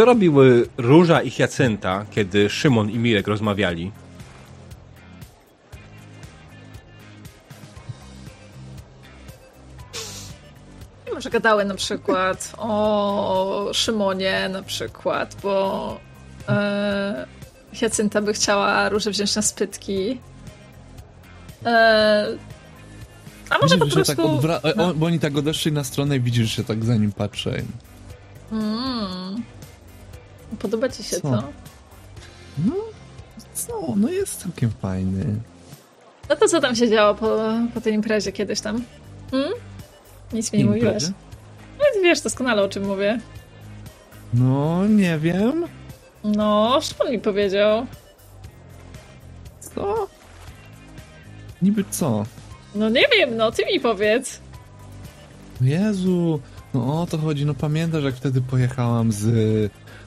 Co 0.00 0.04
robiły 0.04 0.68
Róża 0.78 1.22
i 1.22 1.30
Hiacynta, 1.30 2.06
kiedy 2.10 2.50
Szymon 2.50 2.90
i 2.90 2.98
Mirek 2.98 3.28
rozmawiali? 3.28 3.92
Może 11.14 11.30
gadały 11.30 11.64
na 11.64 11.74
przykład 11.74 12.52
o 12.58 13.70
Szymonie 13.72 14.48
na 14.52 14.62
przykład, 14.62 15.36
bo 15.42 16.00
e, 16.48 17.26
Hiacynta 17.72 18.22
by 18.22 18.32
chciała 18.32 18.88
Różę 18.88 19.10
wziąć 19.10 19.36
na 19.36 19.42
spytki. 19.42 20.20
E, 21.66 22.26
a 23.50 23.58
może 23.62 23.78
po 23.78 23.84
Widzisz, 23.84 24.06
że 24.06 24.14
prostu... 24.14 24.22
tak 24.22 24.26
odwra- 24.26 24.72
no. 24.76 24.88
o, 24.88 24.94
bo 24.94 25.06
oni 25.06 25.20
tak 25.20 25.36
odeszli 25.36 25.72
na 25.72 25.84
stronę 25.84 26.16
i 26.16 26.20
widzisz, 26.20 26.56
że 26.56 26.64
tak 26.64 26.84
za 26.84 26.94
nim 26.94 27.12
patrzę. 27.12 27.62
Mm. 28.52 29.42
Podoba 30.60 30.88
ci 30.88 31.02
się 31.02 31.16
Co? 31.16 31.22
to? 31.22 31.42
No, 32.66 32.74
co? 33.54 33.94
No 33.96 34.08
jest 34.10 34.40
całkiem 34.42 34.70
fajny. 34.70 35.24
No 36.28 36.36
to 36.36 36.48
co 36.48 36.60
tam 36.60 36.76
się 36.76 36.88
działo 36.90 37.14
po, 37.14 37.38
po 37.74 37.80
tej 37.80 37.94
imprezie 37.94 38.32
kiedyś 38.32 38.60
tam? 38.60 38.84
Hmm? 39.30 39.52
Nic 40.32 40.52
mi 40.52 40.58
nie 40.58 40.64
mówiłeś. 40.64 41.04
No 41.78 41.84
ty 41.94 42.02
wiesz 42.02 42.20
doskonale 42.20 42.62
o 42.62 42.68
czym 42.68 42.86
mówię. 42.86 43.20
No, 44.34 44.86
nie 44.86 45.18
wiem. 45.18 45.66
No, 46.24 46.78
Szymon 46.82 47.12
mi 47.12 47.18
powiedział. 47.18 47.86
Co? 49.60 50.08
Niby 51.62 51.84
co? 51.90 52.24
No 52.74 52.88
nie 52.88 53.04
wiem, 53.16 53.36
no 53.36 53.52
ty 53.52 53.66
mi 53.66 53.80
powiedz. 53.80 54.40
Jezu, 55.60 56.40
no 56.74 57.02
o 57.02 57.06
to 57.06 57.18
chodzi. 57.18 57.46
No 57.46 57.54
pamiętasz, 57.54 58.04
jak 58.04 58.14
wtedy 58.14 58.40
pojechałam 58.40 59.12
z, 59.12 59.22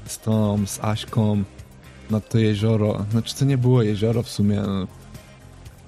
z 0.06 0.20
tą, 0.20 0.66
z 0.68 0.80
Aśką 0.84 1.44
nad 2.10 2.30
to 2.30 2.38
jezioro. 2.38 3.06
Znaczy, 3.12 3.36
to 3.36 3.46
nie 3.46 3.58
było 3.58 3.82
jezioro 3.82 4.24
w 4.24 4.30
sumie. 4.30 4.62
no, 4.62 4.88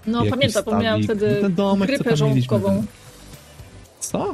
No 0.08 0.26
pamiętam, 0.30 0.64
bo 0.66 0.80
miałam 0.80 1.04
wtedy 1.04 1.34
No 1.36 1.42
ten 1.42 1.56
domek, 1.56 1.90
grypę 1.90 2.18
żołądkową. 2.18 2.68
ten- 2.70 2.86
Co? 4.00 4.34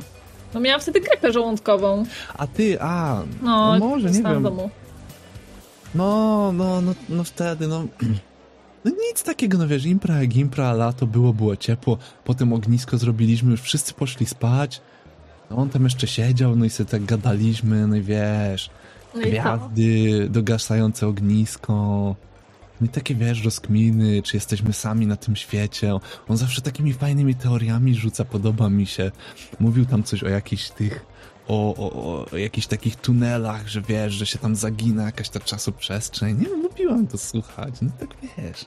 No 0.54 0.60
miałam 0.60 0.82
wtedy 0.82 1.02
grypę 1.02 1.32
żołądkową. 1.34 2.04
A 2.38 2.48
ty, 2.48 2.82
a, 2.82 3.22
No, 3.42 3.78
no 3.80 3.86
może, 3.88 4.12
nie 4.12 4.24
wiem. 4.24 4.44
domu. 4.44 4.70
No, 5.96 6.52
no, 6.54 6.82
no, 6.82 6.94
no 7.10 7.24
wtedy, 7.24 7.68
no... 7.68 7.84
No 8.86 8.92
nic 9.10 9.24
takiego, 9.24 9.58
no 9.58 9.68
wiesz, 9.68 9.86
impra 9.86 10.22
jak 10.22 10.36
impra, 10.36 10.74
lato 10.74 11.08
było, 11.08 11.34
było 11.34 11.56
ciepło, 11.56 11.98
potem 12.26 12.54
ognisko 12.54 12.98
zrobiliśmy, 12.98 13.52
już 13.52 13.62
wszyscy 13.62 13.94
poszli 13.94 14.26
spać, 14.26 14.82
on 15.56 15.70
tam 15.70 15.84
jeszcze 15.84 16.08
siedział, 16.08 16.56
no 16.56 16.66
i 16.66 16.70
sobie 16.70 16.90
tak 16.90 17.06
gadaliśmy, 17.06 17.88
no 17.88 17.96
i 17.96 18.02
wiesz, 18.02 18.70
No 19.16 19.22
i 19.22 19.26
gwiazdy, 19.26 20.28
dogasające 20.30 21.08
ognisko, 21.08 21.76
no 22.82 22.88
i 22.88 22.90
takie, 22.90 23.16
wiesz, 23.16 23.44
rozkminy, 23.44 24.22
czy 24.22 24.38
jesteśmy 24.38 24.74
sami 24.74 25.08
na 25.08 25.16
tym 25.16 25.36
świecie, 25.36 25.94
on 26.28 26.38
zawsze 26.38 26.62
takimi 26.62 26.94
fajnymi 26.94 27.36
teoriami 27.36 27.96
rzuca, 27.96 28.26
podoba 28.26 28.70
mi 28.70 28.86
się, 28.86 29.12
mówił 29.60 29.86
tam 29.86 30.04
coś 30.04 30.24
o 30.24 30.30
jakichś 30.30 30.70
tych 30.70 31.06
o, 31.48 31.76
o, 31.76 32.26
o 32.32 32.38
jakichś 32.38 32.68
takich 32.68 32.96
tunelach, 32.96 33.68
że 33.68 33.82
wiesz, 33.82 34.14
że 34.14 34.26
się 34.26 34.40
tam 34.40 34.56
zagina 34.56 35.04
jakaś 35.04 35.30
ta 35.30 35.40
czasoprzestrzeń. 35.40 36.38
Nie 36.40 36.46
wiem, 36.46 36.62
lubiłam 36.62 37.08
to 37.08 37.18
słuchać. 37.18 37.74
No 37.82 37.90
tak 38.00 38.10
wiesz. 38.22 38.66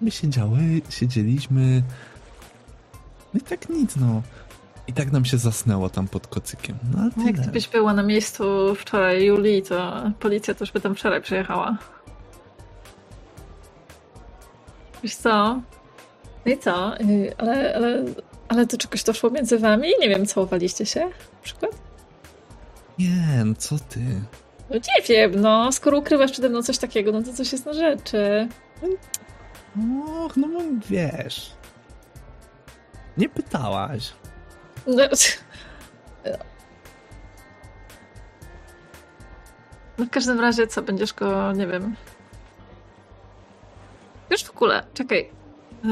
My 0.00 0.10
siedziały, 0.10 0.60
siedzieliśmy. 0.90 1.82
No 3.34 3.40
i 3.40 3.42
tak 3.42 3.68
nic, 3.68 3.96
no. 3.96 4.22
I 4.88 4.92
tak 4.92 5.12
nam 5.12 5.24
się 5.24 5.38
zasnęło 5.38 5.90
tam 5.90 6.08
pod 6.08 6.26
kocykiem. 6.26 6.76
No 6.94 7.04
Jak 7.04 7.14
ty 7.36 7.40
tyle. 7.42 7.52
byś 7.52 7.68
była 7.68 7.92
na 7.92 8.02
miejscu 8.02 8.74
wczoraj 8.74 9.24
Julii, 9.24 9.62
to 9.62 10.10
policja 10.20 10.54
też 10.54 10.72
by 10.72 10.80
tam 10.80 10.94
wczoraj 10.94 11.22
przyjechała. 11.22 11.78
Wiesz 15.02 15.16
co? 15.16 15.60
No 16.46 16.52
i 16.52 16.58
co? 16.58 16.92
Yy, 17.00 17.34
Ale, 17.38 17.74
ale, 17.76 18.04
ale 18.48 18.66
to 18.66 18.78
czegoś 18.78 19.02
doszło 19.04 19.30
między 19.30 19.58
wami? 19.58 19.88
Nie 20.00 20.08
wiem, 20.08 20.26
całowaliście 20.26 20.86
się 20.86 21.00
na 21.04 21.42
przykład? 21.42 21.70
Nie, 22.98 23.42
no 23.44 23.54
co 23.58 23.76
ty? 23.78 24.00
No 24.70 24.76
nie 24.76 25.04
wiem, 25.08 25.40
no. 25.40 25.72
Skoro 25.72 25.98
ukrywasz 25.98 26.32
przede 26.32 26.48
mną 26.48 26.62
coś 26.62 26.78
takiego, 26.78 27.12
no 27.12 27.22
to 27.22 27.32
coś 27.32 27.52
jest 27.52 27.66
na 27.66 27.72
rzeczy. 27.72 28.48
Och, 30.16 30.36
no 30.36 30.48
wiesz. 30.88 31.52
Nie 33.16 33.28
pytałaś. 33.28 34.12
No, 34.86 35.02
no 39.98 40.04
w 40.04 40.10
każdym 40.10 40.40
razie, 40.40 40.66
co, 40.66 40.82
będziesz 40.82 41.14
go, 41.14 41.52
nie 41.52 41.66
wiem... 41.66 41.94
Wiesz 44.30 44.44
w 44.44 44.50
ogóle, 44.50 44.82
czekaj. 44.94 45.30
Y, 45.84 45.88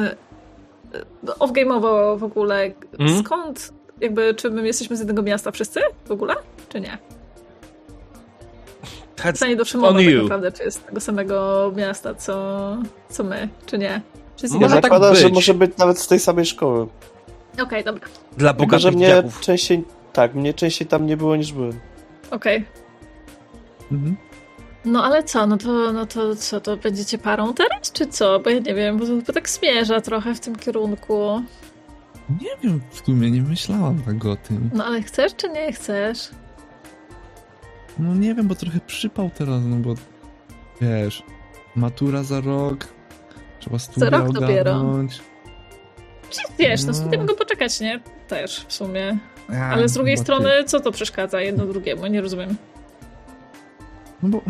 y, 1.29 1.33
Off-gameowo 1.39 2.19
w 2.19 2.25
ogóle, 2.25 2.71
Mm? 2.99 3.25
skąd, 3.25 3.73
jakby, 4.01 4.35
czy 4.35 4.51
my 4.51 4.67
jesteśmy 4.67 4.97
z 4.97 4.99
jednego 4.99 5.23
miasta 5.23 5.51
wszyscy 5.51 5.81
w 6.07 6.11
ogóle, 6.11 6.35
czy 6.69 6.81
nie? 6.81 6.99
That's 9.17 9.33
Pytanie 9.33 9.57
do 9.57 9.65
Szymona 9.65 9.99
on 9.99 10.05
tak 10.05 10.23
naprawdę, 10.23 10.53
czy 10.53 10.63
jest 10.65 10.81
z 10.81 10.85
tego 10.85 11.01
samego 11.01 11.73
miasta, 11.77 12.15
co, 12.15 12.77
co 13.09 13.25
my, 13.25 13.49
czy 13.67 13.79
nie? 13.79 14.01
Czy 14.37 14.49
z 14.49 14.53
Może 14.53 14.63
Ja 14.65 14.67
innego? 14.67 14.83
tak 14.83 14.93
zakładam, 14.93 15.17
że 15.17 15.29
może 15.29 15.55
być 15.55 15.77
nawet 15.77 15.99
z 15.99 16.07
tej 16.09 16.21
samej 16.21 16.47
szkoły. 16.47 16.87
Okej, 17.63 17.85
dobra, 17.85 18.09
Dla 18.37 18.53
Tylko, 18.53 18.67
bogatych 18.67 18.83
że 18.83 18.91
mnie 18.93 19.07
dziaków. 19.07 19.41
częściej... 19.41 19.85
Tak, 20.13 20.35
mnie 20.35 20.55
częściej 20.55 20.87
tam 20.89 21.07
nie 21.07 21.17
było 21.17 21.37
niż 21.37 21.53
byłem. 21.53 21.73
okej. 22.31 22.65
Mhm. 23.93 24.17
No 24.85 25.05
ale 25.05 25.23
co, 25.23 25.47
no 25.47 25.57
to, 25.57 25.93
no 25.93 26.07
to 26.07 26.37
co, 26.37 26.61
to 26.61 26.77
będziecie 26.77 27.19
parą 27.19 27.55
teraz, 27.55 27.93
czy 27.93 28.07
co? 28.07 28.41
Bo 28.41 28.51
ja 28.51 28.59
nie 28.59 28.75
wiem, 28.75 28.99
bo 28.99 29.07
to 29.07 29.13
chyba 29.17 29.33
tak 29.33 29.49
zmierza 29.49 30.01
trochę 30.01 30.35
w 30.35 30.41
tym 30.41 30.57
kierunku. 30.57 31.43
Nie 32.41 32.51
wiem, 32.63 32.81
w 32.91 33.07
sumie 33.07 33.31
nie 33.31 33.43
myślałam 33.43 34.03
tak 34.03 34.25
o 34.25 34.37
tym. 34.37 34.71
No 34.75 34.85
ale 34.85 35.03
chcesz, 35.03 35.35
czy 35.37 35.49
nie 35.49 35.73
chcesz? 35.73 36.29
No 37.99 38.15
nie 38.15 38.35
wiem, 38.35 38.49
bo 38.49 38.55
trochę 38.55 38.81
przypał 38.81 39.31
teraz, 39.39 39.63
no 39.65 39.77
bo 39.77 39.95
wiesz, 40.81 41.23
matura 41.77 42.23
za 42.23 42.41
rok, 42.41 42.87
trzeba 43.61 43.79
studia 43.79 44.11
rok 44.11 44.33
dopiero. 44.33 44.71
ogarnąć. 44.71 45.17
Czy 45.17 45.23
wiesz, 46.59 46.81
no 46.85 46.87
No. 46.93 46.95
sobie 46.95 47.19
mogę 47.19 47.35
poczekać, 47.35 47.81
nie? 47.81 48.01
Też 48.29 48.65
w 48.69 48.73
sumie. 48.73 49.19
A, 49.51 49.55
Ale 49.55 49.89
z 49.89 49.93
drugiej 49.93 50.17
chyba 50.17 50.27
ty. 50.27 50.33
strony, 50.33 50.65
co 50.65 50.81
to 50.81 50.93
przeszkadza 50.93 51.41
jedno 51.41 51.67
drugiemu? 51.67 52.07
Nie 52.07 52.21
rozumiem. 52.21 52.57
No 54.23 54.29
bo 54.29 54.43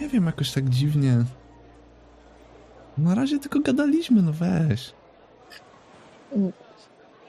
nie 0.00 0.08
wiem, 0.08 0.26
jakoś 0.26 0.52
tak 0.52 0.68
dziwnie. 0.68 1.24
Na 2.98 3.14
razie 3.14 3.38
tylko 3.38 3.60
gadaliśmy, 3.60 4.22
no 4.22 4.32
weź. 4.32 4.92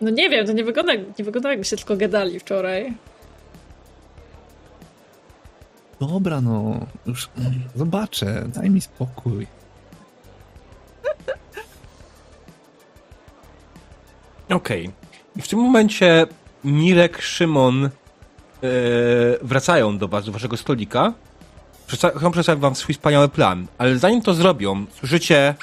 No 0.02 0.10
nie 0.10 0.30
wiem, 0.30 0.45
to 0.48 0.53
nie 0.53 0.64
wygląda, 0.64 0.94
nie 0.95 1.26
wygląda 1.26 1.50
jakby 1.50 1.66
się 1.66 1.78
tylko 1.78 1.98
gadali 1.98 2.40
wczoraj. 2.40 2.94
Dobra, 6.00 6.42
no, 6.42 6.80
już 7.06 7.30
mm, 7.38 7.53
zobaczę, 7.76 8.44
daj 8.56 8.70
mi 8.70 8.82
spokój. 8.82 9.48
Okej. 14.50 14.90
I 15.36 15.42
w 15.42 15.48
tym 15.48 15.60
momencie 15.60 16.26
Mirek, 16.64 17.22
Szymon 17.22 17.86
e, 17.86 17.90
wracają 19.42 19.98
do 19.98 20.08
was, 20.08 20.26
do 20.26 20.32
waszego 20.32 20.58
stolika. 20.58 21.14
Przedsta- 21.88 22.18
Chcą 22.18 22.32
przedstawić 22.32 22.62
wam 22.62 22.76
swój 22.76 22.96
wspaniały 22.96 23.30
plan, 23.30 23.68
ale 23.78 23.98
zanim 23.98 24.22
to 24.22 24.34
zrobią, 24.34 24.86
słyszycie 25.00 25.56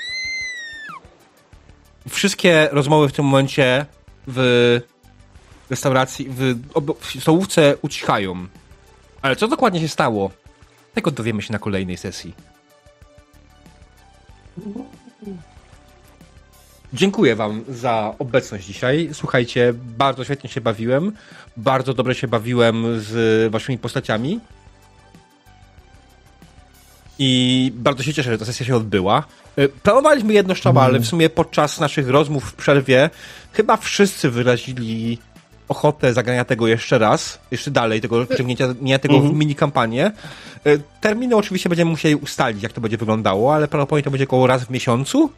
wszystkie 2.09 2.68
rozmowy 2.73 3.09
w 3.09 3.12
tym 3.12 3.25
momencie 3.25 3.86
w 4.26 4.81
restauracji, 5.70 6.26
w, 6.31 6.55
w 7.00 7.20
stołówce 7.23 7.76
ucichają. 7.83 8.47
Ale 9.23 9.36
co 9.36 9.49
dokładnie 9.49 9.81
się 9.81 9.89
stało? 9.89 10.31
Tego 10.94 11.10
dowiemy 11.10 11.42
się 11.42 11.52
na 11.52 11.59
kolejnej 11.59 11.97
sesji. 11.97 12.34
Dziękuję 16.93 17.36
Wam 17.36 17.65
za 17.69 18.15
obecność 18.19 18.67
dzisiaj. 18.67 19.09
Słuchajcie, 19.12 19.75
bardzo 19.99 20.25
świetnie 20.25 20.51
się 20.51 20.60
bawiłem. 20.60 21.12
Bardzo 21.57 21.94
dobrze 21.94 22.15
się 22.15 22.28
bawiłem 22.28 23.01
z 23.01 23.52
Waszymi 23.52 23.78
postaciami. 23.78 24.41
I 27.19 27.73
bardzo 27.75 28.02
się 28.02 28.15
cieszę, 28.15 28.31
że 28.31 28.39
ta 28.39 28.44
sesja 28.44 28.67
się 28.67 28.77
odbyła. 28.77 29.25
Y, 29.59 29.69
Planowaliśmy 29.83 30.33
jedno 30.33 30.55
szczaba, 30.55 30.83
ale 30.83 30.99
w 31.01 31.07
sumie 31.07 31.31
podczas 31.31 31.81
naszych 31.81 32.09
rozmów 32.09 32.44
w 32.44 32.55
przerwie 32.55 33.10
chyba 33.52 33.77
wszyscy 33.77 34.31
wyrazili 34.31 35.19
ochotę 35.69 36.12
zagrania 36.15 36.44
tego 36.44 36.67
jeszcze 36.67 36.99
raz, 36.99 37.39
jeszcze 37.51 37.70
dalej, 37.70 38.01
tego 38.01 38.27
wciągnięcia 38.27 38.75
nie 38.81 38.99
tego 38.99 39.15
w 39.15 39.17
Mhm. 39.20 39.39
mini 39.39 39.55
kampanię. 39.55 40.07
E, 40.67 40.78
Terminy 41.01 41.36
oczywiście 41.36 41.69
będziemy 41.69 41.91
musieli 41.91 42.15
ustalić, 42.15 42.62
jak 42.62 42.73
to 42.73 42.81
będzie 42.81 42.97
wyglądało, 42.97 43.55
ale 43.55 43.69
prawdopodobnie 43.69 44.02
to 44.02 44.10
będzie 44.10 44.25
około 44.25 44.47
raz 44.47 44.65
w 44.65 44.70
miesiącu. 44.70 45.31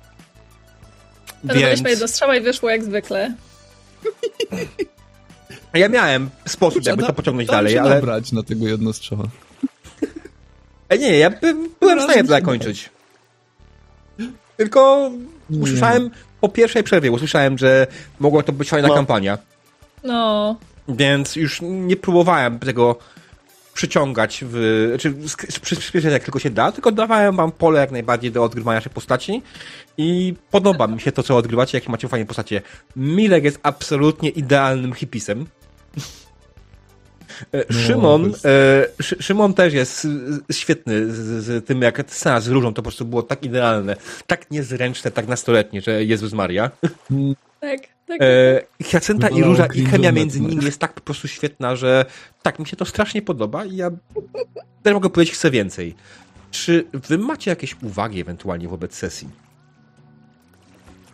Więc 1.45 1.81
jedno 1.89 2.09
strzała 2.09 2.37
i 2.37 2.41
wyszło 2.41 2.71
jak 2.71 2.85
zwykle. 2.85 3.35
ja 5.75 5.89
miałem 5.89 6.31
sposób, 6.47 6.87
jakby 6.87 7.03
Da- 7.03 7.09
to 7.09 7.15
pociągnąć 7.15 7.49
dam 7.49 7.57
dalej, 7.57 7.73
się 7.73 7.81
ale 7.83 7.95
nabrać 7.95 8.33
na 8.33 8.43
tego 8.43 8.69
jednostrzała. 8.69 9.25
E, 10.89 10.99
Nie, 10.99 11.19
ja 11.19 11.31
by, 11.31 11.55
byłem 11.81 11.99
w 11.99 12.03
stanie 12.03 12.23
to 12.23 12.29
zakończyć. 12.29 12.91
Tylko 14.57 15.11
Nie. 15.51 15.63
usłyszałem 15.63 16.11
po 16.41 16.49
pierwszej 16.49 16.83
przerwie, 16.83 17.11
usłyszałem, 17.13 17.59
że 17.59 17.87
mogła 18.21 18.43
to 18.43 18.53
być 18.53 18.69
fajna 18.71 18.89
No. 18.89 18.95
kampania. 18.95 19.39
No, 20.05 20.57
Więc 20.89 21.37
już 21.37 21.59
nie 21.63 21.97
próbowałem 21.97 22.59
tego 22.59 22.97
przyciągać 23.75 24.45
w, 24.49 24.55
czy 25.01 25.13
sk- 25.13 25.47
przy- 25.61 25.77
przyspieszyć 25.77 26.13
jak 26.13 26.25
tylko 26.25 26.39
się 26.39 26.51
da, 26.51 26.73
tylko 26.73 26.93
dawałem 26.93 27.37
wam 27.37 27.53
pole 27.53 27.81
jak 27.81 27.91
najbardziej 27.91 28.33
do 28.33 28.45
odgrywania 28.45 28.81
się 28.81 28.91
postaci 28.91 29.43
i 29.99 30.35
podoba 30.51 30.87
mi 30.87 31.01
się 31.01 31.13
to, 31.13 31.23
co 31.23 31.37
odgrywacie, 31.37 31.79
jakie 31.79 31.91
macie 31.91 32.09
fajne 32.09 32.27
postacie. 32.27 32.63
Milek 32.97 33.45
jest 33.45 33.61
absolutnie 33.63 34.29
idealnym 34.31 34.93
hipisem. 34.93 35.47
E, 37.53 37.65
No, 37.71 37.79
Szymon, 37.87 38.23
jest- 38.31 38.47
e, 38.47 38.87
Szy- 39.03 39.23
Szymon 39.23 39.55
też 39.55 39.75
jest 39.75 40.05
e, 40.51 40.55
świetny 40.55 41.13
z, 41.13 41.45
z 41.45 41.67
tym, 41.67 41.83
jak 41.83 42.05
scena 42.11 42.41
z 42.41 42.49
różą, 42.49 42.69
to 42.69 42.75
po 42.75 42.83
prostu 42.83 43.05
było 43.05 43.23
tak 43.23 43.43
idealne, 43.43 43.97
tak 44.27 44.51
niezręczne, 44.51 45.11
tak 45.11 45.29
nastoletnie, 45.29 45.81
że 45.81 46.05
Jezus 46.05 46.33
Maria. 46.33 46.71
tak, 47.61 47.81
tak. 48.07 48.19
E, 48.23 48.61
Hyacynta 48.85 49.29
i 49.29 49.43
Róża 49.43 49.67
i 49.75 49.85
chemia 49.85 50.13
między 50.13 50.41
nimi 50.41 50.65
jest 50.65 50.79
tak 50.79 50.93
po 50.93 51.01
prostu 51.01 51.29
świetna, 51.29 51.77
że 51.77 52.05
tak, 52.43 52.59
mi 52.59 52.67
się 52.67 52.77
to 52.77 52.85
strasznie 52.85 53.23
podoba 53.23 53.65
i 53.65 53.77
ja 53.77 53.91
też 54.83 54.95
mogę 54.95 55.11
powiedzieć, 55.11 55.35
chcę 55.35 55.51
więcej. 55.51 55.95
Czy 56.51 56.85
wy 56.93 57.19
macie 57.19 57.51
jakieś 57.51 57.77
uwagi 57.83 58.21
ewentualnie 58.21 58.69
wobec 58.69 58.95
sesji? 58.95 59.29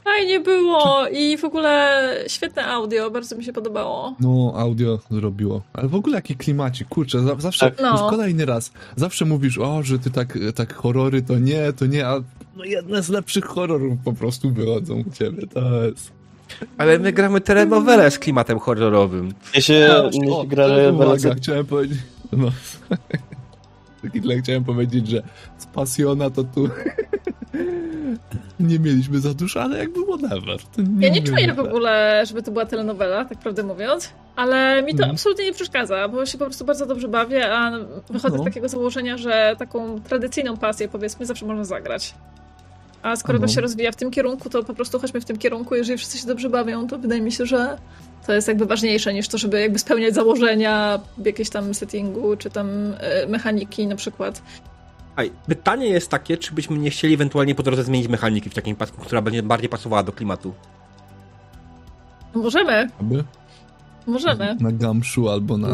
Fajnie 0.05 0.41
było 0.41 1.08
i 1.08 1.36
w 1.39 1.44
ogóle 1.44 2.02
świetne 2.28 2.67
audio, 2.67 3.10
bardzo 3.10 3.36
mi 3.36 3.44
się 3.44 3.52
podobało. 3.52 4.15
No, 4.20 4.52
audio 4.57 4.99
zrobiło. 5.10 5.62
Ale 5.73 5.89
w 5.89 5.94
ogóle 5.94 6.15
jaki 6.17 6.36
klimacik, 6.36 6.89
kurczę, 6.89 7.20
za- 7.20 7.36
zawsze, 7.39 7.70
Tak. 7.70 7.81
No. 7.81 7.91
już 7.92 8.00
kolejny 8.10 8.47
raz, 8.47 8.73
zawsze 8.97 9.25
mówisz, 9.25 9.58
o, 9.58 9.83
że 9.83 9.99
ty 9.99 10.10
tak, 10.10 10.39
tak 10.55 10.75
horrory 10.75 11.23
to 11.23 11.39
nie, 11.39 11.73
to 11.73 11.86
nie, 11.86 12.07
a 12.07 12.23
no 12.57 12.65
jedne 12.65 13.02
z 13.02 13.08
lepszych 13.08 13.44
horrorów 13.44 13.99
po 14.05 14.12
prostu 14.12 14.50
wychodzą 14.50 14.94
u 15.08 15.10
ciebie, 15.10 15.47
to 15.47 15.84
jest... 15.84 16.17
Ale 16.78 16.98
my 16.98 17.12
gramy 17.12 17.40
telenowelę 17.40 18.10
z 18.10 18.18
klimatem 18.18 18.58
horrorowym. 18.58 19.34
Nie 19.54 19.62
się, 19.62 19.88
O, 20.04 20.10
nie 20.12 20.32
o, 20.32 20.42
się 20.42 20.48
gra 20.48 20.66
rewelacja. 20.66 21.34
chciałem 21.34 21.66
powiedzieć, 21.66 21.98
no, 22.32 22.48
taki 24.02 24.20
tyle 24.20 24.38
chciałem 24.38 24.64
powiedzieć, 24.64 25.08
że 25.08 25.22
z 25.58 25.66
Pasjona 25.66 26.30
to 26.30 26.44
tu 26.44 26.68
nie 28.60 28.78
mieliśmy 28.78 29.18
za 29.20 29.34
dużo, 29.34 29.62
ale 29.62 29.78
jakby 29.78 30.00
whatever. 30.06 30.58
To 30.62 30.82
Ja 31.00 31.08
nie 31.08 31.22
czuję 31.22 31.54
w 31.54 31.60
ogóle, 31.60 32.22
żeby 32.26 32.42
to 32.42 32.50
była 32.50 32.66
telenowela, 32.66 33.24
tak 33.24 33.38
prawdę 33.38 33.62
mówiąc, 33.62 34.12
ale 34.36 34.82
mi 34.82 34.92
to 34.92 34.98
Mhm. 34.98 35.10
absolutnie 35.10 35.44
nie 35.44 35.52
przeszkadza, 35.52 36.08
bo 36.08 36.26
się 36.26 36.38
po 36.38 36.44
prostu 36.44 36.64
bardzo 36.64 36.86
dobrze 36.86 37.08
bawię, 37.08 37.52
a 37.54 37.70
wychodzę 38.10 38.36
No. 38.36 38.42
z 38.42 38.46
takiego 38.46 38.68
założenia, 38.68 39.16
że 39.18 39.56
taką 39.58 40.00
tradycyjną 40.00 40.56
pasję, 40.56 40.88
powiedzmy, 40.88 41.26
zawsze 41.26 41.46
można 41.46 41.64
zagrać. 41.64 42.14
A 43.02 43.16
skoro 43.16 43.38
to 43.38 43.42
Mhm. 43.44 43.54
się 43.54 43.60
rozwija 43.60 43.92
w 43.92 43.96
tym 43.96 44.10
kierunku, 44.10 44.50
to 44.50 44.62
po 44.64 44.74
prostu 44.74 44.98
chodźmy 44.98 45.20
w 45.20 45.24
tym 45.24 45.36
kierunku. 45.38 45.74
Jeżeli 45.74 45.98
wszyscy 45.98 46.18
się 46.18 46.26
dobrze 46.26 46.50
bawią, 46.50 46.86
to 46.88 46.98
wydaje 46.98 47.20
mi 47.20 47.32
się, 47.32 47.46
że 47.46 47.78
to 48.26 48.32
jest 48.32 48.48
jakby 48.48 48.66
ważniejsze 48.66 49.14
niż 49.14 49.28
to, 49.28 49.38
żeby 49.38 49.60
jakby 49.60 49.78
spełniać 49.78 50.14
założenia 50.14 51.00
jakieś 51.24 51.50
tam 51.50 51.74
settingu, 51.74 52.36
czy 52.36 52.50
tam 52.50 52.68
e, 53.00 53.26
mechaniki 53.26 53.86
na 53.86 53.96
przykład. 53.96 54.42
Aj, 55.16 55.30
pytanie 55.46 55.88
jest 55.88 56.10
takie, 56.10 56.36
czy 56.36 56.54
byśmy 56.54 56.78
nie 56.78 56.90
chcieli 56.90 57.14
ewentualnie 57.14 57.54
po 57.54 57.62
drodze 57.62 57.84
zmienić 57.84 58.08
mechaniki 58.08 58.50
w 58.50 58.54
takim 58.54 58.76
pasku, 58.76 59.00
która 59.00 59.22
będzie 59.22 59.42
bardziej 59.42 59.68
pasowała 59.68 60.02
do 60.02 60.12
klimatu. 60.12 60.54
Możemy, 62.34 62.88
Aby 63.00 63.24
możemy. 64.06 64.56
na 64.60 64.72
Gumshoe 64.72 65.32
albo 65.32 65.56
na 65.58 65.68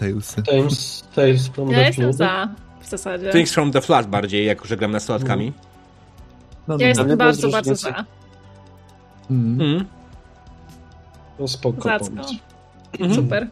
Tailsy. 0.00 0.42
Tales, 0.42 1.04
Tales 1.14 1.46
from 1.48 1.70
Ja 1.70 1.74
the 1.76 1.84
jestem 1.86 2.04
Flood. 2.04 2.16
za, 2.16 2.48
w 2.80 2.88
zasadzie. 2.88 3.30
Things 3.32 3.52
from 3.52 3.72
the 3.72 3.80
Flood 3.80 4.06
bardziej, 4.06 4.46
jako 4.46 4.66
że 4.66 4.76
gram 4.76 4.90
nastolatkami. 4.90 5.52
No, 6.70 6.76
Ja 6.78 6.88
jestem 6.88 7.08
nie 7.08 7.16
było 7.16 7.26
bardzo, 7.26 7.48
bardzo 7.48 7.74
za. 7.74 8.04
Mm. 9.30 9.60
Mm. 9.60 9.84
No 11.38 11.48
spoko. 11.48 11.90
Mhm. 12.92 13.14
Super. 13.14 13.48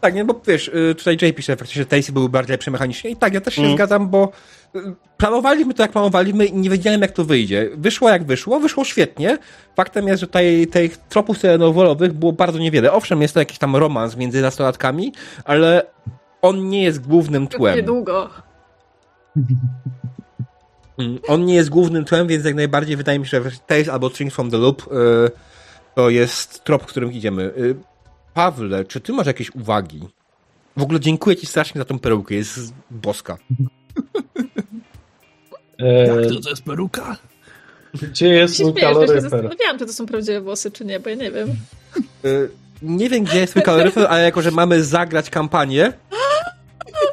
Tak, 0.00 0.14
nie, 0.14 0.24
bo 0.24 0.40
wiesz, 0.46 0.68
y, 0.68 0.94
tutaj 0.94 1.16
Jay 1.22 1.32
pisze, 1.32 1.56
faktycznie 1.56 1.84
Tacy 1.84 2.12
były 2.12 2.28
bardziej 2.28 2.54
lepsze 2.54 2.70
mechanicznie 2.70 3.10
i 3.10 3.16
tak, 3.16 3.34
ja 3.34 3.40
też 3.40 3.54
się 3.54 3.62
Mm. 3.62 3.74
zgadzam, 3.74 4.08
bo 4.08 4.32
y, 4.76 4.78
planowaliśmy 5.16 5.74
to 5.74 5.82
jak 5.82 5.92
planowaliśmy 5.92 6.46
i 6.46 6.52
nie 6.52 6.70
wiedziałem 6.70 7.00
jak 7.02 7.10
to 7.10 7.24
wyjdzie. 7.24 7.70
Wyszło 7.76 8.10
jak 8.10 8.24
wyszło, 8.24 8.60
wyszło 8.60 8.84
świetnie. 8.84 9.38
Faktem 9.76 10.08
jest, 10.08 10.20
że 10.20 10.26
tutaj 10.26 10.66
tych 10.66 10.96
tropów 10.96 11.38
telenowolowych 11.38 12.12
było 12.12 12.32
bardzo 12.32 12.58
niewiele. 12.58 12.92
Owszem, 12.92 13.22
jest 13.22 13.34
to 13.34 13.40
jakiś 13.40 13.58
tam 13.58 13.76
romans 13.76 14.16
między 14.16 14.42
nastolatkami, 14.42 15.12
ale 15.44 15.82
on 16.42 16.68
nie 16.68 16.82
jest 16.82 17.06
głównym 17.06 17.46
tłem. 17.46 17.76
Niedługo. 17.76 18.30
Mm, 20.98 21.18
On 21.28 21.44
nie 21.44 21.54
jest 21.54 21.68
głównym 21.70 22.04
tłem, 22.04 22.26
więc 22.26 22.44
jak 22.44 22.54
najbardziej 22.54 22.96
wydaje 22.96 23.18
mi 23.18 23.26
się, 23.26 23.42
że 23.50 23.50
Tales 23.66 23.88
albo 23.88 24.10
Strings 24.10 24.34
from 24.34 24.50
the 24.50 24.58
Loop 24.58 24.82
y, 24.82 25.30
to 25.94 26.10
jest 26.10 26.64
trop, 26.64 26.82
w 26.82 26.86
którym 26.86 27.12
idziemy. 27.12 27.42
Y, 27.42 27.74
Pawle, 28.34 28.84
czy 28.84 29.00
ty 29.00 29.12
masz 29.12 29.26
jakieś 29.26 29.54
uwagi? 29.54 30.08
W 30.76 30.82
ogóle 30.82 31.00
dziękuję 31.00 31.36
ci 31.36 31.46
strasznie 31.46 31.78
za 31.78 31.84
tą 31.84 31.98
perełkę, 31.98 32.34
jest 32.34 32.72
boska. 32.90 33.36
E, 35.78 36.06
Jak 36.06 36.26
to, 36.34 36.40
to 36.40 36.50
jest 36.50 36.62
peruka? 36.64 37.16
gdzie 38.02 38.28
jest 38.28 38.56
się 38.56 38.64
mój 38.64 38.72
śmiejesz, 38.72 38.88
że 38.88 39.00
się 39.00 39.06
kaloryfer? 39.06 39.22
zastanawiałam, 39.30 39.78
czy 39.78 39.86
to 39.86 39.92
są 39.92 40.06
prawdziwe 40.06 40.40
włosy, 40.40 40.70
czy 40.70 40.84
nie, 40.84 41.00
bo 41.00 41.08
ja 41.10 41.16
nie 41.16 41.30
wiem. 41.30 41.48
Nie 42.82 43.08
wiem, 43.10 43.24
gdzie 43.24 43.38
jest 43.38 43.52
twój 43.52 43.62
kaloryfer, 43.62 44.06
ale 44.10 44.22
jako, 44.22 44.42
że 44.42 44.50
mamy 44.50 44.84
zagrać 44.84 45.30
kampanię, 45.30 45.92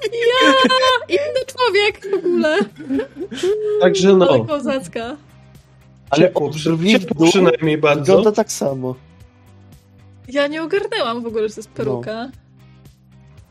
Ja! 0.03 0.53
Inny 1.09 1.45
człowiek 1.47 2.07
w 2.11 2.25
ogóle. 2.25 2.57
Także 3.81 4.09
Ale 4.09 4.17
no, 4.17 4.45
kozacka. 4.45 5.17
Ale 6.09 6.31
dół 7.15 7.27
przynajmniej 7.29 7.77
bardzo. 7.77 8.03
wygląda 8.03 8.31
tak 8.31 8.51
samo. 8.51 8.95
Ja 10.27 10.47
nie 10.47 10.63
ogarnęłam 10.63 11.23
w 11.23 11.27
ogóle, 11.27 11.49
że 11.49 11.55
to 11.55 11.59
jest 11.61 11.69
peruka. 11.69 12.29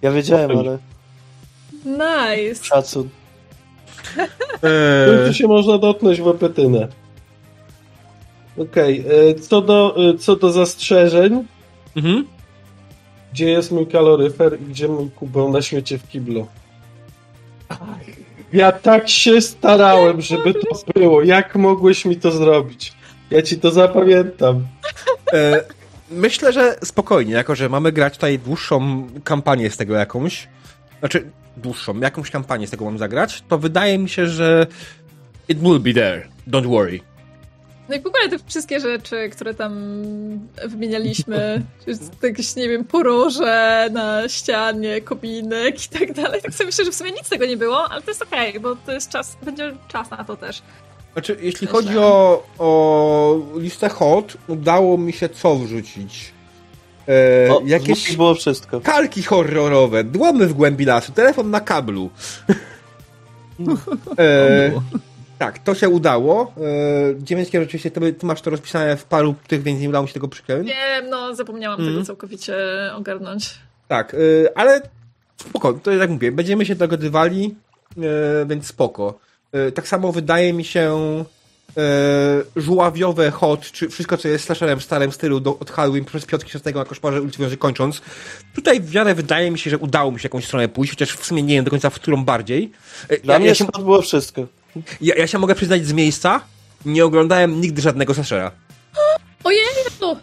Ja 0.03 0.11
wiedziałem, 0.12 0.59
ale 0.59 0.78
Nice. 1.85 2.65
szacun. 2.65 3.09
Y, 4.65 5.17
końcu 5.19 5.35
się 5.35 5.49
można 5.49 5.78
dotknąć 5.78 6.20
w 6.20 6.28
opetynę. 6.28 6.89
Okej, 8.59 9.05
e, 9.31 9.35
co, 9.35 9.61
do, 9.61 9.97
e, 10.11 10.19
co 10.19 10.36
do 10.36 10.53
zastrzeżeń, 10.53 11.44
mhm. 11.97 12.27
Gdzie 13.35 13.51
jest 13.51 13.73
mój 13.73 13.87
kaloryfer 13.87 14.61
i 14.61 14.65
gdzie 14.65 14.89
mój 14.89 15.11
kubeł 15.11 15.53
na 15.53 15.63
śmiecie 15.63 15.99
w 15.99 16.09
kiblu? 16.09 16.47
Ja 18.53 18.73
tak 18.73 19.09
się 19.09 19.41
starałem, 19.41 20.21
żeby 20.21 20.55
to 20.55 20.93
było. 20.95 21.23
Jak 21.23 21.57
mogłeś 21.57 22.05
mi 22.05 22.17
to 22.17 22.31
zrobić? 22.31 22.93
Ja 23.31 23.43
ci 23.43 23.59
to 23.59 23.71
zapamiętam. 23.71 24.67
E, 25.33 25.65
Myślę, 26.11 26.53
że 26.53 26.77
spokojnie, 26.85 27.33
jako 27.35 27.55
że 27.55 27.69
mamy 27.69 27.93
grać 27.93 28.15
tutaj 28.15 28.39
dłuższą 28.39 29.07
kampanię 29.25 29.71
z 29.71 29.77
tego 29.77 29.95
jakąś, 29.95 30.49
znaczy 31.01 31.31
dłuższą, 31.57 32.01
jakąś 32.01 32.31
kampanię 32.31 32.67
z 32.67 32.71
tego 32.71 32.85
mam 32.85 32.99
zagrać, 32.99 33.45
to 33.49 33.59
wydaje 33.59 33.99
mi 33.99 34.09
się, 34.09 34.27
że 34.27 34.67
it 35.49 35.59
will 35.59 35.81
be 35.81 35.93
there, 35.95 36.29
don't 36.49 36.67
worry. 36.67 37.01
No 37.89 37.97
i 37.97 38.01
w 38.01 38.07
ogóle 38.07 38.29
te 38.29 38.37
wszystkie 38.47 38.81
rzeczy, 38.81 39.29
które 39.33 39.55
tam 39.55 39.73
wymienialiśmy, 40.65 41.63
jakieś, 42.23 42.57
nie 42.57 42.69
wiem, 42.69 42.85
poroże 42.85 43.89
na 43.93 44.29
ścianie, 44.29 45.01
kominek 45.01 45.87
i 45.87 45.99
tak 45.99 46.13
dalej, 46.13 46.43
tak 46.43 46.55
sobie 46.55 46.67
myślę, 46.67 46.85
że 46.85 46.91
w 46.91 46.95
sumie 46.95 47.11
nic 47.13 47.27
z 47.27 47.29
tego 47.29 47.47
nie 47.47 47.57
było, 47.57 47.91
ale 47.91 48.03
to 48.03 48.11
jest 48.11 48.23
okej, 48.23 48.61
bo 48.61 48.77
to 48.77 48.93
jest 48.93 49.11
czas, 49.11 49.37
będzie 49.43 49.73
czas 49.89 50.11
na 50.11 50.25
to 50.25 50.37
też. 50.37 50.63
Znaczy, 51.13 51.37
jeśli 51.41 51.67
Myślę. 51.67 51.83
chodzi 51.83 51.99
o, 51.99 52.43
o 52.59 53.41
listę 53.57 53.89
hot, 53.89 54.37
udało 54.49 54.99
mi 54.99 55.13
się 55.13 55.29
co 55.29 55.57
wrzucić? 55.57 56.33
E, 57.09 57.53
O, 57.53 57.63
jakieś 57.65 58.17
było 58.17 58.35
wszystko. 58.35 58.81
kalki 58.81 59.23
horrorowe, 59.23 60.05
dłomy 60.05 60.47
w 60.47 60.53
głębi 60.53 60.85
lasu, 60.85 61.13
telefon 61.13 61.51
na 61.51 61.61
kablu. 61.61 62.11
e, 64.17 64.71
było. 64.71 64.83
Tak, 65.39 65.59
to 65.59 65.75
się 65.75 65.89
udało. 65.89 66.53
E, 66.57 67.23
Dziewięćkie 67.23 67.61
rzeczywiście, 67.61 67.91
ty, 67.91 68.13
ty 68.13 68.27
masz 68.27 68.41
to 68.41 68.51
rozpisane 68.51 68.97
w 68.97 69.05
paru 69.05 69.35
tych, 69.49 69.63
więc 69.63 69.81
nie 69.81 69.89
udało 69.89 70.03
mi 70.03 70.09
się 70.09 70.15
tego 70.15 70.29
przykleić. 70.29 70.67
Wiem, 70.69 71.11
no 71.11 71.35
zapomniałam 71.35 71.81
Mhm. 71.81 71.95
tego 71.97 72.07
całkowicie 72.07 72.57
ogarnąć. 72.95 73.55
Tak, 73.89 74.15
y, 74.15 74.49
ale 74.55 74.81
spoko, 75.37 75.73
to 75.73 75.91
jak 75.91 76.11
mówię, 76.11 76.33
będziemy 76.33 76.67
się 76.67 76.75
dogadywali, 76.75 77.55
y, 77.99 78.03
więc 78.47 78.67
spoko. 78.67 79.19
Tak 79.75 79.89
samo 79.89 80.13
wydaje 80.13 80.53
mi 80.53 80.65
się, 80.65 80.95
e, 81.77 82.43
żuławiowe 82.57 83.31
hot, 83.31 83.61
czy 83.61 83.89
wszystko, 83.89 84.17
co 84.17 84.29
jest 84.29 84.45
slasherem 84.45 84.81
w 84.81 84.85
starym 84.85 85.13
stylu 85.13 85.41
do, 85.41 85.59
od 85.59 85.71
Halloween 85.71 86.05
przez 86.05 86.27
Piotki 86.27 86.51
Szesnego 86.51 86.79
na 86.79 86.85
koszmarze 86.85 87.23
ulicy 87.23 87.57
kończąc. 87.57 88.01
Tutaj 88.55 88.81
w 88.81 88.95
miarę 88.95 89.15
wydaje 89.15 89.51
mi 89.51 89.59
się, 89.59 89.71
że 89.71 89.79
udało 89.79 90.13
mi 90.13 90.21
się 90.21 90.27
jakąś 90.27 90.45
stronę 90.47 90.69
pójść, 90.69 90.93
chociaż 90.93 91.13
w 91.13 91.27
sumie 91.27 91.43
nie 91.43 91.55
wiem 91.55 91.65
do 91.65 91.71
końca 91.71 91.91
w 91.91 91.95
którą 91.95 92.25
bardziej. 92.25 92.73
E, 93.09 93.17
Dla 93.19 93.35
ja, 93.35 93.39
mnie 93.39 93.49
ja, 93.49 93.55
się, 93.55 93.67
to 93.67 93.83
było 93.83 94.03
wszystko. 94.03 94.47
Ja, 95.01 95.15
ja 95.15 95.27
się 95.27 95.39
mogę 95.39 95.55
przyznać 95.55 95.86
z 95.86 95.93
miejsca, 95.93 96.41
nie 96.86 97.05
oglądałem 97.05 97.61
nigdy 97.61 97.83
żadnego 97.83 98.15
slashera. 98.15 98.51
Ojej, 99.44 99.61
no. 100.01 100.17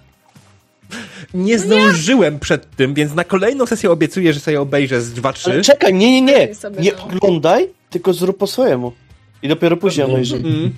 Nie 1.33 1.59
zdążyłem 1.59 2.39
przed 2.39 2.75
tym, 2.75 2.93
więc 2.93 3.13
na 3.13 3.23
kolejną 3.23 3.65
sesję 3.65 3.91
obiecuję, 3.91 4.33
że 4.33 4.39
sobie 4.39 4.61
obejrzę 4.61 5.01
z 5.01 5.13
2-3. 5.13 5.51
Ale 5.51 5.61
czekaj, 5.61 5.93
nie, 5.93 6.21
nie, 6.21 6.21
nie. 6.21 6.49
Nie 6.79 6.91
no. 6.91 7.03
oglądaj, 7.03 7.69
tylko 7.89 8.13
zrób 8.13 8.37
po 8.37 8.47
swojemu. 8.47 8.93
I 9.43 9.47
dopiero 9.47 9.77
później 9.77 10.05
obejrzyj. 10.05 10.39
Mm. 10.39 10.73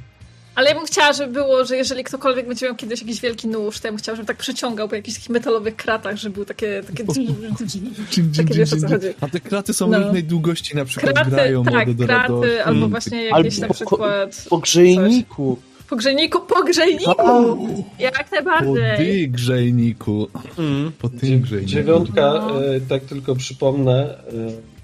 Ale 0.56 0.70
ja 0.70 0.76
bym 0.76 0.86
chciała, 0.86 1.14
żeby 1.14 1.34
było, 1.34 1.66
że 1.66 1.78
jeżeli 1.78 2.04
ktokolwiek 2.04 2.48
będzie 2.48 2.66
miał 2.66 2.76
kiedyś 2.76 3.02
jakiś 3.02 3.22
wielki 3.22 3.48
nóż, 3.48 3.80
to 3.80 3.88
ja 3.88 3.92
bym 3.92 3.98
chciała, 4.00 4.16
żeby 4.16 4.28
tak 4.28 4.38
przeciągał 4.38 4.90
po 4.90 4.96
jakichś 4.96 5.18
takich 5.18 5.30
metalowych 5.30 5.76
kratach, 5.76 6.18
żeby 6.18 6.34
były 6.34 6.46
takie... 6.46 6.84
takie... 6.88 7.04
Takie 8.38 8.54
wiesz, 8.54 8.74
o 8.74 8.78
co 8.78 8.88
chodzi. 8.88 9.08
A 9.22 9.28
te 9.28 9.40
kraty 9.40 9.74
są 9.74 9.88
No. 9.88 10.00
różnej 10.00 10.24
długości, 10.24 10.76
na 10.76 10.86
przykład 10.86 11.14
Kraty, 11.14 11.32
grają 11.32 11.64
tak, 11.64 11.88
od 11.88 11.96
do 11.96 12.06
kraty, 12.06 12.64
albo 12.66 12.88
właśnie 12.88 13.34
Albo 13.34 13.38
jakieś 13.46 13.60
na 13.60 13.68
po- 13.68 13.74
przykład... 13.74 14.46
Po 14.50 14.58
grzejniku. 14.58 15.58
Po 15.90 15.96
grzejniku, 15.96 16.40
po 16.42 16.64
grzejniku! 16.64 17.86
Jak 18.00 18.30
Po 18.30 18.36
najbardziej. 18.36 18.98
ty 18.98 19.28
grzejniku. 19.28 20.28
Mm. 20.58 20.92
Po 21.00 21.10
ty 21.10 21.40
grzejniku. 21.40 21.70
Dziewiątka, 21.72 22.22
No. 22.22 22.66
e, 22.66 22.82
tak 22.82 23.04
tylko 23.04 23.36
przypomnę, 23.36 24.18
e, 24.18 24.32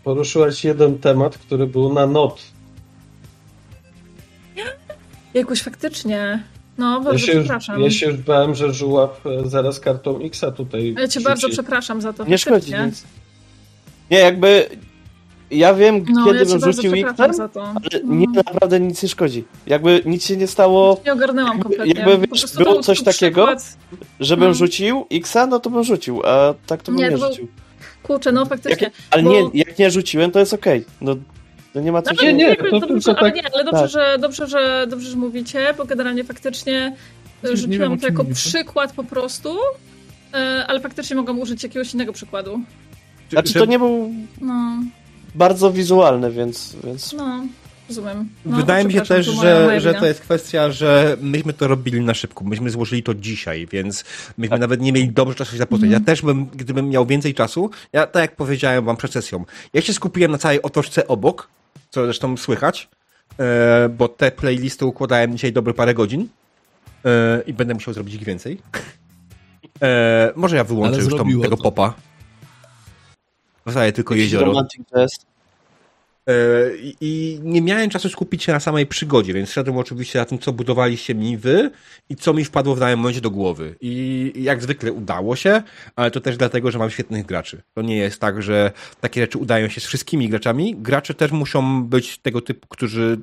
poruszyłaś 0.04 0.64
jeden 0.64 0.98
temat, 1.00 1.38
który 1.38 1.68
był 1.68 1.94
na 1.94 2.08
not. 2.08 2.42
Jakoś 5.34 5.62
faktycznie. 5.62 6.44
No, 6.78 6.94
Ja 6.98 7.00
bardzo 7.00 7.20
się, 7.20 7.32
już, 7.34 7.42
przepraszam. 7.44 7.82
ja 7.82 7.92
się 7.92 8.06
już 8.08 8.18
bałem, 8.18 8.56
że 8.56 8.74
żułap 8.74 9.26
e, 9.26 9.50
zaraz 9.50 9.80
kartą 9.80 10.20
X-a 10.20 10.52
tutaj 10.52 10.94
Ja 10.98 11.08
cię 11.08 11.14
rzuci. 11.14 11.24
bardzo 11.26 11.50
przepraszam 11.50 12.02
za 12.02 12.14
to. 12.14 12.26
Nie 12.26 12.38
szkodzi 12.38 12.74
nic. 12.86 13.04
Nie, 14.12 14.18
jakby... 14.20 14.70
Ja 15.52 15.74
wiem, 15.74 16.06
No, 16.10 16.26
kiedy 16.26 16.40
ja 16.40 16.46
bym 16.46 16.60
rzucił 16.60 16.92
to. 16.92 16.98
ale 17.20 17.34
No. 18.04 18.16
nie, 18.16 18.26
naprawdę 18.28 18.80
nic 18.80 19.04
nie 19.04 19.10
szkodzi. 19.10 19.44
Jakby 19.68 20.02
nic 20.06 20.26
się 20.26 20.38
nie 20.38 20.48
stało, 20.48 21.02
Nie 21.06 21.14
ogarnęłam 21.14 21.60
kompletnie. 21.60 21.94
jakby, 21.94 22.28
wiesz, 22.28 22.46
było 22.58 22.82
coś 22.84 23.04
takiego, 23.04 23.46
przykład- 23.48 23.78
żebym 24.20 24.48
No. 24.48 24.54
rzucił 24.54 25.06
X-a, 25.12 25.48
no 25.48 25.60
to 25.60 25.70
bym 25.70 25.84
rzucił, 25.84 26.22
a 26.26 26.54
tak 26.68 26.84
to 26.84 26.92
bym 26.92 27.02
Nie, 27.02 27.10
nie, 27.10 27.18
rzucił. 27.18 27.48
Kurczę, 28.04 28.32
no 28.32 28.42
Jak, 28.42 28.50
faktycznie. 28.50 28.92
ale 29.12 29.24
bo- 29.24 29.30
nie, 29.32 29.50
jak 29.54 29.80
nie 29.80 29.92
rzuciłem, 29.92 30.32
to 30.32 30.40
jest 30.40 30.54
okej. 30.54 30.86
No, 31.02 31.16
to 31.74 31.80
nie 31.80 31.92
ma 31.92 32.02
co 32.02 32.12
No, 32.14 32.22
się... 32.22 32.26
Nie, 32.28 32.34
nie, 32.34 32.44
jakby 32.50 32.70
to 32.70 32.80
dobrze, 32.80 33.12
ale 33.18 33.32
tak- 33.32 33.36
nie, 33.36 33.54
ale 33.54 33.64
dobrze, 33.64 33.82
tak. 33.82 33.90
że, 33.90 34.18
dobrze, 34.20 34.48
że, 34.48 34.88
dobrze, 34.90 35.10
że 35.10 35.18
mówicie, 35.18 35.74
bo 35.78 35.86
generalnie 35.86 36.24
faktycznie 36.24 36.96
Nie 37.44 37.50
wiem, 37.50 37.58
rzuciłam 37.58 37.94
o 37.94 37.98
to 37.98 38.06
jako 38.08 38.24
mówicie. 38.24 38.50
przykład 38.50 38.94
po 38.94 39.04
prostu, 39.04 39.58
e, 40.34 40.66
ale 40.68 40.80
faktycznie 40.80 41.16
mogłam 41.16 41.40
użyć 41.40 41.64
jakiegoś 41.64 41.94
innego 41.94 42.14
przykładu. 42.14 42.60
Znaczy, 43.30 43.54
to 43.54 43.66
nie 43.66 43.80
był 43.80 44.12
No, 44.42 44.80
bardzo 45.36 45.72
wizualny, 45.72 46.32
więc... 46.32 46.76
więc... 46.84 47.14
no, 47.14 47.44
rozumiem. 47.90 48.30
No, 48.46 48.58
Wydaje 48.58 48.86
mi 48.86 48.94
się 48.94 49.02
też, 49.02 49.26
że, 49.26 49.82
że 49.82 49.94
to 49.94 50.06
jest 50.06 50.20
kwestia, 50.22 50.72
że 50.72 51.18
myśmy 51.22 51.54
to 51.54 51.68
robili 51.68 52.02
na 52.02 52.14
szybko. 52.14 52.44
Myśmy 52.46 52.70
złożyli 52.70 53.04
to 53.04 53.14
dzisiaj, 53.14 53.68
więc 53.72 54.04
myśmy 54.38 54.60
nawet 54.60 54.82
nie 54.82 54.92
mieli 54.94 55.10
dobrze 55.10 55.36
czasu 55.36 55.52
się 55.52 55.58
zapoznać. 55.58 55.92
Ja 55.92 56.00
też 56.00 56.22
bym, 56.22 56.46
gdybym 56.46 56.90
miał 56.90 57.06
więcej 57.06 57.34
czasu, 57.34 57.70
ja 57.94 58.08
tak 58.08 58.22
jak 58.22 58.36
powiedziałem 58.36 58.86
wam 58.86 58.98
przed 58.98 59.12
sesją, 59.12 59.46
ja 59.74 59.82
się 59.82 59.94
skupiłem 59.94 60.32
na 60.32 60.38
całej 60.38 60.62
otoczce 60.62 61.08
obok, 61.08 61.48
co 61.90 62.04
zresztą 62.04 62.38
słychać, 62.38 62.90
e, 63.40 63.90
bo 63.90 64.08
te 64.08 64.32
playlisty 64.32 64.86
układałem 64.86 65.32
dzisiaj 65.32 65.54
dobre 65.54 65.74
parę 65.74 65.94
godzin 65.94 66.28
e, 67.06 67.42
i 67.48 67.54
będę 67.54 67.74
musiał 67.74 67.94
zrobić 67.94 68.16
ich 68.16 68.24
więcej. 68.24 68.62
E, 69.82 70.34
może 70.36 70.56
ja 70.56 70.64
wyłączę 70.64 70.96
Ale 70.96 71.04
już 71.04 71.16
tą, 71.16 71.42
tego 71.42 71.58
to. 71.58 71.64
popa. 71.64 71.94
Zostaje 73.66 73.92
tylko 73.92 74.14
Jakiś 74.14 74.24
jezioro. 74.24 74.46
Romantic 74.46 74.88
Jazz. 74.92 75.12
E, 76.30 76.32
I, 77.02 77.40
nie 77.44 77.62
miałem 77.62 77.90
czasu 77.90 78.10
skupić 78.10 78.44
się 78.44 78.54
na 78.54 78.60
samej 78.60 78.86
przygodzie, 78.86 79.34
więc 79.34 79.52
szedłem 79.52 79.78
oczywiście 79.78 80.20
na 80.20 80.26
tym, 80.26 80.40
co 80.40 80.54
budowaliście 80.54 81.16
mi 81.16 81.38
wy 81.38 81.72
i 82.10 82.16
co 82.16 82.34
mi 82.34 82.46
wpadło 82.46 82.76
w 82.76 82.80
danym 82.80 83.00
momencie 83.00 83.22
do 83.22 83.32
głowy. 83.32 83.76
I 83.82 84.34
jak 84.36 84.62
zwykle 84.62 84.92
udało 84.92 85.36
się, 85.36 85.64
ale 85.96 86.12
to 86.12 86.20
też 86.20 86.38
dlatego, 86.38 86.72
że 86.72 86.80
mam 86.80 86.90
świetnych 86.90 87.26
graczy. 87.26 87.62
To 87.74 87.82
nie 87.82 87.98
jest 87.98 88.22
tak, 88.22 88.44
że 88.44 88.72
takie 89.02 89.22
rzeczy 89.22 89.38
udają 89.38 89.70
się 89.70 89.82
z 89.82 89.86
wszystkimi 89.86 90.30
graczami. 90.30 90.76
Gracze 90.76 91.14
też 91.14 91.32
muszą 91.32 91.84
być 91.84 92.18
tego 92.18 92.42
typu, 92.42 92.68
którzy 92.68 93.20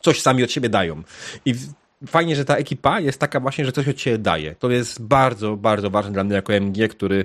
coś 0.00 0.20
sami 0.20 0.44
od 0.44 0.52
siebie 0.52 0.68
dają. 0.68 1.02
I 1.44 1.54
fajnie, 2.06 2.36
że 2.36 2.44
ta 2.44 2.56
ekipa 2.56 3.00
jest 3.00 3.18
taka 3.18 3.40
właśnie, 3.40 3.64
że 3.64 3.72
coś 3.72 3.88
od 3.88 4.00
siebie 4.00 4.18
daje. 4.18 4.54
To 4.54 4.70
jest 4.70 5.02
bardzo, 5.02 5.56
bardzo 5.56 5.90
ważne 5.90 6.12
dla 6.12 6.24
mnie 6.24 6.34
jako 6.34 6.52
MG, 6.52 6.88
który 6.88 7.24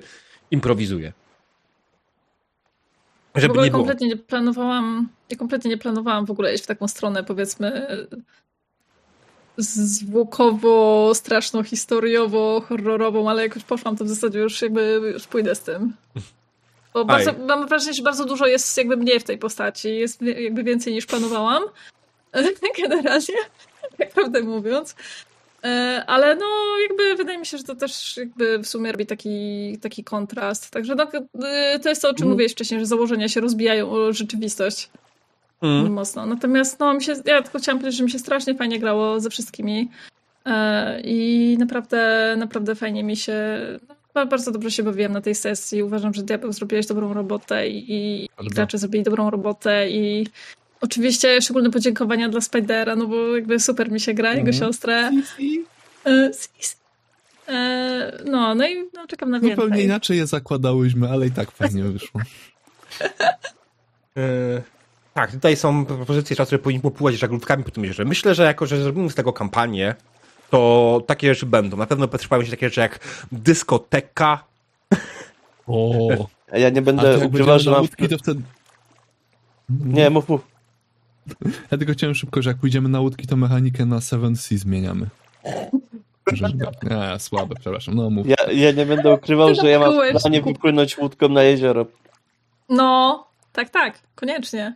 improwizuje. 0.51 1.13
W 3.37 3.41
Żeby 3.41 3.51
ogóle 3.51 3.65
nie 3.65 3.71
było. 3.71 3.83
kompletnie 3.83 4.07
nie 4.07 4.17
planowałam, 4.17 5.09
ja 5.29 5.37
kompletnie 5.37 5.69
nie 5.69 5.77
planowałam 5.77 6.25
w 6.25 6.31
ogóle 6.31 6.53
iść 6.53 6.63
w 6.63 6.67
taką 6.67 6.87
stronę, 6.87 7.23
powiedzmy, 7.23 7.87
zwłokowo, 9.57 11.11
straszną, 11.15 11.63
historiowo, 11.63 12.61
horrorową, 12.61 13.29
ale 13.29 13.43
jakoś 13.43 13.63
poszłam, 13.63 13.97
to 13.97 14.05
w 14.05 14.09
zasadzie 14.09 14.39
już 14.39 14.61
jakby 14.61 15.11
już 15.13 15.27
pójdę 15.27 15.55
z 15.55 15.59
tym. 15.59 15.93
Bo 16.93 17.05
bardzo, 17.05 17.33
mam 17.47 17.67
wrażenie, 17.67 17.93
że 17.93 18.03
bardzo 18.03 18.25
dużo 18.25 18.45
jest 18.47 18.77
jakby 18.77 18.97
mnie 18.97 19.19
w 19.19 19.23
tej 19.23 19.37
postaci, 19.37 19.95
jest 19.95 20.21
jakby 20.21 20.63
więcej 20.63 20.93
niż 20.93 21.05
planowałam, 21.05 21.63
generalnie, 22.81 23.35
tak 23.97 24.11
prawdę 24.11 24.43
mówiąc. 24.43 24.95
E, 25.63 26.03
Ale 26.07 26.35
no, 26.35 26.45
jakby 26.89 27.15
wydaje 27.15 27.37
mi 27.37 27.45
się, 27.45 27.57
że 27.57 27.63
to 27.63 27.75
też 27.75 28.17
jakby 28.17 28.59
w 28.59 28.67
sumie 28.67 28.91
robi 28.91 29.05
taki, 29.05 29.77
taki 29.81 30.03
kontrast. 30.03 30.71
Także 30.71 30.95
no, 30.95 31.07
to 31.83 31.89
jest 31.89 32.01
to, 32.01 32.07
o 32.09 32.13
czym 32.13 32.23
Mhm. 32.23 32.31
mówiłeś 32.31 32.51
wcześniej, 32.51 32.79
że 32.79 32.85
założenia 32.85 33.29
się 33.29 33.41
rozbijają 33.41 33.91
o 33.91 34.13
rzeczywistość 34.13 34.89
Mm. 35.61 35.93
mocno. 35.93 36.25
Natomiast 36.25 36.79
no, 36.79 36.93
mi 36.93 37.03
się, 37.03 37.13
ja 37.25 37.41
tylko 37.41 37.59
chciałam 37.59 37.79
powiedzieć, 37.79 37.97
że 37.97 38.03
mi 38.03 38.11
się 38.11 38.19
strasznie 38.19 38.55
fajnie 38.55 38.79
grało 38.79 39.19
ze 39.19 39.29
wszystkimi 39.29 39.89
e, 40.45 41.01
i 41.03 41.55
naprawdę, 41.59 42.35
naprawdę 42.37 42.75
fajnie 42.75 43.03
mi 43.03 43.15
się, 43.17 43.33
no, 44.15 44.25
bardzo 44.25 44.51
dobrze 44.51 44.71
się 44.71 44.83
bawiłam 44.83 45.13
na 45.13 45.21
tej 45.21 45.35
sesji. 45.35 45.83
Uważam, 45.83 46.13
że 46.13 46.23
Diabeł 46.23 46.51
zrobiłeś 46.51 46.85
dobrą 46.85 47.13
robotę 47.13 47.69
i, 47.69 48.23
i 48.41 48.47
gracze 48.47 48.77
zrobili 48.77 49.03
dobrą 49.03 49.29
robotę 49.29 49.89
i 49.89 50.27
oczywiście 50.81 51.41
szczególne 51.41 51.71
podziękowania 51.71 52.29
dla 52.29 52.41
Spidera, 52.41 52.95
no 52.95 53.07
bo 53.07 53.35
jakby 53.35 53.59
super 53.59 53.91
mi 53.91 53.99
się 53.99 54.13
gra, 54.13 54.29
jego 54.33 54.49
Mhm. 54.49 54.57
siostrę. 54.57 55.11
E, 56.05 56.31
Sis. 56.33 56.77
E, 57.47 58.21
no, 58.25 58.55
no 58.55 58.67
i 58.67 58.75
no, 58.93 59.07
czekam 59.07 59.29
na 59.31 59.39
więcej. 59.39 59.55
Zupełnie 59.55 59.83
inaczej 59.83 60.17
je 60.17 60.27
zakładałyśmy, 60.27 61.09
ale 61.09 61.27
i 61.27 61.31
tak 61.31 61.51
fajnie 61.51 61.83
wyszło. 61.93 62.21
E, 64.17 64.21
tak, 65.13 65.31
tutaj 65.31 65.55
są 65.55 65.85
propozycje, 65.85 66.35
które 66.45 66.59
powinniśmy 66.59 66.91
popływać 66.91 67.15
żaglówkami 67.19 67.63
po 67.63 67.71
tym 67.71 67.83
jeziorze. 67.83 68.05
Myślę, 68.05 68.35
że 68.35 68.43
jako, 68.43 68.65
że 68.65 68.83
zrobimy 68.83 69.09
z 69.09 69.15
tego 69.15 69.33
kampanię, 69.33 69.95
to 70.49 71.01
takie 71.07 71.33
rzeczy 71.33 71.45
będą. 71.45 71.77
Na 71.77 71.85
pewno 71.85 72.07
potrzebują 72.07 72.43
się 72.43 72.51
takie 72.51 72.69
rzeczy 72.69 72.81
jak 72.81 72.99
dyskoteka. 73.31 74.43
O, 75.67 76.09
A 76.51 76.57
Ja 76.57 76.69
nie 76.69 76.81
będę 76.81 77.17
ukrywał, 77.27 77.59
że 77.59 77.71
mam... 77.71 77.87
wtedy... 77.87 78.41
Nie, 79.69 80.09
mów, 80.09 80.29
mów. 80.29 80.41
Ja 81.71 81.77
tylko 81.77 81.93
chciałem 81.93 82.15
szybko, 82.15 82.41
że 82.41 82.49
jak 82.49 82.57
pójdziemy 82.57 82.89
na 82.89 82.99
łódki, 82.99 83.27
to 83.27 83.35
mechanikę 83.35 83.85
na 83.85 84.01
Seven 84.01 84.35
Sea 84.35 84.57
zmieniamy. 84.57 85.07
Że, 86.33 86.47
nie, 86.83 87.19
słabe, 87.19 87.55
przepraszam. 87.59 87.95
No 87.95 88.09
mów. 88.09 88.27
Ja, 88.27 88.51
ja 88.51 88.71
nie 88.71 88.85
będę 88.85 89.13
ukrywał, 89.13 89.55
że 89.55 89.69
ja 89.69 89.79
mam 89.79 89.93
planie 90.21 90.41
wypłynąć 90.41 90.97
łódką 90.97 91.29
na 91.29 91.43
jezioro. 91.43 91.85
No, 92.69 93.27
tak, 93.53 93.69
tak, 93.69 93.99
koniecznie. 94.15 94.75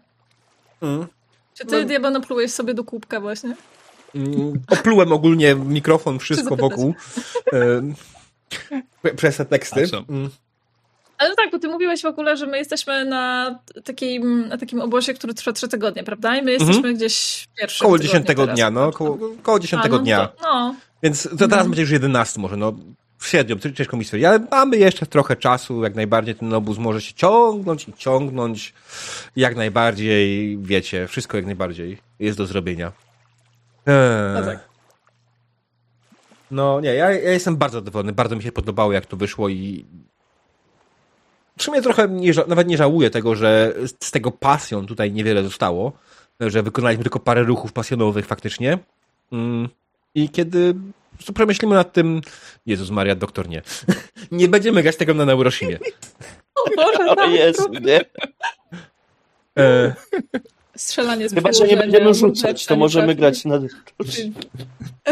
Mm. 0.81 1.07
Czy 1.53 1.65
ty, 1.65 1.85
Diabeł, 1.85 2.11
naplułeś 2.11 2.51
sobie 2.51 2.73
do 2.73 2.83
kubka 2.83 3.19
właśnie? 3.19 3.55
Mm, 4.15 4.61
Oplułem 4.67 5.11
ogólnie 5.11 5.55
mikrofon, 5.55 6.19
wszystko 6.19 6.55
wokół. 6.55 6.93
E, 7.53 9.13
przez 9.15 9.37
te 9.37 9.45
teksty. 9.45 9.85
Mm. 10.09 10.29
Ale 11.21 11.29
no 11.29 11.35
tak, 11.35 11.51
bo 11.51 11.59
ty 11.59 11.67
mówiłeś 11.67 12.01
w 12.01 12.05
ogóle, 12.05 12.37
że 12.37 12.47
my 12.47 12.57
jesteśmy 12.57 13.05
na 13.05 13.55
takim, 13.83 14.47
na 14.47 14.57
takim 14.57 14.81
obozie, 14.81 15.13
który 15.13 15.33
trwa 15.33 15.51
trzy 15.51 15.67
tygodnie, 15.67 16.03
prawda? 16.03 16.35
I 16.37 16.41
my 16.41 16.51
jesteśmy 16.51 16.93
gdzieś 16.93 17.47
w 17.51 17.59
pierwszym 17.59 17.85
Koło 17.85 17.99
dziesiątego 17.99 18.47
dnia, 18.47 18.71
no. 18.71 18.79
prawda? 18.79 18.97
Koło, 18.97 19.17
koło 19.43 19.57
A, 19.57 19.59
dziesiątego 19.59 19.97
no, 19.97 20.03
dnia. 20.03 20.27
To, 20.27 20.33
no, 20.43 20.75
Więc 21.03 21.23
to 21.23 21.29
teraz 21.29 21.51
Mhm. 21.51 21.69
będzie 21.69 21.81
już 21.81 21.91
11 21.91 22.39
może, 22.39 22.57
no. 22.57 22.73
Średnio, 23.23 23.55
ciężko 23.75 23.97
mi 23.97 24.03
stwierdzić, 24.05 24.27
ale 24.27 24.39
mamy 24.51 24.77
jeszcze 24.77 25.05
trochę 25.05 25.35
czasu, 25.35 25.83
jak 25.83 25.95
najbardziej 25.95 26.35
ten 26.35 26.53
obóz 26.53 26.77
może 26.77 27.01
się 27.01 27.13
ciągnąć 27.13 27.87
i 27.87 27.93
ciągnąć. 27.93 28.73
Jak 29.35 29.55
najbardziej, 29.55 30.57
wiecie, 30.61 31.07
wszystko 31.07 31.37
jak 31.37 31.45
najbardziej 31.45 31.97
jest 32.19 32.37
do 32.37 32.45
zrobienia. 32.45 32.91
Eee. 33.87 34.33
No 34.33 34.43
tak. 34.45 34.59
No 36.51 36.81
nie, 36.81 36.93
ja, 36.93 37.11
ja 37.11 37.31
jestem 37.31 37.57
bardzo 37.57 37.77
zadowolony, 37.79 38.13
bardzo 38.13 38.35
mi 38.35 38.43
się 38.43 38.51
podobało 38.51 38.91
jak 38.91 39.05
to 39.05 39.17
wyszło 39.17 39.49
i 39.49 39.85
w 41.61 41.63
sumie 41.63 41.81
trochę 41.81 42.07
nie, 42.09 42.31
nawet 42.47 42.67
nie 42.67 42.77
żałuję 42.77 43.09
tego, 43.09 43.35
że 43.35 43.73
z- 44.01 44.11
tego 44.11 44.31
pasją 44.31 44.85
tutaj 44.85 45.11
niewiele 45.11 45.43
zostało, 45.43 45.91
że 46.39 46.63
wykonaliśmy 46.63 47.03
tylko 47.03 47.19
parę 47.19 47.43
ruchów 47.43 47.73
pasjonowych 47.73 48.25
faktycznie. 48.25 48.77
Mm. 49.31 49.69
I 50.15 50.29
kiedy 50.29 50.73
po 51.11 51.15
prostu 51.17 51.33
przemyślimy 51.33 51.75
nad 51.75 51.93
tym, 51.93 52.21
Jezus 52.65 52.89
Maria, 52.89 53.15
doktor 53.15 53.49
nie. 53.49 53.61
nie 54.31 54.47
będziemy 54.47 54.83
grać 54.83 54.95
tego 54.95 55.13
na 55.13 55.25
Neuroshimie. 55.25 55.79
O 56.65 56.69
Boże, 56.75 57.11
O 57.11 57.15
tak, 57.15 57.31
Jezu, 57.31 57.69
nie? 57.81 58.01
E, 59.59 59.93
Strzelanie 60.77 61.29
z 61.29 61.33
Chyba, 61.33 61.51
że 61.53 61.67
nie 61.67 61.77
będziemy 61.77 62.13
rzucać, 62.13 62.65
to 62.65 62.75
możemy 62.75 63.15
trafi. 63.15 63.19
grać 63.19 63.45
na... 63.45 63.59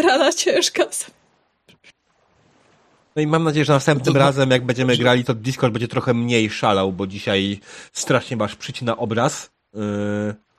Rana 0.01 0.33
ciężka. 0.33 0.83
No 3.15 3.21
i 3.21 3.27
mam 3.27 3.43
nadzieję, 3.43 3.65
że 3.65 3.73
następnym 3.73 4.13
To- 4.13 4.19
razem, 4.19 4.51
jak 4.51 4.65
będziemy 4.65 4.97
grali, 4.97 5.23
to 5.23 5.33
Discord 5.33 5.73
będzie 5.73 5.87
trochę 5.87 6.13
mniej 6.13 6.49
szalał, 6.49 6.91
bo 6.91 7.07
dzisiaj 7.07 7.59
strasznie 7.93 8.37
masz 8.37 8.55
przycina 8.55 8.97
obraz. 8.97 9.51
Yy, 9.73 9.81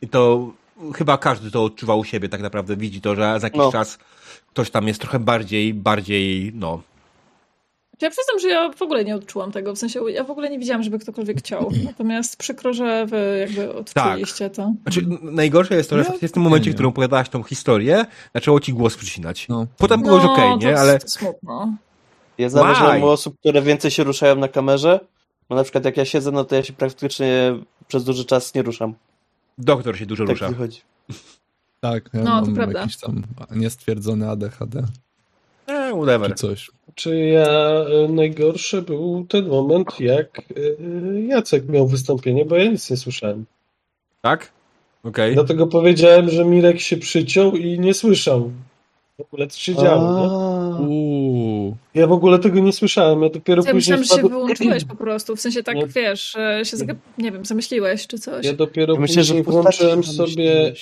I 0.03 0.09
to 0.09 0.51
chyba 0.95 1.19
każdy 1.19 1.51
to 1.51 1.65
odczuwa 1.65 1.95
u 1.95 2.05
siebie, 2.05 2.29
tak 2.29 2.41
naprawdę 2.41 2.77
widzi 2.77 3.01
to, 3.01 3.15
że 3.15 3.41
za 3.41 3.47
jakiś 3.47 3.59
No. 3.59 3.73
czas 3.73 3.99
ktoś 4.51 4.71
tam 4.71 4.89
jest 4.89 5.01
trochę 5.01 5.19
bardziej, 5.19 5.75
bardziej, 5.75 6.53
no, 6.55 6.81
Ja 8.01 8.11
przyznam, 8.11 8.39
że 8.41 8.49
ja 8.49 8.71
w 8.73 8.83
ogóle 8.83 9.05
nie 9.05 9.15
odczułam 9.15 9.53
tego. 9.53 9.75
W 9.75 9.79
sensie, 9.79 10.01
ja 10.11 10.25
w 10.25 10.31
ogóle 10.31 10.51
nie 10.51 10.59
widziałam, 10.59 10.83
żeby 10.83 10.99
ktokolwiek 10.99 11.39
chciał. 11.39 11.71
Natomiast 11.85 12.37
przykro, 12.37 12.73
że 12.73 13.07
wy 13.07 13.39
jakby 13.41 13.75
odczuliście 13.75 14.51
to. 14.51 14.73
Znaczy, 14.83 15.07
najgorsze 15.23 15.75
jest 15.75 15.91
to, 15.91 15.99
że 16.05 16.05
Ja- 16.23 16.29
w 16.29 16.33
tym 16.33 16.43
momencie, 16.43 16.67
nie, 16.67 16.73
w 16.73 16.75
którym 16.75 16.89
opowiadałaś 16.89 17.29
tą 17.29 17.43
historię, 17.43 18.05
zaczęło 18.35 18.61
ci 18.61 18.73
głos 18.73 18.97
przycinać. 18.97 19.49
No. 19.49 19.67
Potem 19.79 20.03
było 20.03 20.17
już 20.17 20.25
okej, 20.25 20.57
nie? 20.59 20.73
to, 20.75 20.81
Ale 20.81 20.99
to 20.99 21.09
smutno. 21.09 21.77
Ja 22.41 22.49
zauważyłem 22.49 23.03
u 23.03 23.07
osób, 23.07 23.39
które 23.41 23.63
więcej 23.63 23.91
się 23.91 24.05
ruszają 24.05 24.37
na 24.37 24.49
kamerze. 24.49 25.01
No 25.51 25.57
na 25.57 25.63
przykład 25.63 25.85
jak 25.85 25.97
ja 25.97 26.05
siedzę, 26.05 26.31
no 26.31 26.45
to 26.45 26.55
ja 26.57 26.63
się 26.63 26.73
praktycznie 26.73 27.55
przez 27.89 28.05
duży 28.05 28.25
czas 28.25 28.55
nie 28.55 28.63
ruszam. 28.63 28.95
doktor 29.59 29.99
się 29.99 30.07
dużo 30.07 30.25
Tak 30.25 30.31
rusza. 30.35 30.49
wychodzi. 30.49 30.81
Tak, 31.81 32.11
ja 32.15 32.21
No, 32.21 32.41
to 32.41 32.47
mam 32.47 32.55
prawda. 32.55 32.81
jakiś 32.81 32.97
tam 32.97 33.23
niestwierdzony 33.51 34.31
ADHD 34.31 34.83
E, 35.67 35.93
whatever. 35.93 36.29
czy 36.31 36.35
coś. 36.35 36.71
Czy 36.95 37.17
ja 37.19 37.49
e, 37.49 38.09
najgorszy 38.09 38.83
był 38.83 39.27
ten 39.29 39.49
moment, 39.49 40.01
jak 40.01 40.39
e, 40.39 41.21
Jacek 41.21 41.69
miał 41.69 41.87
wystąpienie, 41.87 42.45
bo 42.45 42.57
ja 42.57 42.71
nic 42.71 42.91
nie 42.91 42.97
słyszałem. 42.97 43.45
Tak? 44.21 44.53
Okej. 45.05 45.35
Dlatego 45.35 45.67
powiedziałem, 45.67 46.31
że 46.31 46.45
Mirek 46.45 46.81
się 46.81 46.97
przyciął 46.97 47.57
i 47.57 47.79
nie 47.81 47.95
słyszał. 47.95 48.51
W 49.19 49.21
ogóle 49.23 49.47
co 49.47 49.59
się 49.61 49.75
działo. 49.75 50.60
Uuu. 50.89 51.77
Ja 51.95 52.07
w 52.07 52.13
ogóle 52.13 52.39
tego 52.39 52.61
nie 52.61 52.73
słyszałem. 52.73 53.23
Ja 53.23 53.29
dopiero 53.31 53.63
Ja 53.67 53.73
później 53.73 53.99
myślałam, 53.99 54.23
że 54.23 54.29
się 54.29 54.35
wyłączyłeś 54.35 54.85
po 54.85 54.97
prostu. 54.97 55.37
W 55.37 55.41
sensie 55.41 55.63
tak, 55.63 55.77
Nie. 55.77 55.87
wiesz, 55.87 56.33
że 56.33 56.65
się, 56.65 56.77
zagap... 56.77 56.97
nie 57.19 57.33
wiem, 57.33 57.45
zamyśliłeś 57.45 58.07
czy 58.07 58.19
coś. 58.19 58.47
Ja 58.47 58.53
dopiero 58.53 58.97
Myślę, 58.97 59.25
że 59.25 59.35
później 59.35 59.45
postaci 59.45 59.79
włączyłem 59.85 60.05
sobie, 60.05 60.73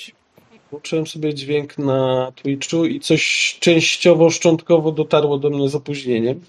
włączyłem 0.71 1.07
sobie 1.07 1.33
dźwięk 1.33 1.77
na 1.77 2.31
Twitchu 2.35 2.85
i 2.85 2.99
coś 2.99 3.57
częściowo, 3.59 4.29
szczątkowo 4.29 4.91
dotarło 4.91 5.37
do 5.37 5.49
mnie 5.49 5.69
z 5.69 5.75
opóźnieniem, 5.75 6.41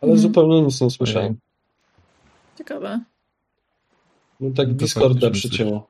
ale 0.00 0.12
Mhm. 0.12 0.18
zupełnie 0.18 0.62
nic 0.62 0.80
nie 0.80 0.90
słyszałem. 0.90 1.36
Ciekawe. 2.58 3.00
No 4.40 4.50
tak 4.56 4.68
To 4.68 4.74
Discorda 4.74 5.30
przycięło. 5.30 5.86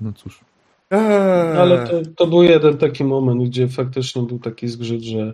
No 0.00 0.12
cóż. 0.12 0.40
Eee. 0.90 1.58
Ale 1.58 1.86
to, 1.86 2.10
to 2.16 2.26
był 2.26 2.42
jeden 2.42 2.78
taki 2.78 3.04
moment, 3.04 3.42
gdzie 3.42 3.68
faktycznie 3.68 4.22
był 4.22 4.38
taki 4.38 4.68
zgrzyt, 4.68 5.02
że, 5.02 5.32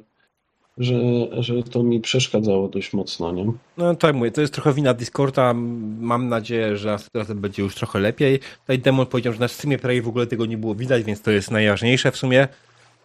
że, 0.78 0.94
że 1.42 1.62
to 1.62 1.82
mi 1.82 2.00
przeszkadzało 2.00 2.68
dość 2.68 2.92
mocno, 2.92 3.32
nie? 3.32 3.52
No 3.76 3.94
tak 3.94 4.14
mówię, 4.14 4.30
to 4.30 4.40
jest 4.40 4.54
trochę 4.54 4.72
wina 4.72 4.94
Discorda. 4.94 5.54
Mam 6.00 6.28
nadzieję, 6.28 6.76
że 6.76 6.96
razem 7.14 7.40
będzie 7.40 7.62
już 7.62 7.74
trochę 7.74 7.98
lepiej. 7.98 8.40
Tutaj 8.60 8.78
Demon 8.78 9.06
powiedział, 9.06 9.32
że 9.32 9.40
na 9.40 9.48
streamie 9.48 9.78
prawie 9.78 10.02
w 10.02 10.08
ogóle 10.08 10.26
tego 10.26 10.46
nie 10.46 10.58
było 10.58 10.74
widać, 10.74 11.04
więc 11.04 11.22
to 11.22 11.30
jest 11.30 11.50
najważniejsze 11.50 12.10
w 12.10 12.16
sumie. 12.16 12.48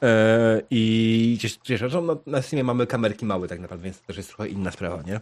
Eee, 0.01 0.61
I 0.71 1.35
gdzieś, 1.39 1.57
gdzieś 1.57 1.81
no, 1.93 2.01
no, 2.01 2.17
na 2.25 2.41
streamie 2.41 2.63
mamy 2.63 2.87
kamerki 2.87 3.25
małe 3.25 3.47
tak 3.47 3.59
naprawdę, 3.59 3.83
więc 3.83 4.01
to 4.01 4.07
też 4.07 4.17
jest 4.17 4.29
trochę 4.29 4.49
inna 4.49 4.71
sprawa, 4.71 5.01
nie? 5.01 5.21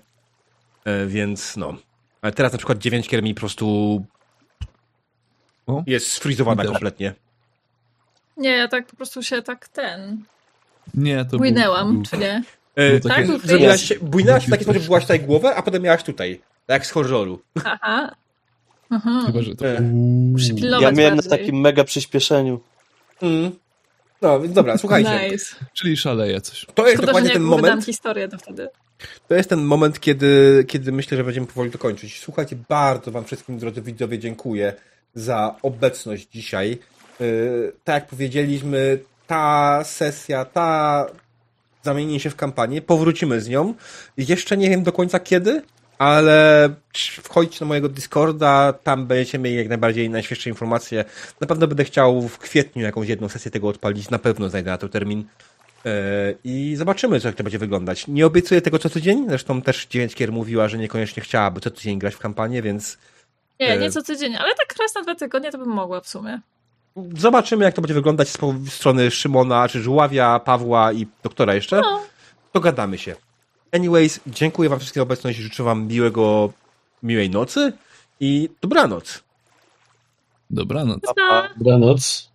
Eee, 0.86 1.08
więc 1.08 1.58
no. 1.58 1.76
Ale 2.22 2.32
teraz 2.32 2.52
na 2.52 2.58
przykład 2.58 2.78
9 2.78 3.08
kier 3.08 3.24
mi 3.24 3.34
po 3.34 3.40
prostu 3.40 4.06
O. 5.68 5.84
jest 5.88 6.12
sfrizowana 6.12 6.66
kompletnie. 6.66 7.14
Nie, 8.38 8.50
ja 8.50 8.68
tak 8.68 8.88
po 8.88 8.96
prostu 8.96 9.24
się 9.24 9.42
tak 9.42 9.68
ten... 9.68 10.24
Nie, 10.94 11.26
to 11.26 11.38
Błynęłam, 11.38 11.94
był, 11.94 12.04
czy 12.04 12.18
nie? 12.18 12.44
Takie- 12.76 13.10
Tak, 13.10 13.28
był 13.28 13.40
Zrobiłaś 13.40 13.94
bujnałaś 14.02 14.48
w 14.48 14.50
taki 14.50 14.64
sposób, 14.64 14.82
że 14.82 14.88
byłaś 14.88 15.04
tutaj 15.04 15.20
głowę, 15.20 15.56
a 15.56 15.62
potem 15.62 15.82
miałaś 15.82 16.04
tutaj. 16.04 16.42
Tak 16.66 16.74
jak 16.74 16.86
z 16.86 16.92
horroru. 16.92 17.42
Aha. 17.66 18.16
Aha. 18.90 19.24
Chyba, 19.26 19.42
że 19.42 19.56
to... 19.56 19.68
E. 19.68 19.92
Ja 20.82 20.92
miałem 20.92 21.16
na 21.16 21.24
takim 21.24 21.62
mega 21.62 21.84
przyspieszeniu. 21.84 22.60
Mm. 23.22 23.52
No, 24.22 24.40
więc 24.40 24.54
dobra, 24.54 24.78
słuchajcie. 24.78 25.30
Nice. 25.32 25.56
Czyli 25.74 25.98
szaleje 25.98 26.42
coś. 26.42 26.66
To 26.76 26.88
jest 26.88 26.98
Szkoda, 26.98 27.02
że 27.02 27.06
dokładnie 27.06 27.28
nie 27.30 27.34
ten 27.34 27.44
moment. 27.44 27.86
historię 27.86 28.28
to 28.28 28.38
wtedy. 28.38 28.70
To 29.28 29.36
jest 29.36 29.50
ten 29.50 29.62
moment, 29.62 30.00
kiedy, 30.00 30.64
kiedy 30.68 30.92
myślę, 30.92 31.18
że 31.18 31.24
będziemy 31.24 31.48
powoli 31.48 31.72
to 31.72 31.78
kończyć. 31.78 32.20
Słuchajcie, 32.20 32.56
bardzo 32.70 33.12
Wam 33.12 33.26
wszystkim, 33.26 33.60
drodzy 33.60 33.82
widzowie, 33.82 34.20
dziękuję 34.20 34.74
za 35.18 35.56
obecność 35.62 36.28
dzisiaj. 36.32 36.78
Yy, 37.20 37.74
tak 37.84 37.96
jak 37.96 38.08
powiedzieliśmy, 38.10 39.00
ta 39.28 39.84
sesja, 39.84 40.46
ta 40.46 41.06
zamieni 41.84 42.20
się 42.20 42.30
w 42.30 42.36
kampanię, 42.36 42.82
powrócimy 42.82 43.42
z 43.42 43.50
nią. 43.50 43.74
Jeszcze 44.18 44.58
nie 44.58 44.70
wiem 44.70 44.84
do 44.84 44.92
końca 44.92 45.20
kiedy, 45.20 45.62
ale 45.98 46.70
wchodźcie 47.24 47.58
na 47.66 47.68
mojego 47.68 47.90
Discorda, 47.90 48.74
tam 48.74 49.08
będziecie 49.08 49.40
mieli 49.40 49.56
jak 49.56 49.70
najbardziej 49.70 50.10
najświeższe 50.10 50.50
informacje. 50.50 51.06
Na 51.42 51.48
pewno 51.48 51.68
będę 51.68 51.84
chciał 51.84 52.22
w 52.22 52.38
kwietniu 52.38 52.84
jakąś 52.84 53.08
jedną 53.08 53.30
sesję 53.30 53.52
tego 53.52 53.68
odpalić, 53.68 54.10
na 54.10 54.20
pewno 54.20 54.50
znajdę 54.50 54.72
na 54.72 54.78
to 54.78 54.90
termin. 54.90 55.24
Yy, 55.86 55.92
I 56.44 56.76
zobaczymy, 56.76 57.20
jak 57.24 57.36
to 57.36 57.44
będzie 57.44 57.60
wyglądać. 57.60 58.08
Nie 58.08 58.26
obiecuję 58.26 58.62
tego 58.62 58.80
co 58.80 58.90
tydzień, 58.90 59.26
zresztą 59.30 59.62
też 59.62 59.86
9 59.86 60.16
kier 60.16 60.32
mówiła, 60.32 60.68
że 60.68 60.78
niekoniecznie 60.78 61.24
chciałaby 61.24 61.62
co 61.62 61.72
tydzień 61.72 62.00
grać 62.00 62.16
w 62.16 62.20
kampanię, 62.20 62.62
więc 62.62 62.98
Nie, 63.60 63.77
nie 63.77 63.92
co 63.92 64.02
tydzień, 64.03 64.36
ale 64.36 64.56
tak 64.56 64.76
raz 64.80 64.95
na 64.95 65.02
dwa 65.02 65.16
tygodnie 65.16 65.52
to 65.52 65.58
bym 65.58 65.69
mogła 65.69 66.02
w 66.02 66.08
sumie. 66.08 66.40
zobaczymy, 67.18 67.66
jak 67.66 67.76
to 67.76 67.82
będzie 67.82 67.94
wyglądać 67.94 68.30
z 68.30 68.38
strony 68.69 69.11
Szymona, 69.11 69.69
czy 69.69 69.82
Żuławia, 69.82 70.40
Pawła 70.40 70.94
i 70.94 71.08
doktora 71.24 71.56
jeszcze. 71.56 71.82
No, 71.82 72.02
Dogadamy 72.53 72.98
się. 72.98 73.16
Anyways, 73.72 74.19
dziękuję 74.27 74.69
Wam 74.69 74.80
wszystkim 74.80 75.00
za 75.00 75.03
obecność 75.03 75.40
i 75.40 75.42
życzę 75.42 75.64
Wam 75.64 75.88
miłego, 75.88 76.53
miłej 77.03 77.30
nocy 77.30 77.74
i 78.19 78.50
dobranoc. 78.61 79.24
Dobranoc. 80.50 81.02
pa! 81.16 81.50
Dobranoc. 81.58 82.32